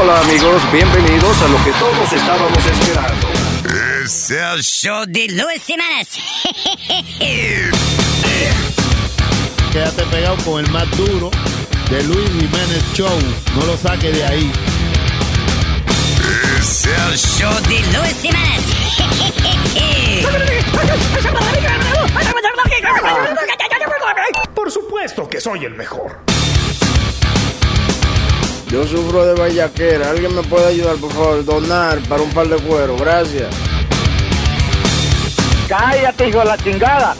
Hola 0.00 0.20
amigos, 0.20 0.62
bienvenidos 0.72 1.42
a 1.42 1.48
lo 1.48 1.56
que 1.64 1.72
todos 1.72 2.12
estábamos 2.12 2.64
esperando. 2.64 3.26
Es 4.04 4.30
el 4.30 4.62
show 4.62 5.04
de 5.08 5.26
Luis 5.26 5.60
Semanas. 5.60 6.10
Quédate 9.72 10.04
pegado 10.04 10.36
con 10.44 10.64
el 10.64 10.70
más 10.70 10.88
duro 10.96 11.32
de 11.90 12.04
Luis 12.04 12.30
Jiménez 12.30 12.84
Show. 12.94 13.10
No 13.56 13.66
lo 13.66 13.76
saque 13.76 14.12
de 14.12 14.24
ahí. 14.24 14.52
Es 16.60 16.86
el 16.86 17.18
show 17.18 17.52
de 17.62 17.80
Luis 17.98 18.16
Semanas. 18.22 18.62
Por 24.54 24.70
supuesto 24.70 25.28
que 25.28 25.40
soy 25.40 25.64
el 25.64 25.74
mejor. 25.74 26.37
Yo 28.70 28.86
sufro 28.86 29.24
de 29.24 29.34
vallaquera. 29.34 30.10
¿Alguien 30.10 30.34
me 30.34 30.42
puede 30.42 30.66
ayudar, 30.66 30.96
por 30.96 31.10
favor? 31.12 31.44
Donar 31.44 31.98
para 32.00 32.22
un 32.22 32.30
par 32.30 32.48
de 32.48 32.56
cuero. 32.56 32.96
Gracias. 32.96 33.48
Cállate, 35.68 36.28
hijo 36.28 36.38
de 36.40 36.44
la 36.44 36.58
chingada. 36.58 37.16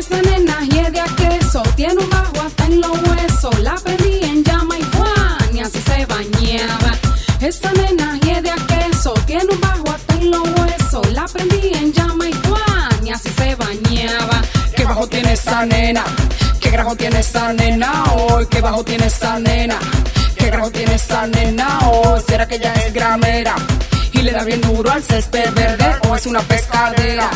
Esa 0.00 0.22
nena 0.22 0.56
de 0.60 0.98
a 0.98 1.04
queso, 1.04 1.62
tiene 1.76 2.02
un 2.02 2.08
bajo 2.08 2.40
hasta 2.40 2.64
en 2.64 2.80
los 2.80 2.90
huesos. 2.90 3.58
La 3.58 3.74
prendí 3.74 4.20
en 4.22 4.42
llama 4.42 4.78
y 4.78 4.82
Juan, 4.96 5.54
y 5.54 5.60
así 5.60 5.78
se 5.82 6.06
bañaba. 6.06 6.92
Esa 7.38 7.70
nena 7.72 8.18
de 8.18 8.50
a 8.50 8.56
queso, 8.66 9.12
tiene 9.26 9.44
un 9.52 9.60
bajo 9.60 9.90
hasta 9.90 10.14
en 10.14 10.30
los 10.30 10.40
huesos. 10.40 11.12
La 11.12 11.26
prendí 11.26 11.72
en 11.74 11.92
llama 11.92 12.30
y 12.30 12.32
Juan, 12.32 13.06
y 13.06 13.10
así 13.10 13.28
se 13.28 13.54
bañaba. 13.56 14.40
¿Qué 14.74 14.84
bajo 14.84 15.06
tiene 15.06 15.34
esa 15.34 15.66
nena? 15.66 16.04
¿Qué 16.60 16.70
grajo 16.70 16.96
tiene 16.96 17.20
esa 17.20 17.52
nena 17.52 18.04
hoy? 18.14 18.46
¿Qué 18.46 18.62
bajo 18.62 18.82
tiene 18.82 19.04
esa 19.04 19.38
nena? 19.38 19.78
¿Qué 20.34 20.46
grajo 20.46 20.70
tiene 20.70 20.94
esa 20.94 21.26
nena 21.26 21.78
hoy? 21.90 22.22
¿Será 22.26 22.48
que 22.48 22.54
ella 22.54 22.72
es 22.72 22.94
gramera? 22.94 23.54
Y 24.12 24.22
le 24.22 24.32
da 24.32 24.44
bien 24.44 24.62
duro 24.62 24.90
al 24.90 25.02
césped 25.02 25.52
verde 25.52 25.94
o 26.08 26.16
es 26.16 26.24
una 26.24 26.40
pescadera. 26.40 27.30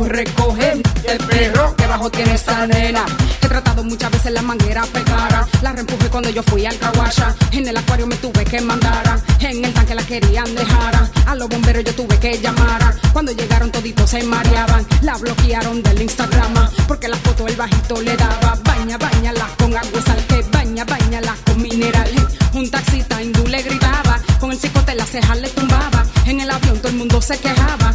O 0.00 0.04
recoge 0.04 0.80
el 1.08 1.18
perro 1.26 1.76
que 1.76 1.86
bajo 1.86 2.10
tiene 2.10 2.32
esa 2.32 2.66
nena. 2.66 3.04
He 3.42 3.46
tratado 3.46 3.84
muchas 3.84 4.10
veces 4.10 4.32
la 4.32 4.40
manguera 4.40 4.82
pegara. 4.86 5.46
La 5.60 5.72
reempujé 5.72 6.08
cuando 6.08 6.30
yo 6.30 6.42
fui 6.42 6.64
al 6.64 6.78
Kawasha. 6.78 7.34
En 7.52 7.68
el 7.68 7.76
acuario 7.76 8.06
me 8.06 8.16
tuve 8.16 8.46
que 8.46 8.62
mandara. 8.62 9.20
En 9.40 9.62
el 9.62 9.74
tanque 9.74 9.94
la 9.94 10.02
querían 10.02 10.54
dejar. 10.54 11.10
A 11.26 11.34
los 11.34 11.50
bomberos 11.50 11.84
yo 11.84 11.94
tuve 11.94 12.18
que 12.18 12.38
llamar. 12.38 12.94
Cuando 13.12 13.32
llegaron 13.32 13.70
toditos 13.70 14.08
se 14.08 14.22
mareaban. 14.22 14.86
La 15.02 15.18
bloquearon 15.18 15.82
del 15.82 16.00
Instagram. 16.00 16.54
Porque 16.88 17.06
la 17.06 17.18
foto 17.18 17.46
el 17.46 17.56
bajito 17.56 18.00
le 18.00 18.16
daba. 18.16 18.58
Baña, 18.64 18.96
bañala 18.96 19.48
con 19.58 19.76
agua 19.76 20.00
sal 20.06 20.24
que 20.28 20.40
baña, 20.50 20.86
bañala 20.86 21.36
con 21.44 21.60
mineral. 21.60 22.10
Un 22.54 22.70
taxista 22.70 23.22
hindú 23.22 23.46
le 23.46 23.62
gritaba. 23.62 24.18
Con 24.40 24.50
el 24.50 24.58
cicote 24.58 24.94
la 24.94 25.04
ceja 25.04 25.34
le 25.34 25.50
tumbaba. 25.50 26.06
En 26.24 26.40
el 26.40 26.50
avión 26.50 26.78
todo 26.78 26.88
el 26.88 26.96
mundo 26.96 27.20
se 27.20 27.36
quejaba. 27.38 27.89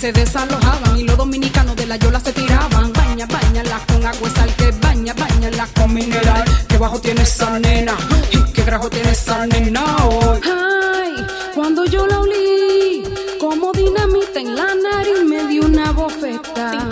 Se 0.00 0.12
desalojaban 0.12 0.98
y 0.98 1.02
los 1.02 1.14
dominicanos 1.14 1.76
de 1.76 1.86
la 1.86 1.96
yola 1.96 2.18
se 2.20 2.32
tiraban. 2.32 2.90
Baña, 2.94 3.26
bañala 3.26 3.78
con 3.86 4.06
agua 4.06 4.28
y 4.28 4.30
sal 4.30 4.54
que 4.56 4.70
baña, 4.80 5.12
bañala 5.12 5.68
con 5.76 5.92
mineral. 5.92 6.44
¿Qué 6.68 6.78
bajo 6.78 6.98
tiene 7.02 7.20
esa 7.20 7.58
nena? 7.58 7.94
¿Y 8.30 8.42
qué 8.52 8.62
grajo 8.62 8.88
tiene 8.88 9.10
esa 9.10 9.46
nena 9.46 9.84
hoy? 10.06 10.40
Ay, 10.42 11.26
cuando 11.54 11.84
yo 11.84 12.06
la 12.06 12.20
olí, 12.20 13.02
como 13.38 13.72
dinamita 13.72 14.40
en 14.40 14.56
la 14.56 14.74
nariz 14.74 15.22
me 15.26 15.46
dio 15.48 15.66
una 15.66 15.92
bofeta. 15.92 16.88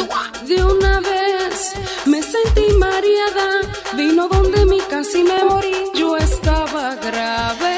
De 0.47 0.63
una 0.63 1.01
vez 1.01 1.73
me 2.05 2.21
sentí 2.23 2.67
mareada, 2.79 3.49
vino 3.97 4.29
donde 4.29 4.67
mi 4.67 4.81
casi 4.81 5.23
me 5.23 5.45
morí. 5.45 5.73
Yo 5.95 6.15
estaba 6.19 6.95
grave 6.97 7.75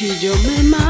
y 0.00 0.18
yo 0.18 0.34
me 0.34 0.62
mareaba. 0.64 0.85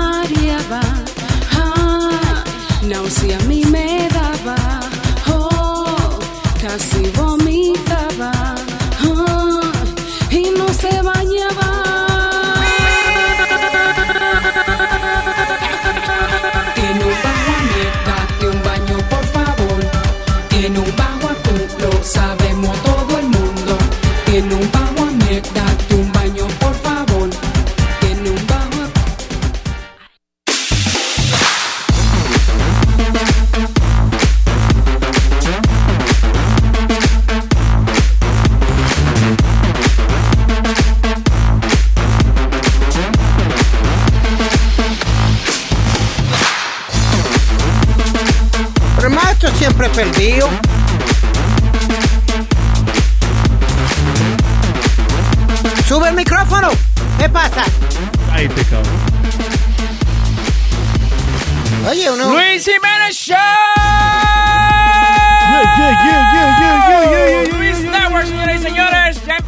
Náusea 3.06 3.38
a 3.38 3.44
mí 3.44 3.62
me 3.66 4.08
daba. 4.12 4.80
Oh, 5.28 6.18
casi 6.60 7.08
vomitaba. 7.14 7.65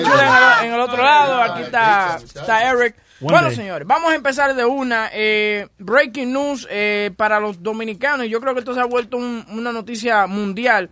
en 0.65 0.73
el 0.73 0.81
otro 0.81 1.03
lado, 1.03 1.43
aquí 1.43 1.63
está, 1.63 2.19
está 2.25 2.71
Eric. 2.71 2.95
One 3.23 3.33
Bueno, 3.33 3.47
day. 3.49 3.57
señores, 3.57 3.87
vamos 3.87 4.11
a 4.13 4.15
empezar 4.15 4.55
de 4.55 4.65
una. 4.65 5.09
eh, 5.13 5.69
breaking 5.79 6.33
news 6.33 6.67
eh, 6.71 7.11
para 7.17 7.39
los 7.41 7.63
dominicanos. 7.63 8.27
Yo 8.29 8.41
creo 8.41 8.53
que 8.55 8.61
esto 8.61 8.75
se 8.75 8.81
ha 8.81 8.85
vuelto 8.85 9.17
un- 9.17 9.45
una 9.51 9.71
noticia 9.73 10.27
mundial. 10.27 10.91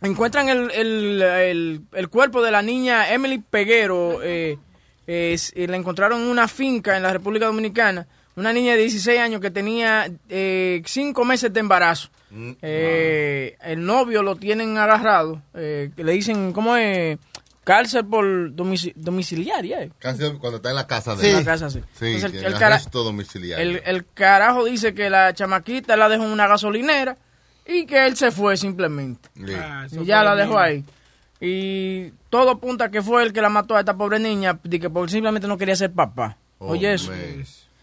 Encuentran 0.00 0.48
el, 0.48 0.70
el, 0.72 1.22
el- 1.22 1.80
el 1.92 2.08
cuerpo 2.08 2.42
de 2.42 2.50
la 2.50 2.62
niña 2.62 3.12
Emily 3.12 3.38
Peguero. 3.38 4.20
eh, 4.22 4.58
es- 5.06 5.52
eh, 5.54 5.66
la 5.68 5.76
encontraron 5.76 6.20
en 6.22 6.28
una 6.28 6.48
finca 6.48 6.96
en 6.96 7.02
la 7.02 7.12
República 7.12 7.46
Dominicana. 7.46 8.06
Una 8.34 8.52
niña 8.52 8.72
de 8.72 8.78
16 8.78 9.20
años 9.20 9.40
que 9.42 9.50
tenía 9.50 10.10
eh, 10.30 10.80
cinco 10.86 11.24
meses 11.24 11.52
de 11.52 11.60
embarazo. 11.60 12.08
Eh, 12.62 13.56
el 13.62 13.84
novio 13.84 14.22
lo 14.22 14.36
tienen 14.36 14.78
agarrado. 14.78 15.42
eh, 15.54 15.90
le 15.96 16.12
dicen, 16.12 16.52
¿cómo 16.52 16.76
es? 16.76 17.18
Cárcel 17.64 18.04
por 18.06 18.24
domici- 18.54 18.92
domiciliaria. 18.96 19.82
eh. 19.82 19.90
Casi 19.98 20.18
cuando 20.38 20.56
está 20.56 20.70
en 20.70 20.76
la 20.76 20.86
casa 20.86 21.14
de 21.14 21.30
En 21.30 21.36
él. 21.38 21.44
la 21.44 21.52
casa, 21.52 21.70
sí. 21.70 21.80
Sí, 21.98 22.06
Entonces, 22.14 22.40
el, 22.42 22.46
el 22.46 22.58
cara- 22.58 22.74
arresto 22.76 23.04
domiciliario. 23.04 23.62
el- 23.78 23.82
el 23.84 24.04
carajo 24.12 24.64
dice 24.64 24.94
que 24.94 25.08
la 25.10 25.32
chamaquita 25.32 25.96
la 25.96 26.08
dejó 26.08 26.24
en 26.24 26.30
una 26.30 26.48
gasolinera 26.48 27.16
y 27.66 27.86
que 27.86 28.04
él 28.06 28.16
se 28.16 28.32
fue 28.32 28.56
simplemente. 28.56 29.28
Sí. 29.36 29.98
y 30.00 30.04
ya 30.04 30.22
la 30.24 30.34
dejó 30.34 30.58
ahí. 30.58 30.84
Y 31.40 32.12
todo 32.30 32.50
apunta 32.50 32.90
que 32.90 33.02
fue 33.02 33.22
el 33.24 33.32
que 33.32 33.40
la 33.42 33.48
mató 33.48 33.76
a 33.76 33.80
esta 33.80 33.96
pobre 33.96 34.18
niña, 34.18 34.58
de 34.62 34.78
que 34.80 34.88
porque 34.90 35.12
simplemente 35.12 35.46
no 35.48 35.58
quería 35.58 35.74
ser 35.76 35.92
papá. 35.92 36.36
Oye, 36.58 36.94
eso. 36.94 37.12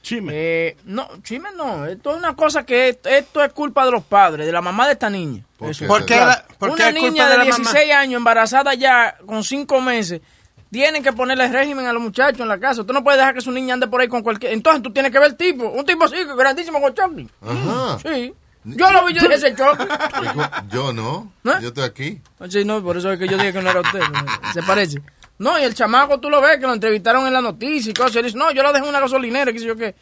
Chime. 0.09 0.31
Eh, 0.33 0.77
no, 0.85 1.07
chisme 1.21 1.49
no. 1.55 1.85
Esto 1.85 2.11
es 2.11 2.17
una 2.17 2.35
cosa 2.35 2.65
que 2.65 2.89
esto, 2.89 3.09
esto 3.09 3.43
es 3.43 3.53
culpa 3.53 3.85
de 3.85 3.91
los 3.91 4.03
padres, 4.03 4.47
de 4.47 4.51
la 4.51 4.61
mamá 4.61 4.87
de 4.87 4.93
esta 4.93 5.07
niña. 5.09 5.43
¿Por 5.55 5.75
qué? 5.77 5.85
¿Por 5.85 5.99
qué 6.05 6.15
Claro. 6.15 6.25
la- 6.31 6.45
por 6.57 6.69
qué 6.69 6.75
una 6.81 6.85
culpa 6.91 6.99
niña 7.09 7.25
de 7.25 7.31
de, 7.31 7.37
la 7.37 7.43
mamá? 7.45 7.55
16 7.57 7.91
años, 7.93 8.17
embarazada 8.17 8.73
ya 8.73 9.15
con 9.27 9.43
5 9.43 9.79
meses, 9.81 10.21
tienen 10.71 11.03
que 11.03 11.13
ponerle 11.13 11.47
régimen 11.47 11.85
a 11.85 11.93
los 11.93 12.01
muchachos 12.01 12.39
en 12.41 12.47
la 12.47 12.59
casa. 12.59 12.81
Usted 12.81 12.93
no 12.93 13.03
puede 13.03 13.17
dejar 13.17 13.35
que 13.35 13.41
su 13.41 13.51
niña 13.51 13.75
ande 13.75 13.87
por 13.87 14.01
ahí 14.01 14.07
con 14.07 14.23
cualquier... 14.23 14.51
Entonces 14.53 14.81
tú 14.81 14.91
tienes 14.91 15.11
que 15.11 15.19
ver 15.19 15.29
el 15.29 15.35
tipo. 15.35 15.67
Un 15.69 15.85
tipo 15.85 16.05
así, 16.05 16.15
grandísimo 16.35 16.81
con 16.81 16.91
Chucky. 16.93 17.29
Ajá. 17.41 17.99
Sí. 18.01 18.33
Yo 18.65 18.91
lo 18.91 19.05
vi, 19.05 19.13
yo 19.13 19.21
dije 19.21 19.35
ese 19.35 19.55
Chucky. 19.55 19.83
Dijo, 20.21 20.41
Yo 20.71 20.91
no. 20.93 21.31
¿Eh? 21.45 21.51
Yo 21.61 21.67
estoy 21.69 21.83
aquí. 21.83 22.21
Sí, 22.49 22.65
no, 22.65 22.83
por 22.83 22.97
eso 22.97 23.11
es 23.11 23.17
que 23.19 23.27
yo 23.27 23.37
dije 23.37 23.53
que 23.53 23.61
no 23.61 23.69
era 23.69 23.81
usted. 23.81 24.01
Se 24.53 24.61
parece. 24.63 25.01
No, 25.39 25.57
y 25.59 25.63
el 25.63 25.73
chamaco 25.73 26.19
tú 26.19 26.29
lo 26.29 26.41
ves 26.41 26.57
que 26.57 26.67
lo 26.67 26.73
entrevistaron 26.73 27.25
en 27.25 27.33
la 27.33 27.41
noticia 27.41 27.89
y 27.89 27.93
cosas. 27.93 28.15
Y 28.15 28.19
él 28.19 28.25
dice, 28.25 28.37
no, 28.37 28.51
yo 28.51 28.61
lo 28.61 28.71
dejé 28.71 28.83
en 28.83 28.89
una 28.89 28.99
gasolinera, 28.99 29.51
qué 29.51 29.59
sé 29.59 29.65
yo 29.65 29.75
qué. 29.75 29.95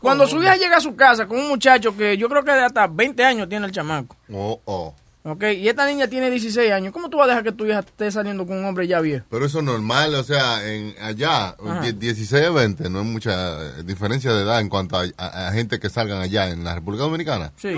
Cuando 0.00 0.26
su 0.26 0.42
hija 0.42 0.56
llega 0.56 0.76
a 0.78 0.80
su 0.80 0.96
casa 0.96 1.26
con 1.26 1.38
un 1.38 1.48
muchacho 1.48 1.96
que 1.96 2.16
yo 2.16 2.28
creo 2.28 2.42
que 2.44 2.52
de 2.52 2.64
hasta 2.64 2.86
20 2.88 3.24
años 3.24 3.48
tiene 3.48 3.66
el 3.66 3.72
chamaco, 3.72 4.16
Oh, 4.32 4.60
oh. 4.64 4.94
¿ok? 5.24 5.42
Y 5.56 5.68
esta 5.68 5.86
niña 5.86 6.08
tiene 6.08 6.28
16 6.30 6.72
años, 6.72 6.92
¿cómo 6.92 7.08
tú 7.08 7.16
vas 7.18 7.26
a 7.26 7.28
dejar 7.30 7.44
que 7.44 7.52
tu 7.52 7.66
hija 7.66 7.80
esté 7.80 8.10
saliendo 8.10 8.46
con 8.46 8.58
un 8.58 8.64
hombre 8.64 8.86
ya 8.88 9.00
viejo? 9.00 9.24
Pero 9.30 9.44
eso 9.46 9.58
es 9.58 9.64
normal, 9.64 10.14
o 10.16 10.24
sea, 10.24 10.64
en 10.68 10.94
allá, 11.00 11.50
Ajá. 11.50 11.80
die- 11.82 11.92
16 11.92 12.46
a 12.46 12.50
20, 12.50 12.90
no 12.90 12.98
hay 13.00 13.04
mucha 13.04 13.60
eh, 13.64 13.82
diferencia 13.84 14.32
de 14.32 14.42
edad 14.42 14.60
en 14.60 14.68
cuanto 14.68 14.96
a, 14.98 15.04
a- 15.16 15.48
a 15.48 15.52
gente 15.52 15.78
que 15.78 15.88
salgan 15.88 16.20
allá 16.20 16.48
en 16.48 16.64
la 16.64 16.74
República 16.74 17.04
Dominicana. 17.04 17.52
Sí. 17.56 17.74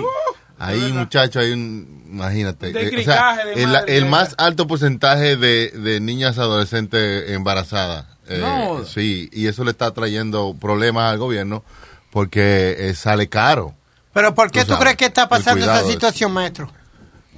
Ahí, 0.59 0.91
muchachos, 0.93 1.41
hay 1.43 1.51
un, 1.53 2.03
imagínate, 2.11 2.71
De 2.73 2.83
eh, 2.89 2.99
o 2.99 3.03
sea, 3.03 3.35
de 3.45 3.53
el, 3.63 3.67
madre, 3.69 3.97
el 3.97 4.03
de- 4.03 4.09
más 4.09 4.35
alto 4.37 4.67
porcentaje 4.67 5.37
de, 5.37 5.69
de 5.71 5.99
niñas 6.01 6.37
adolescentes 6.37 7.31
embarazadas. 7.31 8.05
eh, 8.27 8.39
No. 8.41 8.83
Sí, 8.85 9.29
y 9.31 9.47
eso 9.47 9.63
le 9.63 9.71
está 9.71 9.91
trayendo 9.93 10.53
problemas 10.59 11.11
al 11.11 11.17
gobierno 11.17 11.63
porque 12.11 12.75
eh, 12.77 12.93
sale 12.93 13.29
caro. 13.29 13.73
Pero 14.13 14.35
¿por 14.35 14.51
qué 14.51 14.59
Tú 14.61 14.65
tú, 14.67 14.71
sabes, 14.73 14.83
crees 14.83 14.97
que 14.97 15.05
está 15.05 15.29
pasando 15.29 15.63
esa 15.65 15.83
situación, 15.87 16.31
maestro? 16.33 16.71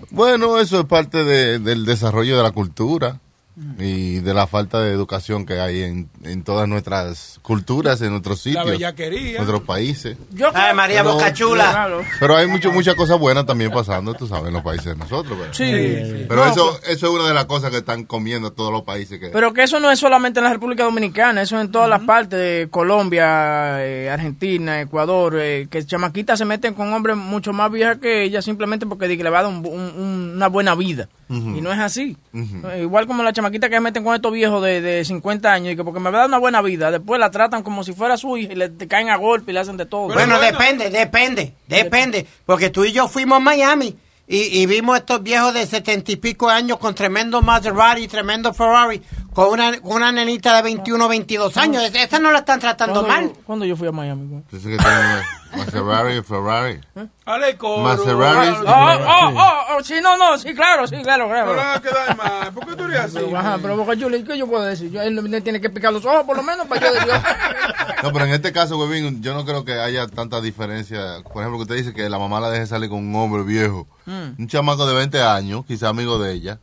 Bueno, 0.09 0.59
eso 0.59 0.79
es 0.81 0.85
parte 0.87 1.23
de- 1.23 1.59
del 1.59 1.85
desarrollo 1.85 2.35
de 2.37 2.43
la 2.43 2.51
cultura 2.51 3.19
y 3.79 4.19
de 4.19 4.33
la 4.33 4.47
falta 4.47 4.79
de 4.81 4.91
educación 4.91 5.45
que 5.45 5.59
hay 5.59 5.81
en, 5.83 6.09
en 6.23 6.43
todas 6.43 6.67
nuestras 6.67 7.39
culturas, 7.41 8.01
en 8.01 8.11
nuestros 8.11 8.39
sitios, 8.41 8.65
bellaquería. 8.65 9.37
nuestros 9.39 9.61
países. 9.61 10.17
Yo 10.31 10.49
Ay, 10.53 10.73
María 10.73 11.01
Pero- 11.03 11.15
Bocachula. 11.15 11.69
Claro. 11.71 12.01
Pero 12.19 12.35
hay 12.37 12.47
mucho, 12.47 12.71
muchas 12.71 12.95
cosas 12.95 13.19
buenas 13.19 13.45
también 13.45 13.71
pasando, 13.71 14.13
tú 14.13 14.27
sabes, 14.27 14.47
en 14.47 14.53
los 14.53 14.63
países 14.63 14.85
de 14.85 14.95
nosotros. 14.95 15.37
Pero, 15.39 15.53
Sí. 15.53 16.25
pero 16.27 16.45
No, 16.45 16.51
eso, 16.51 16.79
eso 16.87 17.07
es 17.07 17.13
una 17.13 17.27
de 17.27 17.33
las 17.33 17.45
cosas 17.45 17.71
que 17.71 17.77
están 17.77 18.05
comiendo 18.05 18.51
todos 18.51 18.71
los 18.71 18.83
países. 18.83 19.19
Que, 19.19 19.27
Pero 19.29 19.53
que 19.53 19.63
eso 19.63 19.79
no 19.79 19.91
es 19.91 19.99
solamente 19.99 20.39
en 20.39 20.45
la 20.45 20.53
República 20.53 20.83
Dominicana, 20.83 21.41
eso 21.41 21.57
es 21.57 21.65
en 21.65 21.71
todas 21.71 21.89
las 21.89 22.01
partes 22.01 22.39
de 22.39 22.67
Colombia, 22.71 23.85
eh, 23.85 24.09
Argentina, 24.09 24.81
Ecuador, 24.81 25.35
eh, 25.39 25.67
que 25.69 25.85
chamaquitas 25.85 26.37
se 26.39 26.45
meten 26.45 26.73
con 26.73 26.93
hombres 26.93 27.15
mucho 27.17 27.53
más 27.53 27.71
viejas 27.71 27.97
que 27.97 28.23
ellas 28.23 28.45
simplemente 28.45 28.85
porque 28.85 29.07
le 29.07 29.29
va 29.29 29.39
a 29.39 29.43
dar 29.43 29.51
un- 29.51 29.65
un- 29.65 29.93
un- 30.01 30.31
una 30.35 30.47
buena 30.47 30.75
vida. 30.75 31.09
Y 31.31 31.61
no 31.61 31.71
es 31.71 31.79
así. 31.79 32.17
Eh, 32.33 32.81
Igual 32.81 33.07
como 33.07 33.23
las 33.23 33.33
chamaquitas 33.33 33.69
que 33.69 33.77
se 33.77 33.79
meten 33.81 34.03
con 34.03 34.13
estos 34.13 34.33
viejos 34.33 34.61
de, 34.63 34.81
de 34.81 35.05
50 35.05 35.51
años 35.51 35.73
y 35.73 35.75
que 35.77 35.83
porque 35.83 35.99
me 35.99 36.09
va 36.11 36.17
a 36.17 36.21
dar 36.21 36.27
una 36.29 36.39
buena 36.39 36.61
vida, 36.61 36.91
después 36.91 37.19
la 37.19 37.31
tratan 37.31 37.63
como 37.63 37.83
si 37.83 37.93
fuera 37.93 38.17
su 38.17 38.35
hija 38.37 38.51
y 38.51 38.55
le 38.55 38.69
te 38.69 38.87
caen 38.87 39.09
a 39.09 39.15
golpe 39.15 39.51
y 39.51 39.53
le 39.53 39.61
hacen 39.61 39.77
de 39.77 39.85
todo. 39.85 40.13
Bueno, 40.13 40.39
depende, 40.39 40.89
depende, 40.89 41.53
depende. 41.67 42.25
Porque 42.45 42.69
tú 42.69 42.83
y 42.83 42.91
yo 42.91 43.07
fuimos 43.07 43.37
a 43.37 43.39
Miami 43.39 43.95
y, 44.27 44.61
y 44.61 44.65
vimos 44.65 44.97
estos 44.97 45.23
viejos 45.23 45.53
de 45.53 45.65
setenta 45.65 46.11
y 46.11 46.15
pico 46.17 46.49
años 46.49 46.77
con 46.77 46.95
tremendo 46.95 47.41
Maserati, 47.41 48.07
tremendo 48.07 48.53
Ferrari, 48.53 49.01
con 49.33 49.49
una, 49.49 49.79
con 49.79 49.93
una 49.93 50.11
nenita 50.11 50.55
de 50.57 50.61
21, 50.63 51.07
22 51.07 51.57
años. 51.57 51.83
Es- 51.83 51.95
Esa 51.95 52.19
no 52.19 52.31
la 52.31 52.39
están 52.39 52.59
tratando 52.59 53.05
¿Cuándo 53.05 53.07
mal. 53.27 53.33
yo- 53.35 53.41
¿Cuándo 53.45 53.65
yo 53.65 53.75
fui 53.77 53.87
a 53.87 53.91
Miami? 53.91 54.43
Dice 54.51 54.69
que 54.69 54.77
tienen 54.77 55.21
Maserati 55.55 56.17
y 56.17 56.21
Ferrari. 56.23 56.79
Ale 57.25 57.57
coro. 57.57 57.83
Maserati. 57.83 58.49
Oh, 58.65 58.71
oh, 58.71 59.31
oh, 59.35 59.77
oh, 59.77 59.83
sí, 59.83 59.95
no, 60.01 60.17
no, 60.17 60.37
sí, 60.37 60.53
claro, 60.53 60.85
sí, 60.87 60.97
claro, 61.03 61.27
claro. 61.27 61.47
No 61.47 61.53
le 61.53 61.57
van 61.61 61.77
a 61.77 61.81
quedar 61.81 62.17
mal. 62.17 62.53
¿Por 62.53 62.67
qué 62.67 62.75
tú 62.75 62.83
eres 62.85 62.99
así? 62.99 63.13
Pero, 63.15 63.37
ajá, 63.37 63.57
pero 63.61 63.77
Boca 63.77 63.95
Chula, 63.97 64.17
¿qué 64.25 64.37
yo 64.37 64.47
puedo 64.47 64.63
decir? 64.63 64.91
Yo, 64.91 65.01
él 65.01 65.21
me 65.21 65.41
tiene 65.41 65.61
que 65.61 65.69
picar 65.69 65.93
los 65.93 66.05
ojos 66.05 66.23
por 66.23 66.35
lo 66.37 66.43
menos 66.43 66.67
para 66.67 66.81
yo 66.87 66.93
decir. 66.93 67.09
No, 68.03 68.11
pero 68.11 68.25
en 68.25 68.31
este 68.31 68.51
caso, 68.51 68.79
Webin, 68.79 69.21
yo 69.21 69.35
no 69.35 69.45
creo 69.45 69.63
que 69.63 69.73
haya 69.79 70.07
tanta 70.07 70.41
diferencia. 70.41 71.21
Por 71.21 71.43
ejemplo, 71.43 71.57
que 71.59 71.61
usted 71.63 71.75
dice 71.75 71.93
que 71.93 72.09
la 72.09 72.17
mamá 72.17 72.39
la 72.39 72.49
deje 72.49 72.65
salir 72.65 72.89
con 72.89 72.97
un 72.97 73.15
hombre 73.15 73.43
viejo. 73.43 73.87
Mm. 74.07 74.39
Un 74.41 74.47
chamaco 74.47 74.87
de 74.87 74.95
20 74.95 75.21
años, 75.21 75.63
quizá 75.67 75.89
amigo 75.89 76.17
de 76.17 76.33
ella. 76.33 76.59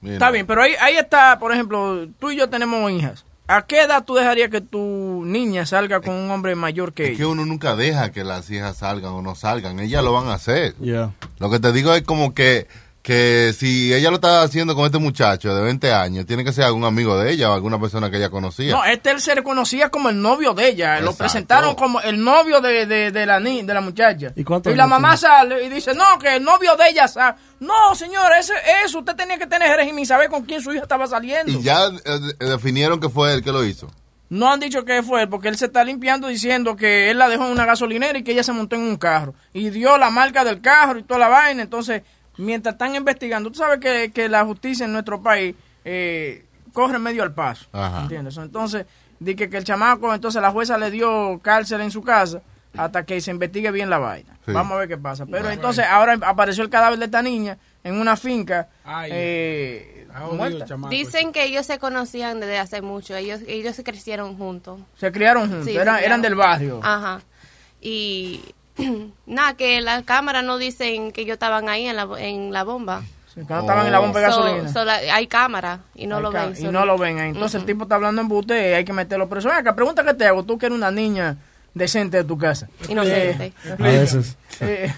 Mira. 0.00 0.14
Está 0.14 0.30
bien, 0.30 0.46
pero 0.46 0.62
ahí, 0.62 0.72
ahí 0.80 0.96
está, 0.96 1.38
por 1.38 1.52
ejemplo, 1.52 2.06
tú 2.18 2.30
y 2.30 2.36
yo 2.36 2.48
tenemos 2.48 2.90
hijas. 2.90 3.24
¿A 3.48 3.62
qué 3.66 3.82
edad 3.82 4.04
tú 4.04 4.14
dejarías 4.14 4.48
que 4.48 4.60
tu 4.60 5.24
niña 5.26 5.66
salga 5.66 6.00
con 6.00 6.14
un 6.14 6.30
hombre 6.30 6.54
mayor 6.54 6.92
que 6.92 7.02
Es 7.04 7.08
ella? 7.10 7.18
que 7.18 7.26
uno 7.26 7.44
nunca 7.44 7.74
deja 7.74 8.12
que 8.12 8.22
las 8.22 8.48
hijas 8.50 8.76
salgan 8.76 9.10
o 9.12 9.22
no 9.22 9.34
salgan. 9.34 9.80
Ellas 9.80 10.04
lo 10.04 10.12
van 10.12 10.28
a 10.28 10.34
hacer. 10.34 10.76
Yeah. 10.76 11.10
Lo 11.38 11.50
que 11.50 11.58
te 11.58 11.72
digo 11.72 11.92
es 11.94 12.02
como 12.02 12.32
que, 12.32 12.68
que 13.10 13.52
si 13.58 13.92
ella 13.92 14.08
lo 14.08 14.14
está 14.14 14.42
haciendo 14.42 14.76
con 14.76 14.86
este 14.86 14.98
muchacho 14.98 15.52
de 15.52 15.60
20 15.62 15.92
años, 15.92 16.26
tiene 16.26 16.44
que 16.44 16.52
ser 16.52 16.62
algún 16.62 16.84
amigo 16.84 17.18
de 17.18 17.32
ella 17.32 17.50
o 17.50 17.54
alguna 17.54 17.80
persona 17.80 18.08
que 18.08 18.18
ella 18.18 18.30
conocía. 18.30 18.70
No, 18.70 18.84
este 18.84 19.10
él 19.10 19.20
se 19.20 19.34
reconocía 19.34 19.88
como 19.88 20.10
el 20.10 20.22
novio 20.22 20.54
de 20.54 20.68
ella. 20.68 21.00
Lo 21.00 21.12
presentaron 21.12 21.74
como 21.74 22.00
el 22.00 22.22
novio 22.22 22.60
de, 22.60 22.86
de, 22.86 23.10
de 23.10 23.26
la 23.26 23.40
ni, 23.40 23.62
de 23.62 23.74
la 23.74 23.80
muchacha. 23.80 24.32
¿Y 24.36 24.44
cuántos 24.44 24.76
la 24.76 24.86
mamá 24.86 25.16
tiene? 25.16 25.18
sale 25.22 25.64
y 25.64 25.68
dice, 25.68 25.92
no, 25.92 26.20
que 26.20 26.36
el 26.36 26.44
novio 26.44 26.76
de 26.76 26.88
ella 26.88 27.08
sale. 27.08 27.34
No, 27.58 27.96
señor, 27.96 28.30
ese, 28.38 28.54
eso, 28.84 29.00
usted 29.00 29.16
tenía 29.16 29.38
que 29.38 29.48
tener 29.48 29.76
régimen 29.76 30.04
y 30.04 30.06
saber 30.06 30.30
con 30.30 30.44
quién 30.44 30.62
su 30.62 30.72
hija 30.72 30.82
estaba 30.82 31.08
saliendo. 31.08 31.50
y 31.50 31.60
ya 31.60 31.86
eh, 31.86 32.20
definieron 32.38 33.00
que 33.00 33.08
fue 33.08 33.34
él 33.34 33.42
que 33.42 33.50
lo 33.50 33.64
hizo. 33.64 33.90
No 34.28 34.52
han 34.52 34.60
dicho 34.60 34.84
que 34.84 35.02
fue 35.02 35.22
él, 35.22 35.28
porque 35.28 35.48
él 35.48 35.56
se 35.58 35.66
está 35.66 35.82
limpiando 35.82 36.28
diciendo 36.28 36.76
que 36.76 37.10
él 37.10 37.18
la 37.18 37.28
dejó 37.28 37.44
en 37.44 37.50
una 37.50 37.66
gasolinera 37.66 38.16
y 38.16 38.22
que 38.22 38.30
ella 38.30 38.44
se 38.44 38.52
montó 38.52 38.76
en 38.76 38.82
un 38.82 38.96
carro. 38.98 39.34
Y 39.52 39.70
dio 39.70 39.98
la 39.98 40.10
marca 40.10 40.44
del 40.44 40.60
carro 40.60 41.00
y 41.00 41.02
toda 41.02 41.18
la 41.18 41.28
vaina. 41.28 41.62
Entonces, 41.64 42.02
mientras 42.40 42.74
están 42.74 42.94
investigando, 42.94 43.50
tú 43.50 43.58
sabes 43.58 43.78
que, 43.80 44.10
que 44.12 44.28
la 44.28 44.44
justicia 44.44 44.84
en 44.86 44.92
nuestro 44.92 45.22
país 45.22 45.54
eh, 45.84 46.44
corre 46.72 46.98
medio 46.98 47.22
al 47.22 47.32
paso. 47.34 47.66
Ajá. 47.72 48.02
¿Entiendes? 48.02 48.36
Entonces, 48.36 48.86
di 49.18 49.34
que, 49.34 49.48
que 49.50 49.56
el 49.58 49.64
chamaco, 49.64 50.14
entonces 50.14 50.40
la 50.42 50.50
jueza 50.50 50.78
le 50.78 50.90
dio 50.90 51.38
cárcel 51.42 51.80
en 51.80 51.90
su 51.90 52.02
casa 52.02 52.42
hasta 52.76 53.04
que 53.04 53.20
se 53.20 53.30
investigue 53.32 53.70
bien 53.70 53.90
la 53.90 53.98
vaina. 53.98 54.36
Sí. 54.46 54.52
Vamos 54.52 54.72
a 54.76 54.80
ver 54.80 54.88
qué 54.88 54.96
pasa. 54.98 55.26
Pero 55.26 55.50
entonces, 55.50 55.84
ahora 55.88 56.16
apareció 56.22 56.62
el 56.62 56.70
cadáver 56.70 56.98
de 56.98 57.06
esta 57.06 57.20
niña 57.22 57.58
en 57.82 57.94
una 57.94 58.16
finca 58.16 58.68
Ay. 58.84 59.10
eh, 59.12 59.96
Ah, 60.12 60.28
chamaco. 60.66 60.90
Dicen 60.90 61.30
que 61.32 61.44
ellos 61.44 61.66
se 61.66 61.78
conocían 61.78 62.40
desde 62.40 62.58
hace 62.58 62.82
mucho. 62.82 63.14
Ellos 63.14 63.40
ellos 63.46 63.76
se 63.76 63.84
crecieron 63.84 64.36
juntos. 64.36 64.80
Se 64.96 65.12
criaron 65.12 65.48
juntos, 65.48 65.66
Sí, 65.66 65.76
eran, 65.76 65.98
se 65.98 66.06
eran 66.06 66.20
del 66.22 66.34
barrio. 66.34 66.80
Ajá. 66.82 67.20
Y 67.80 68.40
nada, 69.26 69.54
que 69.54 69.80
la 69.80 70.02
cámara 70.02 70.42
no 70.42 70.58
dicen 70.58 71.12
que 71.12 71.22
ellos 71.22 71.34
estaban 71.34 71.68
ahí 71.68 71.86
en 71.86 71.96
la, 71.96 72.08
en 72.18 72.52
la 72.52 72.64
bomba. 72.64 73.02
Sí, 73.34 73.40
estaban 73.40 73.86
en 73.86 73.92
la 73.92 74.00
bomba 74.00 74.20
de 74.20 74.26
So- 74.32 74.42
gasolina. 74.42 74.72
so 74.72 74.84
la- 74.84 74.96
hay 75.14 75.26
cámara 75.28 75.80
y 75.94 76.06
no 76.06 76.16
Hay 76.16 76.22
lo 76.22 76.32
ven. 76.32 76.54
Y 76.58 76.64
no 76.64 76.84
lo 76.84 76.98
ven 76.98 77.18
ahí. 77.20 77.30
Entonces 77.30 77.60
el 77.60 77.66
tipo 77.66 77.84
está 77.84 77.94
hablando 77.94 78.20
en 78.22 78.28
bute 78.28 78.70
y 78.70 78.74
hay 78.74 78.84
que 78.84 78.92
meterlo 78.92 79.28
preso. 79.28 79.48
Ven 79.48 79.58
acá, 79.58 79.74
pregunta 79.76 80.02
que 80.04 80.14
te 80.14 80.26
hago. 80.26 80.42
Tú 80.44 80.58
que 80.58 80.66
eres 80.66 80.76
una 80.76 80.90
niña 80.90 81.36
decente 81.72 82.16
de 82.16 82.24
tu 82.24 82.36
casa. 82.36 82.68
Inocente. 82.88 83.52
Eh, 83.64 83.72
A 83.78 83.82
veces. 83.82 84.36
eh, 84.60 84.92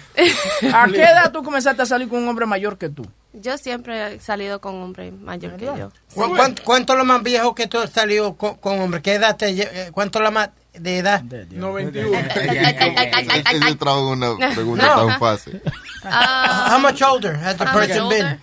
¿A 0.73 0.87
qué 0.87 1.03
edad 1.03 1.31
tú 1.31 1.43
comenzaste 1.43 1.83
a 1.83 1.85
salir 1.85 2.09
con 2.09 2.23
un 2.23 2.27
hombre 2.29 2.47
mayor 2.47 2.79
que 2.79 2.89
tú? 2.89 3.05
Yo 3.33 3.57
siempre 3.59 4.15
he 4.15 4.19
salido 4.19 4.59
con 4.61 4.75
un 4.75 4.83
hombre 4.83 5.11
mayor 5.11 5.55
que 5.57 5.65
yo. 5.65 5.91
¿Cu- 6.15 6.35
cuán- 6.35 6.55
¿Cuánto 6.63 6.93
es 6.93 6.99
lo 6.99 7.05
más 7.05 7.21
viejo 7.21 7.53
que 7.53 7.67
tú 7.67 7.77
has 7.79 7.91
salido 7.91 8.33
con, 8.35 8.55
con 8.55 8.79
hombre? 8.79 9.01
¿Qué 9.03 9.13
edad 9.13 9.37
te 9.37 9.53
lle- 9.55 9.69
eh, 9.71 9.89
¿Cuánto 9.91 10.17
es 10.19 10.23
lo 10.25 10.31
más 10.31 10.49
de 10.73 10.97
edad? 10.99 11.23
91. 11.23 12.17
Ese 12.17 13.75
trabajo 13.75 14.13
es 14.13 14.17
una 14.17 14.49
pregunta 14.53 14.87
No. 14.95 15.07
tan 15.07 15.19
fácil. 15.19 15.61
Um, 16.03 16.11
How 16.11 16.79
much 16.79 17.01
older 17.01 17.33
has 17.35 17.57
the 17.57 17.65
person 17.65 18.09
been? 18.09 18.39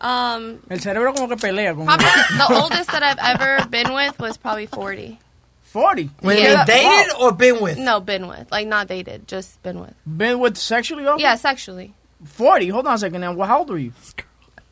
Um, 0.00 0.58
El 0.70 0.78
cerebro 0.80 1.12
como 1.14 1.28
que 1.28 1.36
pelea 1.36 1.74
con 1.74 1.86
probably 1.86 2.06
the 2.36 2.54
oldest 2.54 2.90
that 2.92 3.02
I've 3.02 3.18
ever 3.20 3.66
been 3.68 3.92
with 3.94 4.18
was 4.20 4.36
probably 4.38 4.66
40. 4.66 5.18
40. 5.64 6.10
When 6.20 6.36
Yeah. 6.38 6.64
they 6.64 6.82
dated 6.84 7.14
or 7.20 7.32
been 7.32 7.60
with? 7.60 7.78
No, 7.78 8.00
been 8.00 8.28
with. 8.28 8.50
Like, 8.52 8.66
not 8.68 8.86
dated, 8.88 9.26
just 9.26 9.60
been 9.62 9.80
with. 9.80 9.94
Been 10.06 10.38
with 10.38 10.56
sexually 10.56 11.06
also? 11.06 11.20
Yeah, 11.22 11.34
sexually. 11.36 11.94
40. 12.24 12.68
Hold 12.68 12.86
on 12.86 12.94
a 12.94 12.98
second 12.98 13.20
now. 13.22 13.32
Well, 13.32 13.48
how 13.48 13.58
old 13.58 13.70
are 13.70 13.78
you? 13.78 13.92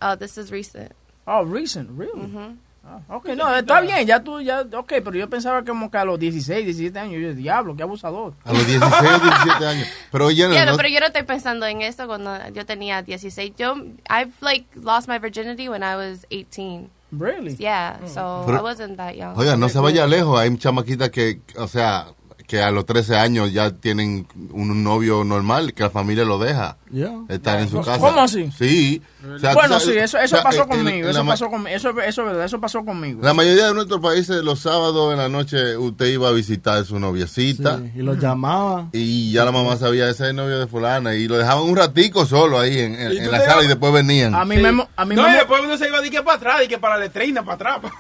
Uh, 0.01 0.15
this 0.15 0.39
is 0.39 0.51
recent. 0.53 0.93
Oh, 1.27 1.43
recent, 1.43 1.91
really? 1.91 2.57
Ah, 2.89 3.01
ok, 3.17 3.31
no, 3.37 3.53
está 3.57 3.81
bien, 3.81 4.07
ya 4.07 4.23
tú, 4.23 4.41
ya, 4.41 4.61
ok, 4.61 4.87
pero 5.05 5.13
yo 5.15 5.29
pensaba 5.29 5.61
que 5.63 5.69
como 5.71 5.91
que 5.91 5.99
a 5.99 6.05
los 6.05 6.19
16, 6.21 6.65
17 6.65 6.97
años, 6.99 7.21
yo, 7.21 7.35
diablo, 7.35 7.75
qué 7.75 7.83
abusador. 7.83 8.35
A 8.45 8.53
los 8.53 8.65
16 8.67 8.93
o 8.93 9.19
17 9.25 9.67
años. 9.67 9.89
Pero 10.13 10.27
oye, 10.27 10.47
no, 10.47 10.55
Yeah, 10.55 10.65
no, 10.67 10.71
no- 10.73 10.77
pero 10.77 10.89
yo 10.89 11.01
no 11.01 11.07
estoy 11.07 11.25
pensando 11.25 11.67
en 11.67 11.83
eso 11.83 12.07
cuando 12.07 12.31
yo 12.55 12.65
tenía 12.65 13.03
16. 13.03 13.55
Yo, 13.59 13.75
I've 14.09 14.31
like 14.41 14.67
lost 14.77 15.09
my 15.09 15.19
virginity 15.19 15.69
when 15.69 15.83
I 15.83 15.97
was 15.97 16.27
18. 16.31 16.89
Really? 17.11 17.57
Yeah, 17.59 17.99
so 18.07 18.45
Pero- 18.47 18.59
I 18.59 18.63
wasn't 18.63 18.97
that 18.99 19.15
young. 19.17 19.37
Oiga, 19.37 19.57
no 19.57 19.69
se 19.69 19.79
vaya 19.81 20.07
lejos. 20.07 20.39
Hay 20.39 20.57
chamaquitas 20.57 21.11
que, 21.11 21.41
o 21.57 21.67
sea, 21.67 22.07
que 22.47 22.63
a 22.63 22.71
los 22.71 22.87
13 22.87 23.17
años 23.17 23.53
ya 23.53 23.73
tienen 23.73 24.29
un 24.53 24.85
novio 24.85 25.25
normal, 25.25 25.75
que 25.75 25.83
la 25.83 25.91
familia 25.91 26.25
lo 26.25 26.39
deja 26.39 26.77
Yeah. 26.91 27.13
estar 27.29 27.59
en 27.61 27.69
su 27.69 27.79
casa. 27.81 27.99
¿Cómo 27.99 28.21
así? 28.21 28.51
Sí. 28.57 29.03
O 29.35 29.39
sea, 29.41 29.55
bueno, 29.55 29.81
sí, 29.81 29.91
eso, 29.91 30.19
eso 30.19 30.37
o 30.37 30.39
sea, 30.39 30.43
pasó 30.45 30.63
en- 30.63 30.69
conmigo. 30.69 31.05
en 31.07 31.11
Eso 31.11 31.27
pasó 31.27 31.51
conmigo. 31.51 31.77
Eso, 31.77 31.91
eso 32.01 32.23
es 32.23 32.27
verdad, 32.29 32.45
eso 32.45 32.61
pasó 32.61 32.85
conmigo. 32.85 33.21
La 33.23 33.35
mayoría 33.35 33.67
de 33.67 33.75
nuestros 33.75 34.01
países, 34.01 34.45
los 34.45 34.61
sábados 34.61 35.11
en 35.13 35.19
la 35.19 35.29
noche, 35.29 35.77
usted 35.77 36.07
iba 36.07 36.29
a 36.29 36.33
visitar 36.33 36.79
a 36.79 36.85
su 36.85 36.99
noviecita. 37.01 37.81
Y 37.95 38.03
lo 38.03 38.15
llamaba. 38.15 38.89
Y 38.93 39.33
ya 39.33 39.45
la 39.45 39.51
mamá 39.53 39.77
sabía, 39.77 40.05
ese 40.09 40.25
es 40.25 40.31
el 40.31 40.37
novio 40.37 40.59
de 40.61 40.67
fulana. 40.69 41.15
Y 41.15 41.27
lo 41.27 41.37
dejaban 41.39 41.65
un 41.65 41.77
ratico 41.77 42.25
solo 42.25 42.61
ahí 42.61 42.79
en, 42.79 42.95
en- 43.01 43.13
¿Y 43.13 43.17
tú 43.19 43.23
en 43.25 43.31
la 43.33 43.41
sala 43.41 43.65
y 43.65 43.67
después 43.67 43.93
venían. 43.93 44.35
A 44.35 44.45
mí 44.45 44.57
me... 44.57 44.69
A 44.97 45.05
mí 45.05 45.15
No, 45.17 45.23
me 45.25 45.31
y 45.31 45.33
después 45.33 45.61
uno 45.65 45.77
se 45.77 45.89
iba 45.89 46.01
de 46.01 46.11
que 46.11 46.23
para 46.23 46.37
atrás, 46.37 46.63
y 46.65 46.69
que 46.69 46.79
para 46.79 46.97
la 46.97 47.05
letrina, 47.05 47.43
para 47.45 47.75
atrás. 47.77 47.93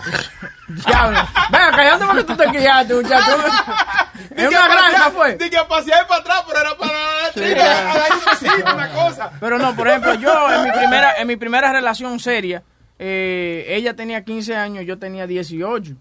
Diablo. 0.68 1.18
Venga, 1.50 1.70
cállate 1.72 2.04
porque 2.06 2.24
tú 2.24 2.36
te 2.36 2.44
criaste, 2.46 2.94
muchacho. 2.94 3.36
Es 4.36 4.48
una 4.48 4.68
granja, 4.68 5.10
fue. 5.12 5.38
A 5.58 5.68
pasear 5.68 6.06
para 6.06 6.20
atrás, 6.20 6.42
pero 6.46 6.60
era 6.60 6.76
para 6.76 6.92
la 6.92 7.26
letrina, 7.28 8.74
a 8.82 8.86
dar 8.86 8.96
un 8.96 8.96
besito, 8.96 9.24
una 9.24 9.28
cosa. 9.28 9.30
Pero 9.40 9.58
no, 9.58 9.74
por 9.76 9.88
ejemplo, 9.88 10.14
yo 10.14 10.52
en 10.54 10.64
mi 10.64 10.70
primera, 10.72 11.12
en 11.18 11.26
mi 11.28 11.36
primera 11.36 11.72
relación 11.72 12.18
seria, 12.20 12.62
eh, 12.98 13.64
ella 13.68 13.94
tenía 13.94 14.24
15 14.24 14.56
años, 14.56 14.84
yo 14.86 14.98
tenía 14.98 15.26
18. 15.26 15.94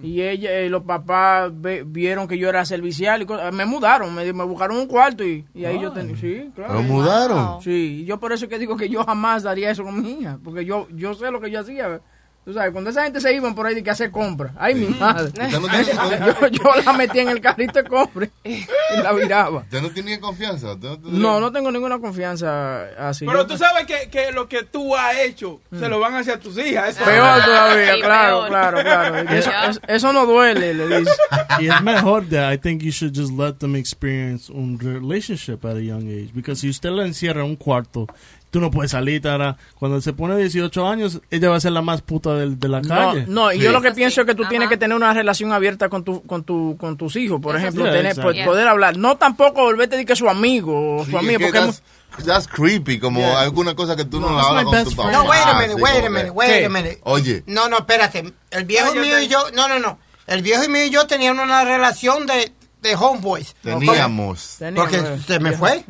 Y 0.00 0.22
ella, 0.22 0.50
eh, 0.52 0.68
los 0.68 0.84
papás 0.84 1.50
ve- 1.52 1.82
vieron 1.84 2.28
que 2.28 2.38
yo 2.38 2.48
era 2.48 2.64
servicial 2.64 3.20
y 3.22 3.26
cosas. 3.26 3.52
me 3.52 3.64
mudaron, 3.64 4.14
me, 4.14 4.32
me 4.32 4.44
buscaron 4.44 4.76
un 4.76 4.86
cuarto 4.86 5.24
y, 5.24 5.44
y 5.54 5.64
ahí 5.64 5.80
yo 5.80 5.90
tenía, 5.90 6.16
sí, 6.16 6.52
claro. 6.54 6.74
¿Lo 6.74 6.82
mudaron? 6.82 7.60
Sí, 7.62 8.00
y 8.02 8.04
yo 8.04 8.20
por 8.20 8.32
eso 8.32 8.44
es 8.44 8.48
que 8.48 8.60
digo 8.60 8.76
que 8.76 8.88
yo 8.88 9.02
jamás 9.04 9.42
daría 9.42 9.70
eso 9.72 9.82
con 9.82 10.00
mi 10.00 10.20
hija, 10.20 10.38
porque 10.44 10.64
yo, 10.64 10.86
yo 10.92 11.14
sé 11.14 11.32
lo 11.32 11.40
que 11.40 11.50
yo 11.50 11.58
hacía. 11.60 12.00
Tú 12.44 12.52
sabes, 12.52 12.72
cuando 12.72 12.90
esa 12.90 13.04
gente 13.04 13.20
se 13.20 13.32
iban 13.32 13.54
por 13.54 13.66
ahí 13.66 13.74
de 13.76 13.84
que 13.84 13.90
hacer 13.90 14.10
compras, 14.10 14.52
ay 14.58 14.74
mi 14.74 14.86
madre. 14.88 15.30
No 15.52 15.60
yo, 16.40 16.48
yo 16.48 16.82
la 16.84 16.92
metía 16.92 17.22
en 17.22 17.28
el 17.28 17.40
carrito 17.40 17.74
de 17.80 17.84
compras 17.88 18.30
y 18.42 18.66
la 19.00 19.12
viraba. 19.12 19.60
¿Usted 19.60 19.80
no 19.80 19.90
tenía 19.92 20.18
confianza? 20.18 20.72
¿Usted 20.72 20.98
no- 21.02 21.10
No, 21.12 21.40
no 21.40 21.52
tengo 21.52 21.70
ninguna 21.70 22.00
confianza 22.00 22.82
así. 23.08 23.26
Pero 23.26 23.42
Yo- 23.42 23.46
tú 23.46 23.56
sabes 23.58 23.86
que, 23.86 24.10
que 24.10 24.32
lo 24.32 24.48
que 24.48 24.64
tú 24.64 24.96
has 24.96 25.18
hecho 25.20 25.60
se 25.78 25.88
lo 25.88 26.00
van 26.00 26.14
a 26.14 26.18
hacer 26.18 26.34
a 26.34 26.40
tus 26.40 26.58
hijas. 26.58 26.96
Eso 26.96 27.04
Peor 27.04 27.44
todavía, 27.44 27.94
Sí, 27.94 28.00
claro, 28.00 28.38
peor. 28.40 28.48
claro, 28.48 28.80
claro. 28.82 29.16
Eso, 29.30 29.50
Ya. 29.50 29.66
es- 29.70 29.80
eso 29.86 30.12
no 30.12 30.26
duele, 30.26 30.74
le 30.74 30.98
dice. 30.98 31.12
y 31.60 31.68
es 31.68 31.80
mejor 31.82 32.28
that 32.28 32.52
I 32.52 32.58
think 32.58 32.82
you 32.82 32.90
should 32.90 33.16
just 33.16 33.32
let 33.32 33.54
them 33.60 33.76
experience 33.76 34.50
un 34.52 34.80
relationship 34.80 35.64
at 35.64 35.76
a 35.76 35.80
young 35.80 36.08
age. 36.08 36.32
Because 36.34 36.60
si 36.60 36.68
usted 36.68 36.90
la 36.90 37.04
encierra 37.06 37.42
en 37.44 37.50
un 37.50 37.56
cuarto, 37.56 38.08
tú 38.52 38.60
no 38.60 38.70
puedes 38.70 38.90
salir, 38.92 39.20
Tara. 39.22 39.56
Cuando 39.74 40.00
se 40.02 40.12
pone 40.12 40.36
18 40.36 40.86
años, 40.86 41.20
ella 41.30 41.48
va 41.50 41.56
a 41.56 41.60
ser 41.60 41.72
la 41.72 41.80
más 41.82 42.02
puta 42.02 42.34
del- 42.34 42.60
de, 42.60 42.68
la 42.68 42.82
No, 42.82 42.88
calle. 42.88 43.24
no, 43.26 43.50
y 43.50 43.56
Sí. 43.56 43.62
yo 43.64 43.72
lo 43.72 43.80
que 43.80 43.92
pienso 43.92 44.20
es 44.20 44.26
que 44.26 44.34
tú 44.34 44.42
Ajá. 44.42 44.50
tienes 44.50 44.68
que 44.68 44.76
tener 44.76 44.94
una 44.96 45.12
relación 45.14 45.52
abierta 45.52 45.88
con 45.88 46.04
tu, 46.04 46.22
con 46.24 46.44
tu, 46.44 46.76
con 46.78 46.96
tus 46.98 47.16
hijos, 47.16 47.40
por 47.40 47.56
Eso 47.56 47.64
ejemplo, 47.66 47.86
sí. 47.86 47.90
tener, 47.90 48.14
po- 48.14 48.44
poder 48.44 48.68
hablar. 48.68 48.96
No 48.98 49.16
tampoco 49.16 49.62
volverte 49.62 49.96
de 49.96 50.04
que 50.04 50.14
su 50.14 50.28
amigo 50.28 50.98
o 50.98 51.04
Sí, 51.06 51.10
su 51.12 51.18
amigo, 51.18 51.40
es 51.46 51.52
que 51.52 51.58
porque 51.60 51.72
that's, 52.18 52.24
that's 52.26 52.46
creepy, 52.46 52.98
como 52.98 53.20
Yeah. 53.20 53.40
alguna 53.40 53.74
cosa 53.74 53.96
que 53.96 54.04
tú 54.04 54.20
no, 54.20 54.28
No, 54.30 54.38
hablas 54.38 54.64
con 54.66 54.84
tu 54.84 54.90
papá. 54.96 55.10
No, 55.10 55.22
wait 55.24 55.42
a 55.46 55.54
minute, 55.58 55.74
sí, 55.76 55.82
wait 55.82 55.94
a 55.96 56.00
como 56.02 56.08
minute, 56.10 56.24
que- 56.26 56.30
wait 56.30 56.50
¿Qué? 56.50 56.64
a 56.64 56.68
minute. 56.68 57.00
Oye, 57.04 57.42
No, 57.46 57.68
no, 57.70 57.78
espérate. 57.78 58.32
El 58.50 58.64
viejo 58.66 58.94
No, 58.94 59.00
mío 59.00 59.18
y 59.18 59.28
yo, 59.28 59.44
no, 59.54 59.66
no, 59.66 59.78
no. 59.78 59.98
El 60.26 60.42
viejo 60.42 60.68
mío 60.68 60.84
y 60.84 60.90
yo 60.90 61.06
tenían 61.06 61.40
una 61.40 61.64
relación 61.64 62.26
de, 62.26 62.52
de 62.82 62.96
homeboys. 62.96 63.54
teníamos. 63.62 64.56
Tenía, 64.58 64.82
Porque 64.82 64.98
pues. 64.98 65.24
se 65.24 65.38
me 65.40 65.52
fue. 65.52 65.84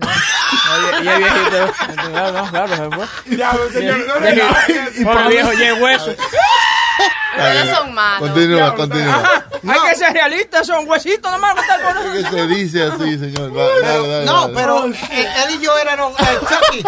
Y 1.02 1.08
es 1.08 1.18
viejito. 1.18 1.72
Claro, 2.10 2.32
no, 2.44 2.50
claro, 2.50 2.76
se 2.76 2.96
fue. 2.96 3.36
Diablo, 3.36 3.70
señor, 3.72 3.98
no 4.06 4.20
Viejito. 4.20 4.46
relajes. 4.46 5.04
Pobre 5.04 5.28
viejo, 5.28 5.52
ya 5.54 5.68
es 5.72 5.80
hueso. 5.82 6.14
Ustedes 7.34 7.74
son 7.76 7.94
malos. 7.94 8.28
Continúa, 8.30 8.74
continúa. 8.74 9.44
Hay 9.66 9.80
que 9.90 9.96
ser 9.96 10.12
realistas, 10.12 10.66
son 10.66 10.86
huesitos 10.88 11.32
Es 12.14 12.26
que 12.26 12.30
se 12.30 12.46
dice 12.46 12.82
así, 12.82 13.18
señor. 13.18 13.56
Va, 13.56 13.62
dale, 13.80 14.08
dale, 14.08 14.24
No, 14.26 14.42
dale. 14.42 14.54
pero 14.54 14.86
eh, 14.86 15.28
él 15.48 15.54
y 15.58 15.64
yo 15.64 15.76
éramos, 15.78 16.12
eh, 16.20 16.38
Chucky, 16.40 16.84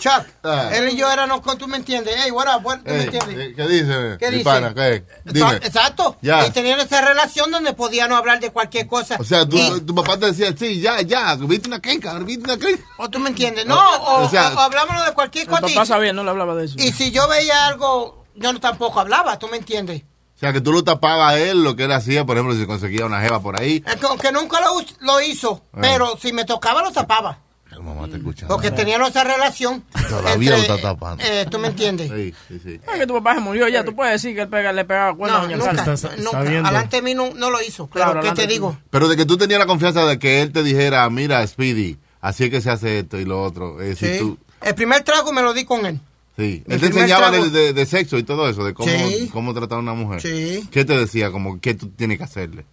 Chuck, 0.00 0.26
Ah. 0.42 0.70
él 0.72 0.88
y 0.88 0.96
yo 0.96 1.10
éramos, 1.12 1.40
con- 1.42 1.56
tú 1.58 1.68
me 1.68 1.76
entiendes. 1.76 2.14
Hey, 2.18 2.30
what 2.32 2.46
up, 2.56 2.64
what, 2.66 2.78
tú 2.78 2.84
me 2.90 2.96
Ey, 2.96 3.04
entiendes. 3.04 3.36
eh, 3.38 3.52
¿Qué 3.54 3.68
dice? 3.68 4.16
¿Qué 4.18 4.30
mi 4.30 4.38
dice? 4.38 4.44
pana? 4.44 4.74
¿Qué? 4.74 5.04
Dime. 5.24 5.56
Exacto. 5.56 6.16
Ya. 6.22 6.46
Y 6.46 6.50
tenían 6.50 6.80
esa 6.80 7.00
relación 7.02 7.50
donde 7.50 7.72
podían 7.74 8.10
hablar 8.12 8.40
de 8.40 8.50
cualquier 8.50 8.86
cosa. 8.86 9.16
O 9.20 9.24
sea, 9.24 9.46
tú- 9.46 9.56
Y- 9.58 9.80
tu 9.82 9.94
papá 9.94 10.18
te 10.18 10.26
decía, 10.26 10.52
sí, 10.58 10.80
ya, 10.80 11.02
ya, 11.02 11.36
viste 11.36 11.68
una 11.68 11.80
quenca, 11.80 12.18
viste 12.18 12.44
una 12.44 12.56
quenca. 12.58 12.82
o 12.98 13.08
tú 13.08 13.18
me 13.18 13.28
entiendes. 13.28 13.66
No, 13.66 13.78
o, 13.78 14.24
O 14.24 14.28
sea- 14.30 14.48
o- 14.54 14.56
o 14.56 14.60
hablábamos 14.60 15.04
de 15.06 15.12
cualquier 15.12 15.46
cosa. 15.46 15.60
papá 15.60 15.82
y- 15.82 15.86
sabía, 15.86 16.12
no 16.12 16.24
le 16.24 16.30
hablaba 16.30 16.54
de 16.56 16.64
eso. 16.64 16.74
Y 16.78 16.90
si 16.92 17.10
yo 17.12 17.28
veía 17.28 17.66
algo, 17.66 18.24
yo 18.34 18.52
no 18.52 18.58
tampoco 18.60 18.98
hablaba, 19.00 19.38
¿tú 19.38 19.46
me 19.48 19.58
entiendes? 19.58 20.02
O 20.36 20.38
sea, 20.40 20.54
que 20.54 20.62
tú 20.62 20.72
lo 20.72 20.82
tapabas 20.82 21.34
a 21.34 21.38
él, 21.38 21.62
lo 21.62 21.76
que 21.76 21.84
él 21.84 21.92
hacía, 21.92 22.24
por 22.24 22.34
ejemplo, 22.38 22.56
si 22.56 22.64
conseguía 22.64 23.04
una 23.04 23.20
jeva 23.20 23.40
por 23.42 23.60
ahí. 23.60 23.84
Es 23.86 23.96
que 23.96 24.06
Aunque 24.06 24.32
nunca 24.32 24.58
lo 25.00 25.20
hizo, 25.20 25.62
Ah. 25.74 25.78
pero 25.82 26.16
si 26.18 26.32
me 26.32 26.46
tocaba 26.46 26.80
lo 26.82 26.90
tapaba. 26.90 27.38
El 27.80 27.86
mamá 27.86 28.06
te 28.08 28.16
escucha. 28.18 28.46
Porque 28.46 28.70
teníamos 28.70 29.08
esa 29.08 29.24
relación. 29.24 29.82
Todavía 30.08 30.50
lo 30.50 30.56
está 30.58 30.78
tapando. 30.80 31.24
eh, 31.24 31.46
¿Tú 31.50 31.58
me 31.58 31.68
entiendes? 31.68 32.10
Sí, 32.14 32.34
sí, 32.48 32.60
sí. 32.62 32.80
Es 32.92 32.98
que 32.98 33.06
tu 33.06 33.14
papá 33.14 33.34
se 33.34 33.40
murió 33.40 33.66
ya, 33.68 33.82
tú 33.84 33.94
puedes 33.96 34.12
decir 34.20 34.34
que 34.36 34.42
él 34.42 34.48
pega- 34.48 34.72
le 34.72 34.84
pegaba 34.84 35.14
cuernos 35.16 35.44
a 35.44 35.48
No, 35.48 35.56
nunca. 35.56 35.92
Está- 35.94 36.16
nunca. 36.18 36.42
viendo. 36.42 36.68
Alante 36.68 36.96
de 36.96 37.02
mí 37.02 37.14
no, 37.14 37.32
no 37.34 37.50
lo 37.50 37.60
hizo. 37.62 37.88
Pero, 37.92 38.04
Claro, 38.12 38.20
¿qué 38.20 38.32
te 38.32 38.42
de 38.42 38.48
digo? 38.52 38.76
Pero 38.90 39.08
de 39.08 39.16
que 39.16 39.24
tú 39.24 39.38
tenías 39.38 39.58
la 39.58 39.66
confianza 39.66 40.04
de 40.04 40.18
que 40.18 40.42
él 40.42 40.52
te 40.52 40.62
dijera, 40.62 41.08
mira, 41.08 41.46
Speedy, 41.46 41.96
así 42.20 42.44
es 42.44 42.50
que 42.50 42.60
se 42.60 42.70
hace 42.70 42.98
esto 42.98 43.18
y 43.18 43.24
lo 43.24 43.42
otro. 43.42 43.80
Eh, 43.80 43.96
si 43.96 44.06
Sí. 44.06 44.18
tú, 44.18 44.38
El 44.60 44.74
primer 44.74 45.02
trago 45.02 45.32
me 45.32 45.40
lo 45.40 45.54
di 45.54 45.64
con 45.64 45.86
él. 45.86 45.98
sí. 46.36 46.62
El 46.66 46.74
Él 46.74 46.80
te 46.80 46.86
enseñaba 46.88 47.30
trago- 47.30 47.48
de, 47.48 47.50
de- 47.50 47.72
de 47.72 47.86
sexo 47.86 48.18
y 48.18 48.24
todo 48.24 48.46
eso, 48.48 48.62
de 48.62 48.74
cómo, 48.74 48.90
Sí. 48.90 49.30
cómo 49.32 49.54
tratar 49.54 49.78
a 49.78 49.80
una 49.80 49.94
mujer. 49.94 50.20
Sí. 50.20 50.68
¿Qué 50.70 50.84
te 50.84 50.98
decía? 50.98 51.30
Como, 51.30 51.58
¿qué 51.60 51.72
tú 51.74 51.88
tienes 51.88 52.18
que 52.18 52.24
hacerle? 52.24 52.66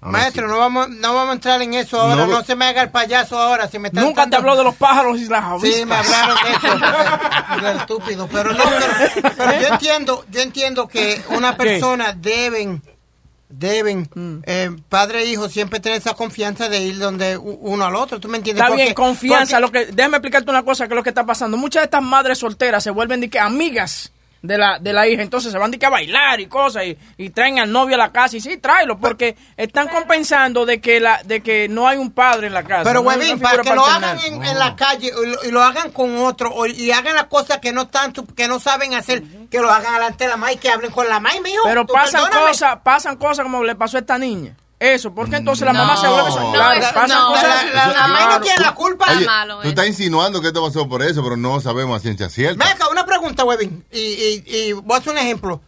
Maestro, 0.00 0.46
no 0.46 0.58
vamos, 0.58 0.88
no 0.90 1.12
vamos 1.14 1.30
a 1.30 1.32
entrar 1.34 1.60
en 1.60 1.74
eso 1.74 2.00
ahora. 2.00 2.24
No, 2.26 2.44
se 2.44 2.54
me 2.54 2.66
haga 2.66 2.82
el 2.82 2.90
payaso 2.90 3.36
ahora. 3.38 3.66
Si 3.68 3.78
me 3.80 3.88
está 3.88 4.00
Nunca 4.00 4.28
te 4.30 4.36
habló 4.36 4.56
de 4.56 4.62
los 4.64 4.76
pájaros 4.76 5.18
y 5.18 5.26
las 5.26 5.42
avispas. 5.44 5.74
Sí, 5.74 5.84
me 5.84 5.94
hablaron 5.96 6.36
de 6.44 6.50
eso. 6.68 6.78
Lo 7.62 7.68
estúpido. 7.80 8.28
Pero 8.30 8.52
no, 8.52 8.62
pero, 8.64 9.34
pero 9.36 9.60
yo 9.60 9.68
entiendo, 9.68 10.24
yo 10.30 10.40
entiendo 10.40 10.86
que 10.86 11.20
una 11.30 11.56
¿Qué? 11.56 11.64
persona 11.64 12.12
deben, 12.12 12.80
deben, 13.48 14.08
Mm. 14.14 14.38
eh, 14.46 14.70
padre 14.88 15.22
e 15.22 15.26
hijo, 15.26 15.48
siempre 15.48 15.80
tener 15.80 15.98
esa 15.98 16.14
confianza 16.14 16.68
de 16.68 16.80
ir 16.80 16.98
donde 16.98 17.36
uno 17.36 17.84
al 17.84 17.96
otro. 17.96 18.20
¿Tú 18.20 18.28
me 18.28 18.38
entiendes? 18.38 18.60
Está 18.62 18.68
Porque- 18.68 18.82
bien, 18.84 18.94
confianza. 18.94 19.58
porque- 19.60 19.80
Lo 19.80 19.86
que, 19.86 19.92
déjame 19.92 20.18
explicarte 20.18 20.50
una 20.50 20.62
cosa 20.62 20.86
que 20.86 20.94
es 20.94 20.96
lo 20.96 21.02
que 21.02 21.08
está 21.10 21.26
pasando. 21.26 21.56
Muchas 21.56 21.80
de 21.80 21.84
estas 21.86 22.02
madres 22.02 22.38
solteras 22.38 22.84
se 22.84 22.90
vuelven 22.90 23.20
de 23.20 23.30
que 23.30 23.40
amigas 23.40 24.12
de 24.42 24.56
la, 24.58 24.78
de 24.78 24.92
la 24.92 25.06
hija. 25.08 25.22
Entonces 25.22 25.50
se 25.52 25.58
van 25.58 25.70
de 25.70 25.78
que 25.78 25.86
a 25.86 25.90
bailar 25.90 26.40
y 26.40 26.46
cosas 26.46 26.84
y, 26.84 26.96
y 27.16 27.30
traen 27.30 27.58
al 27.58 27.70
novio 27.72 27.94
a 27.96 27.98
la 27.98 28.12
casa. 28.12 28.36
Y 28.36 28.40
sí, 28.40 28.56
tráelo, 28.58 28.98
porque 28.98 29.36
están 29.56 29.88
compensando 29.88 30.64
de 30.66 30.80
que 30.80 31.00
la 31.00 31.22
de 31.24 31.40
que 31.42 31.68
no 31.68 31.88
hay 31.88 31.98
un 31.98 32.10
padre 32.12 32.46
en 32.48 32.54
la 32.54 32.62
casa. 32.62 32.84
Pero, 32.84 33.02
no 33.36 33.38
para 33.42 33.62
que 33.62 33.74
lo 33.74 33.84
hagan 33.96 34.18
en, 34.26 34.44
en 34.44 34.58
la 34.58 34.76
calle 34.76 35.08
y 35.22 35.26
lo, 35.26 35.44
y 35.44 35.50
lo 35.50 35.62
hagan 35.62 35.90
con 35.90 36.16
otro 36.18 36.50
o- 36.54 36.66
y 36.66 36.90
hagan 36.92 37.14
las 37.16 37.26
cosas 37.26 37.58
que 37.58 37.72
no 37.72 37.82
están, 37.82 38.14
su- 38.14 38.26
que 38.26 38.48
no 38.48 38.60
saben 38.60 38.94
hacer, 38.94 39.22
que 39.50 39.58
lo 39.60 39.70
hagan 39.70 39.94
delante 39.94 40.24
de 40.24 40.30
la 40.30 40.36
MAI, 40.36 40.56
que 40.56 40.70
hablen 40.70 40.90
con 40.90 41.08
la 41.08 41.20
MAI, 41.20 41.40
mijo. 41.40 41.62
Pero 41.64 41.86
pasan 41.86 42.20
cosas, 42.48 42.78
pasan 42.84 43.16
cosas 43.16 43.42
como 43.44 43.64
le 43.64 43.74
pasó 43.74 43.96
a 43.96 44.00
esta 44.00 44.18
niña. 44.18 44.54
Eso, 44.80 45.12
porque 45.12 45.36
entonces 45.36 45.66
la 45.66 45.72
mamá 45.72 45.96
se 45.96 46.06
No. 46.06 46.12
vuelve 46.12 46.30
No, 46.40 46.52
claro, 46.52 46.80
eso 46.80 46.94
pasan 46.94 47.08
no. 47.18 47.28
cosas. 47.30 47.64
La, 47.74 47.86
la- 47.88 47.92
la 47.94 48.06
MAI 48.08 48.26
no 48.28 48.40
tiene 48.40 48.60
la 48.60 48.74
culpa. 48.74 49.06
Oye, 49.10 49.26
malo 49.26 49.54
tú 49.56 49.60
eso. 49.62 49.68
estás 49.70 49.86
insinuando 49.88 50.40
que 50.40 50.48
esto 50.48 50.64
pasó 50.64 50.88
por 50.88 51.02
eso, 51.02 51.20
pero 51.22 51.36
no 51.36 51.60
sabemos 51.60 51.96
a 51.98 52.00
ciencia 52.00 52.28
cierta. 52.28 52.64
Venga, 52.64 52.88
una 52.88 53.04
pregunta, 53.04 53.44
Webin, 53.44 53.84
y, 53.90 53.98
y, 53.98 54.44
y 54.46 54.72
voy 54.72 54.94
a 54.96 55.00
hacer 55.00 55.12
un 55.12 55.18
ejemplo. 55.18 55.60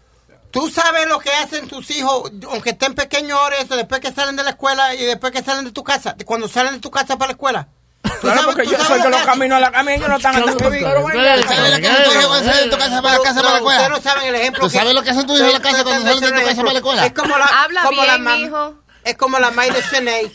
¿Tú 0.52 0.68
sabes 0.68 1.06
lo 1.08 1.18
que 1.20 1.30
hacen 1.30 1.68
tus 1.68 1.90
hijos, 1.90 2.30
aunque 2.50 2.70
estén 2.70 2.94
pequeños 2.94 3.38
ahora, 3.38 3.56
eso, 3.58 3.76
después 3.76 4.00
que 4.00 4.12
salen 4.12 4.34
de 4.36 4.42
la 4.44 4.50
escuela 4.50 4.94
y 4.94 5.04
después 5.04 5.32
que 5.32 5.42
salen 5.42 5.64
de 5.64 5.70
tu 5.72 5.82
casa, 5.84 6.16
cuando 6.24 6.48
salen 6.48 6.74
de 6.74 6.80
tu 6.80 6.90
casa 6.90 7.16
para 7.16 7.28
la 7.28 7.32
escuela? 7.32 7.68
¿Tú 8.02 8.10
Claro, 8.22 8.42
porque 8.46 8.62
tú 8.64 8.70
yo 8.72 8.78
soy 8.84 9.00
que 9.00 9.08
los 9.08 9.16
hacen? 9.16 9.26
caminos 9.26 9.56
a 9.58 9.60
la 9.60 9.70
cama 9.70 9.90
y 9.92 9.94
ellos 9.96 10.08
no 10.08 10.16
están 10.16 10.34
andando. 10.36 10.56
Pero 10.70 11.04
ven 11.06 11.20
acá. 11.20 11.54
¿Sabes 11.54 11.70
lo 11.70 11.76
que 11.80 11.88
tus 12.04 12.14
hijos 12.16 12.30
van 12.30 12.48
a 12.48 12.50
hacer 12.50 12.64
en 12.64 12.70
tu 12.70 12.78
casa 12.78 13.02
para 13.02 13.18
la 13.18 13.22
casa 13.22 13.40
para 13.42 13.54
la 13.54 13.60
No, 13.60 13.66
Ustedes 13.66 13.80
escuela? 13.82 13.88
no 13.88 14.00
saben 14.02 14.28
el 14.28 14.34
ejemplo. 14.34 14.60
¿Tú 14.64 14.70
sabes 14.70 14.94
lo 14.94 15.02
que 15.02 15.10
hacen 15.10 15.26
tus 15.26 15.36
hijos 15.38 15.48
en 15.48 15.54
la 15.54 15.60
casa 15.70 15.84
cuando 15.84 16.02
salen 16.06 16.20
de 16.20 16.40
tu 16.40 16.46
casa 16.46 16.56
para 16.62 16.72
la 16.72 16.78
escuela? 16.78 17.06
Es 17.06 17.12
como 17.12 17.38
la, 17.38 17.44
Habla 17.46 17.82
como 17.82 18.04
la 18.04 18.16
bien, 18.16 18.42
mijo. 18.42 18.74
Es 19.04 19.16
como 19.16 19.38
la 19.38 19.50
May 19.50 19.70
de 19.70 19.80
Shanae. 19.82 20.30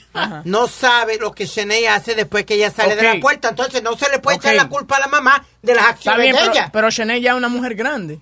No 0.46 0.68
sabe 0.68 1.18
lo 1.18 1.32
que 1.34 1.46
Shanae 1.46 1.88
hace 1.88 2.16
después 2.16 2.46
que 2.46 2.56
ella 2.56 2.72
sale 2.72 2.96
de 2.96 3.04
la 3.04 3.20
puerta. 3.20 3.50
Entonces 3.50 3.82
no 3.84 3.96
se 3.96 4.10
le 4.10 4.20
puede 4.20 4.38
echar 4.38 4.56
la 4.56 4.68
culpa 4.70 4.98
a 4.98 5.00
la 5.02 5.08
mamá 5.08 5.44
de 5.62 5.74
las 5.76 5.84
Está 5.86 5.94
acciones 5.96 6.22
bien, 6.22 6.34
de 6.36 6.40
pero, 6.42 6.52
ella. 6.54 6.70
pero 6.74 6.90
Shanae 6.90 7.22
ya 7.22 7.32
es 7.32 7.38
una 7.38 7.50
mujer 7.50 7.76
grande. 7.76 8.20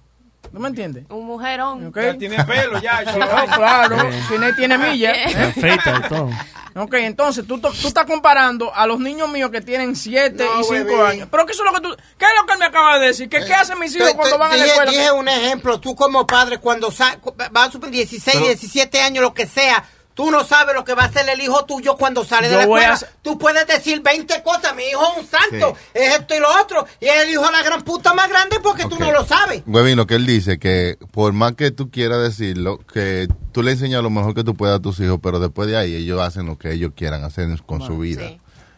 ¿No 0.51 0.59
me 0.59 0.67
entiendes? 0.67 1.05
Un 1.09 1.25
mujerón. 1.25 1.87
¿Ok? 1.87 1.97
Ya 1.99 2.17
tiene 2.17 2.43
pelo, 2.43 2.79
ya. 2.79 3.01
No, 3.17 3.27
claro, 3.55 3.97
Shanae 4.29 4.53
tiene 4.53 4.77
millas. 4.77 5.33
Me 5.33 5.43
afeita 5.45 6.01
y 6.05 6.09
todo. 6.09 6.29
Ok, 6.75 6.93
entonces 6.95 7.45
tú, 7.47 7.59
tú 7.59 7.69
estás 7.87 8.05
comparando 8.05 8.73
a 8.73 8.87
los 8.87 8.99
niños 8.99 9.29
míos 9.29 9.51
que 9.51 9.61
tienen 9.61 9.95
7 9.95 10.43
No, 10.43 10.59
y 10.59 10.63
5 10.63 10.73
bebé. 10.73 11.01
años. 11.07 11.27
Pero 11.29 11.45
¿qué 11.45 11.51
es 11.51 11.59
lo 11.63 11.71
que 11.71 11.81
tú, 11.81 11.95
¿qué 12.17 12.25
es 12.25 12.31
lo 12.39 12.47
que 12.47 12.53
él 12.53 12.59
me 12.59 12.65
acaba 12.65 12.97
de 12.99 13.07
decir? 13.07 13.29
¿Qué, 13.29 13.45
qué 13.45 13.53
hacen 13.53 13.77
mis 13.79 13.95
hijos 13.95 14.09
Te- 14.09 14.15
cuando 14.15 14.35
te- 14.35 14.39
van 14.39 14.51
a 14.53 14.57
la 14.57 14.65
escuela? 14.65 14.91
dije 14.91 15.11
un 15.11 15.27
ejemplo, 15.27 15.79
tú 15.79 15.95
como 15.95 16.25
padre, 16.25 16.57
cuando 16.57 16.89
vas 16.89 17.67
a 17.67 17.71
suponer 17.71 17.93
16, 17.93 18.23
Pero- 18.37 18.45
17 18.47 19.01
años, 19.01 19.21
lo 19.23 19.33
que 19.35 19.45
sea, 19.45 19.83
Tú 20.13 20.29
no 20.29 20.43
sabes 20.43 20.75
lo 20.75 20.83
que 20.83 20.93
va 20.93 21.03
a 21.03 21.05
hacer 21.05 21.27
el 21.27 21.41
hijo 21.41 21.65
tuyo 21.65 21.97
cuando 21.97 22.23
sale 22.23 22.47
de 22.47 22.57
la 22.57 22.65
voy 22.67 22.81
a 22.81 22.93
escuela. 22.93 23.13
Tú 23.23 23.37
puedes 23.39 23.65
decir 23.65 24.01
20 24.01 24.43
cosas. 24.43 24.75
Mi 24.75 24.83
hijo 24.83 25.01
es 25.11 25.23
un 25.23 25.27
santo. 25.27 25.75
Es 25.93 26.19
esto 26.19 26.35
y 26.35 26.39
lo 26.39 26.47
otro. 26.61 26.85
Y 26.99 27.05
es 27.07 27.23
el 27.23 27.31
hijo 27.31 27.43
de 27.45 27.51
la 27.51 27.63
gran 27.63 27.81
puta 27.81 28.13
más 28.13 28.29
grande 28.29 28.57
porque 28.61 28.83
tú 28.83 28.95
Ok. 28.95 28.99
no 29.01 29.11
lo 29.11 29.25
sabes. 29.25 29.63
Huevín, 29.65 29.97
lo 29.97 30.05
que 30.05 30.15
él 30.15 30.25
dice, 30.27 30.59
que 30.59 30.97
por 31.11 31.33
más 31.33 31.53
que 31.53 31.71
tú 31.71 31.89
quieras 31.89 32.21
decirlo, 32.21 32.77
que 32.93 33.27
tú 33.51 33.63
le 33.63 33.71
enseñas 33.71 34.03
lo 34.03 34.09
mejor 34.11 34.35
que 34.35 34.43
tú 34.43 34.53
puedas 34.55 34.77
a 34.77 34.81
tus 34.81 34.99
hijos, 34.99 35.19
pero 35.21 35.39
después 35.39 35.67
de 35.67 35.77
ahí 35.77 35.95
ellos 35.95 36.21
hacen 36.21 36.45
lo 36.45 36.57
que 36.59 36.71
ellos 36.73 36.91
quieran 36.95 37.23
hacer 37.23 37.47
con 37.65 37.81
su 37.81 37.97
vida. 37.97 38.23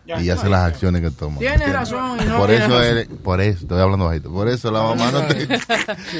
Y 0.08 0.30
hacen 0.30 0.51
las 0.51 0.62
acciones 0.62 1.01
que 1.01 1.10
toman. 1.12 1.39
Tienes 1.39 1.74
razón. 1.74 2.20
y 2.22 2.25
no 2.25 2.38
por 2.38 2.51
eso 2.51 2.68
razón. 2.70 2.84
él- 2.98 3.08
por 3.24 3.42
eso, 3.42 3.62
estoy 3.63 3.82
hablando 3.82 4.06
bajito, 4.06 4.32
por 4.32 4.48
eso 4.48 4.70
la 4.72 4.84
mamá 4.84 5.12
no 5.12 5.22
te- 5.27 5.48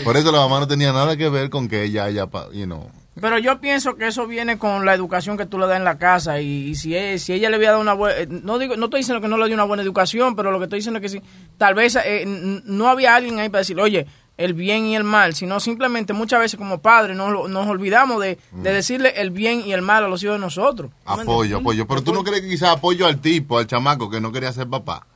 por 0.04 0.18
eso 0.18 0.32
la 0.32 0.40
mamá 0.40 0.60
no 0.60 0.68
tenía 0.68 0.92
nada 0.92 1.16
que 1.16 1.30
ver 1.30 1.50
con 1.52 1.68
que 1.70 1.84
ella 1.84 2.06
haya, 2.06 2.26
pa- 2.26 2.48
you 2.52 2.66
know, 2.66 2.90
Pero 3.22 3.38
yo 3.40 3.62
pienso 3.62 3.96
que 3.96 4.08
eso 4.08 4.28
viene 4.28 4.58
con 4.58 4.86
la 4.86 4.94
educación 4.94 5.38
que 5.38 5.46
tú 5.46 5.58
le 5.58 5.68
das 5.68 5.78
en 5.78 5.86
la 5.86 5.98
casa 5.98 6.42
y, 6.42 6.70
y 6.70 6.76
si, 6.76 6.96
es- 6.96 7.24
si 7.24 7.32
ella 7.34 7.50
le 7.50 7.56
había 7.56 7.70
dado 7.70 7.82
una 7.82 7.94
buena... 7.94 8.16
No 8.44 8.60
digo, 8.60 8.76
no 8.76 8.86
estoy 8.86 9.00
diciendo 9.00 9.22
que 9.22 9.28
no 9.30 9.38
le 9.38 9.46
dio 9.46 9.54
una 9.56 9.64
buena 9.64 9.84
educación, 9.84 10.36
pero 10.36 10.52
lo 10.52 10.58
que 10.60 10.66
estoy 10.66 10.80
diciendo 10.80 10.98
es 11.00 11.02
que 11.02 11.10
sí, 11.10 11.22
tal 11.58 11.76
vez 11.76 11.96
eh, 12.04 12.24
no 12.66 12.90
había 12.90 13.16
alguien 13.16 13.40
ahí 13.40 13.48
para 13.48 13.60
decir, 13.60 13.80
oye, 13.80 14.06
el 14.38 14.54
bien 14.54 14.84
y 14.86 14.98
el 14.98 15.06
mal, 15.06 15.34
sino 15.34 15.62
simplemente 15.62 16.12
muchas 16.12 16.42
veces 16.42 16.58
como 16.58 16.82
padres 16.82 17.16
nos, 17.16 17.50
nos 17.50 17.68
olvidamos 17.68 18.22
de, 18.22 18.38
de 18.52 18.74
decirle 18.74 19.14
el 19.16 19.32
bien 19.32 19.62
y 19.66 19.72
el 19.72 19.82
mal 19.82 20.04
a 20.04 20.10
los 20.10 20.22
hijos 20.22 20.36
de 20.36 20.40
nosotros. 20.42 20.92
apoyo, 21.22 21.58
apoyo. 21.60 21.88
Pero 21.88 22.02
tú 22.04 22.14
no 22.14 22.22
crees 22.26 22.42
que 22.42 22.50
quizás 22.50 22.72
apoyo 22.76 23.06
al 23.08 23.22
tipo, 23.22 23.58
al 23.60 23.66
chamaco 23.68 24.10
que 24.10 24.20
no 24.20 24.34
quería 24.34 24.52
ser 24.52 24.68
papá. 24.68 25.08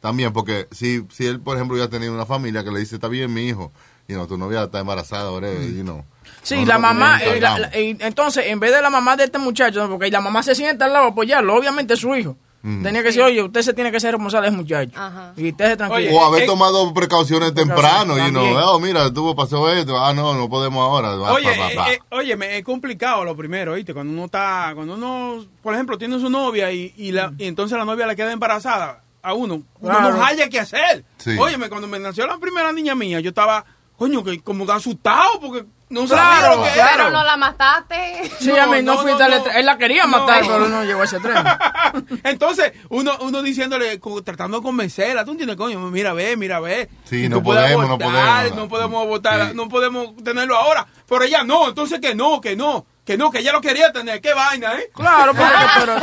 También, 0.00 0.32
porque 0.32 0.68
si, 0.70 1.04
si 1.10 1.26
él, 1.26 1.40
por 1.40 1.56
ejemplo, 1.56 1.76
ya 1.76 1.88
tenía 1.88 2.12
una 2.12 2.24
familia 2.26 2.62
que 2.62 2.70
le 2.70 2.78
dice, 2.78 2.94
está 2.94 3.08
bien, 3.08 3.34
mi 3.34 3.48
hijo, 3.48 3.72
y 4.06 4.12
no, 4.12 4.28
tu 4.28 4.38
novia 4.38 4.62
está 4.62 4.78
embarazada, 4.78 5.32
whatever, 5.32 5.60
you 5.74 5.82
know. 5.82 6.04
Sí, 6.46 6.64
la 6.64 6.78
mamá, 6.78 7.18
eh, 7.18 7.26
la- 7.26 7.34
encargamos. 7.36 7.60
la- 7.60 7.68
eh, 7.78 7.96
entonces, 8.00 8.46
en 8.46 8.60
vez 8.60 8.72
de 8.72 8.80
la 8.82 8.90
mamá 8.90 9.16
de 9.16 9.24
este 9.24 9.38
muchacho, 9.38 9.88
porque 9.88 10.10
la 10.10 10.20
mamá 10.20 10.42
se 10.42 10.54
sienta 10.54 10.84
al 10.84 10.92
lado 10.92 11.06
a 11.06 11.08
apoyarlo, 11.08 11.54
obviamente 11.56 11.94
es 11.94 12.00
su 12.00 12.14
hijo. 12.14 12.36
Mm. 12.62 12.82
Tenía 12.82 13.00
que 13.02 13.08
decir, 13.08 13.22
oye, 13.22 13.42
usted 13.42 13.62
se 13.62 13.74
tiene 13.74 13.92
que 13.92 14.00
ser 14.00 14.12
responsable 14.12 14.48
de 14.48 14.54
ese 14.54 14.56
muchacho. 14.62 15.00
Y 15.36 15.50
usted 15.50 15.70
se 15.70 15.76
tranquilo. 15.76 16.10
o 16.16 16.24
haber 16.24 16.46
tomado 16.46 16.92
precauciones 16.94 17.54
temprano, 17.54 18.16
y 18.18 18.30
no, 18.32 18.42
oh, 18.72 18.80
mira, 18.80 19.12
tuvo, 19.12 19.34
pasó 19.36 19.70
esto, 19.72 19.96
ah, 19.98 20.12
no, 20.14 20.34
no 20.34 20.48
podemos 20.48 20.82
ahora. 20.82 21.14
va, 21.16 21.32
Oye, 21.32 21.48
pa, 21.56 21.68
pa, 21.68 21.74
pa. 21.84 21.92
eh, 21.92 21.94
eh, 21.94 22.00
oye, 22.10 22.36
me- 22.36 22.58
es 22.58 22.64
complicado 22.64 23.24
lo 23.24 23.36
primero, 23.36 23.74
¿viste? 23.74 23.92
Cuando 23.94 24.12
uno 24.12 24.24
está, 24.24 24.72
cuando 24.74 24.94
uno, 24.94 25.44
por 25.62 25.74
ejemplo, 25.74 25.96
tiene 25.98 26.18
su 26.18 26.28
novia 26.30 26.72
y, 26.72 26.92
y, 26.96 27.12
la, 27.12 27.32
y 27.38 27.46
entonces 27.46 27.76
la 27.78 27.84
novia 27.84 28.06
le 28.06 28.16
queda 28.16 28.32
embarazada 28.32 29.02
a 29.22 29.32
uno, 29.34 29.54
uno 29.54 29.64
Claro. 29.80 30.16
no 30.16 30.24
haya 30.24 30.48
qué 30.48 30.58
hacer. 30.60 31.04
Sí. 31.18 31.36
Óyeme, 31.38 31.68
cuando 31.68 31.86
me 31.88 31.98
nació 32.00 32.26
la 32.26 32.38
primera 32.38 32.72
niña 32.72 32.94
mía, 32.96 33.20
yo 33.20 33.28
estaba, 33.28 33.64
coño, 33.96 34.24
que 34.24 34.40
como 34.40 34.66
que 34.66 34.72
asustado 34.72 35.38
porque 35.40 35.64
no 35.88 36.04
Claro, 36.04 36.62
que. 36.64 36.70
Pero 36.74 37.10
no 37.10 37.22
la 37.22 37.36
mataste. 37.36 38.30
Sí, 38.40 38.50
a 38.56 38.66
mí 38.66 38.82
no, 38.82 38.98
fuiste 38.98 39.22
al 39.22 39.34
extre- 39.34 39.52
Él 39.56 39.66
la 39.66 39.78
quería 39.78 40.02
No. 40.06 40.18
matar, 40.18 40.40
pero 40.46 40.68
no 40.68 40.84
llegó 40.84 41.02
a 41.02 41.04
ese 41.04 41.20
tren. 41.20 41.36
Entonces, 42.24 42.72
uno, 42.88 43.12
uno 43.20 43.42
diciéndole, 43.42 44.00
como 44.00 44.22
tratando 44.22 44.58
de 44.58 44.62
convencerla, 44.64 45.24
tú 45.24 45.30
entiendes, 45.32 45.56
coño, 45.56 45.78
mira, 45.90 46.12
ve, 46.12 46.36
mira, 46.36 46.58
ve. 46.60 46.88
Sí, 47.04 47.28
no 47.28 47.42
podemos, 47.42 47.86
no 47.86 47.94
abortar, 47.94 48.10
podemos. 48.48 48.56
No 48.56 48.68
podemos 48.68 49.02
abortar, 49.02 49.54
no 49.54 49.68
podemos 49.68 50.16
tenerlo 50.24 50.56
ahora. 50.56 50.86
Pero 51.08 51.22
ella 51.22 51.44
no, 51.44 51.68
entonces 51.68 52.00
que 52.00 52.14
no, 52.16 52.40
que 52.40 52.56
no, 52.56 52.84
que 53.04 53.16
no, 53.16 53.30
que 53.30 53.38
ella 53.38 53.52
lo 53.52 53.60
quería 53.60 53.92
tener. 53.92 54.20
Qué 54.20 54.34
vaina, 54.34 54.74
¿eh? 54.74 54.90
Claro, 54.92 55.32
porque- 55.34 55.52
pero- 55.80 55.94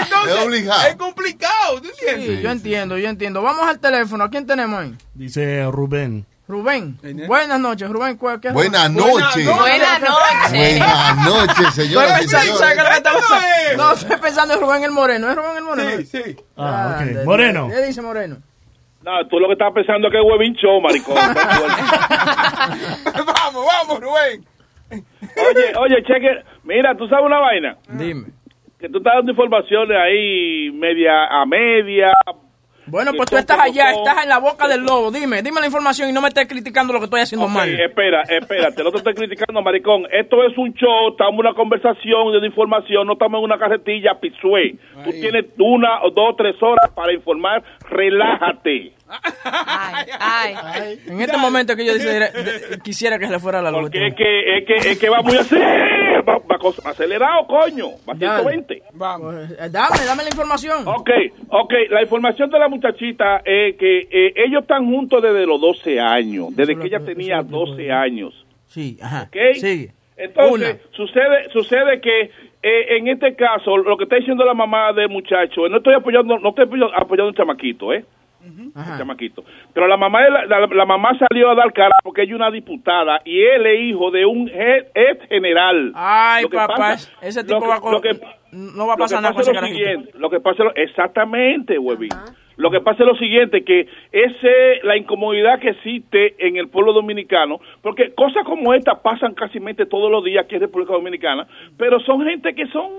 entonces, 0.00 0.70
es 0.88 0.96
complicado, 0.96 1.82
¿tú 1.82 1.88
entiendes? 1.90 2.36
Sí, 2.38 2.42
yo 2.42 2.50
entiendo, 2.50 2.96
yo 2.96 3.08
entiendo. 3.08 3.42
Vamos 3.42 3.68
al 3.68 3.78
teléfono. 3.78 4.24
¿A 4.24 4.30
quién 4.30 4.46
tenemos 4.46 4.80
ahí? 4.80 4.96
Dice 5.14 5.64
Rubén. 5.70 6.26
Rubén. 6.48 6.98
Buenas 7.26 7.60
noches, 7.60 7.88
Rubén. 7.90 8.16
¿cuál- 8.16 8.40
qué 8.40 8.48
es 8.48 8.54
Buenas 8.54 8.90
noches. 8.90 9.46
Buenas 9.46 10.00
noches. 10.00 10.50
Buenas 10.50 11.16
noches, 11.26 11.74
señoras 11.74 12.22
y 12.22 12.24
Estoy 12.24 12.40
pensando- 12.40 12.56
¿sabes 12.56 12.74
qué 12.74 12.80
es 12.80 12.86
lo 12.88 12.94
que 12.94 13.22
señores. 13.26 13.76
No, 13.76 13.92
estoy 13.92 14.16
pensando 14.16 14.54
en 14.54 14.60
Rubén 14.60 14.82
el 14.84 14.90
Moreno. 14.90 15.28
¿Es 15.30 15.36
Rubén 15.36 15.56
el 15.58 15.64
Moreno? 15.64 15.90
Sí, 15.98 16.06
sí. 16.06 16.36
Ah, 16.56 16.92
ok. 16.94 17.00
Ande, 17.02 17.24
Moreno. 17.24 17.68
¿Qué 17.68 17.82
dice 17.82 18.00
Moreno? 18.00 18.36
No, 19.02 19.26
tú 19.28 19.38
lo 19.38 19.46
que 19.46 19.52
estás 19.52 19.72
pensando 19.74 20.08
es 20.08 20.12
que 20.12 20.18
es 20.18 20.24
huevín 20.24 20.54
show, 20.54 20.80
maricón. 20.80 21.14
vamos, 23.14 23.66
vamos, 23.66 24.00
Rubén. 24.00 24.44
oye, 24.90 25.72
oye, 25.78 26.02
cheque. 26.04 26.44
Mira, 26.64 26.94
tú 26.96 27.06
sabes 27.08 27.24
una 27.26 27.38
vaina. 27.40 27.76
Dime. 27.90 28.26
Que 28.80 28.88
tú 28.88 28.98
estás 28.98 29.14
dando 29.16 29.32
informaciones 29.32 29.96
ahí 29.98 30.70
media 30.72 31.26
a 31.30 31.44
media. 31.46 32.12
Bueno, 32.90 33.12
pues 33.16 33.30
tú 33.30 33.36
estás 33.36 33.58
allá, 33.60 33.90
estás 33.92 34.22
en 34.22 34.28
la 34.28 34.38
boca 34.38 34.66
del 34.68 34.82
lobo. 34.82 35.10
Dime, 35.10 35.42
dime 35.42 35.60
la 35.60 35.66
información 35.66 36.08
y 36.08 36.12
no 36.12 36.20
me 36.20 36.28
estés 36.28 36.46
criticando 36.48 36.92
lo 36.92 36.98
que 37.00 37.04
estoy 37.06 37.20
haciendo 37.20 37.46
Ok, 37.46 37.52
mal. 37.52 37.68
espera, 37.80 38.22
espérate, 38.22 38.82
no 38.82 38.90
te 38.90 38.98
estoy 38.98 39.14
criticando, 39.14 39.62
maricón. 39.62 40.04
Esto 40.10 40.44
es 40.44 40.56
un 40.56 40.72
show, 40.74 41.10
estamos 41.10 41.34
en 41.34 41.40
una 41.40 41.54
conversación 41.54 42.40
de 42.40 42.46
información, 42.46 43.06
no 43.06 43.14
estamos 43.14 43.38
en 43.38 43.44
una 43.44 43.58
carretilla, 43.58 44.18
pisué. 44.20 44.76
Tú 45.04 45.10
tienes 45.10 45.46
una 45.58 46.02
o 46.02 46.10
dos, 46.10 46.34
tres 46.36 46.56
horas 46.62 46.90
para 46.94 47.12
informar, 47.12 47.62
relájate. 47.90 48.92
En 51.06 51.20
este 51.20 51.36
momento 51.36 51.74
que 51.76 51.84
yo 51.84 51.94
decidiera- 51.94 52.30
de- 52.30 52.78
quisiera 52.82 53.18
que 53.18 53.26
se 53.26 53.32
le 53.32 53.38
fuera 53.38 53.62
la 53.62 53.70
luz. 53.70 53.82
Porque 53.82 54.06
es 54.08 54.14
que, 54.14 54.58
es 54.58 54.64
que, 54.66 54.74
es 54.92 54.98
que 54.98 55.08
va 55.08 55.22
muy 55.22 55.36
acelerado, 55.36 56.22
va, 56.28 56.90
acelerado, 56.90 57.46
coño, 57.46 57.88
va 58.08 58.12
a 58.12 58.16
Dale. 58.16 58.42
120. 58.42 58.82
Vamos. 58.94 59.34
Eh, 59.34 59.68
Dame, 59.70 60.04
dame 60.06 60.22
la 60.24 60.28
información. 60.28 60.86
Ok, 60.86 61.10
ok, 61.48 61.72
la 61.90 62.02
información 62.02 62.50
de 62.50 62.58
la 62.58 62.68
muchachita 62.68 63.38
es 63.44 63.76
que 63.76 64.08
eh, 64.10 64.32
ellos 64.36 64.62
están 64.62 64.86
juntos 64.86 65.22
desde 65.22 65.46
los 65.46 65.60
12 65.60 66.00
años, 66.00 66.54
desde 66.54 66.76
que 66.78 66.86
ella 66.86 67.00
tenía 67.00 67.42
12 67.42 67.90
años. 67.90 68.44
Sí, 68.66 68.98
ajá. 69.02 69.28
¿ok? 69.28 69.36
Sigue. 69.54 69.92
Entonces, 70.16 70.78
sucede 70.92 71.48
sucede 71.52 72.00
que 72.00 72.30
eh, 72.60 72.96
en 72.96 73.06
este 73.06 73.36
caso, 73.36 73.76
lo 73.76 73.96
que 73.96 74.02
está 74.04 74.16
diciendo 74.16 74.44
la 74.44 74.52
mamá 74.52 74.92
del 74.92 75.08
muchacho, 75.08 75.68
no 75.68 75.76
estoy 75.76 75.94
apoyando, 75.94 76.38
no 76.40 76.48
estoy 76.48 76.64
apoyando, 76.64 76.96
apoyando 76.96 77.26
a 77.28 77.30
un 77.30 77.34
chamaquito, 77.36 77.92
¿eh? 77.92 78.04
Un 78.40 78.72
chamaquito. 78.98 79.44
Pero 79.74 79.86
la 79.88 79.96
mamá, 79.96 80.22
de 80.22 80.30
la, 80.30 80.44
la- 80.46 80.66
la 80.66 80.84
mamá 80.86 81.10
salió 81.18 81.50
a 81.50 81.54
dar 81.54 81.72
cara 81.72 81.96
porque 82.02 82.22
ella 82.22 82.32
es 82.32 82.36
una 82.36 82.50
diputada 82.50 83.20
y 83.24 83.40
él 83.42 83.66
es 83.66 83.80
hijo 83.82 84.10
de 84.10 84.24
un 84.26 84.48
ex 84.48 85.28
general. 85.28 85.92
Ay, 85.94 86.44
papá, 86.46 86.74
pasa- 86.76 87.10
ese 87.20 87.42
lo 87.42 87.46
tipo 87.46 87.60
que- 87.60 87.66
va 87.68 87.80
con... 87.80 87.92
lo 87.92 88.00
que- 88.00 88.20
no 88.52 88.86
va 88.86 88.94
a 88.94 88.96
lo 88.96 88.96
que 88.96 89.00
pasar 89.02 89.22
nada 89.22 89.32
con 89.34 89.42
ese 89.42 89.50
lo 89.52 89.54
carajito. 89.60 89.78
siguiente, 89.78 90.12
lo 90.18 90.30
que 90.30 90.40
pasa 90.40 90.62
exactamente, 90.76 91.78
huevín. 91.78 92.08
Lo 92.58 92.72
que 92.72 92.80
pasa 92.80 93.04
es 93.04 93.08
lo 93.08 93.16
siguiente, 93.16 93.62
que 93.62 93.86
ese 94.10 94.80
la 94.82 94.96
incomodidad 94.96 95.60
que 95.60 95.70
existe 95.70 96.34
en 96.38 96.56
el 96.56 96.68
pueblo 96.68 96.92
dominicano, 96.92 97.60
porque 97.82 98.12
cosas 98.14 98.44
como 98.44 98.74
esta 98.74 99.00
pasan 99.00 99.34
casi 99.34 99.60
todos 99.88 100.10
los 100.10 100.24
días 100.24 100.44
aquí 100.44 100.56
en 100.56 100.62
República 100.62 100.92
Dominicana, 100.92 101.46
pero 101.76 102.00
son 102.00 102.24
gente 102.24 102.54
que 102.54 102.66
son 102.68 102.90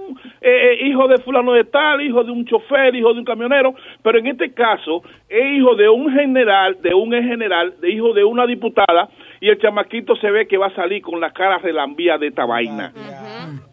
eh, 0.42 0.80
eh, 0.82 0.88
hijos 0.88 1.10
de 1.10 1.18
fulano 1.20 1.52
de 1.54 1.66
tal, 1.66 2.02
hijo 2.02 2.24
de 2.24 2.32
un 2.32 2.46
chofer, 2.46 2.96
hijo 2.96 3.14
de 3.14 3.20
un 3.20 3.26
camionero, 3.26 3.76
pero 4.02 4.20
en 4.20 4.28
este 4.28 4.54
caso 4.54 5.04
es 5.28 5.58
hijo 5.58 5.76
de 5.76 5.90
un 5.90 6.12
general, 6.14 6.78
de 6.82 6.94
un 6.94 7.14
ex 7.14 7.26
general, 7.26 7.74
de 7.82 7.92
hijo 7.92 8.14
de 8.14 8.24
una 8.24 8.46
diputada, 8.46 9.10
y 9.42 9.50
el 9.50 9.60
chamaquito 9.60 10.16
se 10.18 10.30
ve 10.32 10.48
que 10.48 10.58
va 10.58 10.68
a 10.68 10.76
salir 10.76 11.02
con 11.02 11.20
la 11.20 11.32
cara 11.32 11.58
relambía 11.60 12.18
de 12.18 12.28
esta 12.28 12.46
vaina. 12.46 12.92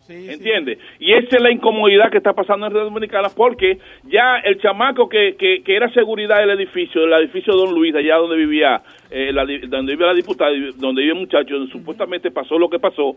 ¿Entiendes? 0.09 0.79
Y 1.00 1.12
esa 1.12 1.37
es 1.37 1.42
la 1.42 1.50
incomodidad 1.50 2.11
que 2.11 2.18
está 2.18 2.33
pasando 2.33 2.66
en 2.66 2.72
Red 2.72 2.83
Dominicana 2.85 3.29
porque 3.37 3.79
ya 4.05 4.37
el 4.44 4.61
chamaco 4.61 5.09
que, 5.09 5.35
que, 5.37 5.62
que 5.64 5.74
era 5.76 5.90
seguridad 5.92 6.38
del 6.38 6.50
edificio, 6.50 7.00
del 7.02 7.12
edificio 7.14 7.52
de 7.55 7.59
Don 7.64 7.74
Luis, 7.74 7.94
allá 7.94 8.16
donde 8.16 8.37
vivía, 8.37 8.83
eh, 9.11 9.33
la, 9.33 9.44
di- 9.44 9.66
donde 9.66 9.92
vivía 9.92 10.07
la 10.09 10.14
diputada, 10.14 10.52
donde 10.76 11.02
vivía 11.02 11.14
el 11.14 11.20
muchacho, 11.20 11.55
donde 11.59 11.72
supuestamente 11.72 12.31
pasó 12.31 12.57
lo 12.59 12.68
que 12.70 12.79
pasó, 12.79 13.16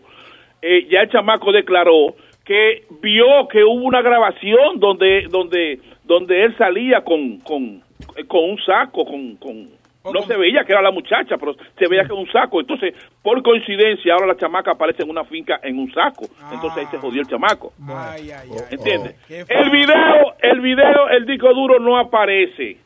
eh, 0.62 0.86
ya 0.90 1.02
el 1.02 1.10
chamaco 1.10 1.52
declaró 1.52 2.14
que 2.44 2.82
vio 3.00 3.46
que 3.48 3.62
hubo 3.62 3.84
una 3.84 4.02
grabación 4.02 4.80
donde 4.80 5.28
donde 5.30 5.78
donde 6.04 6.42
él 6.44 6.56
salía 6.58 7.02
con 7.02 7.38
con, 7.38 7.82
eh, 8.16 8.24
con 8.26 8.50
un 8.50 8.58
saco, 8.64 9.04
con, 9.04 9.36
con 9.36 9.68
no 10.04 10.22
se 10.22 10.36
veía 10.36 10.64
que 10.64 10.72
era 10.72 10.80
la 10.80 10.90
muchacha, 10.90 11.36
pero 11.36 11.54
se 11.54 11.88
veía 11.88 12.02
que 12.02 12.12
era 12.12 12.20
un 12.20 12.30
saco. 12.30 12.60
Entonces, 12.60 12.94
por 13.22 13.42
coincidencia, 13.42 14.14
ahora 14.14 14.26
la 14.26 14.36
chamaca 14.36 14.72
aparece 14.72 15.02
en 15.02 15.10
una 15.10 15.24
finca 15.24 15.60
en 15.62 15.78
un 15.78 15.92
saco. 15.92 16.24
Entonces 16.52 16.78
ahí 16.78 16.86
se 16.90 16.98
jodió 16.98 17.20
el 17.20 17.28
chamaco. 17.28 17.72
Ay, 17.86 18.30
ay, 18.30 18.48
ay. 18.50 18.64
¿Entiendes? 18.70 19.16
Qué 19.28 19.44
El 19.48 19.70
video, 19.70 20.34
el 20.40 20.60
video, 20.60 21.08
el 21.10 21.26
disco 21.26 21.52
duro 21.52 21.78
no 21.78 21.98
aparece. 21.98 22.78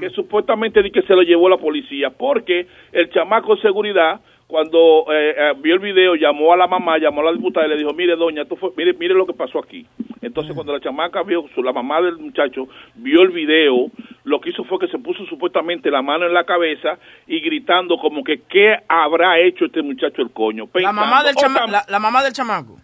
Que 0.00 0.10
supuestamente 0.10 0.82
di 0.82 0.90
que 0.90 1.02
se 1.02 1.14
lo 1.14 1.22
llevó 1.22 1.48
la 1.48 1.56
policía. 1.56 2.10
Porque 2.10 2.66
el 2.92 3.10
chamaco 3.10 3.54
de 3.54 3.62
seguridad, 3.62 4.20
cuando 4.48 5.04
eh, 5.12 5.34
eh, 5.38 5.52
vio 5.58 5.74
el 5.74 5.78
video, 5.80 6.16
llamó 6.16 6.52
a 6.52 6.56
la 6.56 6.66
mamá, 6.66 6.98
llamó 6.98 7.20
a 7.20 7.24
la 7.26 7.32
diputada 7.32 7.66
y 7.66 7.70
le 7.70 7.76
dijo, 7.76 7.92
mire 7.92 8.16
doña, 8.16 8.42
esto 8.42 8.56
fue, 8.56 8.70
mire, 8.76 8.94
mire 8.94 9.14
lo 9.14 9.26
que 9.26 9.34
pasó 9.34 9.58
aquí. 9.60 9.86
Entonces 10.20 10.52
cuando 10.54 10.72
la 10.72 10.80
chamaca 10.80 11.22
vio, 11.22 11.44
su- 11.54 11.62
la 11.62 11.72
mamá 11.72 12.00
del 12.00 12.16
muchacho 12.18 12.66
vio 12.96 13.22
el 13.22 13.28
video, 13.28 13.90
lo 14.24 14.40
que 14.40 14.50
hizo 14.50 14.64
fue 14.64 14.78
que 14.80 14.88
se 14.88 14.98
puso 14.98 15.24
supuestamente 15.26 15.90
la 15.90 16.02
mano 16.02 16.26
en 16.26 16.34
la 16.34 16.44
cabeza 16.44 16.98
y 17.26 17.40
gritando 17.40 17.98
como 17.98 18.24
que 18.24 18.40
qué 18.48 18.74
habrá 18.88 19.38
hecho 19.38 19.66
este 19.66 19.82
muchacho 19.82 20.22
el 20.22 20.30
coño. 20.32 20.66
La 20.82 20.92
mamá, 20.92 21.22
del 21.22 21.34
la, 21.70 21.84
la 21.88 21.98
mamá 22.00 22.22
del 22.24 22.32
chamaco. 22.32 22.76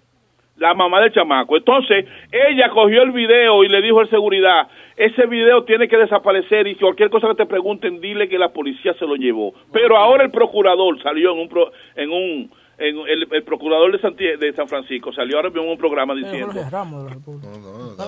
La 0.56 0.72
mamá 0.74 1.00
del 1.00 1.12
chamaco. 1.12 1.56
Entonces, 1.56 2.06
ella 2.30 2.68
cogió 2.70 3.02
el 3.02 3.10
video 3.10 3.64
y 3.64 3.68
le 3.68 3.82
dijo 3.82 4.00
al 4.00 4.08
seguridad, 4.08 4.68
ese 4.96 5.26
video 5.26 5.64
tiene 5.64 5.88
que 5.88 5.96
desaparecer 5.96 6.66
y 6.68 6.76
cualquier 6.76 7.10
cosa 7.10 7.28
que 7.28 7.34
te 7.34 7.46
pregunten, 7.46 8.00
dile 8.00 8.28
que 8.28 8.38
la 8.38 8.50
policía 8.52 8.94
se 8.94 9.06
lo 9.06 9.16
llevó. 9.16 9.52
Pero 9.72 9.96
ahora 9.96 10.24
el 10.24 10.30
procurador 10.30 11.02
salió 11.02 11.32
en 11.32 11.40
un, 11.40 11.48
pro- 11.48 11.72
en 11.96 12.10
un, 12.10 12.50
en 12.78 12.98
el, 13.08 13.26
el 13.32 13.42
procurador 13.42 13.90
de, 13.92 14.52
San 14.54 14.68
Francisco 14.68 15.12
salió 15.12 15.36
ahora 15.36 15.48
mismo 15.50 15.64
en 15.64 15.70
un 15.70 15.78
programa 15.78 16.14
diciendo 16.14 16.52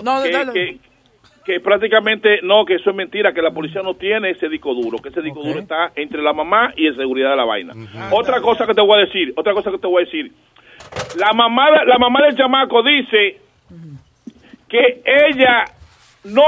No, 0.03 0.23
que, 0.23 0.31
dale. 0.31 0.53
que- 0.53 0.77
que 1.45 1.59
prácticamente 1.61 2.41
no, 2.43 2.65
que 2.65 2.75
eso 2.75 2.89
es 2.89 2.95
mentira, 2.97 3.33
que 3.33 3.41
la 3.41 3.51
policía 3.51 3.81
no 3.81 3.93
tiene 3.93 4.31
ese 4.31 4.49
disco 4.49 4.73
duro, 4.73 4.97
que 4.97 5.07
ese 5.09 5.21
disco 5.21 5.39
duro 5.41 5.59
está 5.61 5.93
entre 5.95 6.21
la 6.21 6.33
mamá 6.33 6.73
y 6.75 6.87
el 6.87 6.95
seguridad 6.97 7.29
de 7.29 7.35
la 7.37 7.45
vaina. 7.45 7.73
Otra 8.11 8.41
cosa 8.41 8.65
que 8.67 8.73
te 8.73 8.81
voy 8.81 8.97
a 8.97 9.05
decir, 9.05 9.31
otra 9.37 9.53
cosa 9.53 9.71
que 9.71 9.77
te 9.77 9.87
voy 9.87 10.01
a 10.03 10.05
decir. 10.05 10.31
La 11.17 11.33
mamá, 11.33 11.67
la 11.85 11.97
mamá 11.97 12.21
del 12.25 12.35
chamaco 12.35 12.83
dice 12.83 13.39
que 14.69 15.01
ella 15.05 15.65
no 16.25 16.43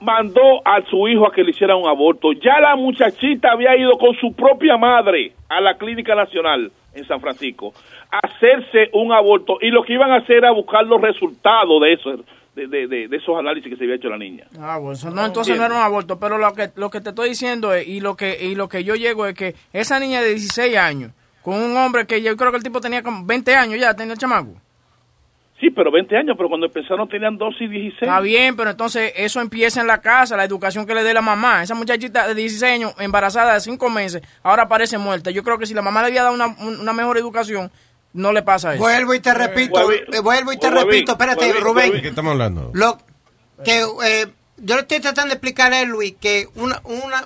mandó 0.00 0.60
a 0.64 0.82
su 0.90 1.08
hijo 1.08 1.26
a 1.26 1.32
que 1.32 1.42
le 1.42 1.50
hiciera 1.50 1.76
un 1.76 1.88
aborto. 1.88 2.32
Ya 2.32 2.60
la 2.60 2.76
muchachita 2.76 3.52
había 3.52 3.76
ido 3.76 3.92
con 3.98 4.14
su 4.16 4.32
propia 4.34 4.76
madre 4.76 5.32
a 5.48 5.60
la 5.60 5.76
Clínica 5.76 6.14
Nacional 6.14 6.70
en 6.94 7.06
San 7.06 7.20
Francisco 7.20 7.72
a 8.10 8.18
hacerse 8.26 8.90
un 8.92 9.12
aborto 9.12 9.58
y 9.60 9.68
lo 9.70 9.82
que 9.82 9.94
iban 9.94 10.10
a 10.12 10.16
hacer 10.16 10.36
era 10.36 10.50
buscar 10.52 10.84
los 10.84 11.00
resultados 11.00 11.80
de 11.82 11.92
eso, 11.92 12.10
de, 12.54 12.66
de- 12.68 12.86
de- 12.86 13.08
de 13.08 13.16
esos 13.16 13.36
análisis 13.38 13.70
que 13.70 13.76
se 13.76 13.84
había 13.84 13.96
hecho 13.96 14.08
la 14.08 14.16
niña. 14.18 14.44
Ah, 14.60 14.78
bueno, 14.78 14.98
no, 15.12 15.24
entonces 15.26 15.56
no 15.58 15.64
era 15.66 15.74
un 15.74 15.80
aborto, 15.82 16.18
pero 16.18 16.38
lo 16.38 16.52
que, 16.54 16.68
lo 16.76 16.88
que 16.90 17.00
te 17.00 17.10
estoy 17.10 17.30
diciendo 17.30 17.74
es, 17.74 17.86
y 17.86 18.00
lo 18.00 18.16
que 18.16 18.38
y 18.44 18.54
lo 18.54 18.68
que 18.68 18.84
yo 18.84 18.94
llego 18.94 19.26
es 19.26 19.34
que 19.34 19.54
esa 19.72 19.98
niña 19.98 20.22
de 20.22 20.30
16 20.30 20.76
años, 20.76 21.12
con 21.46 21.62
un 21.62 21.76
hombre 21.76 22.08
que 22.08 22.20
yo 22.22 22.36
creo 22.36 22.50
que 22.50 22.56
el 22.56 22.64
tipo 22.64 22.80
tenía 22.80 23.04
como 23.04 23.24
20 23.24 23.54
años 23.54 23.78
ya, 23.78 23.94
tenía 23.94 24.14
el 24.14 24.18
chamaco. 24.18 24.60
Sí, 25.60 25.70
pero 25.70 25.92
20 25.92 26.16
años, 26.16 26.34
pero 26.36 26.48
cuando 26.48 26.66
empezaron 26.66 27.08
tenían 27.08 27.38
12 27.38 27.62
y 27.62 27.68
16. 27.68 28.02
Está 28.02 28.18
bien, 28.18 28.56
pero 28.56 28.70
entonces 28.70 29.12
eso 29.14 29.40
empieza 29.40 29.80
en 29.80 29.86
la 29.86 30.00
casa, 30.00 30.36
la 30.36 30.42
educación 30.42 30.86
que 30.86 30.94
le 30.94 31.04
dé 31.04 31.14
la 31.14 31.22
mamá. 31.22 31.62
Esa 31.62 31.76
muchachita 31.76 32.26
de 32.26 32.34
16 32.34 32.72
años, 32.74 32.94
embarazada 32.98 33.54
de 33.54 33.60
5 33.60 33.88
meses, 33.90 34.22
ahora 34.42 34.66
parece 34.66 34.98
muerta. 34.98 35.30
Yo 35.30 35.44
creo 35.44 35.56
que 35.56 35.66
si 35.66 35.72
la 35.72 35.82
mamá 35.82 36.00
le 36.02 36.08
había 36.08 36.24
dado 36.24 36.34
una, 36.34 36.48
un- 36.48 36.80
una 36.80 36.92
mejor 36.92 37.16
educación, 37.16 37.70
no 38.12 38.32
le 38.32 38.42
pasa 38.42 38.74
eso. 38.74 38.82
Vuelvo 38.82 39.14
y 39.14 39.20
te 39.20 39.32
repito, 39.32 39.92
eh, 39.92 40.04
vuelvo 40.20 40.52
y 40.52 40.58
te 40.58 40.68
repito, 40.68 41.12
espérate, 41.12 41.52
Rubén. 41.60 41.90
huevín. 41.90 42.02
¿Qué 42.02 42.08
estamos 42.08 42.32
hablando? 42.32 42.72
Lo 42.74 42.98
que 43.64 43.82
eh, 44.04 44.26
yo 44.56 44.74
le 44.74 44.80
estoy 44.80 44.98
tratando 44.98 45.28
de 45.28 45.34
explicarle 45.34 45.76
a 45.76 45.84
Luis 45.84 46.16
que 46.20 46.48
una 46.56 46.80
una 46.84 47.24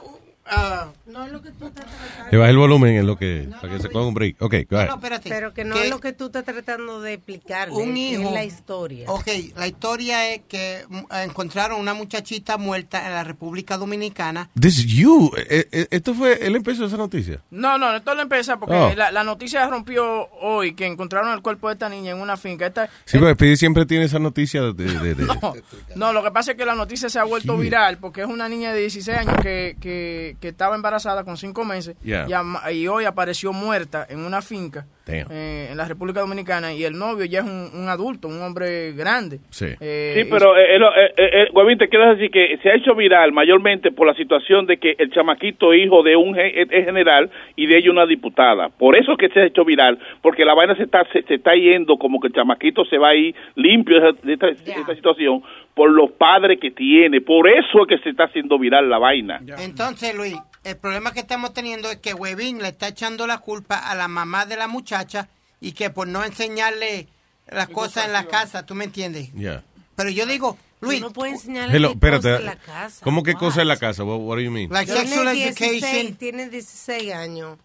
ah, 0.51 0.89
No 1.07 1.25
es 1.27 1.33
lo 1.33 1.41
que 1.43 1.51
tú 1.53 1.67
estás 1.67 1.85
tratando. 1.87 2.31
Le 2.31 2.39
bajé 2.39 2.51
el 2.51 2.57
volumen 2.57 2.97
en 2.97 3.07
lo 3.07 3.17
que, 3.17 3.49
para 3.61 3.73
que 3.75 3.81
se 3.83 3.89
coja 3.91 4.07
un 4.07 4.15
break. 4.15 4.37
Ok, 4.41 4.55
go 4.71 4.79
ahead. 4.79 5.21
Pero 5.25 5.53
que 5.55 5.65
no 5.65 5.75
Que- 5.75 5.85
es 5.85 5.91
lo 5.91 6.01
que 6.01 6.13
tú 6.13 6.27
estás 6.27 6.45
tratando 6.45 7.01
de 7.01 7.15
explicarle. 7.15 7.75
un 7.75 7.97
hijo. 7.97 8.23
Es 8.29 8.33
la 8.33 8.45
historia. 8.45 9.11
Ok, 9.11 9.29
la 9.57 9.67
historia 9.67 10.33
es 10.35 10.43
que 10.49 10.85
mm, 10.89 10.99
encontraron 11.25 11.81
una 11.81 11.95
muchachita 11.95 12.57
muerta 12.59 13.07
en 13.07 13.13
la 13.15 13.25
República 13.25 13.77
Dominicana. 13.77 14.51
This 14.59 14.79
is 14.79 14.87
you. 14.87 15.31
Eh, 15.37 15.67
eh, 15.73 15.87
esto 15.91 16.15
fue, 16.15 16.47
él 16.47 16.57
empezó 16.57 16.85
esa 16.85 16.97
noticia. 16.97 17.41
No, 17.51 17.79
no, 17.79 17.95
esto 17.97 18.15
lo 18.15 18.23
empieza 18.23 18.59
porque 18.59 18.75
Oh. 18.77 18.95
la, 18.95 19.11
la 19.11 19.25
noticia 19.25 19.67
rompió 19.69 20.29
hoy 20.41 20.75
que 20.75 20.87
encontraron 20.87 21.33
el 21.33 21.43
cuerpo 21.43 21.69
de 21.69 21.75
esta 21.75 21.89
niña 21.89 22.13
en 22.13 22.21
una 22.21 22.37
finca. 22.37 22.67
Esta, 22.67 22.89
Sí, 23.05 23.19
porque 23.19 23.35
Speedy 23.35 23.57
siempre 23.57 23.87
tiene 23.87 24.05
esa 24.05 24.19
noticia 24.19 24.63
de... 24.63 24.73
de- 24.73 25.15
de- 25.15 25.27
No, 25.41 25.55
no, 25.97 26.13
lo 26.13 26.23
que 26.23 26.31
pasa 26.31 26.53
es 26.53 26.57
que 26.57 26.65
la 26.65 26.75
noticia 26.75 27.09
se 27.09 27.19
ha 27.19 27.25
vuelto 27.25 27.57
Sí. 27.57 27.63
viral 27.63 27.99
porque 27.99 28.23
es 28.23 28.27
una 28.27 28.49
niña 28.49 28.73
de 28.73 28.81
16 28.81 29.19
años 29.19 29.35
que, 29.43 29.77
que, 29.81 30.37
que 30.41 30.49
estaba 30.49 30.75
embarazada 30.75 31.25
con 31.25 31.37
5 31.37 31.65
meses 31.65 31.97
Yeah. 32.03 32.27
y, 32.73 32.87
hoy 32.89 33.05
apareció 33.05 33.53
muerta 33.53 34.07
en 34.09 34.21
una 34.21 34.41
finca 34.43 34.87
eh, 35.07 35.69
en 35.71 35.77
la 35.77 35.87
República 35.87 36.21
Dominicana 36.21 36.73
y 36.73 36.85
el 36.85 36.97
novio 36.97 37.25
ya 37.25 37.41
es 37.41 37.45
un, 37.45 37.71
un 37.75 37.89
adulto, 37.89 38.29
un 38.29 38.41
hombre 38.43 38.93
grande. 38.93 39.41
Sí. 39.51 39.67
Eh, 39.81 40.13
Sí, 40.23 40.29
pero, 40.31 40.57
eh, 40.57 40.77
eh, 40.77 40.79
eh, 40.79 41.13
eh, 41.17 41.31
eh, 41.43 41.49
Huevín, 41.53 41.79
te 41.79 41.89
quiero 41.89 42.11
decir 42.15 42.31
que 42.31 42.59
se 42.63 42.71
ha 42.71 42.75
hecho 42.77 42.95
viral 42.95 43.33
mayormente 43.33 43.91
por 43.91 44.07
la 44.07 44.15
situación 44.15 44.67
de 44.67 44.79
que 44.79 44.95
el 44.99 45.11
chamaquito 45.13 45.75
hijo 45.75 46.03
de 46.03 46.17
un 46.17 46.35
general 46.35 47.31
y 47.57 47.67
de 47.67 47.79
ella 47.79 47.91
una 47.91 48.07
diputada. 48.07 48.69
Por 48.69 48.97
eso 48.97 49.17
que 49.17 49.29
se 49.31 49.41
ha 49.41 49.47
hecho 49.47 49.65
viral, 49.65 49.99
porque 50.23 50.45
la 50.45 50.55
vaina 50.55 50.75
se 50.77 50.85
está, 50.85 51.05
se, 51.13 51.23
se 51.23 51.35
está 51.35 51.55
yendo 51.55 51.97
como 51.99 52.21
que 52.21 52.29
el 52.29 52.33
chamaquito 52.35 52.85
se 52.85 52.99
va 52.99 53.09
a 53.11 53.15
ir 53.15 53.35
limpio 53.57 54.01
de 54.01 54.33
esta, 54.33 54.47
de 54.47 54.53
esta 54.53 54.95
situación 54.95 55.43
por 55.75 55.91
los 55.91 56.11
padres 56.13 56.59
que 56.61 56.71
tiene. 56.71 57.21
Por 57.21 57.49
eso 57.49 57.83
es 57.83 57.87
que 57.89 57.99
se 58.03 58.11
está 58.11 58.25
haciendo 58.25 58.59
viral 58.59 58.89
la 58.89 58.99
vaina. 58.99 59.41
Entonces, 59.65 60.15
Luis, 60.21 60.37
el 60.65 60.77
problema 60.77 61.13
que 61.13 61.21
estamos 61.21 61.53
teniendo 61.55 61.91
es 61.91 61.97
que 61.99 62.13
Webin 62.15 62.59
le 62.63 62.69
está 62.69 62.89
echando 62.89 63.27
la 63.27 63.39
culpa 63.39 63.77
a 63.79 63.95
la 63.95 64.09
mamá 64.09 64.45
de 64.47 64.57
la 64.57 64.69
muchacha 64.69 65.29
y 65.61 65.73
que 65.73 65.91
por 65.91 66.07
no 66.09 66.25
enseñarle 66.25 67.09
las 67.49 67.69
cosas 67.69 68.07
en 68.07 68.13
la 68.13 68.27
casa, 68.27 68.65
¿tú 68.67 68.75
me 68.75 68.85
entiendes? 68.85 69.33
Yeah. 69.33 69.65
Pero 69.97 70.11
yo 70.11 70.27
digo, 70.27 70.57
Luis, 70.81 71.01
no 71.01 71.13
puedes 71.13 71.35
enseñarle 71.35 71.77
Hello, 71.77 71.89
qué 71.89 71.95
espérate. 71.95 72.37
en 72.37 72.45
la 72.47 72.57
casa. 72.57 73.05
¿Cómo 73.05 73.23
que 73.23 73.35
cosa 73.35 73.63
en 73.63 73.69
la 73.69 73.77
casa? 73.77 74.05
What, 74.05 74.19
what 74.21 74.37
do 74.37 74.43
you 74.43 74.51
mean? 74.51 74.71
Like 74.71 74.91
Tiene 74.93 75.09
sexual 75.09 75.35
16, 75.35 75.85
education. 75.85 76.17
tiene 76.17 76.49
16 76.49 77.13
años. 77.15 77.59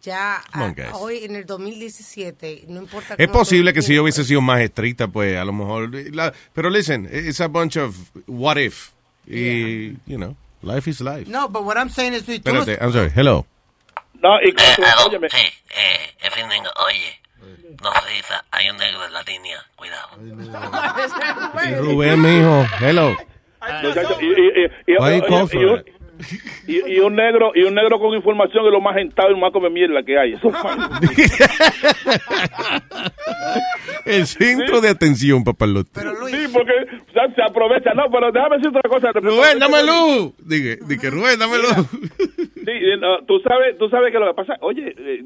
Ya 0.00 0.40
on, 0.54 0.76
hoy 0.92 1.24
en 1.24 1.34
el 1.34 1.44
2017, 1.44 2.66
no 2.68 2.80
importa 2.82 3.16
Es 3.18 3.28
posible 3.28 3.72
que 3.72 3.82
si 3.82 3.94
yo 3.94 4.04
hubiese 4.04 4.22
sido 4.24 4.40
más 4.40 4.60
estricta, 4.60 5.08
pues 5.08 5.36
a 5.36 5.44
lo 5.44 5.52
mejor... 5.52 5.92
la- 6.14 6.32
pero 6.52 6.70
listen, 6.70 7.08
it's 7.12 7.40
a 7.40 7.48
bunch 7.48 7.76
of 7.76 7.96
what 8.28 8.56
if. 8.58 8.90
Y, 9.26 9.90
you 10.06 10.16
know, 10.16 10.36
life 10.62 10.88
is 10.90 11.00
life. 11.00 11.26
No, 11.28 11.48
but 11.48 11.64
what 11.64 11.76
I'm 11.76 11.88
saying 11.90 12.14
is, 12.14 12.26
Luis, 12.28 12.40
tú 12.42 12.52
no- 12.52 12.60
Espérate, 12.60 12.82
I'm 12.82 12.92
sorry. 12.92 13.10
Hello. 13.14 13.46
No, 14.20 14.30
y 14.42 14.52
óyeme. 15.06 15.28
Sí, 15.30 15.36
eh, 15.70 16.14
Efraín, 16.20 16.46
oye, 16.48 17.20
no 17.82 17.90
risa, 18.08 18.44
hay 18.50 18.68
un 18.70 18.76
negro 18.76 19.04
en 19.06 19.12
la 19.12 19.22
línea, 19.22 19.64
cuidado. 19.76 20.08
Rubén, 21.82 22.20
mijo. 22.20 22.66
Hello. 22.80 23.16
Muchacho, 23.82 24.16
y, 24.20 24.26
y- 24.26 24.64
y- 24.64 24.92
y- 24.92 24.96
Why 24.98 25.16
you 25.16 25.22
call 25.26 25.44
y- 25.44 25.48
for 25.48 25.60
y 25.60 25.64
un- 25.64 25.84
y- 26.66 26.94
y 26.94 26.98
un 27.00 27.14
negro 27.16 27.52
y 27.54 27.62
un 27.62 27.74
negro 27.74 27.98
con 27.98 28.14
información 28.14 28.64
es 28.66 28.72
lo 28.72 28.80
más 28.80 28.94
gentado 28.96 29.28
y 29.30 29.32
lo 29.32 29.38
más 29.38 29.52
come 29.52 29.70
mierda 29.70 30.02
que 30.02 30.18
hay. 30.18 30.32
Eso 30.34 30.50
El 34.04 34.26
centro 34.26 34.80
de 34.80 34.88
atención, 34.88 35.44
papalote. 35.44 36.00
Sí, 36.30 36.46
porque 36.52 36.72
o 37.08 37.12
sea, 37.12 37.32
se 37.34 37.42
aprovecha. 37.42 37.92
No, 37.94 38.04
pero 38.10 38.32
déjame 38.32 38.56
decir 38.56 38.68
otra 38.70 38.88
cosa. 38.88 39.12
Rubén, 39.12 39.58
dame 39.58 39.82
luz. 39.84 40.32
Dije, 40.38 40.78
dije, 40.86 41.10
Rubén, 41.10 41.38
dame 41.38 41.58
luz. 41.58 41.86
Sí, 42.54 42.70
eh, 42.74 42.96
no, 42.98 43.18
tú 43.26 43.38
sabes, 43.40 43.76
tú 43.78 43.88
sabes 43.88 44.12
que 44.12 44.18
lo 44.18 44.26
que 44.28 44.34
pasa, 44.34 44.54
oye, 44.60 44.94
eh, 44.98 45.22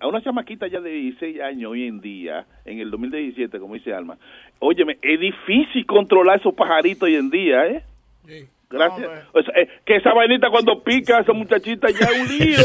a 0.00 0.06
una 0.06 0.22
chamaquita 0.22 0.66
ya 0.68 0.80
de 0.80 0.90
16 0.90 1.40
años 1.40 1.70
hoy 1.72 1.86
en 1.86 2.00
día, 2.00 2.46
en 2.64 2.80
el 2.80 2.90
2017, 2.90 3.58
como 3.58 3.74
dice 3.74 3.92
Alma, 3.92 4.16
óyeme, 4.58 4.98
es 5.02 5.20
difícil 5.20 5.84
controlar 5.86 6.38
esos 6.40 6.54
pajaritos 6.54 7.02
hoy 7.04 7.16
en 7.16 7.30
día, 7.30 7.66
¿eh? 7.66 7.82
Gracias. 8.68 9.08
O 9.32 9.42
sea, 9.42 9.54
eh, 9.62 9.68
que 9.86 9.96
esa 9.96 10.12
vainita 10.12 10.48
cuando 10.50 10.82
pica 10.82 11.20
esa 11.20 11.32
muchachita 11.32 11.88
ya 11.90 12.06
es 12.06 12.20
un 12.20 12.28
lío. 12.28 12.58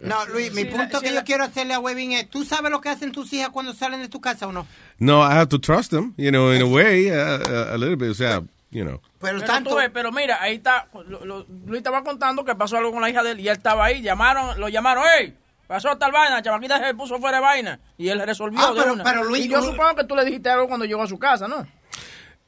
No, 0.00 0.24
Luis, 0.26 0.52
mi 0.54 0.64
punto 0.64 1.00
que 1.00 1.12
yo 1.12 1.24
quiero 1.24 1.44
hacerle 1.44 1.74
a 1.74 1.80
Webin 1.80 2.12
es, 2.12 2.30
¿tú 2.30 2.44
sabes 2.44 2.70
lo 2.70 2.80
que 2.80 2.88
hacen 2.88 3.12
tus 3.12 3.32
hijas 3.32 3.50
cuando 3.50 3.72
salen 3.72 4.00
de 4.00 4.08
tu 4.08 4.20
casa 4.20 4.46
o 4.46 4.52
no? 4.52 4.66
No, 4.98 5.20
I 5.22 5.32
have 5.32 5.48
to 5.48 5.58
trust 5.60 5.90
them, 5.90 6.14
you 6.16 6.30
know, 6.30 6.52
in 6.52 6.62
a 6.62 6.66
way, 6.66 7.10
uh, 7.10 7.14
uh, 7.14 7.74
a 7.74 7.78
little 7.78 7.96
bit, 7.96 8.10
o 8.10 8.14
sea, 8.14 8.42
you 8.70 8.84
know. 8.84 9.00
Pero, 9.20 9.40
tú 9.64 9.74
ves, 9.76 9.90
pero 9.92 10.12
mira, 10.12 10.38
ahí 10.40 10.54
está, 10.56 10.86
lo- 11.06 11.24
lo- 11.24 11.46
Luis 11.66 11.78
estaba 11.78 12.02
contando 12.04 12.44
que 12.44 12.54
pasó 12.54 12.76
algo 12.78 12.92
con 12.92 13.02
la 13.02 13.10
hija 13.10 13.22
de 13.22 13.32
él 13.32 13.40
y 13.40 13.48
él 13.48 13.56
estaba 13.56 13.84
ahí, 13.86 14.00
llamaron, 14.02 14.58
lo 14.58 14.68
llamaron, 14.68 15.04
hey, 15.18 15.34
pasó 15.66 15.96
tal 15.98 16.12
vaina, 16.12 16.40
chamaquita 16.42 16.78
se 16.78 16.94
puso 16.94 17.18
fuera 17.18 17.38
de 17.38 17.42
vaina 17.42 17.80
y 17.98 18.08
él 18.08 18.20
resolvió 18.24 18.60
Ah, 18.60 18.72
de 18.72 18.80
pero- 18.80 18.92
una. 18.94 19.04
pero 19.04 19.24
Luis- 19.24 19.44
y 19.46 19.48
yo 19.48 19.58
Luis- 19.58 19.70
supongo 19.70 19.96
que 19.96 20.04
tú 20.04 20.14
le 20.16 20.24
dijiste 20.24 20.48
algo 20.48 20.68
cuando 20.68 20.86
llegó 20.86 21.02
a 21.02 21.06
su 21.06 21.18
casa, 21.18 21.48
¿no? 21.48 21.66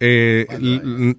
Eh, 0.05 0.47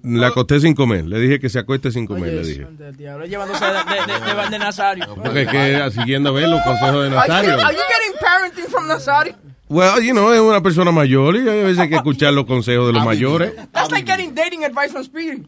la 0.02 0.26
acosté 0.26 0.60
sin 0.60 0.74
comer. 0.74 1.06
Le 1.06 1.18
dije 1.18 1.40
que 1.40 1.48
se 1.48 1.58
acueste 1.58 1.90
sin 1.90 2.06
comer, 2.06 2.34
le 2.34 2.42
dije. 2.44 2.66
Del 2.72 2.94
diablo, 2.96 3.24
llevándose 3.24 3.64
de, 3.64 3.72
de, 3.72 3.78
de, 4.12 4.42
de- 4.42 4.50
de 4.50 4.58
Nazario. 4.58 5.06
Porque 5.14 5.42
es 5.42 5.48
que 5.48 5.90
siguiendo 5.92 6.28
a 6.28 6.32
ver 6.32 6.48
los 6.48 6.60
consejos 6.60 7.04
de 7.04 7.10
Nazario. 7.10 7.52
are 7.54 7.74
you 7.74 7.80
getting 7.88 8.18
parenting 8.20 8.66
from 8.66 8.86
Nazario? 8.86 9.34
Well, 9.70 10.02
you 10.04 10.12
know, 10.12 10.30
es 10.34 10.40
una 10.40 10.60
persona 10.62 10.92
mayor 10.92 11.36
y 11.36 11.48
hay 11.48 11.62
veces 11.62 11.78
hay 11.78 11.88
que 11.88 11.94
escuchar 11.96 12.34
los 12.34 12.44
consejos 12.44 12.86
de 12.88 12.92
los 12.92 13.02
mayores. 13.04 13.54
That's 13.72 13.90
like 13.90 14.06
getting 14.06 14.34
dating 14.34 14.64
advice 14.64 14.90
from 14.92 15.02
Speedy. 15.04 15.46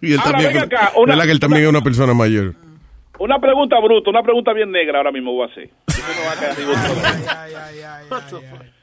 Y 0.00 0.12
él 0.12 0.20
Ahora, 0.20 0.32
también, 0.38 0.58
acá, 0.58 0.92
una- 0.96 1.12
¿verdad 1.12 1.24
que 1.24 1.32
él 1.32 1.40
también 1.40 1.64
es 1.64 1.68
una 1.68 1.80
persona 1.82 2.14
mayor? 2.14 2.54
Una 3.18 3.40
pregunta 3.40 3.76
bruta, 3.82 4.10
una 4.10 4.22
pregunta 4.22 4.52
bien 4.52 4.70
negra 4.70 4.98
ahora 4.98 5.10
mismo 5.10 5.32
voy 5.32 5.48
a 5.48 5.50
hacer. 5.50 5.70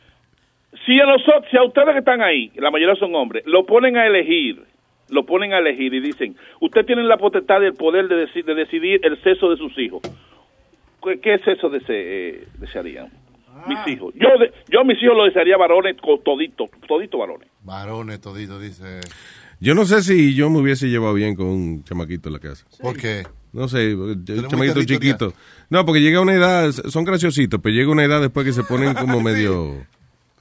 Si 0.86 1.00
a 1.00 1.06
nosotros, 1.06 1.46
si 1.50 1.58
a 1.58 1.64
ustedes 1.64 1.94
que 1.94 2.00
están 2.00 2.22
ahí, 2.22 2.52
la 2.56 2.70
mayoría 2.72 2.96
son 2.96 3.16
hombres, 3.16 3.44
lo 3.46 3.66
ponen 3.66 3.96
a 3.98 4.06
elegir, 4.06 4.62
lo 5.10 5.26
ponen 5.26 5.54
a 5.54 5.60
elegir 5.60 5.94
y 5.94 6.00
dicen, 6.02 6.36
usted 6.60 6.86
tiene 6.86 7.04
la 7.04 7.18
potestad 7.18 7.62
y 7.62 7.66
el 7.66 7.74
poder 7.74 8.08
de, 8.08 8.28
deci- 8.28 8.44
de 8.44 8.54
decidir 8.56 9.00
el 9.04 9.22
sexo 9.24 9.50
de 9.50 9.58
sus 9.58 9.78
hijos. 9.78 10.02
¿Qué, 11.04 11.20
qué 11.20 11.38
sexo 11.40 11.70
dese- 11.70 11.86
eh, 11.90 12.48
desearían? 12.60 13.10
Mis 13.68 13.78
hijos. 13.88 14.14
Yo, 14.16 14.28
de- 14.40 14.52
yo 14.70 14.82
a 14.82 14.84
mis 14.84 15.02
hijos 15.02 15.16
lo 15.16 15.26
desearía 15.26 15.56
varones, 15.58 15.96
co- 16.02 16.20
todito, 16.20 16.70
todito 16.88 17.18
varones. 17.20 17.48
Varones, 17.64 18.20
todito, 18.20 18.60
dice. 18.60 19.00
Yo 19.60 19.76
no 19.76 19.86
sé 19.86 20.02
si 20.02 20.34
yo 20.36 20.50
me 20.50 20.60
hubiese 20.60 20.90
llevado 20.90 21.14
bien 21.14 21.36
con 21.36 21.46
un 21.48 21.84
chamaquito 21.84 22.28
en 22.30 22.34
la 22.34 22.40
casa. 22.40 22.66
¿Por 22.82 22.98
qué? 22.98 23.24
No 23.54 23.68
sé, 23.70 23.96
muy 23.96 24.16
chamaquito 24.50 24.84
chiquito. 24.84 25.34
No, 25.70 25.86
porque 25.86 26.02
llega 26.02 26.20
una 26.20 26.34
edad, 26.34 26.72
son 26.72 27.06
graciositos, 27.06 27.60
pero 27.62 27.74
llega 27.74 27.92
una 27.92 28.04
edad 28.04 28.20
después 28.20 28.46
que 28.46 28.52
se 28.52 28.64
ponen 28.64 28.94
como 28.96 29.22
medio 29.22 29.86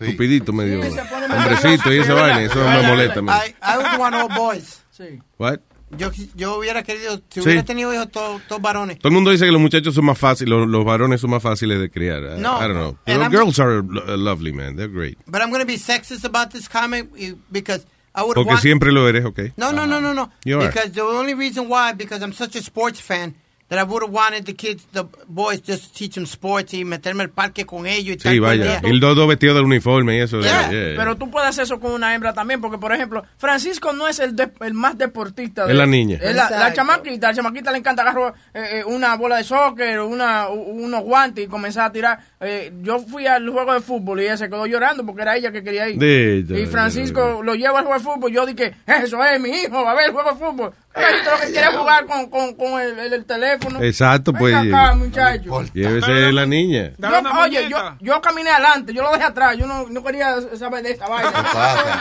estupiditos, 0.02 0.54
medio 0.54 0.80
hombrecitos 0.80 1.92
y 1.92 1.98
esa 1.98 2.14
vaina, 2.14 2.42
eso 2.42 2.58
me 2.58 2.82
molesta. 2.86 3.20
I, 3.20 3.54
I 3.62 3.76
would 3.78 3.98
want 3.98 4.14
all 4.14 4.28
boys. 4.28 4.82
Sí. 4.90 5.20
What? 5.38 5.60
Yo, 5.98 6.10
yo 6.34 6.56
hubiera 6.58 6.82
querido, 6.82 7.16
si 7.28 7.40
Sí. 7.40 7.40
hubiera 7.40 7.64
tenido 7.64 7.92
hijos, 7.92 8.10
todos 8.10 8.40
todos 8.48 8.62
varones. 8.62 8.98
Todo 8.98 9.08
el 9.08 9.14
mundo 9.14 9.30
dice 9.30 9.44
que 9.44 9.52
los 9.52 9.60
muchachos 9.60 9.94
son 9.94 10.06
más 10.06 10.16
fáciles, 10.18 10.48
los, 10.48 10.66
los 10.66 10.84
varones 10.86 11.20
son 11.20 11.28
más 11.30 11.42
fáciles 11.42 11.78
de 11.80 11.90
criar. 11.90 12.22
I- 12.22 12.40
No. 12.40 12.56
I 12.58 12.68
don't 12.68 12.74
know. 12.78 12.96
I'm- 13.06 13.30
girls 13.30 13.58
are 13.58 13.82
lo- 13.82 14.16
lovely, 14.16 14.52
man. 14.52 14.76
They're 14.76 14.90
great. 14.90 15.18
But 15.26 15.42
I'm 15.42 15.50
going 15.50 15.60
to 15.60 15.66
be 15.66 15.76
sexist 15.78 16.24
about 16.24 16.50
this 16.50 16.66
comment 16.68 17.10
eh, 17.18 17.34
because 17.50 17.86
I 18.14 18.22
would 18.22 18.34
Porque 18.34 18.48
want... 18.52 18.60
siempre 18.62 18.90
lo 18.90 19.06
eres, 19.06 19.24
¿ok? 19.26 19.52
No, 19.58 19.70
no, 19.72 19.86
no, 19.86 20.00
no, 20.00 20.14
no. 20.14 20.30
You 20.46 20.60
are. 20.60 20.68
Because 20.68 20.92
the 20.92 21.02
only 21.02 21.34
reason 21.34 21.68
why, 21.68 21.92
because 21.94 22.22
I'm 22.24 22.32
such 22.32 22.56
a 22.56 22.60
sports 22.62 22.98
fan, 23.00 23.34
that 23.68 23.78
I 23.78 23.84
would 23.84 24.02
have 24.02 24.12
wanted 24.12 24.44
the 24.44 24.54
kids, 24.54 24.84
the 24.92 25.04
boys, 25.28 25.62
just 25.66 25.84
to 25.92 25.98
teach 25.98 26.14
them 26.14 26.24
sports 26.26 26.74
y 26.74 26.84
meterme 26.84 27.22
al 27.22 27.30
parque 27.30 27.64
con 27.64 27.86
ellos 27.86 28.16
y 28.16 28.18
tal. 28.18 28.32
Sí, 28.34 28.38
todo 28.38 28.52
el 28.52 28.58
vaya. 28.60 28.80
día. 28.80 28.90
El 28.90 29.00
dodo 29.00 29.26
vestido 29.26 29.54
del 29.54 29.64
uniforme 29.64 30.16
y 30.18 30.20
eso. 30.20 30.40
Yeah. 30.40 30.70
yeah. 30.70 30.94
Pero 30.96 31.16
tú 31.16 31.30
puedes 31.30 31.48
hacer 31.48 31.64
eso 31.64 31.80
con 31.80 31.92
una 31.92 32.14
hembra 32.14 32.34
también, 32.34 32.60
porque 32.60 32.76
por 32.76 32.92
ejemplo, 32.92 33.24
Francisco 33.38 33.92
no 33.94 34.08
es 34.08 34.18
el, 34.20 34.36
de- 34.36 34.50
el 34.60 34.74
más 34.74 34.98
deportista. 34.98 35.64
Es 35.70 35.74
la 35.74 35.86
niña. 35.86 36.18
Es 36.20 36.34
la, 36.36 36.50
la 36.50 36.72
chamaquita, 36.72 37.28
la 37.28 37.34
chamaquita 37.34 37.72
le 37.72 37.78
encanta 37.78 38.02
agarrar 38.02 38.34
eh, 38.52 38.80
eh, 38.80 38.84
una 38.84 39.16
bola 39.16 39.36
de 39.38 39.44
soccer, 39.44 40.00
una, 40.00 40.50
u- 40.50 40.84
unos 40.84 41.02
guantes 41.02 41.44
y 41.44 41.48
comenzar 41.48 41.86
a 41.86 41.92
tirar. 41.92 42.18
Eh, 42.40 42.72
yo 42.82 42.98
fui 43.00 43.26
al 43.26 43.48
juego 43.48 43.72
de 43.72 43.80
fútbol 43.80 44.20
y 44.20 44.24
ella 44.24 44.36
se 44.36 44.50
quedó 44.50 44.66
llorando 44.66 45.06
porque 45.06 45.22
era 45.22 45.36
ella 45.36 45.50
que 45.50 45.62
quería 45.64 45.88
ir. 45.88 45.98
De- 45.98 46.42
de- 46.42 46.60
y 46.60 46.66
Francisco 46.66 47.40
lo 47.42 47.54
lleva 47.54 47.78
al 47.78 47.86
juego 47.86 47.98
de 47.98 48.04
fútbol. 48.04 48.32
Yo 48.32 48.44
dije, 48.44 48.74
eso 48.86 49.24
es 49.24 49.40
mi 49.40 49.48
hijo, 49.48 49.78
a 49.88 49.94
ver 49.94 50.06
el 50.08 50.12
juego 50.12 50.30
de 50.32 50.36
fútbol. 50.36 50.72
Lo 50.94 51.40
que 51.40 51.52
quiere 51.52 51.68
es 51.68 51.74
jugar 51.76 52.04
con, 52.06 52.28
con, 52.28 52.54
con 52.54 52.78
el, 52.80 52.98
el- 52.98 53.12
el 53.14 53.24
teléfono. 53.24 53.82
Exacto, 53.82 54.32
pues. 54.32 54.54
Acá, 54.54 54.94
muchacho. 54.94 55.62
Llévese 55.72 56.32
la 56.32 56.44
niña. 56.44 56.92
Yo, 56.98 57.08
oye, 57.40 57.68
yo, 57.70 57.78
yo 58.00 58.20
caminé 58.20 58.50
adelante, 58.50 58.92
yo 58.92 59.02
lo 59.02 59.10
dejé 59.12 59.24
atrás, 59.24 59.56
yo 59.56 59.66
no, 59.66 59.86
no 59.88 60.04
quería 60.04 60.36
saber 60.58 60.82
de 60.82 60.90
esta 60.92 61.08
vaina. 61.08 61.32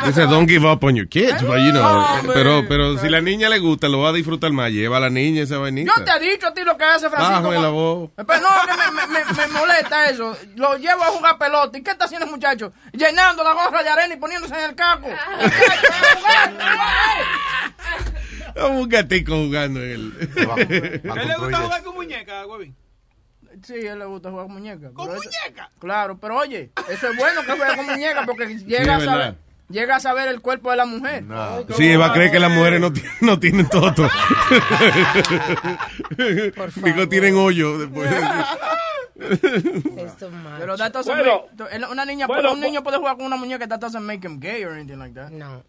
Dice, 0.05 0.21
don't 0.27 0.49
give 0.49 0.67
up 0.69 0.83
on 0.83 0.95
your 0.95 1.07
kids, 1.07 1.41
but, 1.41 1.57
you 1.59 1.71
know, 1.71 1.83
Hombre. 1.85 2.33
pero, 2.33 2.65
pero 2.67 2.97
si 2.97 3.07
la 3.07 3.21
niña 3.21 3.47
le 3.47 3.59
gusta, 3.59 3.87
lo 3.87 3.99
va 3.99 4.09
a 4.09 4.13
disfrutar 4.13 4.51
más. 4.51 4.71
Lleva 4.71 4.97
a 4.97 4.99
la 5.01 5.09
niña 5.09 5.43
esa 5.43 5.57
vainita. 5.57 5.93
Yo 5.95 6.03
te 6.03 6.11
he 6.11 6.19
dicho 6.31 6.47
a 6.47 6.53
ti 6.53 6.61
lo 6.65 6.75
que 6.77 6.83
hace 6.83 7.09
Francisco. 7.09 7.41
Bájame 7.43 7.61
la 7.61 7.69
voz. 7.69 8.09
Pero 8.17 8.39
no, 8.41 8.49
que 8.67 8.73
me, 8.77 8.91
me, 8.91 9.07
me, 9.07 9.33
me 9.33 9.47
molesta 9.57 10.09
eso. 10.09 10.35
Lo 10.55 10.75
llevo 10.77 11.03
a 11.03 11.07
jugar 11.07 11.37
pelota. 11.37 11.77
¿Y 11.77 11.81
qué 11.81 11.91
está 11.91 12.05
haciendo 12.05 12.25
el 12.25 12.31
muchacho? 12.31 12.73
Llenando 12.91 13.41
la 13.43 13.53
gorra 13.53 13.83
de 13.83 13.89
arena 13.89 14.15
y 14.15 14.17
poniéndose 14.17 14.53
en 14.55 14.69
el 14.69 14.75
caco. 14.75 15.07
Como 18.59 18.81
un 18.81 18.89
gatico 18.89 19.33
jugando. 19.35 19.79
¿A 19.79 19.83
él 19.85 20.13
le 20.17 21.35
gusta 21.37 21.57
jugar 21.63 21.83
con 21.83 21.95
muñeca, 21.95 22.45
Webin? 22.47 22.75
Sí, 23.63 23.85
a 23.87 23.93
él 23.93 23.99
le 23.99 24.05
gusta 24.05 24.29
jugar 24.31 24.45
con 24.45 24.53
muñeca. 24.55 24.91
¿Con 24.93 25.07
muñeca? 25.07 25.71
Claro, 25.79 26.17
pero 26.17 26.37
oye, 26.37 26.71
eso 26.89 27.09
es 27.09 27.17
bueno 27.17 27.41
que 27.45 27.51
juegue 27.51 27.75
con 27.75 27.85
muñeca 27.85 28.25
porque 28.25 28.47
llega, 28.59 28.97
es 28.97 29.03
a 29.03 29.05
saber, 29.05 29.35
llega 29.69 29.95
a 29.97 29.99
saber 29.99 30.27
el 30.29 30.41
cuerpo 30.41 30.71
de 30.71 30.77
la 30.77 30.85
mujer. 30.85 31.23
Sí, 31.75 31.95
va 31.95 32.07
a 32.07 32.13
creer 32.13 32.31
que 32.31 32.39
las 32.39 32.51
mujeres 32.51 32.79
no, 32.79 32.91
ti- 32.93 33.03
no 33.21 33.39
tienen 33.39 33.67
toto. 33.67 34.07
Digo, 36.83 37.07
tienen 37.09 37.35
hoyo. 37.35 37.77
Después. 37.79 38.09
Pero 40.59 40.77
that 40.77 40.91
doesn't 40.93 41.15
Bueno, 41.15 41.45
make- 41.57 41.85
una 41.91 42.05
niña, 42.05 42.27
bueno, 42.27 42.53
un 42.53 42.59
niño 42.59 42.81
puede 42.83 42.97
jugar 42.97 43.17
con 43.17 43.25
una 43.25 43.35
muñeca, 43.35 43.67
that 43.67 43.79
doesn't 43.79 44.01
make 44.03 44.25
him 44.25 44.39
gay 44.39 44.63
or 44.63 44.71
anything 44.73 44.97
like 44.97 45.13
that. 45.13 45.29
No, 45.29 45.63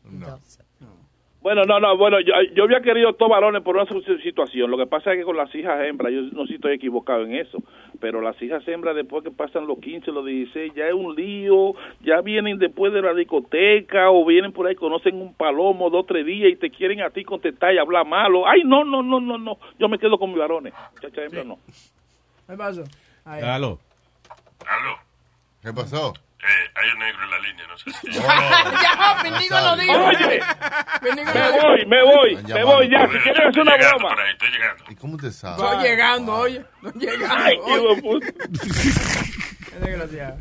Bueno, 1.42 1.64
no, 1.64 1.80
no, 1.80 1.96
bueno, 1.96 2.20
yo, 2.20 2.32
yo 2.54 2.64
había 2.64 2.80
querido 2.82 3.14
todos 3.14 3.32
varones 3.32 3.62
por 3.62 3.76
una 3.76 3.84
situación. 4.22 4.70
Lo 4.70 4.76
que 4.76 4.86
pasa 4.86 5.12
es 5.12 5.18
que 5.18 5.24
con 5.24 5.36
las 5.36 5.52
hijas 5.56 5.84
hembras, 5.84 6.12
yo 6.12 6.20
no 6.32 6.42
sé 6.42 6.50
si 6.50 6.54
estoy 6.54 6.74
equivocado 6.74 7.24
en 7.24 7.34
eso, 7.34 7.58
pero 7.98 8.20
las 8.20 8.40
hijas 8.40 8.66
hembras 8.68 8.94
después 8.94 9.24
que 9.24 9.32
pasan 9.32 9.66
los 9.66 9.80
15, 9.80 10.12
los 10.12 10.24
16, 10.24 10.72
ya 10.76 10.86
es 10.86 10.94
un 10.94 11.16
lío, 11.16 11.74
ya 12.00 12.20
vienen 12.20 12.58
después 12.58 12.92
de 12.92 13.02
la 13.02 13.12
discoteca 13.12 14.10
o 14.10 14.24
vienen 14.24 14.52
por 14.52 14.68
ahí, 14.68 14.76
conocen 14.76 15.20
un 15.20 15.34
palomo 15.34 15.90
dos, 15.90 16.06
tres 16.06 16.24
días 16.24 16.52
y 16.52 16.56
te 16.56 16.70
quieren 16.70 17.02
a 17.02 17.10
ti 17.10 17.24
contestar 17.24 17.74
y 17.74 17.78
hablar 17.78 18.06
malo. 18.06 18.46
Ay, 18.46 18.62
no, 18.64 18.84
no, 18.84 19.02
no, 19.02 19.20
no, 19.20 19.36
no, 19.36 19.58
yo 19.80 19.88
me 19.88 19.98
quedo 19.98 20.18
con 20.18 20.30
mis 20.30 20.38
varones. 20.38 20.72
Chacha 21.00 21.24
hembra 21.24 21.42
no. 21.42 21.58
¿Qué 22.46 22.56
pasó? 22.56 22.84
Ahí. 23.24 23.42
Aló. 23.42 23.80
Aló. 24.64 24.96
¿Qué 25.60 25.72
pasó? 25.72 26.12
Eh, 26.44 26.70
hay 26.74 26.90
un 26.90 26.98
negro 26.98 27.22
en 27.22 27.30
la 27.30 27.38
línea, 27.38 27.64
no 27.68 27.78
sé 27.78 27.90
si... 27.92 28.10
ya, 28.82 29.16
Pindigo 29.22 29.60
lo 29.60 29.76
dijo. 29.76 30.06
Oye, 30.06 30.40
me 31.00 31.10
lo 31.14 31.52
dijo. 31.52 31.66
voy, 31.68 31.86
me 31.86 32.02
voy, 32.02 32.36
me 32.52 32.64
voy 32.64 32.88
ya. 32.90 33.06
Si 33.08 33.14
ahí. 33.16 33.22
quieren 33.22 33.46
hacer 33.48 33.62
una 33.62 33.76
broma. 33.76 34.08
por 34.08 34.20
ahí, 34.20 34.32
estoy 34.32 34.48
llegando. 34.50 34.84
¿Y 34.90 34.94
cómo 34.96 35.16
te 35.18 35.30
sabes? 35.30 35.62
Estoy 35.62 35.82
llegando, 35.88 36.34
oye. 36.34 36.62
Estoy 36.84 37.00
llegando. 37.00 37.34
Ay, 37.38 37.56
qué 37.64 38.02
puta. 38.02 38.26
Qué 39.70 39.78
desgraciado. 39.78 40.36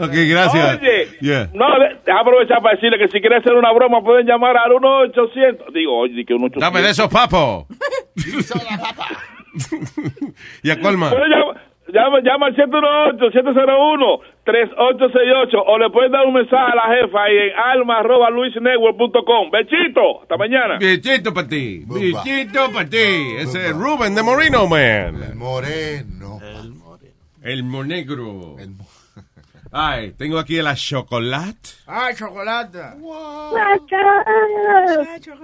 Ok, 0.00 0.10
gracias. 0.12 0.78
Oye, 0.80 1.08
Yeah. 1.20 1.48
no, 1.54 1.66
deja 2.04 2.18
aprovechar 2.20 2.60
para 2.60 2.74
decirle 2.74 2.98
que 2.98 3.06
si 3.06 3.20
quieren 3.20 3.38
hacer 3.38 3.52
una 3.52 3.70
broma 3.72 4.02
pueden 4.02 4.26
llamar 4.26 4.56
al 4.56 4.72
1-800. 4.72 5.72
Digo, 5.72 5.96
oye, 6.00 6.14
di 6.14 6.24
que 6.24 6.34
1-800. 6.34 6.58
Dame 6.58 6.82
de 6.82 6.90
esos 6.90 7.08
papos. 7.08 7.66
¿Y 10.64 10.70
a 10.70 10.80
cuál 10.80 10.96
más? 10.96 11.12
Pueden 11.14 11.30
llamar- 11.30 11.60
Llama, 11.86 12.18
llama 12.24 12.46
al 12.46 12.56
718-701-3868 14.44 15.62
o 15.66 15.78
le 15.78 15.90
pueden 15.90 16.12
dar 16.12 16.26
un 16.26 16.34
mensaje 16.34 16.72
a 16.72 16.74
la 16.74 16.94
jefa 16.94 17.22
ahí 17.22 17.36
en 17.36 17.58
alma.luisnetwork.com. 17.58 19.50
Bechito, 19.50 20.22
hasta 20.22 20.36
mañana. 20.36 20.78
Bichito 20.78 21.32
para 21.32 21.48
ti. 21.48 21.84
Bichito 21.86 22.70
para 22.72 22.88
ti. 22.88 23.36
Ese 23.38 23.68
es 23.68 23.72
Ruben 23.72 24.14
de 24.14 24.22
Moreno 24.22 24.66
Man. 24.66 25.22
El 25.22 25.34
moreno. 25.34 26.40
El 27.42 27.64
monegro. 27.64 28.56
Ay, 29.76 30.12
tengo 30.12 30.38
aquí 30.38 30.62
la 30.62 30.76
chocolate. 30.76 31.70
Ay, 31.86 32.14
chocolate. 32.14 32.78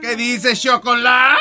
¿Qué 0.00 0.14
dice 0.16 0.54
chocolate? 0.54 1.40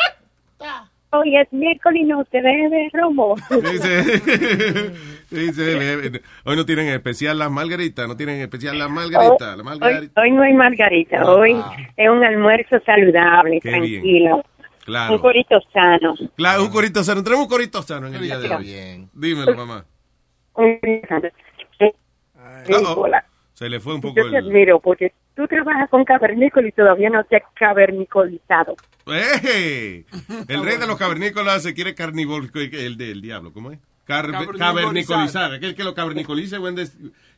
Hoy 1.12 1.38
es 1.38 1.52
miércoles 1.54 2.02
y 2.02 2.06
no 2.06 2.24
se 2.32 2.42
bebe 2.42 2.90
romo. 2.94 3.36
Eh, 5.32 6.22
hoy 6.44 6.56
no 6.56 6.66
tienen 6.66 6.88
especial 6.90 7.38
las 7.38 7.52
margaritas, 7.52 8.08
no 8.08 8.18
tienen 8.18 8.42
especial 8.42 8.78
las 8.80 8.90
margaritas, 8.90 9.40
la 9.58 9.64
Hoy, 9.64 9.64
margarita. 9.64 10.22
hoy 10.22 10.32
no 10.32 10.42
hay 10.42 10.54
margarita, 10.54 11.24
hoy 11.32 11.62
es 11.98 12.10
un 12.10 12.24
almuerzo 12.24 12.80
saludable, 12.86 13.60
Qué 13.62 13.70
bien. 13.70 13.82
tranquilo. 14.02 14.44
Claro. 14.86 15.14
Un 15.16 15.20
corito 15.20 15.60
sano. 15.72 16.16
Claro, 16.36 16.64
un 16.64 16.70
corito 16.72 17.04
sano. 17.04 17.24
Tenemos 17.24 17.46
un 17.46 17.50
corito 17.52 17.84
sano 17.84 18.08
en 18.08 18.16
el 18.16 18.22
día 18.24 18.40
de 18.40 18.50
hoy. 18.50 18.64
Bien. 18.64 19.10
Dímelo, 19.14 19.56
mamá. 19.56 19.86
Un 20.56 20.80
corito 20.80 21.08
sano. 21.08 21.28
Eh, 21.80 21.94
Uh-oh. 22.70 23.02
hola. 23.02 23.24
Se 23.54 23.70
le 23.70 23.80
fue 23.80 23.94
un 23.94 24.02
poco 24.02 24.16
Yo 24.16 24.24
te 24.32 24.38
el... 24.38 24.48
admiro 24.48 24.80
porque 24.80 25.14
tú 25.36 25.48
trabajas 25.48 25.90
con 25.90 26.06
cavernícola 26.06 26.68
y 26.68 26.72
todavía 26.72 27.10
no 27.10 27.24
te 27.26 27.36
has 27.38 27.44
cavernicolizado. 27.54 28.76
¡Eh! 29.08 30.06
El 30.48 30.64
rey 30.64 30.78
de 30.78 30.88
los 30.88 30.98
cavernícolas 30.98 31.62
se 31.64 31.74
quiere 31.74 31.94
carnívoro, 31.94 32.48
el 32.54 32.98
del 32.98 33.22
diablo, 33.22 33.52
¿cómo 33.54 33.72
es? 33.72 33.80
Car- 34.10 34.58
Cavernicolizar. 34.58 35.54
Aquel 35.54 35.76
que 35.76 35.84
lo 35.84 35.94
cavernicolice, 35.94 36.58
buen 36.58 36.76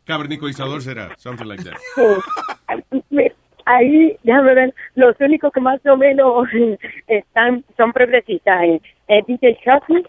cavernicolizador 0.06 0.82
será. 0.82 1.14
Something 1.18 1.46
like 1.48 1.64
that. 1.66 1.76
Ahí, 3.66 4.18
déjame 4.24 4.56
ver, 4.56 4.74
los 4.96 5.16
únicos 5.20 5.52
que 5.54 5.62
más 5.62 5.80
o 5.86 5.96
menos 5.96 6.48
están, 7.08 7.64
son 7.78 7.94
progresistas, 7.94 8.64
eh, 8.64 8.82
eh, 9.08 9.22
DJ 9.28 9.60
Chucky 9.64 10.04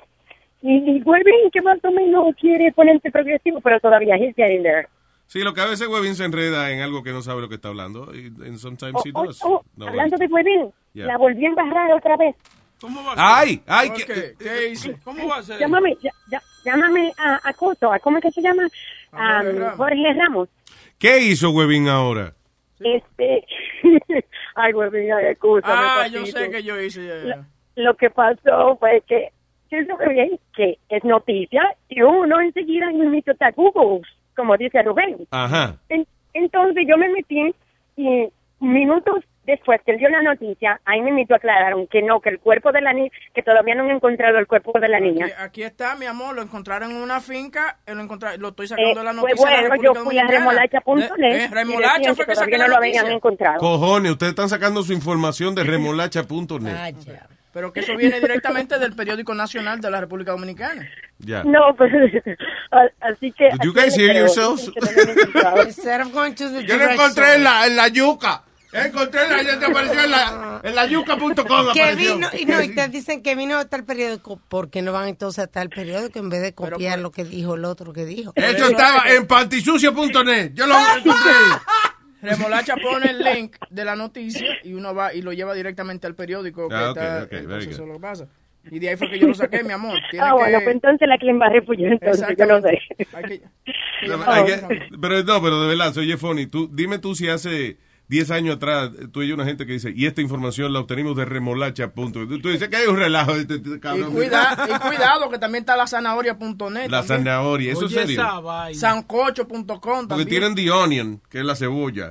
y 0.62 1.02
Webin, 1.02 1.50
que 1.52 1.60
más 1.60 1.78
o 1.84 1.90
menos 1.90 2.34
quiere 2.40 2.72
ponerse 2.72 3.10
progresivo, 3.10 3.60
pero 3.60 3.78
todavía 3.80 4.16
he's 4.16 4.34
getting 4.36 4.62
there. 4.62 4.88
Sí, 5.26 5.40
lo 5.40 5.52
que 5.52 5.60
a 5.60 5.66
veces 5.66 5.86
Webin 5.88 6.14
se 6.14 6.24
enreda 6.24 6.70
en 6.70 6.80
algo 6.80 7.02
que 7.02 7.12
no 7.12 7.20
sabe 7.22 7.40
lo 7.42 7.48
que 7.48 7.56
está 7.56 7.68
hablando. 7.68 8.14
Y 8.14 8.26
and 8.46 8.56
sometimes 8.58 8.94
he 9.04 9.10
Oh, 9.14 9.24
does. 9.26 9.38
oh, 9.44 9.62
No, 9.76 9.86
hablando 9.88 10.16
de 10.16 10.26
Webin, 10.26 10.70
Yeah. 10.94 11.06
la 11.06 11.16
volví 11.18 11.44
a 11.44 11.48
embarrar 11.48 11.90
otra 11.92 12.16
vez. 12.16 12.34
¿Cómo 12.80 13.02
va 13.04 13.12
a 13.16 13.38
¡Ay! 13.40 13.62
¡Ay! 13.66 13.88
Ok, 13.90 13.96
que- 14.04 14.34
¿Qué 14.38 14.68
hice? 14.70 14.96
¿Cómo 15.04 15.26
va 15.28 15.38
a 15.38 15.42
ser? 15.42 15.58
Llámame, 15.58 15.96
ya- 16.02 16.10
ya- 16.30 16.42
llámame 16.64 17.12
a, 17.18 17.40
a 17.48 17.52
Coto, 17.54 17.92
a 17.92 17.98
¿cómo 17.98 18.18
es 18.18 18.22
que 18.22 18.30
se 18.32 18.42
llama? 18.42 18.62
A 19.12 19.38
Jorge 19.42 19.52
Ramos. 19.58 19.76
Jorge 19.76 20.12
Ramos. 20.14 20.48
¿Qué 20.98 21.18
hizo 21.20 21.50
Webin 21.50 21.88
ahora? 21.88 22.32
Este, 22.80 23.44
ay, 24.54 24.72
Webin, 24.72 25.12
ay, 25.12 25.26
escúchame, 25.32 25.72
Ah, 25.76 26.06
yo 26.08 26.26
sé 26.26 26.50
que 26.50 26.62
yo 26.62 26.80
hice. 26.80 27.06
ya, 27.06 27.24
ya. 27.36 27.44
lo 27.76 27.94
que 27.96 28.10
pasó 28.10 28.76
fue 28.78 29.02
que 29.06 29.28
yo 29.70 29.78
lo 29.88 29.96
que 29.96 30.08
vi 30.08 30.40
que 30.54 30.78
es 30.88 31.02
noticia 31.04 31.62
y 31.88 32.02
uno 32.02 32.40
enseguida 32.40 32.90
me 32.92 33.18
está 33.18 33.50
Google, 33.52 34.02
como 34.36 34.56
dice 34.56 34.82
Rubén. 34.82 35.16
Ajá. 35.30 35.76
En- 35.88 36.06
entonces 36.34 36.84
yo 36.88 36.96
me 36.98 37.08
metí 37.08 37.54
y 37.96 38.28
minutos 38.60 39.24
después 39.44 39.80
que 39.84 39.92
él 39.92 39.98
dio 39.98 40.08
la 40.08 40.22
noticia, 40.22 40.80
ahí 40.84 41.00
me 41.02 41.10
invitó 41.10 41.34
aclararon 41.34 41.86
que 41.86 42.02
no, 42.02 42.20
que 42.20 42.30
el 42.30 42.38
cuerpo 42.38 42.72
de 42.72 42.80
la 42.80 42.92
niña, 42.92 43.10
que 43.34 43.42
todavía 43.42 43.74
no 43.74 43.84
han 43.84 43.90
encontrado 43.90 44.38
el 44.38 44.46
cuerpo 44.46 44.78
de 44.78 44.88
la 44.88 45.00
niña. 45.00 45.26
Aquí, 45.26 45.34
aquí 45.38 45.62
está, 45.62 45.96
mi 45.96 46.06
amor, 46.06 46.34
lo 46.34 46.42
encontraron 46.42 46.90
en 46.90 46.96
una 46.98 47.20
finca, 47.20 47.78
eh, 47.86 47.94
lo, 47.94 48.04
lo 48.38 48.48
estoy 48.48 48.68
sacando 48.68 48.90
Eh, 48.90 48.94
de 48.94 49.04
la 49.04 49.12
pues 49.12 49.34
noticia 49.36 49.50
de 49.50 49.62
la 49.62 49.68
bueno, 49.68 49.82
yo 49.82 49.92
República 49.92 50.04
fui 50.04 50.18
a 50.18 50.22
Dominicana. 50.22 50.38
remolacha.net 50.38 51.32
Eh, 51.32 51.44
eh, 51.44 51.48
remolacha 51.50 52.14
fue 52.14 52.26
que 52.26 52.32
que 52.32 52.58
la 52.58 52.64
no 52.64 52.68
lo 52.68 52.76
habían 52.76 53.06
encontrado. 53.10 53.58
Cojones, 53.58 54.12
ustedes 54.12 54.30
están 54.30 54.48
sacando 54.48 54.82
su 54.82 54.92
información 54.92 55.54
de 55.54 55.64
remolacha.net. 55.64 56.94
Pero 57.52 57.70
que 57.70 57.80
eso 57.80 57.94
viene 57.96 58.18
directamente 58.18 58.78
del 58.78 58.94
periódico 58.94 59.34
nacional 59.34 59.78
de 59.78 59.90
la 59.90 60.00
República 60.00 60.32
Dominicana. 60.32 60.88
Ya. 61.18 61.44
No, 61.44 61.74
pues 61.76 61.92
así 63.00 63.30
que... 63.32 63.50
Did 63.50 63.60
you 63.62 63.74
guys 63.74 63.94
hear 63.94 64.16
yourselves? 64.16 64.72
Yo 66.66 66.76
lo 66.78 66.90
encontré 66.90 67.34
en 67.34 67.44
la, 67.44 67.66
en 67.66 67.76
la 67.76 67.88
yuca. 67.88 68.42
Encontré 68.72 69.28
la, 69.28 69.42
ya 69.42 69.58
te 69.58 69.66
apareció 69.66 70.02
en 70.02 70.10
la, 70.10 70.60
en 70.64 70.74
la 70.74 70.86
yuca.com. 70.86 71.34
Que 71.74 71.94
vino, 71.94 72.28
y 72.38 72.46
no, 72.46 72.62
y 72.62 72.68
te 72.74 72.88
dicen 72.88 73.22
que 73.22 73.34
vino 73.34 73.58
hasta 73.58 73.76
el 73.76 73.84
periódico, 73.84 74.40
porque 74.48 74.80
no 74.80 74.92
van 74.92 75.08
entonces 75.08 75.44
hasta 75.44 75.60
el 75.60 75.68
periódico 75.68 76.18
en 76.18 76.30
vez 76.30 76.40
de 76.40 76.54
copiar 76.54 76.98
lo 76.98 77.10
que 77.12 77.24
dijo 77.24 77.54
el 77.56 77.64
otro 77.66 77.92
que 77.92 78.06
dijo? 78.06 78.32
Eso 78.34 78.66
estaba 78.68 79.04
en 79.10 79.26
pantisucia.net. 79.26 80.52
Yo 80.54 80.66
lo 80.66 80.74
encontré. 80.96 81.32
Remolacha 82.22 82.76
pone 82.76 83.10
el 83.10 83.18
link 83.18 83.56
de 83.68 83.84
la 83.84 83.96
noticia 83.96 84.46
y 84.62 84.74
uno 84.74 84.94
va 84.94 85.12
y 85.12 85.22
lo 85.22 85.32
lleva 85.32 85.54
directamente 85.54 86.06
al 86.06 86.14
periódico. 86.14 86.68
que 86.68 86.74
Ah, 86.74 86.90
ok, 86.92 86.96
está- 86.96 87.22
ok, 87.24 87.30
very 87.30 87.42
entonces 87.42 87.66
good. 87.66 87.72
eso 87.74 87.82
es 87.82 87.88
lo 87.88 87.94
que 87.94 88.00
pasa. 88.00 88.26
Y 88.70 88.78
de 88.78 88.90
ahí 88.90 88.96
fue 88.96 89.10
que 89.10 89.18
yo 89.18 89.26
lo 89.26 89.34
saqué, 89.34 89.64
mi 89.64 89.72
amor. 89.72 89.98
Tiene 90.08 90.24
Ah, 90.24 90.28
que- 90.30 90.34
bueno, 90.38 90.58
pues 90.62 90.74
entonces 90.76 91.08
la 91.08 91.18
que 91.18 91.24
le 91.26 91.32
embarré 91.32 91.62
fui 91.62 91.76
yo, 91.78 91.88
entonces 91.88 92.24
yo 92.38 92.46
no 92.46 92.60
sé. 92.62 92.78
Hay 93.12 93.24
que- 93.24 93.42
No, 94.06 94.22
hay 94.24 94.44
que- 94.44 94.62
pero 95.00 95.22
no, 95.24 95.42
pero 95.42 95.60
de 95.62 95.66
verdad, 95.68 95.92
soy 95.92 96.16
funny. 96.16 96.46
Tú, 96.46 96.68
dime 96.72 96.98
tú 97.00 97.16
si 97.16 97.28
hace 97.28 97.76
10 98.08 98.30
años 98.30 98.56
atrás 98.56 98.90
tú 99.10 99.22
y 99.22 99.28
yo 99.28 99.34
una 99.34 99.44
gente 99.46 99.64
que 99.64 99.72
dice, 99.72 99.90
y 99.94 100.04
esta 100.06 100.20
información 100.20 100.72
la 100.72 100.80
obtenimos 100.80 101.16
de 101.16 101.24
remolacha. 101.24 101.92
Punto. 101.92 102.26
Tú, 102.26 102.48
dices 102.50 102.68
que 102.68 102.76
hay 102.76 102.86
un 102.86 102.96
relajo. 102.98 103.34
Este, 103.36 103.54
este 103.54 103.70
Y, 103.76 103.80
cabrón. 103.80 104.12
cuida- 104.12 104.56
y 104.68 104.88
cuidado 104.88 105.30
que 105.30 105.38
también 105.38 105.62
está 105.62 105.76
la 105.76 105.86
zanahoria.net. 105.86 106.90
La 106.90 106.98
también. 107.02 107.04
zanahoria, 107.06 107.72
¿eso 107.72 107.86
es 107.86 107.92
serio? 107.92 108.20
Sancocho.com 108.74 109.66
Porque 109.66 110.06
también. 110.08 110.28
tienen 110.28 110.54
The 110.54 110.70
Onion, 110.70 111.20
que 111.30 111.38
es 111.38 111.44
la 111.44 111.54
cebolla. 111.56 112.10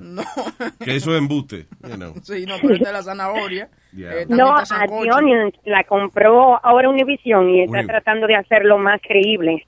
Que 0.83 0.95
eso 0.95 1.11
es 1.11 1.19
embuste. 1.19 1.67
you 1.83 1.95
know. 1.95 2.13
Sí, 2.23 2.45
no, 2.47 2.55
pero 2.61 2.73
esta 2.75 2.87
es 2.89 2.93
la 2.93 3.03
zanahoria. 3.03 3.69
Yeah. 3.93 4.21
Eh, 4.21 4.25
No, 4.29 4.59
está 4.59 4.81
a. 4.83 4.87
The 4.87 5.11
Onion 5.11 5.51
la 5.65 5.83
compró 5.83 6.63
ahora 6.65 6.89
Univision 6.89 7.49
y 7.49 7.63
está 7.63 7.83
tratando 7.85 8.25
de 8.27 8.35
hacerlo 8.35 8.77
más 8.77 8.99
creíble. 9.07 9.67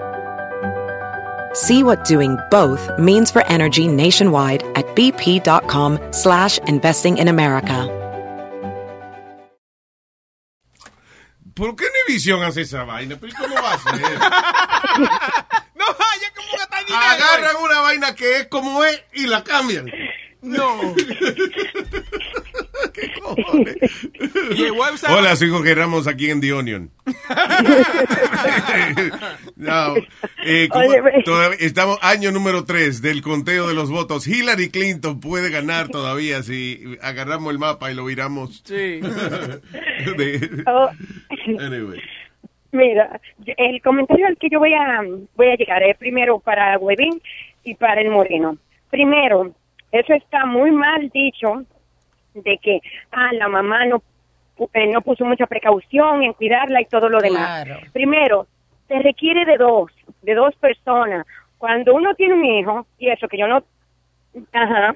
See 1.53 1.83
what 1.83 2.05
doing 2.05 2.37
both 2.49 2.89
means 2.97 3.29
for 3.31 3.45
energy 3.47 3.87
nationwide 3.87 4.63
at 4.75 4.85
bp.com 4.95 5.99
slash 6.11 6.59
investing 6.59 7.17
in 7.17 7.27
America. 7.27 7.89
¿Por 11.53 11.75
qué 11.75 11.83
Univision 12.07 12.41
hace 12.43 12.61
esa 12.61 12.85
vaina? 12.85 13.17
¿Pero 13.19 13.33
cómo 13.37 13.55
va 13.55 13.73
a 13.73 13.77
ser? 13.77 14.01
No 15.75 15.85
vaya, 15.87 16.31
como 16.35 16.49
que 16.49 16.63
está 16.63 16.77
dinero. 16.85 17.05
Agarran 17.05 17.55
una 17.63 17.79
vaina 17.81 18.15
que 18.15 18.37
es 18.37 18.47
como 18.47 18.83
es 18.83 19.03
y 19.13 19.25
la 19.25 19.43
cambian. 19.43 19.91
No. 20.41 20.95
Y 24.55 24.63
el 24.63 24.73
website- 24.73 25.15
Hola, 25.17 25.35
soy 25.35 25.49
Jorge 25.49 25.73
Ramos 25.75 26.07
aquí 26.07 26.29
en 26.29 26.41
The 26.41 26.53
Onion. 26.53 26.91
No, 29.55 29.95
eh, 30.43 30.67
¿cómo- 30.71 30.85
Oye, 30.87 31.01
ve. 31.01 31.21
todavía- 31.23 31.57
estamos 31.59 31.97
año 32.01 32.31
número 32.31 32.63
3 32.65 33.01
del 33.01 33.21
conteo 33.21 33.67
de 33.67 33.73
los 33.75 33.89
votos. 33.91 34.27
Hillary 34.27 34.69
Clinton 34.69 35.19
puede 35.19 35.49
ganar 35.49 35.89
todavía 35.89 36.41
si 36.43 36.97
agarramos 37.01 37.51
el 37.53 37.59
mapa 37.59 37.91
y 37.91 37.95
lo 37.95 38.05
viramos. 38.05 38.61
Sí. 38.65 38.99
De- 40.17 40.63
Oh, 40.67 40.89
anyway. 41.59 41.99
mira, 42.71 43.19
el 43.57 43.81
comentario 43.81 44.25
al 44.27 44.37
que 44.37 44.49
yo 44.49 44.59
voy 44.59 44.73
a, 44.73 45.01
voy 45.35 45.47
a 45.47 45.55
llegar 45.55 45.83
es 45.83 45.95
primero 45.97 46.39
para 46.39 46.77
Webin 46.79 47.21
y 47.63 47.75
para 47.75 48.01
el 48.01 48.09
Moreno. 48.09 48.57
Primero, 48.89 49.53
eso 49.91 50.13
está 50.13 50.45
muy 50.45 50.71
mal 50.71 51.09
dicho 51.09 51.63
de 52.33 52.57
que 52.57 52.79
ah, 53.11 53.31
la 53.33 53.47
mamá 53.47 53.85
no, 53.85 54.01
eh, 54.73 54.87
no 54.87 55.01
puso 55.01 55.25
mucha 55.25 55.47
precaución 55.47 56.23
en 56.23 56.33
cuidarla 56.33 56.81
y 56.81 56.85
todo 56.85 57.09
lo 57.09 57.19
demás. 57.19 57.65
Claro. 57.65 57.81
Primero, 57.91 58.47
se 58.87 58.99
requiere 58.99 59.45
de 59.45 59.57
dos, 59.57 59.91
de 60.21 60.35
dos 60.35 60.55
personas. 60.55 61.25
Cuando 61.57 61.93
uno 61.93 62.15
tiene 62.15 62.33
un 62.33 62.45
hijo, 62.45 62.87
y 62.97 63.09
eso 63.09 63.27
que 63.27 63.37
yo 63.37 63.47
no... 63.47 63.63
Ajá. 64.53 64.95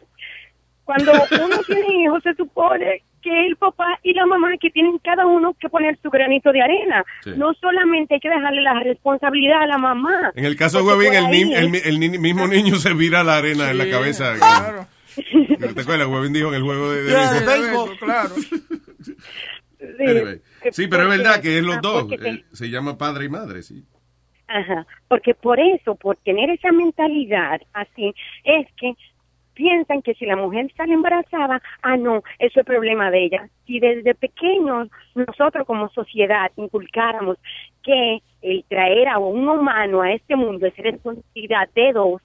Cuando 0.83 1.11
uno 1.43 1.57
tiene 1.67 2.03
hijos, 2.03 2.23
se 2.23 2.33
supone 2.35 3.03
que 3.25 3.47
el 3.47 3.55
papá 3.57 3.99
y 4.03 4.13
la 4.13 4.25
mamá 4.27 4.51
que 4.61 4.69
tienen 4.69 4.97
cada 4.99 5.25
uno 5.25 5.55
que 5.59 5.67
poner 5.67 5.97
su 6.01 6.09
granito 6.11 6.51
de 6.51 6.61
arena. 6.61 7.03
Sí. 7.23 7.31
No 7.35 7.53
solamente 7.55 8.13
hay 8.13 8.19
que 8.19 8.29
dejarle 8.29 8.61
la 8.61 8.79
responsabilidad 8.79 9.63
a 9.63 9.67
la 9.67 9.77
mamá. 9.79 10.31
En 10.35 10.45
el 10.45 10.55
caso 10.55 10.77
de 10.77 10.83
por 10.93 11.03
el, 11.03 11.27
ni- 11.29 11.53
el, 11.53 11.69
mi- 11.71 11.79
el 11.83 11.99
ni- 11.99 12.17
mismo 12.19 12.47
niño 12.47 12.75
se 12.75 12.93
vira 12.93 13.23
la 13.23 13.37
arena 13.37 13.71
en 13.71 13.77
la 13.79 13.89
cabeza. 13.89 14.35
claro. 14.37 14.87
¿Te 15.73 15.81
acuerdas? 15.81 16.07
Webin 16.07 16.33
dijo 16.33 16.49
en 16.49 16.55
el 16.55 16.61
juego 16.63 16.91
de, 16.91 17.03
de 17.03 17.13
béisbol. 17.13 17.45
béisbol, 17.45 17.97
claro. 17.99 18.29
Anyway. 19.99 20.41
Sí, 20.71 20.87
pero 20.87 21.03
es 21.03 21.09
verdad 21.17 21.41
que 21.41 21.57
es 21.57 21.63
los 21.63 21.77
ah, 21.77 21.79
dos. 21.81 22.07
te- 22.09 22.29
Eh, 22.29 22.45
se 22.51 22.69
llama 22.69 22.97
padre 22.97 23.25
y 23.25 23.29
madre, 23.29 23.61
sí. 23.63 23.83
Ajá, 24.47 24.85
porque 25.07 25.33
por 25.33 25.59
eso, 25.59 25.95
por 25.95 26.17
tener 26.17 26.49
esa 26.51 26.71
mentalidad 26.71 27.59
así, 27.73 28.13
es 28.43 28.67
que 28.79 28.93
piensan 29.55 30.01
que 30.01 30.13
si 30.13 30.25
la 30.25 30.35
mujer 30.35 30.71
sale 30.77 30.93
embarazada, 30.93 31.61
ah, 31.81 31.97
no, 31.97 32.21
eso 32.37 32.59
es 32.59 32.65
problema 32.65 33.09
de 33.09 33.25
ella. 33.25 33.49
Si 33.65 33.79
desde 33.79 34.13
pequeños 34.13 34.89
nosotros 35.15 35.65
como 35.65 35.89
sociedad 35.89 36.51
inculcáramos 36.57 37.37
que 37.81 38.19
el 38.41 38.63
traer 38.65 39.07
a 39.07 39.17
un 39.17 39.47
humano 39.47 40.01
a 40.01 40.13
este 40.13 40.35
mundo 40.35 40.67
es 40.67 40.77
responsabilidad 40.77 41.69
de 41.73 41.93
dos, 41.93 42.21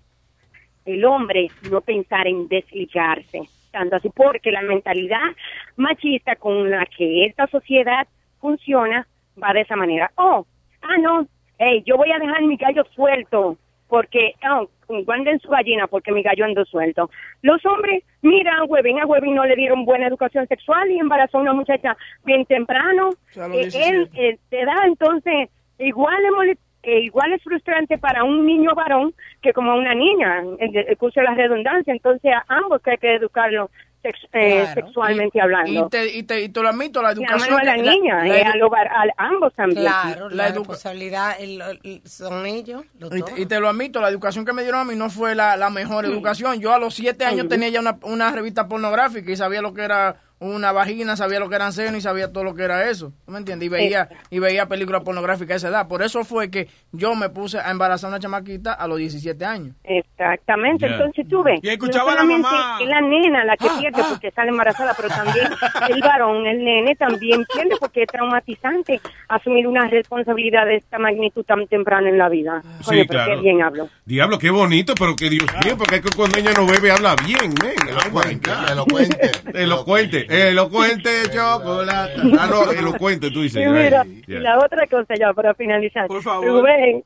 el 0.84 1.04
hombre 1.04 1.48
no 1.70 1.80
pensar 1.80 2.26
en 2.26 2.48
desligarse. 2.48 3.42
Tanto 3.70 3.96
así 3.96 4.10
porque 4.10 4.50
la 4.50 4.62
mentalidad 4.62 5.30
machista 5.76 6.34
con 6.36 6.70
la 6.70 6.84
que 6.86 7.26
esta 7.26 7.46
sociedad 7.46 8.06
funciona 8.40 9.06
va 9.42 9.52
de 9.52 9.60
esa 9.60 9.76
manera. 9.76 10.10
Oh, 10.16 10.44
ah, 10.82 10.98
no, 10.98 11.26
hey, 11.58 11.82
yo 11.86 11.96
voy 11.96 12.10
a 12.10 12.18
dejar 12.18 12.42
mi 12.42 12.56
gallo 12.56 12.84
suelto 12.94 13.56
porque, 13.90 14.34
oh, 14.50 14.68
guarden 15.04 15.38
su 15.40 15.48
gallina 15.48 15.86
porque 15.86 16.12
mi 16.12 16.22
gallo 16.22 16.44
ando 16.44 16.64
suelto. 16.64 17.10
Los 17.42 17.64
hombres, 17.66 18.04
mira, 18.22 18.56
a 18.56 18.64
Webin, 18.64 19.00
a 19.00 19.06
Webin 19.06 19.34
no 19.34 19.44
le 19.44 19.56
dieron 19.56 19.84
buena 19.84 20.06
educación 20.06 20.46
sexual 20.46 20.90
y 20.90 20.98
embarazó 20.98 21.38
a 21.38 21.42
una 21.42 21.52
muchacha 21.52 21.96
bien 22.24 22.46
temprano. 22.46 23.10
Eh, 23.36 23.48
17. 23.50 23.88
él 23.88 24.08
eh, 24.14 24.38
te 24.48 24.64
da 24.64 24.86
entonces 24.86 25.50
igual 25.78 26.18
es 26.48 26.58
eh, 26.82 27.00
igual 27.00 27.32
es 27.34 27.42
frustrante 27.42 27.98
para 27.98 28.24
un 28.24 28.46
niño 28.46 28.74
varón 28.74 29.12
que 29.42 29.52
como 29.52 29.74
una 29.74 29.94
niña, 29.94 30.42
el, 30.58 30.74
el 30.76 30.96
curso 30.96 31.20
de 31.20 31.26
la 31.26 31.34
redundancia, 31.34 31.92
entonces 31.92 32.32
a 32.32 32.44
ambos 32.48 32.80
que 32.80 32.92
hay 32.92 32.96
que 32.96 33.14
educarlo 33.16 33.70
sex- 34.02 34.28
eh, 34.32 34.60
Claro. 34.62 34.80
sexualmente 34.86 35.38
Y 35.38 35.40
hablando. 35.40 35.88
te, 35.88 36.06
y, 36.16 36.22
te, 36.22 36.42
y 36.42 36.48
te 36.48 36.60
lo 36.62 36.68
admito, 36.68 37.02
la 37.02 37.12
educación... 37.12 37.50
no 37.50 37.56
a 37.58 37.64
la 37.64 37.76
niña, 37.76 38.24
la 38.24 38.38
eh, 38.38 38.62
hogar, 38.62 38.88
a 38.88 39.04
ambos 39.18 39.52
también. 39.54 39.82
Claro, 39.82 40.28
la, 40.30 40.48
La 40.48 40.54
responsabilidad 40.54 41.36
el- 41.40 41.62
el- 41.82 42.02
son 42.08 42.46
ellos. 42.46 42.84
los 42.98 43.14
Y, 43.14 43.20
dos. 43.20 43.30
y 43.38 43.46
te 43.46 43.60
lo 43.60 43.68
admito, 43.68 44.00
la 44.00 44.08
educación 44.08 44.44
que 44.44 44.52
me 44.52 44.62
dieron 44.62 44.80
a 44.80 44.84
mí 44.84 44.94
no 44.96 45.10
fue 45.10 45.34
la, 45.34 45.56
la 45.56 45.70
mejor 45.70 46.04
educación. 46.06 46.60
Yo 46.60 46.72
a 46.72 46.78
los 46.78 46.94
siete 46.94 47.24
años 47.24 47.48
tenía 47.48 47.68
ya 47.68 47.80
una, 47.80 47.98
una 48.02 48.30
revista 48.32 48.68
pornográfica 48.68 49.30
y 49.30 49.36
sabía 49.36 49.60
lo 49.62 49.74
que 49.74 49.82
era 49.82 50.16
una 50.40 50.72
vagina, 50.72 51.16
sabía 51.16 51.38
lo 51.38 51.48
que 51.48 51.56
eran 51.56 51.72
senos 51.72 51.98
y 51.98 52.00
sabía 52.00 52.32
todo 52.32 52.44
lo 52.44 52.54
que 52.54 52.64
era 52.64 52.88
eso. 52.88 53.12
¿Tú 53.24 53.32
me 53.32 53.38
entiendes? 53.38 53.66
Y 53.66 53.68
veía, 53.68 54.08
y 54.30 54.38
veía 54.38 54.66
películas 54.66 55.02
pornográficas 55.02 55.52
a 55.52 55.56
esa 55.56 55.68
edad. 55.68 55.88
Por 55.88 56.02
eso 56.02 56.24
fue 56.24 56.50
que 56.50 56.68
yo 56.92 57.14
me 57.14 57.28
puse 57.28 57.58
a 57.58 57.70
embarazar 57.70 58.08
a 58.08 58.12
una 58.14 58.20
chamaquita 58.20 58.72
a 58.72 58.86
los 58.88 58.98
17 58.98 59.44
años. 59.44 59.76
Exactamente, 59.84 60.86
entonces 60.86 61.26
tú 61.28 61.42
ves, 61.42 61.60
Y 61.62 61.68
escuchaba 61.68 62.14
no 62.14 62.20
a 62.20 62.22
la 62.22 62.24
mamá. 62.24 62.78
es 62.80 62.88
la 62.88 63.00
nena 63.00 63.44
la 63.44 63.56
que 63.56 63.68
pierde 63.78 64.02
porque 64.08 64.30
sale 64.30 64.50
embarazada, 64.50 64.94
pero 64.94 65.08
también 65.08 65.46
el 65.90 66.00
varón, 66.00 66.46
el 66.46 66.64
nene 66.64 66.94
también 66.96 67.44
pierde 67.54 67.76
porque 67.78 68.02
es 68.02 68.08
traumatizante 68.08 69.00
asumir 69.28 69.66
una 69.66 69.88
responsabilidad 69.88 70.66
de 70.66 70.76
esta 70.76 70.98
magnitud 70.98 71.44
tan 71.44 71.66
temprano 71.66 72.08
en 72.08 72.18
la 72.18 72.28
vida. 72.28 72.62
Sí, 72.82 73.06
claro. 73.06 73.34
qué 73.36 73.40
bien 73.42 73.62
hablo. 73.62 73.88
Diablo, 74.04 74.38
qué 74.38 74.50
bonito, 74.50 74.94
pero 74.98 75.14
que 75.14 75.28
Dios 75.28 75.46
mío, 75.64 75.76
porque 75.76 75.96
es 75.96 76.00
que 76.02 76.16
cuando 76.16 76.38
ella 76.38 76.52
no 76.56 76.66
bebe 76.66 76.90
habla 76.90 77.14
bien, 77.26 77.54
men. 77.62 77.74
Elocuente, 77.88 78.50
elocuente. 78.70 79.30
Elocuente. 79.54 80.26
Elocuente 80.30 81.10
chocolate. 81.32 82.14
Ah, 82.38 82.46
no, 82.50 82.70
elocuente, 82.70 83.30
tú 83.30 83.42
dices. 83.42 83.64
Y 83.66 83.68
mira, 83.68 84.02
Ay, 84.02 84.22
la 84.26 84.58
otra 84.58 84.86
cosa 84.86 85.14
ya 85.18 85.32
para 85.32 85.54
finalizar. 85.54 86.06
Por 86.06 86.22
favor. 86.22 86.46
Rubén, 86.46 87.02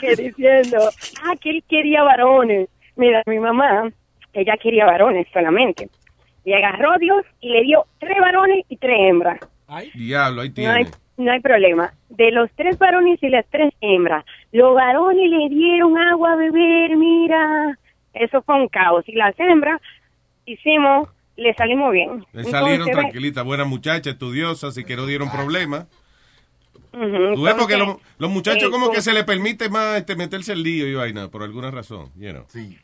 que 0.00 0.16
diciendo, 0.16 0.78
ah, 1.24 1.34
que 1.40 1.50
él 1.50 1.64
quería 1.68 2.02
varones. 2.02 2.68
Mira, 2.96 3.22
mi 3.26 3.38
mamá, 3.38 3.90
ella 4.32 4.56
quería 4.60 4.86
varones 4.86 5.26
solamente. 5.32 5.88
Y 6.44 6.52
agarró 6.52 6.92
a 6.92 6.98
Dios 6.98 7.24
y 7.40 7.50
le 7.50 7.62
dio 7.62 7.84
tres 7.98 8.18
varones 8.20 8.64
y 8.68 8.76
tres 8.76 8.96
hembras. 9.00 9.40
Diablo, 9.94 10.42
ahí 10.42 10.52
No 10.56 10.70
hay, 10.70 10.84
tiene. 10.84 10.90
no 11.16 11.32
hay 11.32 11.40
problema. 11.40 11.92
De 12.10 12.30
los 12.32 12.50
tres 12.54 12.78
varones 12.78 13.22
y 13.22 13.28
las 13.28 13.46
tres 13.50 13.72
hembras, 13.80 14.24
los 14.52 14.74
varones 14.74 15.28
le 15.30 15.48
dieron 15.48 15.96
agua 15.96 16.32
a 16.32 16.36
beber, 16.36 16.96
mira. 16.96 17.78
Eso 18.12 18.42
fue 18.42 18.56
un 18.56 18.68
caos. 18.68 19.04
Y 19.08 19.12
las 19.14 19.34
hembras 19.40 19.80
hicimos, 20.46 21.08
le 21.36 21.54
salimos 21.54 21.92
bien. 21.92 22.24
Le 22.32 22.44
salieron 22.44 22.72
Entonces, 22.88 22.96
tranquilitas, 22.96 23.44
buenas 23.44 23.66
muchachas, 23.66 24.14
estudiosas 24.14 24.76
y 24.78 24.84
que 24.84 24.96
no 24.96 25.06
dieron 25.06 25.30
problemas. 25.30 25.86
Tú 26.92 27.42
ves 27.42 27.54
porque 27.54 27.74
entonces, 27.74 27.78
los, 27.78 27.96
los 28.18 28.30
muchachos 28.30 28.68
eh, 28.68 28.70
como 28.70 28.90
que 28.92 29.00
se 29.02 29.12
les 29.12 29.24
permite 29.24 29.68
más 29.68 29.96
este, 29.98 30.14
meterse 30.14 30.52
el 30.52 30.62
lío 30.62 30.86
y 30.86 30.94
vaina, 30.94 31.28
por 31.28 31.42
alguna 31.42 31.70
razón, 31.72 32.10
you 32.16 32.30
know. 32.30 32.44
Sí. 32.48 32.78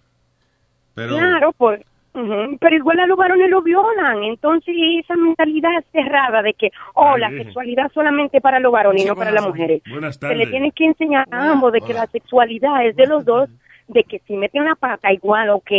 Pero, 0.94 1.16
Claro, 1.16 1.52
por, 1.52 1.78
ujú, 2.14 2.58
pero 2.60 2.76
igual 2.76 2.98
a 2.98 3.06
los 3.06 3.16
varones 3.16 3.48
lo 3.48 3.62
violan. 3.62 4.24
Entonces, 4.24 4.74
esa 4.98 5.14
mentalidad 5.14 5.70
cerrada 5.92 6.42
de 6.42 6.54
que, 6.54 6.70
oh, 6.94 7.14
Ay, 7.14 7.20
la 7.20 7.30
sexualidad 7.30 7.90
solamente 7.94 8.40
para 8.40 8.58
los 8.58 8.72
varones 8.72 9.04
y 9.04 9.06
no 9.06 9.14
para 9.14 9.30
las 9.30 9.46
mujeres. 9.46 9.80
buenas 9.88 10.16
Se 10.16 10.26
le 10.26 10.34
tardes. 10.34 10.50
tiene 10.50 10.72
que 10.72 10.86
enseñar 10.86 11.28
a 11.30 11.52
ambos 11.52 11.72
de 11.72 11.80
que 11.80 11.94
la 11.94 12.08
sexualidad 12.08 12.84
es 12.86 12.96
de 12.96 13.06
los 13.06 13.24
dos, 13.24 13.48
de 13.86 14.02
que 14.02 14.18
si 14.26 14.34
meten 14.36 14.64
la 14.64 14.74
pata 14.74 15.12
igual, 15.12 15.50
ok, 15.50 15.70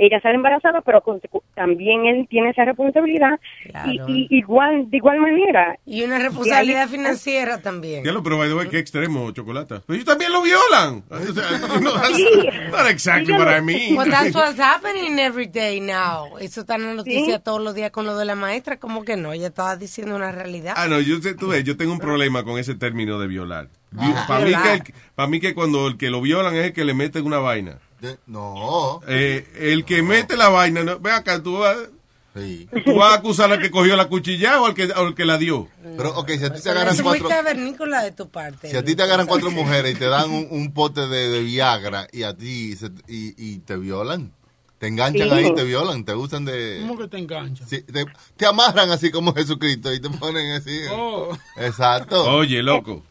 ella 0.00 0.20
sale 0.20 0.34
embarazada, 0.36 0.80
pero 0.80 1.02
consecu- 1.02 1.42
también 1.54 2.06
él 2.06 2.26
tiene 2.28 2.50
esa 2.50 2.64
responsabilidad 2.64 3.38
y, 3.64 3.70
Claro. 3.70 4.04
y 4.08 4.26
igual, 4.30 4.90
de 4.90 4.96
igual 4.96 5.18
manera. 5.20 5.76
Y 5.84 6.02
una 6.02 6.18
responsabilidad 6.18 6.80
Y 6.80 6.82
ahí- 6.84 6.88
financiera 6.88 7.60
también. 7.60 8.02
ya 8.04 8.12
lo 8.12 8.22
pero 8.22 8.38
by 8.38 8.48
the 8.48 8.54
way, 8.54 8.68
qué 8.68 8.78
extremo, 8.78 9.30
chocolata. 9.32 9.82
Pero 9.86 9.94
ellos 9.94 10.06
también 10.06 10.32
lo 10.32 10.42
violan. 10.42 11.04
O 11.10 11.18
sea, 11.32 11.44
no, 11.82 11.92
that's 11.94 12.16
Sí. 12.16 12.26
not 12.70 12.88
exactly 12.88 13.32
what 13.34 13.48
I 13.56 13.60
mean. 13.60 13.96
Well, 13.96 14.10
that's 14.10 14.34
what's 14.34 14.58
happening 14.58 15.18
every 15.18 15.46
day 15.46 15.80
now. 15.80 16.38
Eso 16.38 16.62
está 16.62 16.76
en 16.76 16.86
la 16.86 16.94
noticia 16.94 17.36
Sí. 17.36 17.42
todos 17.44 17.60
los 17.62 17.74
días 17.74 17.90
con 17.90 18.06
lo 18.06 18.16
de 18.16 18.24
la 18.24 18.34
maestra. 18.34 18.78
como 18.78 19.04
que 19.04 19.16
no? 19.16 19.32
Ella 19.32 19.48
estaba 19.48 19.76
diciendo 19.76 20.16
una 20.16 20.32
realidad. 20.32 20.74
Ah, 20.76 20.86
no, 20.88 21.00
yo 21.00 21.16
sé, 21.18 21.34
tú 21.34 21.48
ves, 21.48 21.64
yo 21.64 21.76
tengo 21.76 21.92
un 21.92 21.98
problema 21.98 22.44
con 22.44 22.58
ese 22.58 22.74
término 22.74 23.18
de 23.18 23.26
violar. 23.26 23.68
Para 23.96 24.40
mí, 24.44 24.50
que 24.52 24.56
Violar. 24.56 24.74
el- 24.86 24.94
pa' 25.14 25.26
mí 25.26 25.40
que 25.40 25.54
cuando 25.54 25.86
el 25.88 25.96
que 25.96 26.10
lo 26.10 26.20
violan 26.20 26.54
es 26.56 26.66
el 26.66 26.72
que 26.72 26.84
le 26.84 26.94
meten 26.94 27.24
una 27.26 27.38
vaina. 27.38 27.78
De- 28.00 28.18
no. 28.26 29.00
Eh, 29.08 29.46
el 29.58 29.84
que 29.84 30.02
mete 30.02 30.36
la 30.36 30.48
vaina, 30.48 30.82
no, 30.84 30.98
ve 31.00 31.10
acá, 31.10 31.42
tú 31.42 31.58
vas, 31.58 31.76
tú 32.84 32.94
vas 32.94 33.12
a 33.12 33.16
acusar 33.16 33.50
al 33.52 33.60
que 33.60 33.70
cogió 33.70 33.96
la 33.96 34.06
cuchilla 34.08 34.60
o 34.60 34.66
al 34.66 34.74
que, 34.74 34.84
al 34.84 35.14
que 35.14 35.24
la 35.24 35.36
dio. 35.36 35.68
Pero, 35.96 36.16
ok, 36.16 36.30
si 36.30 36.44
a 36.44 36.52
ti 36.54 36.62
te 36.62 36.70
agarran 36.70 36.94
es 36.94 37.02
muy 37.02 37.18
cuatro... 37.18 37.28
cavernícola 37.28 38.02
de 38.02 38.12
tu 38.12 38.28
parte. 38.30 38.70
Si 38.70 38.76
a 38.76 38.84
ti 38.84 38.94
te 38.94 39.02
agarran 39.02 39.26
cuatro 39.26 39.50
mujeres 39.50 39.92
y 39.94 39.98
te 39.98 40.06
dan 40.06 40.30
un, 40.30 40.46
un 40.50 40.72
pote 40.74 41.08
de, 41.08 41.28
de 41.28 41.42
Viagra 41.42 42.06
y 42.12 42.22
a 42.22 42.34
ti 42.34 42.76
se- 42.76 42.92
y, 43.08 43.34
y 43.36 43.58
te 43.58 43.76
violan, 43.76 44.32
te 44.78 44.86
enganchan 44.86 45.28
Sí. 45.28 45.34
ahí, 45.34 45.54
te 45.54 45.64
violan, 45.64 46.04
te 46.04 46.14
gustan 46.14 46.46
de... 46.46 46.78
¿Cómo 46.80 46.96
que 46.96 47.08
te 47.08 47.18
engancha? 47.18 47.66
Sí, 47.66 47.82
te, 47.82 48.06
te 48.36 48.46
amarran 48.46 48.90
así 48.90 49.10
como 49.10 49.34
Jesucristo 49.34 49.92
y 49.92 50.00
te 50.00 50.08
ponen 50.08 50.52
así. 50.52 50.78
Oh. 50.90 51.36
Exacto. 51.58 52.24
Oye, 52.36 52.62
loco. 52.62 53.02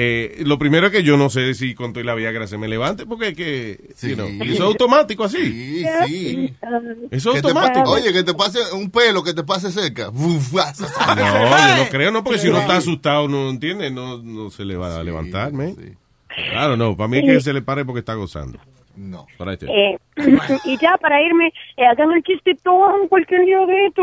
Eh, 0.00 0.44
lo 0.46 0.60
primero 0.60 0.86
es 0.86 0.92
que 0.92 1.02
yo 1.02 1.16
no 1.16 1.28
sé 1.28 1.54
si 1.54 1.74
con 1.74 1.92
toda 1.92 2.06
la 2.06 2.14
Viagra 2.14 2.46
se 2.46 2.56
me 2.56 2.68
levante 2.68 3.04
porque 3.04 3.28
es 3.30 3.36
que, 3.36 3.80
you 4.08 4.14
know, 4.14 4.28
y 4.28 4.42
eso 4.42 4.52
es 4.52 4.60
automático 4.60 5.24
así. 5.24 5.38
Sí, 5.38 5.84
sí. 6.06 6.54
Eso 7.10 7.34
es 7.34 7.42
te 7.42 7.48
automático. 7.48 7.90
oye, 7.90 8.12
que 8.12 8.22
te 8.22 8.32
pase 8.32 8.60
un 8.74 8.92
pelo, 8.92 9.24
que 9.24 9.34
te 9.34 9.42
pase 9.42 9.72
cerca. 9.72 10.10
Uf, 10.10 10.52
No, 10.54 11.16
yo 11.16 11.84
no 11.84 11.90
creo, 11.90 12.12
no, 12.12 12.22
porque 12.22 12.38
si 12.38 12.46
uno 12.48 12.60
está 12.60 12.76
asustado, 12.76 13.26
no 13.26 13.50
entiende, 13.50 13.90
no, 13.90 14.18
no 14.18 14.50
se 14.50 14.64
le 14.64 14.76
va 14.76 15.00
a 15.00 15.02
levantar, 15.02 15.52
man. 15.52 15.74
Claro, 16.52 16.76
no, 16.76 16.96
para 16.96 17.08
mí 17.08 17.18
es 17.18 17.24
que 17.24 17.40
se 17.40 17.52
le 17.52 17.62
pare 17.62 17.84
porque 17.84 17.98
está 17.98 18.14
gozando. 18.14 18.60
No. 18.94 19.26
Eh, 19.40 19.96
y 20.64 20.78
ya 20.80 20.96
para 21.00 21.20
irme, 21.20 21.48
eh, 21.76 21.86
hagan 21.86 22.12
el 22.12 22.22
chistetón 22.22 23.08
cualquier 23.08 23.44
día 23.46 23.58
de 23.66 23.86
esto. 23.86 24.02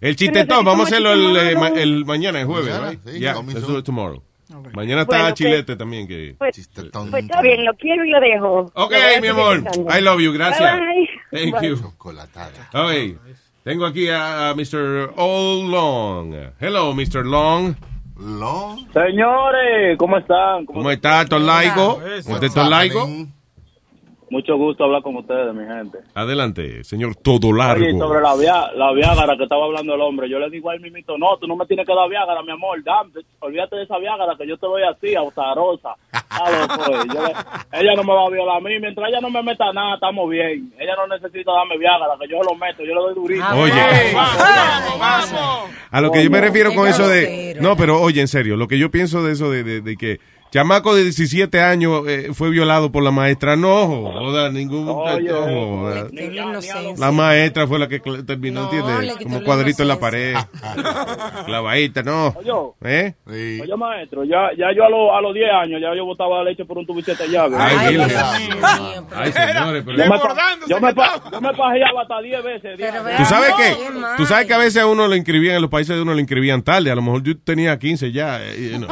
El 0.00 0.14
chistetón, 0.14 0.64
vamos 0.64 0.86
a 0.86 0.88
hacerlo 0.88 1.12
el, 1.12 1.36
eh, 1.36 1.54
ma- 1.56 1.68
el 1.68 2.04
mañana, 2.04 2.40
el 2.40 2.46
jueves, 2.46 2.80
right? 2.80 3.00
sí, 3.04 3.18
Yeah, 3.18 3.34
let's 3.42 3.66
do 3.66 3.78
it 3.78 3.84
tomorrow. 3.84 4.22
Mañana 4.74 5.02
está 5.02 5.18
Bueno, 5.18 5.34
Chilete 5.34 5.62
pues- 5.64 5.78
también. 5.78 6.08
que 6.08 6.34
Pues, 6.38 6.68
pues 6.72 7.24
está 7.24 7.42
bien, 7.42 7.64
lo 7.64 7.74
quiero 7.74 8.04
y 8.04 8.10
lo 8.10 8.20
dejo. 8.20 8.70
Ok, 8.74 8.92
Lo 9.14 9.20
mi 9.20 9.28
amor. 9.28 9.56
escuchando. 9.58 9.96
I 9.96 10.00
love 10.00 10.20
you. 10.20 10.32
Gracias. 10.32 10.72
Bye, 10.78 10.86
bye. 11.30 11.50
Thank 11.52 11.60
Bye. 11.60 11.68
you. 11.68 11.76
Ok. 12.74 13.18
Tengo 13.64 13.84
aquí 13.86 14.08
a, 14.08 14.50
a 14.50 14.54
Mr. 14.54 15.12
All 15.16 15.70
Long. 15.70 16.34
Hello, 16.58 16.94
Mr. 16.94 17.24
Long. 17.26 17.74
Long. 18.18 18.78
Señores, 18.92 19.96
¿cómo 19.98 20.16
están? 20.18 20.64
¿Cómo 20.66 20.90
está, 20.90 21.24
Tolaico? 21.26 22.00
¿Usted 22.26 22.44
es 22.44 22.54
Tolaico? 22.54 23.08
Mucho 24.30 24.56
gusto 24.56 24.84
hablar 24.84 25.00
con 25.02 25.16
ustedes, 25.16 25.54
mi 25.54 25.64
gente. 25.64 25.98
Adelante, 26.14 26.84
señor 26.84 27.14
Todo 27.16 27.48
Oye, 27.48 27.58
Largo. 27.58 27.98
sobre 27.98 28.20
la, 28.20 28.36
via 28.36 28.72
la 28.74 28.92
Viagra 28.92 29.36
que 29.38 29.44
estaba 29.44 29.64
hablando 29.64 29.94
el 29.94 30.00
hombre, 30.02 30.28
yo 30.28 30.38
le 30.38 30.50
digo 30.50 30.68
al 30.70 30.80
mimito, 30.80 31.16
no, 31.16 31.36
tú 31.38 31.46
no 31.46 31.56
me 31.56 31.64
tienes 31.64 31.86
que 31.86 31.94
dar 31.94 32.08
Viagra, 32.10 32.42
mi 32.42 32.52
amor, 32.52 32.82
dame, 32.84 33.10
olvídate 33.40 33.76
de 33.76 33.82
esa 33.84 33.98
Viagra 33.98 34.34
que 34.38 34.46
yo 34.46 34.56
te 34.58 34.66
doy 34.66 34.82
así. 34.82 35.14
Ah, 35.16 36.50
eh, 36.50 37.08
yo 37.14 37.22
le- 37.22 37.80
ella 37.80 37.94
no 37.96 38.04
me 38.04 38.12
va 38.12 38.26
a 38.26 38.30
violar 38.30 38.56
a 38.58 38.60
mí, 38.60 38.78
mientras 38.80 39.08
ella 39.08 39.20
no 39.20 39.30
me 39.30 39.42
meta 39.42 39.72
nada, 39.72 39.94
estamos 39.94 40.28
bien. 40.28 40.72
Ella 40.78 40.92
no 40.96 41.06
necesita 41.06 41.50
darme 41.52 41.78
Viagra, 41.78 42.08
que 42.20 42.28
yo 42.28 42.38
lo 42.42 42.54
meto, 42.54 42.84
yo 42.84 42.94
le 42.94 43.00
doy 43.00 43.14
durito. 43.14 43.44
Oye. 43.56 43.72
vamos. 44.98 45.70
A 45.90 46.00
lo 46.00 46.10
que 46.10 46.22
yo 46.22 46.30
me 46.30 46.40
refiero 46.40 46.74
con 46.74 46.86
eso 46.86 47.08
de... 47.08 47.56
No, 47.60 47.76
pero 47.76 48.00
oye, 48.00 48.20
en 48.20 48.28
serio, 48.28 48.56
lo 48.56 48.68
que 48.68 48.78
yo 48.78 48.90
pienso 48.90 49.22
de 49.24 49.32
eso 49.32 49.50
de, 49.50 49.62
de- 49.64 49.80
de 49.80 49.96
que 49.96 50.20
chamaco 50.50 50.94
de 50.94 51.02
17 51.04 51.60
años 51.60 52.02
eh, 52.08 52.30
fue 52.32 52.50
violado 52.50 52.90
por 52.92 53.02
la 53.02 53.10
maestra, 53.10 53.56
no 53.56 53.86
joda, 53.86 54.50
ningún... 54.50 54.88
Oye, 54.88 55.28
no 55.30 55.82
joda. 55.82 56.06
La 56.98 57.12
maestra 57.12 57.66
fue 57.66 57.78
la 57.78 57.88
que 57.88 58.00
terminó, 58.26 58.62
No, 58.62 58.70
¿entiendes? 58.72 59.16
Como 59.22 59.42
cuadrito 59.42 59.82
en 59.82 59.88
la 59.88 59.98
pared. 60.00 60.34
Clavadita, 61.46 62.02
no. 62.02 62.34
Oye, 62.36 62.74
¿Eh? 62.84 63.14
oye, 63.26 63.76
maestro, 63.76 64.24
ya, 64.24 64.50
ya 64.56 64.66
yo 64.74 64.84
a, 64.84 64.88
los 64.90 65.10
a 65.16 65.20
los 65.20 65.34
10 65.34 65.46
años, 65.62 65.80
ya 65.80 65.94
yo 65.94 66.04
botaba 66.04 66.42
leche 66.44 66.64
por 66.64 66.78
un 66.78 66.86
tubo 66.86 66.98
y 67.00 67.02
siete 67.02 67.28
llaves. 67.28 67.58
Ay, 67.58 69.32
señores, 69.32 69.82
pero... 69.84 69.98
Yo 69.98 70.04
me, 70.10 70.18
yo 70.68 70.80
me, 70.80 70.94
pa- 70.94 71.22
yo 71.32 71.40
me 71.40 71.52
pajeaba 71.54 72.02
hasta 72.02 72.20
10 72.20 72.42
veces. 72.44 72.78
¿Tú 73.18 73.24
sabes 73.24 73.50
qué? 73.56 73.76
Tú 74.16 74.26
sabes 74.26 74.46
que 74.46 74.54
a 74.54 74.58
veces 74.58 74.82
a 74.82 74.86
uno 74.86 75.06
lo 75.08 75.14
inscribían, 75.16 75.56
en 75.56 75.62
los 75.62 75.70
países 75.70 75.94
de 75.96 76.02
uno 76.02 76.12
lo 76.14 76.20
inscribían 76.20 76.62
tarde. 76.62 76.90
A 76.90 76.94
lo 76.94 77.02
mejor 77.02 77.22
yo 77.22 77.36
tenía 77.38 77.78
15 77.78 78.12
ya. 78.12 78.40
eh, 78.42 78.70
you 78.72 78.78
know. 78.78 78.88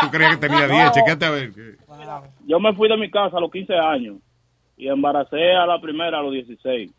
Tú 0.00 0.10
creías 0.10 0.32
que 0.36 0.48
tenía 0.48 0.66
10. 0.68 0.83
Chequete 0.92 1.24
a 1.24 1.30
ver. 1.30 1.52
Yo 2.46 2.60
me 2.60 2.74
fui 2.74 2.88
de 2.88 2.96
mi 2.96 3.10
casa 3.10 3.36
a 3.36 3.40
los 3.40 3.50
15 3.50 3.74
años 3.74 4.16
y 4.76 4.88
embaracé 4.88 5.52
a 5.52 5.66
la 5.66 5.80
primera 5.80 6.18
a 6.18 6.22
los 6.22 6.32
16. 6.32 6.92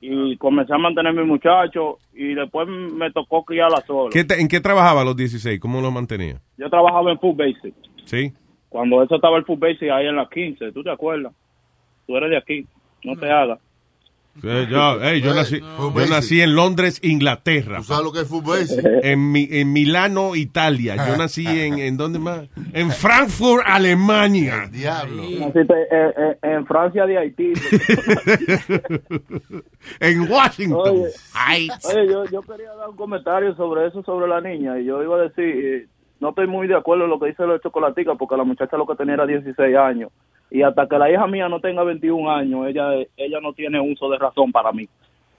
Y 0.00 0.36
comencé 0.36 0.74
a 0.74 0.78
mantener 0.78 1.14
mi 1.14 1.24
muchacho 1.24 1.98
y 2.12 2.34
después 2.34 2.68
me 2.68 3.10
tocó 3.10 3.42
criarla 3.44 3.80
solo. 3.86 4.10
¿Qué 4.10 4.24
te- 4.24 4.38
¿En 4.40 4.48
qué 4.48 4.60
trabajaba 4.60 5.00
a 5.00 5.04
los 5.04 5.16
16? 5.16 5.58
¿Cómo 5.60 5.80
lo 5.80 5.90
mantenía? 5.90 6.40
Yo 6.58 6.68
trabajaba 6.68 7.10
en 7.10 7.18
Food 7.18 7.36
Basic. 7.36 7.74
¿Sí? 8.04 8.32
Cuando 8.68 9.02
eso 9.02 9.14
estaba 9.14 9.38
el 9.38 9.44
Food 9.44 9.60
Basic 9.60 9.88
ahí 9.90 10.06
en 10.06 10.16
las 10.16 10.28
15, 10.28 10.72
¿tú 10.72 10.82
te 10.82 10.90
acuerdas? 10.90 11.32
Tú 12.06 12.16
eres 12.16 12.30
de 12.30 12.36
aquí, 12.36 12.66
no 13.02 13.16
te 13.18 13.30
hagas. 13.30 13.58
Yo, 14.42 14.98
hey, 15.00 15.20
yo, 15.22 15.32
nací, 15.32 15.60
yo 15.60 16.06
nací 16.10 16.40
en 16.40 16.54
Londres, 16.54 16.98
Inglaterra. 17.02 17.78
¿Tú 17.78 17.84
sabes 17.84 18.04
lo 18.04 18.12
que 18.12 18.20
es 18.20 18.28
fútbol? 18.28 18.58
En, 19.02 19.30
mi, 19.32 19.46
en 19.50 19.72
Milano, 19.72 20.34
Italia. 20.34 20.96
Yo 20.96 21.16
nací 21.16 21.46
en, 21.46 21.78
en 21.78 21.96
¿dónde 21.96 22.18
más? 22.18 22.42
En 22.72 22.90
Frankfurt, 22.90 23.62
Alemania. 23.64 24.68
Diablo. 24.70 25.22
Naciste 25.22 25.74
en, 25.90 26.12
en- 26.42 26.56
en 26.56 26.66
Francia 26.66 27.06
de 27.06 27.16
Haití. 27.18 27.52
en 30.00 30.30
Washington. 30.30 30.80
Oye, 30.88 31.08
oye, 31.84 32.06
yo, 32.12 32.24
yo 32.26 32.42
quería 32.42 32.72
dar 32.74 32.88
un 32.90 32.96
comentario 32.96 33.54
sobre 33.56 33.86
eso, 33.86 34.02
sobre 34.02 34.28
la 34.28 34.40
niña. 34.40 34.78
Y 34.80 34.84
yo 34.86 35.02
iba 35.02 35.16
a 35.16 35.22
decir, 35.22 35.44
eh, 35.44 35.86
no 36.20 36.30
estoy 36.30 36.46
muy 36.46 36.66
de 36.66 36.76
acuerdo 36.76 37.04
en 37.04 37.10
lo 37.10 37.18
que 37.20 37.26
dice 37.26 37.46
lo 37.46 37.54
de 37.54 37.60
Chocolatica, 37.60 38.14
porque 38.14 38.36
la 38.36 38.44
muchacha 38.44 38.76
lo 38.76 38.86
que 38.86 38.96
tenía 38.96 39.14
era 39.14 39.26
16 39.26 39.76
años. 39.76 40.10
Y 40.50 40.62
hasta 40.62 40.86
que 40.86 40.98
la 40.98 41.10
hija 41.10 41.26
mía 41.26 41.48
no 41.48 41.60
tenga 41.60 41.82
21 41.82 42.30
años, 42.30 42.66
ella 42.66 42.92
ella 43.16 43.40
no 43.40 43.52
tiene 43.52 43.80
uso 43.80 44.08
de 44.08 44.18
razón 44.18 44.52
para 44.52 44.72
mí. 44.72 44.88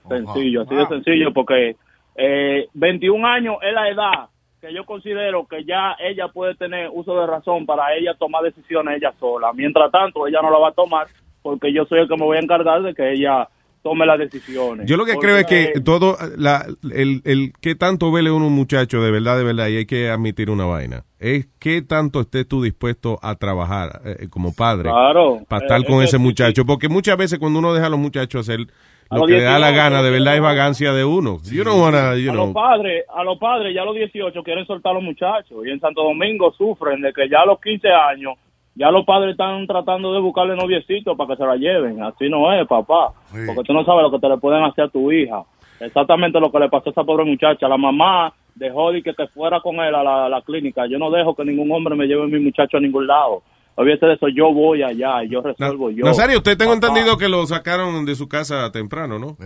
Sencillo, 0.08 0.62
así 0.62 0.74
de 0.74 0.86
sencillo, 0.86 1.32
porque 1.32 1.76
eh, 2.14 2.68
21 2.74 3.26
años 3.26 3.56
es 3.62 3.72
la 3.72 3.88
edad 3.88 4.28
que 4.60 4.72
yo 4.72 4.84
considero 4.84 5.46
que 5.46 5.64
ya 5.64 5.96
ella 6.00 6.28
puede 6.28 6.54
tener 6.54 6.90
uso 6.92 7.18
de 7.20 7.26
razón 7.26 7.66
para 7.66 7.94
ella 7.94 8.14
tomar 8.14 8.42
decisiones 8.42 8.96
ella 8.96 9.12
sola. 9.18 9.52
Mientras 9.52 9.90
tanto, 9.90 10.26
ella 10.26 10.40
no 10.42 10.50
la 10.50 10.58
va 10.58 10.68
a 10.68 10.72
tomar 10.72 11.06
porque 11.42 11.72
yo 11.72 11.84
soy 11.84 12.00
el 12.00 12.08
que 12.08 12.16
me 12.16 12.24
voy 12.24 12.38
a 12.38 12.40
encargar 12.40 12.82
de 12.82 12.94
que 12.94 13.12
ella 13.12 13.48
tome 13.90 14.06
las 14.06 14.18
decisiones. 14.18 14.86
Yo 14.86 14.96
lo 14.96 15.04
que 15.04 15.12
Porque, 15.14 15.26
creo 15.26 15.38
es 15.38 15.46
que 15.46 15.62
eh, 15.76 15.80
todo, 15.84 16.16
la, 16.36 16.66
el, 16.92 17.22
el 17.24 17.52
que 17.60 17.74
tanto 17.74 18.10
vele 18.12 18.30
uno 18.30 18.46
un 18.48 18.52
muchacho 18.54 19.02
de 19.02 19.10
verdad, 19.10 19.36
de 19.38 19.44
verdad, 19.44 19.68
y 19.68 19.76
hay 19.76 19.86
que 19.86 20.08
admitir 20.10 20.50
una 20.50 20.64
vaina, 20.66 21.04
es 21.18 21.46
que 21.58 21.82
tanto 21.82 22.20
estés 22.20 22.46
tú 22.48 22.62
dispuesto 22.62 23.18
a 23.22 23.34
trabajar 23.36 24.00
eh, 24.04 24.28
como 24.28 24.54
padre 24.54 24.90
Claro. 24.90 25.38
para 25.48 25.64
estar 25.66 25.80
Eh, 25.80 25.84
con 25.84 26.02
es 26.02 26.08
ese 26.10 26.18
muchacho. 26.18 26.64
Porque 26.66 26.88
muchas 26.88 27.16
veces 27.16 27.38
cuando 27.38 27.58
uno 27.60 27.72
deja 27.74 27.86
a 27.86 27.90
los 27.90 27.98
muchachos 27.98 28.48
hacer 28.48 28.66
lo 29.08 29.24
que 29.24 29.34
le 29.34 29.42
da 29.42 29.58
la 29.60 29.70
18, 29.70 29.76
gana, 29.84 30.02
de 30.02 30.10
verdad 30.10 30.34
es 30.34 30.40
vagancia 30.42 30.92
de 30.92 31.04
uno. 31.04 31.38
You 31.50 31.62
don't 31.62 31.80
wanna, 31.80 32.16
you 32.16 32.30
a 32.30 32.34
know. 32.34 32.46
los 32.46 32.54
padres, 32.54 33.04
a 33.14 33.22
los 33.22 33.38
padres 33.38 33.72
ya 33.74 33.82
a 33.82 33.84
los 33.84 33.94
18 33.94 34.42
quieren 34.42 34.66
soltar 34.66 34.90
a 34.90 34.94
los 34.96 35.04
muchachos 35.04 35.64
y 35.64 35.70
en 35.70 35.78
Santo 35.78 36.02
Domingo 36.02 36.52
sufren 36.58 37.00
de 37.00 37.12
que 37.12 37.28
ya 37.28 37.42
a 37.42 37.46
los 37.46 37.60
15 37.60 37.88
años 37.88 38.34
ya 38.76 38.90
los 38.90 39.04
padres 39.04 39.32
están 39.32 39.66
tratando 39.66 40.12
de 40.12 40.20
buscarle 40.20 40.54
noviecitos 40.54 41.16
para 41.16 41.30
que 41.30 41.36
se 41.36 41.46
la 41.46 41.56
lleven. 41.56 42.02
Así 42.02 42.28
no 42.28 42.52
es, 42.52 42.66
papá, 42.68 43.12
porque 43.46 43.62
tú 43.64 43.72
no 43.72 43.84
sabes 43.84 44.02
lo 44.02 44.10
que 44.10 44.20
te 44.20 44.28
le 44.28 44.36
pueden 44.36 44.62
hacer 44.62 44.84
a 44.84 44.88
tu 44.88 45.10
hija. 45.10 45.42
Exactamente 45.80 46.38
lo 46.38 46.52
que 46.52 46.60
le 46.60 46.68
pasó 46.68 46.90
a 46.90 46.92
esa 46.92 47.04
pobre 47.04 47.24
muchacha. 47.24 47.68
La 47.68 47.76
mamá 47.76 48.32
dejó 48.54 48.92
de 48.92 49.02
que, 49.02 49.14
que 49.14 49.26
fuera 49.28 49.60
con 49.60 49.76
él 49.76 49.94
a 49.94 50.02
la, 50.02 50.26
a 50.26 50.28
la 50.28 50.42
clínica. 50.42 50.86
Yo 50.86 50.98
no 50.98 51.10
dejo 51.10 51.34
que 51.34 51.44
ningún 51.44 51.72
hombre 51.72 51.96
me 51.96 52.06
lleve 52.06 52.24
a 52.24 52.26
mi 52.26 52.38
muchacho 52.38 52.76
a 52.76 52.80
ningún 52.80 53.06
lado. 53.06 53.42
Olvídese 53.78 54.06
de 54.06 54.14
eso, 54.14 54.28
yo 54.28 54.54
voy 54.54 54.82
allá 54.82 55.22
y 55.22 55.28
yo 55.28 55.42
resuelvo 55.42 55.90
yo. 55.90 56.02
Nazario, 56.02 56.38
usted 56.38 56.56
tengo 56.56 56.72
Papá. 56.74 56.86
entendido 56.86 57.18
que 57.18 57.28
lo 57.28 57.46
sacaron 57.46 58.06
de 58.06 58.14
su 58.14 58.26
casa 58.26 58.72
temprano, 58.72 59.18
¿no? 59.18 59.36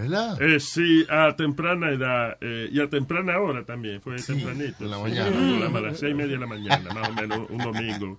Eh, 0.40 0.60
sí, 0.60 1.04
a 1.10 1.34
temprana 1.34 1.90
edad 1.90 2.36
eh, 2.40 2.68
y 2.70 2.80
a 2.80 2.88
temprana 2.88 3.40
hora 3.40 3.64
también, 3.64 4.00
fue 4.00 4.14
tempranito. 4.16 4.84
En 4.84 4.90
la 4.92 4.98
mañana. 4.98 5.66
A 5.76 5.80
las 5.80 5.98
seis 5.98 6.12
y 6.12 6.14
media 6.14 6.34
de 6.34 6.38
la 6.38 6.46
mañana, 6.46 6.94
más 6.94 7.08
o 7.08 7.12
menos, 7.12 7.40
un 7.50 7.58
domingo. 7.58 8.18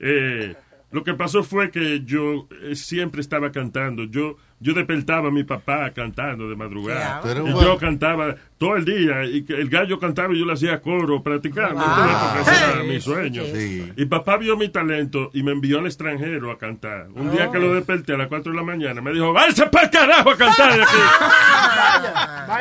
Eh, 0.00 0.54
lo 0.90 1.04
que 1.04 1.14
pasó 1.14 1.44
fue 1.44 1.70
que 1.70 2.02
yo 2.04 2.48
eh, 2.62 2.74
siempre 2.74 3.20
estaba 3.20 3.52
cantando. 3.52 4.04
Yo 4.04 4.36
yo 4.62 4.74
despertaba 4.74 5.28
a 5.28 5.30
mi 5.30 5.42
papá 5.42 5.90
cantando 5.90 6.46
de 6.46 6.54
madrugada. 6.54 7.22
Pero 7.22 7.48
y 7.48 7.50
yo 7.50 7.78
cantaba 7.78 8.36
todo 8.58 8.76
el 8.76 8.84
día. 8.84 9.24
Y 9.24 9.42
el 9.48 9.70
gallo 9.70 9.98
cantaba 9.98 10.34
y 10.34 10.38
yo 10.38 10.44
le 10.44 10.52
hacía 10.52 10.82
coro 10.82 11.22
practicando. 11.22 11.80
Ah. 11.82 12.36
ese 12.42 12.50
era 12.50 12.82
Sí, 12.82 12.86
mi 12.86 13.00
sueño. 13.00 13.42
sí. 13.44 13.90
Y 13.96 14.04
papá 14.04 14.36
vio 14.36 14.58
mi 14.58 14.68
talento 14.68 15.30
y 15.32 15.42
me 15.42 15.52
envió 15.52 15.78
al 15.78 15.86
extranjero 15.86 16.50
a 16.50 16.58
cantar. 16.58 17.08
Un 17.14 17.32
día 17.32 17.50
que 17.50 17.58
lo 17.58 17.72
desperté 17.72 18.12
a 18.12 18.18
las 18.18 18.28
4 18.28 18.52
de 18.52 18.58
la 18.58 18.64
mañana, 18.64 19.00
me 19.00 19.14
dijo, 19.14 19.32
váyase 19.32 19.66
para 19.66 19.86
el 19.86 19.90
carajo 19.90 20.30
a 20.30 20.36
cantar 20.36 20.76
de 20.76 20.82
aquí. 20.82 20.96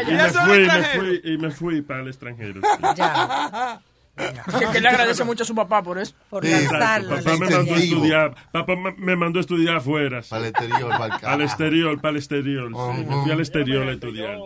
y, 0.12 0.16
ya 0.16 0.24
me 0.24 0.30
son 0.30 0.46
fui, 0.46 0.60
me 0.60 0.84
fui, 0.84 1.22
y 1.26 1.38
me 1.38 1.52
fui 1.52 1.82
para 1.82 2.02
el 2.02 2.08
extranjero. 2.08 2.62
sí. 2.62 3.02
Que, 4.60 4.66
que 4.74 4.82
le 4.82 4.88
agradece 4.90 5.24
mucho 5.24 5.44
a 5.44 5.46
su 5.46 5.56
papá 5.56 5.82
por 5.82 5.98
eso. 5.98 6.14
Por 6.30 6.46
Exacto, 6.46 7.10
Papá 7.16 7.38
me 7.38 7.50
mandó 7.50 7.74
a 7.74 7.78
estudiar, 7.78 8.36
papá 8.52 8.74
me- 8.98 9.16
mandó 9.16 9.40
a 9.40 9.42
estudiar 9.42 9.76
afuera. 9.78 10.22
Para 10.30 10.42
el 10.44 10.50
exterior, 10.50 10.90
para 10.90 11.06
el. 11.18 11.26
Al 11.26 11.42
exterior, 11.42 12.02
para 12.02 12.10
el 12.12 12.16
exterior. 12.18 12.72
sí. 12.72 13.06
Me 13.08 13.16
fui 13.24 13.32
al 13.32 13.40
exterior 13.40 13.88
a 13.88 13.92
estudiar. 13.92 14.38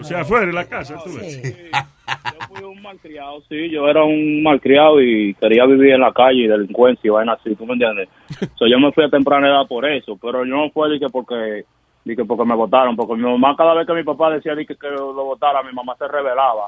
O 0.00 0.04
sea, 0.04 0.20
afuera 0.20 0.46
de 0.46 0.52
la 0.52 0.64
casa, 0.66 0.96
tú 1.04 1.10
ves. 1.14 1.42
Yo 1.42 2.46
fui 2.48 2.64
un 2.64 2.82
malcriado, 2.82 3.40
sí, 3.48 3.70
yo 3.70 3.88
era 3.88 4.04
un 4.04 4.42
malcriado 4.42 5.00
y 5.00 5.34
quería 5.34 5.64
vivir 5.66 5.92
en 5.94 6.00
la 6.00 6.12
calle 6.12 6.44
y 6.44 6.46
delincuencia 6.46 7.08
y 7.08 7.10
vaina 7.10 7.32
así, 7.34 7.54
¿tú 7.54 7.64
me 7.66 7.72
entiendes? 7.74 8.08
So, 8.58 8.66
yo 8.66 8.78
me 8.78 8.92
fui 8.92 9.04
a 9.04 9.08
temprana 9.08 9.48
edad 9.48 9.66
por 9.68 9.86
eso, 9.88 10.18
pero 10.20 10.44
yo 10.44 10.54
no 10.56 10.70
fue 10.70 10.90
de 10.90 10.98
que 10.98 11.06
porque, 11.08 11.64
de 12.04 12.16
que 12.16 12.24
porque 12.24 12.44
me 12.44 12.54
votaron, 12.54 12.96
porque 12.96 13.14
mi 13.14 13.22
mamá 13.22 13.54
cada 13.56 13.74
vez 13.74 13.86
que 13.86 13.94
mi 13.94 14.02
papá 14.04 14.30
decía 14.30 14.54
de 14.54 14.66
que, 14.66 14.76
que 14.76 14.88
lo 14.88 15.14
votara, 15.14 15.62
mi 15.62 15.72
mamá 15.72 15.94
se 15.98 16.06
rebelaba. 16.08 16.66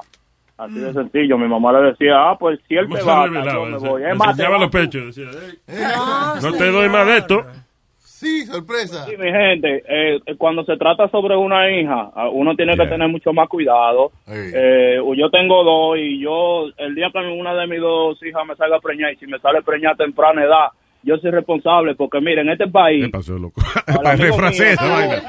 Así 0.57 0.75
de 0.79 0.93
sencillo, 0.93 1.37
mi 1.37 1.47
mamá 1.49 1.73
le 1.73 1.89
decía, 1.89 2.29
ah, 2.29 2.37
pues 2.39 2.59
si 2.67 2.75
él 2.75 2.85
¿Cómo 2.85 2.95
te 2.95 3.01
se 3.01 3.07
va, 3.07 3.25
yo 3.25 3.65
me 3.65 3.77
voy. 3.77 4.03
Es 4.03 4.09
se 4.09 4.15
más, 4.15 4.27
te 4.27 4.31
enseñaba 4.31 4.57
vas 4.57 4.61
los 4.61 4.71
pechos. 4.71 5.15
Decía, 5.15 5.31
"Ey, 5.67 5.75
No, 5.95 6.41
no 6.51 6.57
te 6.57 6.71
doy 6.71 6.89
más 6.89 7.07
de 7.07 7.17
esto. 7.17 7.45
Sí, 7.99 8.45
sorpresa. 8.45 9.05
Sí, 9.05 9.17
mi 9.17 9.29
gente, 9.29 9.83
eh, 9.85 10.19
eh, 10.25 10.35
cuando 10.37 10.63
se 10.63 10.77
trata 10.77 11.09
sobre 11.09 11.35
una 11.35 11.69
hija, 11.69 12.09
ah, 12.15 12.29
uno 12.29 12.55
tiene 12.55 12.77
que 12.77 12.87
tener 12.87 13.09
mucho 13.09 13.33
más 13.33 13.49
cuidado. 13.49 14.13
Eh, 14.27 14.97
yo 15.17 15.29
tengo 15.29 15.63
dos 15.65 15.97
y 15.99 16.21
yo, 16.21 16.67
el 16.77 16.95
día 16.95 17.09
que 17.11 17.19
una 17.19 17.53
de 17.53 17.67
mis 17.67 17.81
dos 17.81 18.17
hijas 18.23 18.45
me 18.47 18.55
salga 18.55 18.79
preñada 18.79 19.11
y 19.11 19.17
si 19.17 19.27
me 19.27 19.37
sale 19.39 19.61
preñada 19.61 19.95
a 19.95 19.97
temprana 19.97 20.45
edad, 20.45 20.67
yo 21.03 21.17
soy 21.17 21.31
responsable 21.31 21.93
porque, 21.95 22.21
miren, 22.21 22.47
en 22.47 22.53
este 22.53 22.67
país... 22.67 23.05
¿Qué 23.05 23.11
pasó, 23.11 23.37
loco? 23.37 23.61
Para 23.85 24.15
mío, 24.17 24.33
vaina. 24.37 25.21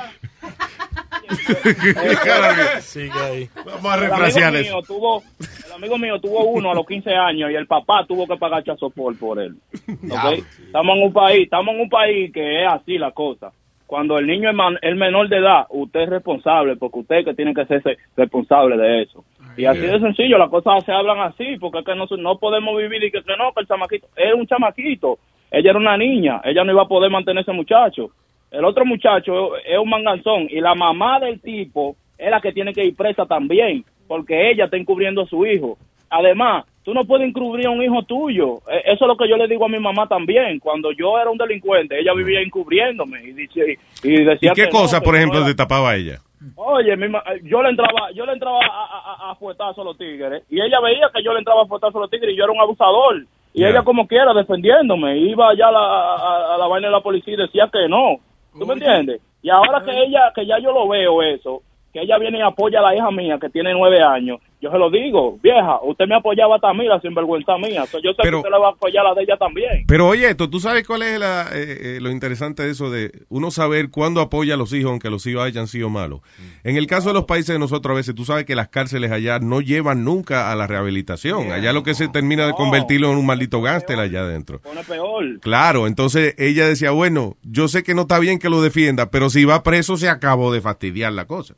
Sigue 2.80 3.10
ahí. 3.20 3.48
Vamos 3.64 3.84
a 3.86 3.94
el 3.96 4.00
refrasear 4.02 4.48
amigo 4.56 4.60
eso. 4.64 4.76
mío 4.76 4.82
tuvo, 4.86 5.22
el 5.66 5.72
amigo 5.72 5.98
mío 5.98 6.20
tuvo 6.20 6.44
uno 6.44 6.70
a 6.70 6.74
los 6.74 6.86
15 6.86 7.10
años 7.14 7.50
y 7.50 7.54
el 7.54 7.66
papá 7.66 8.04
tuvo 8.06 8.26
que 8.26 8.36
pagar 8.36 8.62
chazopol 8.64 9.16
por 9.16 9.38
él. 9.40 9.54
¿ok? 9.88 10.44
Estamos 10.66 10.96
en 10.96 11.02
un 11.04 11.12
país, 11.12 11.44
estamos 11.44 11.74
en 11.74 11.80
un 11.82 11.88
país 11.88 12.32
que 12.32 12.62
es 12.62 12.68
así 12.72 12.98
la 12.98 13.10
cosa. 13.12 13.52
Cuando 13.86 14.18
el 14.18 14.26
niño 14.26 14.50
es, 14.50 14.56
man- 14.56 14.78
es 14.82 14.96
menor 14.96 15.28
de 15.28 15.36
edad, 15.38 15.66
usted 15.70 16.00
es 16.00 16.08
responsable 16.08 16.76
porque 16.76 16.98
usted 17.00 17.16
es 17.18 17.24
que 17.24 17.34
tiene 17.34 17.54
que 17.54 17.66
ser 17.66 17.82
responsable 18.16 18.76
de 18.76 19.02
eso. 19.02 19.24
Y 19.56 19.64
así 19.64 19.80
de 19.80 19.98
sencillo, 20.00 20.36
las 20.38 20.50
cosas 20.50 20.84
se 20.84 20.92
hablan 20.92 21.20
así, 21.20 21.56
porque 21.58 21.78
es 21.78 21.84
que 21.86 21.94
no, 21.94 22.04
no 22.18 22.36
podemos 22.38 22.76
vivir 22.76 23.02
y 23.04 23.10
que, 23.10 23.22
que 23.22 23.36
no, 23.38 23.52
que 23.54 23.60
el 23.60 23.66
chamaquito 23.68 24.06
es 24.16 24.34
un 24.34 24.46
chamaquito. 24.46 25.18
Ella 25.50 25.70
era 25.70 25.78
una 25.78 25.96
niña, 25.96 26.40
ella 26.44 26.64
no 26.64 26.72
iba 26.72 26.82
a 26.82 26.88
poder 26.88 27.10
mantener 27.10 27.42
ese 27.42 27.52
muchacho. 27.52 28.10
El 28.50 28.64
otro 28.64 28.84
muchacho 28.84 29.56
es 29.56 29.78
un 29.78 29.88
manganzón 29.90 30.46
y 30.50 30.60
la 30.60 30.74
mamá 30.74 31.18
del 31.20 31.40
tipo 31.40 31.96
es 32.18 32.30
la 32.30 32.40
que 32.40 32.52
tiene 32.52 32.72
que 32.72 32.84
ir 32.84 32.96
presa 32.96 33.26
también, 33.26 33.84
porque 34.08 34.50
ella 34.50 34.64
está 34.64 34.76
encubriendo 34.76 35.22
a 35.22 35.26
su 35.26 35.44
hijo. 35.44 35.76
Además, 36.08 36.64
tú 36.84 36.94
no 36.94 37.04
puedes 37.04 37.26
encubrir 37.28 37.66
a 37.66 37.70
un 37.70 37.82
hijo 37.82 38.02
tuyo. 38.04 38.58
Eh, 38.70 38.82
Eso 38.86 39.04
es 39.04 39.08
lo 39.08 39.16
que 39.16 39.28
yo 39.28 39.36
le 39.36 39.48
digo 39.48 39.66
a 39.66 39.68
mi 39.68 39.78
mamá 39.80 40.06
también. 40.06 40.60
Cuando 40.60 40.92
yo 40.92 41.18
era 41.18 41.28
un 41.28 41.36
delincuente, 41.36 41.98
ella 41.98 42.14
vivía 42.14 42.40
encubriéndome 42.40 43.20
y, 43.24 43.32
dice, 43.32 43.78
y 44.04 44.22
decía 44.24 44.52
¿Y 44.52 44.54
qué 44.54 44.64
que 44.64 44.70
cosa, 44.70 45.00
por 45.00 45.16
ejemplo, 45.16 45.44
te 45.44 45.54
tapaba 45.54 45.96
ella? 45.96 46.20
Oye, 46.54 46.96
mi 46.96 47.08
ma- 47.08 47.24
yo 47.42 47.60
le 47.62 47.70
entraba, 47.70 48.12
yo 48.14 48.24
le 48.24 48.32
entraba 48.34 48.60
a, 48.60 48.66
a, 48.68 49.14
a- 49.28 49.30
a 49.32 49.34
fuetazo 49.34 49.82
a 49.82 49.84
los 49.84 49.98
tigres 49.98 50.44
y 50.48 50.60
ella 50.60 50.78
veía 50.80 51.10
que 51.12 51.22
yo 51.24 51.32
le 51.32 51.40
entraba 51.40 51.62
a 51.62 51.66
fuetazo 51.66 51.98
a 51.98 52.02
los 52.02 52.10
tigres 52.10 52.32
y 52.32 52.36
yo 52.36 52.44
era 52.44 52.52
un 52.52 52.60
abusador 52.60 53.24
y 53.52 53.64
ella 53.64 53.82
como 53.82 54.06
quiera 54.06 54.32
defendiéndome 54.34 55.16
iba 55.18 55.48
allá 55.48 55.68
a 55.68 55.72
la, 55.72 55.78
a, 55.80 56.54
a 56.54 56.58
la 56.58 56.66
vaina 56.68 56.88
de 56.88 56.92
la 56.92 57.00
policía 57.00 57.34
y 57.34 57.36
decía 57.38 57.68
que 57.72 57.88
no, 57.88 58.16
¿tú 58.58 58.66
me 58.66 58.74
entiendes? 58.74 59.20
Y 59.42 59.50
ahora 59.50 59.82
que 59.84 59.90
ella, 59.90 60.32
que 60.34 60.46
ya 60.46 60.58
yo 60.58 60.72
lo 60.72 60.88
veo 60.88 61.22
eso, 61.22 61.62
que 61.92 62.02
ella 62.02 62.18
viene 62.18 62.38
y 62.38 62.42
apoya 62.42 62.80
a 62.80 62.82
la 62.82 62.94
hija 62.94 63.10
mía 63.10 63.38
que 63.40 63.48
tiene 63.48 63.72
nueve 63.72 64.02
años, 64.02 64.40
yo 64.60 64.70
se 64.70 64.78
lo 64.78 64.90
digo, 64.90 65.38
vieja, 65.42 65.80
usted 65.82 66.06
me 66.06 66.14
apoyaba 66.16 66.54
hasta 66.56 66.70
a 66.70 66.74
mí, 66.74 66.86
la 66.86 67.00
sinvergüenza 67.00 67.58
mía, 67.58 67.84
So, 67.86 67.98
yo 67.98 68.10
sé 68.12 68.18
Pero- 68.22 68.38
que 68.38 68.48
usted 68.48 68.50
le 68.50 68.58
va 68.58 68.68
a 68.68 68.72
apoyar 68.72 69.04
a 69.06 69.10
la 69.10 69.14
de 69.14 69.22
ella 69.24 69.36
también. 69.36 69.84
Pero 69.86 70.08
oye, 70.08 70.28
esto, 70.30 70.48
¿tú 70.48 70.60
sabes 70.60 70.86
cuál 70.86 71.02
es 71.02 71.20
la, 71.20 71.48
eh, 71.52 71.96
eh, 71.96 71.98
lo 72.00 72.10
interesante 72.10 72.62
de 72.62 72.70
eso 72.70 72.90
de 72.90 73.12
uno 73.28 73.50
saber 73.50 73.90
cuándo 73.90 74.20
apoya 74.20 74.54
a 74.54 74.56
los 74.56 74.72
hijos 74.72 74.90
aunque 74.90 75.10
los 75.10 75.26
hijos 75.26 75.42
hayan 75.42 75.66
sido 75.66 75.90
malos? 75.90 76.20
En 76.64 76.76
el 76.76 76.86
caso 76.86 77.08
de 77.08 77.14
los 77.14 77.24
países 77.24 77.54
de 77.54 77.58
nosotros 77.58 77.92
a 77.92 77.96
veces, 77.96 78.14
tú 78.14 78.24
sabes 78.24 78.44
que 78.46 78.56
las 78.56 78.68
cárceles 78.68 79.12
allá 79.12 79.38
no 79.38 79.60
llevan 79.60 80.04
nunca 80.04 80.50
a 80.50 80.56
la 80.56 80.66
rehabilitación. 80.66 81.52
Allá 81.52 81.72
lo 81.72 81.82
que 81.82 81.94
se 81.94 82.08
termina 82.08 82.46
de 82.46 82.52
convertirlo 82.54 83.10
en 83.12 83.18
un 83.18 83.26
maldito 83.26 83.60
gángster 83.60 83.98
allá 83.98 84.20
adentro. 84.20 84.60
Pone 84.60 84.82
peor. 84.84 85.40
Claro, 85.40 85.86
entonces 85.86 86.34
ella 86.38 86.66
decía, 86.66 86.90
bueno, 86.92 87.36
yo 87.42 87.68
sé 87.68 87.82
que 87.82 87.94
no 87.94 88.02
está 88.02 88.18
bien 88.18 88.38
que 88.38 88.48
lo 88.48 88.62
defienda, 88.62 89.10
pero 89.10 89.28
si 89.28 89.44
va 89.44 89.62
preso 89.62 89.96
se 89.96 90.08
acabó 90.08 90.52
de 90.52 90.60
fastidiar 90.60 91.12
la 91.12 91.26
cosa. 91.26 91.54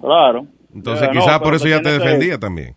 Claro. 0.00 0.46
Entonces 0.78 1.06
Ya, 1.08 1.12
no, 1.14 1.20
quizás 1.20 1.38
por 1.40 1.54
eso 1.54 1.66
ella 1.66 1.78
te 1.82 1.90
que- 1.90 1.98
defendía 1.98 2.38
también. 2.38 2.74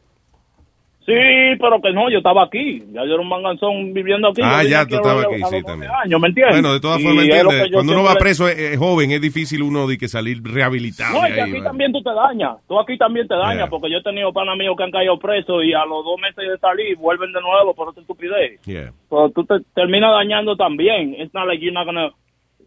Sí, 1.03 1.13
pero 1.59 1.81
que 1.81 1.91
no, 1.91 2.11
yo 2.11 2.19
estaba 2.19 2.43
aquí. 2.43 2.83
Ya 2.93 3.03
yo 3.05 3.13
era 3.13 3.21
un 3.21 3.27
manganzón 3.27 3.91
viviendo 3.91 4.27
aquí. 4.29 4.41
Ah, 4.43 4.61
ya, 4.63 4.85
tú 4.85 4.95
estabas 4.95 5.25
aquí, 5.25 5.41
sí, 5.49 5.63
también. 5.63 5.89
12 5.91 6.03
años, 6.05 6.21
¿me 6.21 6.27
entiendes? 6.27 6.55
Bueno, 6.55 6.73
de 6.73 6.79
todas 6.79 7.01
formas, 7.01 7.25
entiendes, 7.25 7.69
cuando 7.73 7.93
uno 7.93 8.03
va 8.03 8.13
preso 8.15 8.47
es, 8.47 8.57
es 8.57 8.77
joven, 8.77 9.11
es 9.11 9.19
difícil 9.19 9.63
uno 9.63 9.87
de 9.87 9.97
que 9.97 10.07
salir 10.07 10.37
rehabilitado. 10.43 11.19
No, 11.19 11.27
y 11.27 11.33
que 11.33 11.41
aquí 11.41 11.61
también 11.63 11.91
tú 11.91 12.03
te 12.03 12.13
dañas. 12.13 12.57
Tú 12.67 12.79
aquí 12.79 12.97
también 12.99 13.27
te 13.27 13.33
dañas, 13.33 13.65
Yeah. 13.65 13.69
porque 13.69 13.89
yo 13.89 13.97
he 13.97 14.03
tenido 14.03 14.31
panas 14.31 14.55
míos 14.57 14.75
que 14.77 14.83
han 14.83 14.91
caído 14.91 15.17
presos 15.17 15.63
y 15.65 15.73
a 15.73 15.83
los 15.85 16.05
dos 16.05 16.19
meses 16.21 16.47
de 16.47 16.57
salir 16.59 16.95
vuelven 16.97 17.33
de 17.33 17.41
nuevo 17.41 17.73
por 17.73 17.89
otra 17.89 18.01
estupidez. 18.01 18.61
Yeah. 18.65 18.93
Pero 19.09 19.31
tú 19.31 19.43
te 19.43 19.55
terminas 19.73 20.11
dañando 20.13 20.55
también. 20.55 21.15
Es 21.17 21.33
not 21.33 21.47
like 21.47 21.65
you're 21.65 21.73
not 21.73 21.87
gonna- 21.87 22.11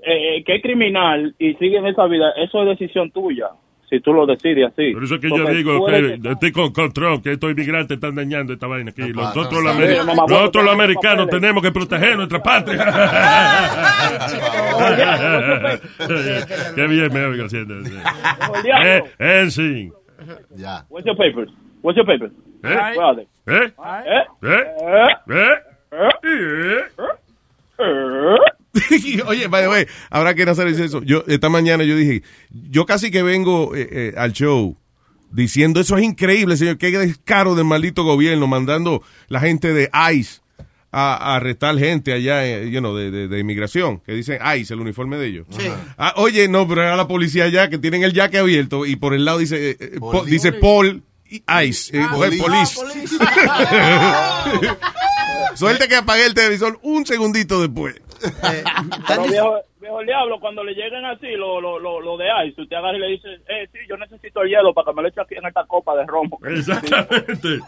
eh, 0.03 0.39
eh, 0.39 0.45
que 0.45 0.57
es 0.57 0.61
criminal 0.62 1.35
y 1.39 1.55
sigue 1.55 1.78
en 1.78 1.87
esa 1.87 2.05
vida, 2.07 2.32
eso 2.37 2.62
es 2.62 2.76
decisión 2.78 3.12
tuya. 3.12 3.47
Si 3.95 4.01
tú 4.01 4.13
lo 4.13 4.27
decides 4.27 4.73
así. 4.73 4.93
Por 4.93 5.05
eso 5.05 5.15
es 5.15 5.21
que 5.21 5.29
Porque 5.29 5.45
yo 5.45 5.51
digo 5.55 5.87
que 5.87 6.19
estoy 6.31 6.51
con 6.51 6.73
control, 6.73 7.23
que 7.23 7.31
estos 7.31 7.53
inmigrantes 7.53 7.95
están 7.95 8.17
dañando 8.17 8.53
esta 8.53 8.67
vaina 8.67 8.91
aquí. 8.91 9.13
Nosotros 9.13 9.63
los, 9.63 9.73
nosotros 10.29 10.69
americanos 10.69 11.27
papeles. 11.27 11.41
tenemos 11.41 11.63
que 11.63 11.71
proteger 11.71 12.17
nuestra 12.17 12.43
patria. 12.43 12.85
Qué 16.75 16.87
bien 16.89 17.13
me 17.13 17.25
oigo 17.25 17.45
haciendo. 17.45 17.77
Eh, 18.85 19.05
eh, 19.17 19.47
sí. 19.51 19.93
Ya. 20.57 20.85
What's 20.89 21.07
your 21.07 21.17
papers? 21.17 21.51
What's 21.83 21.97
your 21.97 22.05
papers? 22.05 22.33
¿Eh? 22.65 22.75
Where 22.75 23.01
are 23.01 23.15
they? 23.15 23.29
¿Eh? 23.47 23.73
¿Eh? 24.43 24.43
¿Eh? 24.43 24.67
¿Eh? 25.31 25.55
¿Eh? 27.79 28.39
Oye, 29.27 29.47
by 29.49 29.62
the 29.62 29.68
way, 29.68 29.87
ahora 30.11 30.35
que 30.35 30.45
dice 30.45 30.85
eso, 30.85 31.03
yo 31.03 31.25
esta 31.29 31.49
mañana 31.49 31.85
yo 31.85 31.97
dije, 31.97 32.22
yo 32.51 32.87
casi 32.87 33.11
que 33.11 33.22
vengo 33.22 33.75
eh, 33.75 33.89
eh, 33.91 34.14
al 34.16 34.33
show 34.33 34.77
diciendo 35.31 35.81
eso 35.81 35.97
es 35.97 36.05
increíble, 36.05 36.57
señor, 36.57 36.79
qué 36.79 36.91
descaro 36.91 37.55
del 37.55 37.64
maldito 37.64 38.05
gobierno 38.05 38.47
mandando 38.47 39.03
la 39.29 39.41
gente 39.41 39.72
de 39.72 39.91
ICE 40.12 40.41
a, 40.93 41.14
a 41.14 41.37
arrestar 41.37 41.77
gente 41.77 42.12
allá, 42.12 42.47
eh, 42.47 42.70
you 42.70 42.79
know, 42.79 42.95
de, 42.97 43.11
de- 43.11 43.27
de 43.27 43.39
inmigración, 43.41 43.99
que 44.01 44.12
dicen 44.12 44.39
ICE, 44.57 44.75
el 44.75 44.81
uniforme 44.81 45.16
de 45.16 45.27
ellos. 45.27 45.47
Ah, 45.99 46.12
oye, 46.16 46.47
no, 46.49 46.68
pero 46.68 46.83
era 46.83 46.95
la 46.97 47.09
policía 47.09 47.45
allá 47.45 47.68
que 47.68 47.79
tienen 47.79 48.05
el 48.05 48.12
jaque 48.14 48.39
abierto 48.39 48.87
y 48.87 48.95
por 48.97 49.12
el 49.14 49.25
lado 49.25 49.39
dice, 49.39 49.70
eh, 49.70 49.77
eh, 49.81 49.97
po- 49.99 50.25
dice 50.25 50.53
Paul 50.53 51.03
y 51.29 51.43
Ice, 51.64 51.97
eh, 51.99 52.07
Police. 52.12 52.43
police. 52.43 53.16
Suerte 55.55 55.89
que 55.89 55.97
apagué 55.97 56.27
el 56.27 56.35
televisor 56.35 56.79
un 56.83 57.07
segundito 57.07 57.61
después. 57.61 58.01
Pero 59.09 59.23
viejo, 59.25 59.61
viejo 59.81 60.01
el 60.01 60.07
diablo, 60.07 60.41
cuando 60.41 60.65
le 60.65 60.73
lleguen 60.73 61.05
así, 61.05 61.27
lo, 61.37 61.61
lo, 61.61 61.79
lo, 61.79 62.01
lo 62.01 62.17
de 62.17 62.27
ice, 62.47 62.63
usted 62.63 62.77
agarra 62.77 62.97
y 62.97 63.01
le 63.01 63.09
dice, 63.09 63.29
eh, 63.49 63.69
sí, 63.73 63.79
yo 63.89 63.97
necesito 63.97 64.43
el 64.43 64.49
hielo 64.49 64.73
para 64.73 64.87
que 64.87 64.95
me 64.95 65.03
lo 65.03 65.09
eche 65.09 65.21
aquí 65.21 65.35
en 65.35 65.47
esta 65.47 65.65
copa 65.67 65.95
de 65.97 66.07
romo. 66.07 66.39
Exactamente. 66.47 67.59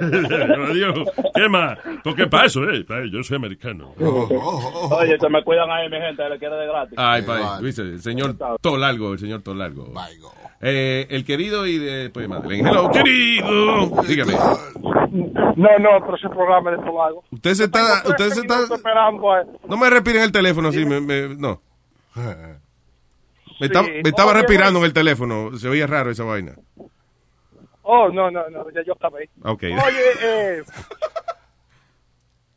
Adiós. 0.70 1.10
¿Qué 1.34 1.48
más? 1.48 1.78
Porque 2.04 2.26
para 2.26 2.46
eso, 2.46 2.62
eh, 2.70 2.84
para 2.84 3.06
yo 3.10 3.22
soy 3.22 3.36
americano. 3.36 3.92
Oye, 3.98 5.18
se 5.18 5.28
me 5.28 5.42
cuidan 5.42 5.70
ahí, 5.70 5.88
mi 5.88 5.98
gente, 5.98 6.28
le 6.28 6.38
quiere 6.38 6.56
de 6.56 6.66
gratis. 6.66 6.94
Ay, 6.96 7.22
pa, 7.22 7.60
¿viste? 7.60 7.82
El 7.82 8.00
señor 8.00 8.36
Tolargo, 8.60 9.14
el 9.14 9.18
señor 9.18 9.42
Tolargo. 9.42 9.92
Eh, 10.60 11.06
el 11.10 11.24
querido 11.24 11.66
y 11.66 11.78
de, 11.78 12.10
pues. 12.10 12.26
Hello, 12.28 12.90
querido. 12.90 14.02
Dígame. 14.02 14.32
No, 15.56 15.78
no, 15.78 15.88
pero 16.04 16.16
ese 16.16 16.28
programa 16.28 16.72
es 16.72 16.78
de 16.80 16.84
Polago. 16.86 17.24
Usted 17.30 17.54
se 17.54 17.64
está, 17.64 18.02
usted 18.06 18.30
se 18.30 18.40
está, 18.40 18.62
esperando 18.74 19.32
a 19.32 19.44
no 19.68 19.76
me 19.76 19.88
respire 19.90 20.18
en 20.18 20.24
el 20.24 20.32
teléfono 20.32 20.68
así, 20.68 20.84
me, 20.84 21.00
me- 21.00 21.36
no. 21.36 21.60
Me, 23.60 23.66
estaba- 23.66 23.86
Sí. 23.86 23.92
me 24.02 24.08
estaba 24.10 24.32
respirando 24.34 24.78
en 24.80 24.84
el 24.86 24.92
teléfono, 24.92 25.56
se 25.56 25.68
oía 25.68 25.86
raro 25.86 26.10
esa 26.10 26.24
vaina. 26.24 26.54
Oh, 27.82 28.08
no, 28.10 28.30
no, 28.30 28.48
no, 28.50 28.70
ya 28.70 28.82
yo 28.84 28.92
acabé. 28.92 29.30
Ok. 29.44 29.62
Oye, 29.62 30.02
eh, 30.22 30.62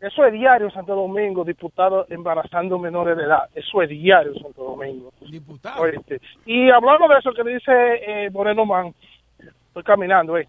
eso 0.01 0.25
es 0.25 0.33
diario 0.33 0.67
en 0.67 0.73
Santo 0.73 0.95
Domingo, 0.95 1.43
diputados 1.45 2.09
embarazando 2.09 2.77
menores 2.79 3.15
de 3.15 3.23
edad. 3.23 3.43
Eso 3.55 3.81
es 3.81 3.89
diario 3.89 4.33
en 4.35 4.41
Santo 4.41 4.63
Domingo. 4.63 5.13
Diputado. 5.29 5.83
Oíste. 5.83 6.19
Y 6.45 6.69
hablando 6.69 7.07
de 7.07 7.19
eso 7.19 7.31
que 7.33 7.43
dice 7.43 7.71
eh, 8.25 8.29
Moreno 8.31 8.65
Man, 8.65 8.93
estoy 9.39 9.83
caminando, 9.83 10.37
eh, 10.37 10.47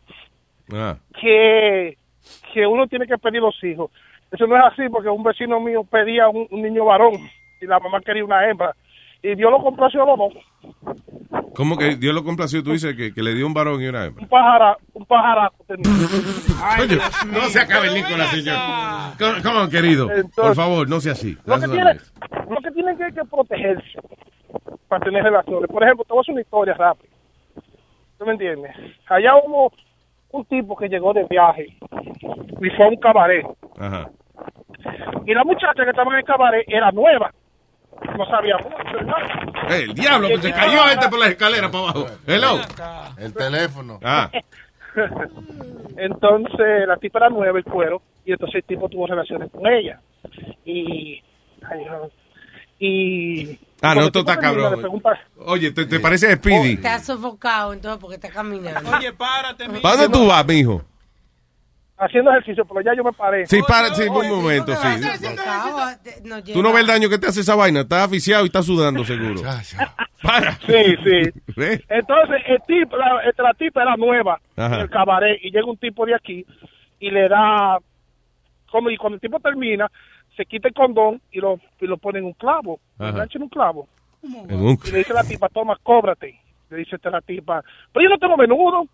Ah. 0.73 0.97
que, 1.21 1.99
que 2.55 2.67
uno 2.67 2.87
tiene 2.87 3.07
que 3.07 3.19
pedir 3.19 3.43
los 3.43 3.63
hijos. 3.63 3.91
Eso 4.31 4.47
no 4.47 4.57
es 4.57 4.65
así 4.65 4.89
porque 4.89 5.09
un 5.11 5.23
vecino 5.23 5.61
mío 5.61 5.85
pedía 5.85 6.29
un, 6.29 6.47
un 6.51 6.63
niño 6.63 6.87
varón 6.87 7.15
y 7.61 7.67
la 7.67 7.79
mamá 7.79 8.01
quería 8.01 8.25
una 8.25 8.49
hembra. 8.49 8.75
Y 9.23 9.35
Dios 9.35 9.51
lo 9.51 9.59
complació 9.63 10.03
a 10.03 10.07
los 10.07 10.19
dos. 10.19 11.42
¿Cómo 11.55 11.77
que 11.77 11.97
Dios 11.97 12.15
lo 12.15 12.25
complació? 12.25 12.63
Tú 12.63 12.73
dices 12.73 12.97
que, 12.97 13.13
que 13.13 13.23
le 13.23 13.35
dio 13.35 13.47
un 13.47 13.55
varón 13.55 13.81
y 13.83 13.87
una 13.87 14.07
hembra. 14.07 14.23
Un 14.23 14.29
pájaro, 14.29 14.77
un. 14.95 15.05
Coño, 16.79 16.99
no 17.33 17.41
se 17.49 17.61
acabe 17.61 17.89
el 17.89 17.95
Nicolás, 17.95 18.31
señor. 18.31 18.57
¿Cómo, 19.19 19.33
cómo, 19.43 19.69
querido? 19.69 20.09
Por 20.35 20.55
favor, 20.55 20.89
no 20.89 21.01
sea 21.01 21.13
así. 21.13 21.37
Lo 21.45 21.61
que, 21.61 21.69
tiene, 21.69 21.95
lo 22.49 22.61
que 22.61 22.71
tienen 22.71 22.97
que, 22.97 23.13
que 23.13 23.25
protegerse 23.25 23.99
para 24.89 25.05
tener 25.05 25.23
relaciones. 25.23 25.71
Por 25.71 25.83
ejemplo, 25.83 26.05
te 26.05 26.13
voy 26.13 26.19
a 26.19 26.23
hacer 26.23 26.33
una 26.33 26.43
historia 26.43 26.75
rápida. 26.75 27.13
¿Tú 28.19 28.27
me 28.27 28.33
entiendes? 28.33 28.73
Allá 29.09 29.37
hubo 29.45 29.73
un 30.31 30.45
tipo 30.47 30.77
que 30.77 30.89
llegó 30.89 31.13
de 31.13 31.25
viaje 31.25 31.67
y 32.61 32.71
fue 32.71 32.87
a 32.87 32.89
un 32.89 32.97
cabaret. 32.97 33.47
Ajá. 33.79 34.09
Y 35.27 35.35
la 35.35 35.45
muchacha 35.45 35.85
que 35.85 35.91
estaba 35.91 36.13
en 36.13 36.19
el 36.19 36.25
cabaret 36.25 36.65
era 36.69 36.91
nueva. 36.93 37.33
No 38.17 38.27
sabía 38.27 38.57
mucho, 38.59 38.93
¿verdad? 38.93 39.17
Eh, 39.71 39.85
el 39.85 39.95
diablo, 39.95 40.29
que 40.29 40.39
se 40.39 40.53
cayó 40.53 40.85
este 40.91 41.09
por 41.09 41.19
las 41.19 41.31
escaleras 41.31 41.71
para 41.71 41.85
abajo. 41.85 42.07
Hello. 42.27 42.61
El 43.17 43.33
teléfono. 43.33 44.01
Ah. 44.03 44.31
entonces 45.97 46.87
la 46.87 46.97
tipa 46.97 47.21
era 47.21 47.31
nueva 47.31 47.59
el 47.59 47.65
cuero 47.65 48.03
y 48.25 48.33
entonces 48.33 48.57
el 48.57 48.65
tipo 48.65 48.89
tuvo 48.89 49.07
relaciones 49.07 49.51
con 49.51 49.67
ella. 49.67 50.01
Y... 50.65 51.23
ay, 51.63 51.85
no. 51.85 52.11
y 52.79 53.59
Ah, 53.85 53.97
no, 53.97 54.13
tú 54.13 54.21
estás 54.21 54.39
cabrón. 54.39 54.81
Oye, 55.39 55.73
¿te, 55.73 55.87
te 55.87 55.99
parece 55.99 56.33
Speedy? 56.37 56.77
Te 56.77 56.89
has 56.89 57.05
sofocado 57.05 57.73
entonces 57.73 58.01
porque 58.01 58.15
está 58.15 58.31
caminando. 58.31 58.91
Oye, 58.97 59.13
párate, 59.13 59.69
mi 59.69 59.81
¿Para 59.81 59.97
dónde 59.97 60.19
tú 60.19 60.27
vas, 60.27 60.47
mijo? 60.47 60.83
Haciendo 62.05 62.31
ejercicio, 62.31 62.65
pero 62.65 62.81
ya 62.81 62.95
yo 62.95 63.05
me 63.05 63.13
paré. 63.13 63.47
Sí, 63.47 63.61
para, 63.67 63.95
sí, 63.95 64.03
un 64.09 64.29
momento, 64.29 64.73
sí. 64.75 64.89
Tú 66.53 66.63
no 66.63 66.73
ves 66.73 66.81
el 66.83 66.87
daño 66.87 67.09
que 67.09 67.19
te 67.19 67.27
hace 67.27 67.41
esa 67.41 67.55
vaina. 67.55 67.81
Estás 67.81 68.05
asfixiado 68.05 68.45
y 68.45 68.47
estás 68.47 68.67
sudando, 68.67 69.05
seguro. 69.05 69.41
Para. 70.23 70.53
Sí, 70.61 70.97
sí. 71.05 71.33
Entonces, 71.89 72.43
el 72.47 72.61
tipo, 72.67 72.97
la, 72.97 73.23
este, 73.29 73.43
la 73.43 73.55
tipa 73.55 73.83
era 73.83 73.97
nueva 73.97 74.41
en 74.57 74.73
el 74.75 74.91
cabaret 74.91 75.39
y 75.43 75.51
llega 75.51 75.65
un 75.67 75.77
tipo 75.77 76.07
de 76.07 76.15
aquí 76.15 76.47
y 77.01 77.11
le 77.11 77.29
da, 77.29 77.79
como 78.71 78.89
y 78.91 78.97
cuando 78.97 79.17
el 79.17 79.21
tipo 79.21 79.41
termina, 79.41 79.91
se 80.37 80.47
quita 80.47 80.69
el 80.69 80.75
condón 80.75 81.21
y 81.33 81.41
lo, 81.41 81.59
y 81.81 81.87
lo 81.87 81.97
pone 81.99 82.21
en 82.21 82.27
un 82.27 82.33
clavo, 82.35 82.79
engancha 82.99 83.37
en 83.39 83.43
un 83.43 83.49
clavo. 83.49 83.89
En 84.23 84.61
un- 84.61 84.79
Y 84.85 84.91
le 84.93 84.99
dice 84.99 85.13
a 85.13 85.17
la 85.17 85.25
tipa, 85.25 85.49
toma, 85.49 85.77
cóbrate. 85.83 86.39
Le 86.71 86.77
dice 86.79 86.97
esta 86.97 87.11
la 87.11 87.21
tipa, 87.21 87.63
pero 87.93 88.05
yo 88.05 88.09
no 88.11 88.19
tengo 88.19 88.37
menudo, 88.37 88.87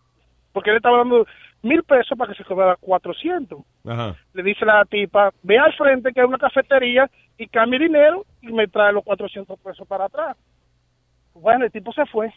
porque 0.53 0.71
él 0.71 0.77
estaba 0.77 0.99
dando 0.99 1.27
mil 1.63 1.83
pesos 1.83 2.17
para 2.17 2.33
que 2.33 2.39
se 2.39 2.45
cobrara 2.45 2.77
400. 2.77 3.61
Ajá. 3.87 4.17
Le 4.35 4.43
dice 4.43 4.65
la 4.65 4.85
tipa, 4.85 5.33
ve 5.43 5.59
al 5.59 5.73
frente 5.75 6.13
que 6.13 6.21
hay 6.21 6.27
una 6.27 6.39
cafetería 6.39 7.11
y 7.37 7.47
cambie 7.47 7.79
dinero 7.79 8.25
y 8.43 8.53
me 8.53 8.67
trae 8.69 8.93
los 8.93 9.05
400 9.05 9.59
pesos 9.61 9.87
para 9.87 10.07
atrás. 10.07 10.37
Bueno, 11.35 11.65
el 11.65 11.73
tipo 11.73 11.93
se 11.93 12.07
fue. 12.07 12.33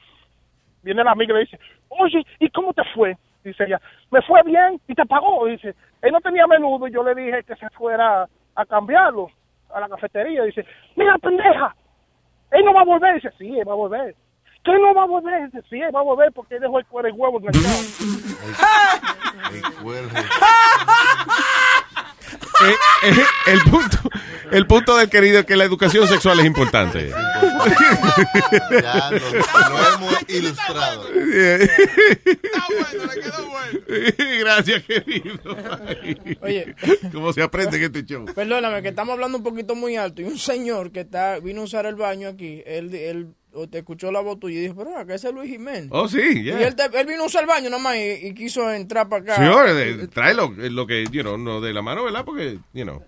Viene 0.84 1.04
la 1.04 1.12
amiga 1.12 1.34
y 1.34 1.38
le 1.38 1.42
dice, 1.42 1.60
oye, 1.90 2.26
¿y 2.40 2.50
cómo 2.50 2.74
te 2.74 2.84
fue? 2.94 3.18
Dice 3.44 3.64
ella, 3.64 3.82
me 4.12 4.22
fue 4.22 4.42
bien 4.44 4.80
y 4.88 4.94
te 4.94 5.06
pagó. 5.06 5.46
Dice, 5.46 5.76
él 6.02 6.12
no 6.12 6.22
tenía 6.22 6.48
menudo 6.48 6.88
y 6.88 6.92
yo 6.92 7.04
le 7.04 7.16
dije 7.16 7.44
que 7.44 7.56
se 7.56 7.70
fuera 7.72 8.28
a 8.56 8.66
cambiarlo 8.66 9.30
a 9.74 9.80
la 9.80 9.90
cafetería. 9.90 10.44
Dice, 10.44 10.66
mira, 10.96 11.18
pendeja, 11.18 11.76
él 12.52 12.66
no 12.66 12.74
va 12.74 12.82
a 12.82 12.86
volver. 12.86 13.16
Dice, 13.16 13.32
sí, 13.38 13.60
él 13.60 13.68
va 13.68 13.74
a 13.74 13.76
volver. 13.76 14.16
¿Qué 14.64 14.72
no 14.72 14.94
va 14.94 15.04
a 15.04 15.08
volver? 15.08 15.46
Dice, 15.46 15.64
sí, 15.70 15.80
va 15.80 16.00
a 16.00 16.04
volver 16.04 16.32
porque 16.34 16.60
dejó 16.60 16.80
el 16.80 16.86
cuero 16.86 17.10
y 17.10 17.12
huevo 17.12 17.40
enganchado. 17.40 17.68
Eh, 22.64 22.76
eh, 23.04 23.26
el 23.48 23.60
punto 23.62 23.98
el 24.52 24.68
punto 24.68 24.98
del 24.98 25.10
querido 25.10 25.40
es 25.40 25.46
que 25.46 25.56
la 25.56 25.64
educación 25.64 26.08
sexual 26.08 26.40
es 26.42 26.46
importante. 26.46 27.10
Ya 28.70 29.10
lo, 29.12 29.20
lo 29.70 29.96
hemos 29.96 30.30
ilustrado. 30.30 31.08
Gracias, 34.40 34.84
querido. 34.84 35.58
Oye. 36.42 36.76
¿Cómo 37.14 37.32
se 37.32 37.42
aprende 37.42 37.78
en 37.78 37.84
este 37.84 38.04
show? 38.04 38.26
Perdóname, 38.36 38.82
que 38.82 38.90
estamos 38.90 39.14
hablando 39.14 39.38
un 39.38 39.44
poquito 39.44 39.74
muy 39.74 39.96
alto. 39.96 40.22
Y 40.22 40.26
un 40.26 40.38
señor 40.38 40.92
que 40.92 41.02
está 41.02 41.40
vino 41.40 41.62
a 41.62 41.64
usar 41.64 41.86
el 41.86 41.96
baño 41.96 42.28
aquí, 42.28 42.62
él, 42.66 42.94
él 42.94 43.34
o 43.54 43.68
te 43.68 43.80
escuchó 43.80 44.12
la 44.12 44.20
voz 44.22 44.40
tuya 44.40 44.58
y 44.58 44.62
dijo, 44.62 44.76
pero 44.76 44.98
acá 44.98 45.16
ese 45.16 45.30
es 45.30 45.34
Luis 45.34 45.50
Jiménez. 45.52 45.90
Oh, 45.92 46.08
sí, 46.08 46.44
ya. 46.44 46.60
Y 46.60 46.64
él, 46.64 46.76
te- 46.76 47.00
él 47.00 47.06
vino 47.08 47.24
a 47.24 47.26
usar 47.26 47.42
el 47.44 47.48
baño 47.48 47.70
nomás 47.70 47.96
y, 47.98 48.28
y 48.28 48.34
quiso 48.34 48.72
entrar 48.72 49.08
para 49.10 49.34
acá. 49.34 49.74
De- 49.74 50.08
tráelo, 50.08 50.54
eh, 50.60 50.70
lo 50.70 50.86
que, 50.88 51.06
you 51.12 51.22
know, 51.22 51.38
no 51.38 51.62
de 51.62 51.74
la 51.74 51.82
mano, 51.82 52.04
¿verdad? 52.04 52.24
Porque, 52.26 52.60
you 52.74 52.84
know. 52.84 53.04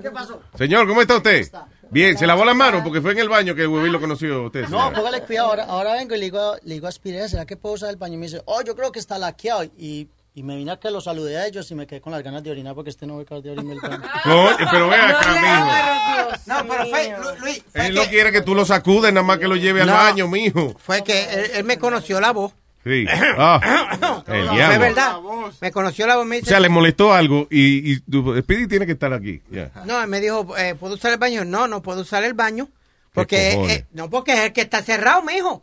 ¿Qué 0.00 0.10
pasó? 0.10 0.40
Señor, 0.56 0.86
¿cómo 0.88 1.02
está 1.02 1.16
usted? 1.16 1.46
Bien, 1.90 2.16
se 2.16 2.26
lavó 2.26 2.44
las 2.44 2.56
manos 2.56 2.82
porque 2.82 3.00
fue 3.02 3.12
en 3.12 3.18
el 3.18 3.28
baño 3.28 3.54
que 3.54 3.66
Huevín 3.66 3.92
lo 3.92 4.00
conoció 4.00 4.34
a 4.36 4.46
usted. 4.46 4.62
No, 4.68 4.68
señor. 4.68 4.92
póngale 4.94 5.20
cuidado. 5.22 5.48
Ahora, 5.48 5.64
ahora 5.64 5.92
vengo 5.94 6.14
y 6.14 6.18
le 6.18 6.24
digo, 6.24 6.54
le 6.62 6.74
digo 6.74 6.86
a 6.86 6.92
Spirea, 6.92 7.28
¿será 7.28 7.44
que 7.44 7.56
puedo 7.56 7.74
usar 7.74 7.90
el 7.90 7.96
baño? 7.96 8.14
Y 8.14 8.18
me 8.18 8.26
dice, 8.26 8.40
oh, 8.46 8.62
yo 8.62 8.74
creo 8.74 8.90
que 8.92 8.98
está 9.00 9.18
laqueado. 9.18 9.64
Y, 9.76 10.08
y 10.34 10.42
me 10.42 10.56
vine 10.56 10.72
a 10.72 10.76
que 10.80 10.90
lo 10.90 11.00
saludé 11.00 11.36
a 11.36 11.46
ellos 11.46 11.70
y 11.70 11.74
me 11.74 11.86
quedé 11.86 12.00
con 12.00 12.12
las 12.12 12.22
ganas 12.22 12.42
de 12.42 12.50
orinar 12.50 12.74
porque 12.74 12.90
este 12.90 13.06
no 13.06 13.18
ve 13.18 13.24
de 13.42 13.50
orinar 13.50 13.74
el 13.76 13.80
baño. 13.80 14.02
Coño, 14.24 14.68
pero 14.70 14.88
ve 14.88 14.96
acá, 14.96 15.32
mijo. 15.42 16.36
No, 16.46 16.66
pero 16.68 16.86
fue, 16.86 17.08
Lu- 17.18 17.40
Luis, 17.40 17.64
fue 17.70 17.86
Él 17.86 17.94
no 17.94 18.02
quiere 18.04 18.32
que 18.32 18.40
tú 18.40 18.54
lo 18.54 18.64
sacudes, 18.64 19.12
nada 19.12 19.26
más 19.26 19.38
que 19.38 19.46
lo 19.48 19.56
lleve 19.56 19.82
al 19.82 19.88
No. 19.88 19.92
baño, 19.94 20.28
mijo. 20.28 20.74
fue 20.78 21.02
que 21.04 21.22
él, 21.34 21.50
él 21.56 21.64
me 21.64 21.78
conoció 21.78 22.20
la 22.20 22.32
voz. 22.32 22.52
Sí. 22.84 23.04
Ah, 23.38 24.22
el 24.26 24.46
Fue 24.46 24.56
diablo. 24.56 24.78
verdad. 24.80 25.16
Me 25.60 25.70
conoció 25.70 26.06
la 26.06 26.16
voz. 26.16 26.26
Me 26.26 26.36
O 26.36 26.38
dice, 26.40 26.50
sea, 26.50 26.60
le 26.60 26.68
molestó 26.68 27.12
algo 27.12 27.46
y, 27.50 27.92
y 27.92 28.00
tu- 28.00 28.36
Speedy 28.40 28.66
tiene 28.66 28.86
que 28.86 28.92
estar 28.92 29.12
aquí. 29.12 29.40
ya. 29.50 29.70
No, 29.84 30.00
él 30.02 30.08
me 30.08 30.20
dijo, 30.20 30.56
eh, 30.56 30.74
¿puedo 30.74 30.94
usar 30.94 31.12
el 31.12 31.18
baño? 31.18 31.44
No, 31.44 31.68
no 31.68 31.80
puedo 31.82 32.00
usar 32.00 32.24
el 32.24 32.34
baño. 32.34 32.68
Porque, 33.12 33.52
eh, 33.52 33.86
no, 33.92 34.08
porque 34.08 34.32
es 34.32 34.40
el 34.40 34.52
que 34.54 34.62
está 34.62 34.82
cerrado, 34.82 35.22
mijo. 35.22 35.60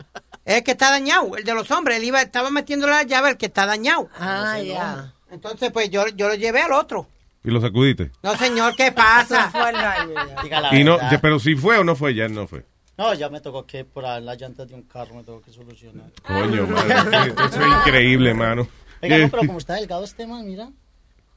Es 0.50 0.56
el 0.58 0.64
que 0.64 0.72
está 0.72 0.90
dañado, 0.90 1.38
el 1.38 1.44
de 1.44 1.54
los 1.54 1.70
hombres. 1.70 1.98
Él 1.98 2.06
iba, 2.06 2.24
estaba 2.24 2.50
metiéndole 2.50 2.92
la 2.92 3.04
llave, 3.04 3.30
el 3.30 3.38
que 3.38 3.46
está 3.46 3.68
dañado. 3.68 4.10
Ah, 4.20 4.58
ya. 4.60 5.14
Entonces, 5.30 5.70
pues 5.72 5.92
yo, 5.92 6.08
yo 6.08 6.28
lo 6.28 6.34
llevé 6.34 6.62
al 6.62 6.74
otro. 6.74 7.08
Y 7.44 7.52
lo 7.52 7.62
sacudiste. 7.62 8.10
No, 8.24 8.36
señor, 8.36 8.76
¿qué 8.76 8.92
pasa? 8.92 9.44
Al 9.54 9.76
la 9.76 10.76
Y 10.76 10.84
no, 10.84 10.98
pero 11.22 11.38
si 11.38 11.56
fue 11.56 11.78
o 11.78 11.84
no 11.84 11.96
fue, 11.96 12.16
ya 12.16 12.28
no 12.28 12.48
fue. 12.48 12.66
No, 12.98 13.14
ya 13.14 13.30
me 13.30 13.42
tocó 13.42 13.64
que 13.68 13.86
por 13.86 14.04
ahí 14.08 14.24
las 14.24 14.42
llantas 14.42 14.68
de 14.68 14.74
un 14.74 14.82
carro 14.82 15.14
me 15.14 15.24
tocó 15.24 15.40
que 15.42 15.52
solucionar. 15.54 16.10
Coño, 16.24 16.66
madre. 16.66 17.32
Eso 17.32 17.62
es 17.62 17.68
increíble, 17.86 18.34
mano. 18.34 18.68
Oiga, 19.04 19.18
Eh, 19.18 19.20
no, 19.20 19.30
pero 19.30 19.46
como 19.46 19.60
está 19.60 19.76
delgado 19.76 20.04
este 20.04 20.26
man, 20.26 20.48
mira. 20.48 20.72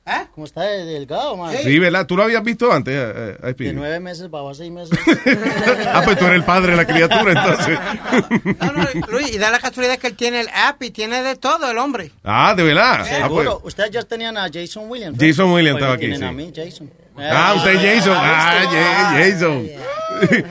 ¿Eh? 0.04 0.26
Como 0.34 0.46
está 0.46 0.62
de- 0.62 0.84
delgado, 0.84 1.36
man. 1.36 1.54
Sí, 1.62 1.78
¿verdad? 1.78 2.06
¿Tú 2.06 2.16
lo 2.16 2.24
habías 2.24 2.42
visto 2.42 2.72
antes, 2.72 2.92
eh, 2.92 3.36
eh? 3.40 3.54
De 3.56 3.72
nueve 3.72 4.00
meses, 4.00 4.28
bajó 4.28 4.50
a 4.50 4.54
seis 4.54 4.70
meses. 4.72 4.98
Ah, 5.94 6.02
pues 6.04 6.18
tú 6.18 6.24
eres 6.24 6.36
el 6.38 6.44
padre 6.44 6.72
de 6.72 6.76
la 6.78 6.86
criatura, 6.86 7.32
entonces. 7.32 7.78
Luis, 9.08 9.34
y 9.34 9.38
da 9.38 9.50
la 9.50 9.58
casualidad 9.60 9.98
que 9.98 10.08
él 10.08 10.16
tiene 10.16 10.40
el 10.40 10.48
app 10.54 10.82
y 10.82 10.90
tiene 10.90 11.22
de 11.22 11.36
todo 11.36 11.70
el 11.70 11.78
hombre. 11.78 12.10
ah, 12.24 12.54
¿de 12.56 12.62
verdad? 12.62 13.00
Ah, 13.00 13.04
pues. 13.06 13.16
Seguro. 13.22 13.60
Ustedes 13.64 13.90
ya 13.90 14.02
tenían 14.02 14.36
a 14.36 14.48
Jason 14.52 14.88
Williams. 14.90 15.18
Jason 15.20 15.48
¿no? 15.48 15.54
Williams 15.54 15.74
Pues 15.78 15.82
estaba 15.82 15.94
aquí, 15.94 16.00
tienen 16.00 16.18
sí. 16.18 16.24
a 16.24 16.32
mí, 16.32 16.52
Jason. 16.54 16.90
Ah, 17.18 17.54
usted 17.56 17.74
es 17.74 17.96
Jason. 18.04 18.16
Ah, 18.18 19.12
Ye- 19.18 19.32
Jason. 19.32 19.68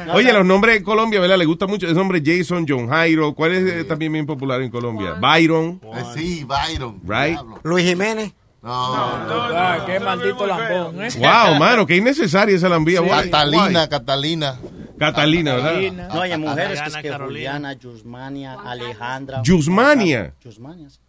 Oye, 0.13 0.31
los 0.33 0.45
nombres 0.45 0.77
en 0.77 0.83
Colombia, 0.83 1.19
¿verdad? 1.19 1.37
Le 1.37 1.45
gusta 1.45 1.65
mucho. 1.65 1.87
El 1.87 1.95
nombre 1.95 2.21
Jason, 2.23 2.65
John 2.67 2.87
Jairo. 2.89 3.33
¿Cuál 3.33 3.53
es 3.53 3.73
eh, 3.73 3.83
también 3.83 4.11
bien 4.13 4.25
popular 4.25 4.61
en 4.61 4.69
Colombia? 4.69 5.13
Byron. 5.19 5.81
Eh, 5.83 6.03
sí, 6.13 6.45
Byron. 6.45 7.01
Right? 7.07 7.39
Luis 7.63 7.85
Jiménez. 7.85 8.31
Ah, 8.63 9.83
qué 9.85 9.99
maldito 9.99 10.45
lambón, 10.45 11.03
¿eh? 11.03 11.09
Wow, 11.17 11.55
mano, 11.59 11.85
qué 11.85 11.95
innecesaria 11.97 12.55
esa 12.55 12.69
lambía. 12.69 13.01
Why- 13.01 13.29
Catalina? 13.29 13.87
Catalina. 13.89 14.59
Catalina, 14.99 15.55
¿verdad? 15.55 16.09
No, 16.13 16.25
y 16.25 16.31
en 16.31 16.41
mujeres 16.41 16.79
que 16.81 16.87
es 16.89 16.97
que. 16.97 17.11
Juliana, 17.11 17.73
Yusmania, 17.73 18.53
Alejandra. 18.53 19.41
Yusmania. 19.43 20.33
Yusmania. 20.43 20.89
sí. 20.89 20.99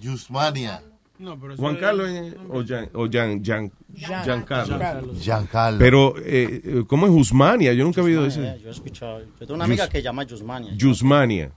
Yusmania. 0.00 0.82
Juan 1.56 1.76
Carlos 1.76 2.10
eh, 2.10 2.34
o 2.52 2.62
Gian, 2.62 2.90
Gian, 3.42 3.42
Gian- 3.42 3.72
Giancarlo. 4.24 4.66
Giancarlo. 4.76 5.14
Giancarlo. 5.14 5.78
Pero, 5.78 6.14
eh, 6.18 6.60
eh, 6.62 6.84
¿cómo 6.86 7.06
es 7.06 7.12
Usmania? 7.12 7.72
Yo 7.72 7.84
nunca 7.84 8.02
he 8.02 8.04
oído 8.04 8.24
Yusmania, 8.26 8.52
ese. 8.56 8.62
Yo 8.62 8.68
he 8.68 8.72
escuchado. 8.72 9.20
Yo 9.20 9.26
tengo 9.38 9.54
una 9.54 9.64
amiga 9.64 9.84
Yus- 9.86 9.90
que 9.92 10.02
llama 10.02 10.24
Yusmania. 10.24 10.72
Yusmania. 10.76 11.50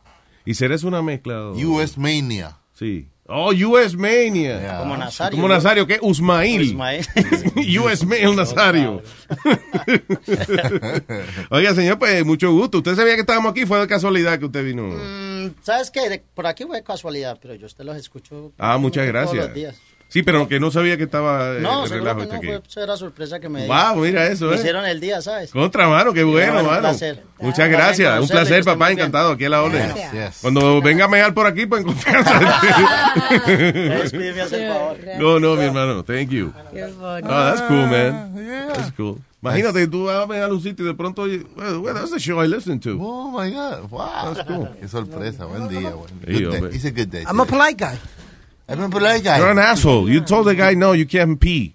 ¿Y 0.46 0.54
será 0.54 0.76
eso 0.76 0.88
una 0.88 1.02
mezcla? 1.02 1.48
o- 1.50 1.52
US 1.56 1.98
Mania. 1.98 2.56
Sí. 2.74 3.10
Oh, 3.32 3.52
US 3.54 3.96
Mania. 3.96 4.80
Como 4.80 4.98
Nazario. 4.98 5.38
Como 5.38 5.48
Nazario, 5.48 5.86
¿qué? 5.86 6.00
Usmail. 6.02 6.62
Ismael. 6.64 7.06
US 7.80 8.04
Mail 8.06 8.36
Nazario. 8.36 9.04
Oiga, 11.52 11.74
señor, 11.76 12.00
pues 12.00 12.26
mucho 12.26 12.52
gusto. 12.52 12.80
Usted 12.80 12.96
sabía 12.96 13.16
que 13.16 13.22
estábamos 13.22 13.52
aquí, 13.52 13.66
fue 13.66 13.80
de 13.80 13.88
casualidad 13.88 14.40
que 14.40 14.46
usted 14.46 14.64
vino. 14.66 14.84
Mm, 14.88 15.52
¿Sabes 15.62 15.92
qué? 15.92 16.10
De- 16.10 16.24
por 16.34 16.48
aquí 16.48 16.64
fue 16.66 16.84
casualidad, 16.84 17.38
pero 17.42 17.56
yo 17.56 17.68
usted 17.68 17.84
los 17.84 17.98
escucho. 17.98 18.52
Ah, 18.58 18.78
muchas 18.78 19.04
todos 19.04 19.14
gracias. 19.14 19.46
los 19.46 19.54
días. 19.54 19.76
Sí, 20.10 20.24
pero 20.24 20.48
que 20.48 20.60
no 20.60 20.72
sabía 20.72 20.98
que 20.98 21.04
estaba 21.04 21.56
eh, 21.56 21.60
No, 21.62 21.86
el 21.86 21.90
relajo 21.92 22.18
que 22.18 22.24
este 22.24 22.34
no, 22.34 22.40
aquí. 22.40 22.48
fue, 22.48 22.62
eso 22.68 22.84
era 22.84 22.98
sorpresa 22.98 23.40
que 23.40 23.48
me 23.48 23.68
Wow, 23.68 23.96
mira 23.98 24.26
eso, 24.28 24.48
me 24.48 24.56
eh. 24.56 24.58
hicieron 24.60 24.84
el 24.86 25.00
día, 25.00 25.22
¿sabes? 25.22 25.52
Contra, 25.52 25.88
mano, 25.88 26.12
qué 26.14 26.24
bueno, 26.24 26.54
Bueno, 26.54 26.68
un 26.68 26.76
mano. 26.76 26.82
placer. 26.82 27.24
Muchas 27.40 27.56
placer 27.68 27.72
gracias. 27.72 28.20
Un 28.22 28.28
placer, 28.28 28.64
papá, 28.66 28.92
encantado. 28.92 29.32
Aquí 29.34 29.46
a 29.46 29.50
la 29.50 29.62
orden. 29.62 29.88
Gracias. 29.88 30.40
Cuando 30.42 30.82
venga 30.82 31.06
a 31.06 31.08
mear 31.08 31.34
por 31.34 31.46
aquí, 31.46 31.66
pues 31.68 31.82
en 31.82 31.88
confianza. 31.88 32.40
No, 35.20 35.40
no, 35.40 35.56
mi 35.56 35.64
hermano. 35.64 36.04
Thank 36.04 36.30
you. 36.30 36.54
Qué 36.74 36.84
Oh, 36.86 37.20
that's 37.22 37.62
cool, 37.62 37.88
man. 37.88 38.34
That's 38.74 38.92
cool. 38.98 39.20
Imagínate, 39.42 39.88
tú 39.88 40.06
vas 40.06 40.30
a 40.30 40.48
un 40.48 40.62
sitio 40.62 40.84
y 40.84 40.88
de 40.90 40.94
pronto, 40.96 41.22
oye, 41.22 41.46
well, 41.56 41.78
well, 41.80 41.94
that's 41.94 42.12
the 42.12 42.20
show 42.20 42.44
I 42.44 42.48
listen 42.48 42.78
to. 42.82 42.98
Oh 43.00 43.32
my 43.32 43.50
God. 43.50 43.90
Wow. 43.90 44.34
That's 44.34 44.48
cool. 44.48 44.68
Qué 44.82 44.88
sorpresa. 44.88 45.46
Buen 45.46 45.70
día, 45.70 45.92
buen 45.92 46.10
Sí, 46.10 46.26
good 46.26 46.52
day. 46.52 46.60
hombre. 46.60 46.76
It's 46.76 46.86
a 46.86 46.92
good 46.92 47.08
day. 47.10 47.24
I'm 47.26 47.40
a 47.40 47.46
polite 47.46 47.78
guy. 47.78 47.98
I'm 48.70 48.82
a 48.84 48.90
polite 48.90 49.24
guy. 49.24 49.40
You're 49.40 49.52
an 49.52 49.60
asshole. 49.60 50.10
You 50.10 50.22
told 50.22 50.46
the 50.48 50.56
guy, 50.56 50.76
no, 50.76 50.94
you 50.94 51.06
can't 51.08 51.40
pee. 51.40 51.74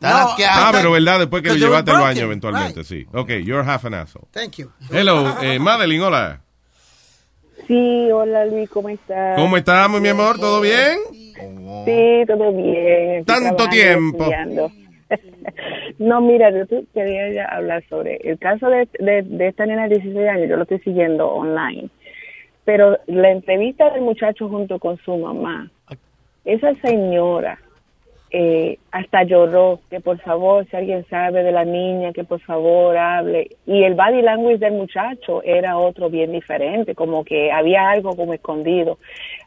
No, 0.00 0.08
ah, 0.08 0.36
I- 0.38 0.72
pero 0.72 0.90
verdad, 0.90 1.20
después 1.20 1.42
que 1.42 1.50
lo 1.50 1.54
llevaste 1.56 1.90
al 1.92 2.00
baño 2.00 2.22
eventualmente, 2.22 2.82
sí. 2.82 3.06
Ok, 3.12 3.30
you're 3.44 3.62
half 3.62 3.84
an 3.84 3.94
asshole. 3.94 4.26
Thank 4.32 4.56
you. 4.56 4.70
Hello, 4.90 5.40
eh, 5.42 5.58
Madeline, 5.60 6.02
hola. 6.02 6.40
Sí, 7.68 8.10
hola 8.10 8.44
Luis, 8.46 8.68
¿cómo 8.70 8.88
estás? 8.88 9.36
¿Cómo 9.36 9.56
estamos, 9.56 10.00
mi 10.00 10.08
amor? 10.08 10.38
¿Todo 10.38 10.60
bien? 10.60 10.98
Sí, 11.12 12.24
todo 12.26 12.52
bien. 12.52 13.24
Tanto 13.24 13.68
tiempo. 13.68 14.24
estudiando. 14.24 14.72
no, 15.98 16.20
mira, 16.20 16.50
yo 16.50 16.64
quería 16.92 17.32
ya 17.32 17.44
hablar 17.44 17.84
sobre 17.88 18.16
el 18.24 18.38
caso 18.38 18.68
de, 18.68 18.88
de, 18.98 19.22
de 19.22 19.48
esta 19.48 19.66
nena 19.66 19.82
de 19.86 19.96
16 20.00 20.28
años, 20.28 20.48
yo 20.48 20.56
lo 20.56 20.62
estoy 20.62 20.80
siguiendo 20.80 21.28
online, 21.28 21.88
pero 22.64 22.98
la 23.06 23.30
entrevista 23.30 23.90
del 23.90 24.00
muchacho 24.02 24.48
junto 24.48 24.78
con 24.78 24.98
su 25.04 25.16
mamá, 25.16 25.70
esa 26.44 26.74
señora 26.76 27.58
eh, 28.34 28.78
hasta 28.90 29.24
lloró 29.24 29.80
que 29.90 30.00
por 30.00 30.18
favor, 30.20 30.66
si 30.70 30.74
alguien 30.74 31.04
sabe 31.10 31.42
de 31.42 31.52
la 31.52 31.66
niña, 31.66 32.12
que 32.12 32.24
por 32.24 32.40
favor 32.40 32.96
hable. 32.96 33.50
Y 33.66 33.82
el 33.84 33.94
body 33.94 34.22
language 34.22 34.56
del 34.56 34.72
muchacho 34.72 35.42
era 35.42 35.76
otro 35.76 36.08
bien 36.08 36.32
diferente, 36.32 36.94
como 36.94 37.24
que 37.24 37.52
había 37.52 37.90
algo 37.90 38.16
como 38.16 38.32
escondido. 38.32 38.98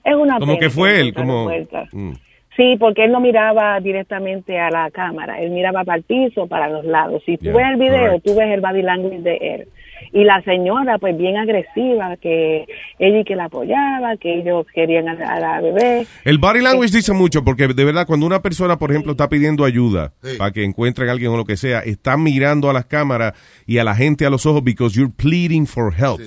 Es 0.04 0.14
una 0.14 0.38
Como 0.38 0.60
que 0.60 0.70
fue 0.70 1.00
él, 1.00 1.16
como... 1.16 1.50
Mm. 1.92 2.14
Sí, 2.56 2.78
porque 2.80 3.04
él 3.04 3.12
no 3.12 3.20
miraba 3.20 3.80
directamente 3.82 4.58
a 4.58 4.70
la 4.70 4.90
cámara, 4.92 5.42
él 5.42 5.50
miraba 5.50 5.84
para 5.84 5.98
el 5.98 6.04
piso, 6.04 6.48
para 6.48 6.70
los 6.70 6.86
lados. 6.86 7.22
Si 7.26 7.38
tú 7.38 7.46
Yeah, 7.46 7.58
ves 7.58 7.66
el 7.72 7.76
video, 7.78 8.20
tú 8.20 8.36
ves 8.36 8.50
el 8.50 8.62
body 8.62 8.82
language 8.82 9.22
de 9.22 9.36
él. 9.36 9.68
Y 10.14 10.24
la 10.24 10.42
señora, 10.44 10.98
pues 10.98 11.18
bien 11.18 11.38
agresiva, 11.38 12.16
que 12.18 12.66
ella 13.00 13.20
y 13.20 13.24
que 13.24 13.36
la 13.36 13.46
apoyaba, 13.46 14.18
que 14.18 14.40
ellos 14.40 14.66
querían 14.74 15.08
a, 15.10 15.14
a 15.14 15.40
la 15.40 15.62
bebé. 15.62 16.08
El 16.24 16.38
body 16.38 16.62
language 16.62 16.92
dice 16.96 17.14
mucho 17.14 17.44
porque 17.44 17.68
de 17.68 17.86
verdad 17.86 18.06
cuando 18.08 18.26
una 18.26 18.42
persona, 18.42 18.78
por 18.78 18.92
ejemplo, 18.92 19.12
está 19.12 19.30
pidiendo 19.30 19.66
ayuda 19.66 20.14
para 20.38 20.52
que 20.52 20.64
encuentren 20.64 21.10
a 21.10 21.12
alguien 21.14 21.32
o 21.32 21.38
lo 21.38 21.46
que 21.46 21.58
sea, 21.58 21.80
está 21.80 22.18
mirando 22.18 22.70
a 22.70 22.74
las 22.74 22.86
cámaras 22.86 23.34
y 23.66 23.78
a 23.78 23.84
la 23.84 23.96
gente 23.96 24.26
a 24.26 24.30
los 24.30 24.46
ojos 24.46 24.64
because 24.64 24.96
you're 24.98 25.12
pleading 25.16 25.66
for 25.68 25.94
help. 25.94 26.20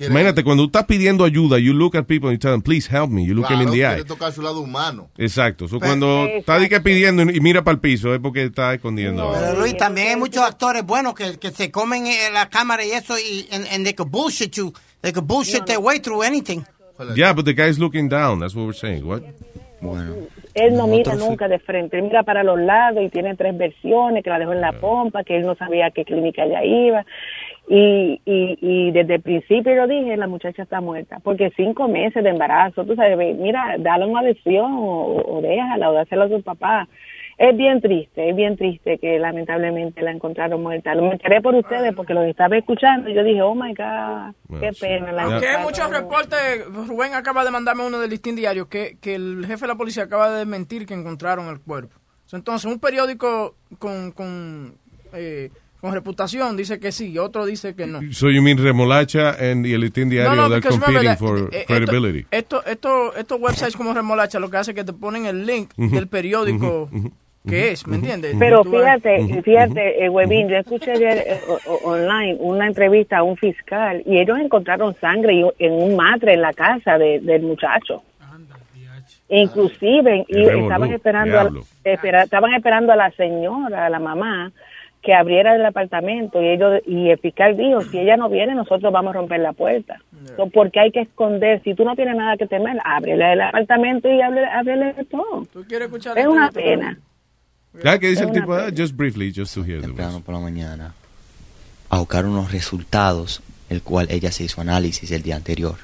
Imagínate, 0.00 0.44
cuando 0.44 0.64
tú 0.64 0.66
estás 0.68 0.84
pidiendo 0.84 1.24
ayuda, 1.24 1.58
you 1.58 1.72
look 1.72 1.96
at 1.96 2.04
people 2.06 2.28
and 2.28 2.36
you 2.36 2.40
tell 2.40 2.52
them, 2.52 2.62
please 2.62 2.88
help 2.90 3.10
me. 3.10 3.24
You 3.24 3.34
look 3.34 3.48
them 3.48 3.56
Claro, 3.58 3.72
in 3.74 3.78
the 3.80 3.86
eye. 4.00 4.04
tocar 4.04 4.32
su 4.32 4.42
lado 4.42 4.60
humano. 4.60 5.08
Exacto. 5.18 5.68
So, 5.68 5.78
Pero- 5.78 5.88
cuando 5.90 6.26
está 6.26 6.58
di 6.58 6.68
que 6.68 6.80
pidiendo 6.80 7.22
y 7.22 7.40
mira 7.40 7.62
para 7.64 7.74
el 7.74 7.80
piso 7.80 8.14
es 8.14 8.20
porque 8.20 8.44
está 8.44 8.74
escondiendo. 8.74 9.30
Pero 9.32 9.58
Luis, 9.60 9.76
también 9.76 10.08
hay 10.08 10.16
muchos 10.16 10.42
actores 10.42 10.84
buenos 10.84 11.14
que, 11.14 11.38
que 11.38 11.50
se 11.50 11.70
comen 11.70 12.06
eh, 12.06 12.16
la 12.32 12.48
cámara 12.48 12.84
y 12.84 12.90
eso 12.92 13.15
y 13.18 13.46
and, 13.52 13.66
and 13.68 13.84
they 13.84 13.92
could 13.92 14.10
bullshit 14.10 14.56
you. 14.56 14.72
They 15.02 15.12
could 15.12 15.26
bullshit 15.26 15.66
their 15.66 15.80
way 15.80 15.98
through 15.98 16.22
anything. 16.22 16.66
Yeah, 17.14 17.32
but 17.34 17.44
the 17.44 17.52
guy's 17.52 17.78
looking 17.78 18.08
down. 18.08 18.40
That's 18.40 18.54
what 18.54 18.66
we're 18.66 18.72
saying. 18.72 19.06
What? 19.06 19.22
Bueno. 19.80 20.28
Él 20.54 20.74
no 20.74 20.86
mira 20.86 21.14
nunca 21.14 21.48
de 21.48 21.58
frente, 21.58 21.98
él 21.98 22.04
mira 22.04 22.22
para 22.22 22.42
los 22.42 22.58
lados 22.58 23.04
y 23.04 23.10
tiene 23.10 23.34
tres 23.36 23.58
versiones, 23.58 24.24
que 24.24 24.30
la 24.30 24.38
dejó 24.38 24.54
en 24.54 24.62
la 24.62 24.72
pompa, 24.72 25.22
que 25.22 25.36
él 25.36 25.44
no 25.44 25.54
sabía 25.54 25.86
a 25.86 25.90
qué 25.90 26.06
clínica 26.06 26.44
ella 26.44 26.64
iba. 26.64 27.04
Y, 27.68 28.22
y, 28.24 28.58
y 28.62 28.90
desde 28.92 29.16
el 29.16 29.20
principio 29.20 29.74
yo 29.74 29.86
dije, 29.86 30.16
la 30.16 30.28
muchacha 30.28 30.62
está 30.62 30.80
muerta, 30.80 31.18
porque 31.22 31.52
cinco 31.56 31.88
meses 31.88 32.24
de 32.24 32.30
embarazo, 32.30 32.86
tú 32.86 32.94
sabes, 32.94 33.36
mira, 33.36 33.76
dale 33.78 34.06
una 34.06 34.20
adhesión 34.20 34.72
o, 34.72 35.16
o 35.26 35.42
déjala 35.42 35.90
o 35.90 35.92
dásela 35.92 36.24
a 36.24 36.28
su 36.28 36.40
papá. 36.42 36.88
Es 37.38 37.54
bien 37.54 37.82
triste, 37.82 38.30
es 38.30 38.34
bien 38.34 38.56
triste 38.56 38.98
que 38.98 39.18
lamentablemente 39.18 40.00
la 40.00 40.10
encontraron 40.10 40.62
muerta. 40.62 40.94
Lo 40.94 41.02
me 41.02 41.12
enteré 41.12 41.42
por 41.42 41.54
ustedes 41.54 41.94
porque 41.94 42.14
los 42.14 42.24
estaba 42.24 42.56
escuchando 42.56 43.10
y 43.10 43.14
yo 43.14 43.22
dije, 43.22 43.42
oh 43.42 43.54
my 43.54 43.74
God, 43.74 44.58
qué 44.58 44.72
pena. 44.72 45.12
La 45.12 45.24
Aunque 45.24 45.46
hay 45.46 45.62
muchos 45.62 45.90
reportes, 45.90 46.64
Rubén 46.64 47.12
acaba 47.12 47.44
de 47.44 47.50
mandarme 47.50 47.86
uno 47.86 48.00
del 48.00 48.08
listín 48.08 48.36
diario 48.36 48.70
que, 48.70 48.96
que 49.02 49.16
el 49.16 49.44
jefe 49.46 49.66
de 49.66 49.68
la 49.68 49.74
policía 49.74 50.04
acaba 50.04 50.30
de 50.30 50.46
mentir 50.46 50.86
que 50.86 50.94
encontraron 50.94 51.48
el 51.48 51.60
cuerpo. 51.60 51.94
Entonces, 52.32 52.70
un 52.70 52.80
periódico 52.80 53.54
con, 53.78 54.12
con, 54.12 54.74
eh, 55.12 55.50
con 55.80 55.92
reputación 55.92 56.56
dice 56.56 56.80
que 56.80 56.90
sí, 56.90 57.18
otro 57.18 57.44
dice 57.44 57.76
que 57.76 57.86
no. 57.86 58.00
So 58.12 58.30
you 58.30 58.40
mean 58.40 58.56
remolacha 58.56 59.36
and 59.38 59.66
y 59.66 59.74
el 59.74 59.82
listín 59.82 60.08
diario 60.08 60.34
No, 60.34 60.48
no, 60.48 60.48
they're 60.48 60.66
competing 60.66 61.00
remember 61.00 61.18
for 61.18 61.54
eh, 61.54 61.64
credibility. 61.66 62.26
Esto, 62.30 62.64
esto, 62.64 63.14
estos 63.14 63.38
websites 63.38 63.76
como 63.76 63.92
Remolacha 63.92 64.40
lo 64.40 64.50
que 64.50 64.56
hace 64.56 64.70
es 64.70 64.74
que 64.74 64.84
te 64.84 64.94
ponen 64.94 65.26
el 65.26 65.44
link 65.44 65.74
del 65.76 66.08
periódico 66.08 66.88
que 67.48 67.70
es, 67.72 67.86
¿me 67.86 67.96
entiendes? 67.96 68.34
Pero 68.38 68.62
fíjate, 68.64 69.42
fíjate, 69.42 70.04
eh, 70.04 70.08
Webin, 70.08 70.48
yo 70.48 70.56
escuché 70.56 70.92
ayer 70.92 71.18
eh, 71.26 71.40
online 71.84 72.36
una 72.40 72.66
entrevista 72.66 73.18
a 73.18 73.22
un 73.22 73.36
fiscal 73.36 74.02
y 74.04 74.18
ellos 74.18 74.38
encontraron 74.38 74.94
sangre 75.00 75.44
en 75.58 75.72
un 75.72 75.96
matre 75.96 76.34
en 76.34 76.42
la 76.42 76.52
casa 76.52 76.98
de- 76.98 77.20
del 77.20 77.42
muchacho. 77.42 78.02
Inclusive, 79.28 80.24
y 80.28 80.42
estaban 80.62 80.92
esperando, 80.92 81.38
a, 81.38 81.42
espera- 81.84 82.22
estaban 82.22 82.54
esperando 82.54 82.92
a 82.92 82.96
la 82.96 83.10
señora, 83.12 83.86
a 83.86 83.90
la 83.90 83.98
mamá, 83.98 84.52
que 85.02 85.14
abriera 85.14 85.54
el 85.54 85.64
apartamento 85.64 86.42
y 86.42 86.48
ellos 86.48 86.80
y 86.86 87.10
el 87.10 87.18
fiscal 87.18 87.56
dijo, 87.56 87.80
si 87.82 87.98
ella 87.98 88.16
no 88.16 88.28
viene, 88.28 88.54
nosotros 88.54 88.92
vamos 88.92 89.10
a 89.14 89.18
romper 89.18 89.40
la 89.40 89.52
puerta. 89.52 89.98
So, 90.36 90.48
porque 90.48 90.80
hay 90.80 90.90
que 90.90 91.00
esconder? 91.02 91.62
Si 91.62 91.74
tú 91.74 91.84
no 91.84 91.94
tienes 91.94 92.16
nada 92.16 92.36
que 92.36 92.46
temer, 92.46 92.76
ábrele 92.84 93.32
el 93.34 93.40
apartamento 93.40 94.08
y 94.08 94.20
ábrele, 94.20 94.46
ábrele 94.48 94.92
de 94.94 95.04
todo. 95.04 95.44
¿Tú 95.52 95.64
quieres 95.68 95.86
escuchar 95.86 96.18
Es 96.18 96.26
una 96.26 96.50
pena. 96.50 96.98
¿Sabes 97.82 98.00
qué 98.00 98.08
dice 98.10 98.24
el 98.24 98.32
tipo? 98.32 98.54
Ah, 98.54 98.70
just 98.76 98.94
briefly, 98.94 99.32
just 99.34 99.54
to 99.54 99.62
hear 99.62 99.80
the 99.80 99.86
temprano 99.86 100.20
por 100.20 100.34
la 100.34 100.40
mañana 100.40 100.94
a 101.88 101.98
buscar 101.98 102.26
unos 102.26 102.52
resultados, 102.52 103.42
el 103.68 103.82
cual 103.82 104.08
ella 104.10 104.32
se 104.32 104.44
hizo 104.44 104.60
análisis 104.60 105.10
el 105.10 105.22
día 105.22 105.36
anterior. 105.36 105.76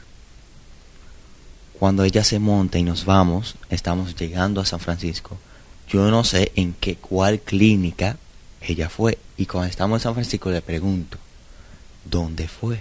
Cuando 1.78 2.05
ella 2.05 2.24
se 2.24 2.38
monta 2.38 2.78
y 2.78 2.82
nos 2.82 3.05
vamos, 3.05 3.57
estamos 3.70 4.14
llegando 4.16 4.61
a 4.61 4.64
San 4.64 4.80
Francisco. 4.80 5.38
Yo 5.88 6.11
no 6.11 6.24
sé 6.24 6.53
en 6.55 6.74
qué 6.74 6.97
cuál 6.97 7.40
clínica 7.40 8.16
ella 8.61 8.88
fue 8.88 9.18
y 9.36 9.47
cuando 9.47 9.68
estamos 9.68 10.01
en 10.01 10.03
San 10.03 10.14
Francisco 10.14 10.51
le 10.51 10.62
pregunto 10.62 11.18
dónde 12.05 12.49
fue. 12.49 12.80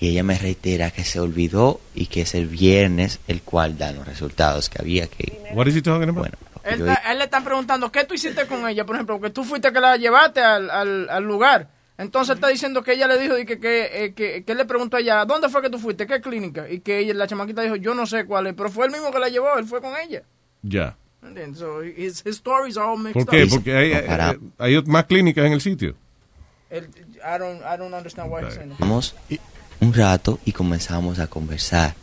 Y 0.00 0.08
ella 0.08 0.22
me 0.22 0.38
reitera 0.38 0.90
que 0.90 1.04
se 1.04 1.20
olvidó 1.20 1.80
y 1.94 2.06
que 2.06 2.22
es 2.22 2.34
el 2.34 2.46
viernes 2.46 3.20
el 3.28 3.42
cual 3.42 3.78
dan 3.78 3.96
los 3.96 4.06
resultados 4.06 4.68
que 4.68 4.80
había 4.80 5.06
que. 5.06 5.42
What 5.54 5.66
is 5.66 5.76
he 5.76 5.82
talking 5.82 6.08
about? 6.08 6.18
Bueno, 6.18 6.38
Él, 6.66 6.78
yo- 6.80 6.86
él 7.10 7.18
le 7.18 7.24
están 7.24 7.44
preguntando, 7.44 7.90
¿qué 7.92 8.04
tú 8.04 8.14
hiciste 8.14 8.46
con 8.46 8.68
ella? 8.68 8.84
Por 8.84 8.96
ejemplo, 8.96 9.20
que 9.20 9.30
tú 9.30 9.44
fuiste 9.44 9.72
que 9.72 9.80
la 9.80 9.96
llevaste 9.96 10.40
al, 10.40 10.68
al, 10.70 11.08
al 11.08 11.24
lugar. 11.24 11.68
Entonces 11.98 12.34
está 12.34 12.48
diciendo 12.48 12.82
que 12.82 12.92
ella 12.92 13.06
le 13.06 13.18
dijo 13.18 13.38
y 13.38 13.46
que, 13.46 13.58
que, 13.58 14.04
eh, 14.04 14.12
que, 14.14 14.44
que 14.44 14.52
él 14.52 14.58
le 14.58 14.64
preguntó 14.66 14.96
a 14.98 15.00
ella, 15.00 15.24
¿dónde 15.24 15.48
fue 15.48 15.62
que 15.62 15.70
tú 15.70 15.78
fuiste? 15.78 16.06
¿Qué 16.06 16.20
clínica? 16.20 16.68
Y 16.68 16.80
que 16.80 16.98
ella, 16.98 17.14
la 17.14 17.26
chamaquita 17.26 17.62
dijo, 17.62 17.76
yo 17.76 17.94
no 17.94 18.04
sé 18.06 18.26
cuál 18.26 18.48
es, 18.48 18.54
pero 18.54 18.70
fue 18.70 18.84
el 18.86 18.92
mismo 18.92 19.10
que 19.10 19.18
la 19.18 19.28
llevó, 19.30 19.56
él 19.58 19.64
fue 19.64 19.80
con 19.80 19.92
ella. 19.96 20.22
Ya. 20.62 20.96
So, 21.54 21.82
his, 21.82 22.22
his 22.24 22.36
stories 22.36 22.76
are 22.76 22.86
all 22.86 22.98
mixed 22.98 23.14
¿Por 23.14 23.26
qué? 23.34 23.44
up. 23.44 23.50
Porque 23.50 23.74
hay, 23.74 23.92
hay, 23.92 24.38
hay 24.58 24.82
más 24.82 25.06
clínicas 25.06 25.44
en 25.46 25.52
el 25.52 25.60
sitio. 25.60 25.94
Él- 26.70 26.88
I, 27.16 27.38
don't, 27.38 27.60
I 27.62 27.76
don't 27.78 27.94
understand 27.94 28.30
why 28.30 28.42
un 29.80 29.92
rato 29.92 30.38
y 30.44 30.52
comenzamos 30.52 31.18
a 31.18 31.26
conversar 31.26 31.94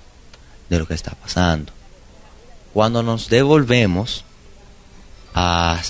de 0.69 0.79
lo 0.79 0.85
que 0.87 0.93
está 0.93 1.11
pasando. 1.11 1.71
Cuando 2.73 3.03
nos 3.03 3.29
devolvemos, 3.29 4.25
a, 5.33 5.81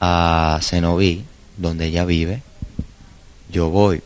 a 0.00 0.58
Cenoví, 0.62 1.24
donde 1.56 1.86
ella 1.86 2.04
vive, 2.04 2.42
yo 3.50 3.70
voy. 3.70 4.02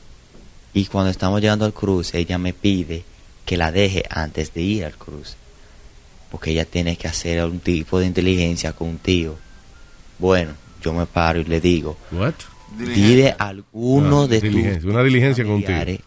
Y 0.75 0.87
cuando 0.87 1.11
estamos 1.11 1.41
llegando 1.41 1.65
al 1.65 1.73
cruce, 1.75 2.19
ella 2.19 2.39
me 2.39 2.53
pide 2.53 3.05
que 3.45 3.57
la 3.57 3.71
deje 3.73 4.05
antes 4.09 4.55
de 4.55 4.63
ir 4.63 4.85
al 4.85 4.95
cruce. 4.97 5.35
Porque 6.31 6.51
ella 6.53 6.65
tiene 6.65 6.97
que 6.97 7.09
hacer 7.09 7.45
un 7.45 7.61
tipo 7.61 7.99
de 7.99 8.07
inteligencia 8.07 8.73
con 8.73 8.89
un 8.89 8.99
tío. 8.99 9.37
Bueno, 10.19 10.53
yo 10.83 10.93
me 10.95 11.05
paro 11.07 11.41
y 11.41 11.45
le 11.45 11.61
digo, 11.61 11.97
What? 12.13 12.35
dile 12.79 13.35
a 13.39 13.49
alguno 13.49 14.23
Ah, 14.23 14.27
de 14.29 14.41
tus 14.41 14.85
una 14.85 15.03
diligencia 15.03 15.45
con 15.45 15.55
un 15.55 15.61
tío. 15.61 15.67
familiares 15.69 16.01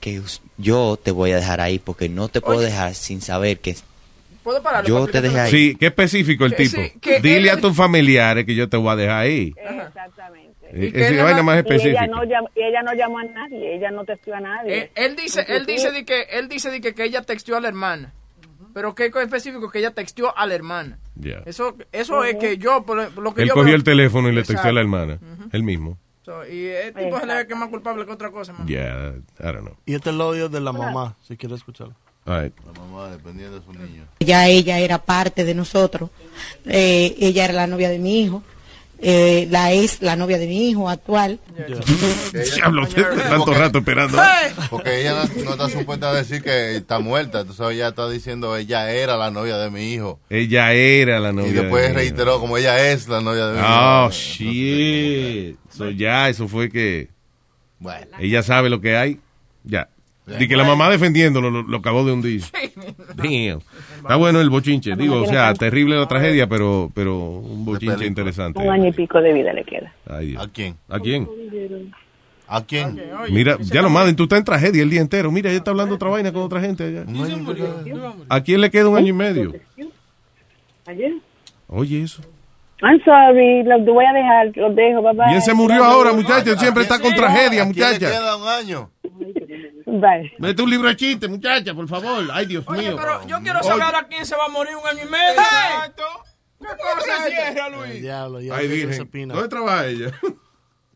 que 0.00 0.22
yo 0.56 0.98
te 1.02 1.10
voy 1.10 1.32
a 1.32 1.36
dejar 1.36 1.60
ahí 1.60 1.78
porque 1.80 2.08
no 2.08 2.28
te 2.28 2.40
puedo 2.40 2.60
dejar 2.60 2.94
sin 2.94 3.20
saber 3.20 3.58
que 3.58 3.76
¿Puedo 4.46 4.62
pararlo? 4.62 4.88
yo 4.88 5.06
te 5.08 5.20
dejé 5.20 5.40
ahí. 5.40 5.50
Sí, 5.50 5.76
qué 5.78 5.86
específico 5.86 6.44
el 6.44 6.54
Que- 6.54 6.62
tipo. 6.68 6.80
sí, 6.80 6.92
que 7.00 7.18
Dile 7.20 7.38
él- 7.38 7.48
a 7.50 7.60
tus 7.60 7.74
familiares 7.76 8.44
que 8.46 8.54
yo 8.54 8.68
te 8.68 8.76
voy 8.76 8.90
a 8.92 8.96
dejar 8.96 9.18
ahí. 9.22 9.52
Exactamente. 9.56 10.54
Eh, 10.72 10.92
es 10.94 11.22
vaina 11.22 11.42
más 11.42 11.56
Y 11.56 11.58
ella 11.58 11.68
específica. 11.76 12.06
no, 12.06 12.22
llamó, 12.24 12.48
y 12.54 12.62
ella 12.62 12.82
no 12.82 12.92
llamó 12.94 13.18
a 13.18 13.24
nadie, 13.24 13.74
ella 13.76 13.90
no 13.90 14.04
testió 14.04 14.34
a 14.36 14.40
nadie. 14.40 14.78
Eh, 14.78 14.90
él 14.94 15.16
dice, 15.16 15.44
él 15.48 15.66
dice 15.66 15.90
de 15.90 16.04
que, 16.04 16.22
él 16.30 16.48
dice 16.48 16.70
de 16.70 16.80
que, 16.80 16.94
que 16.94 17.04
ella 17.04 17.22
texteó 17.22 17.56
a 17.56 17.60
la 17.60 17.68
hermana. 17.68 18.12
Pero 18.72 18.94
qué 18.94 19.06
específico 19.06 19.70
que 19.70 19.78
ella 19.80 19.90
texteó 19.92 20.36
a 20.36 20.46
la 20.46 20.54
hermana. 20.54 20.98
Eso, 21.46 21.76
eso 21.92 22.22
es 22.24 22.36
que 22.36 22.58
yo, 22.58 22.84
por 22.84 22.96
lo- 23.18 23.34
que 23.34 23.42
Él 23.42 23.48
yo 23.48 23.54
cogió 23.54 23.66
veo- 23.68 23.74
el 23.76 23.84
teléfono 23.84 24.28
y 24.28 24.32
le 24.32 24.42
textó 24.44 24.68
a 24.68 24.72
la 24.72 24.80
hermana. 24.80 25.18
Él 25.52 25.62
mismo. 25.62 25.98
So, 26.22 26.46
y 26.46 26.66
el 26.66 26.92
tipo 26.92 27.18
se 27.20 27.26
le 27.26 27.34
ve 27.36 27.46
que 27.46 27.52
es 27.54 27.58
más 27.58 27.68
culpable 27.68 28.04
que 28.04 28.10
otra 28.12 28.30
cosa, 28.30 28.52
man. 28.52 28.66
Yeah, 28.66 29.14
I 29.38 29.42
don't 29.44 29.60
know. 29.60 29.76
Y 29.86 29.94
este 29.94 30.10
es 30.10 30.14
el 30.16 30.20
audio 30.20 30.48
de 30.48 30.60
la 30.60 30.72
mamá, 30.72 31.16
si 31.22 31.36
quieres 31.36 31.58
escucharlo. 31.58 31.94
All 32.26 32.42
right. 32.44 32.52
La 32.66 32.72
mamá 32.80 33.10
dependiendo 33.10 33.58
de 33.60 33.64
su 33.64 33.72
niño. 33.72 34.04
Ya 34.20 34.48
ella 34.48 34.78
era 34.80 34.98
parte 34.98 35.44
de 35.44 35.54
nosotros. 35.54 36.10
Eh, 36.66 37.14
ella 37.20 37.44
era 37.44 37.52
la 37.54 37.66
novia 37.66 37.88
de 37.88 37.98
mi 37.98 38.20
hijo. 38.20 38.42
Eh, 38.98 39.46
la 39.50 39.72
es 39.72 40.00
la 40.00 40.16
novia 40.16 40.38
de 40.38 40.46
mi 40.46 40.70
hijo 40.70 40.88
actual. 40.88 41.38
Diablo, 42.54 42.88
tanto 43.28 43.52
rato 43.54 43.78
esperando. 43.78 44.18
Porque 44.70 45.02
ella 45.02 45.12
no, 45.36 45.44
no 45.44 45.50
está 45.52 45.68
supuesta 45.68 46.10
a 46.10 46.14
decir 46.14 46.42
que 46.42 46.76
está 46.76 46.98
muerta. 46.98 47.40
Entonces 47.40 47.66
ella 47.72 47.88
está 47.88 48.08
diciendo 48.08 48.56
ella 48.56 48.90
era 48.90 49.16
la 49.18 49.30
novia 49.30 49.58
de 49.58 49.70
mi 49.70 49.92
hijo. 49.92 50.18
Ella 50.30 50.72
era 50.72 51.20
la 51.20 51.32
novia. 51.32 51.50
Y 51.50 51.52
después 51.52 51.82
de 51.82 51.88
mi 51.90 51.92
hijo. 51.94 52.00
reiteró 52.00 52.40
como 52.40 52.56
ella 52.56 52.90
es 52.90 53.06
la 53.06 53.20
novia 53.20 53.46
de 53.48 53.52
mi 53.52 53.60
Oh, 53.62 54.06
hijo. 54.06 54.10
shit. 54.12 55.56
So, 55.70 55.90
ya, 55.90 56.28
eso 56.30 56.48
fue 56.48 56.70
que. 56.70 57.08
Bueno. 57.78 58.16
Ella 58.18 58.42
sabe 58.42 58.70
lo 58.70 58.80
que 58.80 58.96
hay. 58.96 59.20
Ya. 59.64 59.90
Y 60.38 60.48
que 60.48 60.56
la 60.56 60.64
mamá 60.64 60.90
defendiéndolo 60.90 61.50
lo, 61.50 61.62
lo 61.62 61.76
acabó 61.76 62.04
de 62.04 62.12
hundir. 62.12 62.42
Damn. 63.14 63.60
Está 63.98 64.16
bueno 64.16 64.40
el 64.40 64.50
bochinche. 64.50 64.96
Digo, 64.96 65.22
o 65.22 65.26
sea, 65.26 65.54
terrible 65.54 65.96
la 65.96 66.08
tragedia, 66.08 66.48
pero, 66.48 66.90
pero 66.94 67.16
un 67.18 67.64
bochinche 67.64 68.06
interesante. 68.06 68.58
Un 68.58 68.70
año 68.70 68.88
y 68.88 68.92
pico 68.92 69.20
de 69.20 69.32
vida 69.32 69.52
le 69.52 69.64
queda. 69.64 69.94
Ay, 70.08 70.28
Dios. 70.28 70.42
¿A 70.44 70.48
quién? 70.48 70.76
¿A 70.88 70.98
quién? 70.98 71.28
¿A 72.48 72.64
quién? 72.64 73.00
Mira, 73.30 73.56
ya 73.60 73.82
lo 73.82 73.90
madre, 73.90 74.14
tú 74.14 74.24
estás 74.24 74.40
en 74.40 74.44
tragedia 74.44 74.82
el 74.82 74.90
día 74.90 75.00
entero. 75.00 75.30
Mira, 75.30 75.50
ella 75.50 75.58
está 75.58 75.70
hablando 75.70 75.94
otra 75.94 76.08
vaina 76.10 76.32
con 76.32 76.42
otra 76.42 76.60
gente 76.60 76.84
allá. 76.84 77.04
¿A 78.28 78.40
quién 78.40 78.60
le 78.60 78.70
queda 78.70 78.88
un 78.88 78.96
año 78.96 79.08
y 79.08 79.12
medio? 79.12 79.52
Ayer. 80.86 81.14
Oye, 81.68 82.02
eso. 82.02 82.22
I'm 82.82 83.00
sorry, 83.04 83.62
lo 83.64 83.82
te 83.84 83.90
voy 83.90 84.04
a 84.04 84.12
dejar, 84.12 84.52
lo 84.54 84.70
dejo, 84.74 85.02
papá. 85.02 85.24
¿Quién 85.28 85.40
se 85.42 85.54
murió 85.54 85.82
ahora, 85.82 86.12
muchacha? 86.12 86.56
Siempre 86.58 86.82
está 86.82 86.98
con 86.98 87.14
tragedia, 87.14 87.62
¿A 87.62 87.64
quién 87.64 87.74
le 87.74 87.86
muchacha. 87.86 88.10
queda 88.10 88.36
un 88.36 88.46
año? 88.48 88.90
Bye. 89.86 90.32
Mete 90.38 90.62
un 90.62 90.68
libro 90.70 90.88
de 90.88 90.96
chiste, 90.96 91.26
muchacha, 91.26 91.72
por 91.74 91.88
favor. 91.88 92.24
Ay, 92.32 92.44
Dios 92.46 92.64
Oye, 92.66 92.82
mío. 92.88 92.96
pero 93.00 93.26
yo 93.26 93.38
quiero 93.40 93.62
saber 93.62 93.94
a 93.94 94.02
quién 94.08 94.26
se 94.26 94.36
va 94.36 94.44
a 94.44 94.48
morir 94.48 94.74
un 94.76 94.86
año 94.86 95.06
y 95.06 95.10
medio. 95.10 95.30
Exacto. 95.40 96.02
¿Qué 96.60 96.66
cosa 96.66 97.28
es 97.28 97.48
esta? 97.48 97.66
El 97.86 98.02
diablo, 98.02 98.40
ya 98.40 98.56
Ay, 98.56 98.68
virgen. 98.68 98.94
sepina. 98.94 99.34
¿Dónde 99.34 99.48
trabaja 99.48 99.86
ella? 99.86 100.10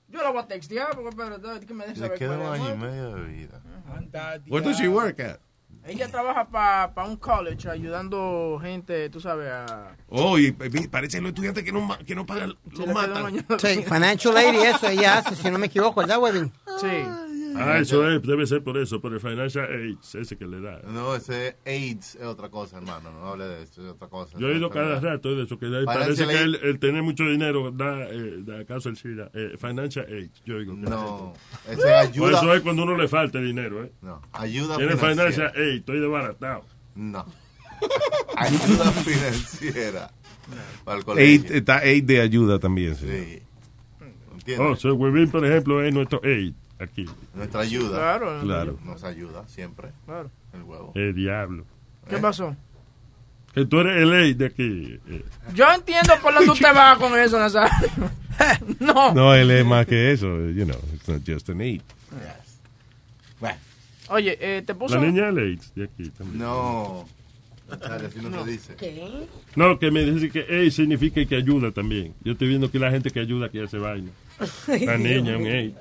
Yo 0.09 0.23
la 0.23 0.31
voy 0.31 0.43
a 0.43 0.47
textear 0.47 0.89
porque 0.95 1.09
espérate, 1.11 1.67
que 1.67 1.73
me 1.75 1.87
deje 1.87 2.01
Le 2.01 2.11
queda 2.15 2.37
un 2.37 2.47
año 2.53 2.75
y 2.75 2.77
medio 2.77 3.15
de 3.15 3.23
vida. 3.25 3.61
Where 4.49 4.65
does 4.65 4.77
she 4.79 4.89
work 4.89 5.21
at? 5.21 5.39
Ella 5.91 6.07
trabaja 6.07 6.47
para 6.47 7.09
un 7.09 7.17
college 7.17 7.69
ayudando 7.69 8.61
gente, 8.63 9.11
tú 9.11 9.21
sabes, 9.21 9.51
a... 9.51 9.97
Oh, 10.09 10.39
y 10.39 10.47
eh, 10.47 10.89
parece 10.89 11.21
los 11.21 11.31
estudiantes 11.31 11.65
que 11.65 11.73
no, 11.73 11.89
que 12.07 12.15
no 12.15 12.25
pagan, 12.25 12.55
los 12.71 12.87
matan. 12.87 13.45
Sí, 13.59 13.83
Financial 13.83 14.33
Lady, 14.33 14.59
eso 14.59 14.89
ella 14.89 15.19
hace, 15.19 15.35
si 15.35 15.51
no 15.51 15.59
me 15.59 15.67
equivoco, 15.67 16.01
¿verdad, 16.01 16.21
Webin? 16.21 16.53
Sí. 16.81 16.87
Ah, 17.57 17.79
eso 17.79 18.09
es, 18.09 18.23
debe 18.23 18.47
ser 18.47 18.63
por 18.63 18.79
eso, 18.79 19.01
por 19.01 19.13
el 19.13 19.21
financial 19.21 19.67
AIDS, 19.71 20.15
ese 20.15 20.37
que 20.37 20.47
le 20.47 20.61
da. 20.61 20.81
No, 20.87 21.15
ese 21.15 21.57
AIDS 21.67 22.15
es 22.17 22.23
otra 22.25 22.49
cosa, 22.49 22.79
hermano. 22.79 23.11
No 23.13 23.27
hable 23.29 23.45
de 23.47 23.63
eso, 23.65 23.83
es 23.85 23.93
otra 23.93 24.09
cosa. 24.09 24.39
Yo 24.39 24.49
he 24.49 24.53
oído 24.53 24.71
cada 24.71 25.01
rato 25.01 25.35
de 25.35 25.45
eso, 25.45 25.59
que 25.59 25.69
parece 25.85 26.27
que 26.27 26.39
el, 26.39 26.55
el 26.57 26.79
tener 26.79 27.03
mucho 27.03 27.25
dinero 27.25 27.71
da, 27.71 28.09
eh, 28.09 28.37
da 28.39 28.65
caso 28.65 28.89
el 28.89 28.97
SIDA. 28.97 29.31
Eh, 29.35 29.57
financial 29.59 30.07
aid, 30.09 30.31
yo 30.45 30.59
digo. 30.59 30.75
No, 30.75 31.33
es. 31.69 31.79
ese 31.79 31.93
ayuda- 31.95 32.21
Por 32.21 32.33
eso 32.35 32.55
es 32.55 32.61
cuando 32.63 32.83
uno 32.85 32.97
le 32.97 33.09
falta 33.09 33.39
dinero, 33.41 33.85
¿eh? 33.85 33.93
No, 34.03 34.21
ayuda 34.33 34.77
Tiene 34.77 34.97
financial 34.97 35.53
aid, 35.57 35.79
estoy 35.79 36.01
desbaratado. 36.01 36.65
No. 36.95 37.25
Ayuda 38.37 38.91
financiera. 38.93 40.11
Para 40.85 40.99
el 40.99 41.05
Eight, 41.19 41.41
colegio. 41.43 41.57
está 41.57 41.85
eight 41.85 42.05
de 42.07 42.21
ayuda 42.21 42.59
también. 42.59 42.95
Sí. 42.97 43.07
Sí. 43.07 43.43
Oh, 44.01 44.35
¿Entiendes? 44.35 44.79
so 44.81 44.95
Webin, 44.95 45.31
por 45.31 45.45
ejemplo, 45.47 45.83
es 45.83 45.93
nuestro 45.95 46.21
aid 46.25 46.55
aquí. 46.81 47.07
Nuestra 47.35 47.61
ayuda. 47.61 47.97
Claro. 47.97 48.41
Claro. 48.43 48.79
Nos 48.85 49.05
ayuda 49.05 49.47
siempre. 49.49 49.91
Claro. 50.07 50.31
El 50.53 50.63
huevo. 50.63 50.93
El 50.95 51.15
diablo. 51.15 51.65
¿Qué 52.09 52.19
pasó? 52.19 52.57
Que 53.55 53.67
tú 53.67 53.81
eres 53.81 54.03
el 54.03 54.13
aid 54.13 54.37
de 54.37 54.47
aquí. 54.47 55.01
eh. 55.09 55.25
Yo 55.55 55.67
entiendo 55.73 56.15
por 56.23 56.33
dónde 56.35 56.51
usted 56.51 56.75
va 56.75 56.97
con 56.97 57.19
eso, 57.19 57.39
Nazario. 57.39 57.89
no. 58.81 59.13
No, 59.13 59.35
él 59.35 59.51
es 59.51 59.67
más 59.67 59.87
que 59.87 60.13
eso. 60.13 60.27
You 60.51 60.65
know, 60.65 60.79
it's 60.95 61.09
not 61.09 61.23
just 61.27 61.49
an 61.51 61.61
eight. 61.61 61.83
Oye, 64.13 64.37
eh, 64.41 64.63
te 64.63 64.75
puso... 64.75 64.97
La 64.97 65.03
niña 65.07 65.29
es 65.29 65.29
el 65.29 65.39
aid 65.39 65.61
de 65.77 65.85
aquí 65.85 66.11
también. 66.11 66.39
No. 66.41 67.07
Dale, 67.79 68.07
así 68.07 68.19
no, 68.21 68.45
dice. 68.45 68.75
No, 69.55 69.79
que 69.79 69.91
me 69.91 70.05
dice 70.05 70.31
que 70.31 70.47
aid 70.49 70.71
significa 70.71 71.25
que 71.25 71.37
ayuda 71.37 71.71
también. 71.71 72.15
Yo 72.23 72.33
estoy 72.33 72.49
viendo 72.49 72.71
que 72.71 72.79
la 72.79 72.91
gente 72.91 73.11
que 73.11 73.21
ayuda 73.21 73.49
que 73.49 73.63
hace 73.63 73.79
vaina. 73.79 74.11
La 74.67 74.97
niña 74.97 75.33
es 75.33 75.41
un 75.41 75.47
aid. 75.47 75.73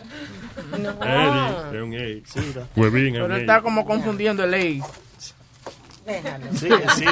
Eddie 1.02 1.78
es 1.78 1.82
un 1.82 1.94
es 1.94 2.34
Pero 2.76 3.26
un 3.26 3.32
está 3.34 3.62
como 3.62 3.86
confundiendo 3.86 4.44
el. 4.44 4.82
Sí, 6.54 6.68
sí, 6.96 7.06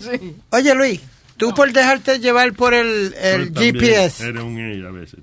sí. 0.00 0.36
Oye, 0.50 0.74
Luis, 0.74 1.00
tú 1.36 1.54
por 1.54 1.72
dejarte 1.72 2.18
llevar 2.18 2.52
por 2.52 2.74
el, 2.74 3.14
el 3.14 3.52
GPS. 3.54 4.28
Eres 4.28 4.42
un 4.42 4.58
aid 4.58 4.84
a 4.84 4.90
veces. 4.90 5.20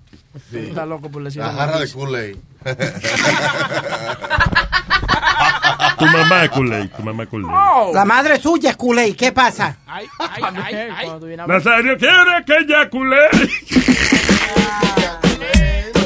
Está 0.53 0.85
loco 0.85 1.09
por 1.09 1.23
decir 1.23 1.41
La 1.41 1.53
jarra 1.53 1.79
de 1.79 1.87
Kool-Aid. 1.87 2.35
Tu 5.97 6.05
mamá 6.05 6.43
es 6.45 6.51
Kool-Aid, 6.51 6.89
tu 6.91 7.01
mamá 7.03 7.23
es 7.23 7.29
Kool-Aid. 7.29 7.53
Oh. 7.53 7.91
La 7.93 8.05
madre 8.05 8.37
suya 8.39 8.69
es 8.71 8.77
Kool-Aid, 8.77 9.15
¿qué 9.15 9.31
pasa? 9.31 9.77
Ay, 9.87 10.05
ay, 10.19 10.43
ay, 10.43 10.75
ay. 10.75 10.91
Cuando 11.05 11.19
tú 11.21 11.25
vienes 11.27 11.43
a 11.43 11.47
ver- 11.47 11.57
Nazario 11.57 11.97
quiere 11.97 12.45
que 12.45 12.53
eyacule. 12.73 13.29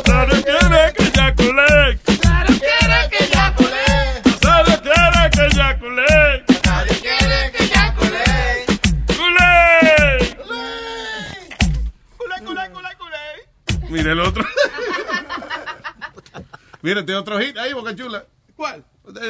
Nazario 0.06 0.44
quiere 0.44 0.94
que 0.94 1.04
eyacule. 1.04 1.98
Nazario 1.98 2.60
quiere 2.60 3.10
que 3.10 3.18
eyacule. 3.26 3.86
Nazario 4.26 4.76
quiere 4.82 5.30
que 5.32 5.42
eyacule. 5.44 6.44
Nazario 6.48 6.96
quiere 7.02 7.52
que 7.52 7.64
eyacule. 7.64 8.24
¡Culé! 9.18 9.50
Mira 13.90 14.12
el 14.12 14.20
otro. 14.20 14.44
Mira, 16.82 17.04
tiene 17.04 17.20
otro 17.20 17.38
hit 17.40 17.58
ahí, 17.58 17.74
Boca 17.74 17.94
Chula. 17.96 18.24
¿Cuál? 18.56 18.84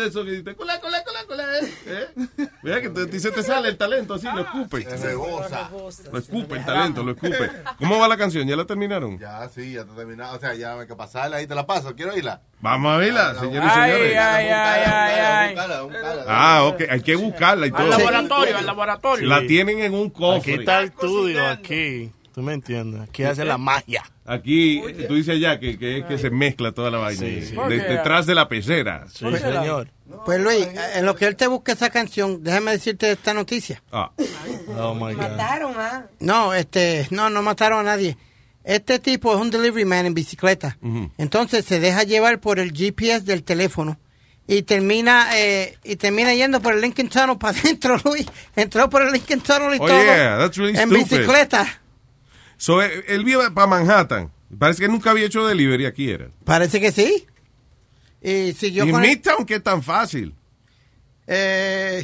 Eso 0.05 0.25
que 0.25 0.31
dice, 0.31 0.55
culé, 0.55 0.73
culé, 0.81 0.97
culé, 1.05 1.25
culé. 1.27 1.43
¿Eh? 1.85 2.47
Mira 2.63 2.81
que 2.81 2.89
te, 2.89 3.19
se 3.19 3.31
te 3.31 3.43
sale 3.43 3.69
el 3.69 3.77
talento 3.77 4.15
así, 4.15 4.27
lo 4.33 4.41
escupe. 4.41 4.85
Lo 6.11 6.19
escupe, 6.19 6.57
el 6.57 6.65
talento, 6.65 7.03
lo 7.03 7.11
escupe. 7.11 7.49
¿Cómo 7.77 7.97
va 7.99 8.07
la 8.07 8.17
canción? 8.17 8.47
¿Ya 8.47 8.55
la 8.55 8.65
terminaron? 8.65 9.17
Ya, 9.19 9.47
sí, 9.49 9.73
ya 9.73 9.81
está 9.81 9.95
terminado. 9.95 10.35
O 10.35 10.39
sea, 10.39 10.53
ya 10.55 10.79
hay 10.79 10.87
que 10.87 10.95
pasarla 10.95 11.37
ahí, 11.37 11.47
te 11.47 11.55
la 11.55 11.65
paso. 11.65 11.95
¿Quiero 11.95 12.13
oírla? 12.13 12.41
Vamos 12.61 12.93
a 12.93 12.97
verla, 12.97 13.35
señores 13.39 13.69
y 13.73 13.79
Ay, 13.79 13.91
señores. 13.91 14.17
ay, 14.17 14.47
ay, 14.49 15.55
ay. 15.55 15.55
Ah, 16.27 16.63
ok, 16.65 16.81
hay 16.89 17.01
que 17.01 17.15
buscarla 17.15 17.67
y 17.67 17.69
Al 17.69 17.75
todo. 17.75 17.89
laboratorio, 17.97 18.57
al 18.57 18.65
laboratorio. 18.65 19.27
La 19.29 19.47
tienen 19.47 19.79
en 19.79 19.93
un 19.93 20.07
Aquí 20.07 20.13
cofre. 20.19 20.55
está 20.55 20.79
el 20.79 20.85
estudio, 20.85 21.47
aquí. 21.47 22.11
¿Tú 22.39 22.43
me 22.45 22.53
entiendes? 22.53 23.01
Aquí 23.01 23.23
hace 23.23 23.43
la 23.43 23.57
magia. 23.57 24.01
Aquí, 24.25 24.81
tú 25.09 25.15
dices 25.15 25.35
allá 25.35 25.59
que, 25.59 25.77
que, 25.77 26.05
que 26.07 26.17
se 26.17 26.29
mezcla 26.29 26.71
toda 26.71 26.89
la 26.89 26.97
vaina. 26.99 27.19
Sí, 27.19 27.41
sí. 27.47 27.55
De- 27.67 27.79
detrás 27.79 28.25
de 28.27 28.33
la 28.33 28.47
pecera. 28.47 29.07
Sí, 29.13 29.25
señor. 29.37 29.89
Pues 30.25 30.39
Luis, 30.39 30.65
en 30.95 31.05
lo 31.05 31.17
que 31.17 31.25
él 31.25 31.35
te 31.35 31.47
busca 31.47 31.73
esa 31.73 31.89
canción, 31.89 32.41
déjame 32.41 32.71
decirte 32.71 33.11
esta 33.11 33.33
noticia. 33.33 33.83
Ah. 33.91 34.11
Oh 34.77 34.93
my 34.95 35.13
God. 35.15 35.21
Mataron 35.21 35.73
a. 35.77 36.05
No, 36.21 36.53
este, 36.53 37.07
no, 37.11 37.29
no 37.29 37.41
mataron 37.41 37.79
a 37.79 37.83
nadie. 37.83 38.15
Este 38.63 38.99
tipo 38.99 39.35
es 39.35 39.41
un 39.41 39.49
delivery 39.51 39.83
man 39.83 40.05
en 40.05 40.13
bicicleta. 40.13 40.77
Ujú. 40.81 41.11
Entonces 41.17 41.65
se 41.65 41.81
deja 41.81 42.03
llevar 42.03 42.39
por 42.39 42.59
el 42.59 42.71
GPS 42.71 43.25
del 43.25 43.43
teléfono 43.43 43.99
y 44.47 44.61
termina 44.63 45.27
eh, 45.37 45.77
y 45.83 45.97
termina 45.97 46.33
yendo 46.33 46.59
por 46.61 46.73
el 46.73 46.79
Lincoln 46.81 47.09
Tunnel 47.09 47.37
para 47.39 47.59
adentro, 47.59 47.97
Luis. 48.05 48.25
Entró 48.55 48.89
por 48.89 49.01
el 49.01 49.11
Lincoln 49.11 49.41
Tunnel 49.41 49.75
y 49.75 49.79
Oh, 49.81 49.85
todo 49.87 50.01
yeah, 50.03 50.37
that's 50.39 50.57
really 50.57 50.77
en 50.77 50.89
stupid. 50.89 51.03
bicicleta. 51.17 51.81
So, 52.59 52.81
él, 52.81 53.03
él 53.07 53.23
vive 53.23 53.49
para 53.51 53.67
Manhattan. 53.67 54.31
Parece 54.57 54.81
que 54.81 54.87
nunca 54.89 55.11
había 55.11 55.25
hecho 55.25 55.47
delivery 55.47 55.85
aquí, 55.85 56.11
era. 56.11 56.29
Parece 56.43 56.79
que 56.81 56.91
sí. 56.91 57.25
Y 58.21 58.51
si 58.53 58.71
yo 58.73 58.85
y 58.85 58.91
con 58.91 59.01
Midtown, 59.01 59.45
es 59.47 59.63
tan 59.63 59.81
fácil. 59.81 60.35
Eh, 61.25 62.03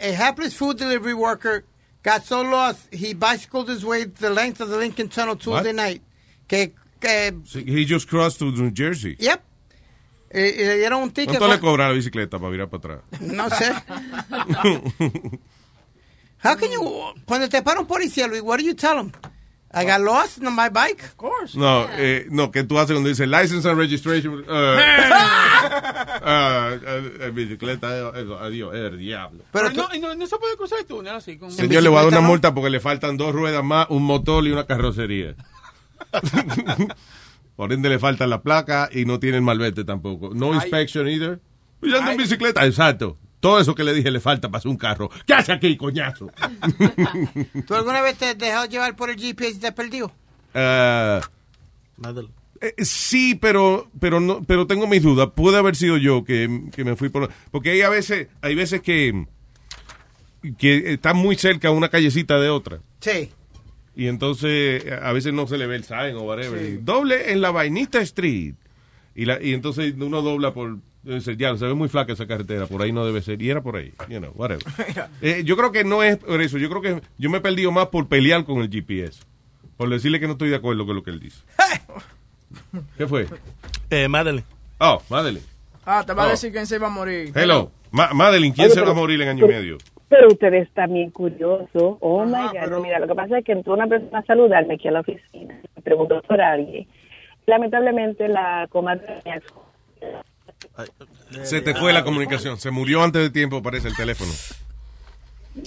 a, 0.00 0.04
a, 0.04 0.10
a 0.10 0.28
hapless 0.28 0.54
food 0.56 0.76
delivery 0.78 1.12
worker 1.14 1.64
got 2.02 2.24
so 2.24 2.42
lost 2.42 2.88
he 2.92 3.14
bicycled 3.14 3.68
his 3.68 3.84
way 3.84 4.04
the 4.04 4.30
length 4.30 4.60
of 4.60 4.68
the 4.70 4.76
Lincoln 4.78 5.08
Tunnel 5.08 5.36
Tuesday 5.36 5.68
What? 5.72 5.76
night. 5.76 6.02
Que, 6.48 6.72
que 7.00 7.32
He 7.54 7.84
just 7.84 8.08
crossed 8.08 8.38
to 8.40 8.50
New 8.50 8.72
Jersey. 8.74 9.16
yep. 9.20 9.42
Y 10.34 10.40
le 10.40 10.76
dieron 10.78 11.02
un 11.02 11.10
ticket. 11.10 11.36
¿Cuánto 11.38 11.46
le 11.54 11.60
cobra 11.60 11.88
la 11.88 11.94
bicicleta 11.94 12.38
para 12.38 12.50
virar 12.50 12.68
para 12.70 12.96
atrás? 12.96 13.20
No 13.20 13.50
sé. 13.50 13.70
How 16.42 16.56
can 16.56 16.70
you, 16.72 16.80
cuando 17.26 17.48
te 17.48 17.62
para 17.62 17.78
un 17.80 17.86
policía, 17.86 18.26
Luis, 18.26 18.40
what 18.42 18.58
do 18.58 18.64
you 18.64 18.74
tell 18.74 18.98
him? 18.98 19.12
I 19.74 19.84
got 19.86 20.00
lost 20.02 20.42
on 20.44 20.54
my 20.54 20.68
bike? 20.68 21.02
Of 21.02 21.16
course. 21.16 21.56
No, 21.56 21.88
eh, 21.92 22.26
no, 22.30 22.50
que 22.50 22.62
tú 22.64 22.78
haces 22.78 22.94
cuando 22.94 23.08
dice 23.08 23.26
license 23.26 23.66
and 23.66 23.78
registration. 23.78 24.44
Uh, 24.46 24.52
uh, 26.22 26.78
uh, 27.26 27.32
bicicleta, 27.32 27.88
adiós, 28.42 28.74
el 28.74 28.98
diablo. 28.98 29.44
Pero, 29.50 29.70
no, 29.70 29.88
y 29.94 29.98
no, 29.98 30.14
no 30.14 30.26
se 30.26 30.36
puede 30.36 30.56
cruzar 30.56 30.80
el 30.80 30.86
túnel 30.86 31.14
así. 31.14 31.38
Con 31.38 31.50
Señor, 31.50 31.82
le 31.82 31.88
voy 31.88 31.98
a 31.98 32.02
dar 32.02 32.12
una 32.12 32.20
multa 32.20 32.52
porque 32.52 32.68
le 32.68 32.80
faltan 32.80 33.16
dos 33.16 33.32
ruedas 33.34 33.64
más, 33.64 33.86
un 33.88 34.02
motor 34.02 34.46
y 34.46 34.52
una 34.52 34.66
carrocería. 34.66 35.36
Por 37.56 37.72
ende 37.72 37.88
le 37.88 37.98
faltan 37.98 38.28
la 38.28 38.42
placa 38.42 38.90
y 38.92 39.04
no 39.04 39.20
tiene 39.20 39.38
el 39.38 39.42
malvete 39.42 39.84
tampoco. 39.84 40.32
No 40.34 40.54
inspection 40.54 41.08
either. 41.08 41.40
Y 41.80 41.94
anda 41.94 42.12
en 42.12 42.18
bicicleta, 42.18 42.66
exacto. 42.66 43.16
Todo 43.42 43.58
eso 43.58 43.74
que 43.74 43.82
le 43.82 43.92
dije 43.92 44.08
le 44.12 44.20
falta 44.20 44.48
para 44.48 44.60
hacer 44.60 44.70
un 44.70 44.76
carro. 44.76 45.10
¿Qué 45.26 45.34
hace 45.34 45.50
aquí, 45.50 45.76
coñazo? 45.76 46.30
¿Tú 47.66 47.74
alguna 47.74 48.00
vez 48.00 48.16
te 48.16 48.26
has 48.26 48.38
dejado 48.38 48.66
llevar 48.66 48.94
por 48.94 49.10
el 49.10 49.16
GPS 49.16 49.56
y 49.56 49.58
te 49.58 49.66
has 49.66 49.74
perdido? 49.74 50.12
Eh, 50.54 51.20
eh, 52.60 52.84
sí, 52.84 53.34
pero 53.34 53.90
pero 53.98 54.20
no 54.20 54.44
pero 54.44 54.68
tengo 54.68 54.86
mis 54.86 55.02
dudas. 55.02 55.30
Puede 55.34 55.58
haber 55.58 55.74
sido 55.74 55.96
yo 55.96 56.22
que, 56.22 56.68
que 56.72 56.84
me 56.84 56.94
fui 56.94 57.08
por 57.08 57.30
porque 57.50 57.70
hay 57.72 57.80
a 57.80 57.88
veces 57.88 58.28
hay 58.42 58.54
veces 58.54 58.80
que 58.80 59.26
que 60.56 60.92
está 60.92 61.12
muy 61.12 61.34
cerca 61.34 61.72
una 61.72 61.88
callecita 61.88 62.38
de 62.38 62.48
otra 62.48 62.78
Sí. 63.00 63.30
y 63.96 64.06
entonces 64.06 64.84
a 65.02 65.12
veces 65.12 65.32
no 65.32 65.48
se 65.48 65.58
le 65.58 65.66
ve 65.66 65.74
el 65.74 65.84
sign 65.84 66.14
o 66.16 66.22
whatever. 66.22 66.60
Sí. 66.64 66.78
Doble 66.80 67.32
en 67.32 67.40
la 67.40 67.50
Vainita 67.50 68.00
Street 68.02 68.54
y 69.16 69.24
la 69.24 69.42
y 69.42 69.52
entonces 69.52 69.94
uno 69.98 70.22
dobla 70.22 70.54
por 70.54 70.78
dice, 71.02 71.36
ya 71.36 71.56
se 71.56 71.66
ve 71.66 71.74
muy 71.74 71.88
flaca 71.88 72.12
esa 72.12 72.26
carretera, 72.26 72.66
por 72.66 72.80
ahí 72.82 72.92
no 72.92 73.04
debe 73.04 73.20
ser 73.22 73.40
y 73.42 73.50
era 73.50 73.60
por 73.62 73.76
ahí, 73.76 73.92
you 74.08 74.18
know, 74.18 74.32
whatever. 74.34 74.62
Eh, 75.22 75.42
yo 75.44 75.56
creo 75.56 75.72
que 75.72 75.84
no 75.84 76.02
es 76.02 76.16
por 76.18 76.40
eso, 76.40 76.58
yo 76.58 76.68
creo 76.68 76.82
que 76.82 77.00
yo 77.18 77.30
me 77.30 77.38
he 77.38 77.40
perdido 77.40 77.70
más 77.72 77.86
por 77.88 78.08
pelear 78.08 78.44
con 78.44 78.58
el 78.58 78.68
GPS. 78.70 79.22
Por 79.76 79.88
decirle 79.88 80.20
que 80.20 80.26
no 80.26 80.32
estoy 80.32 80.50
de 80.50 80.56
acuerdo 80.56 80.86
con 80.86 80.94
lo 80.96 81.02
que 81.02 81.10
él 81.10 81.18
dice. 81.20 81.42
¿Qué 82.96 83.06
fue? 83.06 83.26
Eh, 83.90 84.08
Madeline. 84.08 84.44
Oh, 84.78 85.00
Madeline. 85.08 85.44
Ah, 85.84 86.04
te 86.06 86.12
va 86.12 86.24
a 86.24 86.26
Oh. 86.26 86.30
decir 86.30 86.52
quién 86.52 86.66
se 86.66 86.78
va 86.78 86.86
a 86.86 86.90
morir. 86.90 87.32
Hello. 87.34 87.70
Ma- 87.90 88.12
Madeline, 88.12 88.52
¿quién 88.54 88.66
Oye, 88.66 88.74
se 88.74 88.80
va 88.80 88.86
a 88.86 88.90
pero- 88.90 89.00
morir 89.00 89.20
en 89.22 89.28
año 89.28 89.44
y 89.46 89.48
medio? 89.48 89.78
Pero 90.08 90.28
ustedes 90.28 90.70
también 90.74 91.10
curiosos. 91.10 91.68
Oh 92.00 92.24
my 92.24 92.32
God. 92.32 92.68
No, 92.70 92.80
mira, 92.80 92.98
lo 93.00 93.08
que 93.08 93.14
pasa 93.14 93.38
es 93.38 93.44
que 93.44 93.52
entró 93.52 93.72
una 93.74 93.86
persona 93.86 94.18
a 94.18 94.24
saludarme 94.24 94.74
aquí 94.74 94.86
a 94.88 94.92
la 94.92 95.00
oficina. 95.00 95.58
Me 95.74 95.82
preguntó 95.82 96.20
por 96.22 96.40
alguien. 96.40 96.86
Lamentablemente, 97.46 98.28
la 98.28 98.66
comadre 98.70 99.22
Se 101.42 101.60
te 101.60 101.74
fue 101.74 101.92
la 101.92 102.04
comunicación. 102.04 102.58
Se 102.58 102.70
murió 102.70 103.02
antes 103.02 103.22
de 103.22 103.30
tiempo, 103.30 103.62
parece 103.62 103.88
el 103.88 103.96
teléfono. 103.96 104.32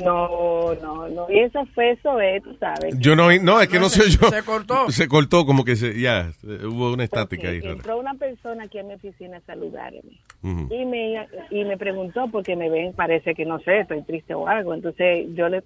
No, 0.03 0.74
no, 0.82 1.08
no. 1.08 1.28
Y 1.30 1.39
eso 1.41 1.64
fue 1.76 1.91
eso, 1.91 2.20
eh, 2.20 2.41
tú 2.43 2.56
sabes. 2.60 2.97
Yo 2.97 3.16
no, 3.16 3.32
no, 3.39 3.62
es 3.62 3.68
que 3.68 3.80
no, 3.80 3.88
sé 3.88 4.10
yo. 4.10 4.30
se 4.30 4.41
cortó. 4.41 4.89
Se 4.89 5.08
cortó 5.08 5.45
como 5.45 5.64
que 5.64 5.76
se, 5.76 5.99
ya, 5.99 6.32
hubo 6.43 6.93
una 6.93 7.03
estática 7.03 7.49
ahí. 7.49 7.60
Rara. 7.60 7.74
entró 7.74 7.99
una 7.99 8.16
persona 8.16 8.64
aquí 8.64 8.80
a 8.80 8.84
mi 8.84 8.95
oficina 8.95 9.38
a 9.38 9.41
saludarme. 9.41 10.22
Y 10.43 10.86
me 10.86 11.28
y 11.51 11.64
me 11.66 11.78
preguntó 11.78 12.28
porque 12.32 12.56
me 12.56 12.70
ven 12.70 12.93
parece 12.93 13.36
que 13.36 13.45
no 13.45 13.60
sé 13.60 13.80
estoy 13.80 14.03
triste 14.03 14.36
o 14.36 14.47
algo 14.47 14.76
entonces 14.76 15.26
yo 15.34 15.49
le 15.49 15.64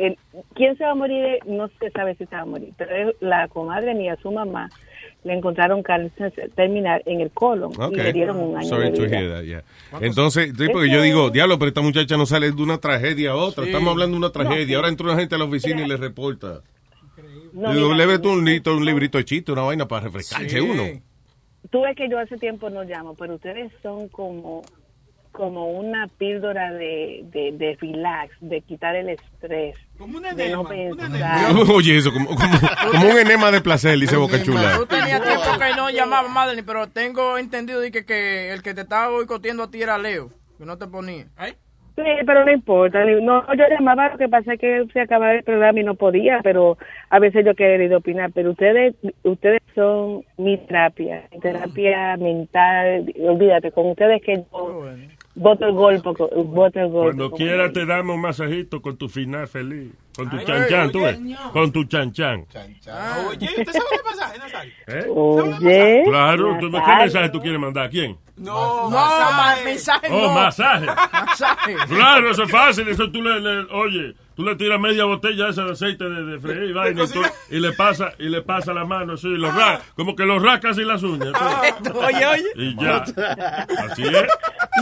el- 0.00 0.18
quién 0.54 0.76
se 0.76 0.84
va 0.84 0.90
a 0.90 0.94
morir 0.94 1.38
no 1.46 1.68
se 1.80 1.90
sabe 1.90 2.14
si 2.16 2.26
se 2.26 2.34
va 2.36 2.42
a 2.42 2.46
morir 2.46 2.72
pero 2.76 2.94
es 3.10 3.16
la 3.20 3.48
comadre 3.48 3.94
mía 3.94 4.16
su 4.22 4.30
mamá 4.32 4.68
le 5.24 5.32
encontraron 5.34 5.82
cáncer 5.82 6.32
terminal 6.54 7.02
en 7.04 7.20
el 7.20 7.30
colon 7.32 7.72
y 7.90 7.96
le 7.96 8.12
dieron 8.12 8.36
un 8.38 8.56
año 8.56 8.68
Sorry 8.68 8.90
de 8.90 8.96
to 8.96 9.02
vida. 9.02 9.18
hear 9.18 9.30
that, 9.32 9.42
yeah. 9.42 9.62
Entonces, 10.00 10.52
sí, 10.56 10.66
porque 10.72 10.88
yo 10.88 11.02
digo, 11.02 11.30
diablo, 11.30 11.58
pero 11.58 11.68
esta 11.70 11.80
muchacha 11.80 12.16
no 12.16 12.26
sale 12.26 12.52
de 12.52 12.62
una 12.62 12.78
tragedia 12.78 13.32
a 13.32 13.34
otra. 13.34 13.64
Sí. 13.64 13.70
Estamos 13.70 13.90
hablando 13.90 14.12
de 14.14 14.18
una 14.18 14.30
tragedia. 14.30 14.74
No. 14.74 14.76
Ahora 14.76 14.88
entra 14.88 15.06
una 15.06 15.16
gente 15.18 15.34
a 15.34 15.38
la 15.38 15.44
oficina 15.46 15.82
y 15.82 15.88
le 15.88 15.96
reporta. 15.96 16.60
No, 17.52 17.72
mira, 17.72 17.96
lévete 17.96 18.28
un, 18.28 18.44
librito, 18.44 18.76
un 18.76 18.84
librito 18.84 19.18
de 19.18 19.24
chiste, 19.24 19.50
una 19.50 19.62
vaina 19.62 19.88
para 19.88 20.04
refrescarse 20.04 20.60
uno. 20.60 20.84
tú 21.70 21.80
ves 21.80 21.96
que 21.96 22.08
yo 22.08 22.20
hace 22.20 22.36
tiempo 22.36 22.70
no 22.70 22.84
llamo 22.84 23.14
pero 23.14 23.34
ustedes 23.34 23.72
son 23.82 24.06
como 24.08 24.62
como 25.36 25.70
una 25.70 26.08
píldora 26.18 26.72
de, 26.72 27.24
de, 27.30 27.52
de 27.52 27.76
relax, 27.80 28.34
de 28.40 28.62
quitar 28.62 28.96
el 28.96 29.10
estrés, 29.10 29.76
de 30.34 30.50
no 30.50 30.64
pensar. 30.64 31.54
Oye, 31.72 31.98
eso, 31.98 32.12
como, 32.12 32.28
como, 32.28 32.58
como 32.90 33.10
un 33.10 33.18
enema 33.18 33.50
de 33.50 33.60
placer, 33.60 33.98
dice 33.98 34.16
Boca 34.16 34.42
Chula. 34.42 34.76
Tú 34.78 34.86
tenías 34.86 35.22
tiempo 35.22 35.58
que 35.58 35.76
no 35.76 35.90
llamaba 35.90 36.28
Madeline, 36.28 36.64
pero 36.64 36.86
tengo 36.86 37.36
entendido 37.36 37.80
de 37.80 37.90
que, 37.90 38.06
que 38.06 38.52
el 38.52 38.62
que 38.62 38.72
te 38.74 38.80
estaba 38.80 39.10
boicoteando 39.10 39.64
a 39.64 39.70
ti 39.70 39.82
era 39.82 39.98
Leo, 39.98 40.30
que 40.58 40.64
no 40.64 40.78
te 40.78 40.86
ponía. 40.86 41.26
Sí, 41.96 42.02
pero 42.26 42.44
no 42.44 42.52
importa. 42.52 43.02
No, 43.22 43.42
yo 43.54 43.64
llamaba, 43.70 44.10
lo 44.10 44.18
que 44.18 44.28
pasa 44.28 44.52
es 44.52 44.60
que 44.60 44.84
se 44.92 45.00
acababa 45.00 45.32
el 45.32 45.44
programa 45.44 45.80
y 45.80 45.82
no 45.82 45.94
podía, 45.94 46.40
pero 46.42 46.76
a 47.08 47.18
veces 47.18 47.42
yo 47.44 47.54
quería 47.54 47.96
opinar. 47.96 48.32
Pero 48.34 48.50
ustedes 48.50 48.94
ustedes 49.22 49.62
son 49.74 50.22
mi 50.36 50.58
terapia, 50.58 51.24
mi 51.32 51.40
terapia 51.40 52.18
mental. 52.18 53.14
Olvídate, 53.18 53.72
con 53.72 53.86
ustedes 53.86 54.20
que 54.22 54.34
yo 54.36 54.90
voto 55.36 55.64
el 55.66 55.72
gol, 55.72 56.00
porque- 56.02 56.24
voto 56.34 56.80
el 56.80 56.88
gol. 56.88 57.04
Cuando 57.14 57.30
quiera 57.30 57.70
te 57.72 57.86
damos 57.86 58.16
un 58.16 58.22
masajito 58.22 58.82
con 58.82 58.96
tu 58.96 59.08
final 59.08 59.46
feliz. 59.46 59.92
Con 60.16 60.30
tu 60.30 60.36
Ay, 60.38 60.44
chanchan, 60.46 60.90
tú 60.90 61.00
ves. 61.02 61.18
Con 61.52 61.70
tu 61.72 61.84
chanchan. 61.84 62.46
Oye, 63.28 63.46
¿usted 63.46 63.72
sabe 63.72 63.84
qué 63.90 63.98
pasaje, 64.02 64.38
Nazario? 64.38 64.72
¿Eh? 64.86 65.06
Oye. 65.10 66.02
Claro, 66.06 66.56
¿tú- 66.58 66.70
¿qué 66.72 66.96
mensaje 66.96 67.28
tú 67.28 67.40
quieres 67.40 67.60
mandar? 67.60 67.84
¿A 67.86 67.88
quién? 67.90 68.16
No, 68.38 68.90
No, 68.90 68.98
mensaje 69.64 70.08
Oh, 70.10 70.28
no. 70.28 70.34
masaje. 70.34 70.86
Masaje. 71.12 71.74
Claro, 71.88 72.30
eso 72.30 72.42
es 72.44 72.50
fácil. 72.50 72.88
Eso 72.88 73.10
tú 73.10 73.22
le, 73.22 73.40
le- 73.40 73.66
oye, 73.72 74.14
tú 74.36 74.44
le 74.44 74.54
tiras 74.56 74.78
media 74.78 75.04
botella 75.04 75.48
esa 75.48 75.64
de 75.64 75.72
aceite 75.72 76.04
de, 76.04 76.24
de 76.24 76.38
freír 76.38 76.70
y 76.70 76.72
vaina 76.72 77.02
y, 77.50 77.58
le 77.58 77.72
pasa 77.72 78.12
y 78.18 78.28
le 78.28 78.42
pasa 78.42 78.72
la 78.74 78.84
mano 78.84 79.14
así, 79.14 79.26
y 79.28 79.36
lo 79.38 79.50
ra- 79.50 79.80
como 79.96 80.14
que 80.14 80.24
los 80.26 80.42
racas 80.42 80.76
y 80.78 80.84
las 80.84 81.02
uñas. 81.02 81.32
Oye, 81.94 82.26
oye. 82.26 82.44
Y 82.56 82.76
ya. 82.80 82.96
Así 82.98 84.02
es. 84.04 84.26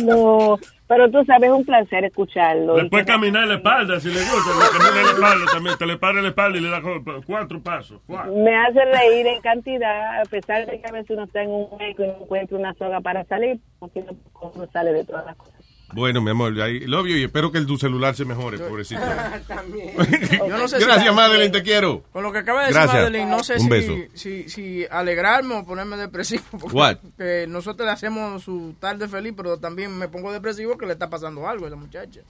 No, 0.04 0.58
pero 0.88 1.10
tú 1.10 1.24
sabes, 1.24 1.50
es 1.50 1.56
un 1.56 1.64
placer 1.64 2.04
escucharlo. 2.04 2.76
Puedes 2.90 3.06
caminar 3.06 3.46
la 3.46 3.54
espalda 3.54 4.00
si 4.00 4.08
le 4.08 4.20
gusta. 4.20 4.50
Le 4.58 4.78
camina 4.78 5.02
la 5.02 5.10
espalda 5.12 5.44
también. 5.52 5.78
Te 5.78 5.86
le 5.86 5.96
para 5.98 6.20
la 6.22 6.28
espalda 6.28 6.58
y 6.58 6.60
le 6.60 6.68
da 6.70 6.82
cu- 6.82 7.22
cuatro 7.26 7.62
pasos. 7.62 8.00
Cuatro. 8.06 8.34
Me 8.34 8.54
hace 8.56 8.84
reír 8.84 9.26
en 9.26 9.40
cantidad, 9.40 10.20
a 10.20 10.24
pesar 10.24 10.66
de 10.66 10.80
que 10.80 10.86
a 10.88 10.92
veces 10.92 11.10
uno 11.10 11.24
está 11.24 11.42
en 11.42 11.50
un 11.50 11.68
hueco 11.70 12.02
y 12.04 12.06
no 12.08 12.16
encuentra 12.22 12.58
una 12.58 12.74
soga 12.74 13.00
para 13.00 13.24
salir, 13.24 13.58
porque 13.78 14.02
no 14.02 14.12
uno 14.54 14.66
sale 14.72 14.92
de 14.92 15.04
todas 15.04 15.24
las 15.26 15.36
cosas. 15.36 15.53
Bueno, 15.94 16.20
mi 16.20 16.30
amor, 16.30 16.60
ahí 16.60 16.80
lo 16.80 17.00
obvio 17.00 17.16
y 17.16 17.22
espero 17.24 17.50
que 17.52 17.58
el 17.58 17.66
tu 17.66 17.76
celular 17.78 18.14
se 18.16 18.24
mejore, 18.24 18.58
pobrecito. 18.58 19.00
Yo 20.48 20.58
no 20.58 20.68
sé 20.68 20.78
si- 20.78 20.84
Gracias, 20.84 21.14
Madeline, 21.14 21.52
te 21.52 21.62
quiero. 21.62 22.02
Con 22.12 22.22
lo 22.22 22.32
que 22.32 22.38
acaba 22.38 22.60
de 22.62 22.66
decir 22.68 22.82
Gracias. 22.82 23.02
Madeline, 23.02 23.30
no 23.30 23.44
sé 23.44 23.54
Un 23.54 23.60
si, 23.60 23.68
beso. 23.68 23.92
si, 24.14 24.48
si 24.48 24.86
alegrarme 24.90 25.54
o 25.54 25.64
ponerme 25.64 25.96
depresivo. 25.96 26.42
Porque 26.50 26.76
What? 26.76 26.96
que 27.16 27.46
nosotros 27.48 27.86
le 27.86 27.92
hacemos 27.92 28.42
su 28.42 28.74
tarde 28.80 29.08
feliz, 29.08 29.32
pero 29.36 29.58
también 29.58 29.96
me 29.96 30.08
pongo 30.08 30.32
depresivo 30.32 30.76
que 30.76 30.86
le 30.86 30.92
está 30.94 31.08
pasando 31.08 31.48
algo 31.48 31.66
a 31.66 31.70
la 31.70 31.76
muchacha. 31.76 32.20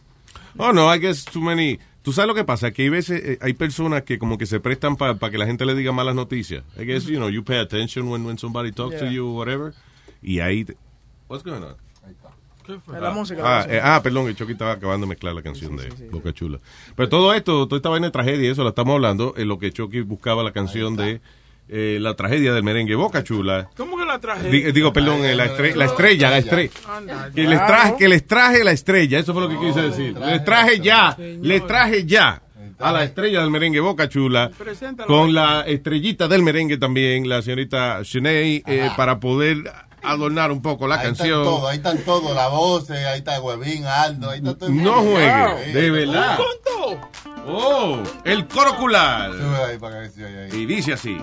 Oh, 0.57 0.73
no, 0.73 0.93
I 0.95 0.99
guess 1.01 1.25
too 1.25 1.41
many. 1.41 1.79
Tú 2.03 2.13
sabes 2.13 2.29
lo 2.29 2.35
que 2.35 2.45
pasa, 2.45 2.71
que 2.71 2.83
hay 2.83 2.89
veces, 2.91 3.23
eh, 3.25 3.39
hay 3.41 3.55
personas 3.55 4.03
que 4.03 4.19
como 4.19 4.37
que 4.37 4.47
se 4.47 4.61
prestan 4.61 4.97
para 4.97 5.19
que 5.31 5.39
la 5.39 5.47
gente 5.47 5.65
le 5.65 5.75
diga 5.75 5.91
malas 5.91 6.15
noticias. 6.15 6.63
I 6.79 6.85
guess, 6.85 7.05
you 7.07 7.17
know, 7.17 7.29
you 7.31 7.43
pay 7.43 7.59
attention 7.59 8.09
when, 8.09 8.25
when 8.27 8.37
somebody 8.39 8.71
talks 8.73 8.99
to 8.99 9.05
Yeah. 9.07 9.13
you 9.15 9.27
or 9.29 9.37
whatever. 9.39 9.73
Y 10.23 10.41
ahí, 10.41 10.65
te- 10.65 10.77
what's 11.29 11.43
going 11.43 11.63
on? 11.63 11.77
¿Qué 12.67 12.79
fue? 12.85 13.01
La 13.01 13.11
música. 13.11 13.43
la 13.43 13.49
Ah, 13.53 13.57
música. 13.59 13.75
eh, 13.77 13.81
ah, 13.83 14.01
perdón, 14.03 14.29
el 14.29 14.37
Chucky 14.37 14.53
estaba 14.53 14.73
acabando 14.73 15.07
de 15.07 15.11
mezclar 15.11 15.35
la 15.35 15.43
canción 15.43 15.77
de 15.77 15.89
Boca 16.11 16.33
Chula. 16.33 16.59
Pero 16.97 17.09
todo 17.09 17.35
esto, 17.35 17.67
toda 17.69 17.79
esta 17.79 17.89
vaina 17.89 18.07
de 18.07 18.11
tragedia, 18.13 18.51
eso 18.51 18.63
lo 18.63 18.71
estamos 18.71 18.95
hablando 18.95 19.35
en 19.37 19.49
lo 19.49 19.59
que 19.59 19.71
Chucky 19.73 20.01
buscaba 20.01 20.43
la 20.43 20.53
canción 20.53 20.97
de 20.97 21.21
eh, 21.69 21.99
la 22.01 22.15
tragedia 22.15 22.53
del 22.53 22.63
merengue 22.63 22.95
Boca 22.95 23.23
Chula. 23.25 23.69
¿Cómo 23.77 23.97
que 23.97 24.05
la 24.05 24.19
traje? 24.19 24.51
Di- 24.51 24.73
digo, 24.73 24.93
perdón, 24.93 25.25
eh, 25.25 25.35
la, 25.35 25.47
estre- 25.47 25.75
la 25.75 25.87
estrella, 25.87 26.31
la 26.31 26.39
estrella. 26.39 26.71
Anda, 26.89 27.31
Que 27.35 27.45
les, 27.47 27.67
traje, 27.67 27.95
que 27.99 28.09
les 28.09 28.27
traje 28.27 28.65
la 28.65 28.73
estrella, 28.73 29.19
eso 29.19 29.33
fue 29.33 29.43
lo 29.43 29.49
que 29.49 29.59
quise 29.59 29.81
decir. 29.81 30.15
Les 30.19 30.45
traje 30.45 30.81
ya, 30.81 31.17
les 31.19 31.67
traje 31.67 32.05
ya 32.05 32.43
a 32.79 32.93
la 32.93 33.05
estrella 33.05 33.41
del 33.41 33.51
merengue 33.51 33.81
Boca 33.81 34.09
Chula, 34.09 34.51
con 35.07 35.33
la 35.33 35.63
estrellita 35.63 36.29
del 36.29 36.43
merengue 36.43 36.77
también, 36.77 37.29
la 37.29 37.41
señorita 37.41 38.01
Shanae, 38.03 38.63
eh, 38.67 38.91
para 38.97 39.19
poder 39.21 39.65
adornar 40.05 40.51
un 40.53 40.61
poco 40.63 40.87
la 40.87 40.97
ahí 40.97 41.07
canción. 41.07 41.41
Están 41.41 41.45
todo, 41.45 41.69
ahí 41.69 41.77
están 41.77 41.99
todos, 42.05 42.35
la 42.35 42.49
voz, 42.49 42.91
ahí 42.91 43.19
está 43.19 43.41
Huevín, 43.41 43.85
Aldo, 43.87 44.31
ahí 44.31 44.39
está 44.39 44.55
todo 44.57 44.69
el 44.69 44.83
No 44.83 44.97
mundo. 44.97 45.11
juegue, 45.13 45.73
de 45.73 45.91
verdad. 45.91 46.39
Oh, 47.47 47.99
el 48.25 48.47
coro 48.49 48.77
cular. 48.77 49.31
Y 50.53 50.67
dice 50.67 50.93
así. 50.95 51.19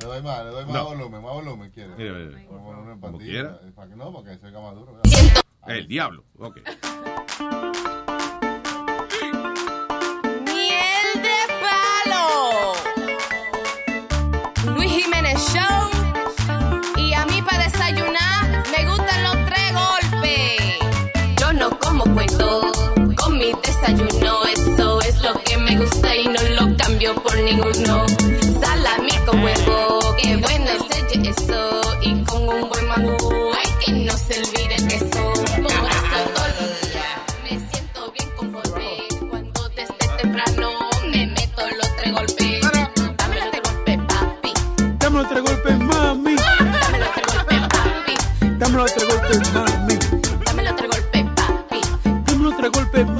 Le 0.00 0.06
doy 0.06 0.22
más, 0.22 0.44
le 0.44 0.50
doy 0.50 0.64
más 0.66 0.74
No. 0.74 0.84
volumen, 0.84 1.22
más 1.22 1.32
volumen, 1.32 1.70
¿quiere? 1.70 1.90
Mira, 1.96 2.14
Como 2.48 3.18
quiera. 3.18 3.58
eh, 3.64 3.72
Para 3.74 3.88
que 3.88 3.96
no, 3.96 4.12
para 4.12 4.32
que 4.34 4.38
se 4.40 4.46
oiga 4.46 4.60
más 4.60 4.74
duro. 4.74 4.92
¿verdad? 5.02 5.42
El 5.66 5.88
diablo. 5.88 6.24
Ok. 6.38 6.58
Miel 10.44 11.22
de 11.22 11.38
palo. 11.60 12.72
Luis 14.74 14.92
Jiménez 14.92 15.38
Show. 15.52 15.65
Por 27.46 27.76
ninguno. 27.76 28.06
Salami 28.60 29.12
con 29.24 29.42
huevo, 29.42 30.00
qué 30.20 30.36
bueno 30.36 30.66
es 30.66 31.14
el 31.14 31.26
eso. 31.26 31.80
Y 32.02 32.24
con 32.24 32.48
un 32.48 32.68
buen 32.68 32.88
mangú, 32.88 33.52
ay 33.54 33.70
que 33.84 33.92
no 33.92 34.12
se 34.16 34.40
olvide 34.40 34.74
el 34.76 34.88
queso. 34.88 35.32
Por 35.32 35.72
eso 35.72 36.18
todos 36.34 36.48
los 36.60 36.80
días 36.92 37.20
me 37.44 37.50
siento 37.70 38.12
bien 38.12 38.30
conforme. 38.36 38.98
Cuando 39.30 39.68
desde 39.70 40.16
temprano 40.20 40.70
me 41.10 41.26
meto 41.26 41.62
los 41.76 41.96
tres 41.96 42.12
golpes. 42.12 42.60
Dame 43.16 43.36
los 43.36 43.50
tres 43.50 43.62
golpes, 43.62 43.98
papi. 44.08 44.52
Dame 44.98 45.18
los 45.18 45.28
tres 45.28 45.42
golpes, 45.42 45.78
mami. 45.78 46.36
Dame 46.36 46.98
los 46.98 47.12
tres 47.12 47.26
golpes, 47.34 47.60
papi. 47.68 48.14
Dame 48.58 48.76
los 48.76 48.92
tres 48.92 49.08
golpes, 49.08 49.52
mami. 49.52 49.98
Dame 50.44 50.62
los 50.62 50.76
tres 50.76 50.90
golpes, 50.90 51.24
papi. 51.36 51.80
Dame 52.26 52.42
los 52.42 52.56
tres 52.56 52.70
golpes, 52.72 53.06
mami. 53.06 53.15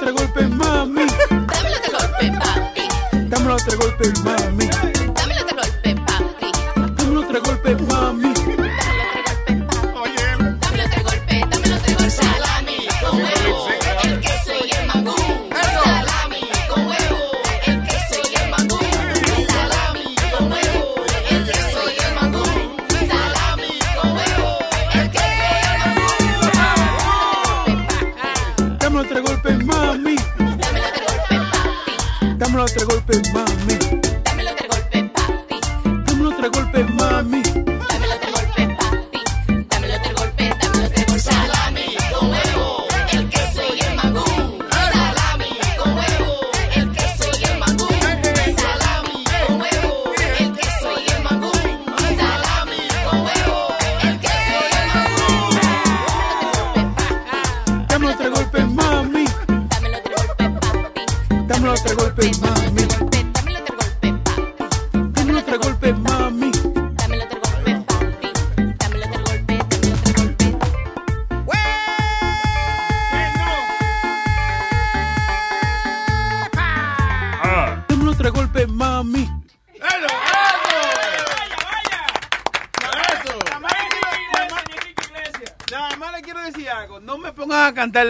Dame 0.00 0.27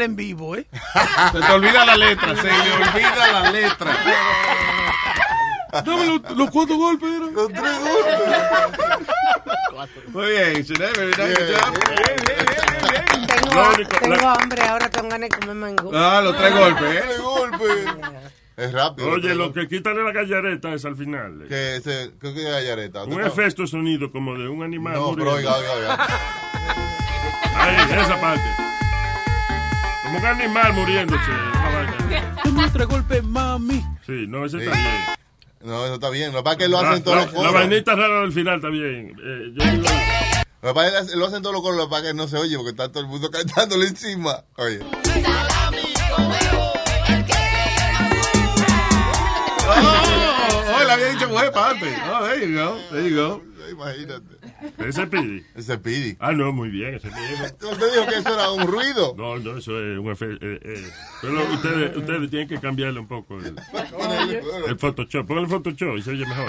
en 0.08 0.16
vivo, 0.16 0.56
¿eh? 0.56 0.66
Se 1.32 1.40
te 1.40 1.52
olvida 1.52 1.84
la 1.84 1.96
letra, 1.96 2.34
se 2.36 2.42
le 2.48 2.72
olvida 2.72 3.32
la 3.32 3.50
letra. 3.50 3.96
Dame 5.84 6.06
los, 6.06 6.36
los 6.36 6.50
cuatro 6.50 6.76
golpes. 6.76 7.08
¿no? 7.20 7.30
Los 7.30 7.48
tres 7.48 7.72
golpes. 7.80 9.08
Muy 10.08 10.26
bien, 10.26 10.52
nice, 10.54 10.74
good 10.74 11.14
job. 11.14 11.74
Tengo, 13.26 13.54
Lo 13.54 13.68
único- 13.74 13.90
tengo 14.00 14.14
la- 14.16 14.32
hambre, 14.32 14.62
ahora 14.66 14.88
tengo 14.90 15.08
ganas 15.08 15.28
de 15.30 15.38
comer 15.38 15.54
mango. 15.56 15.90
Ah, 15.94 16.20
los 16.22 16.36
tres 16.36 16.54
golpes, 16.54 16.94
¿eh? 16.94 17.02
Tres 17.06 17.20
golpes. 17.20 17.86
Es 18.56 18.72
rápido. 18.72 19.10
Oye, 19.10 19.34
lo 19.36 19.52
que 19.52 19.68
quitan 19.68 20.02
la 20.04 20.10
gallareta 20.10 20.72
es 20.72 20.84
al 20.84 20.96
final. 20.96 21.44
Que 21.48 21.76
ese, 21.76 22.10
¿qué 22.20 22.28
es 22.30 22.34
gallareta? 22.44 23.04
Un 23.04 23.22
efecto 23.22 23.62
de 23.62 23.68
sonido 23.68 24.10
como 24.10 24.34
de 24.34 24.48
un 24.48 24.62
animal. 24.64 24.94
No, 24.94 25.14
pero 25.14 25.34
oiga, 25.34 25.54
oiga, 25.56 25.72
oiga. 25.74 26.06
Ahí, 27.54 27.76
esa 28.02 28.20
parte. 28.20 28.67
Como 30.08 30.18
un 30.20 30.26
animal 30.26 30.72
muriéndose. 30.72 31.30
Dame 32.44 32.62
los 32.62 32.72
tres 32.72 32.86
golpes, 32.88 33.22
mami. 33.24 33.84
Sí, 34.06 34.24
no, 34.26 34.46
ese 34.46 34.58
Sí. 34.58 34.64
está 34.64 34.76
bien. 34.76 34.94
No, 35.60 35.84
eso 35.84 35.94
está 35.94 36.10
bien. 36.10 36.32
Lo 36.32 36.38
que 36.38 36.44
pasa 36.44 36.52
es 36.56 36.58
que 36.64 36.68
lo 36.68 36.82
La- 36.82 36.90
hacen 36.90 37.02
todos 37.04 37.16
la- 37.18 37.24
los 37.24 37.32
La 37.34 37.38
coros. 37.38 37.52
vainita 37.54 37.94
rara 37.94 38.20
del 38.20 38.32
final 38.32 38.56
está 38.56 38.68
bien. 38.68 39.08
Eh, 39.22 39.52
yo 39.54 39.64
digo, 39.70 39.84
Lo 40.62 40.68
que 40.70 40.74
pasa 40.74 40.98
es 41.00 41.10
que 41.10 41.16
lo 41.16 41.26
hacen 41.26 41.42
todos 41.42 41.52
los 41.54 41.62
coros, 41.62 41.76
lo 41.76 41.84
que 41.86 41.90
pasa 41.90 42.02
es 42.06 42.08
que 42.12 42.16
no 42.16 42.26
se 42.28 42.36
oye 42.38 42.56
porque 42.56 42.70
está 42.70 42.88
todo 42.88 43.00
el 43.02 43.08
mundo 43.08 43.30
cantándole 43.66 43.86
encima. 43.86 44.44
Oye. 44.56 44.80
Oh, 49.70 50.74
oh, 50.80 50.84
le 50.84 50.92
había 50.92 51.06
dicho 51.10 51.28
mujer 51.28 51.52
para 51.52 51.70
antes. 51.70 51.98
Oh, 52.10 52.24
there 52.24 52.46
you 52.48 52.56
go, 52.58 52.78
there 52.90 53.08
you 53.10 53.16
go. 53.16 53.42
Imagínate. 53.70 54.37
Ese 54.78 55.06
pidi. 55.06 55.44
Ese 55.54 55.78
pidi. 55.78 56.16
Ah, 56.20 56.32
no, 56.32 56.52
muy 56.52 56.68
bien, 56.68 56.94
ese 56.94 57.08
mismo. 57.08 57.44
¿Usted 57.44 57.92
dijo 57.92 58.06
que 58.06 58.16
eso 58.16 58.34
era 58.34 58.50
un 58.50 58.66
ruido? 58.66 59.14
No, 59.16 59.38
no, 59.38 59.58
eso 59.58 59.80
es 59.80 59.98
un 59.98 60.10
efecto. 60.10 60.44
Eh, 60.46 60.60
eh. 60.62 60.90
Pero 61.22 61.52
ustedes, 61.52 61.96
ustedes 61.96 62.30
tienen 62.30 62.48
que 62.48 62.58
cambiarle 62.58 63.00
un 63.00 63.06
poco 63.06 63.38
el, 63.38 63.56
el 64.66 64.78
Photoshop. 64.78 65.26
Ponle 65.26 65.42
el 65.42 65.48
Photoshop 65.48 65.96
y 65.98 66.02
se 66.02 66.10
oye 66.10 66.26
mejor. 66.26 66.48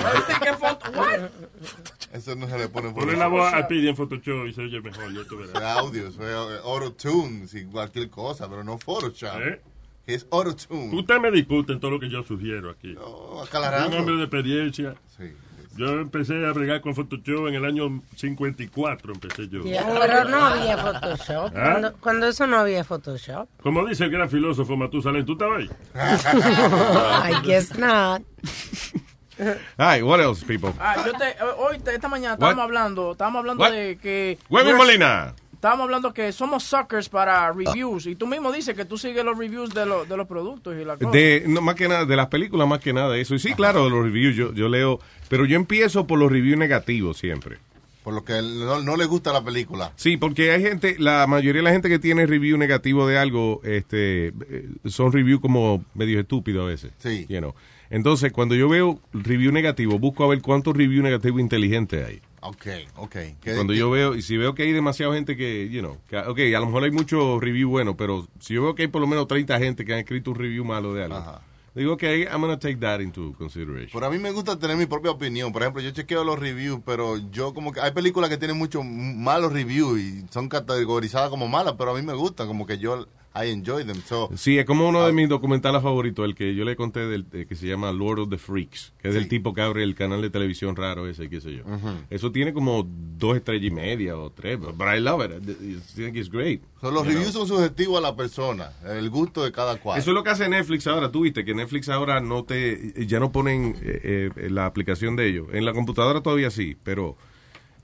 Eso 2.13 2.35
no 2.35 2.47
se 2.47 2.57
le 2.57 2.69
pone 2.69 2.89
en 2.89 2.95
Ponle 2.95 3.15
la 3.15 3.27
voz 3.27 3.53
a 3.53 3.67
Pidi 3.67 3.89
en 3.89 3.95
Photoshop 3.95 4.47
y 4.47 4.53
se 4.53 4.61
oye 4.61 4.81
mejor. 4.81 5.13
Tú 5.27 5.37
verás. 5.37 5.55
Es 5.55 5.61
audio, 5.61 6.07
eso 6.07 6.51
es 6.53 6.61
auto-tune, 6.63 7.47
cualquier 7.71 8.09
cosa, 8.09 8.49
pero 8.49 8.63
no 8.63 8.77
Photoshop. 8.77 9.41
¿Eh? 9.41 9.61
Es 10.07 10.25
auto-tune. 10.31 10.95
Usted 10.95 11.19
me 11.19 11.29
discute 11.29 11.73
en 11.73 11.79
todo 11.79 11.91
lo 11.91 11.99
que 11.99 12.09
yo 12.09 12.23
sugiero 12.23 12.71
aquí. 12.71 12.93
No, 12.93 13.41
aclarando. 13.41 13.89
Un 13.89 14.01
hombre 14.01 14.15
de 14.15 14.23
experiencia. 14.23 14.95
Sí. 15.15 15.31
Yo 15.79 16.01
empecé 16.01 16.45
a 16.45 16.51
bregar 16.51 16.81
con 16.81 16.93
Photoshop 16.93 17.47
en 17.47 17.55
el 17.55 17.63
año 17.63 18.01
54, 18.17 19.13
empecé 19.13 19.47
yo. 19.47 19.61
Pero 19.63 20.25
no 20.25 20.45
había 20.45 20.77
Photoshop. 20.77 21.53
¿Ah? 21.55 21.71
Cuando, 21.71 21.93
cuando 22.01 22.27
eso 22.27 22.45
no 22.47 22.57
había 22.57 22.83
Photoshop. 22.83 23.47
Como 23.63 23.87
dice 23.87 24.03
el 24.03 24.11
gran 24.11 24.29
filósofo 24.29 24.75
Matusalén, 24.75 25.25
¿tú 25.25 25.33
estabas 25.33 25.61
ahí? 25.61 25.69
I 27.31 27.47
guess 27.47 27.77
not. 27.77 28.21
All 29.39 29.55
right, 29.77 30.03
what 30.03 30.19
else, 30.19 30.43
people? 30.45 30.73
Ah, 30.81 30.97
yo 31.05 31.13
te, 31.13 31.41
hoy, 31.57 31.77
esta 31.93 32.09
mañana, 32.09 32.33
estábamos 32.33 32.57
What? 32.57 32.65
hablando, 32.65 33.11
estábamos 33.13 33.39
hablando 33.39 33.63
What? 33.63 33.71
de 33.71 33.97
que... 34.01 34.37
Huevín 34.49 34.75
Molina. 34.75 35.33
Estábamos 35.59 35.83
hablando 35.85 36.13
que 36.13 36.31
somos 36.31 36.63
suckers 36.63 37.09
para 37.09 37.51
reviews. 37.51 38.05
Y 38.05 38.15
tú 38.15 38.27
mismo 38.27 38.49
dices 38.49 38.75
que 38.75 38.85
tú 38.85 38.97
sigues 38.97 39.25
los 39.25 39.37
reviews 39.37 39.73
de, 39.73 39.85
los 39.85 40.07
de 40.07 40.15
los 40.15 40.25
productos 40.25 40.73
y 40.73 40.85
la 40.85 40.95
cosa. 40.95 41.11
De, 41.11 41.43
no, 41.47 41.59
más 41.59 41.75
que 41.75 41.89
nada, 41.89 42.05
de 42.05 42.15
las 42.15 42.27
películas, 42.27 42.65
más 42.65 42.79
que 42.79 42.93
nada 42.93 43.17
eso. 43.17 43.35
Y 43.35 43.39
sí, 43.39 43.53
claro, 43.55 43.83
de 43.83 43.89
los 43.89 44.01
reviews 44.01 44.37
yo, 44.37 44.53
yo 44.53 44.69
leo, 44.69 45.01
pero 45.29 45.45
yo 45.45 45.55
empiezo 45.55 46.07
por 46.07 46.19
los 46.19 46.31
reviews 46.31 46.57
negativos 46.57 47.17
siempre. 47.17 47.57
Por 48.03 48.13
lo 48.13 48.23
que 48.23 48.41
no, 48.41 48.81
no 48.81 48.97
le 48.97 49.05
gusta 49.05 49.31
la 49.33 49.43
película. 49.43 49.93
Sí, 49.95 50.17
porque 50.17 50.51
hay 50.51 50.61
gente, 50.61 50.95
la 50.99 51.27
mayoría 51.27 51.59
de 51.59 51.63
la 51.63 51.71
gente 51.71 51.89
que 51.89 51.99
tiene 51.99 52.25
review 52.25 52.57
negativo 52.57 53.05
de 53.07 53.17
algo, 53.17 53.61
este, 53.63 54.27
eh, 54.27 54.69
son 54.85 55.11
reviews 55.11 55.41
como 55.41 55.83
medio 55.93 56.19
estúpidos 56.19 56.63
a 56.63 56.67
veces. 56.67 56.91
Sí. 56.97 57.25
You 57.29 57.39
know. 57.39 57.53
Entonces, 57.89 58.31
cuando 58.31 58.55
yo 58.55 58.69
veo 58.69 58.99
review 59.13 59.51
negativo, 59.51 59.99
busco 59.99 60.23
a 60.23 60.27
ver 60.27 60.41
cuántos 60.41 60.75
review 60.75 61.03
negativos 61.03 61.41
inteligentes 61.41 62.05
hay. 62.05 62.21
Ok, 62.41 62.67
ok. 62.95 63.15
Cuando 63.55 63.73
yo 63.73 63.89
veo, 63.89 64.15
y 64.15 64.21
si 64.21 64.37
veo 64.37 64.55
que 64.55 64.63
hay 64.63 64.71
demasiada 64.71 65.13
gente 65.13 65.35
que, 65.35 65.69
you 65.69 65.81
know, 65.81 65.97
que, 66.07 66.17
ok, 66.17 66.39
a 66.55 66.59
lo 66.59 66.67
mejor 66.67 66.83
hay 66.83 66.91
mucho 66.91 67.39
review 67.39 67.69
bueno, 67.69 67.97
pero 67.97 68.27
si 68.39 68.53
yo 68.53 68.63
veo 68.63 68.75
que 68.75 68.83
hay 68.83 68.87
por 68.87 69.01
lo 69.01 69.07
menos 69.07 69.27
30 69.27 69.59
gente 69.59 69.85
que 69.85 69.93
han 69.93 69.99
escrito 69.99 70.31
un 70.31 70.37
review 70.37 70.63
malo 70.63 70.93
de 70.93 71.03
algo, 71.03 71.41
digo, 71.75 71.93
ok, 71.93 72.03
I'm 72.03 72.41
gonna 72.41 72.59
take 72.59 72.77
that 72.77 72.99
into 73.01 73.33
consideration. 73.37 73.91
Pero 73.93 74.05
a 74.05 74.09
mí 74.09 74.17
me 74.17 74.31
gusta 74.31 74.57
tener 74.57 74.77
mi 74.77 74.85
propia 74.85 75.11
opinión. 75.11 75.51
Por 75.51 75.61
ejemplo, 75.61 75.81
yo 75.81 75.91
chequeo 75.91 76.23
los 76.23 76.39
reviews, 76.39 76.81
pero 76.85 77.17
yo 77.17 77.53
como 77.53 77.71
que 77.71 77.81
hay 77.81 77.91
películas 77.91 78.29
que 78.29 78.37
tienen 78.37 78.57
muchos 78.57 78.83
malos 78.85 79.53
reviews 79.53 79.99
y 79.99 80.25
son 80.29 80.49
categorizadas 80.49 81.29
como 81.29 81.47
malas, 81.47 81.75
pero 81.77 81.91
a 81.91 81.95
mí 81.95 82.01
me 82.01 82.13
gustan, 82.13 82.47
como 82.47 82.65
que 82.65 82.77
yo 82.77 83.07
I 83.39 83.51
enjoy 83.51 83.85
them. 83.85 84.01
So, 84.05 84.29
Sí, 84.35 84.57
es 84.57 84.65
como 84.65 84.87
uno 84.87 85.05
de 85.05 85.13
mis 85.13 85.29
documentales 85.29 85.81
favoritos, 85.81 86.25
el 86.25 86.35
que 86.35 86.55
yo 86.55 86.65
le 86.65 86.75
conté, 86.75 87.01
del, 87.07 87.25
eh, 87.33 87.45
que 87.47 87.55
se 87.55 87.67
llama 87.67 87.91
Lord 87.91 88.19
of 88.19 88.29
the 88.29 88.37
Freaks, 88.37 88.93
que 89.01 89.09
es 89.09 89.13
del 89.13 89.27
tipo 89.27 89.53
que 89.53 89.61
abre 89.61 89.83
el 89.83 89.95
canal 89.95 90.21
de 90.21 90.29
televisión 90.29 90.75
raro 90.75 91.07
ese, 91.07 91.29
qué 91.29 91.39
sé 91.41 91.53
yo. 91.53 91.63
Eso 92.09 92.31
tiene 92.31 92.53
como 92.53 92.85
dos 92.85 93.37
estrellas 93.37 93.65
y 93.65 93.71
media 93.71 94.17
o 94.17 94.29
tres, 94.31 94.59
but 94.59 94.75
I 94.93 94.99
love 94.99 95.23
it. 95.23 95.31
I 95.49 95.79
think 95.95 96.15
it's 96.15 96.29
great. 96.29 96.61
so 96.81 96.91
los 96.91 97.05
reviews 97.05 97.31
know. 97.31 97.45
son 97.45 97.57
subjetivos 97.57 97.97
a 97.97 98.01
la 98.01 98.15
persona, 98.15 98.71
el 98.85 99.09
gusto 99.09 99.43
de 99.43 99.51
cada 99.51 99.77
cual. 99.77 99.99
Eso 99.99 100.11
es 100.11 100.15
lo 100.15 100.23
que 100.23 100.29
hace 100.29 100.47
Netflix 100.49 100.87
ahora. 100.87 101.11
Tú 101.11 101.21
viste 101.21 101.45
que 101.45 101.53
Netflix 101.53 101.89
ahora 101.89 102.19
no 102.21 102.43
te, 102.43 103.05
ya 103.05 103.19
no 103.19 103.31
ponen 103.31 103.75
eh, 103.81 104.29
eh, 104.35 104.49
la 104.49 104.65
aplicación 104.65 105.15
de 105.15 105.27
ellos. 105.27 105.47
En 105.53 105.65
la 105.65 105.73
computadora 105.73 106.21
todavía 106.21 106.49
sí, 106.51 106.75
pero 106.83 107.17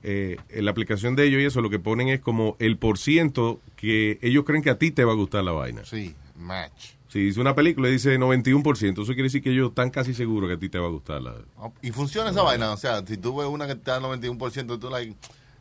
eh, 0.08 0.36
en 0.50 0.64
la 0.64 0.70
aplicación 0.70 1.16
de 1.16 1.26
ellos 1.26 1.42
y 1.42 1.46
eso 1.46 1.60
lo 1.60 1.68
que 1.68 1.80
ponen 1.80 2.06
es 2.06 2.20
como 2.20 2.56
el 2.60 2.78
por 2.78 2.96
ciento 2.96 3.60
que 3.74 4.20
ellos 4.22 4.44
creen 4.44 4.62
que 4.62 4.70
a 4.70 4.78
ti 4.78 4.92
te 4.92 5.02
va 5.02 5.10
a 5.10 5.16
gustar 5.16 5.42
la 5.42 5.50
vaina. 5.50 5.84
Sí, 5.84 6.14
match. 6.36 6.90
Si 7.08 7.18
dice 7.18 7.40
una 7.40 7.56
película 7.56 7.88
y 7.88 7.92
dice 7.92 8.16
91%, 8.16 9.02
eso 9.02 9.06
quiere 9.06 9.24
decir 9.24 9.42
que 9.42 9.50
ellos 9.50 9.70
están 9.70 9.90
casi 9.90 10.14
seguros 10.14 10.48
que 10.48 10.54
a 10.54 10.58
ti 10.60 10.68
te 10.68 10.78
va 10.78 10.86
a 10.86 10.90
gustar 10.90 11.22
la... 11.22 11.34
Y 11.82 11.90
funciona 11.90 12.30
esa 12.30 12.42
vaina, 12.42 12.70
o 12.70 12.76
sea, 12.76 13.04
si 13.04 13.16
tú 13.16 13.36
ves 13.36 13.48
una 13.48 13.66
que 13.66 13.74
te 13.74 13.90
da 13.90 13.98
91%, 13.98 14.78
tú 14.78 14.90
like, 14.90 15.16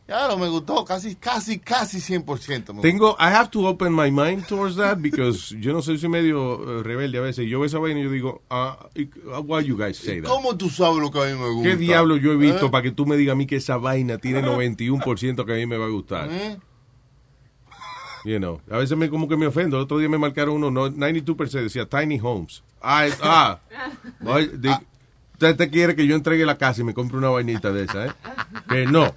ya 0.07 0.27
no 0.27 0.37
me 0.37 0.47
gustó, 0.47 0.85
casi, 0.85 1.15
casi, 1.15 1.57
casi 1.59 1.97
100%. 1.99 2.73
me 2.73 2.81
Tengo, 2.81 3.15
I 3.19 3.31
have 3.31 3.49
to 3.49 3.65
open 3.67 3.91
my 3.91 4.11
mind 4.11 4.45
towards 4.47 4.75
that 4.75 4.99
because 5.01 5.49
yo 5.59 5.73
no 5.73 5.81
sé, 5.81 5.97
soy 5.97 6.09
medio 6.09 6.79
eh, 6.79 6.83
rebelde 6.83 7.17
a 7.17 7.21
veces. 7.21 7.47
Yo 7.49 7.59
veo 7.59 7.65
esa 7.65 7.79
vaina 7.79 7.99
y 7.99 8.03
yo 8.03 8.11
digo, 8.11 8.43
ah, 8.49 8.87
why 9.43 9.63
you 9.63 9.75
guys 9.75 9.97
say 9.97 10.21
that? 10.21 10.29
¿Cómo 10.29 10.55
tú 10.57 10.69
sabes 10.69 10.99
lo 10.99 11.09
que 11.11 11.19
a 11.19 11.25
mí 11.25 11.39
me 11.39 11.49
gusta? 11.49 11.69
¿Qué 11.69 11.75
diablo 11.75 12.17
yo 12.17 12.31
he 12.33 12.37
visto 12.37 12.67
¿Eh? 12.67 12.69
para 12.69 12.83
que 12.83 12.91
tú 12.91 13.05
me 13.07 13.17
digas 13.17 13.33
a 13.33 13.35
mí 13.35 13.47
que 13.47 13.55
esa 13.55 13.77
vaina 13.77 14.19
tiene 14.19 14.43
91% 14.43 15.45
que 15.45 15.53
a 15.53 15.55
mí 15.55 15.65
me 15.65 15.77
va 15.77 15.85
a 15.85 15.89
gustar? 15.89 16.29
¿Eh? 16.31 16.57
You 18.25 18.37
know, 18.39 18.59
a 18.71 18.77
veces 18.77 18.97
me 18.97 19.09
como 19.09 19.27
que 19.27 19.37
me 19.37 19.45
ofendo. 19.47 19.77
El 19.77 19.83
otro 19.83 19.99
día 19.99 20.09
me 20.09 20.17
marcaron 20.17 20.55
uno, 20.55 20.71
no, 20.71 20.89
92% 20.89 21.61
decía 21.61 21.87
Tiny 21.87 22.19
Homes. 22.21 22.63
Ah, 22.81 23.05
es- 23.05 23.19
ah. 23.23 23.59
Usted 25.33 25.55
te 25.57 25.69
quiere 25.69 25.95
que 25.95 26.07
yo 26.07 26.15
entregue 26.15 26.45
la 26.45 26.57
casa 26.57 26.81
y 26.81 26.83
me 26.85 26.93
compre 26.93 27.17
una 27.17 27.29
vainita 27.29 27.71
de 27.71 27.83
esa, 27.83 28.05
¿eh? 28.07 28.11
Que 28.69 28.85
no. 28.85 29.13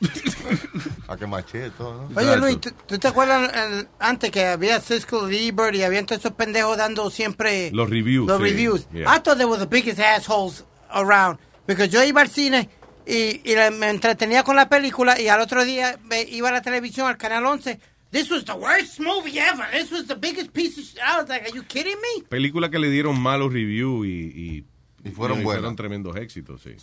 A 1.08 1.16
que 1.16 1.26
maché 1.26 1.70
todo, 1.70 2.08
¿no? 2.08 2.20
Oye, 2.20 2.36
Luis, 2.36 2.60
¿tú, 2.60 2.70
tú 2.86 2.98
te 2.98 3.08
acuerdas 3.08 3.50
el- 3.54 3.88
antes 3.98 4.30
que 4.30 4.46
había 4.46 4.80
Cisco 4.80 5.26
Liebert 5.28 5.74
y 5.76 5.82
había 5.82 6.04
todos 6.04 6.20
esos 6.20 6.32
pendejos 6.32 6.76
dando 6.76 7.10
siempre 7.10 7.70
Los 7.72 7.88
reviews. 7.90 8.26
los 8.26 8.38
sí. 8.38 8.42
reviews? 8.44 8.88
Yeah. 8.92 9.14
I 9.14 9.20
thought 9.20 9.36
they 9.36 9.44
were 9.46 9.58
the 9.58 9.66
biggest 9.66 9.98
assholes 10.00 10.64
around. 10.90 11.38
Porque 11.66 11.88
yo 11.88 12.02
iba 12.02 12.20
al 12.20 12.28
cine 12.28 12.68
y, 13.06 13.40
y 13.44 13.54
me 13.78 13.88
entretenía 13.90 14.42
con 14.42 14.56
la 14.56 14.68
película 14.68 15.20
y 15.20 15.28
al 15.28 15.40
otro 15.40 15.64
día 15.64 15.98
me 16.04 16.22
iba 16.22 16.48
a 16.48 16.52
la 16.52 16.62
televisión, 16.62 17.06
al 17.06 17.16
canal 17.16 17.44
11. 17.46 17.78
This 18.10 18.30
was 18.30 18.44
the 18.44 18.52
worst 18.52 19.00
movie 19.00 19.38
ever. 19.40 19.66
This 19.72 19.90
was 19.90 20.06
the 20.06 20.14
biggest 20.14 20.52
piece 20.52 20.78
of 20.78 20.84
shit. 20.86 20.98
I 21.00 21.18
was 21.20 21.28
like, 21.28 21.44
are 21.48 21.54
you 21.54 21.64
kidding 21.64 21.96
me? 21.96 22.22
Películas 22.28 22.70
que 22.70 22.78
le 22.78 22.88
dieron 22.88 23.18
malos 23.20 23.52
reviews 23.52 24.06
y, 24.06 24.10
y, 24.10 24.64
Y 25.04 25.10
fueron 25.10 25.40
y 25.40 25.44
buenas. 25.44 25.74
tremendos 25.76 26.16
éxitos, 26.16 26.62
sí. 26.62 26.76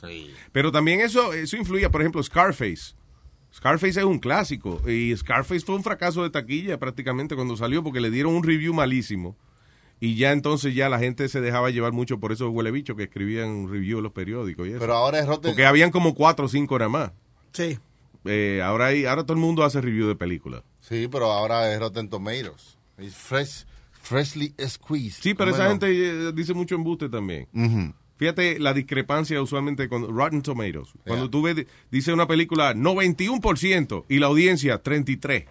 Pero 0.51 0.71
también 0.71 0.99
eso, 0.99 1.31
eso 1.33 1.55
influía, 1.57 1.89
por 1.89 2.01
ejemplo, 2.01 2.21
Scarface. 2.21 2.93
Scarface 3.53 3.99
es 3.99 4.06
un 4.06 4.19
clásico 4.19 4.82
y 4.90 5.15
Scarface 5.15 5.61
fue 5.61 5.76
un 5.76 5.84
fracaso 5.84 6.23
de 6.23 6.30
taquilla 6.30 6.80
prácticamente 6.80 7.36
cuando 7.36 7.57
salió 7.57 7.84
porque 7.84 7.99
le 8.02 8.10
dieron 8.10 8.34
un 8.36 8.44
review 8.44 8.73
malísimo 8.73 9.36
y 9.99 10.15
ya 10.15 10.32
entonces 10.32 10.73
ya 10.73 10.88
la 10.90 10.99
gente 10.99 11.28
se 11.30 11.41
dejaba 11.41 11.69
llevar 11.69 11.91
mucho 11.91 12.19
por 12.19 12.32
esos 12.32 12.49
huele 12.49 12.72
bichos 12.72 12.95
que 12.95 13.03
escribían 13.03 13.69
review 13.69 13.98
en 13.98 14.03
los 14.03 14.14
periódicos 14.14 14.68
y 14.68 14.72
eso. 14.72 14.80
Pero 14.80 14.95
ahora 14.95 15.19
es 15.19 15.28
Rotten- 15.28 15.52
Porque 15.52 15.65
habían 15.65 15.91
como 15.91 16.15
cuatro 16.15 16.45
o 16.45 16.49
cinco 16.49 16.80
nada 16.80 16.90
más. 16.90 17.11
Sí. 17.53 17.78
Eh, 18.26 18.61
ahora, 18.64 18.88
hay, 18.88 19.06
ahora 19.06 19.23
todo 19.23 19.34
el 19.34 19.40
mundo 19.40 19.64
hace 19.64 19.82
review 19.82 20.07
de 20.07 20.15
películas. 20.15 20.64
Sí, 20.80 21.07
pero 21.11 21.32
ahora 21.32 21.72
es 21.73 21.80
Rotten 21.80 22.10
Tomatoes. 22.10 22.78
Es 22.98 23.15
fresh, 23.15 23.65
freshly 23.91 24.53
squeezed. 24.68 25.22
Sí, 25.22 25.34
pero 25.34 25.52
esa 25.52 25.68
gente 25.69 25.88
eh, 25.91 26.32
dice 26.34 26.53
mucho 26.53 26.76
embuste 26.76 27.10
también. 27.10 27.48
Fíjate 28.22 28.60
la 28.60 28.76
discrepancia 28.76 29.41
usualmente 29.41 29.89
con 29.89 30.15
Rotten 30.15 30.43
Tomatoes. 30.43 30.89
Cuando 31.07 31.27
tú 31.27 31.41
ves, 31.41 31.65
dice 31.89 32.14
una 32.14 32.27
película 32.27 32.76
91% 32.76 34.06
y 34.07 34.19
la 34.19 34.27
audiencia 34.27 34.84
33%. 34.84 35.48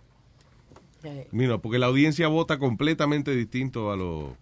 Mira, 1.32 1.58
porque 1.58 1.80
la 1.80 1.86
audiencia 1.86 2.28
vota 2.28 2.60
completamente 2.60 3.34
distinto 3.34 3.90
a, 3.90 3.96
los 3.96 4.34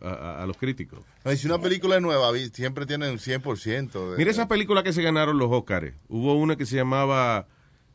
a, 0.00 0.44
los 0.44 0.56
críticos. 0.56 1.04
No, 1.24 1.30
si 1.36 1.46
una 1.46 1.60
película 1.60 1.94
es 1.94 2.02
nueva, 2.02 2.32
siempre 2.52 2.84
tiene 2.84 3.12
un 3.12 3.18
100%. 3.18 4.10
De, 4.10 4.16
Mira 4.16 4.32
esa 4.32 4.48
película 4.48 4.82
que 4.82 4.92
se 4.92 5.00
ganaron 5.00 5.38
los 5.38 5.48
Oscars. 5.48 5.92
Hubo 6.08 6.34
una 6.34 6.56
que 6.56 6.66
se 6.66 6.74
llamaba 6.74 7.46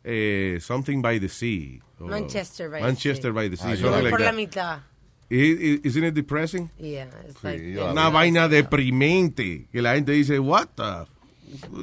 eh, 0.05 0.59
Something 0.61 1.01
by 1.01 1.19
the 1.19 1.27
Sea. 1.27 1.81
Manchester 1.99 2.69
by 2.69 2.79
the 2.79 2.87
Manchester 2.87 3.31
Sea. 3.31 3.31
by 3.33 3.49
the 3.49 3.57
Sea. 3.57 3.71
Ah, 3.71 3.75
Yo 3.75 4.09
por 4.09 4.21
la 4.21 4.31
mitad. 4.31 4.79
Isn't 5.33 6.03
it 6.03 6.13
depressing? 6.13 6.69
Yeah, 6.77 7.07
it's 7.27 7.39
Sí, 7.41 7.43
like- 7.43 7.79
Una 7.91 8.09
vaina 8.09 8.47
deprimente 8.47 9.67
que 9.71 9.81
la 9.81 9.95
gente 9.95 10.11
dice, 10.11 10.39
what 10.39 10.67
the... 10.75 11.11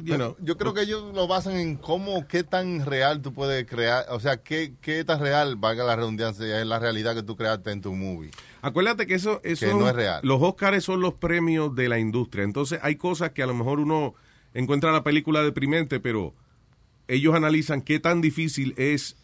You 0.03 0.15
know. 0.17 0.35
Yo 0.41 0.57
creo 0.57 0.73
que 0.73 0.81
ellos 0.81 1.13
lo 1.15 1.27
basan 1.27 1.55
en 1.55 1.77
cómo, 1.77 2.27
qué 2.27 2.43
tan 2.43 2.85
real 2.85 3.21
tú 3.21 3.31
puedes 3.33 3.65
crear, 3.65 4.05
o 4.09 4.19
sea, 4.19 4.35
qué, 4.37 4.73
qué 4.81 5.05
tan 5.05 5.21
real, 5.21 5.55
valga 5.55 5.85
la 5.85 5.95
redundancia, 5.95 6.59
es 6.59 6.67
la 6.67 6.77
realidad 6.77 7.15
que 7.15 7.23
tú 7.23 7.37
creaste 7.37 7.71
en 7.71 7.79
tu 7.81 7.93
movie. 7.93 8.31
Acuérdate 8.61 9.07
que 9.07 9.13
eso, 9.15 9.39
eso 9.45 9.65
Que 9.65 9.73
no 9.73 9.87
es 9.87 9.95
real. 9.95 10.19
Los 10.23 10.41
Oscars 10.41 10.83
son 10.83 10.99
los 10.99 11.13
premios 11.13 11.73
de 11.73 11.87
la 11.87 11.99
industria. 11.99 12.43
Entonces 12.43 12.79
hay 12.81 12.97
cosas 12.97 13.31
que 13.31 13.43
a 13.43 13.47
lo 13.47 13.53
mejor 13.53 13.79
uno 13.79 14.13
encuentra 14.53 14.91
la 14.91 15.03
película 15.05 15.41
deprimente, 15.41 16.01
pero 16.01 16.33
ellos 17.07 17.33
analizan 17.33 17.81
qué 17.81 17.99
tan 18.01 18.19
difícil 18.19 18.73
es 18.75 19.15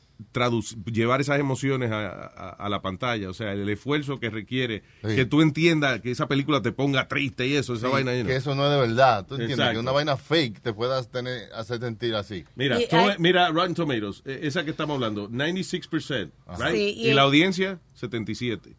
llevar 0.91 1.21
esas 1.21 1.39
emociones 1.39 1.91
a, 1.91 2.09
a- 2.09 2.49
a 2.49 2.69
la 2.69 2.81
pantalla. 2.81 3.29
O 3.29 3.33
sea, 3.33 3.53
el 3.53 3.67
esfuerzo 3.69 4.19
que 4.19 4.29
requiere 4.29 4.83
Sí. 5.03 5.15
que 5.15 5.25
tú 5.25 5.41
entiendas 5.41 6.01
que 6.01 6.11
esa 6.11 6.27
película 6.27 6.61
te 6.61 6.71
ponga 6.71 7.07
triste 7.07 7.47
y 7.47 7.55
eso, 7.55 7.73
esa 7.73 7.87
Sí, 7.87 7.93
vaina. 7.93 8.11
que 8.23 8.35
eso 8.35 8.55
no 8.55 8.65
es 8.65 8.71
de 8.71 8.87
verdad. 8.87 9.25
Tú 9.27 9.35
entiendes 9.35 9.57
Exacto. 9.59 9.73
que 9.73 9.79
una 9.79 9.91
vaina 9.91 10.17
fake 10.17 10.61
te 10.61 10.73
puedas 10.73 11.09
tener, 11.09 11.51
hacer 11.53 11.79
sentir 11.79 12.15
así. 12.15 12.45
Mira, 12.55 12.79
Y 12.81 12.87
tú- 12.87 12.95
hay- 12.95 13.15
mira 13.19 13.49
Rotten 13.49 13.75
Tomatoes, 13.75 14.21
eh, 14.25 14.39
esa 14.43 14.63
que 14.63 14.71
estamos 14.71 14.95
hablando, 14.95 15.27
96%, 15.29 16.31
right? 16.59 16.71
Sí, 16.75 16.93
y, 16.97 17.09
y- 17.09 17.13
la 17.13 17.23
audiencia, 17.23 17.79
77. 17.93 18.75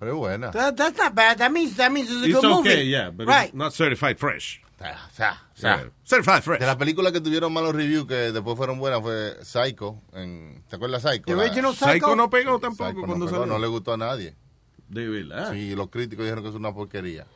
Pero 0.00 0.12
es 0.12 0.16
buena. 0.16 0.50
That- 0.52 0.76
that's 0.76 0.96
not 0.96 1.12
bad. 1.14 1.38
That 1.38 1.50
means, 1.50 1.76
that 1.76 1.90
means 1.90 2.08
it's 2.08 2.22
a 2.22 2.26
It's 2.26 2.34
good 2.40 2.44
movie. 2.44 2.70
okay, 2.70 2.88
yeah, 2.88 3.10
but 3.10 3.26
right. 3.26 3.46
it's 3.46 3.54
not 3.54 3.72
certified 3.72 4.16
fresh. 4.16 4.60
O 4.80 4.84
sea, 5.12 5.42
o 5.54 5.56
sea, 5.56 5.76
Yeah. 5.76 5.90
Certified 6.04 6.42
fresh. 6.42 6.60
De 6.60 6.66
las 6.66 6.76
películas 6.76 7.12
que 7.12 7.20
tuvieron 7.20 7.52
malos 7.52 7.74
reviews 7.74 8.06
que 8.06 8.14
después 8.32 8.56
fueron 8.56 8.78
buenas 8.78 9.00
fue 9.02 9.36
Psycho. 9.42 10.00
En, 10.12 10.62
¿Te 10.68 10.76
acuerdas 10.76 11.02
de 11.02 11.10
Psycho? 11.10 11.34
La- 11.34 11.48
Psycho 11.52 11.72
Psycho? 11.72 12.16
no 12.16 12.30
pegó 12.30 12.58
tampoco 12.60 12.90
Psycho 12.90 13.00
no 13.00 13.06
cuando 13.06 13.26
pegó, 13.26 13.38
salió. 13.40 13.52
no 13.54 13.58
le 13.58 13.66
gustó 13.66 13.92
a 13.94 13.96
nadie. 13.96 14.36
De 14.88 15.08
verdad. 15.08 15.52
Sí, 15.52 15.74
los 15.74 15.88
críticos 15.90 16.24
dijeron 16.24 16.44
que 16.44 16.50
es 16.50 16.54
una 16.56 16.72
porquería. 16.72 17.26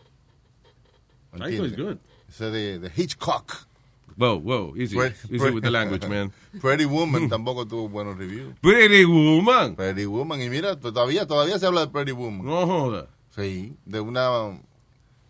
Psycho 1.37 1.67
is 1.67 1.77
good. 1.77 1.97
Ese 2.29 2.51
de, 2.51 2.79
de 2.79 2.93
Hitchcock. 2.97 3.53
Whoa, 4.17 4.37
whoa, 4.37 4.75
easy. 4.77 4.95
Pre- 4.97 5.09
easy 5.25 5.39
pre- 5.39 5.51
with 5.51 5.63
the 5.63 5.71
language, 5.71 6.07
man. 6.07 6.31
Pretty 6.61 6.85
Woman 6.85 7.29
tampoco 7.29 7.67
tuvo 7.67 7.89
buenos 7.89 8.17
reviews. 8.19 8.55
Pretty 8.61 9.05
Woman. 9.05 9.75
Pretty 9.75 10.05
Woman. 10.07 10.41
Y 10.43 10.49
mira, 10.51 10.79
todavía, 10.79 11.27
todavía 11.27 11.59
se 11.59 11.67
habla 11.67 11.81
de 11.83 11.89
Pretty 11.89 12.13
Woman. 12.13 12.45
No 12.47 12.67
joda. 12.67 13.09
Sí, 13.35 13.75
de 13.87 14.01
una 14.01 14.61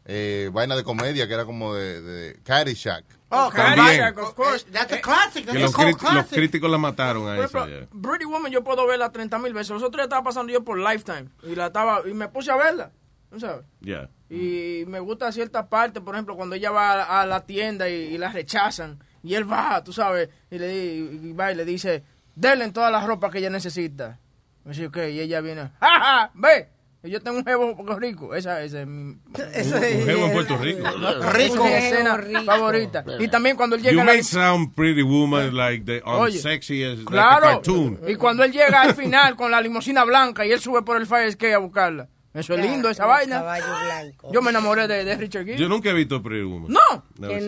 eh, 0.04 0.50
vaina 0.52 0.76
de 0.76 0.84
comedia 0.84 1.26
que 1.28 1.34
era 1.34 1.44
como 1.44 1.74
de, 1.74 2.00
de 2.02 2.40
Caddyshack. 2.42 3.04
Oh, 3.34 3.50
También. 3.54 3.86
Caddyshack, 3.86 4.18
of 4.18 4.34
course. 4.34 4.66
That's 4.70 4.92
a 4.92 5.00
classic. 5.00 5.46
That's 5.46 5.52
Que 5.56 5.58
a 5.58 5.66
los, 5.66 5.74
cult 5.74 5.86
crit- 5.88 5.92
los 6.02 6.10
classic. 6.12 6.34
críticos 6.38 6.70
la 6.70 6.78
mataron 6.78 7.28
a 7.28 7.38
esa. 7.44 7.64
Pretty 8.02 8.24
Woman 8.26 8.52
yo 8.52 8.62
puedo 8.62 8.86
verla 8.86 9.10
30 9.10 9.38
mil 9.38 9.54
veces. 9.54 9.70
Los 9.70 9.82
otros 9.82 10.02
estaba 10.04 10.22
pasando 10.22 10.52
yo 10.52 10.62
por 10.64 10.78
Lifetime 10.78 11.26
y 11.42 11.54
la 11.54 11.66
estaba 11.66 12.02
y 12.06 12.12
me 12.14 12.28
puse 12.28 12.50
a 12.50 12.56
verla, 12.56 12.90
¿no 13.30 13.40
sabes? 13.40 13.64
Ya. 13.80 14.08
Y 14.28 14.84
me 14.86 15.00
gusta 15.00 15.30
cierta 15.32 15.68
parte, 15.68 16.00
por 16.00 16.14
ejemplo, 16.14 16.36
cuando 16.36 16.56
ella 16.56 16.70
va 16.70 16.92
a, 17.02 17.20
a 17.22 17.26
la 17.26 17.44
tienda 17.46 17.88
y, 17.88 17.94
y 17.94 18.18
la 18.18 18.30
rechazan 18.32 18.98
y 19.22 19.34
él 19.34 19.50
va, 19.50 19.82
tú 19.84 19.92
sabes, 19.92 20.28
y 20.50 20.58
le 20.58 20.74
y 20.74 21.32
va 21.32 21.52
y 21.52 21.54
le 21.54 21.64
dice, 21.64 22.02
denle 22.34 22.70
toda 22.72 22.90
la 22.90 23.06
ropa 23.06 23.30
que 23.30 23.38
ella 23.38 23.50
necesita. 23.50 24.18
Y 24.64 24.68
dice, 24.70 24.86
ok, 24.86 24.96
y 25.10 25.20
ella 25.20 25.40
viene, 25.40 25.70
¡ja, 25.80 26.00
ja! 26.00 26.30
¡Ve! 26.34 26.68
Yo 27.04 27.20
tengo 27.20 27.38
un 27.38 27.44
jevo 27.44 27.74
Puerto 27.76 27.98
rico. 27.98 28.34
Esa, 28.34 28.62
esa 28.62 28.82
es 28.82 28.86
mi... 28.86 29.16
Eso 29.54 29.74
Un 29.76 29.82
jevo 29.82 30.26
en 30.26 30.32
Puerto 30.32 30.56
Rico. 30.56 30.78
Rico. 31.32 31.64
mi 31.64 31.70
escena 31.72 32.16
rico. 32.16 32.42
favorita. 32.44 33.04
Y 33.18 33.26
también 33.28 33.56
cuando 33.56 33.74
él 33.76 33.82
llega 33.82 33.92
You 33.92 33.98
la- 33.98 34.04
may 34.04 34.22
sound 34.22 34.72
Pretty 34.74 35.02
Woman 35.02 35.56
like 35.56 35.84
the 35.84 36.00
unsexiest 36.08 36.98
like 36.98 37.08
a 37.08 37.10
Claro. 37.10 37.40
cartoon. 37.42 37.98
Y 38.06 38.14
cuando 38.14 38.44
él 38.44 38.52
llega 38.52 38.82
al 38.82 38.94
final 38.94 39.34
con 39.36 39.50
la 39.50 39.60
limusina 39.60 40.04
blanca 40.04 40.46
y 40.46 40.52
él 40.52 40.60
sube 40.60 40.82
por 40.82 40.96
el 40.96 41.06
fire 41.06 41.26
escape 41.26 41.54
a 41.54 41.58
buscarla. 41.58 42.08
Eso 42.34 42.54
es 42.54 42.60
Claro, 42.60 42.62
lindo, 42.72 42.88
esa 42.88 43.04
un 43.04 43.10
vaina. 43.10 43.36
caballo 43.40 43.64
blanco. 43.84 44.30
Yo 44.32 44.40
me 44.40 44.50
enamoré 44.50 44.88
de, 44.88 45.04
de 45.04 45.16
Richard 45.18 45.44
Gere. 45.44 45.58
Yo 45.58 45.68
nunca 45.68 45.90
he 45.90 45.92
visto 45.92 46.22
Pretty 46.22 46.44
Woman. 46.44 46.72
No. 46.72 47.04
Never 47.18 47.38
Que 47.40 47.46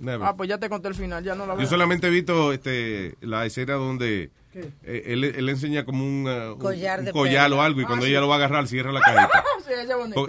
no. 0.00 0.24
Ah, 0.24 0.36
pues 0.36 0.48
ya 0.48 0.58
te 0.58 0.68
conté 0.68 0.86
el 0.88 0.94
final, 0.94 1.24
ya 1.24 1.34
no 1.34 1.44
la 1.46 1.54
veo. 1.54 1.62
Yo 1.64 1.68
solamente 1.68 2.06
he 2.06 2.10
visto 2.10 2.52
este, 2.52 3.16
la 3.20 3.46
escena 3.46 3.72
donde. 3.74 4.30
Eh, 4.84 5.02
él, 5.06 5.24
él 5.24 5.46
le 5.46 5.52
enseña 5.52 5.84
como 5.84 6.04
un, 6.04 6.26
uh, 6.26 6.52
un- 6.54 6.58
Collar 6.58 7.00
un 7.00 7.10
collar 7.10 7.52
o 7.52 7.62
algo 7.62 7.80
y 7.80 7.84
Ah, 7.84 7.86
cuando 7.86 8.04
sí. 8.06 8.10
ella 8.10 8.20
lo 8.20 8.28
va 8.28 8.34
a 8.34 8.38
agarrar 8.38 8.66
cierra 8.68 8.92
la 8.92 9.00
cajita. 9.00 9.44
Sí, 9.66 9.72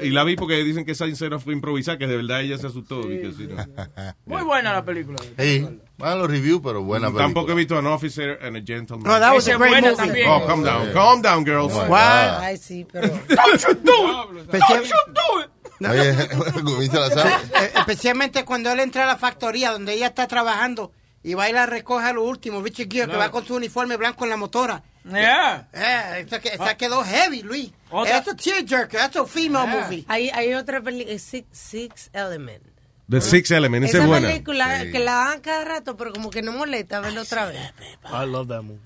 y 0.01 0.09
la 0.09 0.23
vi 0.23 0.35
porque 0.35 0.63
dicen 0.63 0.83
que 0.83 0.93
esa 0.93 1.05
escena 1.05 1.37
fue 1.37 1.53
improvisada, 1.53 1.99
que 1.99 2.07
de 2.07 2.15
verdad 2.17 2.41
ella 2.41 2.57
se 2.57 2.65
asustó. 2.67 3.01
y 3.11 3.21
que 3.21 3.31
sí, 3.33 3.47
no. 3.47 3.55
Muy 4.25 4.41
buena 4.43 4.73
la 4.73 4.83
película. 4.83 5.17
Sí, 5.37 5.67
van 5.97 6.17
los 6.17 6.27
reviews, 6.27 6.59
pero 6.63 6.81
buena 6.81 7.07
película. 7.07 7.25
Tampoco 7.25 7.51
he 7.51 7.55
visto 7.55 7.77
An 7.77 7.85
Officer 7.85 8.39
and 8.41 8.57
a 8.57 8.61
Gentleman. 8.65 9.05
No, 9.07 9.19
that 9.19 9.33
was 9.35 9.47
a 9.47 9.55
great 9.57 9.83
movie. 9.83 9.95
también. 9.95 10.27
Oh, 10.27 10.43
calm 10.47 10.63
down, 10.63 10.91
calm 10.91 11.21
down, 11.21 11.43
girls. 11.45 11.71
Oh, 11.75 11.85
What? 11.87 12.39
Ay, 12.41 12.57
sí, 12.57 12.87
pero... 12.91 13.07
Don't 13.29 13.61
you 13.67 13.73
do 13.75 14.39
it! 14.41 14.51
Don't 14.51 14.85
you 14.85 14.95
do 15.13 15.41
it! 15.41 15.49
Oye, 15.87 16.63
¿comiste 16.63 16.99
la 16.99 17.09
sal? 17.11 17.27
Eh, 17.61 17.71
especialmente 17.77 18.43
cuando 18.43 18.71
él 18.71 18.79
entra 18.79 19.03
a 19.03 19.07
la 19.07 19.17
factoría 19.17 19.71
donde 19.71 19.93
ella 19.93 20.07
está 20.07 20.25
trabajando 20.27 20.91
y 21.29 21.33
va 21.33 21.49
y 21.49 21.53
la 21.53 21.65
recoge 21.65 22.05
a 22.07 22.13
lo 22.13 22.23
último, 22.23 22.61
Richard 22.61 22.87
Gere, 22.89 23.11
que 23.11 23.17
va 23.17 23.29
con 23.31 23.45
su 23.45 23.55
uniforme 23.55 23.97
blanco 23.97 24.23
en 24.23 24.29
la 24.29 24.37
motora. 24.37 24.81
Yeah. 25.03 25.67
Eh, 25.73 26.25
esa, 26.27 26.37
esa 26.37 26.75
quedó 26.77 27.03
heavy, 27.03 27.41
Luis. 27.41 27.71
Otra- 27.89 28.17
Eso 28.19 28.31
es 28.31 28.37
tearjerker, 28.37 28.99
eso 29.09 29.25
es 29.25 29.31
female 29.31 29.69
Yeah. 29.71 29.81
movie. 29.83 30.05
Hay, 30.07 30.29
hay 30.29 30.53
otra 30.53 30.81
película, 30.81 31.17
Six, 31.19 31.47
Six 31.51 32.09
Element. 32.13 32.63
The 33.09 33.21
Six 33.21 33.51
Element, 33.51 33.85
esa 33.85 33.97
Esa 33.97 34.03
es 34.03 34.09
buena. 34.09 34.27
película 34.27 34.81
Sí. 34.81 34.91
que 34.91 34.99
la 34.99 35.13
dan 35.15 35.39
cada 35.41 35.63
rato, 35.65 35.95
pero 35.97 36.11
como 36.13 36.29
que 36.29 36.41
no 36.41 36.51
molesta 36.51 36.99
verla 36.99 37.21
otra 37.21 37.45
vez. 37.45 37.59
I 38.05 38.25
love 38.25 38.47
that 38.49 38.63
movie. 38.63 38.79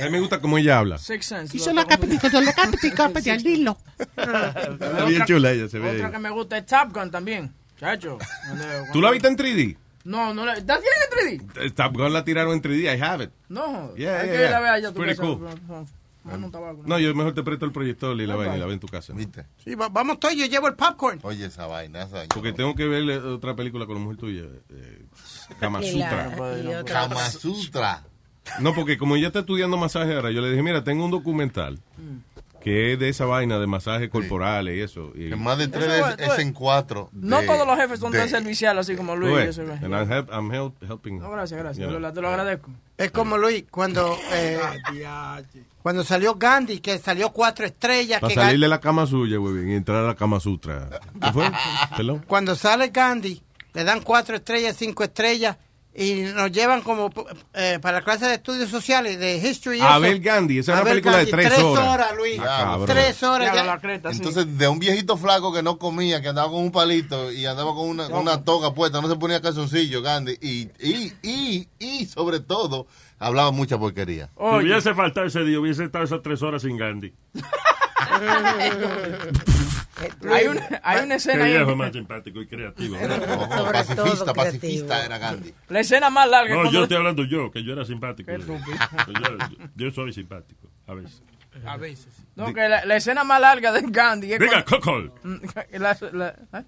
A 0.00 0.04
mí 0.06 0.10
me 0.10 0.20
gusta 0.20 0.40
cómo 0.40 0.58
ella 0.58 0.78
habla. 0.78 0.98
Six 0.98 1.24
Sense. 1.26 1.56
Hizo 1.56 1.70
lo- 1.70 1.76
la 1.82 1.86
capitita, 1.86 2.28
yo 2.28 2.40
la 2.40 2.52
capitita, 2.52 3.06
al 3.06 3.42
dilo. 3.42 3.78
Está 4.16 5.04
bien 5.06 5.24
chula 5.26 5.50
ella, 5.52 5.68
se 5.68 5.78
ve. 5.78 5.96
Otra 5.96 6.10
que 6.10 6.18
me 6.18 6.30
gusta 6.30 6.58
es 6.58 6.66
Top 6.66 6.92
Gun 6.92 7.10
también. 7.10 7.52
Chacho. 7.78 8.18
¿Tú 8.92 9.00
la 9.00 9.10
viste 9.10 9.28
en 9.28 9.36
3D? 9.36 9.76
No, 10.04 10.34
no 10.34 10.44
la. 10.44 10.54
¿Estás 10.54 10.80
bien 10.80 10.92
en 11.38 11.40
3D? 11.48 11.66
Eh, 11.66 11.70
Top 11.70 11.96
Gun 11.96 12.12
la 12.12 12.24
tiraron 12.24 12.54
en 12.54 12.62
3D, 12.62 12.96
I 12.96 13.00
have 13.00 13.24
it. 13.24 13.30
No. 13.48 13.94
Yeah, 13.94 14.20
hay 14.20 14.26
yeah, 14.26 14.32
que 14.32 14.38
yeah. 14.38 14.50
la 14.50 14.60
vea 14.60 14.78
ya 14.80 14.88
tu 14.92 15.00
Pretty 15.00 15.16
casa. 15.16 15.22
cool. 15.22 16.50
Tabaco. 16.52 16.82
No, 16.86 17.00
yo 17.00 17.12
mejor 17.16 17.34
te 17.34 17.42
presto 17.42 17.64
el 17.64 17.72
proyector 17.72 18.20
y 18.20 18.26
la 18.26 18.36
vaina 18.36 18.56
y 18.56 18.60
la 18.60 18.66
ve 18.66 18.74
en 18.74 18.78
tu 18.80 18.86
casa. 18.86 19.12
¿Viste? 19.12 19.44
Sí, 19.64 19.74
va- 19.74 19.88
vamos 19.88 20.20
todos, 20.20 20.36
yo 20.36 20.46
llevo 20.46 20.68
el 20.68 20.74
popcorn. 20.74 21.18
Oye, 21.24 21.46
esa 21.46 21.66
vaina, 21.66 22.02
esa 22.04 22.24
Porque 22.32 22.52
tengo 22.52 22.76
que 22.76 22.86
ver 22.86 23.02
eh, 23.10 23.18
otra 23.18 23.56
película 23.56 23.86
con 23.86 23.96
la 23.96 24.00
mujer 24.02 24.18
tuya. 24.18 24.42
eh, 24.70 25.04
Kama 25.58 25.82
Y 25.82 25.96
la- 25.98 26.30
Sutra. 26.30 26.62
y 26.62 26.66
otra- 26.74 27.08
Kama 27.08 27.30
Sutra. 27.30 28.04
No, 28.60 28.72
porque 28.72 28.98
como 28.98 29.16
ella 29.16 29.28
está 29.28 29.40
estudiando 29.40 29.76
masaje 29.76 30.14
ahora, 30.14 30.30
yo 30.30 30.40
le 30.40 30.50
dije, 30.50 30.62
mira, 30.62 30.84
tengo 30.84 31.04
un 31.04 31.10
documental 31.10 31.80
que 32.62 32.92
es 32.92 32.98
de 32.98 33.08
esa 33.08 33.24
vaina 33.24 33.58
de 33.58 33.66
masajes 33.66 34.08
corporales 34.08 34.76
y 34.76 34.80
eso. 34.80 35.10
Y, 35.14 35.32
En 35.32 35.42
más 35.42 35.58
de 35.58 35.68
tres 35.68 35.84
Eso 35.86 36.08
es, 36.10 36.18
es- 36.18 36.32
es 36.34 36.38
en 36.38 36.52
cuatro. 36.52 37.10
No 37.12 37.42
todos 37.42 37.66
los 37.66 37.76
jefes 37.76 37.98
son 38.00 38.12
de- 38.12 38.18
tan 38.20 38.28
serviciales 38.28 38.86
así 38.88 38.96
como 38.96 39.16
Luis. 39.16 39.32
Tú 39.32 39.36
ves, 39.36 39.48
eso 39.58 39.62
es. 39.62 39.82
and 39.82 39.92
I'm, 39.94 40.08
help- 40.10 40.28
I'm 40.32 40.50
help- 40.52 40.74
helping. 40.88 41.18
No, 41.18 41.30
gracias, 41.30 41.58
gracias. 41.58 41.88
Te 41.88 41.98
lo, 41.98 42.12
te 42.12 42.20
lo 42.20 42.28
agradezco. 42.28 42.70
Es 42.96 43.10
como 43.10 43.36
Luis, 43.36 43.64
cuando, 43.70 44.16
eh, 44.32 44.60
cuando 45.82 46.04
salió 46.04 46.34
Gandhi, 46.36 46.78
que 46.78 46.98
salió 46.98 47.30
cuatro 47.30 47.66
estrellas. 47.66 48.20
Para 48.20 48.32
que 48.34 48.40
salir 48.40 48.60
de 48.60 48.68
la 48.68 48.80
cama 48.80 49.06
suya, 49.06 49.38
güey, 49.38 49.70
y 49.72 49.74
entrar 49.74 50.04
a 50.04 50.06
la 50.08 50.14
cama 50.14 50.38
sutra. 50.40 50.88
¿Qué 51.20 51.32
fue? 51.32 51.50
Perdón. 51.96 52.24
Cuando 52.26 52.54
sale 52.54 52.88
Gandhi, 52.88 53.42
le 53.74 53.84
dan 53.84 54.00
cuatro 54.02 54.36
estrellas, 54.36 54.76
cinco 54.78 55.02
estrellas, 55.02 55.56
y 55.94 56.22
nos 56.34 56.50
llevan 56.50 56.80
como 56.80 57.10
eh, 57.52 57.78
para 57.82 57.98
la 57.98 58.04
clase 58.04 58.26
de 58.26 58.34
estudios 58.34 58.70
sociales, 58.70 59.18
de 59.18 59.36
history. 59.36 59.78
y 59.78 59.80
A 59.82 59.90
eso. 59.92 60.00
ver 60.00 60.20
Gandhi, 60.20 60.58
esa 60.60 60.72
es 60.72 60.80
una 60.80 60.88
película 60.90 61.18
de 61.18 61.24
Gandhi, 61.30 61.46
tres 61.48 61.58
horas. 61.62 61.88
horas, 61.88 62.12
Luis. 62.16 62.40
Ah, 62.42 62.78
tres 62.86 63.22
horas. 63.22 63.48
Ya, 63.48 63.54
ya. 63.56 63.64
la 63.64 63.78
creta, 63.80 64.10
sí. 64.10 64.16
Entonces, 64.18 64.56
de 64.56 64.68
un 64.68 64.78
viejito 64.78 65.16
flaco 65.18 65.52
que 65.52 65.62
no 65.62 65.78
comía, 65.78 66.22
que 66.22 66.28
andaba 66.28 66.50
con 66.50 66.62
un 66.62 66.72
palito 66.72 67.30
y 67.30 67.44
andaba 67.44 67.74
con 67.74 67.88
una, 67.90 68.06
una 68.08 68.42
toga 68.42 68.72
puesta, 68.72 69.00
no 69.02 69.08
se 69.08 69.16
ponía 69.16 69.42
calzoncillo, 69.42 70.00
Gandhi, 70.02 70.38
y, 70.40 70.68
y, 70.80 71.12
y, 71.22 71.68
y 71.78 72.06
sobre 72.06 72.40
todo, 72.40 72.86
hablaba 73.18 73.50
mucha 73.50 73.78
porquería. 73.78 74.26
Si 74.28 74.32
Oye, 74.36 74.70
hubiese 74.72 74.94
faltado 74.94 75.26
ese 75.26 75.44
día, 75.44 75.60
hubiese 75.60 75.84
estado 75.84 76.04
esas 76.04 76.22
tres 76.22 76.40
horas 76.42 76.62
sin 76.62 76.76
Gandhi. 76.78 77.12
hay, 80.32 80.46
una, 80.46 80.80
hay 80.82 80.98
una 80.98 81.08
Qué 81.08 81.14
escena 81.14 81.44
ahí. 81.44 81.52
viejo 81.52 81.76
más 81.76 81.92
simpático 81.92 82.40
y 82.40 82.46
creativo. 82.46 82.96
Sobre 82.98 83.72
pacifista, 83.72 84.32
pacifista 84.34 85.04
era 85.04 85.18
Gandhi. 85.18 85.54
La 85.68 85.80
escena 85.80 86.10
más 86.10 86.28
larga. 86.28 86.54
No, 86.54 86.60
cuando- 86.62 86.72
yo 86.72 86.82
estoy 86.84 86.96
hablando 86.96 87.24
yo, 87.24 87.50
que 87.50 87.62
yo 87.62 87.72
era 87.74 87.84
simpático. 87.84 88.30
Qué 88.32 88.38
Yo, 88.38 88.54
estúpido. 88.54 88.78
yo- 89.58 89.66
yo 89.76 89.90
soy 89.90 90.12
simpático, 90.12 90.68
a 90.86 90.94
veces. 90.94 91.22
A 91.66 91.76
veces. 91.76 92.08
No, 92.34 92.54
que 92.54 92.66
la, 92.68 92.84
la 92.86 92.96
escena 92.96 93.24
más 93.24 93.40
larga 93.40 93.72
de 93.72 93.82
Gandhi 93.86 94.32
es 94.32 94.40
Diga, 94.40 94.64
cuando- 94.64 94.80
Cocol. 94.80 95.12
la, 95.72 95.96
la- 96.12 96.34
¿eh? 96.60 96.64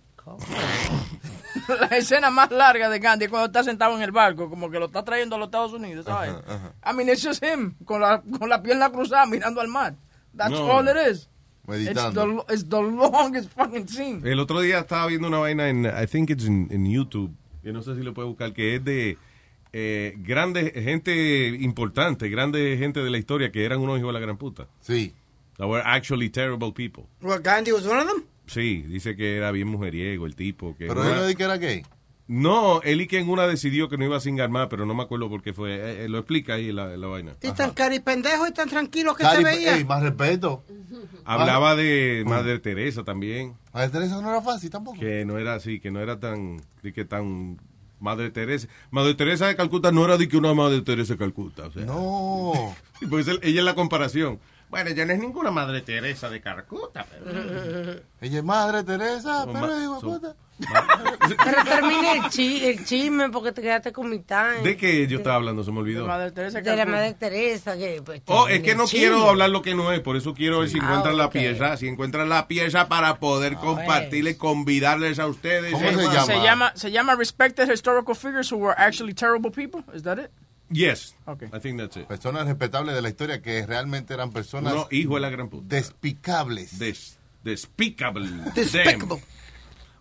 La 1.68 1.86
escena 1.96 2.30
más 2.30 2.51
larga 2.51 2.88
de 2.90 2.98
Gandhi 2.98 3.24
es 3.26 3.30
cuando 3.30 3.46
está 3.46 3.62
sentado 3.64 3.94
en 3.96 4.02
el 4.02 4.10
barco, 4.12 4.51
como 4.51 4.70
que 4.70 4.78
lo 4.78 4.86
está 4.86 5.05
trayendo 5.05 5.36
a 5.36 5.38
los 5.38 5.46
Estados 5.48 5.72
Unidos, 5.72 6.05
¿sabes? 6.05 6.32
I 6.84 6.92
mean, 6.94 7.09
it's 7.09 7.24
just 7.24 7.42
him, 7.42 7.74
con 7.84 8.01
la, 8.01 8.20
con 8.38 8.48
la 8.48 8.62
pierna 8.62 8.90
cruzada 8.90 9.24
mirando 9.26 9.60
al 9.60 9.68
mar. 9.68 9.94
That's 10.36 10.51
No. 10.51 10.66
all 10.66 10.88
it 10.88 10.96
is. 11.10 11.30
It's 11.66 11.88
Meditando. 11.88 12.44
the, 12.46 12.54
it's 12.54 12.68
the 12.68 12.80
longest 12.82 13.50
fucking 13.50 13.88
scene. 13.88 14.20
El 14.24 14.38
otro 14.40 14.60
día 14.60 14.80
estaba 14.80 15.06
viendo 15.06 15.28
una 15.28 15.38
vaina 15.38 15.68
en, 15.68 15.86
I 15.86 16.06
think 16.06 16.30
it's 16.30 16.44
in, 16.44 16.68
in 16.70 16.84
YouTube, 16.86 17.32
que 17.62 17.72
no 17.72 17.82
sé 17.82 17.94
si 17.94 18.02
lo 18.02 18.12
puede 18.12 18.28
buscar, 18.28 18.52
que 18.52 18.76
es 18.76 18.84
de 18.84 19.16
eh, 19.72 20.14
grande 20.18 20.70
gente 20.72 21.48
importante, 21.48 22.28
grande 22.28 22.76
gente 22.78 23.00
de 23.02 23.10
la 23.10 23.18
historia 23.18 23.50
que 23.50 23.64
eran 23.64 23.80
unos 23.80 23.98
hijos 23.98 24.08
de 24.08 24.12
la 24.12 24.20
gran 24.20 24.36
puta. 24.36 24.68
Sí. 24.80 25.14
That 25.56 25.68
were 25.68 25.82
actually 25.84 26.28
terrible 26.30 26.72
people. 26.72 27.04
Well, 27.22 27.40
Gandhi 27.40 27.72
was 27.72 27.86
one 27.86 27.98
of 28.00 28.06
them. 28.08 28.24
Sí, 28.46 28.82
dice 28.82 29.16
que 29.16 29.36
era 29.36 29.50
bien 29.52 29.68
mujeriego 29.68 30.26
el 30.26 30.34
tipo. 30.36 30.76
Que 30.76 30.86
Pero 30.86 31.02
él 31.02 31.14
no 31.16 31.26
dijo 31.26 31.38
que 31.38 31.44
era 31.44 31.56
gay. 31.56 31.82
No, 32.26 32.80
él 32.82 33.02
y 33.02 33.06
que 33.06 33.18
en 33.18 33.28
una 33.28 33.46
decidió 33.46 33.90
que 33.90 33.98
no 33.98 34.05
iba 34.06 34.16
a 34.16 34.20
singar 34.20 34.48
más, 34.48 34.68
pero 34.68 34.86
no 34.86 34.94
me 34.94 35.02
acuerdo 35.02 35.28
por 35.28 35.42
qué 35.42 35.52
fue. 35.52 35.74
Eh, 35.74 36.05
eh, 36.05 36.09
lo 36.09 36.16
explica 36.18 36.55
ahí 36.55 36.72
la, 36.72 36.96
la 36.96 37.06
vaina. 37.06 37.34
Y 37.42 37.52
tan 37.52 37.72
caripendejo 37.72 38.46
y 38.46 38.52
tan 38.52 38.68
tranquilo 38.70 39.14
que 39.14 39.24
Cari- 39.24 39.36
se 39.36 39.44
veía. 39.44 39.76
ey, 39.76 39.84
más 39.84 40.02
respeto. 40.02 40.64
Hablaba 41.26 41.76
de 41.76 42.24
Madre 42.26 42.59
Teresa 42.60 43.05
también. 43.05 43.55
Madre 43.74 43.90
Teresa 43.90 44.20
no 44.22 44.30
era 44.30 44.40
fácil 44.40 44.70
tampoco. 44.70 44.98
Que 44.98 45.24
no 45.26 45.38
era 45.38 45.55
así, 45.55 45.80
que 45.80 45.90
no 45.90 46.01
era 46.01 46.18
tan, 46.18 46.62
de 46.82 46.92
que 46.94 47.05
tan 47.05 47.59
Madre 48.01 48.30
Teresa. 48.30 48.68
Madre 48.90 49.14
Teresa 49.14 49.46
de 49.46 49.56
Calcuta 49.56 49.92
no 49.92 50.05
era 50.05 50.16
de 50.16 50.26
que 50.26 50.36
una 50.38 50.55
Madre 50.55 50.80
Teresa 50.80 51.14
de 51.14 51.18
Calcuta. 51.18 51.66
O 51.66 51.72
sea, 51.72 51.84
No. 51.84 52.74
Pues 53.10 53.28
él- 53.28 53.40
ella 53.42 53.59
es 53.60 53.64
la 53.66 53.74
comparación. 53.74 54.38
Bueno, 54.74 54.90
ella 54.90 55.05
no 55.06 55.12
es 55.12 55.18
ninguna 55.20 55.51
Madre 55.52 55.82
Teresa 55.82 56.28
de 56.28 56.40
Calcuta. 56.40 57.06
Pero... 57.09 58.01
Ella 58.20 58.38
es 58.38 58.44
Madre 58.44 58.82
Teresa, 58.82 59.44
pero 59.46 59.60
ma- 59.60 59.68
de 59.68 59.84
son- 59.84 60.01
puta. 60.01 60.34
Pero 61.44 61.64
termine 61.64 62.12
el, 62.18 62.30
chi- 62.30 62.64
el 62.64 62.84
chisme 62.84 63.28
porque 63.30 63.51
te 63.52 63.60
quedaste 63.62 63.92
con 63.92 64.09
mitad. 64.09 64.52
¿De 64.62 64.76
qué 64.76 65.06
yo 65.09 65.18
estaba 65.18 65.36
hablando? 65.36 65.64
Se 65.64 65.70
me 65.70 65.76
De 65.76 65.80
olvidó. 65.82 66.06
Madre 66.06 66.30
Teresa 66.30 66.60
De 66.60 66.76
la 66.76 66.86
madre 66.86 67.14
Teresa. 67.14 67.76
Que, 67.76 68.02
pues, 68.05 68.22
Oh, 68.26 68.46
es 68.48 68.62
que 68.62 68.74
no 68.74 68.84
chisme. 68.84 69.01
quiero 69.01 69.28
hablar 69.28 69.51
lo 69.51 69.62
que 69.62 69.74
no 69.74 69.90
es, 69.92 70.01
por 70.01 70.16
eso 70.16 70.32
quiero 70.34 70.60
ver 70.60 70.68
si 70.68 70.78
Ah, 70.80 70.84
encuentran 70.84 71.16
la 71.16 71.26
ok. 71.26 71.32
pieza, 71.32 71.76
si 71.76 71.88
encuentran 71.88 72.28
la 72.28 72.46
pieza 72.48 72.88
para 72.88 73.18
poder 73.18 73.55
compartirle, 73.56 74.36
convidarles 74.36 75.18
a 75.18 75.26
ustedes. 75.26 75.72
¿Cómo 75.72 75.84
Eh, 75.88 75.94
se 75.94 76.02
llama? 76.02 76.24
Se 76.26 76.40
llama, 76.42 76.72
se 76.76 76.90
llama 76.92 77.14
Respected 77.16 77.70
Historical 77.72 78.14
Figures 78.16 78.51
Who 78.52 78.59
Were 78.59 78.74
Actually 78.78 79.14
Terrible 79.14 79.51
People. 79.51 79.82
Is 79.94 80.02
that 80.05 80.18
it? 80.18 80.30
Yes, 80.70 81.14
Okay. 81.26 81.48
I 81.52 81.60
think 81.60 81.78
that's 81.78 81.96
it. 81.96 82.06
Personas 82.06 82.46
respetables 82.46 82.94
de 82.94 83.02
la 83.02 83.08
historia 83.08 83.40
que 83.42 83.64
realmente 83.66 84.14
eran 84.14 84.32
personas 84.32 84.72
Uno 84.72 84.86
hijo 84.90 85.14
de 85.16 85.20
la 85.20 85.30
gran 85.30 85.48
puta. 85.48 85.66
despicables. 85.76 86.78
Des, 86.78 87.18
despicable. 87.42 88.28
Despicable. 88.54 89.22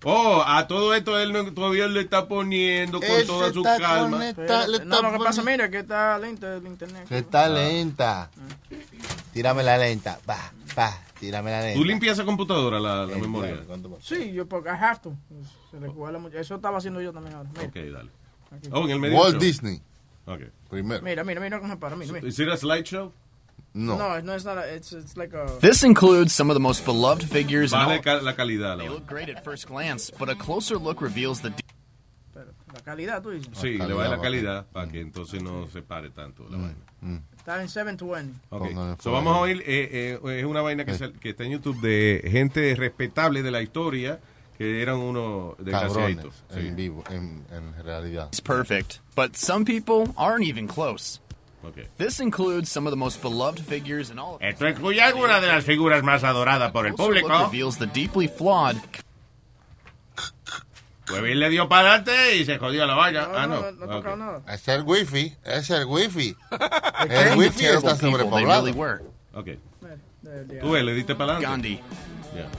Oh, 0.06 0.44
a 0.45 0.68
todo 0.68 0.94
esto 0.94 1.18
él 1.18 1.31
no- 1.31 1.53
todavía 1.53 1.88
le 1.88 2.02
está 2.02 2.27
poniendo 2.27 2.99
con 2.99 3.10
Ese 3.10 3.26
toda 3.26 3.53
su 3.53 3.60
está 3.60 3.77
calma. 3.80 4.18
conecta- 4.18 4.68
le 4.68 4.84
no, 4.85 5.02
lo 5.02 5.11
que 5.14 5.18
pasa, 5.23 5.44
mira, 5.44 5.69
que 5.69 5.80
está 5.80 6.18
lento 6.19 6.52
el 6.52 6.65
internet. 6.68 7.07
Que 7.07 7.19
está 7.19 7.48
lenta. 7.48 8.30
Tírame 9.31 9.64
la 9.64 9.77
lenta. 9.77 10.19
Va, 10.30 10.52
va, 10.77 10.94
tírame 11.19 11.52
la 11.52 11.61
lenta. 11.61 11.77
¿Tú 11.80 11.85
limpias 11.85 12.18
esa 12.18 12.26
computadora, 12.26 12.80
la, 12.81 13.06
la 13.06 13.14
Eh, 13.15 13.22
memoria? 13.22 13.61
claro. 13.65 13.98
Sí, 14.02 14.34
yo 14.34 14.45
porque 14.45 14.69
I 14.69 14.73
have 14.73 14.99
to. 15.03 15.14
Se 15.72 15.80
le 15.80 15.88
mucho. 15.88 16.38
Eso 16.38 16.56
estaba 16.56 16.77
haciendo 16.80 16.99
yo 17.02 17.14
también 17.14 17.35
ahora. 17.35 17.49
Mira, 17.53 17.68
Ok, 17.68 17.76
dale. 17.76 18.10
Oh, 18.72 18.84
en 18.85 18.91
el 18.91 18.99
medio. 18.99 19.18
Walt. 19.18 19.40
Disney, 19.41 19.81
Ok. 20.26 20.41
primero. 20.70 21.02
mira, 21.04 21.24
mira, 21.24 21.41
mira 21.41 21.60
cómo 21.60 21.74
se 21.74 21.80
para. 21.80 21.95
Mira, 21.95 22.14
mira. 22.14 22.28
¿Is 22.28 22.40
it 22.40 22.48
a 22.50 22.58
slideshow? 22.58 23.12
No. 23.76 23.98
No, 23.98 24.22
no, 24.22 24.36
it's 24.36 24.45
not. 24.45 24.58
A, 24.60 24.76
it's, 24.76 24.94
it's 24.94 25.18
like 25.18 25.34
a. 25.36 25.48
This 25.60 25.84
includes 25.84 26.32
some 26.32 26.50
of 26.52 26.56
the 26.56 26.60
most 26.62 26.86
beloved 26.86 27.24
figures 27.28 27.74
in 27.74 27.80
all. 27.80 28.00
ca- 28.02 28.22
la 28.22 28.34
calidad. 28.34 28.78
They 28.78 28.88
look 28.88 29.08
great 29.08 29.30
at 29.30 29.44
first 29.44 29.68
glance, 29.68 30.12
but 30.12 30.30
a 30.30 30.36
closer 30.36 30.78
look 30.78 31.02
reveals 31.02 31.41
the 31.41 31.52
Pero, 32.34 32.52
la 32.72 32.80
calidad, 32.82 33.22
tú 33.24 33.32
dices. 33.32 33.50
Sí, 33.58 33.78
le 33.80 33.94
va 33.94 34.08
la 34.08 34.20
calidad, 34.22 34.68
para 34.72 34.88
que 34.91 35.02
entonces 35.02 35.41
no 35.41 35.68
se 35.68 35.82
pare 35.82 36.10
tanto 36.12 36.45
la 36.50 36.58
vaina. 36.58 37.22
Está 37.38 37.62
en 37.62 37.68
720. 37.68 38.40
Ok. 38.52 38.62
Póngale 38.70 38.95
So, 39.02 39.12
vamos 39.12 39.36
a 39.36 39.40
oír, 39.40 39.62
eh, 39.66 40.20
eh, 40.24 40.40
es 40.40 40.45
una 40.45 40.62
vaina 40.62 40.86
que, 40.86 40.94
sal- 40.94 41.14
que 41.20 41.30
está 41.32 41.44
en 41.44 41.52
YouTube 41.54 41.82
de 41.82 42.28
gente 42.32 42.76
respetable 42.76 43.41
de 43.44 43.52
la 43.52 43.62
historia 43.64 44.20
que 44.58 44.82
eran 44.82 44.98
unos 44.98 45.56
Cabrones, 45.58 45.66
desgraciaditos. 45.66 46.34
Sí. 46.54 46.60
en 46.60 46.76
vivo, 46.76 47.04
en, 47.10 47.46
en 47.52 47.84
realidad. 47.84 48.28
It's 48.28 48.42
perfect, 48.42 49.00
but 49.16 49.36
some 49.36 49.66
people 49.66 50.14
aren't 50.18 50.46
even 50.46 50.68
close. 50.68 51.20
Okay. 51.66 51.88
This 51.98 52.20
includes 52.20 52.70
some 52.70 52.86
of 52.86 52.92
the 52.92 52.98
most 52.98 53.22
beloved 53.22 53.60
figures 53.62 54.10
in 54.10 54.20
all 54.20 54.36
of 54.36 54.42
Esto 54.42 54.68
incluye 54.68 55.00
algunas 55.02 55.42
de 55.42 55.48
las 55.48 55.64
figuras 55.64 56.04
más 56.04 56.24
adoradas 56.24 56.72
por 56.74 56.86
el 56.86 56.94
Closer 56.94 57.14
look 57.22 57.24
público. 57.32 57.46
reveals 57.46 57.78
the 57.78 57.88
deeply 57.88 58.28
flawed 58.28 58.76
Huevín 61.10 61.40
le 61.40 61.50
dio 61.50 61.68
para 61.68 61.96
adelante 61.96 62.38
y 62.38 62.46
se 62.46 62.58
jodió 62.58 62.86
la 62.86 62.96
valla. 62.96 63.28
ah, 63.34 63.46
no. 63.48 63.60
Ok. 63.98 64.48
Es 64.50 64.68
el 64.70 64.84
wifi, 64.84 65.36
es 65.44 65.70
el 65.70 65.86
wifi. 65.86 66.34
kind 66.50 67.12
el 67.12 67.34
of 67.34 67.38
wifi 67.38 67.60
terrible 67.60 67.90
está 67.92 68.00
people 68.00 68.18
they 68.18 68.26
sobrepoblado. 68.30 68.66
really 68.66 68.72
were. 68.72 69.02
Ok. 69.34 69.48
Tú 70.62 70.72
ves, 70.72 70.84
le 70.84 70.94
diste 70.94 71.16
para 71.16 71.38
adelante. 71.38 71.42
Gandhi. 71.42 71.82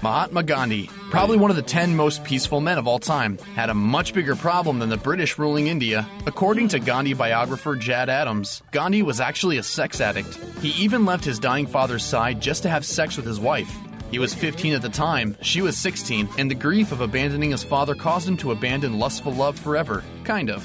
Mahatma 0.03 0.43
Gandhi, 0.43 0.89
probably 1.11 1.37
one 1.37 1.51
of 1.51 1.57
the 1.57 1.63
10 1.63 1.97
most 1.97 2.23
peaceful 2.23 2.61
men 2.61 2.79
of 2.79 2.87
all 2.87 3.01
time, 3.01 3.39
had 3.57 3.71
a 3.71 3.75
much 3.75 4.15
bigger 4.15 4.37
problem 4.37 4.79
than 4.79 4.89
the 4.89 4.97
British 4.97 5.37
ruling 5.39 5.67
India. 5.67 6.09
According 6.27 6.69
to 6.69 6.79
Gandhi 6.79 7.13
biographer 7.13 7.75
Jad 7.75 8.09
Adams, 8.09 8.63
Gandhi 8.71 9.03
was 9.03 9.21
actually 9.21 9.59
a 9.59 9.63
sex 9.63 10.01
addict. 10.01 10.39
He 10.61 10.71
even 10.83 11.05
left 11.05 11.25
his 11.25 11.41
dying 11.41 11.67
father's 11.67 12.05
side 12.05 12.41
just 12.41 12.63
to 12.63 12.69
have 12.69 12.85
sex 12.85 13.17
with 13.17 13.27
his 13.27 13.41
wife. 13.41 13.77
He 14.11 14.21
was 14.21 14.33
15 14.33 14.75
at 14.75 14.83
the 14.83 14.89
time, 14.89 15.37
she 15.43 15.61
was 15.61 15.77
16, 15.77 16.29
and 16.39 16.49
the 16.49 16.55
grief 16.55 16.93
of 16.93 17.01
abandoning 17.01 17.51
his 17.51 17.65
father 17.65 17.97
caused 17.97 18.29
him 18.29 18.37
to 18.39 18.53
abandon 18.53 18.99
lustful 19.01 19.33
love 19.33 19.59
forever. 19.59 20.05
Kind 20.23 20.51
of. 20.51 20.65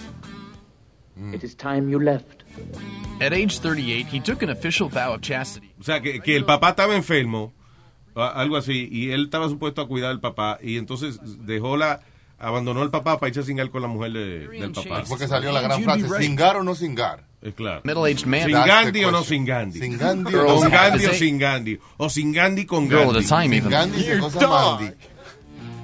It 1.34 1.44
is 1.44 1.56
time 1.56 1.90
you 1.90 2.00
left. 2.00 2.39
At 3.22 3.34
age 3.34 3.60
38, 3.60 4.08
he 4.08 4.20
took 4.22 4.42
an 4.44 4.50
official 4.50 4.88
vow 4.90 5.14
of 5.14 5.22
chastity. 5.22 5.72
O 5.80 5.84
sea, 5.84 6.02
que, 6.02 6.22
que 6.22 6.36
el 6.38 6.46
papá 6.46 6.70
estaba 6.70 6.96
enfermo, 6.96 7.54
algo 8.16 8.56
así, 8.58 8.88
y 8.92 9.12
él 9.12 9.26
estaba 9.26 9.50
supuesto 9.50 9.82
a 9.82 9.88
cuidar 9.88 10.12
al 10.12 10.20
papá, 10.22 10.58
y 10.62 10.78
entonces 10.78 11.20
dejó 11.46 11.76
la, 11.76 12.00
abandonó 12.38 12.82
al 12.82 12.92
papá 12.92 13.20
para 13.20 13.28
irse 13.30 13.42
a 13.42 13.44
cingar 13.44 13.70
con 13.72 13.82
la 13.82 13.88
mujer 13.90 14.14
de- 14.14 14.48
del 14.48 14.72
papá. 14.72 15.04
Porque 15.08 15.28
salió 15.28 15.52
la 15.52 15.62
gran 15.62 15.84
frase, 15.84 16.08
¿singar 16.22 16.56
o 16.58 16.64
no 16.64 16.76
singar? 16.76 17.26
Es 17.42 17.54
claro. 17.54 17.82
Middle-aged 17.86 18.26
man. 18.26 18.44
¿Sin 18.44 18.52
Gandhi 18.52 19.04
o 19.06 19.12
no 19.12 19.24
sin 19.24 19.46
Gandhi? 19.46 19.80
Sin 19.80 19.98
Gandhi 19.98 20.36
o 20.36 20.44
no 20.44 20.60
sin 20.62 20.70
Gandhi 20.72 21.06
o 21.06 21.14
sin 21.14 21.38
Gandhi. 21.40 21.80
O 21.98 22.10
sin 22.10 22.32
Gandhi 22.34 22.66
con 22.66 22.88
Gandhi. 22.90 23.56
even. 23.56 23.70
Gandhi 23.70 24.04
se 24.04 24.20
cosa. 24.20 24.94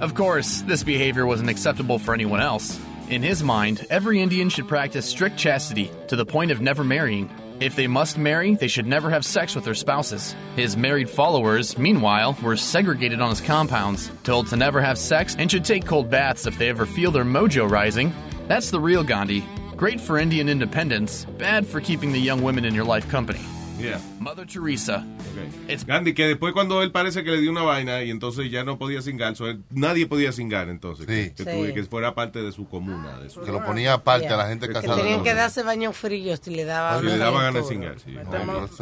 Of 0.01 0.13
course, 0.13 0.61
this 0.67 0.83
behavior 0.83 1.25
wasn't 1.25 1.49
acceptable 1.49 1.97
for 1.99 2.13
anyone 2.13 2.41
else. 2.41 2.77
In 3.07 3.21
his 3.21 3.43
mind, 3.43 3.85
every 3.91 4.19
Indian 4.19 4.49
should 4.49 4.67
practice 4.67 5.05
strict 5.05 5.37
chastity 5.37 5.91
to 6.07 6.15
the 6.15 6.25
point 6.25 6.49
of 6.49 6.59
never 6.59 6.83
marrying. 6.83 7.29
If 7.59 7.75
they 7.75 7.85
must 7.85 8.17
marry, 8.17 8.55
they 8.55 8.67
should 8.67 8.87
never 8.87 9.11
have 9.11 9.23
sex 9.23 9.53
with 9.53 9.63
their 9.63 9.75
spouses. 9.75 10.35
His 10.55 10.75
married 10.75 11.07
followers, 11.07 11.77
meanwhile, 11.77 12.35
were 12.41 12.57
segregated 12.57 13.21
on 13.21 13.29
his 13.29 13.41
compounds, 13.41 14.09
told 14.23 14.47
to 14.47 14.55
never 14.55 14.81
have 14.81 14.97
sex, 14.97 15.35
and 15.37 15.51
should 15.51 15.63
take 15.63 15.85
cold 15.85 16.09
baths 16.09 16.47
if 16.47 16.57
they 16.57 16.67
ever 16.67 16.87
feel 16.87 17.11
their 17.11 17.23
mojo 17.23 17.69
rising. 17.69 18.11
That's 18.47 18.71
the 18.71 18.79
real 18.79 19.03
Gandhi. 19.03 19.45
Great 19.77 20.01
for 20.01 20.17
Indian 20.17 20.49
independence, 20.49 21.25
bad 21.37 21.67
for 21.67 21.79
keeping 21.79 22.11
the 22.11 22.19
young 22.19 22.41
women 22.41 22.65
in 22.65 22.73
your 22.73 22.85
life 22.85 23.07
company. 23.09 23.41
Yeah. 23.79 23.99
Mother 24.19 24.45
Teresa. 24.47 25.05
Okay. 25.65 25.77
Gandhi, 25.85 26.13
que 26.13 26.25
después 26.27 26.53
cuando 26.53 26.81
él 26.81 26.91
parece 26.91 27.23
que 27.23 27.31
le 27.31 27.41
dio 27.41 27.51
una 27.51 27.63
vaina 27.63 28.01
y 28.03 28.09
entonces 28.09 28.49
ya 28.49 28.63
no 28.63 28.77
podía 28.77 29.01
cingar, 29.01 29.35
so 29.35 29.47
él- 29.47 29.63
nadie 29.69 30.07
podía 30.07 30.31
cingar 30.31 30.69
entonces, 30.69 31.05
que, 31.05 31.33
que 31.35 31.43
Sí. 31.43 31.49
tuve- 31.49 31.73
que 31.73 31.83
fuera 31.83 32.15
parte 32.15 32.41
de 32.41 32.51
su 32.51 32.67
comuna. 32.69 33.17
De 33.19 33.29
su, 33.29 33.41
Que 33.41 33.51
lo 33.51 33.63
ponía 33.65 33.93
aparte 33.93 34.27
a 34.27 34.37
la 34.37 34.47
gente 34.47 34.67
Que 34.67 34.73
casada. 34.73 34.95
tenían 34.97 35.23
que 35.23 35.33
darse 35.33 35.61
baños 35.63 35.95
fríos 35.95 36.39
y 36.47 36.51
le 36.51 36.65
daban. 36.65 37.01
Sí, 37.01 37.07
le 37.07 37.17
daba 37.17 37.39
ganas 37.43 37.53
de 37.55 37.59
todo. 37.61 37.69
cingar, 37.69 37.99
sí. 37.99 38.15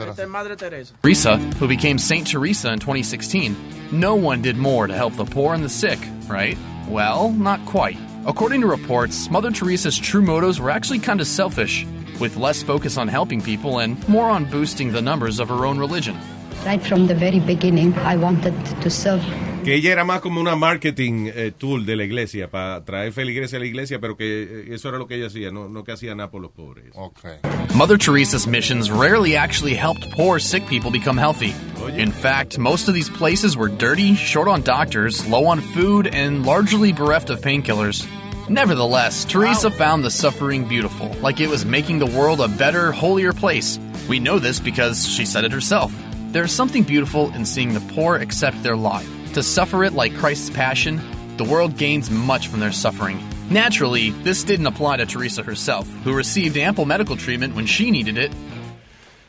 Esta 0.10 0.24
es 0.24 0.30
Madre 0.30 0.56
Teresa. 0.56 0.94
Teresa, 1.02 1.40
who 1.60 1.68
became 1.68 1.98
Saint 1.98 2.30
Teresa 2.30 2.72
in 2.72 2.80
2016, 2.80 3.56
no 3.92 4.14
one 4.14 4.42
did 4.42 4.58
more 4.58 4.88
to 4.88 4.94
help 4.94 5.16
the 5.18 5.26
poor 5.26 5.54
and 5.56 5.64
the 5.64 5.70
sick, 5.70 6.00
right? 6.30 6.58
Well, 6.88 7.32
not 7.36 7.60
quite. 7.66 7.98
According 8.26 8.62
to 8.62 8.68
reports, 8.68 9.30
Mother 9.30 9.52
Teresa's 9.52 9.98
true 10.00 10.22
motives 10.22 10.60
were 10.60 10.70
actually 10.72 11.00
kind 11.00 11.20
of 11.20 11.28
selfish, 11.28 11.86
with 12.20 12.38
less 12.38 12.64
focus 12.64 12.98
on 12.98 13.08
helping 13.08 13.42
people 13.42 13.80
and 13.80 13.98
more 14.08 14.30
on 14.30 14.46
boosting 14.46 14.92
the 14.92 15.02
numbers 15.02 15.40
of 15.40 15.50
her 15.50 15.66
own 15.66 15.80
religion. 15.80 16.18
Right 16.66 16.82
from 16.82 17.08
the 17.08 17.16
very 17.16 17.40
beginning, 17.42 17.94
I 18.06 18.16
wanted 18.16 18.54
to 18.82 18.90
serve. 18.90 19.22
Que 19.66 19.76
ella 19.76 19.92
era 19.92 20.04
más 20.04 20.22
como 20.22 20.42
una 20.42 20.56
marketing 20.56 21.30
eh, 21.34 21.52
tool 21.58 21.86
de 21.86 21.96
la 21.96 22.04
iglesia, 22.04 22.50
para 22.50 22.84
traer 22.84 23.12
feligreses 23.14 23.54
a 23.54 23.60
la 23.60 23.66
iglesia, 23.66 24.00
pero 24.00 24.16
que 24.16 24.44
eh, 24.44 24.74
eso 24.74 24.90
era 24.90 24.98
lo 24.98 25.08
que 25.08 25.16
ella 25.16 25.28
hacía, 25.28 25.52
no, 25.52 25.70
no 25.70 25.84
que 25.84 25.94
hacía 25.94 26.16
nada 26.16 26.32
por 26.32 26.42
los 26.42 26.52
pobres. 26.52 26.86
Okay. 26.96 27.40
Mother 27.76 27.98
Teresa's 27.98 28.46
missions 28.46 28.92
rarely 28.92 29.36
actually 29.36 29.74
helped 29.74 30.10
poor, 30.12 30.40
sick 30.40 30.66
people 30.68 30.92
become 30.92 31.18
healthy. 31.18 31.54
In 31.98 32.12
fact, 32.12 32.58
most 32.58 32.88
of 32.88 32.94
these 32.94 33.10
places 33.10 33.58
were 33.58 33.70
dirty, 33.70 34.16
short 34.16 34.48
on 34.48 34.64
doctors, 34.64 35.26
low 35.28 35.46
on 35.46 35.60
food, 35.60 36.08
and 36.08 36.46
largely 36.46 36.94
bereft 36.94 37.30
of 37.30 37.42
painkillers. 37.42 38.08
Nevertheless, 38.50 39.24
Teresa 39.24 39.72
found 39.72 40.04
the 40.04 40.12
suffering 40.12 40.68
beautiful, 40.68 41.08
like 41.22 41.40
it 41.40 41.48
was 41.50 41.66
making 41.66 42.00
the 42.00 42.06
world 42.06 42.42
a 42.42 42.48
better, 42.50 42.92
holier 42.92 43.32
place. 43.32 43.80
We 44.10 44.20
know 44.20 44.38
this 44.38 44.60
because 44.60 45.08
she 45.08 45.26
said 45.26 45.46
it 45.46 45.52
herself. 45.52 45.94
There's 46.32 46.52
something 46.52 46.84
beautiful 46.84 47.34
in 47.36 47.46
seeing 47.46 47.74
the 47.74 47.80
poor 47.94 48.18
accept 48.18 48.62
their 48.62 48.76
lot. 48.76 49.06
To 49.36 49.44
suffer 49.44 49.84
it 49.86 49.94
like 49.94 50.16
Christ's 50.18 50.50
passion, 50.50 51.00
the 51.38 51.46
world 51.46 51.78
gains 51.78 52.12
much 52.12 52.48
from 52.50 52.60
their 52.60 52.74
suffering. 52.74 53.18
Naturally, 53.50 54.10
this 54.24 54.44
didn't 54.44 54.68
apply 54.68 54.98
to 54.98 55.06
Teresa 55.06 55.42
herself, 55.44 55.88
who 56.04 56.14
received 56.14 56.58
ample 56.58 56.86
medical 56.86 57.16
treatment 57.16 57.56
when 57.56 57.66
she 57.66 57.92
needed 57.92 58.18
it. 58.18 58.32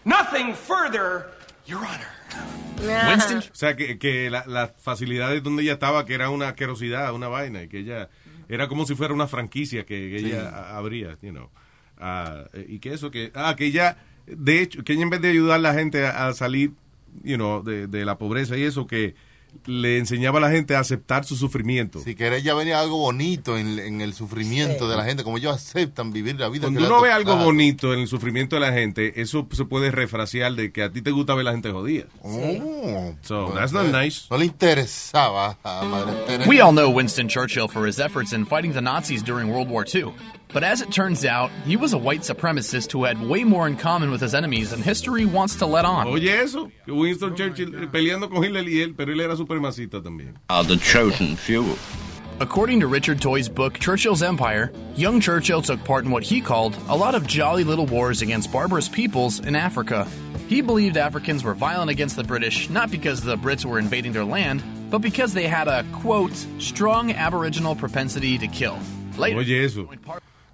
Nothing 0.04 0.54
further, 0.54 1.30
Your 1.66 1.78
Honor. 1.78 2.08
Winston 2.80 3.38
O 3.38 3.42
sea, 3.52 3.74
que, 3.76 3.96
que 3.96 4.28
la- 4.28 4.44
las 4.46 4.70
facilidades 4.82 5.42
donde 5.42 5.62
ella 5.62 5.74
estaba, 5.74 6.04
que 6.04 6.14
era 6.14 6.30
una 6.30 6.48
asquerosidad, 6.48 7.14
una 7.14 7.28
vaina, 7.28 7.62
y 7.62 7.68
que 7.68 7.78
ella 7.78 8.08
era 8.48 8.68
como 8.68 8.86
si 8.86 8.94
fuera 8.94 9.14
una 9.14 9.26
franquicia 9.26 9.84
que, 9.84 10.18
Sí. 10.18 10.26
ella 10.26 10.48
a- 10.48 10.76
abría, 10.76 11.18
you 11.22 11.30
know. 11.30 11.50
Ah, 11.98 12.44
y 12.68 12.78
que 12.80 12.92
eso, 12.92 13.10
que, 13.10 13.30
ah, 13.34 13.54
que 13.56 13.66
ella, 13.66 13.96
de 14.26 14.60
hecho, 14.62 14.82
que 14.84 14.94
ella 14.94 15.02
en 15.02 15.10
vez 15.10 15.20
de 15.20 15.28
ayudar 15.30 15.56
a 15.56 15.58
la 15.62 15.74
gente 15.74 16.04
a, 16.06 16.26
a 16.28 16.32
salir, 16.34 16.72
you 17.22 17.36
know, 17.36 17.62
de, 17.62 17.86
de 17.86 18.04
la 18.04 18.18
pobreza 18.18 18.56
y 18.56 18.62
eso, 18.62 18.86
que 18.86 19.14
le 19.66 19.98
enseñaba 19.98 20.38
a 20.38 20.42
la 20.42 20.50
gente 20.50 20.76
a 20.76 20.80
aceptar 20.80 21.24
su 21.24 21.36
sufrimiento. 21.36 22.00
Si 22.00 22.14
que 22.14 22.34
ella 22.34 22.54
venía 22.54 22.80
algo 22.80 22.98
bonito 22.98 23.56
en, 23.56 23.78
en 23.78 24.00
el 24.00 24.14
sufrimiento 24.14 24.88
de 24.88 24.96
la 24.96 25.04
gente, 25.04 25.24
como 25.24 25.38
ellos 25.38 25.54
aceptan 25.54 26.12
vivir 26.12 26.38
la 26.38 26.48
vida. 26.48 26.62
Cuando 26.62 26.80
que 26.80 26.86
uno 26.86 27.00
ve 27.00 27.12
algo 27.12 27.36
bonito 27.36 27.92
en 27.92 28.00
el 28.00 28.08
sufrimiento 28.08 28.56
de 28.56 28.60
la 28.60 28.72
gente, 28.72 29.20
eso 29.20 29.46
se 29.52 29.64
puede 29.64 29.90
refrasear 29.90 30.54
de 30.54 30.72
que 30.72 30.82
a 30.82 30.92
ti 30.92 31.02
te 31.02 31.10
gusta 31.10 31.34
ver 31.34 31.44
la 31.44 31.52
gente 31.52 31.70
jodida. 31.70 32.06
Oh. 32.22 33.14
So, 33.22 33.52
that's 33.54 33.72
not 33.72 33.86
nice. 33.86 34.26
No 34.30 34.38
le 34.38 34.46
interesaba 34.46 35.58
a 35.62 35.84
Madre 35.84 36.14
Teresa. 36.26 36.48
We 36.48 36.60
all 36.60 36.72
know 36.72 36.90
Winston 36.90 37.28
Churchill 37.28 37.68
for 37.68 37.86
his 37.86 37.98
efforts 37.98 38.32
in 38.32 38.44
fighting 38.44 38.72
the 38.72 38.80
Nazis 38.80 39.22
during 39.22 39.50
World 39.50 39.68
War 39.68 39.84
II. 39.86 40.12
But 40.54 40.62
as 40.62 40.80
it 40.80 40.92
turns 40.92 41.24
out, 41.24 41.50
he 41.66 41.76
was 41.76 41.94
a 41.94 41.98
white 41.98 42.20
supremacist 42.20 42.92
who 42.92 43.02
had 43.02 43.20
way 43.20 43.42
more 43.42 43.66
in 43.66 43.76
common 43.76 44.12
with 44.12 44.20
his 44.20 44.36
enemies 44.36 44.70
than 44.70 44.80
history 44.80 45.26
wants 45.26 45.56
to 45.56 45.66
let 45.66 45.84
on. 45.84 46.06
Oye, 46.06 46.28
eso, 46.28 46.70
Winston 46.86 47.34
Churchill 47.34 47.72
peleando 47.90 48.30
con 48.30 48.44
Hitler 48.44 48.62
y 48.62 48.80
él, 48.80 48.96
pero 48.96 49.12
él 49.12 49.20
era 49.20 49.34
supremacista 49.36 50.00
también. 50.00 50.36
Are 50.48 50.62
the 50.62 50.76
chosen 50.76 51.34
few. 51.34 51.76
According 52.38 52.80
to 52.80 52.86
Richard 52.86 53.20
Toy's 53.20 53.48
book 53.48 53.80
Churchill's 53.80 54.22
Empire, 54.22 54.72
young 54.94 55.20
Churchill 55.20 55.60
took 55.60 55.82
part 55.82 56.04
in 56.04 56.12
what 56.12 56.22
he 56.22 56.40
called 56.40 56.76
a 56.88 56.96
lot 56.96 57.16
of 57.16 57.26
jolly 57.26 57.64
little 57.64 57.86
wars 57.86 58.22
against 58.22 58.52
barbarous 58.52 58.88
peoples 58.88 59.40
in 59.40 59.56
Africa. 59.56 60.06
He 60.46 60.60
believed 60.60 60.96
Africans 60.96 61.42
were 61.42 61.54
violent 61.54 61.90
against 61.90 62.14
the 62.14 62.22
British 62.22 62.70
not 62.70 62.92
because 62.92 63.22
the 63.22 63.36
Brits 63.36 63.64
were 63.64 63.80
invading 63.80 64.12
their 64.12 64.24
land, 64.24 64.62
but 64.88 64.98
because 64.98 65.34
they 65.34 65.48
had 65.48 65.66
a, 65.66 65.84
quote, 65.92 66.36
strong 66.60 67.10
aboriginal 67.10 67.74
propensity 67.74 68.38
to 68.38 68.46
kill. 68.46 68.78
Later, 69.18 69.38
Oye, 69.40 69.64
eso. 69.64 69.88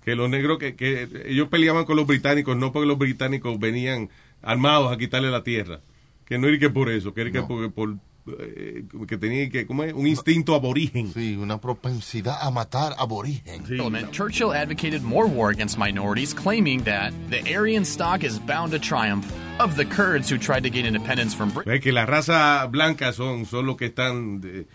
Que 0.04 0.14
los 0.16 0.30
negros, 0.30 0.58
que, 0.58 0.74
que 0.76 1.08
ellos 1.26 1.48
peleaban 1.48 1.84
con 1.84 1.96
los 1.96 2.06
británicos, 2.06 2.56
no 2.56 2.72
porque 2.72 2.86
los 2.86 2.98
británicos 2.98 3.58
venían 3.58 4.08
armados 4.42 4.92
a 4.92 4.96
quitarle 4.96 5.30
la 5.30 5.42
tierra. 5.44 5.80
Que 6.24 6.38
no 6.38 6.48
era 6.48 6.58
que 6.58 6.70
por 6.70 6.88
eso, 6.90 7.12
que 7.12 7.22
era 7.22 7.32
que 7.32 7.42
por, 7.42 7.70
por, 7.72 7.96
eh, 8.38 8.84
que 9.08 9.18
tenía 9.18 9.50
que, 9.50 9.66
¿cómo 9.66 9.82
es? 9.82 9.92
Un 9.92 10.06
instinto 10.06 10.54
aborigen. 10.54 11.12
Sí, 11.12 11.36
una 11.36 11.60
propensidad 11.60 12.38
a 12.40 12.50
matar 12.50 12.94
aborigen. 12.98 13.62
Parliament, 13.64 14.10
Churchill 14.12 14.52
advocated 14.52 15.02
more 15.02 15.26
war 15.28 15.50
against 15.50 15.76
minorities, 15.78 16.32
claiming 16.32 16.82
that 16.84 17.12
the 17.28 17.40
Aryan 17.54 17.84
stock 17.84 18.22
is 18.24 18.38
bound 18.38 18.72
to 18.72 18.78
triumph. 18.78 19.26
Of 19.58 19.76
the 19.76 19.84
Kurds 19.84 20.30
who 20.32 20.38
tried 20.38 20.62
to 20.62 20.70
gain 20.70 20.86
independence 20.86 21.34
from 21.34 21.50
Britain. 21.50 21.70
Ve 21.72 21.80
que 21.80 21.92
la 21.92 22.06
raza 22.06 22.66
blanca 22.70 23.12
son, 23.12 23.44
son 23.44 23.66
los 23.66 23.76
que 23.76 23.86
están 23.86 24.40
de- 24.40 24.66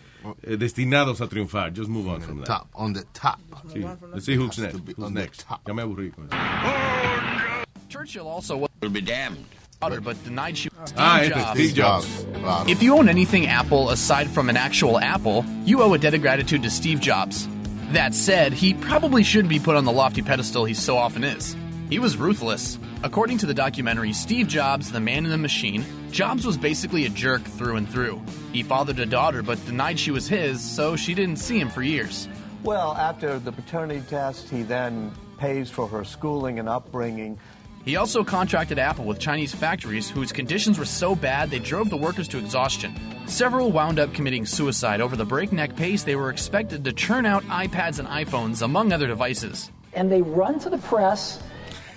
eh, 0.44 0.56
destinados 0.58 1.22
a 1.22 1.28
triunfar. 1.28 1.72
Just 1.74 1.90
move 1.90 2.08
on 2.08 2.22
from 2.22 2.38
that. 2.40 2.48
Top, 2.48 2.68
on 2.76 2.94
the 2.94 3.04
top. 3.14 3.40
Sí. 3.68 3.84
Let's 4.14 4.26
see 4.26 4.36
who's 4.36 4.58
next. 4.58 4.76
to 4.76 4.82
be 4.82 4.94
Who's 4.94 5.12
next? 5.12 5.46
Ya 5.68 5.74
me 5.74 5.84
aburrí 5.84 6.12
con 6.14 6.28
eso. 6.32 7.66
Churchill 7.90 8.28
also 8.28 8.58
will 8.58 8.90
be 8.90 9.02
damned. 9.02 9.46
But 9.80 10.24
denied 10.24 10.58
she 10.58 10.70
Steve 10.86 10.96
Ah, 10.98 11.20
este, 11.22 11.34
Jobs. 11.36 11.52
Steve 11.60 11.74
Jobs. 11.76 12.26
Claro. 12.40 12.70
If 12.70 12.82
you 12.82 12.98
own 12.98 13.08
anything 13.10 13.46
Apple 13.46 13.90
aside 13.92 14.28
from 14.30 14.50
an 14.50 14.58
actual 14.58 14.98
Apple, 14.98 15.46
you 15.66 15.82
owe 15.84 15.94
a 15.94 15.98
debt 16.00 16.14
of 16.14 16.22
gratitude 16.22 16.64
to 16.64 16.70
Steve 16.72 17.00
Jobs. 17.02 17.48
That 17.92 18.16
said, 18.16 18.54
he 18.54 18.74
probably 18.74 19.24
shouldn't 19.24 19.50
be 19.50 19.60
put 19.60 19.76
on 19.76 19.86
the 19.86 19.92
lofty 19.92 20.22
pedestal 20.24 20.66
he 20.66 20.74
so 20.74 20.98
often 20.98 21.24
is. 21.24 21.56
He 21.90 22.00
was 22.00 22.18
ruthless. 22.18 22.80
According 23.04 23.38
to 23.40 23.46
the 23.46 23.54
documentary 23.54 24.12
Steve 24.12 24.48
Jobs, 24.48 24.92
The 24.92 25.00
Man 25.00 25.24
in 25.24 25.30
the 25.30 25.38
Machine, 25.38 25.86
Jobs 26.10 26.44
was 26.44 26.58
basically 26.58 27.06
a 27.06 27.10
jerk 27.10 27.44
through 27.44 27.76
and 27.76 27.88
through. 27.88 28.22
He 28.52 28.64
fathered 28.64 28.98
a 28.98 29.06
daughter 29.06 29.44
but 29.44 29.64
denied 29.68 30.00
she 30.00 30.10
was 30.10 30.28
his, 30.28 30.62
so 30.62 30.96
she 30.96 31.14
didn't 31.14 31.38
see 31.38 31.60
him 31.60 31.70
for 31.70 31.84
years. 31.84 32.28
Well, 32.64 32.94
after 32.96 33.38
the 33.38 33.52
paternity 33.52 34.02
test, 34.10 34.50
he 34.50 34.64
then 34.64 35.12
pays 35.38 35.70
for 35.70 35.88
her 35.88 36.04
schooling 36.04 36.58
and 36.58 36.68
upbringing. 36.68 37.38
He 37.84 37.98
also 37.98 38.24
contracted 38.24 38.80
Apple 38.80 39.06
with 39.06 39.20
Chinese 39.20 39.54
factories 39.54 40.10
whose 40.10 40.32
conditions 40.32 40.80
were 40.80 40.86
so 40.86 41.14
bad 41.16 41.52
they 41.52 41.60
drove 41.60 41.92
the 41.92 41.98
workers 41.98 42.28
to 42.30 42.40
exhaustion. 42.40 42.96
Several 43.28 43.72
wound 43.72 44.00
up 44.00 44.12
committing 44.12 44.48
suicide 44.48 45.02
over 45.02 45.16
the 45.16 45.26
breakneck 45.26 45.76
pace 45.76 46.02
they 46.02 46.16
were 46.16 46.32
expected 46.32 46.84
to 46.84 46.94
churn 46.94 47.28
out 47.28 47.44
iPads 47.44 48.00
and 48.00 48.08
iPhones, 48.08 48.64
among 48.64 48.92
other 48.92 49.06
devices. 49.06 49.70
And 49.94 50.12
they 50.12 50.24
run 50.24 50.58
to 50.62 50.70
the 50.72 50.80
press. 50.80 51.44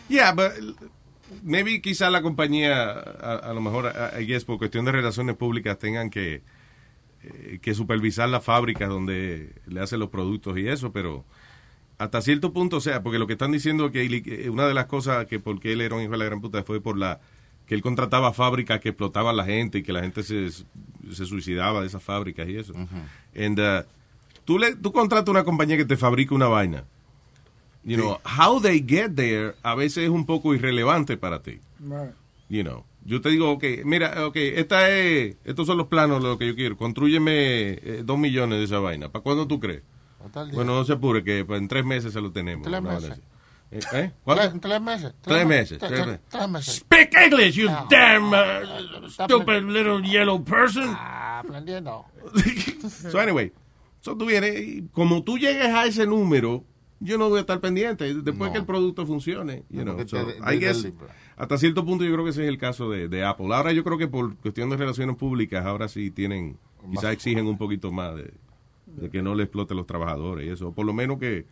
Yeah, 0.08 0.32
but 0.32 0.52
maybe 1.42 1.80
quizá 1.80 2.10
la 2.10 2.22
compañía, 2.22 2.90
a, 2.90 3.50
a 3.50 3.52
lo 3.52 3.60
mejor, 3.60 3.92
I 4.18 4.24
guess, 4.24 4.44
por 4.44 4.58
cuestión 4.58 4.84
de 4.84 4.92
relaciones 4.92 5.36
públicas, 5.36 5.78
tengan 5.78 6.10
que, 6.10 6.42
eh, 7.22 7.58
que 7.60 7.74
supervisar 7.74 8.28
las 8.28 8.44
fábricas 8.44 8.88
donde 8.88 9.54
le 9.66 9.80
hacen 9.80 10.00
los 10.00 10.08
productos 10.08 10.56
y 10.58 10.68
eso, 10.68 10.92
pero 10.92 11.24
hasta 11.98 12.22
cierto 12.22 12.52
punto, 12.52 12.76
o 12.76 12.80
sea, 12.80 13.02
porque 13.02 13.18
lo 13.18 13.26
que 13.26 13.32
están 13.34 13.52
diciendo 13.52 13.86
es 13.86 13.92
que 13.92 14.04
eh, 14.04 14.50
una 14.50 14.66
de 14.66 14.74
las 14.74 14.86
cosas 14.86 15.26
que 15.26 15.40
porque 15.40 15.72
él 15.72 15.80
era 15.80 15.96
un 15.96 16.02
hijo 16.02 16.12
de 16.12 16.18
la 16.18 16.24
gran 16.24 16.40
puta 16.40 16.62
fue 16.62 16.80
por 16.80 16.96
la 16.96 17.20
que 17.66 17.74
él 17.74 17.82
contrataba 17.82 18.32
fábricas 18.32 18.80
que 18.80 18.90
explotaban 18.90 19.34
a 19.34 19.36
la 19.36 19.44
gente 19.44 19.78
y 19.78 19.82
que 19.82 19.92
la 19.92 20.00
gente 20.00 20.22
se, 20.22 20.48
se 20.50 21.26
suicidaba 21.26 21.82
de 21.82 21.88
esas 21.88 22.02
fábricas 22.02 22.48
y 22.48 22.56
eso. 22.56 22.72
And, 23.36 23.60
uh, 23.60 23.84
tú, 24.46 24.58
le, 24.58 24.74
tú 24.74 24.90
contratas 24.90 25.28
una 25.28 25.44
compañía 25.44 25.76
que 25.76 25.84
te 25.84 25.98
fabrica 25.98 26.34
una 26.34 26.46
vaina. 26.46 26.84
You 27.88 27.96
know, 27.96 28.20
how 28.24 28.60
they 28.60 28.80
get 28.86 29.14
there 29.16 29.54
a 29.62 29.74
veces 29.74 30.04
es 30.04 30.10
un 30.10 30.26
poco 30.26 30.54
irrelevante 30.54 31.16
para 31.16 31.42
ti. 31.42 31.60
You 32.50 32.62
know, 32.62 32.84
yo 33.04 33.20
te 33.20 33.30
digo, 33.30 33.50
ok, 33.52 33.64
mira, 33.84 34.26
ok, 34.26 34.36
esta 34.36 34.90
es, 34.90 35.36
estos 35.44 35.66
son 35.66 35.78
los 35.78 35.86
planos, 35.86 36.22
lo 36.22 36.36
que 36.38 36.46
yo 36.48 36.54
quiero. 36.54 36.76
Construyeme 36.76 37.32
eh, 37.72 38.02
dos 38.04 38.18
millones 38.18 38.58
de 38.58 38.64
esa 38.64 38.78
vaina. 38.78 39.08
¿Para 39.10 39.22
cuándo 39.22 39.46
tú 39.46 39.58
crees? 39.58 39.82
Bueno, 40.52 40.74
no 40.76 40.84
se 40.84 40.92
apure, 40.92 41.22
que 41.24 41.38
en 41.48 41.68
tres 41.68 41.84
meses 41.84 42.12
se 42.12 42.20
lo 42.20 42.30
tenemos. 42.32 42.66
Tres 42.66 42.82
meses. 42.82 43.18
¿Eh? 43.70 43.80
¿Eh? 43.92 44.12
Tres, 44.24 44.52
tres 44.60 44.80
meses. 44.80 45.14
Tres 45.22 45.46
meses. 45.46 45.78
Tres, 45.78 46.06
meses. 46.06 46.20
tres 46.30 46.48
meses. 46.48 46.74
Speak 46.76 47.14
English, 47.14 47.54
you 47.54 47.68
Ah. 47.70 47.86
damn 47.90 48.32
uh, 48.32 49.08
stupid 49.08 49.62
little 49.64 50.02
yellow 50.02 50.42
person. 50.42 50.88
Ah, 50.88 51.40
aprendiendo. 51.44 52.04
So 53.10 53.18
anyway, 53.18 53.52
so 54.00 54.16
tú 54.16 54.26
vienes, 54.26 54.58
y 54.60 54.88
como 54.92 55.22
tú 55.22 55.36
llegues 55.38 55.66
a 55.68 55.84
ese 55.86 56.06
número, 56.06 56.64
yo 57.00 57.16
no 57.18 57.28
voy 57.28 57.38
a 57.38 57.40
estar 57.42 57.60
pendiente 57.60 58.12
después 58.14 58.48
No. 58.48 58.52
que 58.52 58.58
el 58.58 58.66
producto 58.66 59.06
funcione. 59.06 59.64
You 59.70 59.82
know, 59.82 59.96
so, 60.06 60.18
I 60.50 60.58
guess, 60.58 60.86
hasta 61.36 61.58
cierto 61.58 61.84
punto 61.84 62.04
yo 62.04 62.12
creo 62.12 62.24
que 62.24 62.30
ese 62.30 62.42
es 62.42 62.48
el 62.48 62.58
caso 62.58 62.90
de, 62.90 63.08
de 63.08 63.24
Apple. 63.24 63.46
Ahora 63.54 63.72
yo 63.72 63.84
creo 63.84 63.98
que 63.98 64.08
por 64.08 64.36
cuestión 64.36 64.70
de 64.70 64.76
relaciones 64.76 65.16
públicas, 65.16 65.64
ahora 65.64 65.88
sí 65.88 66.10
tienen, 66.10 66.56
quizás 66.90 67.12
exigen 67.12 67.46
un 67.46 67.56
poquito 67.58 67.92
más 67.92 68.16
de, 68.16 68.32
de 68.86 69.10
que 69.10 69.22
no 69.22 69.34
le 69.34 69.44
exploten 69.44 69.76
los 69.76 69.86
trabajadores 69.86 70.46
y 70.46 70.50
eso. 70.50 70.72
Por 70.72 70.86
lo 70.86 70.92
menos 70.92 71.18
que 71.18 71.46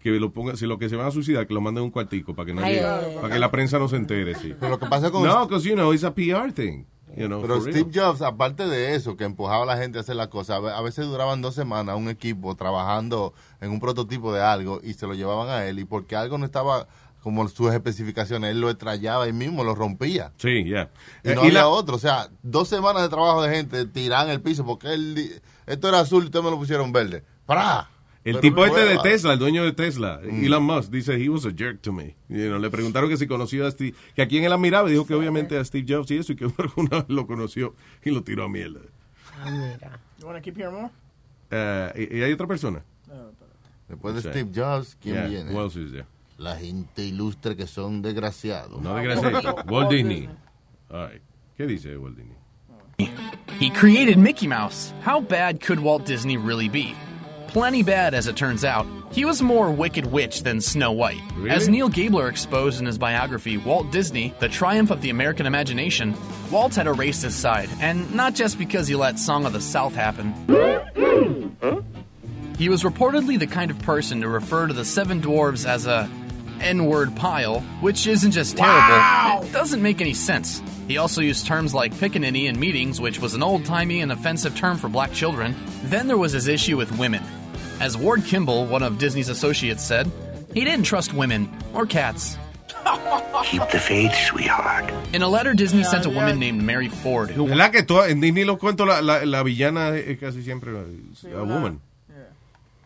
que 0.00 0.10
lo 0.18 0.32
pongan, 0.32 0.56
si 0.56 0.66
lo 0.66 0.78
que 0.78 0.88
se 0.88 0.96
van 0.96 1.06
a 1.06 1.10
suicidar, 1.12 1.46
que 1.46 1.54
lo 1.54 1.60
manden 1.60 1.82
a 1.82 1.84
un 1.84 1.92
cuartico 1.92 2.34
para 2.34 2.46
que 2.46 2.54
no 2.54 2.60
Ay, 2.64 2.74
llegue- 2.74 2.84
ay, 2.84 3.04
ay. 3.10 3.16
para 3.20 3.34
que 3.34 3.38
la 3.38 3.52
prensa 3.52 3.78
no 3.78 3.86
se 3.86 3.94
entere, 3.94 4.34
sí. 4.34 4.52
Pero 4.58 4.70
lo 4.72 4.78
que 4.80 4.86
pasa 4.86 5.12
con- 5.12 5.22
No, 5.22 5.46
because 5.46 5.68
you 5.68 5.76
know, 5.76 5.92
it's 5.94 6.02
a 6.02 6.12
PR 6.12 6.50
thing. 6.52 6.82
You 7.16 7.26
know, 7.26 7.42
Pero 7.42 7.60
Steve 7.60 7.90
real. 7.92 7.92
Jobs, 7.94 8.22
aparte 8.22 8.66
de 8.66 8.94
eso, 8.94 9.16
que 9.16 9.24
empujaba 9.24 9.64
a 9.64 9.66
la 9.66 9.76
gente 9.76 9.98
a 9.98 10.00
hacer 10.00 10.16
las 10.16 10.28
cosas, 10.28 10.56
a 10.56 10.60
ve- 10.60 10.72
a 10.72 10.80
veces 10.80 11.04
duraban 11.06 11.42
dos 11.42 11.54
semanas 11.54 11.96
un 11.96 12.08
equipo 12.08 12.54
trabajando 12.54 13.34
en 13.60 13.70
un 13.70 13.80
prototipo 13.80 14.32
de 14.32 14.40
algo 14.42 14.80
y 14.82 14.94
se 14.94 15.06
lo 15.06 15.14
llevaban 15.14 15.48
a 15.50 15.66
él 15.66 15.78
y 15.78 15.84
porque 15.84 16.16
algo 16.16 16.38
no 16.38 16.44
estaba 16.46 16.88
como 17.22 17.46
sus 17.48 17.72
especificaciones, 17.72 18.50
él 18.50 18.60
lo 18.60 18.68
estrellaba 18.68 19.28
y 19.28 19.32
mismo 19.32 19.62
lo 19.62 19.74
rompía. 19.76 20.32
Sí, 20.38 20.68
ya. 20.68 20.90
Y 21.22 21.30
Eh, 21.30 21.34
no 21.36 21.42
y 21.42 21.46
había 21.48 21.60
la- 21.60 21.68
otro, 21.68 21.94
o 21.96 21.98
sea, 21.98 22.28
dos 22.42 22.66
semanas 22.68 23.02
de 23.02 23.08
trabajo 23.10 23.42
de 23.42 23.54
gente 23.54 23.84
tiraban 23.86 24.28
el 24.30 24.40
piso 24.40 24.64
porque 24.64 24.92
él, 24.92 25.40
esto 25.66 25.88
era 25.88 26.00
azul 26.00 26.22
y 26.22 26.26
ustedes 26.26 26.44
me 26.44 26.50
lo 26.50 26.58
pusieron 26.58 26.92
verde. 26.92 27.22
¡Para! 27.46 27.90
El 28.24 28.34
Pero 28.34 28.40
tipo 28.40 28.56
no 28.58 28.66
este 28.66 28.80
de. 28.88 28.98
Tesla, 29.02 29.32
el 29.32 29.38
dueño 29.40 29.64
de 29.64 29.72
Tesla, 29.72 30.20
Mm. 30.22 30.44
Elon 30.44 30.62
Musk, 30.62 30.90
dice, 30.92 31.16
he 31.20 31.28
was 31.28 31.44
a 31.44 31.50
jerk 31.50 31.80
to 31.82 31.92
me. 31.92 32.14
You 32.28 32.46
know, 32.48 32.58
le 32.58 32.70
preguntaron 32.70 33.10
que 33.10 33.16
si 33.16 33.26
conocía 33.26 33.66
a 33.66 33.70
Steve, 33.72 33.94
que 34.14 34.22
a 34.22 34.28
quién 34.28 34.44
él 34.44 34.52
admiraba, 34.52 34.88
y 34.88 34.92
dijo 34.92 35.06
que 35.06 35.14
obviamente 35.14 35.58
a 35.58 35.64
Steve 35.64 35.84
Jobs 35.88 36.10
y 36.12 36.18
eso, 36.18 36.32
y 36.32 36.36
que 36.36 36.44
alguna 36.58 36.98
vez 36.98 37.08
lo 37.08 37.26
conoció 37.26 37.74
y 38.04 38.10
lo 38.10 38.22
tiró 38.22 38.44
a 38.44 38.48
mierda. 38.48 38.80
You 40.18 40.26
want 40.26 40.38
to 40.38 40.42
keep 40.42 40.56
hearing 40.56 40.74
more? 40.74 40.90
Eh, 41.50 42.08
¿y, 42.12 42.18
y 42.18 42.22
hay 42.22 42.32
otra 42.32 42.46
persona? 42.46 42.82
Después 43.88 44.14
de 44.14 44.22
Sí. 44.22 44.28
Steve 44.28 44.50
Jobs, 44.54 44.96
¿quién 45.02 45.14
Yeah, 45.16 45.26
viene? 45.26 45.52
who 45.52 45.60
else 45.60 45.76
is 45.78 45.90
there? 45.90 46.06
La 46.38 46.56
gente 46.56 47.04
ilustre 47.04 47.56
que 47.56 47.66
son 47.66 48.02
desgraciados. 48.02 48.80
No 48.80 48.94
desgraciado. 48.94 49.56
Walt 49.68 49.90
Disney. 49.90 50.28
All 50.90 51.08
right. 51.10 51.22
¿Qué 51.56 51.66
dice 51.66 51.96
Walt 51.98 52.16
Disney? 52.16 52.36
He 53.60 53.70
created 53.70 54.16
Mickey 54.16 54.46
Mouse. 54.48 54.94
How 55.04 55.20
bad 55.20 55.60
could 55.60 55.78
Walt 55.80 56.04
Disney 56.06 56.36
really 56.36 56.68
be? 56.68 56.94
Plenty 57.52 57.82
bad, 57.82 58.14
as 58.14 58.28
it 58.28 58.36
turns 58.36 58.64
out. 58.64 58.86
He 59.12 59.26
was 59.26 59.42
more 59.42 59.70
Wicked 59.70 60.06
Witch 60.06 60.42
than 60.42 60.62
Snow 60.62 60.90
White. 60.92 61.20
Really? 61.34 61.50
As 61.50 61.68
Neil 61.68 61.90
Gabler 61.90 62.28
exposed 62.28 62.80
in 62.80 62.86
his 62.86 62.96
biography, 62.96 63.58
Walt 63.58 63.92
Disney, 63.92 64.32
The 64.40 64.48
Triumph 64.48 64.90
of 64.90 65.02
the 65.02 65.10
American 65.10 65.44
Imagination, 65.44 66.16
Walt 66.50 66.74
had 66.74 66.86
erased 66.86 67.22
his 67.22 67.34
side, 67.34 67.68
and 67.78 68.14
not 68.14 68.34
just 68.34 68.58
because 68.58 68.88
he 68.88 68.94
let 68.96 69.18
Song 69.18 69.44
of 69.44 69.52
the 69.52 69.60
South 69.60 69.94
happen. 69.94 70.32
He 72.56 72.70
was 72.70 72.84
reportedly 72.84 73.38
the 73.38 73.46
kind 73.46 73.70
of 73.70 73.78
person 73.80 74.22
to 74.22 74.28
refer 74.28 74.66
to 74.66 74.72
the 74.72 74.86
Seven 74.86 75.20
Dwarves 75.20 75.68
as 75.68 75.86
a 75.86 76.08
N 76.62 76.86
word 76.86 77.14
pile, 77.16 77.60
which 77.82 78.06
isn't 78.06 78.30
just 78.30 78.56
terrible, 78.56 79.46
it 79.46 79.52
doesn't 79.52 79.82
make 79.82 80.00
any 80.00 80.14
sense. 80.14 80.62
He 80.88 80.96
also 80.96 81.20
used 81.20 81.46
terms 81.46 81.74
like 81.74 81.92
pickaninny 81.92 82.46
in 82.46 82.58
meetings, 82.58 82.98
which 82.98 83.20
was 83.20 83.34
an 83.34 83.42
old 83.42 83.66
timey 83.66 84.00
and 84.00 84.10
offensive 84.10 84.56
term 84.56 84.78
for 84.78 84.88
black 84.88 85.12
children. 85.12 85.54
Then 85.84 86.06
there 86.06 86.16
was 86.16 86.32
his 86.32 86.48
issue 86.48 86.78
with 86.78 86.96
women. 86.98 87.22
As 87.82 87.96
Ward 87.96 88.24
Kimball, 88.24 88.66
one 88.66 88.84
of 88.84 88.96
Disney's 88.98 89.28
associates, 89.28 89.82
said, 89.82 90.08
he 90.54 90.64
didn't 90.64 90.84
trust 90.84 91.12
women 91.12 91.48
or 91.74 91.84
cats. 91.84 92.38
Keep 93.44 93.70
the 93.70 93.80
faith, 93.80 94.14
sweetheart. 94.14 94.88
In 95.12 95.22
a 95.22 95.28
letter 95.28 95.52
Disney 95.52 95.82
sent 95.82 96.06
a 96.06 96.08
woman 96.08 96.38
named 96.38 96.62
Mary 96.62 96.88
Ford, 96.88 97.30
who 97.30 97.48
¿Verdad 97.48 97.72
que 97.72 97.82
tú- 97.82 98.08
en 98.08 98.20
Disney 98.20 98.44
los 98.44 98.58
cuentos 98.58 98.86
la, 98.86 99.00
la, 99.00 99.24
la 99.24 99.42
villana 99.42 99.96
es 99.98 100.16
casi 100.20 100.42
siempre 100.44 100.70
a 100.70 101.42
woman? 101.44 101.80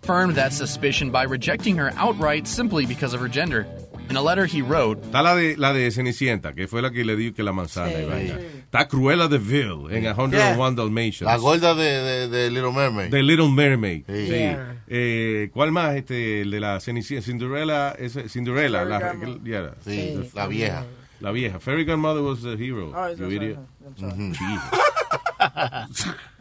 confirmed 0.00 0.36
that 0.36 0.52
suspicion 0.52 1.10
by 1.10 1.24
rejecting 1.24 1.76
her 1.76 1.92
outright 1.96 2.46
simply 2.46 2.86
because 2.86 3.12
of 3.12 3.20
her 3.20 3.28
gender. 3.28 3.66
In 4.08 4.16
a 4.16 4.22
letter 4.22 4.46
he 4.46 4.62
wrote, 4.62 5.02
Está 5.02 5.22
la 5.22 5.34
de, 5.34 5.56
la 5.56 5.72
de 5.74 5.90
Cenicienta, 5.90 6.54
que 6.54 6.66
fue 6.68 6.80
la 6.80 6.90
que 6.90 7.04
le 7.04 7.16
dio 7.16 7.34
que 7.34 7.42
la 7.42 7.52
manzana 7.52 7.92
y 7.92 8.04
vaina. 8.08 8.38
Está 8.76 8.88
Cruella 8.88 9.28
de 9.28 9.38
Vil 9.38 9.86
en 9.90 10.06
A 10.06 10.14
Hundred 10.14 10.40
and 10.40 10.60
One 10.60 10.76
Dalmatians. 10.76 11.22
La 11.22 11.36
gorda 11.36 11.74
de, 11.74 11.84
de, 11.84 12.28
de 12.28 12.50
Little 12.50 12.72
Mermaid. 12.72 13.10
De 13.10 13.22
Little 13.22 13.50
Mermaid. 13.50 14.04
Sí. 14.06 14.26
Sí. 14.26 14.32
Yeah. 14.32 14.82
Eh, 14.86 15.50
¿Cuál 15.52 15.72
más? 15.72 15.96
Este, 15.96 16.42
el 16.42 16.50
de 16.50 16.60
la 16.60 16.78
Cenicienta. 16.80 17.24
Cinderella. 17.24 17.92
Ese, 17.98 18.28
Cinderella. 18.28 18.84
La, 18.84 19.00
Fairy 19.00 19.40
yeah. 19.44 19.74
Sí, 19.84 20.30
la 20.34 20.46
vieja. 20.46 20.84
La 21.20 21.32
vieja. 21.32 21.58
Fairy 21.58 21.84
Godmother 21.84 22.22
was 22.22 22.42
the 22.42 22.56
hero. 22.56 22.92
Oh, 22.94 23.04
it's 23.04 23.18
you 23.18 23.26
okay. 23.26 23.36
idiot. 23.36 23.58
I'm 23.86 23.96
sorry. 23.96 25.86
Jesus. 25.88 26.14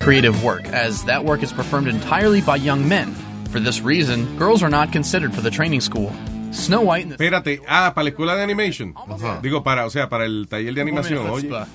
creative 0.00 0.44
work, 0.44 0.64
as 0.66 1.04
that 1.04 1.24
work 1.24 1.42
is 1.42 1.52
performed 1.52 1.88
entirely 1.88 2.40
by 2.40 2.56
young 2.56 2.88
men. 2.88 3.12
For 3.50 3.60
this 3.60 3.80
reason, 3.80 4.36
girls 4.36 4.62
are 4.62 4.70
not 4.70 4.92
considered 4.92 5.34
for 5.34 5.40
the 5.40 5.50
training 5.50 5.80
school. 5.80 6.12
Snow 6.56 6.80
White 6.80 7.02
and 7.02 7.16
the 7.16 7.24
Espérate. 7.24 7.62
Ah, 7.68 7.92
para 7.94 8.04
la 8.04 8.10
escuela 8.10 8.34
de 8.34 8.42
animation. 8.42 8.94
Ajá. 8.96 9.40
Digo, 9.42 9.62
para, 9.62 9.86
o 9.86 9.90
sea, 9.90 10.08
para 10.08 10.24
el 10.24 10.48
taller 10.48 10.74
de 10.74 10.80
animación. 10.80 11.28
Oye, 11.30 11.48
Chutzpah. 11.48 11.66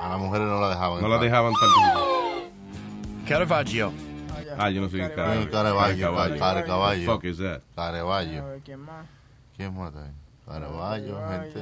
A 0.00 0.08
las 0.08 0.18
mujeres 0.18 0.46
no 0.46 0.60
la 0.60 0.68
dejaban. 0.70 1.02
no 1.02 1.08
la 1.08 1.18
dejaban 1.18 1.52
participar. 1.54 2.04
Caravaggio. 3.26 3.92
Ah, 4.58 4.70
yo 4.70 4.80
no 4.80 4.88
soy 4.88 5.00
Caballo. 5.00 5.50
Care 6.38 6.64
caballo. 6.64 7.06
Fuck 7.06 7.24
is 7.24 7.38
that? 7.38 7.62
Ver, 7.76 8.60
¿quién 8.64 8.80
más? 8.80 9.06
¿Quién 9.56 9.74
más? 9.74 9.92
Carevallo, 10.46 11.20
gente... 11.28 11.60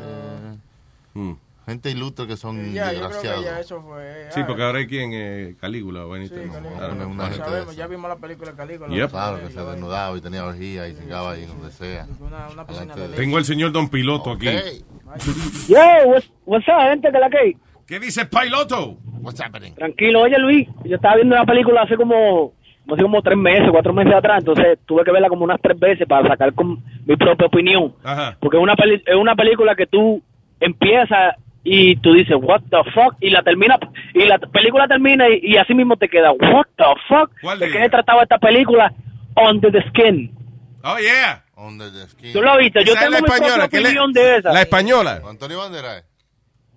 Hmm. 1.14 1.32
Gente 1.66 1.90
ilustre 1.90 2.26
que 2.26 2.36
son 2.36 2.72
Ya, 2.72 2.93
yo 2.93 2.98
creo 2.98 3.09
que 3.10 3.14
ya 3.26 3.32
desgraciados. 3.32 3.60
eso 3.60 3.82
fue. 3.82 4.26
Sí, 4.30 4.40
ah, 4.40 4.44
porque 4.48 4.62
ahora 4.64 4.78
hay 4.78 4.86
quien, 4.89 5.10
eh, 5.14 5.55
Calígula 5.60 6.05
o 6.06 6.10
Benito. 6.10 6.34
Sí, 6.34 6.40
no, 6.47 6.52
Calígula. 6.52 6.89
Know. 6.89 7.10
Una 7.10 7.22
ya 7.24 7.30
gente 7.30 7.44
sabemos, 7.48 7.70
de 7.70 7.76
ya 7.76 7.86
vimos 7.86 8.09
la 8.10 8.16
película 8.16 8.52
Calígula. 8.52 8.94
Yep. 8.94 9.10
Claro, 9.10 9.39
que 9.40 9.51
se 9.52 9.60
desnudaba 9.64 10.16
y 10.16 10.20
tenía 10.20 10.44
orgía 10.44 10.89
y 10.89 10.94
cingaba 10.94 11.32
ahí 11.32 11.47
donde 11.47 11.70
sea. 11.70 12.06
Una, 12.20 12.48
una 12.48 12.94
de 12.97 13.09
de- 13.09 13.16
Tengo 13.16 13.36
al 13.36 13.44
señor 13.44 13.70
Don 13.72 13.89
Piloto 13.89 14.32
aquí. 14.32 14.48
Yo, 15.68 15.78
what's, 16.06 16.30
what's 16.47 16.66
up, 16.68 16.80
gente 16.90 17.10
que 17.12 17.18
la 17.18 17.30
que 17.30 17.56
¿Qué 17.86 18.01
dice 18.01 18.24
Piloto? 18.26 18.97
What's 19.20 19.40
happening? 19.40 19.74
Tranquilo, 19.74 20.22
oye 20.22 20.39
Luis, 20.39 20.68
yo 20.84 20.97
estaba 20.97 21.16
viendo 21.16 21.34
una 21.36 21.44
película 21.44 21.82
hace 21.82 21.97
como, 21.97 22.55
no 22.86 22.97
sé, 22.97 23.02
como 23.02 23.20
tres 23.22 23.36
meses, 23.36 23.68
cuatro 23.70 23.93
meses 23.93 24.14
atrás, 24.14 24.39
entonces 24.40 24.78
tuve 24.86 25.05
que 25.05 25.12
verla 25.12 25.28
como 25.28 25.44
unas 25.44 25.60
tres 25.60 25.78
veces 25.78 26.06
para 26.09 26.26
sacar 26.28 26.55
con 26.55 26.82
mi 27.05 27.16
propia 27.16 27.47
opinión. 27.47 27.94
Ajá. 28.02 28.36
Porque 28.40 28.56
es 28.56 28.62
una, 28.62 28.74
peli- 28.74 29.02
es 29.05 29.14
una 29.14 29.34
película 29.36 29.74
que 29.76 29.86
tú 29.86 30.22
empiezas 30.60 31.34
y 31.64 31.97
tú 31.97 32.12
dices, 32.14 32.36
what 32.40 32.60
the 32.70 32.90
fuck, 32.93 33.14
y 33.20 33.30
la 33.30 33.43
termina, 33.43 33.78
y 34.14 34.24
la 34.24 34.39
película 34.39 34.89
termina 34.89 35.28
y, 35.28 35.40
y 35.43 35.56
así 35.56 35.74
mismo 35.74 35.97
te 35.97 36.09
queda, 36.09 36.32
what 36.32 36.66
the 36.76 36.84
fuck, 37.09 37.30
¿Cuál 37.40 37.59
¿de 37.60 37.70
qué 37.70 37.89
trataba 37.89 38.22
esta 38.22 38.39
película? 38.39 38.93
Under 39.36 39.70
the 39.72 39.82
Skin. 39.90 40.34
Oh, 40.84 40.98
yeah. 40.98 41.44
Under 41.56 41.93
the 41.93 42.09
skin. 42.09 42.32
¿Tú 42.32 42.43
lo 42.43 42.56
viste? 42.59 42.84
Yo 42.84 42.94
tengo 42.94 43.10
la 43.12 43.20
mi 43.20 43.26
propia 43.26 43.47
española. 43.47 43.68
¿qué 43.68 43.80
le- 43.80 43.84
opinión 43.90 44.12
de 44.12 44.36
esa. 44.39 44.52
La 44.52 44.62
española. 44.62 45.22
Antonio 45.24 45.59
Banderas. 45.59 46.05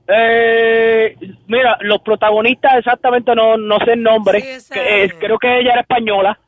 Eh, 0.08 1.16
mira, 1.48 1.78
los 1.82 2.02
protagonistas 2.02 2.78
exactamente 2.78 3.34
no, 3.36 3.58
no 3.58 3.80
sé 3.80 3.94
el 3.94 4.04
nombre. 4.04 4.40
Sí, 4.60 4.74
que, 4.74 5.04
es. 5.06 5.12
eh, 5.12 5.16
creo 5.20 5.40
que 5.40 5.60
ella 5.60 5.72
era 5.72 5.82
española. 5.82 6.40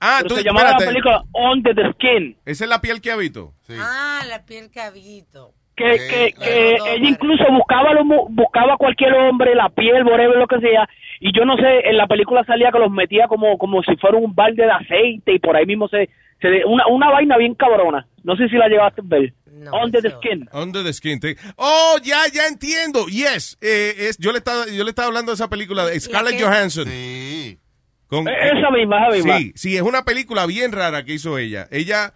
Ah, 0.00 0.16
Pero 0.22 0.28
tú, 0.30 0.34
se 0.36 0.42
llamaba 0.42 0.70
espérate. 0.70 0.84
la 0.86 0.90
película 0.90 1.24
Under 1.52 1.74
the 1.74 1.92
Skin. 1.92 2.36
Esa 2.44 2.64
es 2.64 2.70
la 2.70 2.80
piel 2.80 3.00
que 3.00 3.12
habito. 3.12 3.54
Ah, 3.78 4.22
la 4.28 4.44
piel 4.44 4.70
cabito. 4.72 5.54
Que, 5.76 5.84
que, 6.08 6.32
que 6.40 6.74
ella 6.74 7.08
incluso 7.08 7.44
buscaba 7.52 7.92
lo 7.94 8.04
buscaba 8.04 8.74
a 8.74 8.76
cualquier 8.76 9.12
hombre 9.14 9.54
la 9.54 9.68
piel 9.70 10.04
whatever 10.04 10.36
lo 10.36 10.46
que 10.46 10.60
sea 10.60 10.88
y 11.20 11.32
yo 11.36 11.44
no 11.44 11.56
sé 11.56 11.88
en 11.88 11.96
la 11.96 12.06
película 12.06 12.44
salía 12.44 12.70
que 12.70 12.78
los 12.78 12.90
metía 12.90 13.26
como 13.28 13.58
como 13.58 13.82
si 13.82 13.96
fuera 13.96 14.16
un 14.18 14.34
balde 14.34 14.64
de 14.64 14.70
aceite 14.70 15.32
y 15.34 15.38
por 15.38 15.56
ahí 15.56 15.66
mismo 15.66 15.88
se, 15.88 16.08
se 16.40 16.64
una, 16.64 16.86
una 16.86 17.10
vaina 17.10 17.36
bien 17.36 17.54
cabrona 17.54 18.06
no 18.22 18.36
sé 18.36 18.48
si 18.48 18.56
la 18.56 18.68
llegaste 18.68 19.00
a 19.00 19.04
ver 19.06 19.32
Under 19.82 20.02
the 20.02 20.10
Skin 20.10 20.48
Under 20.52 20.82
the 20.82 20.92
Skin. 20.92 21.20
Te- 21.20 21.36
Oh, 21.56 21.96
ya, 22.02 22.18
ya 22.32 22.48
entiendo. 22.48 23.06
Yes. 23.06 23.56
Eh, 23.62 23.94
es, 24.08 24.18
yo, 24.18 24.32
le 24.32 24.38
estaba, 24.38 24.66
yo 24.66 24.82
le 24.82 24.90
estaba 24.90 25.06
hablando 25.08 25.30
de 25.30 25.36
esa 25.36 25.48
película 25.48 25.86
de 25.86 25.98
Scarlett? 26.00 26.42
Johansson. 26.42 26.86
Con- 28.08 28.28
Eh, 28.28 28.32
esa 28.58 28.70
misma, 28.70 29.06
esa 29.08 29.16
misma. 29.16 29.38
Sí, 29.38 29.52
sí, 29.54 29.76
es 29.76 29.82
una 29.82 30.02
película 30.02 30.44
bien 30.46 30.72
rara 30.72 31.04
que 31.04 31.14
hizo 31.14 31.38
ella. 31.38 31.66
Ella, 31.70 32.12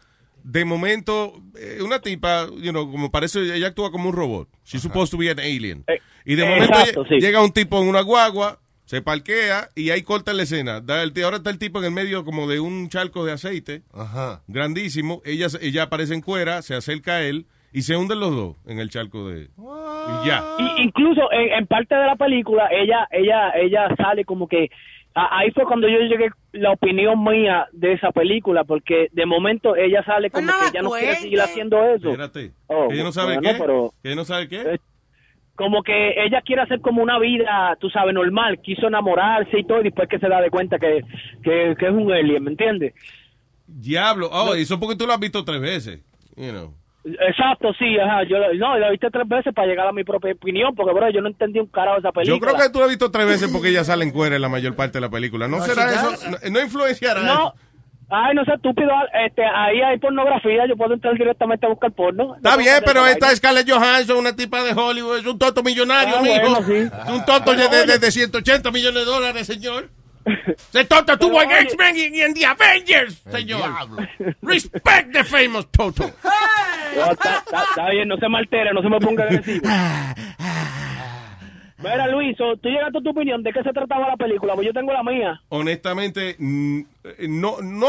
de 0.51 0.65
momento, 0.65 1.35
eh, 1.59 1.81
una 1.83 2.01
tipa, 2.01 2.47
you 2.57 2.70
know, 2.70 2.91
como 2.91 3.11
parece, 3.11 3.41
ella 3.55 3.69
actúa 3.69 3.91
como 3.91 4.09
un 4.09 4.15
robot. 4.16 4.49
She's 4.65 4.81
supposed 4.81 5.11
to 5.11 5.19
be 5.19 5.31
an 5.31 5.39
alien. 5.39 5.85
y 6.25 6.37
de 6.37 6.43
eh, 6.43 6.49
momento 6.49 6.75
exacto, 6.79 7.05
lle- 7.05 7.09
sí. 7.09 7.20
llega 7.20 7.43
un 7.43 7.53
tipo 7.53 7.79
en 7.83 7.89
una 7.89 8.01
guagua, 8.01 8.59
se 8.87 9.03
parquea 9.03 9.69
y 9.75 9.91
ahí 9.91 10.01
corta 10.03 10.33
la 10.33 10.45
escena. 10.45 10.81
Da 10.81 11.03
el- 11.03 11.12
ahora 11.23 11.37
está 11.37 11.51
el 11.51 11.59
tipo 11.59 11.81
en 11.81 11.85
el 11.85 11.91
medio 11.91 12.25
como 12.25 12.49
de 12.49 12.61
un 12.61 12.89
charco 12.89 13.27
de 13.27 13.33
aceite. 13.33 13.83
Grandísimo. 14.47 15.20
Ella, 15.27 15.51
se- 15.51 15.65
ella 15.66 15.83
aparece 15.85 16.15
en 16.15 16.23
cuera, 16.23 16.62
se 16.62 16.75
acerca 16.75 17.16
a 17.16 17.23
él 17.23 17.47
y 17.73 17.83
se 17.83 17.97
hunden 17.97 18.19
los 18.20 18.35
dos 18.35 18.57
en 18.66 18.79
el 18.79 18.89
charco 18.89 19.29
de... 19.29 19.51
Y 20.23 20.27
ya. 20.27 20.43
Y 20.59 20.83
incluso 20.83 21.31
en, 21.31 21.53
en 21.59 21.66
parte 21.66 21.95
de 21.95 22.07
la 22.07 22.16
película 22.16 22.69
ella 22.70 23.07
ella 23.11 23.51
ella 23.51 23.95
sale 23.99 24.25
como 24.25 24.49
que 24.49 24.70
ahí 25.31 25.51
fue 25.53 25.65
cuando 25.65 25.89
yo 25.89 25.99
llegué 25.99 26.28
la 26.53 26.73
opinión 26.73 27.23
mía 27.24 27.66
de 27.73 27.93
esa 27.95 28.11
película 28.12 28.65
porque 28.65 29.09
de 29.12 29.27
momento 29.27 29.74
ella 29.77 30.03
sale 30.05 30.31
como 30.31 30.47
que 30.47 30.73
ya 30.74 30.82
no 30.82 30.90
quiere 30.90 31.16
seguir 31.16 31.40
haciendo 31.40 31.82
eso 31.85 32.11
Espérate. 32.11 32.53
Oh, 32.66 32.89
que 32.89 32.95
ella 32.95 33.05
no 33.05 33.12
sabe 33.12 33.35
bueno, 33.35 33.49
qué. 33.51 33.57
pero- 33.59 33.95
Que 34.03 34.09
ella 34.09 34.16
no 34.16 34.24
sabe 34.24 34.49
qué. 34.49 34.78
como 35.55 35.82
que 35.82 36.15
ella 36.24 36.40
quiere 36.43 36.62
hacer 36.62 36.81
como 36.81 37.03
una 37.03 37.19
vida, 37.19 37.77
tú 37.81 37.90
sabes, 37.90 38.15
normal, 38.15 38.61
quiso 38.62 38.86
enamorarse 38.86 39.59
y 39.59 39.65
todo, 39.65 39.81
y 39.81 39.85
después 39.85 40.09
que 40.09 40.19
se 40.19 40.28
da 40.28 40.40
de 40.40 40.51
cuenta 40.51 40.78
que, 40.78 41.01
que, 41.43 41.74
que 41.78 41.86
es 41.86 41.93
un 41.93 42.12
alien, 42.12 42.45
¿me 42.45 42.51
entiendes? 42.53 42.95
Diablo. 43.66 44.28
Oh, 44.32 44.55
eso 44.55 44.78
porque 44.78 44.97
tú 44.97 45.07
lo 45.07 45.12
has 45.12 45.20
visto 45.20 45.45
tres 45.45 45.61
veces. 45.61 46.01
You 46.36 46.51
know. 46.53 46.74
Exacto, 47.05 47.73
sí, 47.79 47.97
ajá, 47.99 48.25
yo 48.25 48.39
la- 48.39 48.53
no, 48.55 48.77
la 48.79 48.91
viste 48.91 49.09
tres 49.11 49.27
veces 49.27 49.55
para 49.55 49.66
llegar 49.69 49.87
a 49.87 49.93
mi 49.93 50.05
propia 50.05 50.33
opinión, 50.33 50.75
porque 50.75 50.93
bro, 50.93 51.09
yo 51.11 51.20
no 51.20 51.29
entendí 51.29 51.59
un 51.59 51.66
carajo 51.69 51.95
de 51.95 52.01
esa 52.01 52.12
película. 52.12 52.37
Yo 52.37 52.41
creo 52.41 52.66
que 52.66 52.73
tú 52.73 52.79
lo 52.81 52.85
has 52.85 52.91
visto 52.91 53.11
tres 53.11 53.27
veces 53.27 53.51
porque 53.53 53.69
ella 53.69 53.85
sale 53.85 54.05
en 54.05 54.11
cuera 54.11 54.37
en 54.37 54.43
la 54.43 54.49
mayor 54.49 54.75
parte 54.77 54.99
de 54.99 55.03
la 55.03 55.09
película. 55.09 55.49
¿No, 55.49 55.59
No, 55.59 55.65
será 55.65 55.87
eso? 55.91 56.11
No, 56.31 56.37
no 56.51 56.61
influenciará 56.61 57.23
No, 57.23 57.55
ay, 58.11 58.35
no 58.35 58.45
sé, 58.45 58.53
estúpido, 58.55 58.91
este, 59.27 59.43
ahí 59.45 59.81
hay 59.81 59.99
pornografía, 59.99 60.66
yo 60.69 60.77
puedo 60.77 60.93
entrar 60.95 61.15
directamente 61.15 61.65
a 61.66 61.70
buscar 61.70 61.93
porno. 61.93 62.35
Está 62.37 62.57
bien, 62.57 62.75
pero 62.85 63.07
esta 63.07 63.31
es 63.31 63.39
Scarlett 63.39 63.70
Johansson, 63.70 64.16
una 64.19 64.35
tipa 64.37 64.62
de 64.65 64.73
Hollywood, 64.73 65.19
es 65.19 65.27
un 65.27 65.39
tonto 65.39 65.62
millonario, 65.62 66.16
Ah, 66.19 66.23
mijo. 66.23 66.41
bueno, 66.41 66.66
sí. 66.66 66.75
Es 67.07 67.11
un 67.15 67.25
tonto 67.25 67.53
de, 67.55 67.69
de, 67.69 67.87
de- 67.87 67.99
de 67.99 68.11
180 68.11 68.70
millones 68.70 69.05
de 69.07 69.11
dólares, 69.11 69.47
señor. 69.47 69.89
Ese 70.72 70.84
tonto 70.84 71.12
estuvo 71.14 71.40
en 71.42 71.50
X-Men 71.50 71.96
y 71.96 72.16
y 72.16 72.20
en 72.22 72.34
The 72.34 72.46
Avengers, 72.46 73.22
señor. 73.30 73.70
Respect 74.42 75.12
the 75.12 75.24
famous 75.24 75.66
Toto. 75.70 76.10
No, 76.96 77.12
está, 77.12 77.38
está- 77.46 77.62
está 77.62 77.90
bien, 77.90 78.09
no 78.09 78.16
se 78.16 78.28
me 78.28 78.38
altere, 78.38 78.72
no 78.72 78.80
se 78.82 78.88
me 78.88 78.98
ponga 78.98 79.22
agresivo. 79.24 79.60
Mira, 81.78 82.09
Luis, 82.09 82.36
tú 82.36 82.68
llegaste 82.68 82.98
a 82.98 83.00
tu 83.00 83.10
opinión, 83.10 83.42
¿de 83.42 83.52
qué 83.52 83.62
se 83.62 83.72
trataba 83.72 84.09
la 84.09 84.16
película? 84.16 84.55
Pues 84.55 84.66
yo 84.66 84.72
tengo 84.72 84.92
la 84.92 85.02
mía. 85.05 85.40
Honestamente, 85.48 86.30
eh, 86.30 87.26
no, 87.28 87.59
no, 87.62 87.88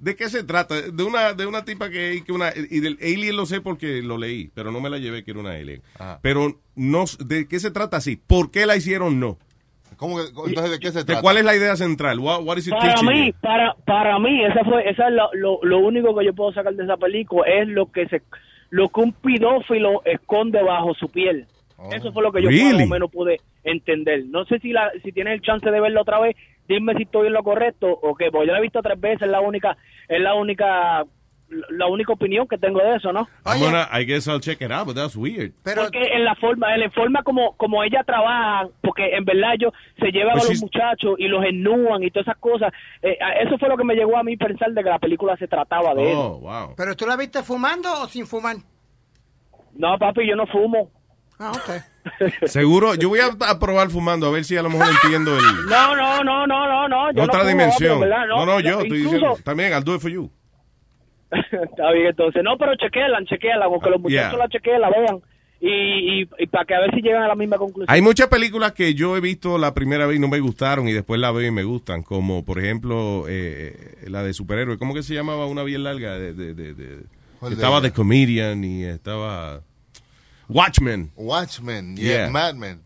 ¿de 0.00 0.16
qué 0.16 0.28
se 0.28 0.42
trata? 0.42 0.80
De 0.82 1.02
una, 1.04 1.34
de 1.34 1.46
una 1.46 1.64
tipa 1.64 1.88
que, 1.88 2.24
que 2.26 2.32
una, 2.32 2.50
y 2.56 2.80
del 2.80 2.98
alien 3.00 3.36
lo 3.36 3.46
sé 3.46 3.60
porque 3.60 4.02
lo 4.02 4.18
leí, 4.18 4.50
pero 4.54 4.72
no 4.72 4.80
me 4.80 4.90
la 4.90 4.98
llevé 4.98 5.22
que 5.22 5.30
era 5.30 5.40
una 5.40 5.52
alien. 5.52 5.82
Pero 6.20 6.58
no, 6.74 7.04
¿de 7.24 7.46
qué 7.46 7.60
se 7.60 7.70
trata 7.70 7.98
así? 7.98 8.16
¿Por 8.16 8.50
qué 8.50 8.66
la 8.66 8.74
hicieron 8.76 9.20
no? 9.20 9.38
¿Cómo 9.98 10.16
que, 10.16 10.22
entonces, 10.46 10.70
¿de 10.70 10.78
qué 10.78 10.90
se 10.92 11.00
¿De 11.00 11.04
trata? 11.04 11.20
cuál 11.22 11.36
es 11.38 11.44
la 11.44 11.54
idea 11.56 11.76
central? 11.76 12.18
What, 12.20 12.44
what 12.44 12.56
is 12.56 12.68
it 12.68 12.74
Para 12.74 13.02
mí, 13.02 13.26
you? 13.26 13.32
para, 13.42 13.74
para 13.84 14.18
mí, 14.18 14.44
esa 14.44 14.64
fue, 14.64 14.88
esa 14.88 15.08
es 15.08 15.14
lo, 15.14 15.28
lo, 15.34 15.58
lo 15.62 15.78
único 15.80 16.16
que 16.16 16.24
yo 16.24 16.32
puedo 16.34 16.52
sacar 16.52 16.72
de 16.74 16.84
esa 16.84 16.96
película, 16.96 17.44
es 17.46 17.68
lo 17.68 17.90
que 17.90 18.06
se, 18.08 18.22
lo 18.70 18.88
que 18.88 19.00
un 19.00 19.12
pedófilo 19.12 20.02
esconde 20.04 20.62
bajo 20.62 20.94
su 20.94 21.08
piel. 21.10 21.46
Eso 21.92 22.12
fue 22.12 22.22
lo 22.24 22.32
que 22.32 22.42
yo 22.42 22.48
Really? 22.48 22.72
más 22.74 22.86
o 22.86 22.88
menos 22.88 23.10
pude 23.10 23.36
entender. 23.62 24.24
No 24.26 24.44
sé 24.46 24.58
si 24.58 24.72
la, 24.72 24.90
si 25.04 25.12
tienes 25.12 25.34
el 25.34 25.42
chance 25.42 25.70
de 25.70 25.80
verlo 25.80 26.00
otra 26.02 26.18
vez, 26.18 26.34
dime 26.68 26.94
si 26.94 27.02
estoy 27.04 27.28
en 27.28 27.32
lo 27.34 27.42
correcto 27.44 27.86
o 27.88 28.14
qué, 28.16 28.30
porque 28.32 28.46
yo 28.48 28.52
la 28.52 28.58
he 28.58 28.62
visto 28.62 28.82
tres 28.82 29.00
veces, 29.00 29.22
es 29.22 29.28
la 29.30 29.40
única, 29.40 29.76
es 30.08 30.20
la 30.20 30.34
única, 30.34 31.04
la 31.70 31.86
única 31.86 32.12
opinión 32.12 32.46
que 32.46 32.58
tengo 32.58 32.78
de 32.80 32.96
eso, 32.96 33.12
¿no? 33.12 33.26
I'm 33.46 33.58
gonna- 33.60 33.88
I 33.92 34.04
guess 34.04 34.26
I'll 34.26 34.40
check 34.40 34.60
it 34.60 34.70
out, 34.70 34.86
but 34.86 34.94
that's 34.96 35.16
weird. 35.16 35.52
porque 35.64 35.98
en 36.12 36.24
la 36.24 36.34
forma, 36.34 36.74
en 36.74 36.80
la 36.80 36.90
forma 36.90 37.22
como, 37.22 37.56
como 37.56 37.82
ella 37.82 38.02
trabaja, 38.04 38.68
porque 38.82 39.16
en 39.16 39.24
verdad 39.24 39.54
ellos 39.54 39.72
se 39.98 40.10
llevan 40.10 40.34
Pues 40.34 40.44
a 40.46 40.48
los 40.52 40.62
muchachos 40.62 41.14
y 41.18 41.26
los 41.28 41.42
ennúan 41.44 42.02
y 42.02 42.10
todas 42.10 42.28
esas 42.28 42.38
cosas. 42.38 42.72
Eh, 43.02 43.16
eso 43.42 43.56
fue 43.58 43.68
lo 43.68 43.76
que 43.78 43.84
me 43.84 43.94
llegó 43.94 44.18
a 44.18 44.22
mí 44.22 44.36
pensar 44.36 44.70
de 44.72 44.82
que 44.82 44.90
la 44.90 44.98
película 44.98 45.36
se 45.38 45.48
trataba 45.48 45.94
de 45.94 46.10
eso. 46.10 46.20
Oh, 46.34 46.38
wow. 46.40 46.74
¿Pero 46.76 46.94
tú 46.94 47.06
la 47.06 47.16
viste 47.16 47.42
fumando 47.42 47.88
o 48.02 48.06
sin 48.08 48.26
fumar? 48.26 48.56
No, 49.74 49.96
papi, 49.98 50.26
yo 50.28 50.36
no 50.36 50.46
fumo. 50.46 50.90
Ah, 51.38 51.52
ok. 51.52 51.70
Seguro, 52.48 52.94
yo 52.94 53.08
voy 53.10 53.20
a, 53.20 53.26
a 53.48 53.58
probar 53.58 53.90
fumando 53.90 54.26
a 54.26 54.30
ver 54.32 54.44
si 54.44 54.56
a 54.56 54.62
lo 54.62 54.70
mejor 54.70 54.88
entiendo 55.02 55.36
el, 55.38 55.44
No, 55.68 55.94
no, 55.94 56.24
no, 56.24 56.46
no, 56.46 56.66
no, 56.66 56.88
no. 56.88 57.12
Yo 57.12 57.22
otra 57.22 57.38
no 57.38 57.44
fumo, 57.44 57.48
dimensión. 57.50 58.00
no, 58.00 58.44
no, 58.46 58.60
yo 58.60 58.80
estoy 58.80 58.98
Incluso- 58.98 59.14
diciendo, 59.14 59.36
también, 59.44 59.72
I'll 59.72 59.84
do 59.84 59.94
it 59.94 60.00
for 60.00 60.10
you. 60.10 60.30
Está 61.70 61.92
bien, 61.92 62.06
entonces. 62.08 62.42
No, 62.42 62.56
pero 62.58 62.74
chequeala, 62.76 63.18
chequeala, 63.24 63.68
porque 63.68 63.90
los 63.90 64.00
muchachos 64.00 64.30
Yeah. 64.32 64.38
la 64.38 64.48
chequean, 64.48 64.80
la 64.80 64.90
vean. 64.90 65.20
Y, 65.60 66.20
y, 66.22 66.28
y 66.38 66.46
para 66.46 66.64
que 66.64 66.74
a 66.74 66.80
ver 66.80 66.94
si 66.94 67.02
llegan 67.02 67.22
a 67.24 67.26
la 67.28 67.34
misma 67.34 67.58
conclusión. 67.58 67.86
Hay 67.92 68.00
muchas 68.00 68.28
películas 68.28 68.72
que 68.72 68.94
yo 68.94 69.16
he 69.16 69.20
visto 69.20 69.58
la 69.58 69.74
primera 69.74 70.06
vez 70.06 70.16
y 70.18 70.20
no 70.20 70.28
me 70.28 70.38
gustaron 70.38 70.86
y 70.88 70.92
después 70.92 71.20
la 71.20 71.32
veo 71.32 71.48
y 71.48 71.50
me 71.50 71.64
gustan, 71.64 72.02
como 72.04 72.44
por 72.44 72.60
ejemplo 72.60 73.24
eh, 73.28 73.96
la 74.06 74.22
de 74.22 74.32
superhéroes. 74.34 74.78
¿Cómo 74.78 74.94
que 74.94 75.02
se 75.02 75.14
llamaba 75.14 75.46
una 75.46 75.64
bien 75.64 75.82
larga? 75.82 76.16
De, 76.16 76.32
de- 76.32 76.54
de- 76.54 76.74
de- 76.74 77.02
¿Cuál 77.40 77.50
de 77.50 77.56
estaba? 77.56 77.82
The 77.82 77.90
Comedian 77.92 78.62
y 78.62 78.84
estaba 78.84 79.60
Watchmen. 80.48 81.10
Watchmen, 81.16 81.96
yeah, 81.96 82.06
Yeah. 82.06 82.30
Mad 82.30 82.54
Men. 82.54 82.80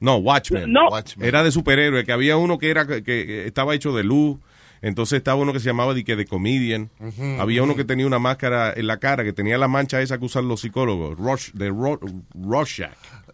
No, 0.00 0.16
Watchmen. 0.16 0.70
No. 0.72 0.88
Watchmen. 0.90 1.26
Era 1.28 1.42
de 1.42 1.50
superhéroes, 1.52 2.04
que 2.04 2.12
había 2.12 2.36
uno 2.36 2.58
que 2.58 2.70
era 2.70 2.86
que, 2.86 3.02
que 3.02 3.46
estaba 3.46 3.74
hecho 3.74 3.94
de 3.94 4.02
luz. 4.04 4.38
Entonces 4.82 5.18
estaba 5.18 5.40
uno 5.40 5.52
que 5.52 5.60
se 5.60 5.66
llamaba 5.66 5.94
de 5.94 6.04
que 6.04 6.16
de 6.16 6.26
comedian. 6.26 6.90
Había 7.38 7.62
uno 7.62 7.74
que 7.76 7.84
tenía 7.84 8.06
una 8.06 8.18
máscara 8.18 8.72
en 8.76 8.86
la 8.86 8.98
cara, 8.98 9.24
que 9.24 9.32
tenía 9.32 9.58
la 9.58 9.68
mancha 9.68 10.00
esa 10.00 10.18
que 10.18 10.24
usan 10.24 10.48
los 10.48 10.60
psicólogos, 10.60 11.16
Rosh, 11.18 11.50
de 11.52 11.68
Ro- 11.70 12.00
Rorschach. 12.34 12.92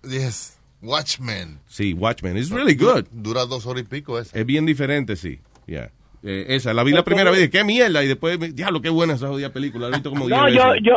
Yes, 0.08 0.58
Watchmen. 0.80 1.58
Sí, 1.66 1.92
Watchmen. 1.94 2.36
It's 2.36 2.50
really 2.50 2.74
good. 2.74 3.04
Dura 3.12 3.46
dos 3.46 3.66
horas 3.66 3.82
y 3.82 3.86
pico 3.86 4.18
ese. 4.18 4.38
Es 4.38 4.46
bien 4.46 4.66
diferente, 4.66 5.16
sí. 5.16 5.40
Yeah. 5.66 5.90
Eh, 6.24 6.46
esa, 6.50 6.72
la 6.74 6.84
vi 6.84 6.92
la 6.92 7.02
primera 7.04 7.30
vez 7.30 7.38
y 7.40 7.42
dije, 7.42 7.50
qué 7.50 7.64
mierda. 7.64 8.02
Y 8.04 8.08
después, 8.08 8.38
diablo, 8.54 8.80
qué 8.80 8.88
buena 8.90 9.14
esa 9.14 9.28
jodida 9.28 9.50
película. 9.52 9.88
La 9.88 9.96
he 9.96 9.98
visto 9.98 10.10
como 10.10 10.26
diez 10.26 10.38
No, 10.38 10.48
yo, 10.48 10.68
veces. 10.70 10.82
yo, 10.84 10.92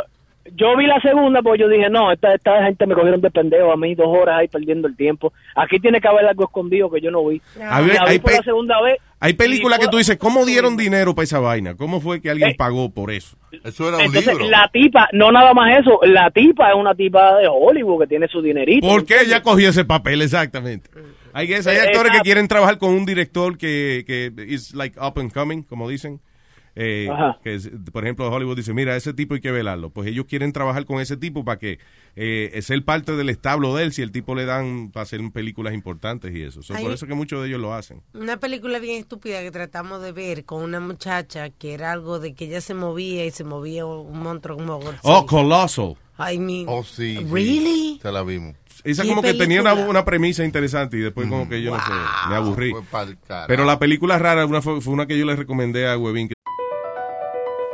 yo 0.55 0.77
vi 0.77 0.85
la 0.85 0.99
segunda 1.01 1.41
porque 1.41 1.61
yo 1.61 1.67
dije, 1.69 1.89
no, 1.89 2.11
esta, 2.11 2.33
esta 2.35 2.63
gente 2.63 2.85
me 2.85 2.93
cogieron 2.93 3.21
de 3.21 3.31
pendejo 3.31 3.71
a 3.71 3.77
mí 3.77 3.95
dos 3.95 4.07
horas 4.07 4.37
ahí 4.39 4.47
perdiendo 4.47 4.87
el 4.87 4.95
tiempo. 4.95 5.33
Aquí 5.55 5.79
tiene 5.79 5.99
que 5.99 6.07
haber 6.07 6.25
algo 6.27 6.43
escondido 6.45 6.89
que 6.91 7.01
yo 7.01 7.09
no 7.11 7.25
vi. 7.27 7.41
A 7.61 7.81
ver, 7.81 7.95
la 7.95 8.05
vi 8.11 8.19
por 8.19 8.31
la 8.33 8.43
segunda 8.43 8.81
vez. 8.81 8.97
Hay 9.25 9.33
películas 9.33 9.79
que 9.79 9.87
tú 9.87 9.97
dices, 9.97 10.17
¿cómo 10.17 10.45
dieron 10.45 10.77
dinero 10.77 11.15
para 11.15 11.23
esa 11.23 11.39
vaina? 11.39 11.75
¿Cómo 11.75 11.99
fue 11.99 12.21
que 12.21 12.29
alguien 12.29 12.51
Eh, 12.51 12.55
pagó 12.55 12.93
por 12.93 13.09
eso? 13.11 13.37
Eso 13.63 13.89
era 13.89 14.03
Entonces, 14.03 14.37
la 14.49 14.69
tipa, 14.71 15.07
no 15.13 15.31
nada 15.31 15.53
más 15.53 15.79
eso, 15.79 15.99
la 16.03 16.29
tipa 16.29 16.69
es 16.69 16.75
una 16.75 16.93
tipa 16.93 17.37
de 17.37 17.47
Hollywood 17.47 18.01
que 18.01 18.07
tiene 18.07 18.27
su 18.27 18.41
dinerito. 18.41 18.87
¿Por 18.87 19.03
qué 19.05 19.21
ella 19.25 19.41
cogió 19.41 19.69
ese 19.69 19.83
papel 19.83 20.21
exactamente? 20.21 20.89
Hay, 21.33 21.51
hay 21.51 21.61
Eh, 21.75 21.79
actores 21.81 22.11
que 22.11 22.19
quieren 22.19 22.47
trabajar 22.47 22.77
con 22.77 22.91
un 22.91 23.05
director 23.05 23.57
que, 23.57 24.03
que 24.05 24.31
is 24.47 24.75
like 24.75 24.99
up 24.99 25.19
and 25.19 25.33
coming, 25.33 25.63
como 25.63 25.89
dicen. 25.89 26.21
Eh, 26.77 27.09
que 27.41 27.55
es- 27.55 27.69
por 27.93 28.03
ejemplo, 28.03 28.29
Hollywood 28.29 28.57
dice, 28.57 28.73
mira, 28.73 28.95
ese 28.97 29.13
tipo 29.13 29.33
hay 29.33 29.39
que 29.39 29.51
velarlo. 29.51 29.91
Pues 29.91 30.09
ellos 30.09 30.25
quieren 30.27 30.51
trabajar 30.51 30.85
con 30.85 30.99
ese 30.99 31.15
tipo 31.15 31.45
para 31.45 31.57
que 31.57 31.79
eh, 32.17 32.59
ser 32.61 32.83
parte 32.83 33.13
del 33.15 33.29
establo 33.29 33.73
de 33.75 33.83
él 33.85 33.93
si 33.93 34.01
el 34.01 34.11
tipo 34.11 34.35
le 34.35 34.45
dan 34.45 34.91
para 34.91 35.03
hacer 35.03 35.21
películas 35.33 35.73
importantes 35.73 36.33
y 36.35 36.41
eso. 36.43 36.61
So, 36.61 36.73
por 36.75 36.91
eso 36.91 37.07
que 37.07 37.13
muchos 37.13 37.41
de 37.41 37.47
ellos 37.49 37.61
lo 37.61 37.73
hacen. 37.73 38.01
Una 38.13 38.37
película 38.37 38.79
bien 38.79 38.99
estúpida 38.99 39.41
que 39.41 39.51
tratamos 39.51 40.01
de 40.01 40.11
ver 40.11 40.43
con 40.45 40.61
una 40.63 40.79
muchacha 40.79 41.49
que 41.49 41.73
era 41.73 41.91
algo 41.93 42.19
de 42.19 42.33
que 42.33 42.45
ella 42.45 42.59
se 42.61 42.73
movía 42.73 43.25
y 43.25 43.31
se 43.31 43.43
movía 43.45 43.85
un 43.85 44.19
monstruo 44.19 44.57
como. 44.57 44.79
Oh, 45.03 45.25
Colossal. 45.25 45.95
I 46.17 46.37
mean, 46.39 46.65
Oh, 46.69 46.83
sí. 46.83 47.17
sí. 47.17 47.25
Really? 47.29 47.99
Se 48.01 48.11
la 48.11 48.23
vimos. 48.23 48.55
Esa 48.83 49.03
¿Qué 49.03 49.09
como 49.09 49.21
que 49.21 49.33
tenía 49.33 49.61
una, 49.61 49.73
una 49.73 50.05
premisa 50.05 50.43
interesante 50.45 50.97
y 50.97 50.99
después 51.01 51.27
como 51.27 51.49
que 51.49 51.61
yo 51.61 51.71
no 51.75 51.81
sé, 51.83 51.91
me 52.29 52.35
aburrí. 52.35 52.73
Pero 53.47 53.65
la 53.65 53.79
película 53.79 54.19
rara 54.19 54.45
una 54.45 54.61
fue, 54.61 54.79
fue 54.81 54.93
una 54.93 55.05
que 55.07 55.17
yo 55.17 55.25
le 55.25 55.35
recomendé 55.35 55.87
a 55.87 55.97
Webin. 55.97 56.29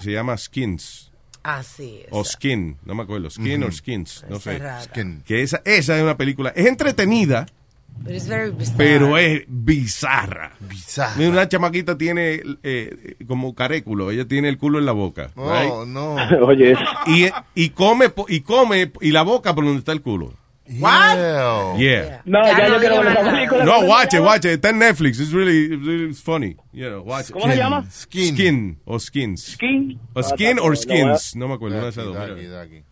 Se 0.00 0.12
llama 0.12 0.36
Skins. 0.36 1.10
Así 1.42 2.00
es. 2.02 2.08
O 2.10 2.24
Skin, 2.24 2.76
no 2.84 2.94
me 2.94 3.02
acuerdo. 3.04 3.30
Skin 3.30 3.62
Ujú. 3.62 3.68
o 3.70 3.72
Skins, 3.72 4.24
no 4.28 4.38
sé. 4.40 4.60
Skin. 4.84 5.22
Que 5.24 5.42
esa, 5.42 5.62
esa 5.64 5.96
es 5.96 6.02
una 6.02 6.16
película. 6.16 6.50
Es 6.50 6.66
entretenida, 6.66 7.46
pero 8.76 9.16
es 9.18 9.44
bizarra. 9.46 10.52
Bizarra. 10.60 11.14
Mira, 11.16 11.30
Una 11.30 11.48
chamaquita 11.48 11.96
tiene 11.96 12.42
eh, 12.62 13.16
como 13.26 13.54
caréculo, 13.54 14.10
ella 14.10 14.26
tiene 14.26 14.48
el 14.48 14.58
culo 14.58 14.78
en 14.78 14.86
la 14.86 14.92
boca. 14.92 15.30
No, 15.36 15.52
right? 15.52 15.88
no. 15.88 16.14
Oye, 16.46 16.74
Y, 17.06 17.26
y 17.54 17.70
come 17.70 18.12
y 18.28 18.40
come 18.40 18.92
y 19.00 19.10
la 19.10 19.22
boca 19.22 19.54
por 19.54 19.64
donde 19.64 19.78
está 19.80 19.92
el 19.92 20.02
culo. 20.02 20.34
Yeah. 20.68 21.76
Yeah. 21.78 22.22
no, 22.26 22.42
Ya 22.44 22.58
ya 22.58 22.68
no 22.68 22.78
quiero 22.78 23.00
ver 23.02 23.12
esa 23.12 23.30
película. 23.30 23.64
No, 23.64 23.72
¿Cómo 23.76 23.88
watch 23.88 24.14
it, 24.14 24.20
watch 24.20 24.44
it. 24.44 24.50
Está 24.52 24.68
en 24.70 24.78
Netflix. 24.78 25.18
It's 25.18 25.32
really, 25.32 25.72
it's 25.74 25.86
really 25.86 26.12
funny. 26.14 26.56
You 26.72 26.90
know, 26.90 27.02
watch 27.02 27.30
it. 27.30 27.34
¿Cómo 27.34 27.46
se 27.46 27.56
llama? 27.56 27.86
Skin. 27.90 28.34
Skin 28.34 28.80
o 28.84 28.98
Skins. 28.98 29.42
Skin. 29.54 29.98
O 30.14 30.22
Skin 30.22 30.58
Ah, 30.58 30.62
or 30.62 30.76
Skins. 30.76 31.34
No 31.36 31.48
me 31.48 31.54
acuerdo. 31.54 31.76
una 31.78 31.84
de 31.84 31.90
esas. 31.90 32.84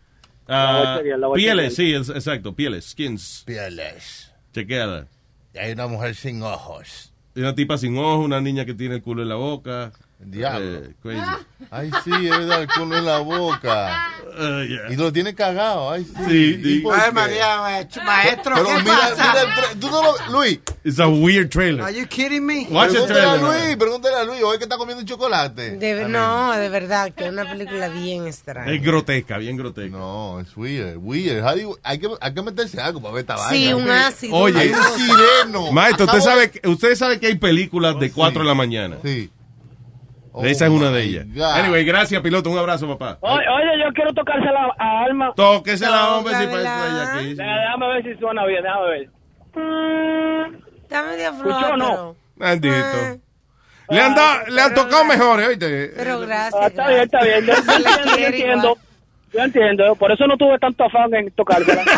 Ah, 0.48 1.00
pieles, 1.34 1.74
sí, 1.74 1.92
exacto. 1.94 2.54
Pieles, 2.54 2.84
skins. 2.90 3.42
Pieles. 3.46 4.32
Chequeada. 4.54 5.08
Y 5.54 5.58
hay 5.58 5.72
una 5.72 5.86
mujer 5.88 6.14
sin 6.14 6.42
ojos. 6.42 7.12
Y 7.34 7.40
Una 7.40 7.54
tipa 7.54 7.76
sin 7.78 7.98
ojo, 7.98 8.20
una 8.20 8.40
niña 8.40 8.64
que 8.64 8.72
tiene 8.74 8.94
el 8.96 9.02
culo 9.02 9.22
en 9.22 9.28
la 9.28 9.34
boca. 9.34 9.92
Diablo. 10.18 10.78
Eh, 10.78 10.94
crazy. 11.02 11.20
Ay, 11.70 11.90
sí, 12.04 12.10
es 12.12 12.30
verdad, 12.30 12.62
el 12.62 12.68
culo 12.68 12.96
en 12.98 13.04
la 13.04 13.18
boca. 13.18 14.08
Uh, 14.38 14.62
yeah. 14.64 14.90
Y 14.92 14.96
lo 14.96 15.12
tiene 15.12 15.34
cagado. 15.34 15.90
Ay, 15.90 16.04
sí. 16.04 16.24
Sí, 16.28 16.60
¿Y 16.60 16.62
sí. 16.80 16.84
Ay? 16.92 17.12
María, 17.12 17.58
maestro, 18.04 18.52
Pero 18.54 18.66
¿qué 18.66 18.82
mira, 18.82 18.98
pasa? 19.10 19.32
mira 19.32 19.70
el 19.72 19.78
tú 19.78 19.90
no 19.90 20.02
lo, 20.02 20.14
Luis, 20.32 20.58
It's 20.84 20.98
a 21.00 21.06
weird 21.08 21.50
trailer. 21.50 21.82
Are 21.82 21.92
you 21.94 22.06
kidding 22.06 22.44
me? 22.44 22.66
Watch 22.70 22.92
the 22.92 22.98
pregúntale 23.02 23.20
a 23.20 23.38
trailer. 23.38 23.40
Luis, 23.66 23.76
pregúntale 23.76 24.14
a 24.16 24.24
Luis, 24.24 24.42
hoy 24.42 24.58
que 24.58 24.64
está 24.64 24.76
comiendo 24.76 25.04
chocolate. 25.04 25.76
De- 25.76 26.08
no, 26.08 26.52
de 26.52 26.68
verdad, 26.70 27.12
que 27.12 27.24
es 27.26 27.30
una 27.32 27.48
película 27.48 27.88
bien 27.88 28.26
extraña. 28.26 28.72
Es 28.72 28.82
grotesca, 28.82 29.38
bien 29.38 29.56
grotesca. 29.56 29.96
No, 29.96 30.40
es 30.40 30.56
weird, 30.56 30.96
weird. 30.98 31.42
How 31.44 31.50
do 31.52 31.56
you- 31.60 31.78
hay, 31.82 31.98
que, 31.98 32.08
hay 32.20 32.34
que 32.34 32.42
meterse 32.42 32.80
algo 32.80 33.00
para 33.00 33.14
ver 33.14 33.20
esta 33.22 33.36
Sí, 33.48 33.72
vaina. 33.72 33.76
un 33.76 33.90
ácido. 33.90 34.34
Oye. 34.36 34.58
Hay 34.60 34.68
un 34.70 34.82
sireno. 34.98 35.72
Maestro, 35.72 36.06
usted 36.06 36.20
sabe, 36.20 36.50
que- 36.50 36.68
usted 36.68 36.94
sabe 36.94 37.20
que 37.20 37.26
hay 37.28 37.36
películas 37.36 37.98
de 37.98 38.10
4 38.10 38.42
de 38.42 38.48
la 38.48 38.54
mañana. 38.54 38.96
Sí. 39.04 39.30
Oh 40.38 40.44
Esa 40.44 40.66
es 40.66 40.70
una 40.70 40.90
de 40.90 41.02
ellas. 41.02 41.24
God. 41.34 41.42
Anyway, 41.54 41.82
gracias, 41.86 42.20
piloto. 42.20 42.50
Un 42.50 42.58
abrazo, 42.58 42.86
papá. 42.86 43.16
Oye, 43.22 43.42
oye, 43.48 43.82
yo 43.82 43.90
quiero 43.94 44.12
tocársela 44.12 44.68
a 44.78 45.04
Alma. 45.04 45.32
Tóquese 45.34 45.88
la 45.88 46.14
hombre 46.14 46.34
si 46.34 46.44
parece 46.44 46.60
ella 46.60 47.14
aquí. 47.14 47.34
Déjame 47.34 47.86
ver 47.88 48.02
si 48.02 48.20
suena 48.20 48.44
bien, 48.44 48.62
déjame 48.62 48.86
ver. 48.90 49.08
Está 50.82 51.02
medio 51.04 51.32
floja, 51.32 51.60
¿Escuchó 51.60 51.72
o 51.72 51.76
no? 51.78 52.16
Bendito. 52.36 52.76
Le 53.88 54.00
han, 54.00 54.14
dado- 54.14 54.46
le 54.48 54.60
han 54.60 54.74
tocado 54.74 55.04
mejores, 55.06 55.48
oíste. 55.48 55.92
Pero 55.96 56.20
gracias. 56.20 56.62
Ah, 56.62 56.66
está 56.66 56.88
bien, 56.88 57.00
está 57.00 57.22
bien. 57.22 57.46
Yo, 57.46 57.52
entiendo, 57.56 58.16
yo 58.18 58.26
entiendo. 58.26 58.66
igual. 58.66 58.78
Yo 59.32 59.40
entiendo. 59.40 59.94
Por 59.96 60.12
eso 60.12 60.26
no 60.26 60.36
tuve 60.36 60.58
tanto 60.58 60.84
afán 60.84 61.14
en 61.14 61.30
tocársela. 61.30 61.82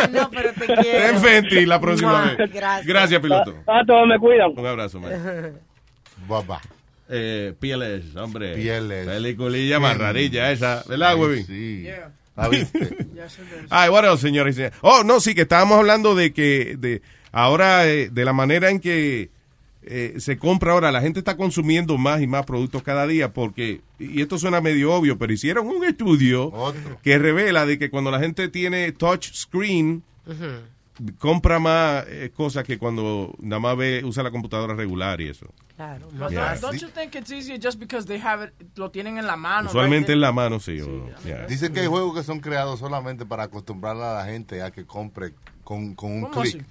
Ah, 0.00 0.06
no, 0.12 0.30
pero 0.30 0.52
te 0.52 0.64
quiero. 0.66 1.20
Ten 1.42 1.68
la 1.68 1.80
próxima 1.80 2.22
vez. 2.22 2.52
gracias. 2.52 2.86
Gracias, 2.86 3.20
piloto. 3.20 3.52
Ah, 3.66 3.80
todos 3.84 4.06
me 4.06 4.16
cuidan. 4.16 4.52
Un 4.56 4.64
abrazo, 4.66 5.00
man. 5.00 5.58
Papá. 6.28 6.60
Eh, 7.08 7.54
Pieles, 7.58 8.14
hombre. 8.16 8.54
Pieles. 8.54 9.06
Peliculilla 9.06 9.80
más 9.80 9.96
rarilla 9.96 10.52
esa. 10.52 10.84
¿Verdad, 10.88 11.16
Webby? 11.16 11.44
Sí. 11.44 11.82
Yeah. 11.82 12.12
¿La 12.36 12.48
viste? 12.48 13.08
Ay, 13.70 13.90
bueno, 13.90 14.16
señores. 14.16 14.60
Oh, 14.82 15.02
no, 15.04 15.20
sí, 15.20 15.34
que 15.34 15.42
estábamos 15.42 15.78
hablando 15.78 16.14
de 16.14 16.32
que 16.32 16.76
de 16.78 17.02
ahora, 17.32 17.88
eh, 17.88 18.10
de 18.10 18.24
la 18.24 18.32
manera 18.32 18.70
en 18.70 18.78
que 18.80 19.30
eh, 19.82 20.14
se 20.18 20.36
compra 20.38 20.72
ahora, 20.72 20.92
la 20.92 21.00
gente 21.00 21.18
está 21.18 21.36
consumiendo 21.36 21.96
más 21.98 22.20
y 22.20 22.26
más 22.26 22.44
productos 22.44 22.82
cada 22.82 23.06
día 23.06 23.32
porque, 23.32 23.80
y 23.98 24.20
esto 24.20 24.38
suena 24.38 24.60
medio 24.60 24.92
obvio, 24.92 25.18
pero 25.18 25.32
hicieron 25.32 25.66
un 25.66 25.84
estudio 25.84 26.52
Otro. 26.52 27.00
que 27.02 27.18
revela 27.18 27.64
de 27.64 27.78
que 27.78 27.90
cuando 27.90 28.10
la 28.10 28.20
gente 28.20 28.48
tiene 28.48 28.92
touch 28.92 29.32
screen, 29.32 30.02
compra 31.18 31.58
más 31.58 32.04
eh, 32.08 32.30
cosas 32.34 32.64
que 32.64 32.76
cuando 32.78 33.34
nada 33.40 33.60
más 33.60 33.76
ve, 33.76 34.02
usa 34.04 34.22
la 34.22 34.30
computadora 34.30 34.74
regular 34.74 35.20
y 35.20 35.28
eso. 35.28 35.46
Claro, 35.78 36.06
But 36.10 36.14
más 36.18 36.32
Yeah. 36.32 36.44
fácil. 36.56 36.60
don't 36.62 36.80
you 36.82 36.88
think 36.88 37.14
it's 37.14 37.30
easier 37.30 37.56
just 37.62 37.78
because 37.78 38.04
they 38.04 38.18
have 38.20 38.44
it, 38.46 38.52
lo 38.76 38.90
tienen 38.90 39.16
en 39.16 39.28
la 39.28 39.36
mano? 39.36 39.68
Usualmente 39.68 40.08
right 40.08 40.14
en 40.16 40.20
la 40.20 40.32
mano, 40.32 40.58
sí. 40.58 40.80
o- 40.80 41.08
yeah. 41.24 41.46
Dicen 41.46 41.72
que 41.72 41.78
hay 41.80 41.86
juegos 41.86 42.16
que 42.16 42.24
son 42.24 42.40
creados 42.40 42.80
solamente 42.80 43.24
para 43.24 43.44
acostumbrar 43.44 43.96
a 43.96 44.14
la 44.14 44.24
gente 44.24 44.60
a 44.60 44.72
que 44.72 44.84
compre 44.84 45.34
con, 45.62 45.94
con 45.94 46.10
un 46.10 46.22
¿Cómo 46.22 46.42
clic. 46.42 46.66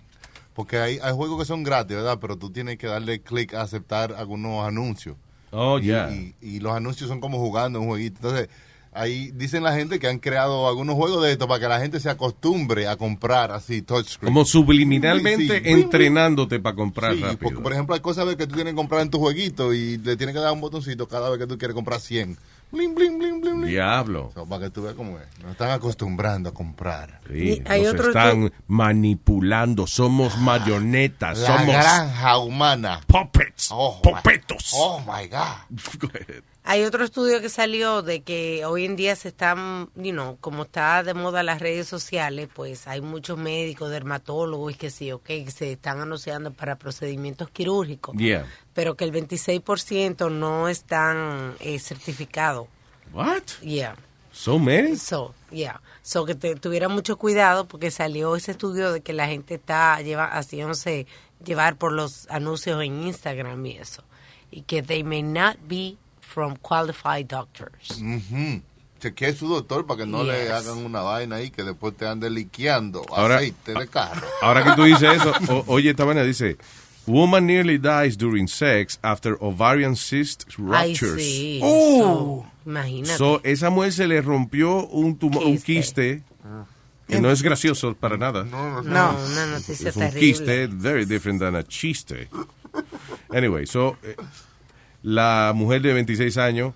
Porque 0.54 0.78
hay, 0.78 1.00
hay 1.02 1.14
juegos 1.14 1.40
que 1.40 1.46
son 1.46 1.64
gratis, 1.64 1.96
¿verdad? 1.96 2.18
Pero 2.20 2.36
tú 2.38 2.50
tienes 2.50 2.78
que 2.78 2.88
darle 2.88 3.22
clic 3.22 3.54
a 3.54 3.62
aceptar 3.62 4.14
algunos 4.14 4.68
anuncios. 4.68 5.16
Oh, 5.52 5.80
Y- 5.80 5.86
ya. 5.86 6.12
y, 6.12 6.36
y 6.42 6.60
los 6.60 6.74
anuncios 6.76 7.08
son 7.10 7.22
como 7.22 7.38
jugando 7.38 7.80
un 7.80 7.88
jueguito. 7.88 8.18
Entonces, 8.18 8.50
ahí 8.98 9.32
dicen 9.34 9.64
la 9.64 9.74
gente 9.74 10.00
que 10.00 10.08
han 10.08 10.20
creado 10.20 10.68
algunos 10.68 10.96
juegos 10.96 11.24
de 11.24 11.32
esto 11.32 11.48
para 11.48 11.60
que 11.60 11.68
la 11.68 11.80
gente 11.80 12.00
se 12.00 12.10
acostumbre 12.10 12.88
a 12.88 12.96
comprar 12.98 13.52
así 13.52 13.82
touchscreen. 13.82 14.34
Como 14.34 14.46
subliminalmente 14.46 15.60
Sí, 15.60 15.64
sí. 15.64 15.70
entrenándote 15.72 16.60
para 16.60 16.76
comprar 16.76 17.14
Sí, 17.16 17.22
rápido. 17.22 17.40
porque 17.40 17.60
por 17.62 17.74
ejemplo 17.74 17.96
hay 17.96 18.02
cosas 18.02 18.26
que 18.36 18.48
tú 18.48 18.56
tienes 18.56 18.74
que 18.74 18.78
comprar 18.78 19.02
en 19.02 19.10
tu 19.10 19.20
jueguito 19.20 19.74
y 19.74 19.98
le 19.98 20.18
tienes 20.18 20.36
que 20.36 20.42
dar 20.42 20.52
un 20.54 20.62
botoncito 20.62 21.08
cada 21.08 21.30
vez 21.30 21.40
que 21.40 21.48
tú 21.48 21.58
quieres 21.58 21.76
comprar 21.76 22.00
100. 22.00 22.38
Bling, 22.70 22.94
bling, 22.96 23.18
bling, 23.18 23.40
bling, 23.40 23.62
bling. 23.62 23.70
Diablo. 23.72 24.30
So, 24.34 24.46
para 24.46 24.66
que 24.66 24.70
tú 24.72 24.82
veas 24.84 24.94
cómo 24.96 25.18
es. 25.20 25.26
Nos 25.42 25.52
están 25.52 25.72
acostumbrando 25.72 26.50
a 26.50 26.54
comprar. 26.54 27.22
Sí, 27.32 27.62
hay 27.66 27.84
nos 27.84 27.94
otro 27.94 28.08
están 28.10 28.52
manipulando, 28.68 29.88
somos 29.88 30.38
marionetas, 30.38 31.38
La 31.40 31.48
somos 31.48 31.68
granja 31.76 32.38
humana. 32.40 33.00
puppets, 33.08 33.70
Oh, 33.72 34.02
my- 34.04 34.12
pupetos. 34.12 34.72
Oh 34.76 35.00
my 35.00 35.28
God. 35.30 35.80
Hay 36.70 36.84
otro 36.84 37.06
estudio 37.06 37.40
que 37.40 37.48
salió 37.48 38.02
de 38.02 38.24
que 38.24 38.66
hoy 38.66 38.84
en 38.84 38.98
día 38.98 39.16
se 39.16 39.30
están, 39.30 39.90
you 39.96 40.12
know, 40.12 40.36
como 40.42 40.64
está 40.64 41.02
de 41.02 41.14
moda 41.14 41.42
las 41.42 41.62
redes 41.62 41.88
sociales, 41.88 42.50
pues 42.54 42.88
hay 42.88 43.00
muchos 43.00 43.38
médicos, 43.38 43.90
dermatólogos 43.90 44.74
y 44.74 44.76
que 44.76 44.90
sí, 44.90 45.14
ok, 45.14 45.24
que 45.24 45.50
se 45.52 45.72
están 45.72 46.02
anunciando 46.02 46.52
para 46.52 46.76
procedimientos 46.76 47.50
quirúrgicos, 47.52 48.14
Yeah. 48.18 48.46
pero 48.74 48.98
que 48.98 49.06
el 49.06 49.14
26% 49.14 50.30
no 50.30 50.68
están 50.68 51.56
eh, 51.62 51.80
certificados. 51.80 52.68
What? 53.14 53.44
Yeah. 53.62 53.96
So 54.34 54.60
many? 54.60 54.98
So, 54.98 55.34
yeah. 55.50 55.80
So 56.02 56.26
que 56.26 56.36
te, 56.36 56.56
tuviera 56.56 56.90
mucho 56.90 57.16
cuidado 57.18 57.66
porque 57.66 57.92
salió 57.92 58.36
ese 58.36 58.52
estudio 58.52 58.92
de 58.92 59.00
que 59.00 59.14
la 59.14 59.28
gente 59.28 59.56
está 59.56 60.02
lleva, 60.02 60.26
haciéndose 60.26 61.08
llevar 61.46 61.78
por 61.78 61.94
los 61.94 62.28
anuncios 62.30 62.84
en 62.84 63.04
Instagram 63.04 63.66
y 63.66 63.78
eso. 63.78 64.04
Y 64.52 64.64
que 64.64 64.84
they 64.84 65.06
may 65.06 65.24
not 65.24 65.56
be 65.66 65.96
from 66.38 66.56
qualified 66.62 67.28
doctors. 67.28 67.98
Ujú. 68.00 68.62
Chequee 69.02 69.34
su 69.34 69.48
doctor 69.48 69.88
para 69.88 70.02
que 70.02 70.06
no 70.06 70.24
le 70.24 70.34
Yes. 70.44 70.52
hagan 70.52 70.78
una 70.86 71.02
vaina 71.02 71.38
ahí 71.38 71.50
que 71.50 71.64
después 71.64 71.98
te 71.98 72.06
ande 72.06 72.30
liqueando 72.30 73.02
Ahora- 73.12 73.38
aceite 73.38 73.74
de 73.74 73.88
carro. 73.88 74.22
Ahora 74.40 74.64
que 74.64 74.72
tú 74.76 74.84
dices 74.84 75.16
eso, 75.20 75.34
o- 75.52 75.64
oye, 75.66 75.90
esta 75.90 76.04
vaina 76.06 76.22
dice, 76.22 76.58
woman 77.08 77.48
nearly 77.48 77.80
dies 77.80 78.16
during 78.20 78.48
sex 78.48 79.00
after 79.02 79.36
ovarian 79.40 79.96
cyst 79.96 80.44
Ay, 80.72 80.90
ruptures. 80.94 81.24
sí. 81.24 81.60
Oh. 81.64 82.46
So, 82.46 82.70
imagínate. 82.70 83.18
So, 83.18 83.42
esa 83.44 83.72
mujer 83.72 83.94
se 83.94 84.06
le 84.08 84.22
rompió 84.22 84.86
un, 84.88 85.18
tumo- 85.18 85.42
un 85.44 85.58
quiste, 85.60 86.22
que 87.08 87.20
no 87.20 87.32
es 87.32 87.42
gracioso 87.42 87.96
para 87.96 88.16
nada. 88.18 88.44
No, 88.44 88.84
no, 88.84 89.16
una 89.32 89.46
noticia 89.48 89.90
es 89.90 89.96
un 89.96 90.02
terrible. 90.04 90.20
quiste, 90.20 90.68
very 90.68 91.04
different 91.06 91.40
than 91.40 91.56
a 91.56 91.64
chiste. 91.64 92.30
Anyway, 93.34 93.66
so, 93.66 93.98
eh, 94.04 94.16
la 95.04 95.52
mujer 95.56 95.82
de 95.82 95.94
26 95.94 96.38
años 96.38 96.74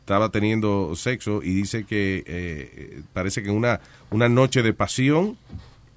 estaba 0.00 0.30
teniendo 0.30 0.94
sexo 0.96 1.42
y 1.42 1.52
dice 1.52 1.84
que 1.84 2.24
eh, 2.26 3.02
parece 3.12 3.42
que 3.42 3.50
en 3.50 3.56
una, 3.56 3.80
una 4.10 4.28
noche 4.28 4.62
de 4.62 4.72
pasión 4.72 5.36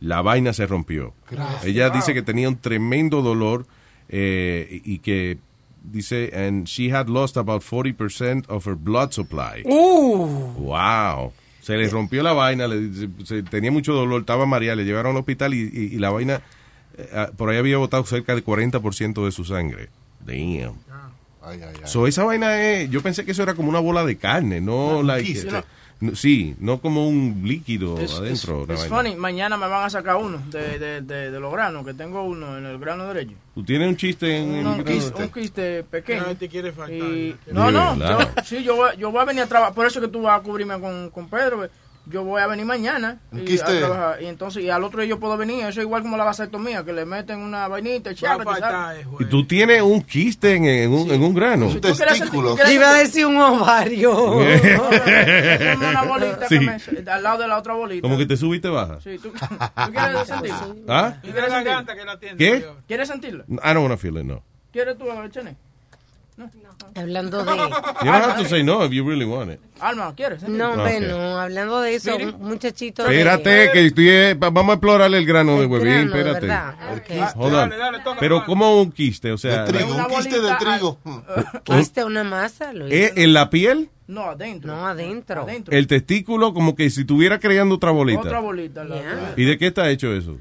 la 0.02 0.22
vaina 0.22 0.52
se 0.54 0.66
rompió. 0.66 1.14
Gracias. 1.30 1.64
Ella 1.66 1.88
Wow. 1.90 1.96
dice 1.98 2.14
que 2.14 2.22
tenía 2.22 2.50
un 2.50 2.58
tremendo 2.58 3.22
dolor 3.22 3.66
eh, 4.10 4.82
y 4.84 5.00
que 5.00 5.38
dice, 5.84 6.32
and 6.36 6.66
she 6.68 6.92
had 6.94 7.08
lost 7.08 7.38
about 7.38 7.62
40% 7.64 8.46
of 8.50 8.68
her 8.68 8.76
blood 8.76 9.12
supply. 9.12 9.62
Uh. 9.66 10.54
Wow. 10.58 11.32
Se 11.62 11.78
le 11.78 11.88
rompió 11.88 12.24
la 12.24 12.34
vaina, 12.34 12.68
le, 12.68 12.92
se- 12.94 13.10
se- 13.24 13.44
tenía 13.44 13.72
mucho 13.72 13.94
dolor, 13.94 14.22
estaba 14.22 14.46
María, 14.48 14.76
le 14.76 14.84
llevaron 14.84 15.12
al 15.12 15.20
hospital 15.20 15.54
y, 15.54 15.60
y- 15.62 15.96
y 15.96 16.00
la 16.00 16.10
vaina, 16.10 16.42
eh, 16.98 17.10
ah, 17.14 17.30
por 17.38 17.50
ahí 17.50 17.58
había 17.58 17.78
botado 17.78 18.04
cerca 18.04 18.34
del 18.34 18.44
40% 18.44 19.24
de 19.24 19.32
su 19.32 19.46
sangre. 19.46 19.90
Damn. 20.26 20.74
Ay, 21.44 21.60
ay, 21.64 21.74
ay. 21.76 21.82
So, 21.86 22.08
esa 22.08 22.24
vaina 22.24 22.62
es, 22.62 22.90
yo 22.90 23.02
pensé 23.02 23.26
que 23.26 23.32
eso 23.32 23.44
era 23.44 23.54
como 23.56 23.70
una 23.70 23.80
bola 23.80 24.06
de 24.06 24.16
carne, 24.18 24.62
no 24.62 25.02
like, 25.04 25.26
quiste. 25.26 25.50
eh, 25.58 25.64
no, 26.00 26.16
sí, 26.16 26.56
no 26.60 26.80
como 26.82 27.08
un 27.08 27.42
líquido 27.46 27.98
Es, 28.00 28.14
adentro. 28.14 28.66
es- 28.68 28.88
funny, 28.88 29.16
mañana 29.16 29.56
me 29.58 29.68
van 29.68 29.84
a 29.86 29.90
sacar 29.90 30.16
uno 30.16 30.42
de, 30.50 30.80
de, 30.80 31.02
de, 31.02 31.30
de 31.32 31.40
los 31.40 31.52
granos, 31.52 31.86
que 31.86 31.94
tengo 31.94 32.24
uno 32.24 32.58
en 32.58 32.66
el 32.66 32.80
grano 32.80 33.06
derecho. 33.08 33.34
Tú 33.54 33.64
tienes 33.64 33.88
un 33.88 33.98
chiste 33.98 34.38
en 34.38 34.64
No, 34.64 34.74
un, 34.78 34.84
quiste, 34.84 35.22
un 35.22 35.30
quiste 35.30 35.84
pequeño. 35.84 36.24
No 36.28 36.36
te 36.36 36.50
quiere 36.50 36.72
faltar. 36.72 36.96
Y- 36.98 37.36
no, 37.52 37.70
no, 37.72 37.96
yo, 37.98 38.18
sí, 38.44 38.64
yo 38.64 38.76
voy, 38.76 38.90
yo 38.98 39.12
voy 39.12 39.22
a 39.22 39.26
venir 39.26 39.44
a 39.44 39.48
trabajar, 39.48 39.76
por 39.76 39.86
eso 39.86 40.02
que 40.02 40.08
tú 40.08 40.22
vas 40.24 40.40
a 40.40 40.44
cubrirme 40.44 40.80
con, 40.80 41.10
con 41.12 41.28
Pedro. 41.30 41.68
Yo 42.08 42.24
voy 42.24 42.42
a 42.42 42.48
venir 42.48 42.66
mañana 42.66 43.20
Un 43.32 43.40
y, 43.40 43.42
a 43.44 43.46
quiste. 43.46 43.78
trabajar. 43.80 44.22
y 44.22 44.26
entonces 44.26 44.64
y 44.64 44.70
al 44.70 44.84
otro 44.84 45.02
día 45.02 45.10
yo 45.10 45.20
puedo 45.20 45.38
venir. 45.38 45.60
Eso 45.66 45.80
es 45.82 45.86
igual 45.86 46.02
como 46.02 46.18
la 46.18 46.24
vasectomía, 46.24 46.84
que 46.84 46.94
le 46.94 47.06
meten 47.06 47.40
una 47.40 47.68
vainita. 47.68 48.12
Y 49.20 49.26
tú 49.26 49.46
tienes 49.46 49.82
un 49.84 50.02
quiste 50.02 50.56
en, 50.56 50.66
en 50.66 50.92
un, 50.92 51.12
en 51.12 51.22
un 51.22 51.34
grano. 51.34 51.70
Si 51.70 51.76
tú 51.76 51.82
quieres 51.82 52.00
sentir- 52.00 52.20
testículo. 52.22 52.56
quieres 52.56 52.74
Yo 52.74 52.80
iba 52.80 52.90
a 52.90 52.94
decir 52.98 53.26
un 53.28 53.38
ovario. 53.38 54.12
Una 54.36 56.04
bolita 56.08 56.48
Sí. 56.48 56.60
que 56.60 56.66
me- 56.66 57.12
al 57.12 57.24
lado 57.24 57.42
de 57.42 57.48
la 57.48 57.58
otra 57.58 57.74
bolita. 57.74 58.02
Como 58.02 58.18
que 58.18 58.26
te 58.26 58.36
subiste 58.38 58.68
y 58.68 58.72
baja. 58.72 59.00
Sí, 59.02 59.18
¿tú, 59.22 59.30
¿tú 59.32 59.92
quieres 59.92 60.28
sentirlo? 60.28 60.76
¿Ah? 60.88 61.14
¿Tú 61.22 61.30
quieres 61.32 61.52
sentirlo? 61.54 61.86
que 61.86 62.06
la 62.06 62.20
tiene. 62.20 62.38
¿Qué? 62.38 62.66
¿Quieres 62.88 63.08
sentirlo? 63.08 63.44
I 63.48 63.74
don't 63.74 63.78
want 63.88 63.92
to 63.92 63.98
feel 63.98 64.18
it, 64.18 64.24
no. 64.24 64.44
¿Quieres 64.72 64.98
tú, 64.98 65.06
Chene? 65.30 65.56
Hablando 66.96 67.44
de... 67.46 67.52
You 67.56 68.12
don't 68.12 68.24
have 68.26 68.42
to 68.44 68.50
say 68.50 68.64
no 68.64 68.84
if 68.84 68.92
you 68.92 69.08
really 69.08 69.24
want 69.26 69.52
it. 69.52 69.60
Alma, 69.80 70.14
¿quieres? 70.16 70.44
No, 70.48 70.72
hombre, 70.74 70.98
Ok. 70.98 71.04
no. 71.08 71.40
Hablando 71.40 71.80
de 71.82 71.96
eso, 71.96 72.12
Mire. 72.18 72.32
un 72.32 72.42
muchachito 72.50 73.04
de- 73.04 73.12
Espérate, 73.18 73.70
que 73.72 73.86
estoy, 73.86 74.10
eh, 74.10 74.34
va- 74.34 74.50
vamos 74.50 74.72
a 74.72 74.74
explorar 74.74 75.14
el 75.14 75.26
grano 75.26 75.56
de 75.58 75.64
El 75.66 75.68
huevín, 75.72 75.90
grano, 76.10 76.12
de 76.12 76.20
espérate. 76.20 76.48
verdad. 76.48 76.76
Ok. 76.94 77.36
Hold 77.38 77.54
on. 77.56 77.74
Pero 78.20 78.46
como 78.46 78.82
un 78.82 78.92
quiste, 78.92 79.32
o 79.32 79.38
sea, 79.38 79.64
De 79.64 79.74
trigo, 79.74 79.96
un 79.96 80.06
quiste 80.08 80.42
de 80.42 80.54
trigo. 80.60 81.00
Quiste 81.64 82.04
una 82.04 82.24
masa, 82.24 82.74
Luis. 82.74 82.94
¿es 82.94 83.14
en 83.18 83.34
la 83.34 83.50
piel, 83.50 83.90
No, 84.08 84.26
adentro. 84.32 84.76
No, 84.76 84.86
adentro. 84.88 85.44
Adentro. 85.44 85.76
el 85.78 85.88
testículo, 85.88 86.54
como 86.54 86.76
que 86.76 86.90
si 86.90 87.02
estuviera 87.02 87.40
creando 87.40 87.76
otra 87.76 87.92
bolita. 87.92 88.22
Otra 88.22 88.40
bolita. 88.40 88.84
la- 88.84 88.96
Ya. 88.98 89.34
¿Y 89.38 89.46
de 89.46 89.58
qué 89.58 89.68
está 89.68 89.90
hecho 89.90 90.14
eso? 90.14 90.38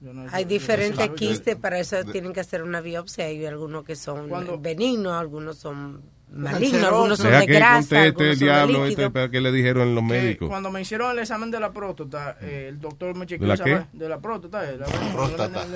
Yo 0.00 0.12
no- 0.14 0.26
Hay 0.32 0.44
yo- 0.44 0.48
diferentes 0.48 1.10
quistes, 1.10 1.56
para 1.56 1.78
eso 1.78 2.02
tienen 2.04 2.32
que 2.32 2.40
hacer 2.40 2.62
una 2.62 2.80
biopsia. 2.80 3.26
Hay 3.26 3.44
algunos 3.44 3.84
que 3.84 3.96
son 3.96 4.28
Cuando- 4.28 4.58
benignos, 4.58 5.12
algunos 5.12 5.58
son 5.58 6.02
Cancerosos. 6.32 6.84
algunos 6.84 7.18
son 7.18 7.30
de 7.32 7.46
que 7.46 7.52
grasa, 7.54 8.02
algunos 8.02 8.38
son 8.38 8.48
de 8.48 8.66
líquido. 8.66 8.86
este, 8.86 9.10
para 9.10 9.28
que 9.30 9.40
le 9.40 9.50
dijeron 9.52 9.94
los 9.94 10.04
que 10.04 10.10
médicos. 10.10 10.48
Cuando 10.48 10.70
me 10.70 10.80
hicieron 10.80 11.10
el 11.10 11.18
examen 11.18 11.50
de 11.50 11.58
la 11.60 11.72
próstata, 11.72 12.36
eh, 12.40 12.66
el 12.68 12.80
doctor 12.80 13.16
me 13.16 13.26
chequeó 13.26 13.48
¿De 13.48 13.56
la 13.56 13.64
qué? 13.64 13.82
de 13.92 14.08
la 14.08 14.18
próstata. 14.18 14.70
eh, 14.70 14.76
la 14.78 14.86
Próstata. 15.12 15.66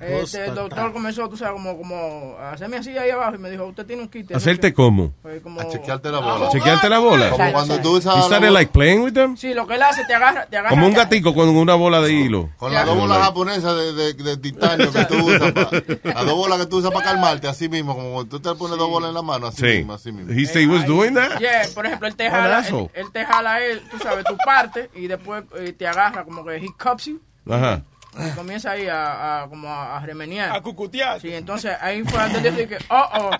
Este, 0.00 0.46
el 0.46 0.54
doctor 0.54 0.92
comenzó, 0.94 1.28
tú 1.28 1.36
sabes, 1.36 1.52
como, 1.54 1.76
como 1.76 2.34
a 2.38 2.52
hacerme 2.52 2.78
así 2.78 2.96
ahí 2.96 3.10
abajo 3.10 3.34
y 3.34 3.38
me 3.38 3.50
dijo, 3.50 3.66
usted 3.66 3.84
tiene 3.84 4.00
un 4.02 4.08
kit. 4.08 4.32
¿Hacerte 4.34 4.72
cómo? 4.72 5.12
Pues 5.20 5.42
como- 5.42 5.60
A 5.60 5.68
chequearte 5.68 6.10
la 6.10 6.20
bola. 6.20 6.46
Ah, 6.46 6.48
¿Chequearte 6.50 6.88
la 6.88 6.98
bola? 6.98 7.30
Como 7.30 7.52
cuando 7.52 7.78
tú 7.80 7.96
usas 7.98 8.16
You 8.16 8.22
started 8.22 8.50
like 8.50 8.72
playing 8.72 9.02
with 9.02 9.12
them? 9.12 9.36
Sí, 9.36 9.52
lo 9.52 9.66
que 9.66 9.74
él 9.74 9.82
hace, 9.82 10.04
te 10.06 10.14
agarra, 10.14 10.46
te 10.46 10.56
agarra. 10.56 10.70
Como 10.74 10.86
un 10.86 10.94
gatico 10.94 11.34
con 11.34 11.48
una 11.50 11.74
bola 11.74 12.00
de 12.00 12.12
hilo. 12.14 12.48
Con 12.56 12.72
las 12.72 12.86
dos 12.86 12.96
bolas 12.96 13.18
japonesas 13.18 13.76
de, 13.76 13.92
de, 13.92 14.14
de 14.14 14.36
titanio 14.38 14.90
que 14.90 15.04
tú 15.04 15.16
usas, 15.26 15.52
las 16.02 16.24
dos 16.26 16.34
bolas 16.36 16.58
que 16.60 16.66
tú 16.66 16.78
usas 16.78 16.90
para 16.92 17.04
calmarte, 17.04 17.46
así 17.46 17.68
mismo, 17.68 17.94
como 17.94 18.12
cuando 18.14 18.30
tú 18.30 18.40
te 18.40 18.54
pones 18.58 18.78
dos 18.78 18.88
bolas 18.88 19.08
en 19.10 19.14
la 19.14 19.22
mano, 19.22 19.46
así 19.50 19.60
Sí. 19.60 19.76
mismo, 19.78 19.92
así 19.94 20.12
mismo. 20.12 20.32
He 20.32 20.46
said 20.46 20.62
he 20.62 20.66
was 20.66 20.84
doing 20.86 21.14
that? 21.14 21.38
Yeah, 21.40 21.66
por 21.74 21.86
ejemplo, 21.86 22.08
él 22.08 22.16
te 22.16 22.28
jala, 22.30 22.66
él, 22.66 22.90
él 22.94 23.12
te 23.12 23.24
jala 23.24 23.60
él, 23.62 23.82
tú 23.90 23.98
sabes, 23.98 24.24
tu 24.24 24.36
parte 24.38 24.90
y 24.94 25.06
después 25.06 25.44
eh, 25.58 25.72
te 25.72 25.86
agarra 25.86 26.24
como 26.24 26.44
que 26.44 26.56
he 26.56 26.68
cups 26.76 27.04
you 27.06 27.20
Ajá. 27.48 27.82
y 28.18 28.30
comienza 28.34 28.72
ahí 28.72 28.86
a, 28.88 29.42
a 29.44 29.48
como 29.48 29.68
a, 29.68 29.96
a 29.98 30.06
remenear. 30.06 30.54
A 30.56 30.60
cucutear. 30.60 31.20
Sí, 31.20 31.32
entonces 31.32 31.76
ahí 31.80 32.02
fue 32.04 32.18
donde 32.22 32.42
yo 32.42 32.50
dije, 32.56 32.78
oh, 32.88 33.08
oh. 33.14 33.30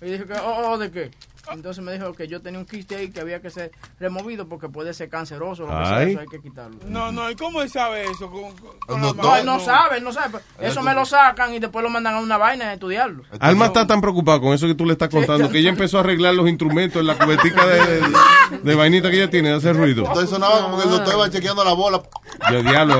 Y 0.00 0.10
dije 0.12 0.24
que, 0.26 0.32
oh, 0.34 0.70
oh, 0.72 0.78
¿de 0.78 0.90
qué? 0.90 1.10
Entonces 1.52 1.82
me 1.82 1.92
dijo 1.92 2.12
que 2.12 2.28
yo 2.28 2.40
tenía 2.42 2.58
un 2.58 2.66
quiste 2.66 2.96
ahí 2.96 3.10
que 3.10 3.20
había 3.20 3.40
que 3.40 3.50
ser 3.50 3.70
removido 3.98 4.46
porque 4.48 4.68
puede 4.68 4.92
ser 4.94 5.08
canceroso, 5.08 5.62
lo 5.66 5.68
que 5.78 5.84
sea, 5.86 5.96
Ay. 5.98 6.10
eso 6.12 6.20
hay 6.20 6.26
que 6.26 6.40
quitarlo. 6.40 6.76
No, 6.86 7.10
no, 7.12 7.30
¿y 7.30 7.36
cómo 7.36 7.62
él 7.62 7.70
sabe 7.70 8.04
eso? 8.04 8.30
Con, 8.30 8.54
con- 8.86 9.00
No, 9.00 9.14
No, 9.14 9.36
él 9.36 9.44
no 9.46 9.58
sabe, 9.60 9.98
él 9.98 10.04
no 10.04 10.12
sabe. 10.12 10.38
Eso 10.60 10.82
me 10.82 10.94
lo 10.94 11.04
sacan 11.06 11.54
y 11.54 11.58
después 11.58 11.82
lo 11.82 11.90
mandan 11.90 12.14
a 12.14 12.20
una 12.20 12.36
vaina 12.36 12.66
a 12.66 12.72
estudiarlo. 12.74 13.22
Alma 13.40 13.66
está 13.66 13.86
tan 13.86 14.00
preocupada 14.00 14.40
con 14.40 14.52
eso 14.52 14.66
que 14.66 14.74
tú 14.74 14.84
le 14.84 14.92
estás 14.92 15.08
contando 15.08 15.48
que 15.48 15.58
ella 15.58 15.70
empezó 15.70 15.98
a 15.98 16.00
arreglar 16.00 16.34
los 16.34 16.48
instrumentos 16.48 17.00
en 17.00 17.06
la 17.06 17.16
cubetica 17.16 17.66
de, 17.66 18.00
de, 18.00 18.58
de 18.62 18.74
vainita 18.74 19.10
que 19.10 19.16
ella 19.16 19.30
tiene 19.30 19.48
de 19.50 19.54
hacer 19.56 19.76
ruido. 19.76 20.04
Entonces 20.06 20.30
sonaba 20.30 20.62
como 20.62 20.76
que 20.78 20.84
el 20.84 20.90
doctor 20.90 21.14
iba 21.14 21.30
chequeando 21.30 21.64
la 21.64 21.72
bola. 21.72 22.02
Yo, 22.50 22.62
diablo, 22.62 22.96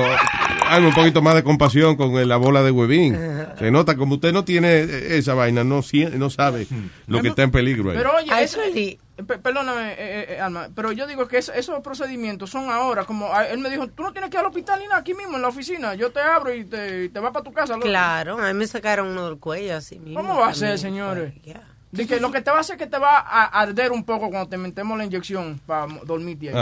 hazme 0.69 0.87
un 0.87 0.93
poquito 0.93 1.21
más 1.21 1.35
de 1.35 1.43
compasión 1.43 1.95
con 1.95 2.27
la 2.27 2.37
bola 2.37 2.63
de 2.63 2.71
huevín. 2.71 3.17
Se 3.57 3.71
nota, 3.71 3.95
como 3.95 4.15
usted 4.15 4.31
no 4.33 4.43
tiene 4.45 4.81
esa 5.17 5.33
vaina, 5.33 5.63
no, 5.63 5.81
no 6.17 6.29
sabe 6.29 6.67
lo 7.07 7.21
que 7.21 7.27
está 7.29 7.43
en 7.43 7.51
peligro 7.51 7.91
ahí. 7.91 7.97
Pero 7.97 8.11
oye, 8.15 8.31
eso- 8.43 8.59
pe- 9.27 9.37
perdóname, 9.37 9.91
eh, 9.91 9.95
eh, 9.99 10.25
eh, 10.35 10.39
Alma, 10.39 10.69
pero 10.73 10.91
yo 10.93 11.05
digo 11.05 11.27
que 11.27 11.39
es- 11.39 11.51
esos 11.53 11.81
procedimientos 11.81 12.49
son 12.49 12.69
ahora, 12.69 13.03
como 13.03 13.33
ah, 13.33 13.45
él 13.47 13.59
me 13.59 13.69
dijo, 13.69 13.87
tú 13.89 14.01
no 14.03 14.13
tienes 14.13 14.29
que 14.29 14.37
ir 14.37 14.39
al 14.39 14.45
hospital 14.45 14.79
ni 14.79 14.85
nada, 14.85 14.99
aquí 14.99 15.13
mismo 15.13 15.35
en 15.35 15.41
la 15.41 15.49
oficina, 15.49 15.93
yo 15.95 16.09
te 16.11 16.21
abro 16.21 16.53
y 16.53 16.63
te, 16.63 17.03
y 17.05 17.09
te 17.09 17.19
vas 17.19 17.31
para 17.33 17.43
tu 17.43 17.51
casa. 17.51 17.73
loco". 17.73 17.85
Claro, 17.85 18.37
a 18.41 18.47
mí 18.47 18.53
me 18.53 18.65
sacaron 18.67 19.07
uno 19.09 19.25
del 19.27 19.37
cuello 19.37 19.75
así 19.75 19.99
mismo. 19.99 20.21
¿Cómo 20.21 20.37
va 20.39 20.47
a 20.49 20.53
ser, 20.53 20.79
señores? 20.79 21.33
De 21.91 22.05
que 22.07 22.19
lo 22.19 22.31
que 22.31 22.41
te 22.41 22.51
va 22.51 22.57
a 22.57 22.59
hacer 22.61 22.75
es 22.75 22.79
que 22.83 22.87
te 22.87 22.99
va 22.99 23.17
a 23.17 23.45
arder 23.45 23.91
un 23.91 24.03
poco 24.03 24.29
cuando 24.29 24.47
te 24.47 24.57
metemos 24.57 24.97
la 24.97 25.05
inyección 25.05 25.59
para 25.65 25.87
dormirte 26.05 26.49
ahí. 26.49 26.55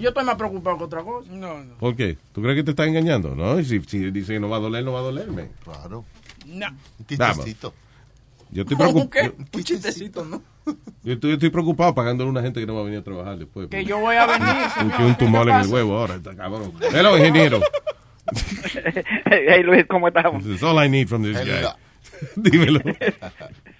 Yo 0.00 0.08
estoy 0.08 0.24
más 0.24 0.36
preocupado 0.36 0.78
que 0.78 0.84
otra 0.84 1.02
cosa. 1.02 1.28
No, 1.30 1.62
no. 1.64 1.74
¿Por 1.74 1.96
qué? 1.96 2.16
¿Tú 2.32 2.42
crees 2.42 2.56
que 2.56 2.62
te 2.64 2.70
está 2.70 2.84
engañando? 2.86 3.34
No, 3.34 3.58
y 3.58 3.64
si, 3.64 3.80
si 3.82 4.10
dice 4.10 4.34
que 4.34 4.40
no 4.40 4.48
va 4.48 4.58
a 4.58 4.60
doler, 4.60 4.84
no 4.84 4.92
va 4.92 5.00
a 5.00 5.02
dolerme. 5.02 5.50
Claro. 5.64 6.04
No. 6.46 6.66
Un. 7.08 7.72
Yo 8.50 8.62
estoy, 8.62 8.76
¿Cómo 8.76 9.10
preocup- 9.10 9.10
qué? 9.10 9.32
Un 9.58 9.64
chistecito, 9.64 10.24
¿no? 10.24 10.40
yo 11.02 11.14
estoy, 11.14 11.30
yo 11.30 11.34
estoy 11.34 11.50
preocupado 11.50 11.92
pagándole 11.94 12.28
a 12.28 12.30
una 12.30 12.40
gente 12.42 12.60
que 12.60 12.66
no 12.66 12.74
va 12.74 12.82
a 12.82 12.84
venir 12.84 13.00
a 13.00 13.02
trabajar 13.02 13.36
después. 13.36 13.68
Que 13.68 13.84
yo 13.84 13.98
voy 13.98 14.14
a 14.14 14.26
venir, 14.26 14.48
Un, 14.48 14.70
señor. 14.92 15.00
un 15.08 15.14
¿qué 15.16 15.24
tumor 15.24 15.48
en 15.48 15.56
el 15.56 15.66
huevo 15.66 15.98
ahora, 15.98 16.14
está 16.14 16.36
cabrón. 16.36 16.72
Hello, 16.92 17.18
ingeniero. 17.18 17.60
hey 19.26 19.62
Luis, 19.64 19.84
¿cómo 19.88 20.08
estamos? 20.08 20.44
This 20.44 20.56
is 20.56 20.62
all 20.62 20.78
I 20.82 20.88
need 20.88 21.08
from 21.08 21.22
this 21.24 21.36
guy. 21.36 21.64
Dímelo. 22.36 22.80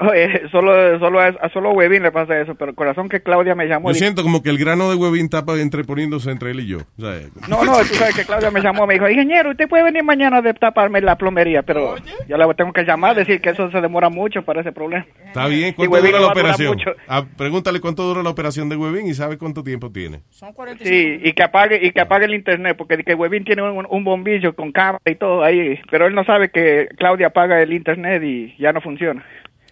Oye, 0.00 0.48
solo, 0.52 0.98
solo 0.98 1.20
a, 1.20 1.26
a 1.26 1.48
solo 1.50 1.72
Huevín 1.72 2.02
le 2.02 2.12
pasa 2.12 2.38
eso, 2.40 2.54
pero 2.54 2.74
corazón 2.74 3.08
que 3.08 3.20
Claudia 3.22 3.54
me 3.54 3.66
llamó. 3.66 3.88
Yo 3.90 3.96
y- 3.96 3.98
siento 3.98 4.22
como 4.22 4.42
que 4.42 4.50
el 4.50 4.58
grano 4.58 4.90
de 4.90 4.96
huevín 4.96 5.24
está 5.24 5.44
pa- 5.44 5.58
entreponiéndose 5.58 6.30
entre 6.30 6.50
él 6.50 6.60
y 6.60 6.66
yo. 6.66 6.78
O 6.98 7.00
sea, 7.00 7.20
No, 7.48 7.64
no, 7.64 7.78
tú 7.78 7.94
sabes 7.94 8.14
que 8.14 8.24
Claudia 8.24 8.50
me 8.50 8.60
llamó, 8.60 8.86
me 8.86 8.94
dijo, 8.94 9.08
ingeniero, 9.08 9.50
usted 9.50 9.68
puede 9.68 9.84
venir 9.84 10.02
mañana 10.04 10.38
a 10.38 10.52
taparme 10.54 11.00
la 11.00 11.16
plomería, 11.16 11.62
pero 11.62 11.96
yo 12.28 12.36
le 12.36 12.54
tengo 12.54 12.72
que 12.72 12.84
llamar, 12.84 13.16
decir 13.16 13.40
que 13.40 13.50
eso 13.50 13.70
se 13.70 13.80
demora 13.80 14.08
mucho 14.10 14.42
para 14.44 14.60
ese 14.60 14.72
problema. 14.72 15.06
Está 15.26 15.46
bien, 15.48 15.72
¿cuánto 15.74 15.96
dura 16.02 16.20
la 16.20 16.26
operación? 16.28 16.78
Ah, 17.08 17.24
pregúntale 17.36 17.80
cuánto 17.80 18.02
dura 18.04 18.22
la 18.22 18.30
operación 18.30 18.68
de 18.68 18.76
huevín 18.76 19.06
y 19.06 19.14
sabe 19.14 19.38
cuánto 19.38 19.62
tiempo 19.62 19.90
tiene. 19.90 20.20
Son 20.30 20.52
45. 20.52 20.88
Sí, 20.88 21.20
y 21.28 21.32
que 21.32 21.42
apague 21.42 21.78
y 21.82 21.90
que 21.92 22.00
apague 22.00 22.26
el 22.26 22.34
internet, 22.34 22.76
porque 22.76 22.96
que 23.02 23.14
Huevín 23.14 23.44
tiene 23.44 23.62
un, 23.62 23.86
un 23.88 24.04
bombillo 24.04 24.54
con 24.54 24.72
cámara 24.72 25.00
y 25.06 25.14
todo 25.14 25.42
ahí, 25.42 25.78
pero 25.90 26.06
él 26.06 26.14
no 26.14 26.24
sabe 26.24 26.50
que 26.50 26.88
Claudia 26.98 27.28
apaga 27.28 27.62
el 27.62 27.72
internet 27.72 28.22
y 28.22 28.54
ya 28.58 28.72
no 28.72 28.80
funciona. 28.80 29.24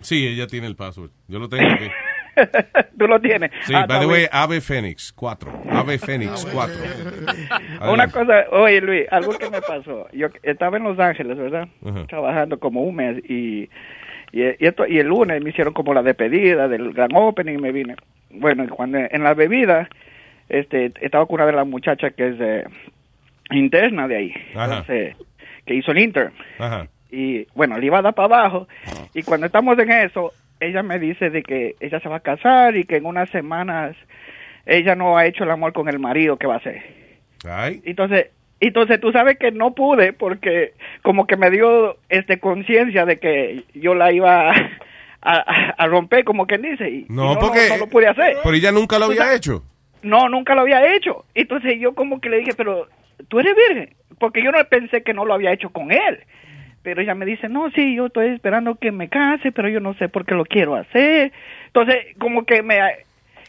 Sí, 0.05 0.27
ella 0.27 0.47
tiene 0.47 0.67
el 0.67 0.77
password. 0.77 1.11
Yo 1.29 1.39
lo 1.39 1.49
tengo 1.49 1.67
aquí. 1.73 1.89
Tú 2.99 3.07
lo 3.07 3.21
tienes. 3.21 3.51
Sí, 3.63 3.73
Ah, 3.75 3.87
by 3.87 4.01
the 4.01 4.07
way. 4.07 4.27
Ave 4.31 4.61
Fénix 4.61 5.13
4. 5.13 5.63
Ave 5.71 5.99
Fénix 5.99 6.45
4. 6.53 6.75
Una 7.93 8.09
cosa, 8.09 8.45
oye 8.51 8.81
Luis, 8.81 9.07
algo 9.11 9.33
que 9.39 9.49
me 9.51 9.61
pasó. 9.61 10.09
Yo 10.13 10.29
estaba 10.43 10.77
en 10.77 10.85
Los 10.85 10.99
Ángeles, 10.99 11.37
¿verdad? 11.39 11.69
Trabajando 12.09 12.59
como 12.59 12.83
un 12.83 12.97
mes 12.97 13.19
y, 13.29 13.69
y, 14.33 14.43
y 14.43 14.67
esto, 14.67 14.87
y 14.87 14.99
el 14.99 15.07
lunes 15.09 15.43
me 15.43 15.51
hicieron 15.51 15.73
como 15.75 15.95
la 15.95 16.03
despedida 16.03 16.67
del 16.69 16.93
gran 16.93 17.11
opening 17.15 17.55
y 17.55 17.63
me 17.63 17.73
vine. 17.73 17.95
Bueno, 18.31 18.65
y 18.65 18.69
cuando 18.69 18.99
en 18.99 19.23
la 19.23 19.35
bebida, 19.35 19.89
este, 20.49 20.93
estaba 21.01 21.27
con 21.27 21.37
una 21.37 21.47
de 21.47 21.53
las 21.53 21.67
muchachas 21.67 22.13
que 22.15 22.29
es 22.29 22.37
eh, 22.41 22.65
interna 23.53 24.09
de 24.09 24.17
ahí. 24.17 24.35
Ajá. 24.55 24.65
Entonces, 24.79 25.17
que 25.67 25.75
hizo 25.75 25.93
el 25.93 25.99
intern. 25.99 26.33
Ajá. 26.59 26.89
Y 27.15 27.47
bueno, 27.55 27.79
le 27.79 27.87
iba 27.87 27.99
a 27.99 28.03
dar 28.03 28.15
para 28.15 28.27
abajo. 28.27 28.69
Y 29.15 29.23
cuando 29.23 29.47
estamos 29.47 29.79
en 29.79 29.91
eso, 29.91 30.33
ella 30.61 30.83
me 30.83 30.99
dice 30.99 31.31
de 31.31 31.43
que 31.43 31.77
ella 31.81 32.01
se 32.01 32.09
va 32.09 32.17
a 32.17 32.21
casar 32.21 32.77
y 32.77 32.85
que 32.85 32.97
en 32.97 33.07
unas 33.07 33.29
semanas 33.31 33.97
ella 34.67 34.95
no 34.95 35.17
ha 35.17 35.27
hecho 35.27 35.45
el 35.45 35.51
amor 35.51 35.73
con 35.73 35.89
el 35.89 35.99
marido 35.99 36.37
que 36.37 36.47
va 36.47 36.55
a 36.55 36.59
hacer. 36.59 36.83
Ay. 37.49 37.83
Entonces, 37.85 38.29
entonces 38.61 39.01
tú 39.01 39.13
sabes 39.13 39.39
que 39.39 39.51
no 39.53 39.75
pude 39.75 40.13
porque 40.13 40.73
como 41.03 41.27
que 41.27 41.37
me 41.37 41.51
dio 41.51 41.99
este 42.09 42.39
conciencia 42.41 43.05
de 43.05 43.19
que 43.19 43.65
yo 43.75 43.95
la 43.95 44.11
iba 44.13 44.51
a, 44.51 44.55
a- 45.23 45.75
a 45.77 45.87
romper 45.87 46.25
como 46.25 46.47
quien 46.47 46.63
dice 46.63 46.89
y, 46.89 46.95
y 47.01 47.07
No, 47.09 47.37
porque. 47.39 47.69
no, 47.69 47.77
lo 47.77 47.87
pude 47.89 48.07
hacer. 48.09 48.37
Pero 48.43 48.55
ella 48.57 48.73
nunca 48.73 48.99
lo 48.99 49.07
había 49.07 49.25
sabes- 49.25 49.37
hecho. 49.37 49.63
No, 50.03 50.29
nunca 50.29 50.55
lo 50.55 50.63
había 50.63 50.95
hecho. 50.95 51.25
Entonces 51.35 51.75
yo 51.81 51.95
como 51.95 52.21
que 52.21 52.29
le 52.31 52.39
dije, 52.39 52.53
pero 52.57 52.89
tú 53.29 53.41
eres 53.41 53.55
virgen, 53.69 53.95
porque 54.19 54.43
yo 54.43 54.51
no 54.51 54.63
pensé 54.67 55.03
que 55.03 55.15
no 55.15 55.25
lo 55.25 55.35
había 55.35 55.53
hecho 55.53 55.71
con 55.71 55.93
él. 55.93 56.21
Pero 56.85 57.01
ella 57.03 57.17
me 57.17 57.27
dice, 57.27 57.49
no, 57.49 57.69
sí, 57.73 57.97
yo 57.97 58.07
estoy 58.07 58.29
esperando 58.29 58.77
que 58.77 58.93
me 58.93 59.09
case, 59.09 59.51
pero 59.51 59.69
yo 59.69 59.81
no 59.81 59.95
sé 59.95 60.09
por 60.09 60.25
qué 60.25 60.35
lo 60.37 60.45
quiero 60.45 60.77
hacer. 60.77 61.33
Entonces, 61.67 61.97
como 62.21 62.45
que 62.45 62.63
me 62.63 62.79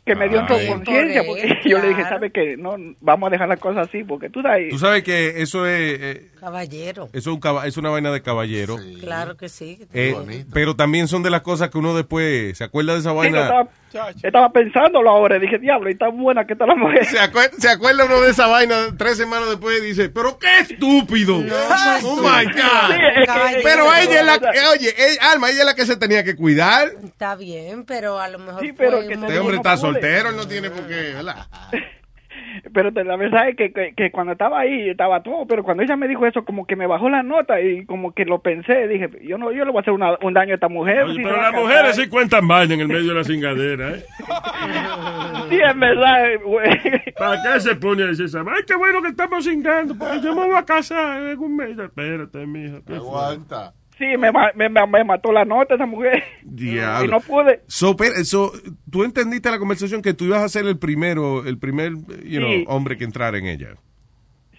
que 0.05 0.13
me 0.15 0.29
dio 0.29 0.45
conciencia, 0.45 1.23
porque 1.25 1.57
yo 1.65 1.79
le 1.79 1.89
dije. 1.89 2.03
¿sabe 2.03 2.29
que 2.29 2.57
No, 2.57 2.75
vamos 3.01 3.25
a 3.27 3.31
dejar 3.31 3.49
las 3.49 3.59
cosas 3.59 3.87
así, 3.87 4.03
porque 4.03 4.29
tú 4.29 4.41
sabes... 4.43 4.69
Tú 4.69 4.77
sabes 4.77 5.01
que 5.03 5.41
eso 5.41 5.65
es, 5.65 5.99
eh, 5.99 6.27
Caballero. 6.39 7.05
eso 7.11 7.17
es, 7.17 7.27
un 7.27 7.39
caba- 7.39 7.65
es 7.65 7.75
una 7.77 7.89
vaina 7.89 8.11
de 8.11 8.21
caballero. 8.21 8.77
Claro 9.01 9.35
que 9.35 9.49
sí. 9.49 9.79
Eh, 9.93 10.45
pero 10.53 10.75
también 10.75 11.07
son 11.07 11.23
de 11.23 11.31
las 11.31 11.41
cosas 11.41 11.71
que 11.71 11.79
uno 11.79 11.95
después 11.95 12.55
se 12.55 12.63
acuerda 12.63 12.93
de 12.93 12.99
esa 12.99 13.09
Sí, 13.09 13.15
estaba, 14.21 14.51
pensándolo 14.51 15.09
ahora, 15.09 15.39
dije, 15.39 15.57
diablo, 15.59 15.89
y 15.89 15.95
tan 15.97 16.17
buena 16.17 16.45
que 16.45 16.53
está 16.53 16.65
la 16.65 16.75
mujer. 16.75 17.05
Se, 17.05 17.17
acuer- 17.19 17.51
se 17.57 17.69
acuerda 17.69 18.05
uno 18.05 18.21
de 18.21 18.31
esa 18.31 18.47
vaina 18.47 18.75
tres 18.97 19.17
semanas 19.17 19.49
después 19.49 19.79
y 19.81 19.85
dice, 19.85 20.09
pero 20.09 20.37
qué 20.37 20.59
estúpido. 20.59 21.35
oh 21.37 22.15
my 22.17 22.45
God. 22.45 22.51
Sí, 22.87 22.93
es 22.93 23.19
que- 23.19 23.25
Caballero. 23.25 23.61
Pero 23.63 23.95
ella 23.95 24.19
es 24.19 24.25
la 24.25 24.39
que, 24.39 24.59
oye, 24.73 24.93
ella- 24.97 25.31
Alma, 25.31 25.49
ella 25.49 25.59
es 25.59 25.65
la 25.65 25.75
que 25.75 25.85
se 25.85 25.97
tenía 25.97 26.23
que 26.23 26.35
cuidar. 26.35 26.89
Está 27.03 27.35
bien, 27.35 27.85
pero 27.85 28.19
a 28.19 28.27
lo 28.27 28.39
mejor. 28.39 28.61
pero 28.77 28.97
fue 28.97 29.07
que 29.07 29.13
Este 29.13 29.39
hombre 29.39 29.57
está 29.57 29.77
soltero, 29.77 30.29
él 30.29 30.35
no 30.35 30.47
tiene 30.47 30.69
por 30.69 30.87
qué, 30.87 31.13
¿verdad? 31.13 31.47
Pero 32.73 32.91
te- 32.93 33.03
la 33.03 33.15
verdad 33.17 33.49
es 33.49 33.55
que, 33.55 33.71
que, 33.71 33.93
que 33.95 34.11
cuando 34.11 34.33
estaba 34.33 34.59
ahí 34.59 34.89
estaba 34.89 35.21
todo, 35.23 35.45
pero 35.47 35.63
cuando 35.63 35.83
ella 35.83 35.95
me 35.95 36.07
dijo 36.07 36.25
eso, 36.25 36.45
como 36.45 36.65
que 36.65 36.75
me 36.75 36.87
bajó 36.87 37.09
la 37.09 37.21
nota 37.23 37.59
y 37.61 37.85
como 37.85 38.13
que 38.13 38.25
lo 38.25 38.39
pensé, 38.39 38.87
dije, 38.87 39.09
yo 39.23 39.37
no, 39.37 39.51
yo 39.51 39.65
le 39.65 39.71
voy 39.71 39.79
a 39.79 39.81
hacer 39.81 39.93
una- 39.93 40.17
un 40.21 40.33
daño 40.33 40.51
a 40.51 40.55
esta 40.55 40.69
mujer. 40.69 41.03
Oye, 41.03 41.15
si 41.15 41.23
pero 41.23 41.41
las 41.41 41.53
mujeres 41.53 41.95
sí 41.95 42.07
cuentan 42.07 42.47
vaina 42.47 42.73
en 42.73 42.81
el 42.81 42.87
medio 42.87 43.09
de 43.09 43.13
la 43.15 43.23
cingadera, 43.23 43.89
¿eh? 43.91 44.03
Sí, 45.49 45.59
es 45.63 45.79
verdad, 45.79 46.25
güey. 46.43 46.69
¿Para 47.17 47.41
qué 47.43 47.59
se 47.59 47.75
pone 47.75 48.03
a 48.03 48.07
decir 48.07 48.25
esa? 48.25 48.39
Ay, 48.39 48.63
qué 48.67 48.75
bueno 48.75 49.01
que 49.01 49.09
estamos 49.09 49.43
cingando, 49.45 49.95
porque 49.97 50.19
yo 50.21 50.33
me 50.35 50.45
voy 50.47 50.55
a 50.55 50.63
casar 50.65 51.21
en 51.21 51.39
un 51.39 51.55
mes. 51.55 51.77
Espérate, 51.77 52.45
mija. 52.47 52.77
¿qué 52.85 52.95
fue? 52.99 53.37
Sí, 53.97 54.05
me, 54.17 54.29
me, 54.55 54.69
me- 54.69 55.03
mató 55.05 55.31
la 55.31 55.45
nota 55.45 55.75
esa 55.75 55.85
mujer. 55.85 56.21
Diablo. 56.43 57.05
Y 57.05 57.11
no 57.11 57.19
pude. 57.21 57.61
So, 57.67 57.95
so, 58.23 58.51
tú 58.91 59.03
entendiste 59.05 59.49
la 59.49 59.57
conversación 59.59 60.01
que 60.01 60.13
tú 60.13 60.25
ibas 60.25 60.41
a 60.43 60.49
ser 60.49 60.65
el 60.65 60.77
primero, 60.77 61.45
el 61.47 61.57
primer, 61.57 61.93
you 62.23 62.39
know, 62.39 62.49
Sí. 62.49 62.65
hombre 62.67 62.97
que 62.97 63.05
entrara 63.05 63.37
en 63.37 63.45
ella. 63.45 63.75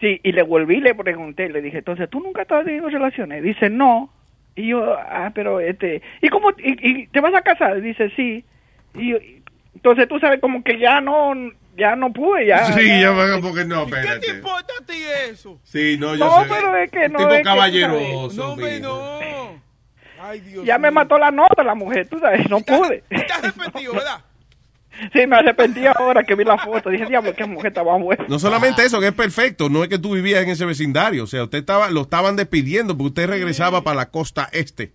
Sí, 0.01 0.21
y 0.23 0.33
le 0.33 0.43
volví 0.43 0.81
le 0.81 0.95
pregunté, 0.95 1.49
le 1.49 1.61
dije, 1.63 1.79
entonces, 1.79 2.09
¿tú 2.11 2.21
nunca 2.21 2.43
estás 2.43 2.65
teniendo 2.65 2.89
relaciones? 2.89 3.43
Dice, 3.43 3.69
no. 3.71 4.11
Y 4.55 4.69
yo, 4.69 4.95
ah, 4.99 5.31
pero 5.35 5.61
este, 5.61 6.01
¿y 6.23 6.29
cómo, 6.31 6.51
y, 6.59 6.89
y 7.03 7.07
te 7.09 7.21
vas 7.21 7.35
a 7.35 7.43
casar? 7.43 7.81
Dice, 7.83 8.11
sí. 8.17 8.43
Y 8.95 9.11
yo, 9.11 9.19
entonces 9.75 10.09
tú 10.09 10.19
sabes 10.19 10.41
como 10.41 10.63
que 10.65 10.79
ya 10.79 11.01
no, 11.03 11.35
ya 11.77 11.97
no 11.97 12.13
pude, 12.13 12.47
ya. 12.47 12.73
sí, 12.73 13.01
ya 13.01 13.11
van 13.11 13.41
porque 13.41 13.65
no, 13.65 13.87
¿Qué 13.87 13.93
te 13.93 13.99
espérate. 14.01 14.31
importa 14.31 14.73
a 14.81 14.85
ti 14.87 15.03
eso? 15.31 15.61
Sí, 15.65 15.97
no, 15.99 16.15
yo 16.15 16.25
No, 16.25 16.43
sé. 16.43 16.49
pero 16.49 16.77
es 16.77 16.91
que 16.91 17.09
no, 17.09 17.19
Tipo 17.19 17.31
es 17.33 17.43
caballeroso. 17.45 18.37
No, 18.37 18.53
hombre, 18.53 18.81
no. 18.81 19.19
Ay, 20.21 20.41
Dios 20.41 20.65
Ya 20.65 20.79
me 20.79 20.91
mató 20.91 21.19
la 21.19 21.31
nota 21.31 21.63
la 21.63 21.75
mujer, 21.75 22.09
tú 22.09 22.19
sabes, 22.19 22.49
no 22.51 22.61
pude. 22.61 23.05
Estás 23.11 23.39
arrepentido, 23.45 23.93
¿verdad? 23.95 24.21
Sí, 25.13 25.27
me 25.27 25.37
arrepentí 25.37 25.83
ahora 25.87 26.25
que 26.25 26.35
vi 26.35 26.43
la 26.43 26.57
foto. 26.57 26.89
Dije, 26.89 27.05
diablo, 27.05 27.35
qué 27.35 27.45
mujer 27.45 27.67
estaba 27.67 27.99
buena. 27.99 28.25
No 28.29 28.39
solamente 28.39 28.83
eso, 28.83 28.99
que 28.99 29.09
es 29.09 29.13
perfecto, 29.13 29.69
no 29.69 29.83
es 29.83 29.91
que 29.91 29.99
tú 29.99 30.15
vivías 30.15 30.43
en 30.43 30.49
ese 30.49 30.65
vecindario, 30.65 31.25
o 31.25 31.27
sea, 31.27 31.45
usted 31.45 31.59
estaba, 31.59 31.91
lo 31.91 32.01
estaban 32.01 32.35
despidiendo 32.35 32.97
porque 32.97 33.09
usted 33.09 33.27
regresaba 33.29 33.85
para 33.85 33.95
la 33.97 34.09
costa 34.09 34.49
este. 34.53 34.95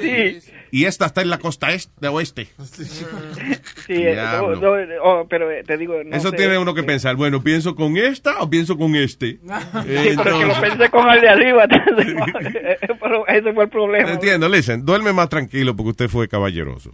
Sí, 0.00 0.40
Y 0.74 0.86
esta 0.86 1.04
está 1.04 1.20
en 1.20 1.28
la 1.28 1.36
costa 1.38 1.70
este, 1.72 1.92
de 2.00 2.08
oeste. 2.08 2.48
sí, 3.86 3.94
eh, 3.94 4.16
no, 4.16 4.56
no, 4.56 4.72
oh, 5.02 5.26
pero 5.28 5.50
eh, 5.50 5.62
te 5.64 5.76
digo, 5.76 6.02
no 6.02 6.16
Eso 6.16 6.30
sé, 6.30 6.36
tiene 6.38 6.56
uno 6.56 6.72
que 6.74 6.80
eh, 6.80 6.84
pensar, 6.84 7.14
bueno, 7.14 7.42
¿pienso 7.42 7.74
con 7.74 7.96
esta 7.98 8.40
o 8.40 8.48
pienso 8.48 8.78
con 8.78 8.96
este? 8.96 9.32
Sí, 9.32 9.40
pero 10.24 10.38
que 10.38 10.46
lo 10.46 10.60
pensé 10.60 10.88
con 10.88 11.10
el 11.10 11.20
de 11.20 11.28
arriba. 11.28 11.64
eh, 12.54 12.76
pero 13.00 13.26
ese 13.28 13.52
fue 13.52 13.64
el 13.64 13.70
problema. 13.70 14.12
Entiendo, 14.12 14.48
listen, 14.48 14.82
duerme 14.84 15.12
más 15.12 15.28
tranquilo 15.28 15.76
porque 15.76 15.90
usted 15.90 16.08
fue 16.08 16.26
caballeroso. 16.26 16.90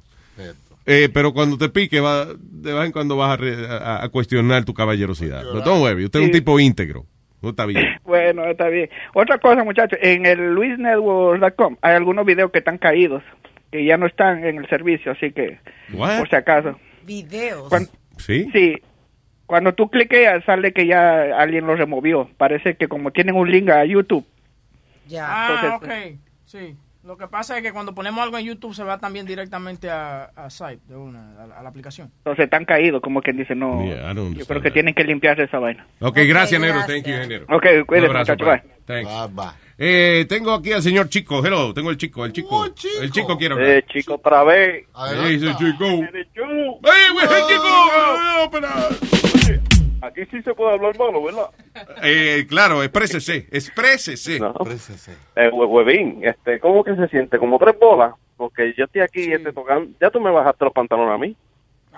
Eh, 0.85 1.09
pero 1.15 1.33
cuando 1.33 1.57
te 1.57 1.69
pique, 1.69 2.01
va, 2.01 2.25
de 2.37 2.73
vez 2.73 2.87
en 2.87 2.93
cuando 2.93 3.17
vas 3.17 3.31
a, 3.31 3.37
re- 3.37 3.67
a- 3.69 4.03
a 4.03 4.09
cuestionar 4.09 4.65
tu 4.65 4.75
caballerosidad. 4.75 5.45
No, 5.45 5.61
don't 5.61 5.83
worry, 5.83 6.05
usted 6.05 6.19
es 6.19 6.27
un 6.27 6.33
tipo 6.33 6.59
íntegro. 6.59 7.07
No 7.41 7.51
está 7.51 7.65
bien. 7.67 7.85
Bueno, 8.05 8.45
está 8.47 8.67
bien. 8.69 8.91
Otra 9.15 9.39
cosa, 9.39 9.63
muchachos, 9.63 9.99
en 10.03 10.27
el 10.27 10.55
luisnetwork.com 10.55 11.77
hay 11.83 11.95
algunos 11.95 12.27
videos 12.27 12.51
que 12.51 12.59
están 12.59 12.79
caídos, 12.79 13.23
que 13.71 13.85
ya 13.85 13.97
no 13.97 14.07
están 14.07 14.45
en 14.45 14.59
el 14.59 14.69
servicio, 14.69 15.13
así 15.13 15.33
que, 15.33 15.59
What? 15.93 16.19
por 16.19 16.29
si 16.29 16.37
acaso. 16.37 16.79
Videos. 17.05 17.69
Cuan- 17.69 17.89
¿Sí? 18.19 18.49
Sí. 18.53 18.77
Cuando 19.47 19.73
tú 19.75 19.89
cliqueas, 19.91 20.45
sale 20.45 20.73
que 20.73 20.87
ya 20.87 21.39
alguien 21.41 21.67
lo 21.67 21.75
removió. 21.75 22.29
Parece 22.37 22.77
que 22.77 22.87
como 22.89 23.11
tienen 23.13 23.35
un 23.35 23.51
link 23.51 23.69
a 23.71 23.85
YouTube. 23.85 24.27
Ya. 25.07 25.27
Ah, 25.29 25.77
ok. 25.77 25.89
Sí. 26.45 26.77
Lo 27.05 27.17
que 27.17 27.27
pasa 27.29 27.57
es 27.57 27.63
que 27.63 27.73
cuando 27.73 27.95
ponemos 27.95 28.23
algo 28.23 28.37
en 28.37 28.45
YouTube 28.45 28.75
se 28.75 28.85
va 28.85 28.99
también 28.99 29.25
directamente 29.25 29.89
a, 29.89 30.25
a 30.37 30.51
site, 30.51 30.81
de 30.89 30.97
una, 30.97 31.43
a, 31.43 31.47
la- 31.47 31.59
a 31.61 31.63
la 31.63 31.69
aplicación. 31.71 32.11
Entonces 32.19 32.45
están 32.45 32.67
caídos, 32.67 33.01
como 33.01 33.23
quien 33.23 33.39
dice, 33.39 33.55
no. 33.55 33.83
Yeah, 33.85 34.13
yo 34.13 34.45
creo 34.47 34.61
que 34.61 34.71
tienen 34.71 34.93
que 34.95 35.05
limpiarse 35.05 35.45
esa 35.45 35.59
vaina. 35.59 35.87
Ok, 36.01 36.19
gracias, 36.27 36.61
Nero. 36.61 36.81
Thank 36.87 37.07
you, 37.07 37.15
Nero. 37.27 37.47
Ok, 37.49 37.65
Un 37.79 37.85
cuídate, 37.85 38.07
abrazo, 38.09 38.33
muchacho, 38.33 38.63
bye. 38.87 39.05
bye. 39.29 39.68
Eh, 39.81 40.27
tengo 40.29 40.53
aquí 40.53 40.73
al 40.73 40.83
señor 40.83 41.09
Chico. 41.09 41.45
Hello, 41.45 41.73
tengo 41.73 41.91
el 41.91 41.97
chico, 41.97 42.25
el 42.25 42.33
chico. 42.33 42.65
El 43.01 43.13
chico 43.13 43.39
quiere 43.39 43.55
hablar. 43.55 43.69
Eh, 43.71 43.85
chico, 43.89 44.15
otra 44.15 44.43
vez. 44.43 44.87
¿Qué 45.23 45.29
dice 45.29 45.47
chico? 45.57 45.85
Yo- 46.35 46.45
¡Ey, 46.45 47.13
güey, 47.13 47.25
el 47.25 47.47
chico! 47.47 48.59
Aquí 50.01 50.21
sí 50.31 50.43
se 50.43 50.55
puede 50.55 50.73
hablar 50.75 50.97
malo, 50.99 51.23
¿verdad? 51.23 51.47
Eh, 52.03 52.47
claro, 52.49 52.83
exprésese, 52.83 53.49
exprésese. 53.51 54.39
No. 54.39 54.55
Eh, 55.37 55.51
hue- 55.53 55.67
huevín, 55.69 56.21
este, 56.23 56.61
¿cómo 56.61 56.85
que 56.85 56.95
se 56.95 57.09
siente? 57.09 57.39
Como 57.39 57.59
tres 57.59 57.77
bolas. 57.81 58.15
Porque 58.37 58.73
yo 58.77 58.85
estoy 58.85 59.01
aquí 59.03 59.33
este, 59.33 59.53
tocando. 59.53 59.91
Ya 60.01 60.11
tú 60.11 60.21
me 60.21 60.31
bajaste 60.31 60.65
los 60.65 60.73
pantalones 60.73 61.13
a 61.15 61.19
mí. 61.19 61.37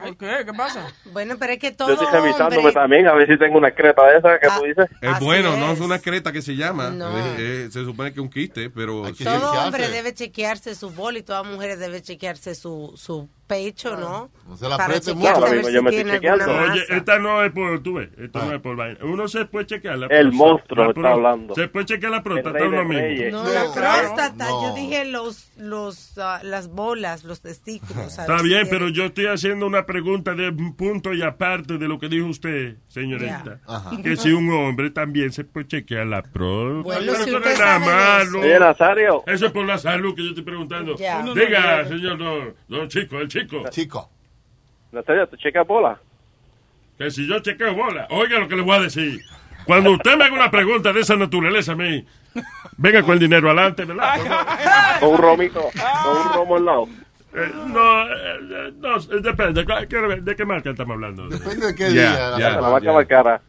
¿Por 0.01 0.17
qué? 0.17 0.45
¿Qué 0.45 0.53
pasa? 0.53 0.87
Bueno, 1.13 1.37
pero 1.39 1.53
es 1.53 1.59
que 1.59 1.71
Yo 1.71 1.77
todo 1.77 1.93
estoy 1.93 2.07
revisándome 2.09 2.59
hombre... 2.59 2.73
también 2.73 3.07
a 3.09 3.15
ver 3.15 3.27
si 3.27 3.37
tengo 3.39 3.59
una 3.59 3.73
creta 3.73 4.07
de 4.07 4.19
esa 4.19 4.39
que 4.39 4.49
tú 4.49 4.65
dices. 4.65 4.89
Es 5.01 5.11
Así 5.11 5.25
bueno, 5.25 5.57
no 5.57 5.73
es. 5.73 5.79
es 5.79 5.81
una 5.81 5.99
creta 5.99 6.33
que 6.33 6.41
se 6.41 6.55
llama. 6.55 6.91
No. 6.91 7.19
Eh, 7.19 7.35
eh, 7.39 7.69
se 7.71 7.85
supone 7.85 8.13
que 8.13 8.21
es 8.21 8.23
un 8.23 8.31
quiste, 8.31 8.71
pero... 8.71 9.03
Todo 9.13 9.65
hombre 9.65 9.89
debe 9.89 10.15
chequearse 10.15 10.75
su 10.75 10.91
bol 10.91 11.17
y 11.17 11.23
toda 11.23 11.43
mujer 11.43 11.79
debe 11.79 12.01
chequearse 12.01 12.55
su, 12.55 12.93
su 12.97 13.29
pecho, 13.51 13.97
¿no? 13.97 14.31
No 14.49 14.57
se 14.57 14.69
la 14.69 14.77
chequearse 14.77 15.15
mucho. 15.15 15.71
Yo 15.71 15.83
me 15.83 15.91
estoy 15.91 16.13
chequeando. 16.13 16.45
Oye, 16.45 16.85
esta 16.89 17.19
no 17.19 17.43
es 17.43 17.51
por, 17.51 17.83
tú 17.83 17.95
ves, 17.95 18.09
esto 18.17 18.45
no 18.45 18.53
es 18.55 18.61
por 18.61 18.77
vaina. 18.77 18.99
Uno 19.03 19.27
se 19.27 19.45
puede 19.45 19.67
chequear 19.67 19.99
la 19.99 20.07
El 20.07 20.31
monstruo 20.31 20.91
está 20.91 21.13
hablando. 21.13 21.57
Se 21.57 21.67
puede 21.67 21.87
chequear 21.87 22.13
la 22.13 22.23
próstata 22.23 22.65
uno 22.65 22.85
mismo. 22.85 23.31
No, 23.33 23.53
la 23.53 23.73
próstata, 23.75 24.49
No. 24.49 24.69
yo 24.69 24.75
dije 24.77 25.05
los, 25.05 25.51
los, 25.57 26.17
ah, 26.19 26.41
las 26.45 26.69
bolas, 26.69 27.25
los 27.25 27.41
testículos. 27.41 28.19
Está 28.19 28.41
bien, 28.41 28.69
pero 28.71 28.89
yo 28.89 29.07
estoy 29.07 29.27
haciendo 29.27 29.67
una 29.67 29.85
pregunta 29.85 30.35
de 30.35 30.51
un 30.51 30.77
punto 30.77 31.13
y 31.13 31.23
aparte 31.23 31.77
de 31.77 31.89
lo 31.89 31.99
que 31.99 32.09
dijo 32.09 32.27
usted, 32.27 32.77
señorita. 32.87 33.61
Que 34.05 34.17
si 34.17 34.33
un 34.33 34.49
hombre 34.53 34.91
también 34.91 35.33
se 35.33 35.43
puede 35.43 35.67
chequear 35.67 36.07
la 36.07 36.23
próstata. 36.23 36.83
Bueno, 36.83 37.01
Pero 37.01 37.15
si 37.17 37.23
eso 37.23 37.31
no 37.33 37.39
usted 37.39 37.53
es 37.53 37.59
nada 37.59 38.75
sabe 38.75 39.05
eso. 39.05 39.25
Eso 39.27 39.47
es 39.47 39.53
por 39.53 39.67
la 39.67 39.79
salud 39.79 40.15
que 40.15 40.23
yo 40.23 40.29
estoy 40.29 40.45
preguntando. 40.45 40.95
Diga, 40.95 41.85
señor 41.89 42.17
don, 42.17 42.55
don 42.69 42.89
Chico, 42.89 43.19
el 43.19 43.27
chico. 43.27 43.40
Chico. 43.71 44.11
Nazario, 44.93 45.27
¿tú 45.29 45.37
checas 45.37 45.67
bola? 45.67 45.99
Que 46.99 47.11
si 47.11 47.27
yo 47.27 47.39
chequeo 47.41 47.75
bola, 47.75 48.07
oiga 48.11 48.39
lo 48.39 48.49
que 48.49 48.57
le 48.57 48.63
voy 48.63 48.77
a 48.77 48.81
decir. 48.81 49.21
Cuando 49.65 49.93
usted 49.93 50.17
me 50.17 50.25
haga 50.25 50.35
una 50.35 50.51
pregunta 50.51 50.93
de 50.93 51.01
esa 51.01 51.17
naturaleza 51.17 51.73
a 51.73 51.77
mí, 51.77 52.05
venga 52.77 53.03
con 53.03 53.13
el 53.15 53.19
dinero 53.21 53.49
adelante, 53.51 53.85
¿verdad? 53.85 54.99
Con 55.01 55.11
un 55.11 55.19
romito, 55.19 55.61
con 56.05 56.17
un 56.17 56.33
romo 56.35 56.57
al 56.57 56.65
lado. 56.65 56.89
Eh, 57.33 57.53
no, 57.69 58.03
eh, 58.03 58.09
eh, 58.51 58.73
no, 58.79 58.99
depende. 59.21 59.65
¿cuál- 59.65 59.87
qué- 59.87 60.21
¿De 60.21 60.35
qué 60.37 60.45
marca 60.45 60.71
estamos 60.71 60.95
hablando? 60.95 61.29
Depende 61.29 61.69
de 61.69 61.75
qué 61.75 61.85
Ya, 61.85 61.91
día. 61.91 62.39
ya. 62.39 62.61
La 62.61 62.69
vaca 62.69 62.93
más 62.93 63.07
cara. 63.07 63.41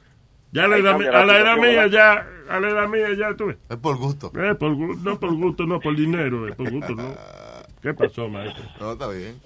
Ya 0.54 0.68
la 0.68 0.78
edad, 0.78 0.96
a 1.02 1.26
la 1.26 1.38
edad 1.40 1.58
mía 1.58 1.88
ya, 1.88 2.28
a 2.50 2.60
la 2.60 2.70
edad 2.70 2.88
mía 2.88 3.08
ya 3.18 3.34
tuve. 3.36 3.58
Es 3.70 3.78
por 3.78 3.98
gusto. 3.98 4.32
Eh, 4.38 4.54
por, 4.56 4.78
no 4.78 5.20
por 5.20 5.34
gusto, 5.34 5.66
no 5.66 5.80
por 5.80 5.96
dinero, 5.96 6.48
es 6.48 6.56
por 6.56 6.70
gusto, 6.70 6.94
¿no? 6.94 7.16
¿Qué 7.82 7.94
pasó, 7.94 8.28
maestro? 8.28 8.64
No, 8.80 8.92
está 8.92 9.08
bien. 9.08 9.42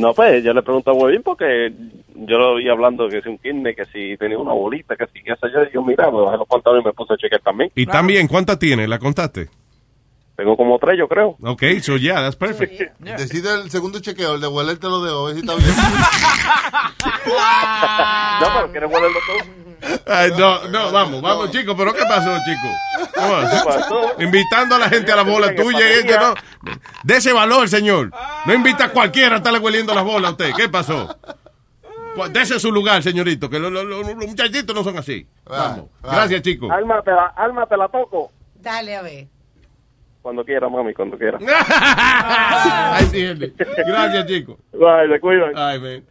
No, 0.00 0.14
pues 0.14 0.42
yo 0.42 0.54
le 0.54 0.62
pregunto 0.62 0.90
a 0.90 0.94
Huevín 0.94 1.22
porque 1.22 1.70
yo 2.14 2.38
lo 2.38 2.54
vi 2.56 2.68
hablando 2.70 3.06
que 3.08 3.20
si 3.20 3.28
un 3.28 3.36
kidney, 3.38 3.74
que 3.74 3.84
si 3.86 4.16
tenía 4.16 4.38
una 4.38 4.52
bolita, 4.54 4.96
que 4.96 5.04
si 5.12 5.22
qué 5.22 5.34
sé 5.36 5.48
yo. 5.52 5.62
Y 5.62 5.74
yo, 5.74 5.82
mira, 5.84 6.10
me 6.10 6.22
bajé 6.22 6.38
los 6.38 6.48
pantalones 6.48 6.84
y 6.84 6.86
me 6.88 6.92
puse 6.94 7.12
a 7.12 7.16
chequear 7.18 7.42
también. 7.42 7.70
Y 7.74 7.84
también, 7.84 8.26
¿cuántas 8.26 8.58
tiene? 8.58 8.88
¿La 8.88 8.98
contaste? 8.98 9.48
Tengo 10.36 10.56
como 10.56 10.78
tres, 10.78 10.96
yo 10.98 11.06
creo. 11.06 11.36
Ok, 11.42 11.62
so 11.82 11.98
yeah, 11.98 12.14
that's 12.22 12.34
perfect. 12.34 12.80
Decide 12.98 13.62
el 13.62 13.70
segundo 13.70 14.00
chequeo, 14.00 14.36
el 14.36 14.40
de 14.40 14.46
huelerte 14.46 14.86
los 14.88 15.04
dedos, 15.04 15.22
a 15.22 15.26
ver 15.26 15.34
si 15.34 15.40
está 15.40 15.54
bien. 15.56 15.68
No, 18.40 18.46
pero 18.54 18.70
¿quieres 18.72 18.90
huelerlo 18.90 19.18
tú? 19.26 19.59
Ay, 20.06 20.30
no, 20.38 20.68
no, 20.68 20.92
vamos, 20.92 21.22
vamos, 21.22 21.50
chicos, 21.50 21.74
pero 21.76 21.92
¿qué 21.92 22.02
pasó, 22.08 22.36
chicos? 22.44 22.70
¿Qué 23.14 23.58
pasó? 23.64 24.20
Invitando 24.20 24.74
a 24.74 24.78
la 24.78 24.88
gente 24.88 25.10
a 25.12 25.16
la 25.16 25.22
bola 25.22 25.54
tuya 25.54 25.78
y 25.80 25.92
este, 26.00 26.16
no. 26.18 26.34
De 27.04 27.16
ese 27.16 27.32
valor, 27.32 27.68
señor. 27.68 28.10
No 28.46 28.54
invita 28.54 28.84
a 28.86 28.88
cualquiera 28.90 29.34
a 29.36 29.38
estarle 29.38 29.58
hueliendo 29.58 29.94
las 29.94 30.04
bolas 30.04 30.28
a 30.28 30.32
usted. 30.32 30.50
¿Qué 30.56 30.68
pasó? 30.68 31.16
Pues 32.16 32.32
Dese 32.32 32.58
su 32.58 32.72
lugar, 32.72 33.02
señorito, 33.02 33.48
que 33.48 33.58
los, 33.58 33.70
los- 33.72 33.84
los- 33.84 34.06
los 34.06 34.16
muchachitos 34.16 34.74
no 34.74 34.82
son 34.82 34.98
así. 34.98 35.26
Vamos. 35.46 35.86
Gracias, 36.02 36.42
chicos. 36.42 36.70
Alma, 36.70 37.00
te 37.02 37.12
la, 37.12 37.26
alma, 37.36 37.66
te 37.66 37.76
la 37.76 37.88
toco. 37.88 38.32
Dale, 38.56 38.96
a 38.96 39.02
ver. 39.02 39.26
Cuando 40.20 40.44
quiera, 40.44 40.68
mami, 40.68 40.92
cuando 40.92 41.16
quiera. 41.16 41.38
Ahí 42.92 43.06
sí, 43.06 43.24
Henry. 43.24 43.54
Gracias, 43.56 44.26
chico. 44.26 44.58
Bye, 44.72 45.08
se 45.10 45.20
cuidan. 45.20 45.52
Ay, 45.56 45.78
ven. 45.78 46.06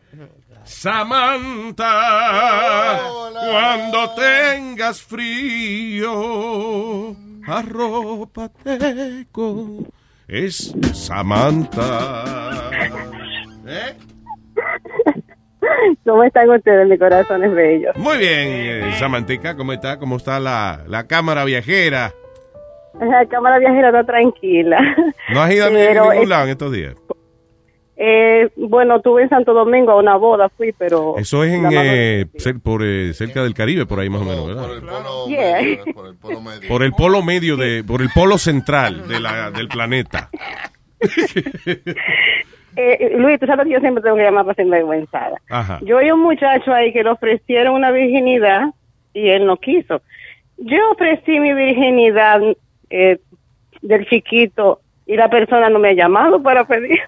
Samantha, 0.70 1.84
cuando 3.34 4.12
tengas 4.12 5.02
frío, 5.02 6.08
arrópate 7.46 9.26
con... 9.32 9.88
Es 10.28 10.74
Samantha. 10.94 12.24
¿Eh? 13.68 13.96
¿Cómo 16.06 16.24
están 16.24 16.50
ustedes, 16.50 16.88
mis 16.88 17.00
corazones 17.00 17.52
bellos? 17.52 17.98
Muy 17.98 18.20
bien, 18.20 18.30
eh, 18.48 18.94
Samantica, 19.00 19.58
¿cómo 19.58 19.74
está? 19.74 19.98
¿Cómo 19.98 20.18
está 20.18 20.40
la, 20.40 20.84
la 20.88 21.08
cámara 21.08 21.44
viajera? 21.46 22.14
La 23.02 23.26
cámara 23.26 23.58
viajera 23.58 23.90
está 23.90 24.04
tranquila. 24.06 24.80
¿No 25.34 25.42
has 25.42 25.52
ido 25.52 25.66
a 25.66 25.70
ningún 25.72 26.30
lado 26.30 26.44
en 26.46 26.50
estos 26.52 26.72
días? 26.72 26.96
Eh, 28.02 28.50
bueno, 28.56 28.96
estuve 28.96 29.24
en 29.24 29.30
Santo 29.30 29.54
Domingo 29.54 29.92
a 29.92 29.98
una 29.98 30.16
boda, 30.16 30.48
fui, 30.48 30.72
pero... 30.72 31.18
Eso 31.18 31.44
es 31.44 31.52
en, 31.52 31.68
eh, 31.70 32.26
por, 32.64 32.82
eh, 32.82 33.14
cerca 33.14 33.44
del 33.44 33.54
Caribe, 33.54 33.86
por 33.86 34.00
ahí 34.00 34.10
más 34.10 34.22
o 34.22 34.26
menos, 34.26 34.48
¿verdad? 34.48 34.70
Yeah. 35.28 35.84
Por 36.70 36.84
el 36.84 36.94
polo 36.94 37.22
medio 37.22 37.58
de, 37.58 37.84
por 37.84 38.02
el 38.02 38.10
polo 38.16 38.38
central 38.38 39.06
de 39.06 39.20
la, 39.20 39.52
del 39.52 39.68
planeta. 39.68 40.30
Eh, 42.76 43.18
Luis, 43.18 43.38
tú 43.40 43.46
sabes 43.46 43.66
que 43.66 43.74
yo 43.74 43.80
siempre 43.82 44.02
tengo 44.02 44.16
que 44.16 44.24
llamar 44.24 44.46
para 44.46 44.56
sinvergüenzada. 44.56 45.36
Ajá. 45.50 45.80
Yo 45.82 45.98
oí 45.98 46.12
un 46.12 46.22
muchacho 46.22 46.72
ahí 46.72 46.94
que 46.94 47.04
le 47.04 47.10
ofrecieron 47.10 47.74
una 47.74 47.92
virginidad 47.92 48.68
y 49.14 49.28
él 49.28 49.46
no 49.46 49.58
quiso. 49.58 50.02
Yo 50.56 50.92
ofrecí 50.92 51.42
mi 51.42 51.54
virginidad 51.54 52.42
eh, 52.90 53.20
del 53.82 54.08
chiquito 54.08 54.80
y 55.06 55.18
la 55.18 55.30
persona 55.30 55.70
no 55.70 55.80
me 55.80 55.90
ha 55.90 55.94
llamado 55.94 56.42
para 56.42 56.66
pedir. 56.66 57.00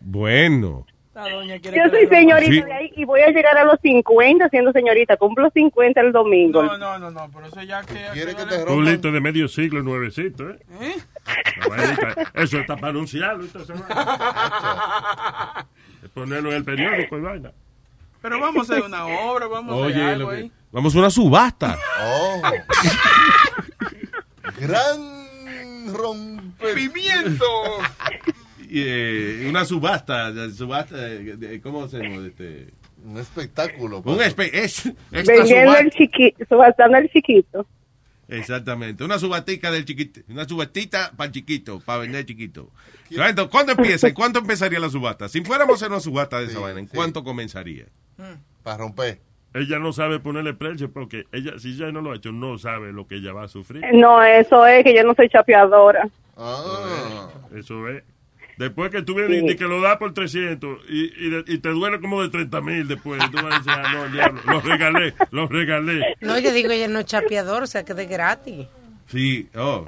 Bueno. 0.00 0.86
Yo 1.14 1.82
soy 1.90 2.08
señorita 2.08 2.52
Sí. 2.52 2.60
de 2.62 2.72
ahí 2.72 2.92
y 2.96 3.04
voy 3.04 3.20
a 3.20 3.28
llegar 3.28 3.56
a 3.56 3.64
los 3.64 3.78
50 3.80 4.48
siendo 4.48 4.72
señorita. 4.72 5.16
Cumplo 5.16 5.48
50 5.54 6.00
el 6.00 6.10
domingo. 6.12 6.60
No, 6.64 6.76
no, 6.76 6.98
no, 6.98 7.10
no, 7.12 7.30
pero 7.32 7.46
eso 7.46 7.62
ya 7.62 7.82
que... 7.84 8.64
Culito 8.66 9.12
de 9.12 9.20
medio 9.20 9.46
siglo, 9.46 9.80
nuevecito, 9.84 10.50
¿eh? 10.50 10.58
Vainita, 11.68 12.14
Eso 12.34 12.58
está 12.58 12.74
para 12.76 12.88
anunciarlo. 12.88 13.44
esta 13.44 13.64
semana. 13.64 13.86
Ponerlo 16.14 16.50
en 16.50 16.56
el 16.56 16.64
periódico 16.64 17.16
y 17.16 17.20
vaina. 17.20 17.52
Pero 18.20 18.40
vamos 18.40 18.68
a 18.68 18.72
hacer 18.74 18.84
una 18.84 19.06
obra, 19.06 19.46
vamos 19.46 19.72
a 19.72 19.86
hacer 19.86 20.02
Oye, 20.02 20.12
algo 20.14 20.30
que- 20.30 20.36
ahí. 20.36 20.50
vamos 20.72 20.96
a 20.96 20.98
una 20.98 21.10
subasta. 21.10 21.78
Oh. 22.02 22.42
Gran 24.58 25.24
rompimiento. 25.92 27.44
Y, 28.68 28.82
eh, 28.82 29.46
una 29.48 29.64
subasta, 29.64 30.32
subasta, 30.50 30.96
de- 30.96 31.60
¿cómo 31.62 31.84
hacemos? 31.84 32.24
Este? 32.24 32.68
Un 33.04 33.18
espectáculo. 33.18 34.02
Un 34.04 34.22
espe 34.22 34.64
es, 34.64 34.90
Vendiendo 35.10 35.76
el 35.76 35.90
chiquito, 35.90 36.44
subastando 36.48 36.96
el 36.98 37.10
chiquito. 37.10 37.66
Exactamente, 38.26 39.04
una 39.04 39.18
subatica 39.18 39.70
del 39.70 39.84
chiquito, 39.84 40.20
una 40.28 40.48
subatita 40.48 41.12
para 41.14 41.26
el 41.26 41.32
chiquito, 41.32 41.80
para 41.80 41.98
vender 41.98 42.24
chiquito. 42.24 42.70
¿Cuándo, 43.14 43.50
¿Cuándo 43.50 43.72
empieza? 43.72 44.08
¿Y 44.08 44.12
cuánto 44.14 44.38
empezaría 44.38 44.80
la 44.80 44.88
subasta? 44.88 45.28
Si 45.28 45.42
fuéramos 45.42 45.82
a 45.82 45.88
una 45.88 46.00
subasta 46.00 46.40
de 46.40 46.46
esa 46.46 46.60
vaina, 46.60 46.80
¿en 46.80 46.86
cuánto 46.86 47.22
comenzaría? 47.22 47.84
Para 48.62 48.78
romper. 48.78 49.20
Ella 49.54 49.78
no 49.78 49.92
sabe 49.92 50.18
ponerle 50.18 50.52
precio 50.52 50.90
porque 50.92 51.26
ella, 51.30 51.58
si 51.58 51.70
ella 51.70 51.92
no 51.92 52.00
lo 52.00 52.10
ha 52.12 52.16
hecho, 52.16 52.32
no 52.32 52.58
sabe 52.58 52.92
lo 52.92 53.06
que 53.06 53.16
ella 53.16 53.32
va 53.32 53.44
a 53.44 53.48
sufrir. 53.48 53.84
No, 53.94 54.20
eso 54.22 54.66
es 54.66 54.82
que 54.82 54.94
yo 54.94 55.04
no 55.04 55.14
soy 55.14 55.28
chapeadora. 55.28 56.08
Eso 57.54 57.88
es. 57.88 58.02
Después 58.58 58.90
que 58.90 59.02
tú 59.02 59.14
vienes 59.14 59.52
y 59.52 59.56
que 59.56 59.64
lo 59.64 59.80
da 59.80 59.98
por 59.98 60.14
300 60.14 60.78
y, 60.88 61.52
y, 61.52 61.58
te 61.58 61.68
duele 61.70 62.00
como 62.00 62.22
de 62.22 62.28
30 62.28 62.60
mil 62.60 62.86
después, 62.86 63.20
tú 63.30 63.36
vas 63.36 63.54
a 63.54 63.58
decir, 63.58 63.72
ah, 63.74 63.92
no, 63.92 64.08
diablo, 64.08 64.40
lo 64.46 64.60
regalé, 64.60 65.14
lo 65.32 65.48
regalé. 65.48 66.16
No, 66.20 66.38
yo 66.38 66.52
digo, 66.52 66.70
ella 66.70 66.86
no 66.86 67.00
es 67.00 67.06
chapeador, 67.06 67.64
o 67.64 67.66
sea, 67.66 67.84
que 67.84 67.92
es 67.92 67.96
de 67.98 68.06
gratis. 68.06 68.66
Sí, 69.06 69.48
oh. 69.56 69.84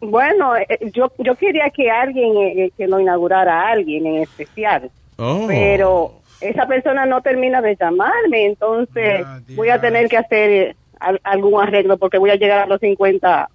Bueno, 0.00 0.56
eh, 0.56 0.66
yo 0.94 1.12
yo 1.18 1.34
quería 1.34 1.68
que 1.70 1.90
alguien, 1.90 2.34
eh, 2.36 2.72
que 2.76 2.86
lo 2.86 2.98
inaugurara 2.98 3.62
a 3.62 3.72
alguien 3.72 4.06
en 4.06 4.22
especial, 4.22 4.90
Oh. 5.16 5.44
pero 5.46 6.20
esa 6.48 6.66
persona 6.66 7.06
no 7.06 7.20
termina 7.22 7.60
de 7.60 7.76
llamarme, 7.76 8.44
entonces 8.46 9.20
voy 9.56 9.68
a 9.70 9.80
tener 9.80 10.08
que 10.08 10.16
hacer 10.18 10.50
eh, 10.50 10.76
al- 11.00 11.20
algún 11.24 11.60
arreglo 11.62 11.96
porque 11.98 12.18
voy 12.18 12.30
a 12.30 12.36
llegar 12.36 12.60
a 12.60 12.66
los 12.66 12.80
50. 12.80 13.48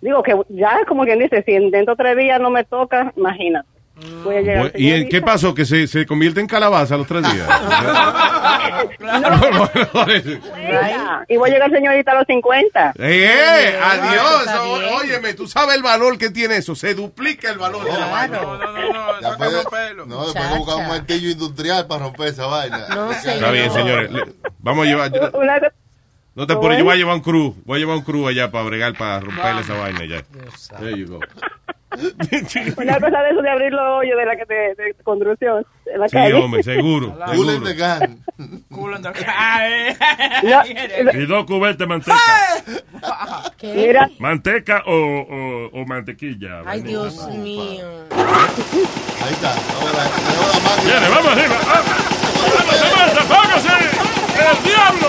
Digo 0.00 0.22
que 0.22 0.34
ya, 0.48 0.84
como 0.86 1.04
quien 1.04 1.18
dice, 1.18 1.42
si 1.44 1.52
en- 1.52 1.70
dentro 1.70 1.94
de 1.94 2.02
tres 2.02 2.16
días 2.16 2.40
no 2.40 2.50
me 2.50 2.64
toca, 2.64 3.12
imagínate. 3.16 3.68
Voy 4.24 4.36
a 4.36 4.40
llegar. 4.40 4.72
¿Y 4.76 4.90
en 4.90 5.08
qué 5.08 5.22
pasó? 5.22 5.54
¿Que 5.54 5.64
se, 5.64 5.86
se 5.86 6.06
convierte 6.06 6.40
en 6.40 6.46
calabaza 6.46 6.96
los 6.96 7.06
tres 7.06 7.22
días? 7.22 7.48
Y 11.28 11.36
voy 11.36 11.50
a 11.50 11.52
llegar, 11.52 11.70
señorita, 11.70 12.12
a 12.12 12.14
los 12.16 12.26
50. 12.26 12.90
¡Eh, 12.98 12.98
eh! 12.98 13.78
¡Adiós! 13.82 14.46
O-. 14.60 14.96
Óyeme, 15.00 15.34
tú 15.34 15.46
sabes 15.46 15.76
el 15.76 15.82
valor 15.82 16.18
que 16.18 16.30
tiene 16.30 16.56
eso. 16.56 16.74
Se 16.74 16.94
duplica 16.94 17.50
el 17.50 17.58
valor 17.58 17.84
de 17.84 17.92
la 17.92 18.06
vaina. 18.06 18.40
Ya 19.20 19.36
puede- 19.36 19.94
no, 20.06 20.24
después 20.24 20.50
de 20.50 20.58
buscar 20.58 20.76
un 20.76 20.88
martillo 20.88 21.30
industrial 21.30 21.86
para 21.86 22.04
romper 22.04 22.28
esa 22.28 22.46
vaina. 22.46 22.86
Está 23.12 23.50
bien, 23.50 23.70
señores. 23.72 24.10
Le- 24.10 24.24
Vamos 24.58 24.86
a 24.86 24.90
llevar. 24.90 25.12
Una- 25.34 25.60
No 26.34 26.46
te 26.46 26.52
apures, 26.54 26.78
yo 26.78 26.84
voy 26.84 26.94
a 26.94 26.96
llevar 26.96 27.14
un 27.16 27.22
crew. 27.22 27.54
Voy 27.64 27.76
a 27.76 27.80
llevar 27.80 27.96
un 27.96 28.02
crew 28.04 28.26
allá 28.28 28.50
para 28.50 28.64
bregar, 28.64 28.94
para 28.96 29.20
romperle 29.20 29.60
esa 29.62 29.74
vaina 29.74 30.04
ya. 30.04 30.22
There 30.78 30.96
you 30.98 31.06
go. 31.08 31.20
Una 32.76 33.00
cosa 33.00 33.22
de 33.22 33.30
eso 33.30 33.42
de 33.42 33.50
abrir 33.50 33.72
los 33.72 33.82
hoyos 33.98 34.16
de 34.16 34.24
la 34.26 34.36
que 34.36 34.44
de, 34.46 34.74
de 34.76 34.94
construcción 35.02 35.66
en 35.86 36.00
la 36.00 36.08
Sí, 36.08 36.16
calle. 36.16 36.34
hombre, 36.34 36.62
seguro. 36.62 37.16
Cool 37.34 37.50
in 37.54 37.64
the 37.64 37.74
gun. 37.74 38.24
Y 41.14 41.26
dos 41.26 41.44
cubetas 41.46 41.78
de 41.78 41.86
manteca. 41.86 42.16
Mira. 43.62 44.08
¿Manteca 44.18 44.82
o, 44.86 44.92
o, 44.94 45.80
o 45.80 45.84
mantequilla? 45.86 46.62
Ay, 46.66 46.80
Dios 46.82 47.26
mío. 47.34 47.86
Ahí 48.16 49.32
está. 49.32 49.52
Viene, 50.84 51.08
vamos 51.08 51.32
arriba. 51.32 51.56
¡Vamos, 51.66 51.86
vamos, 52.56 52.74
Samantha, 52.76 53.22
póngase! 53.24 53.74
¡El 54.38 54.56
diablo! 54.64 55.08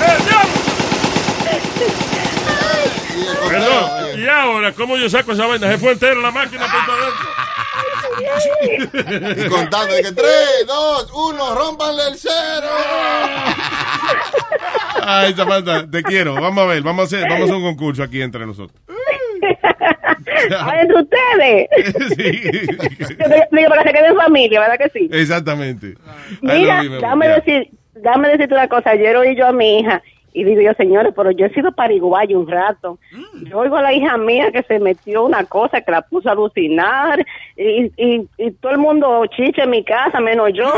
¡El 0.00 0.18
diablo! 0.26 0.43
Perdón, 3.48 4.20
y 4.20 4.26
ahora, 4.26 4.72
¿cómo 4.72 4.96
yo 4.96 5.08
saco 5.08 5.32
esa 5.32 5.46
vaina? 5.46 5.70
Se 5.70 5.78
fue 5.78 5.92
entera 5.92 6.14
la 6.14 6.30
máquina 6.30 6.66
por 6.66 6.80
adentro. 6.94 7.28
Y 9.44 9.48
contando 9.48 9.94
de 9.94 10.02
que 10.02 10.12
3, 10.12 10.26
2, 10.66 11.12
1, 11.12 11.54
rompanle 11.54 12.08
el 12.08 12.16
cero. 12.16 12.68
Ay, 15.02 15.34
Samantha, 15.34 15.88
te 15.90 16.02
quiero. 16.02 16.34
Vamos 16.34 16.64
a 16.64 16.66
ver, 16.66 16.82
vamos 16.82 17.02
a 17.02 17.04
hacer, 17.04 17.28
vamos 17.28 17.42
a 17.42 17.44
hacer 17.44 17.56
un 17.56 17.62
concurso 17.62 18.02
aquí 18.02 18.22
entre 18.22 18.46
nosotros. 18.46 18.80
Entre 20.80 21.00
ustedes. 21.00 21.68
Digo, 23.50 23.68
para 23.68 23.82
que 23.82 23.88
se 23.88 23.94
queden 23.94 24.16
familia, 24.16 24.60
¿verdad 24.60 24.78
que 24.78 24.90
sí? 24.90 25.08
Exactamente. 25.12 25.88
I 25.88 25.96
Mira, 26.42 26.82
dame 27.00 27.28
decir, 27.28 27.70
dame 27.94 28.28
decirte 28.28 28.54
una 28.54 28.68
cosa. 28.68 28.90
Ayer 28.90 29.16
oí 29.16 29.36
yo 29.36 29.46
a 29.46 29.52
mi 29.52 29.80
hija 29.80 30.02
y 30.34 30.42
digo 30.42 30.60
yo, 30.60 30.74
señores, 30.74 31.12
pero 31.14 31.30
yo 31.30 31.46
he 31.46 31.54
sido 31.54 31.70
pariguayo 31.70 32.40
un 32.40 32.48
rato. 32.48 32.98
Yo 33.44 33.58
oigo 33.58 33.76
a 33.76 33.82
la 33.82 33.92
hija 33.92 34.18
mía 34.18 34.50
que 34.50 34.64
se 34.64 34.80
metió 34.80 35.24
una 35.24 35.44
cosa 35.44 35.80
que 35.80 35.92
la 35.92 36.02
puso 36.02 36.28
a 36.28 36.32
alucinar 36.32 37.24
y, 37.56 37.84
y, 37.96 38.28
y 38.36 38.50
todo 38.50 38.72
el 38.72 38.78
mundo 38.78 39.24
chicha 39.26 39.62
en 39.62 39.70
mi 39.70 39.84
casa, 39.84 40.18
menos 40.18 40.50
yo. 40.52 40.64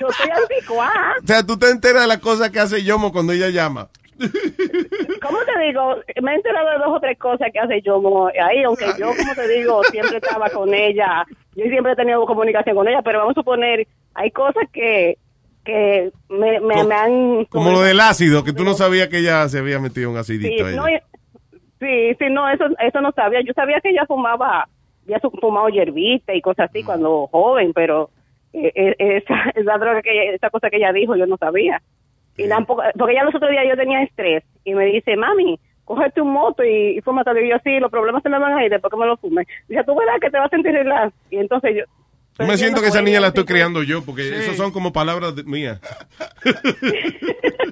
yo 0.00 0.08
estoy 0.08 0.30
anticuada. 0.30 1.14
O 1.22 1.26
sea, 1.26 1.46
tú 1.46 1.58
te 1.58 1.68
enteras 1.68 2.02
de 2.02 2.08
las 2.08 2.18
cosas 2.18 2.50
que 2.50 2.58
hace 2.58 2.82
Yomo 2.82 3.12
cuando 3.12 3.34
ella 3.34 3.50
llama. 3.50 3.88
¿Cómo 5.22 5.38
te 5.44 5.66
digo? 5.66 5.96
Me 6.22 6.32
he 6.32 6.36
enterado 6.36 6.70
de 6.70 6.78
dos 6.78 6.96
o 6.96 7.00
tres 7.00 7.18
cosas 7.18 7.50
que 7.52 7.58
hace 7.58 7.82
yo 7.82 8.02
como 8.02 8.28
ahí, 8.28 8.62
aunque 8.64 8.86
yo, 8.98 9.14
como 9.14 9.34
te 9.34 9.46
digo, 9.46 9.84
siempre 9.84 10.16
estaba 10.16 10.48
con 10.48 10.72
ella. 10.72 11.26
Yo 11.54 11.66
siempre 11.66 11.92
he 11.92 11.96
tenido 11.96 12.24
comunicación 12.24 12.74
con 12.74 12.88
ella, 12.88 13.02
pero 13.02 13.18
vamos 13.18 13.36
a 13.36 13.40
suponer, 13.40 13.86
hay 14.14 14.30
cosas 14.30 14.64
que, 14.72 15.18
que 15.68 16.10
me, 16.30 16.60
me, 16.60 16.82
me 16.84 16.94
han... 16.94 17.44
Como 17.46 17.70
lo 17.70 17.82
del 17.82 18.00
ácido, 18.00 18.42
que 18.42 18.54
tú 18.54 18.64
no 18.64 18.72
sabías 18.72 19.08
que 19.08 19.18
ella 19.18 19.46
se 19.50 19.58
había 19.58 19.78
metido 19.78 20.08
un 20.10 20.16
Sí, 20.24 20.32
acidito 20.32 20.64
no, 20.70 20.88
y- 20.88 20.98
sí, 21.78 22.14
sí, 22.18 22.24
no, 22.30 22.48
eso, 22.48 22.64
eso 22.78 23.00
no 23.02 23.12
sabía. 23.12 23.42
Yo 23.42 23.52
sabía 23.52 23.78
que 23.82 23.90
ella 23.90 24.06
fumaba, 24.06 24.66
había 25.04 25.20
su- 25.20 25.30
fumado 25.30 25.68
hierbita 25.68 26.34
y 26.34 26.40
cosas 26.40 26.70
así 26.70 26.82
cuando 26.82 27.26
joven, 27.26 27.72
pero 27.74 28.08
eh, 28.54 28.72
eh, 28.74 28.94
esa, 28.98 29.34
esa 29.54 29.76
droga 29.78 30.00
que 30.00 30.34
esa 30.34 30.48
cosa 30.48 30.70
que 30.70 30.78
ella 30.78 30.92
dijo 30.92 31.16
yo 31.16 31.26
no 31.26 31.36
sabía. 31.36 31.82
Y 32.38 32.48
tampoco, 32.48 32.82
porque 32.98 33.14
ya 33.14 33.24
los 33.24 33.34
otros 33.34 33.50
días 33.50 33.64
yo 33.68 33.76
tenía 33.76 34.02
estrés 34.02 34.44
y 34.64 34.72
me 34.74 34.86
dice, 34.86 35.16
mami, 35.16 35.58
cógete 35.84 36.20
un 36.22 36.32
moto 36.32 36.64
y, 36.64 36.96
y 36.96 37.00
fúmate. 37.02 37.30
Y 37.44 37.50
yo, 37.50 37.56
sí, 37.62 37.78
los 37.78 37.90
problemas 37.90 38.22
se 38.22 38.30
me 38.30 38.38
van 38.38 38.54
a 38.56 38.64
ir 38.64 38.70
después 38.70 38.90
que 38.90 38.96
me 38.96 39.06
lo 39.06 39.16
fume. 39.18 39.44
Dice, 39.68 39.84
tú 39.84 39.94
verás 39.94 40.18
que 40.20 40.30
te 40.30 40.38
vas 40.38 40.46
a 40.46 40.56
sentir 40.56 40.72
relax. 40.72 41.12
Y 41.30 41.36
entonces 41.36 41.72
yo... 41.76 41.84
Yo 42.38 42.46
me 42.46 42.56
siento 42.56 42.80
que 42.80 42.88
esa 42.88 43.02
niña 43.02 43.20
la 43.20 43.28
estoy 43.28 43.42
sí, 43.42 43.48
criando 43.48 43.82
yo, 43.82 44.04
porque 44.04 44.38
eso 44.38 44.54
son 44.54 44.70
como 44.70 44.92
palabras 44.92 45.34
mías. 45.44 45.80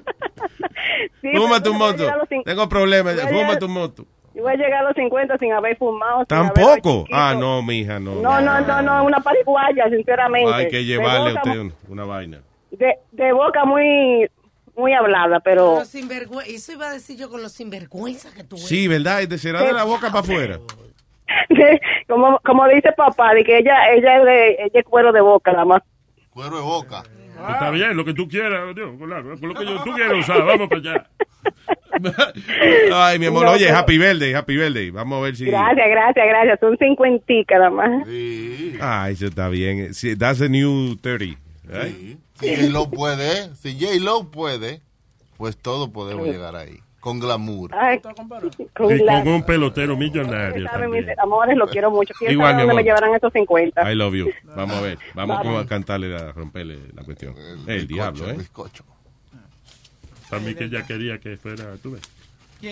Sí, 1.21 1.29
Fúmate 1.35 1.69
un 1.69 1.77
moto. 1.77 2.05
Tengo 2.45 2.69
problemas. 2.69 3.19
Fúmate 3.21 3.65
un 3.65 3.71
moto. 3.71 4.05
Yo 4.33 4.43
voy 4.43 4.53
a 4.53 4.55
llegar 4.55 4.73
a 4.81 4.83
los 4.83 4.93
50 4.95 5.37
sin 5.39 5.51
haber 5.51 5.75
fumado. 5.77 6.25
sin 6.29 6.37
haber 6.37 6.53
Tampoco. 6.53 7.05
Ah, 7.11 7.35
no, 7.37 7.61
mija, 7.63 7.99
no. 7.99 8.15
No, 8.15 8.39
no, 8.39 8.61
no, 8.61 8.81
no, 8.83 9.03
una 9.03 9.19
pariguaya, 9.19 9.89
sinceramente. 9.89 10.53
Hay 10.53 10.69
que 10.69 10.85
llevarle 10.85 11.31
a 11.31 11.41
usted 11.41 11.73
una 11.87 12.05
vaina. 12.05 12.41
De, 12.69 12.95
de 13.11 13.33
boca 13.33 13.65
muy, 13.65 14.29
muy 14.75 14.93
hablada, 14.93 15.39
pero... 15.39 15.79
Los 15.79 15.93
sinvergüe- 15.93 16.45
Eso 16.47 16.73
iba 16.73 16.89
a 16.89 16.93
decir 16.93 17.17
yo 17.17 17.29
con 17.29 17.41
los 17.41 17.53
sinvergüenza 17.53 18.31
que 18.31 18.43
tú 18.43 18.57
eres. 18.57 18.67
Sí, 18.67 18.87
¿verdad? 18.87 19.21
Y 19.21 19.27
te 19.27 19.39
será 19.39 19.63
de 19.63 19.73
la 19.73 19.85
boca 19.85 20.07
para 20.09 20.19
afuera. 20.19 20.59
como, 22.07 22.39
como 22.39 22.67
dice 22.67 22.91
papá, 22.95 23.33
de 23.33 23.43
que 23.43 23.57
ella, 23.57 23.91
ella 23.93 24.17
es 24.17 24.25
de, 24.25 24.49
ella 24.51 24.79
es 24.79 24.85
cuero 24.85 25.11
de 25.11 25.21
boca, 25.21 25.51
nada 25.51 25.65
más. 25.65 25.83
Cuero 26.29 26.55
de 26.57 26.61
boca. 26.61 27.03
Está 27.49 27.69
bien, 27.69 27.95
lo 27.95 28.03
que 28.03 28.13
tú 28.15 28.27
quieras, 28.27 28.73
Dios, 28.75 28.89
claro, 28.97 29.39
con 29.39 29.49
lo 29.49 29.55
que 29.55 29.65
yo, 29.65 29.83
tú 29.83 29.93
quieras 29.93 30.17
usar, 30.17 30.43
vamos 30.45 30.67
para 30.69 30.81
allá. 30.81 31.07
Ay, 32.93 33.19
mi 33.19 33.27
amor, 33.27 33.45
No, 33.45 33.51
oye, 33.51 33.65
pero- 33.65 33.77
Happy 33.77 33.97
Birthday, 33.97 34.33
Happy 34.33 34.55
Birthday. 34.57 34.89
Vamos 34.91 35.19
a 35.19 35.21
ver 35.21 35.35
si... 35.35 35.45
Gracias, 35.45 35.87
gracias, 35.87 36.25
gracias. 36.27 36.59
Son 36.59 36.77
50 36.77 37.25
nada 37.51 37.69
más. 37.69 38.07
Ah, 38.81 39.09
eso 39.11 39.27
está 39.27 39.49
bien. 39.49 39.93
Sí, 39.93 40.15
that's 40.15 40.41
a 40.41 40.47
new 40.47 40.95
30. 41.01 41.39
right? 41.69 42.17
Si 42.39 42.55
J-Lo 42.55 42.89
puede, 42.89 43.55
si 43.55 43.79
J-Lo 43.79 44.29
puede, 44.31 44.81
pues 45.37 45.57
todos 45.57 45.89
podemos 45.89 46.27
llegar 46.27 46.55
ahí. 46.55 46.79
Con 47.07 47.21
glamour. 47.21 47.73
Ay, 47.73 48.01
con 48.01 48.91
Y 48.91 49.05
con 49.05 49.27
un 49.29 49.43
pelotero 49.43 49.95
millonario 49.95 50.67
saben, 50.67 50.91
mis 50.91 51.05
amores, 51.17 51.55
los 51.55 51.71
quiero 51.71 51.89
mucho. 51.89 52.13
Quiero 52.19 52.33
Igual, 52.33 52.51
saber 52.51 52.67
dónde 52.67 52.75
me 52.75 52.83
llevarán 52.83 53.15
estos 53.15 53.31
50. 53.31 53.89
I 53.89 53.95
love 53.95 54.13
you. 54.13 54.29
Vamos 54.57 54.75
a 54.75 54.81
ver. 54.81 54.99
Vamos 55.13 55.63
a 55.63 55.65
cantarle, 55.65 56.13
a 56.13 56.33
romperle 56.33 56.79
la 56.93 57.03
cuestión. 57.03 57.33
El, 57.65 57.87
diablo, 57.87 58.29
¿eh? 58.29 58.37
Para 60.29 60.41
mí 60.41 60.53
que 60.53 60.65
ella 60.65 60.85
quería 60.85 61.17
que 61.17 61.37
fuera, 61.37 61.77
tú 61.81 61.91
ves. 61.91 62.01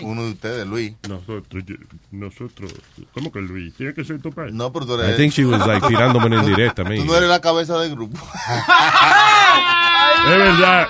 Uno 0.02 0.26
de 0.26 0.32
ustedes, 0.32 0.68
Luis. 0.68 0.95
Nosotros, 1.07 1.64
yo- 1.66 1.76
nosotros, 2.12 2.74
¿cómo 3.14 3.32
que 3.32 3.40
Luis? 3.40 3.74
Tiene 3.76 3.94
que 3.94 4.03
ser 4.03 4.22
tu 4.22 4.34
padre. 4.34 4.52
No, 4.52 4.74
pero 4.74 4.86
tú 4.86 5.02
I 5.02 5.16
think 5.16 5.32
she 5.32 5.45
was 5.45 5.66
like 5.66 5.88
tirándome 5.88 6.36
en 6.36 6.45
directa. 6.45 6.84
Tú 6.84 7.06
no 7.06 7.16
eres 7.16 7.30
la 7.30 7.40
cabeza 7.40 7.80
del 7.80 7.91
grupo. 7.91 8.18
Es 10.24 10.38
verdad, 10.38 10.88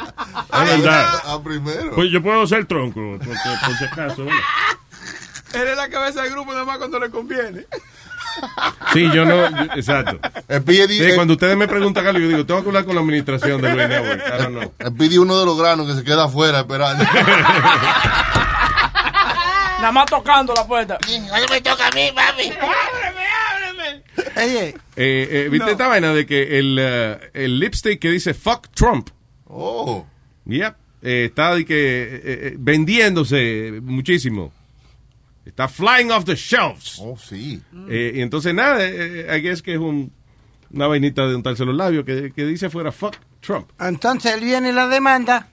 es 0.54 0.82
verdad. 0.82 1.08
Ah, 1.26 1.40
primero. 1.44 1.92
Pues 1.96 2.10
yo 2.12 2.22
puedo 2.24 2.46
ser 2.48 2.66
tronco, 2.66 3.18
porque 3.18 3.28
por 3.66 3.78
si 3.78 3.84
acaso. 3.86 4.26
¿verdad? 4.26 4.40
Él 5.54 5.68
es 5.70 5.78
la 5.78 5.90
cabeza 5.90 6.22
del 6.24 6.32
grupo 6.32 6.52
nada 6.52 6.66
más 6.66 6.78
cuando 6.78 7.00
le 7.00 7.10
conviene. 7.10 7.66
Sí, 8.92 9.10
yo 9.14 9.24
no, 9.26 9.50
yo- 9.50 9.72
exacto. 9.76 10.20
Sí, 11.10 11.16
cuando 11.16 11.34
ustedes 11.34 11.56
me 11.56 11.68
preguntan 11.70 12.06
algo, 12.06 12.20
yo 12.20 12.28
digo, 12.28 12.46
tengo 12.46 12.62
que 12.64 12.68
hablar 12.70 12.84
con 12.86 12.96
la 12.96 13.02
administración 13.02 13.62
de 13.62 13.74
Luis 13.74 13.88
Network. 13.88 14.22
I 14.28 14.32
don't 14.44 14.50
know. 14.58 14.74
Él 14.80 14.94
pide 14.94 15.20
uno 15.20 15.40
de 15.40 15.46
los 15.46 15.58
granos 15.58 15.88
que 15.88 15.94
se 15.94 16.04
queda 16.04 16.26
afuera 16.26 16.60
esperando. 16.60 17.04
Nada 19.80 19.92
más 19.92 20.06
tocando 20.08 20.54
la 20.54 20.66
puerta. 20.66 20.98
Ahora 21.32 21.46
me 21.50 21.62
toca 21.62 21.88
a 21.88 21.92
mí, 21.92 22.10
papi. 22.14 22.52
Oye, 24.38 24.76
Eh, 24.98 25.28
eh, 25.32 25.48
¿Viste 25.52 25.72
esta 25.72 25.88
vaina 25.88 26.14
de 26.14 26.26
que 26.26 26.58
el, 26.60 26.78
eh, 26.80 27.32
el 27.34 27.60
lipstick 27.60 28.00
que 28.00 28.10
dice 28.10 28.34
fuck 28.34 28.68
Trump? 28.74 29.10
Oh. 29.58 30.06
Yep. 30.46 30.76
eh, 31.02 31.26
está 31.26 31.56
de 31.56 31.66
que, 31.66 31.76
eh, 31.76 32.22
eh, 32.24 32.56
vendiéndose 32.58 33.80
muchísimo. 33.82 34.52
Está 35.46 35.68
flying 35.68 36.10
off 36.12 36.26
the 36.26 36.36
shelves. 36.36 36.98
Oh, 37.00 37.18
sí. 37.18 37.62
Eh, 37.90 38.14
y 38.16 38.22
entonces 38.22 38.54
nada, 38.54 38.84
I 38.86 39.42
guess 39.42 39.62
que 39.62 39.74
es 39.74 39.80
un, 39.80 40.12
una 40.72 40.88
vainita 40.88 41.28
de 41.28 41.36
untarse 41.36 41.64
los 41.66 41.76
labios 41.76 42.04
que, 42.04 42.32
que 42.34 42.46
dice 42.46 42.70
fuera 42.70 42.92
fuck 42.92 43.16
Trump. 43.42 43.70
Entonces 43.80 44.34
él 44.34 44.42
viene 44.44 44.70
y 44.70 44.72
la 44.72 44.88
demanda 44.88 45.48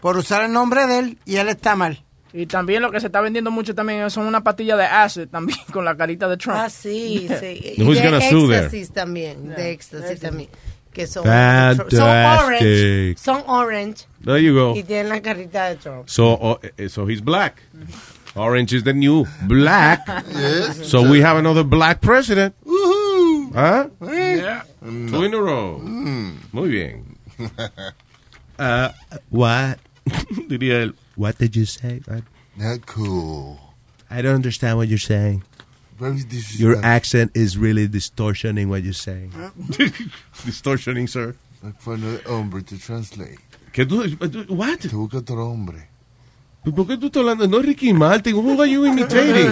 por 0.00 0.16
usar 0.18 0.44
el 0.44 0.52
nombre 0.52 0.86
de 0.86 0.98
él 0.98 1.18
y 1.24 1.36
él 1.36 1.48
está 1.48 1.74
mal. 1.76 2.04
Y 2.34 2.44
también 2.44 2.82
lo 2.82 2.90
que 2.92 3.00
se 3.00 3.06
está 3.06 3.22
vendiendo 3.22 3.50
mucho 3.50 3.74
también 3.74 4.08
son 4.10 4.26
una 4.26 4.44
pastilla 4.44 4.76
de 4.76 4.84
acid 4.84 5.28
también 5.28 5.58
con 5.72 5.82
la 5.84 5.96
carita 5.96 6.28
de 6.28 6.36
Trump. 6.36 6.58
Ah, 6.60 6.68
sí, 6.70 7.26
sí. 7.40 7.74
Y 7.78 7.82
Who's 7.82 7.96
de 8.00 8.04
gonna 8.04 8.20
sue 8.20 8.46
there? 8.48 8.58
éxtasis 8.66 8.92
también, 8.92 9.48
de 9.48 9.70
éxtasis 9.72 10.20
también. 10.20 10.50
Que 10.92 11.06
son, 11.06 11.24
Fantastic. 11.24 11.90
son 11.98 12.40
orange. 12.44 13.18
Son 13.18 13.42
orange. 13.46 14.06
There 14.24 14.38
you 14.38 14.54
go. 14.54 14.74
Y 14.74 14.82
tienen 14.82 15.08
la 15.08 15.20
carita 15.20 15.68
de 15.68 15.76
Trump. 15.76 16.08
So, 16.08 16.38
oh, 16.40 16.58
eh, 16.78 16.88
so 16.88 17.06
he's 17.06 17.20
black. 17.20 17.62
Orange 18.34 18.72
is 18.72 18.82
the 18.84 18.92
new 18.92 19.26
black. 19.46 20.06
Yes. 20.30 20.88
So 20.88 21.02
we 21.08 21.20
have 21.20 21.36
another 21.36 21.64
black 21.64 22.00
president. 22.00 22.54
Woohoo. 22.64 23.52
¿Ah? 23.54 23.86
Yeah. 24.02 24.62
Two 24.82 25.24
in 25.24 25.34
a 25.34 25.40
row. 25.40 25.78
Muy 26.52 26.68
bien. 26.68 27.16
Uh, 28.58 28.90
what? 29.30 29.78
Diría 30.48 30.82
él. 30.82 30.94
What 31.14 31.38
did 31.38 31.54
you 31.54 31.64
say? 31.64 32.00
I, 32.10 32.22
Not 32.56 32.86
cool. 32.86 33.60
I 34.10 34.20
don't 34.20 34.34
understand 34.34 34.78
what 34.78 34.88
you're 34.88 34.98
saying. 34.98 35.44
Very 35.98 36.24
Your 36.58 36.76
accent 36.84 37.32
is 37.34 37.58
really 37.58 37.88
distortioning 37.88 38.68
what 38.68 38.82
you're 38.84 38.92
saying. 38.92 39.30
distortioning, 40.46 41.08
sir. 41.08 41.34
Fue 41.80 41.94
el 41.96 42.20
hombre 42.26 42.62
to 42.62 42.78
translate. 42.78 43.38
¿Qué 43.72 43.84
tú- 43.84 44.06
What? 44.48 44.80
Te 44.80 44.88
busca 44.88 45.18
otro 45.18 45.44
hombre. 45.50 45.88
¿Por 46.74 46.86
qué 46.86 46.96
tú 46.96 47.06
estás 47.06 47.20
hablando? 47.20 47.46
No 47.48 47.58
es 47.60 47.66
Ricky 47.66 47.92
Martin. 47.92 48.34
Who 48.36 48.60
are 48.60 48.70
you 48.70 48.84
imitating? 48.86 49.50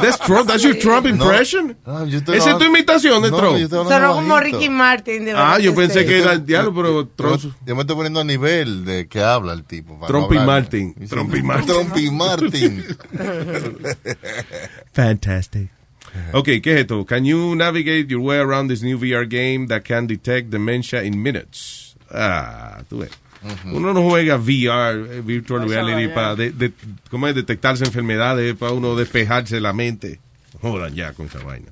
That's 0.00 0.18
Trump. 0.18 0.46
That's 0.48 0.62
your 0.62 0.78
Trump 0.78 1.06
impression. 1.06 1.76
Ah, 1.86 2.04
¿Esa 2.06 2.50
es 2.52 2.58
tu 2.58 2.64
imitación 2.64 3.22
de 3.22 3.30
No, 3.30 3.36
Trump? 3.36 3.58
yo 3.58 3.64
estoy 3.64 3.78
hablando 3.80 4.06
Sonó 4.06 4.14
como. 4.22 4.40
Ricky 4.40 4.68
Martin. 4.68 5.24
De 5.24 5.32
Ah, 5.32 5.58
yo 5.58 5.74
pensé 5.74 6.04
que 6.04 6.18
era 6.18 6.32
el 6.32 6.44
diablo, 6.46 6.74
pero 6.74 7.06
Trump. 7.08 7.40
Yo, 7.42 7.50
yo 7.66 7.74
me 7.74 7.82
estoy 7.82 7.96
poniendo 7.96 8.20
a 8.20 8.24
nivel 8.24 8.84
de 8.84 9.08
que 9.08 9.22
habla 9.22 9.52
el 9.52 9.64
tipo. 9.64 9.94
para 9.98 10.08
Trump 10.08 10.30
no 10.30 10.42
y. 10.42 10.46
Martin. 10.46 10.94
Trump 11.08 11.34
y 11.34 11.42
Martin. 11.42 11.66
Trump 11.66 11.96
y 11.96 12.10
Martin. 12.10 12.84
Fantastic. 14.92 15.70
Okay, 16.32 16.60
¿qué 16.60 16.74
es 16.74 16.80
esto? 16.80 17.04
Can 17.06 17.24
you 17.24 17.54
navigate 17.54 18.08
your 18.08 18.20
way 18.20 18.38
around 18.38 18.68
this 18.68 18.82
new 18.82 18.98
VR 18.98 19.26
game 19.28 19.68
that 19.68 19.84
can 19.84 20.06
detect 20.08 20.50
dementia 20.50 21.02
in 21.04 21.22
minutes? 21.22 21.94
Ah, 22.12 22.82
tú 22.88 22.98
ves. 22.98 23.10
Uno 23.72 23.92
no 23.94 24.02
juega 24.02 24.36
VR, 24.36 25.16
eh, 25.16 25.22
Virtual 25.24 25.62
Eso, 25.64 25.70
Reality, 25.70 26.08
para 26.14 26.34
de, 26.36 26.50
de- 26.52 26.72
¿cómo 27.10 27.26
es? 27.28 27.34
detectarse 27.34 27.84
enfermedades, 27.84 28.54
para 28.54 28.72
uno 28.72 28.94
despejarse 28.96 29.60
la 29.60 29.72
mente. 29.72 30.20
Jodan 30.60 30.94
ya 30.94 31.12
con 31.14 31.26
esa 31.26 31.38
vaina. 31.42 31.68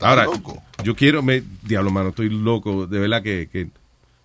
Ahora, 0.00 0.26
yo 0.82 0.96
quiero, 0.96 1.22
me, 1.22 1.42
diablo, 1.62 1.90
mano, 1.90 2.08
estoy 2.08 2.30
loco, 2.30 2.86
de 2.86 2.98
verdad 2.98 3.22
que, 3.22 3.48
que 3.52 3.68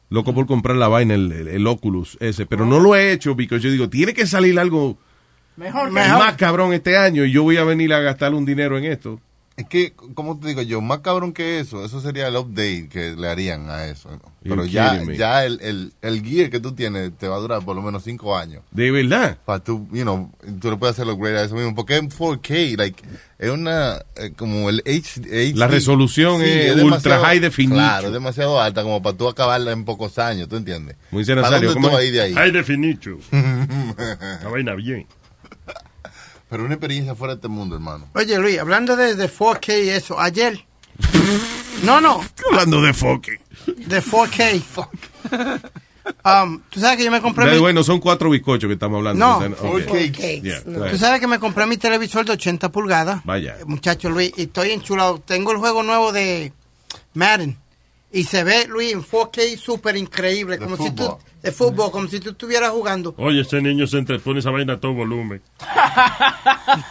loco 0.09 0.33
por 0.33 0.45
comprar 0.47 0.77
la 0.77 0.87
vaina, 0.87 1.15
el, 1.15 1.31
el- 1.31 1.47
el 1.49 1.67
Oculus 1.67 2.17
ese, 2.21 2.45
pero 2.45 2.65
no 2.65 2.79
lo 2.79 2.95
he 2.95 3.11
hecho 3.11 3.35
porque 3.35 3.59
yo 3.59 3.69
digo, 3.71 3.89
tiene 3.89 4.13
que 4.13 4.25
salir 4.25 4.57
algo 4.57 4.97
Mejor 5.57 5.89
que 5.89 5.93
más 6.25 6.35
cabrón 6.37 6.73
este 6.73 6.97
año 6.97 7.25
y 7.25 7.31
yo 7.31 7.43
voy 7.43 7.57
a 7.57 7.63
venir 7.63 7.93
a 7.93 7.99
gastar 7.99 8.33
un 8.33 8.45
dinero 8.45 8.77
en 8.77 8.85
esto. 8.85 9.19
Es 9.55 9.67
que, 9.67 9.93
¿cómo 10.15 10.39
te 10.39 10.47
digo 10.47 10.63
yo? 10.63 10.81
Más 10.81 10.99
cabrón 10.99 11.31
que 11.31 11.59
eso, 11.59 11.85
eso 11.85 12.01
sería 12.01 12.27
el 12.27 12.35
update 12.35 12.89
que 12.89 13.15
le 13.15 13.27
harían 13.27 13.69
a 13.69 13.85
eso. 13.85 14.09
¿no? 14.09 14.19
Pero 14.41 14.65
ya, 14.65 14.93
me. 15.05 15.15
ya 15.15 15.45
el, 15.45 15.59
el, 15.61 15.93
el 16.01 16.23
gear 16.23 16.49
que 16.49 16.59
tú 16.59 16.71
tienes 16.73 17.15
te 17.19 17.27
va 17.27 17.35
a 17.35 17.39
durar 17.39 17.63
por 17.63 17.75
lo 17.75 17.83
menos 17.83 18.03
cinco 18.03 18.35
años. 18.35 18.63
De 18.71 18.89
verdad. 18.89 19.37
Para 19.45 19.63
tú, 19.63 19.87
you 19.91 20.01
know, 20.01 20.31
tú 20.59 20.71
no 20.71 20.79
puedes 20.79 20.97
hacer 20.99 21.07
upgrade 21.07 21.37
a 21.37 21.43
eso 21.43 21.53
mismo. 21.53 21.75
Porque 21.75 21.97
en 21.97 22.09
4K, 22.09 22.77
like, 22.77 23.03
es 23.37 23.49
una, 23.51 24.01
eh, 24.15 24.33
como 24.35 24.69
el 24.69 24.81
HD. 24.85 25.55
La 25.55 25.67
resolución 25.67 26.41
es 26.41 26.75
ultra 26.81 27.19
high 27.19 27.39
definition. 27.39 27.77
Claro, 27.77 28.07
es 28.07 28.13
demasiado 28.13 28.59
alta 28.59 28.81
como 28.81 29.03
para 29.03 29.15
tú 29.15 29.29
acabarla 29.29 29.71
en 29.71 29.85
pocos 29.85 30.17
años, 30.17 30.49
¿tú 30.49 30.55
entiendes? 30.55 30.95
Muy 31.11 31.21
dice 31.21 31.35
¿Para 31.35 31.59
dónde 31.59 31.67
¿cómo 31.73 31.81
tú 31.81 31.87
es? 31.89 31.93
vas 31.93 32.01
a 32.01 32.05
ir 32.05 32.13
de 32.13 32.21
ahí? 32.21 32.33
High 32.33 32.51
definition. 32.51 33.19
La 34.41 34.49
vaina 34.49 34.73
bien. 34.73 35.05
Pero 36.53 36.65
una 36.65 36.75
experiencia 36.75 37.15
fuera 37.15 37.33
de 37.33 37.37
este 37.39 37.47
mundo, 37.47 37.73
hermano. 37.73 38.05
Oye, 38.13 38.37
Luis, 38.37 38.59
hablando 38.59 38.95
de, 38.95 39.15
de 39.15 39.27
4K 39.27 39.85
y 39.85 39.89
eso, 39.89 40.19
ayer. 40.19 40.63
No, 41.81 41.99
no, 41.99 42.21
Hablando 42.51 42.79
de 42.79 42.93
fucking. 42.93 43.39
de 43.87 44.03
4K. 44.03 44.89
Um, 46.23 46.61
Tú 46.69 46.79
sabes 46.79 46.97
que 46.97 47.05
yo 47.05 47.09
me 47.09 47.21
compré 47.21 47.49
mi, 47.51 47.57
Bueno, 47.57 47.83
son 47.83 47.99
cuatro 47.99 48.29
bizcochos 48.29 48.67
que 48.67 48.73
estamos 48.73 48.97
hablando. 48.99 49.25
No, 49.25 49.37
O 49.37 49.39
sea, 49.39 49.49
ok. 49.49 49.57
four 49.57 49.83
cakes. 50.11 50.41
Yeah, 50.43 50.61
Tú 50.63 50.73
go 50.73 50.83
ahead. 50.83 50.97
sabes 50.99 51.19
que 51.21 51.25
me 51.27 51.39
compré 51.39 51.65
mi 51.65 51.77
televisor 51.77 52.23
de 52.23 52.33
80 52.33 52.69
pulgadas. 52.71 53.21
Vaya. 53.25 53.57
Muchacho 53.65 54.11
Luis, 54.11 54.31
y 54.37 54.43
estoy 54.43 54.69
enchulado. 54.71 55.17
Tengo 55.25 55.53
el 55.53 55.57
juego 55.57 55.81
nuevo 55.81 56.11
de 56.11 56.53
Madden. 57.15 57.57
Y 58.15 58.25
se 58.25 58.43
ve, 58.43 58.67
Luis, 58.67 58.93
en 58.93 59.01
4K 59.03 59.57
súper 59.57 59.97
increíble. 59.97 60.59
Como 60.59 60.77
si 60.77 60.91
tú, 60.91 61.17
de 61.41 61.51
fútbol, 61.51 61.89
como 61.91 62.07
si 62.07 62.19
tú 62.19 62.29
estuvieras 62.29 62.69
jugando. 62.69 63.15
Oye, 63.17 63.41
ese 63.41 63.59
niño 63.59 63.87
se 63.87 63.97
entrepone 63.97 64.39
esa 64.39 64.51
vaina 64.51 64.73
a 64.73 64.79
todo 64.79 64.93
volumen. 64.93 65.41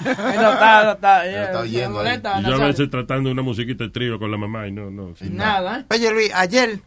No 0.04 0.10
está, 0.52 0.84
no 0.84 0.92
está, 0.92 1.24
yeah, 1.24 1.44
está 1.44 1.60
oyendo 1.60 2.00
ahí. 2.00 2.06
molesta, 2.06 2.40
Y 2.40 2.44
yo 2.44 2.54
a 2.54 2.66
veces 2.66 2.90
tratando 2.90 3.30
una 3.30 3.42
musiquita 3.42 3.84
de 3.84 3.90
trío 3.90 4.18
con 4.18 4.30
la 4.30 4.36
mamá 4.36 4.66
y 4.66 4.72
no, 4.72 4.90
no. 4.90 5.14
sin 5.16 5.36
Nada, 5.36 5.80
¿eh? 5.80 5.84
Oye, 5.90 6.10
Luis, 6.12 6.30
ayer 6.34 6.80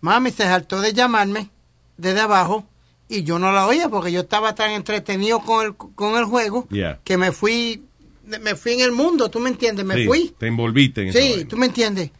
mami 0.00 0.30
se 0.30 0.44
saltó 0.44 0.80
de 0.80 0.92
llamarme 0.92 1.50
desde 1.96 2.20
abajo 2.20 2.66
y 3.08 3.22
yo 3.24 3.38
no 3.38 3.52
la 3.52 3.66
oía 3.66 3.88
porque 3.88 4.12
yo 4.12 4.20
estaba 4.20 4.54
tan 4.54 4.70
entretenido 4.72 5.40
con 5.40 5.66
el, 5.66 5.74
con 5.76 6.16
el 6.16 6.24
juego 6.24 6.66
Yeah. 6.70 7.00
que 7.04 7.16
me 7.16 7.32
fui 7.32 7.82
me 8.24 8.54
fui 8.56 8.72
en 8.72 8.80
el 8.80 8.92
mundo, 8.92 9.30
¿tú 9.30 9.38
me 9.38 9.50
entiendes? 9.50 9.84
Me 9.84 9.94
Sí, 9.96 10.06
fui. 10.06 10.34
Te 10.38 10.46
envolviste 10.48 11.02
en 11.02 11.12
Sí, 11.12 11.44
tú 11.44 11.56
me 11.56 11.66
entiendes. 11.66 12.10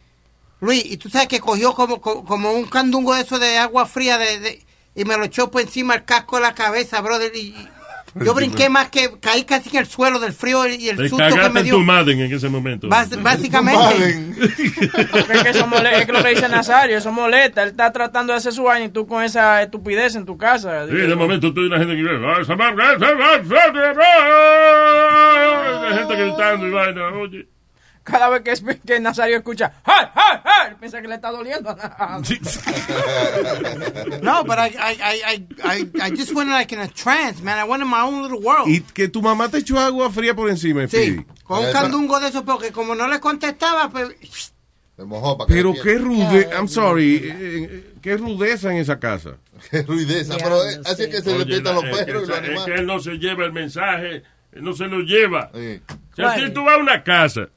Luis, 0.59 0.83
y 0.85 0.97
tú 0.97 1.09
sabes 1.09 1.27
que 1.27 1.39
cogió 1.39 1.73
como, 1.73 2.01
co- 2.01 2.23
como 2.25 2.51
un 2.51 2.65
candungo 2.65 3.13
de 3.15 3.21
eso 3.21 3.37
de 3.39 3.57
agua 3.57 3.85
fría 3.85 4.17
de, 4.17 4.39
de- 4.39 4.65
y 4.95 5.05
me 5.05 5.15
lo 5.17 5.25
echó 5.25 5.51
por 5.51 5.61
encima 5.61 5.93
el 5.95 6.03
casco 6.05 6.37
de 6.37 6.41
la 6.43 6.55
cabeza, 6.55 6.99
brother. 7.01 7.31
Y, 7.35 7.53
Yo 8.15 8.33
brinqué 8.33 8.67
más 8.67 8.89
que 8.89 9.11
caí 9.19 9.43
casi 9.43 9.69
en 9.69 9.75
el 9.77 9.85
suelo 9.85 10.19
del 10.19 10.33
frío 10.33 10.65
y 10.65 10.89
el 10.89 10.97
Te 10.97 11.03
susto 11.09 11.17
que 11.17 11.29
cagaste 11.29 11.49
me 11.53 11.59
en 11.59 11.65
dio. 11.67 11.75
tu 11.75 11.81
Madden 11.81 12.19
en 12.21 12.33
ese 12.33 12.49
momento. 12.49 12.87
Básicamente. 13.21 14.25
Es 15.29 15.43
que 15.43 15.49
eso 15.49 15.67
mole- 15.67 16.01
es 16.01 16.07
lo 16.07 16.23
que 16.23 16.29
dice 16.29 16.49
Nazario, 16.49 16.97
eso 16.97 17.11
molesta. 17.11 17.61
Él 17.61 17.69
está 17.69 17.91
tratando 17.91 18.33
de 18.33 18.37
hacer 18.37 18.53
su 18.53 18.67
año 18.71 18.85
y 18.85 18.89
tú 18.89 19.05
con 19.05 19.23
esa 19.23 19.61
estupidez 19.61 20.15
en 20.15 20.25
tu 20.25 20.35
casa. 20.35 20.87
Sí, 20.87 20.95
de 20.95 21.15
momento 21.15 21.53
tú 21.53 21.61
y 21.61 21.67
una 21.67 21.77
gente 21.77 21.95
que. 21.95 22.01
Hay 25.87 25.97
gente 25.99 26.15
gritando 26.15 26.67
y 26.67 26.71
vaina, 26.71 27.07
oye. 27.09 27.47
Cada 28.09 28.29
vez 28.29 28.41
que, 28.41 28.51
es- 28.51 28.63
que 28.85 28.99
Nazario 29.01 29.35
escucha, 29.37 29.73
¡ay, 29.83 30.05
ay, 30.15 30.39
ay! 30.45 30.73
Piensa 30.79 31.01
que 31.01 31.09
le 31.09 31.15
está 31.15 31.29
doliendo. 31.29 31.75
No, 34.21 34.43
but 34.43 34.57
I, 34.57 34.69
I, 34.79 35.45
I, 35.63 35.89
I, 36.01 36.09
just 36.15 36.33
went 36.33 36.49
like 36.49 36.71
in 36.73 36.79
a 36.79 36.87
trance, 36.87 37.41
man. 37.41 37.57
I 37.57 37.63
went 37.65 37.81
in 37.83 37.89
my 37.89 38.01
own 38.01 38.21
little 38.23 38.39
world. 38.39 38.67
Y 38.67 38.81
que 38.81 39.07
tu 39.09 39.21
mamá 39.21 39.49
te 39.49 39.57
echó 39.59 39.79
agua 39.79 40.09
fría 40.11 40.35
por 40.35 40.49
encima, 40.49 40.87
Sí, 40.87 41.17
con 41.43 41.65
un 41.65 41.71
candungo 41.71 42.19
de 42.19 42.29
eso, 42.29 42.43
porque 42.45 42.71
como 42.71 42.95
no 42.95 43.07
le 43.07 43.19
contestaba, 43.19 43.89
pues... 43.89 44.09
Se 44.95 45.03
mojó 45.03 45.37
para 45.37 45.47
Pero 45.47 45.73
qué 45.83 45.97
rude, 45.97 46.49
I'm 46.55 46.67
sorry, 46.67 47.17
eh, 47.17 47.35
eh, 47.39 47.93
qué 48.01 48.17
rudeza 48.17 48.71
en 48.71 48.77
esa 48.77 48.99
casa. 48.99 49.31
Qué 49.71 49.81
rudeza, 49.83 50.35
pero 50.37 50.63
eh, 50.69 50.79
así 50.85 51.09
que 51.09 51.19
se 51.21 51.29
Oye, 51.31 51.39
despiertan 51.45 51.75
la- 51.75 51.81
los 51.81 51.83
es 51.83 51.97
que 51.97 52.05
perros 52.05 52.23
y 52.23 52.27
los 52.27 52.59
Es 52.59 52.65
que 52.65 52.73
él 52.75 52.85
no 52.85 52.99
se 52.99 53.11
lleva 53.17 53.45
el 53.45 53.53
mensaje, 53.53 54.23
él 54.51 54.63
no 54.63 54.73
se 54.73 54.85
lo 54.85 54.99
lleva. 55.01 55.51
Si 55.53 55.81
a 56.23 56.33
ti 56.35 56.39
Bueno. 56.41 56.53
tú 56.53 56.63
vas 56.63 56.75
a 56.75 56.79
una 56.79 57.03
casa 57.03 57.49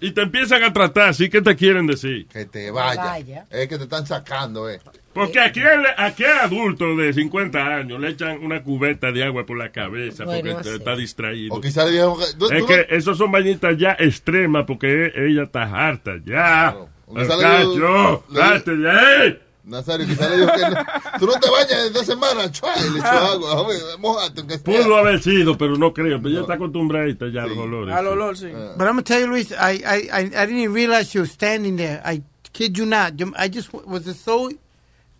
y 0.00 0.10
te 0.12 0.22
empiezan 0.22 0.62
a 0.64 0.72
tratar 0.72 1.08
así, 1.10 1.28
¿qué 1.28 1.40
te 1.40 1.54
quieren 1.56 1.86
decir? 1.86 2.26
Que 2.28 2.44
te 2.46 2.70
vaya. 2.70 3.16
Es 3.50 3.68
que 3.68 3.76
te 3.78 3.84
están 3.84 4.06
sacando, 4.06 4.68
eh. 4.68 4.80
Porque 5.12 5.40
aquí 5.40 5.60
el, 5.60 5.84
aquí 5.96 6.22
el 6.24 6.38
adulto 6.38 6.94
de 6.96 7.12
50 7.12 7.58
años 7.76 7.98
le 8.00 8.10
echan 8.10 8.44
una 8.44 8.62
cubeta 8.62 9.10
de 9.10 9.24
agua 9.24 9.44
por 9.44 9.58
la 9.58 9.70
cabeza 9.72 10.24
Bueno, 10.24 10.52
porque 10.52 10.68
sí. 10.68 10.74
está 10.76 10.94
distraído. 10.94 11.54
O 11.54 11.60
quizá 11.60 11.84
le 11.84 11.90
dijeron 11.92 12.14
que- 12.18 12.38
tú- 12.38 12.50
es 12.50 12.60
tú 12.60 12.66
que 12.66 12.86
esos 12.90 13.18
son 13.18 13.32
bañitas 13.32 13.76
ya 13.76 13.96
extremas 13.98 14.64
porque 14.66 15.12
ella 15.16 15.42
está 15.44 15.62
harta 15.64 16.12
ya. 16.24 16.76
O 17.06 17.14
quizá 17.16 17.36
le 17.36 17.58
dijo- 17.58 17.70
Muchacho, 17.70 18.24
le- 18.30 18.40
date 18.40 18.76
de 18.76 18.90
ahí. 18.90 19.38
Nazario, 19.64 20.06
quizá 20.06 20.28
le 20.28 20.36
dijo 20.38 20.52
que 20.52 20.60
no. 20.62 20.84
Tú 21.18 21.26
no 21.26 21.32
te 21.34 21.50
bañas 21.50 21.86
en 21.86 21.92
dos 21.92 22.06
semanas, 22.06 22.50
chua, 22.52 22.72
y 22.78 22.90
le 22.90 22.98
echó 22.98 23.08
agua. 23.08 23.52
Hombre, 23.60 23.76
mojate, 23.98 24.42
sea. 24.42 24.64
Pudo 24.64 24.96
haber 24.96 25.22
sido, 25.22 25.56
pero 25.58 25.76
no 25.76 25.92
creo. 25.92 26.18
Pero 26.18 26.28
ella 26.30 26.40
está 26.40 26.54
acostumbrada 26.54 27.06
ya 27.32 27.42
a 27.42 27.46
los 27.46 27.58
olores. 27.58 27.94
Al 27.94 28.06
olor, 28.06 28.36
sí. 28.36 28.46
But 28.46 28.86
I'm 28.86 28.94
gonna 28.96 29.02
tell 29.02 29.20
you, 29.20 29.26
Luis, 29.26 29.52
I, 29.52 29.82
I, 29.84 30.08
I, 30.12 30.20
I 30.24 30.46
didn't 30.46 30.58
even 30.60 30.74
realize 30.74 31.14
you 31.14 31.20
were 31.22 31.30
standing 31.30 31.76
there. 31.76 32.00
I 32.04 32.22
kid 32.52 32.76
you 32.76 32.86
not. 32.86 33.12
I 33.36 33.48
just 33.48 33.72
was 33.72 34.04
so... 34.18 34.50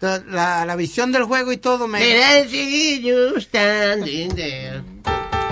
the- 0.00 0.24
la, 0.30 0.64
la 0.64 0.76
visión 0.76 1.12
del 1.12 1.24
juego 1.24 1.52
y 1.52 1.58
todo 1.58 1.86
me... 1.86 1.98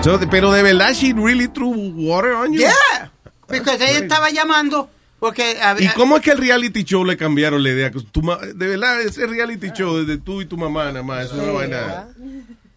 So, 0.01 0.17
de- 0.17 0.27
pero 0.27 0.51
de 0.51 0.63
verdad, 0.63 0.93
she 0.93 1.13
really 1.13 1.47
threw 1.47 1.69
water 1.95 2.33
on 2.33 2.53
you. 2.53 2.61
Yeah, 2.61 3.11
porque 3.45 3.61
ella 3.75 3.99
estaba 3.99 4.29
llamando 4.31 4.89
porque 5.19 5.57
¿Y 5.79 5.87
cómo 5.89 6.17
es 6.17 6.23
que 6.23 6.31
el 6.31 6.37
reality 6.37 6.83
show 6.83 7.03
le 7.05 7.17
cambiaron 7.17 7.61
la 7.61 7.69
idea? 7.69 7.91
Tu 7.91 8.21
ma- 8.21 8.37
de 8.37 8.67
verdad, 8.67 9.01
ese 9.01 9.27
reality 9.27 9.71
show 9.71 10.03
de 10.05 10.17
tú 10.17 10.41
y 10.41 10.45
tu 10.45 10.57
mamá 10.57 10.85
nada 10.85 11.03
más, 11.03 11.25
eso 11.25 11.35
no 11.35 11.53
va 11.53 11.67
nada. 11.67 12.09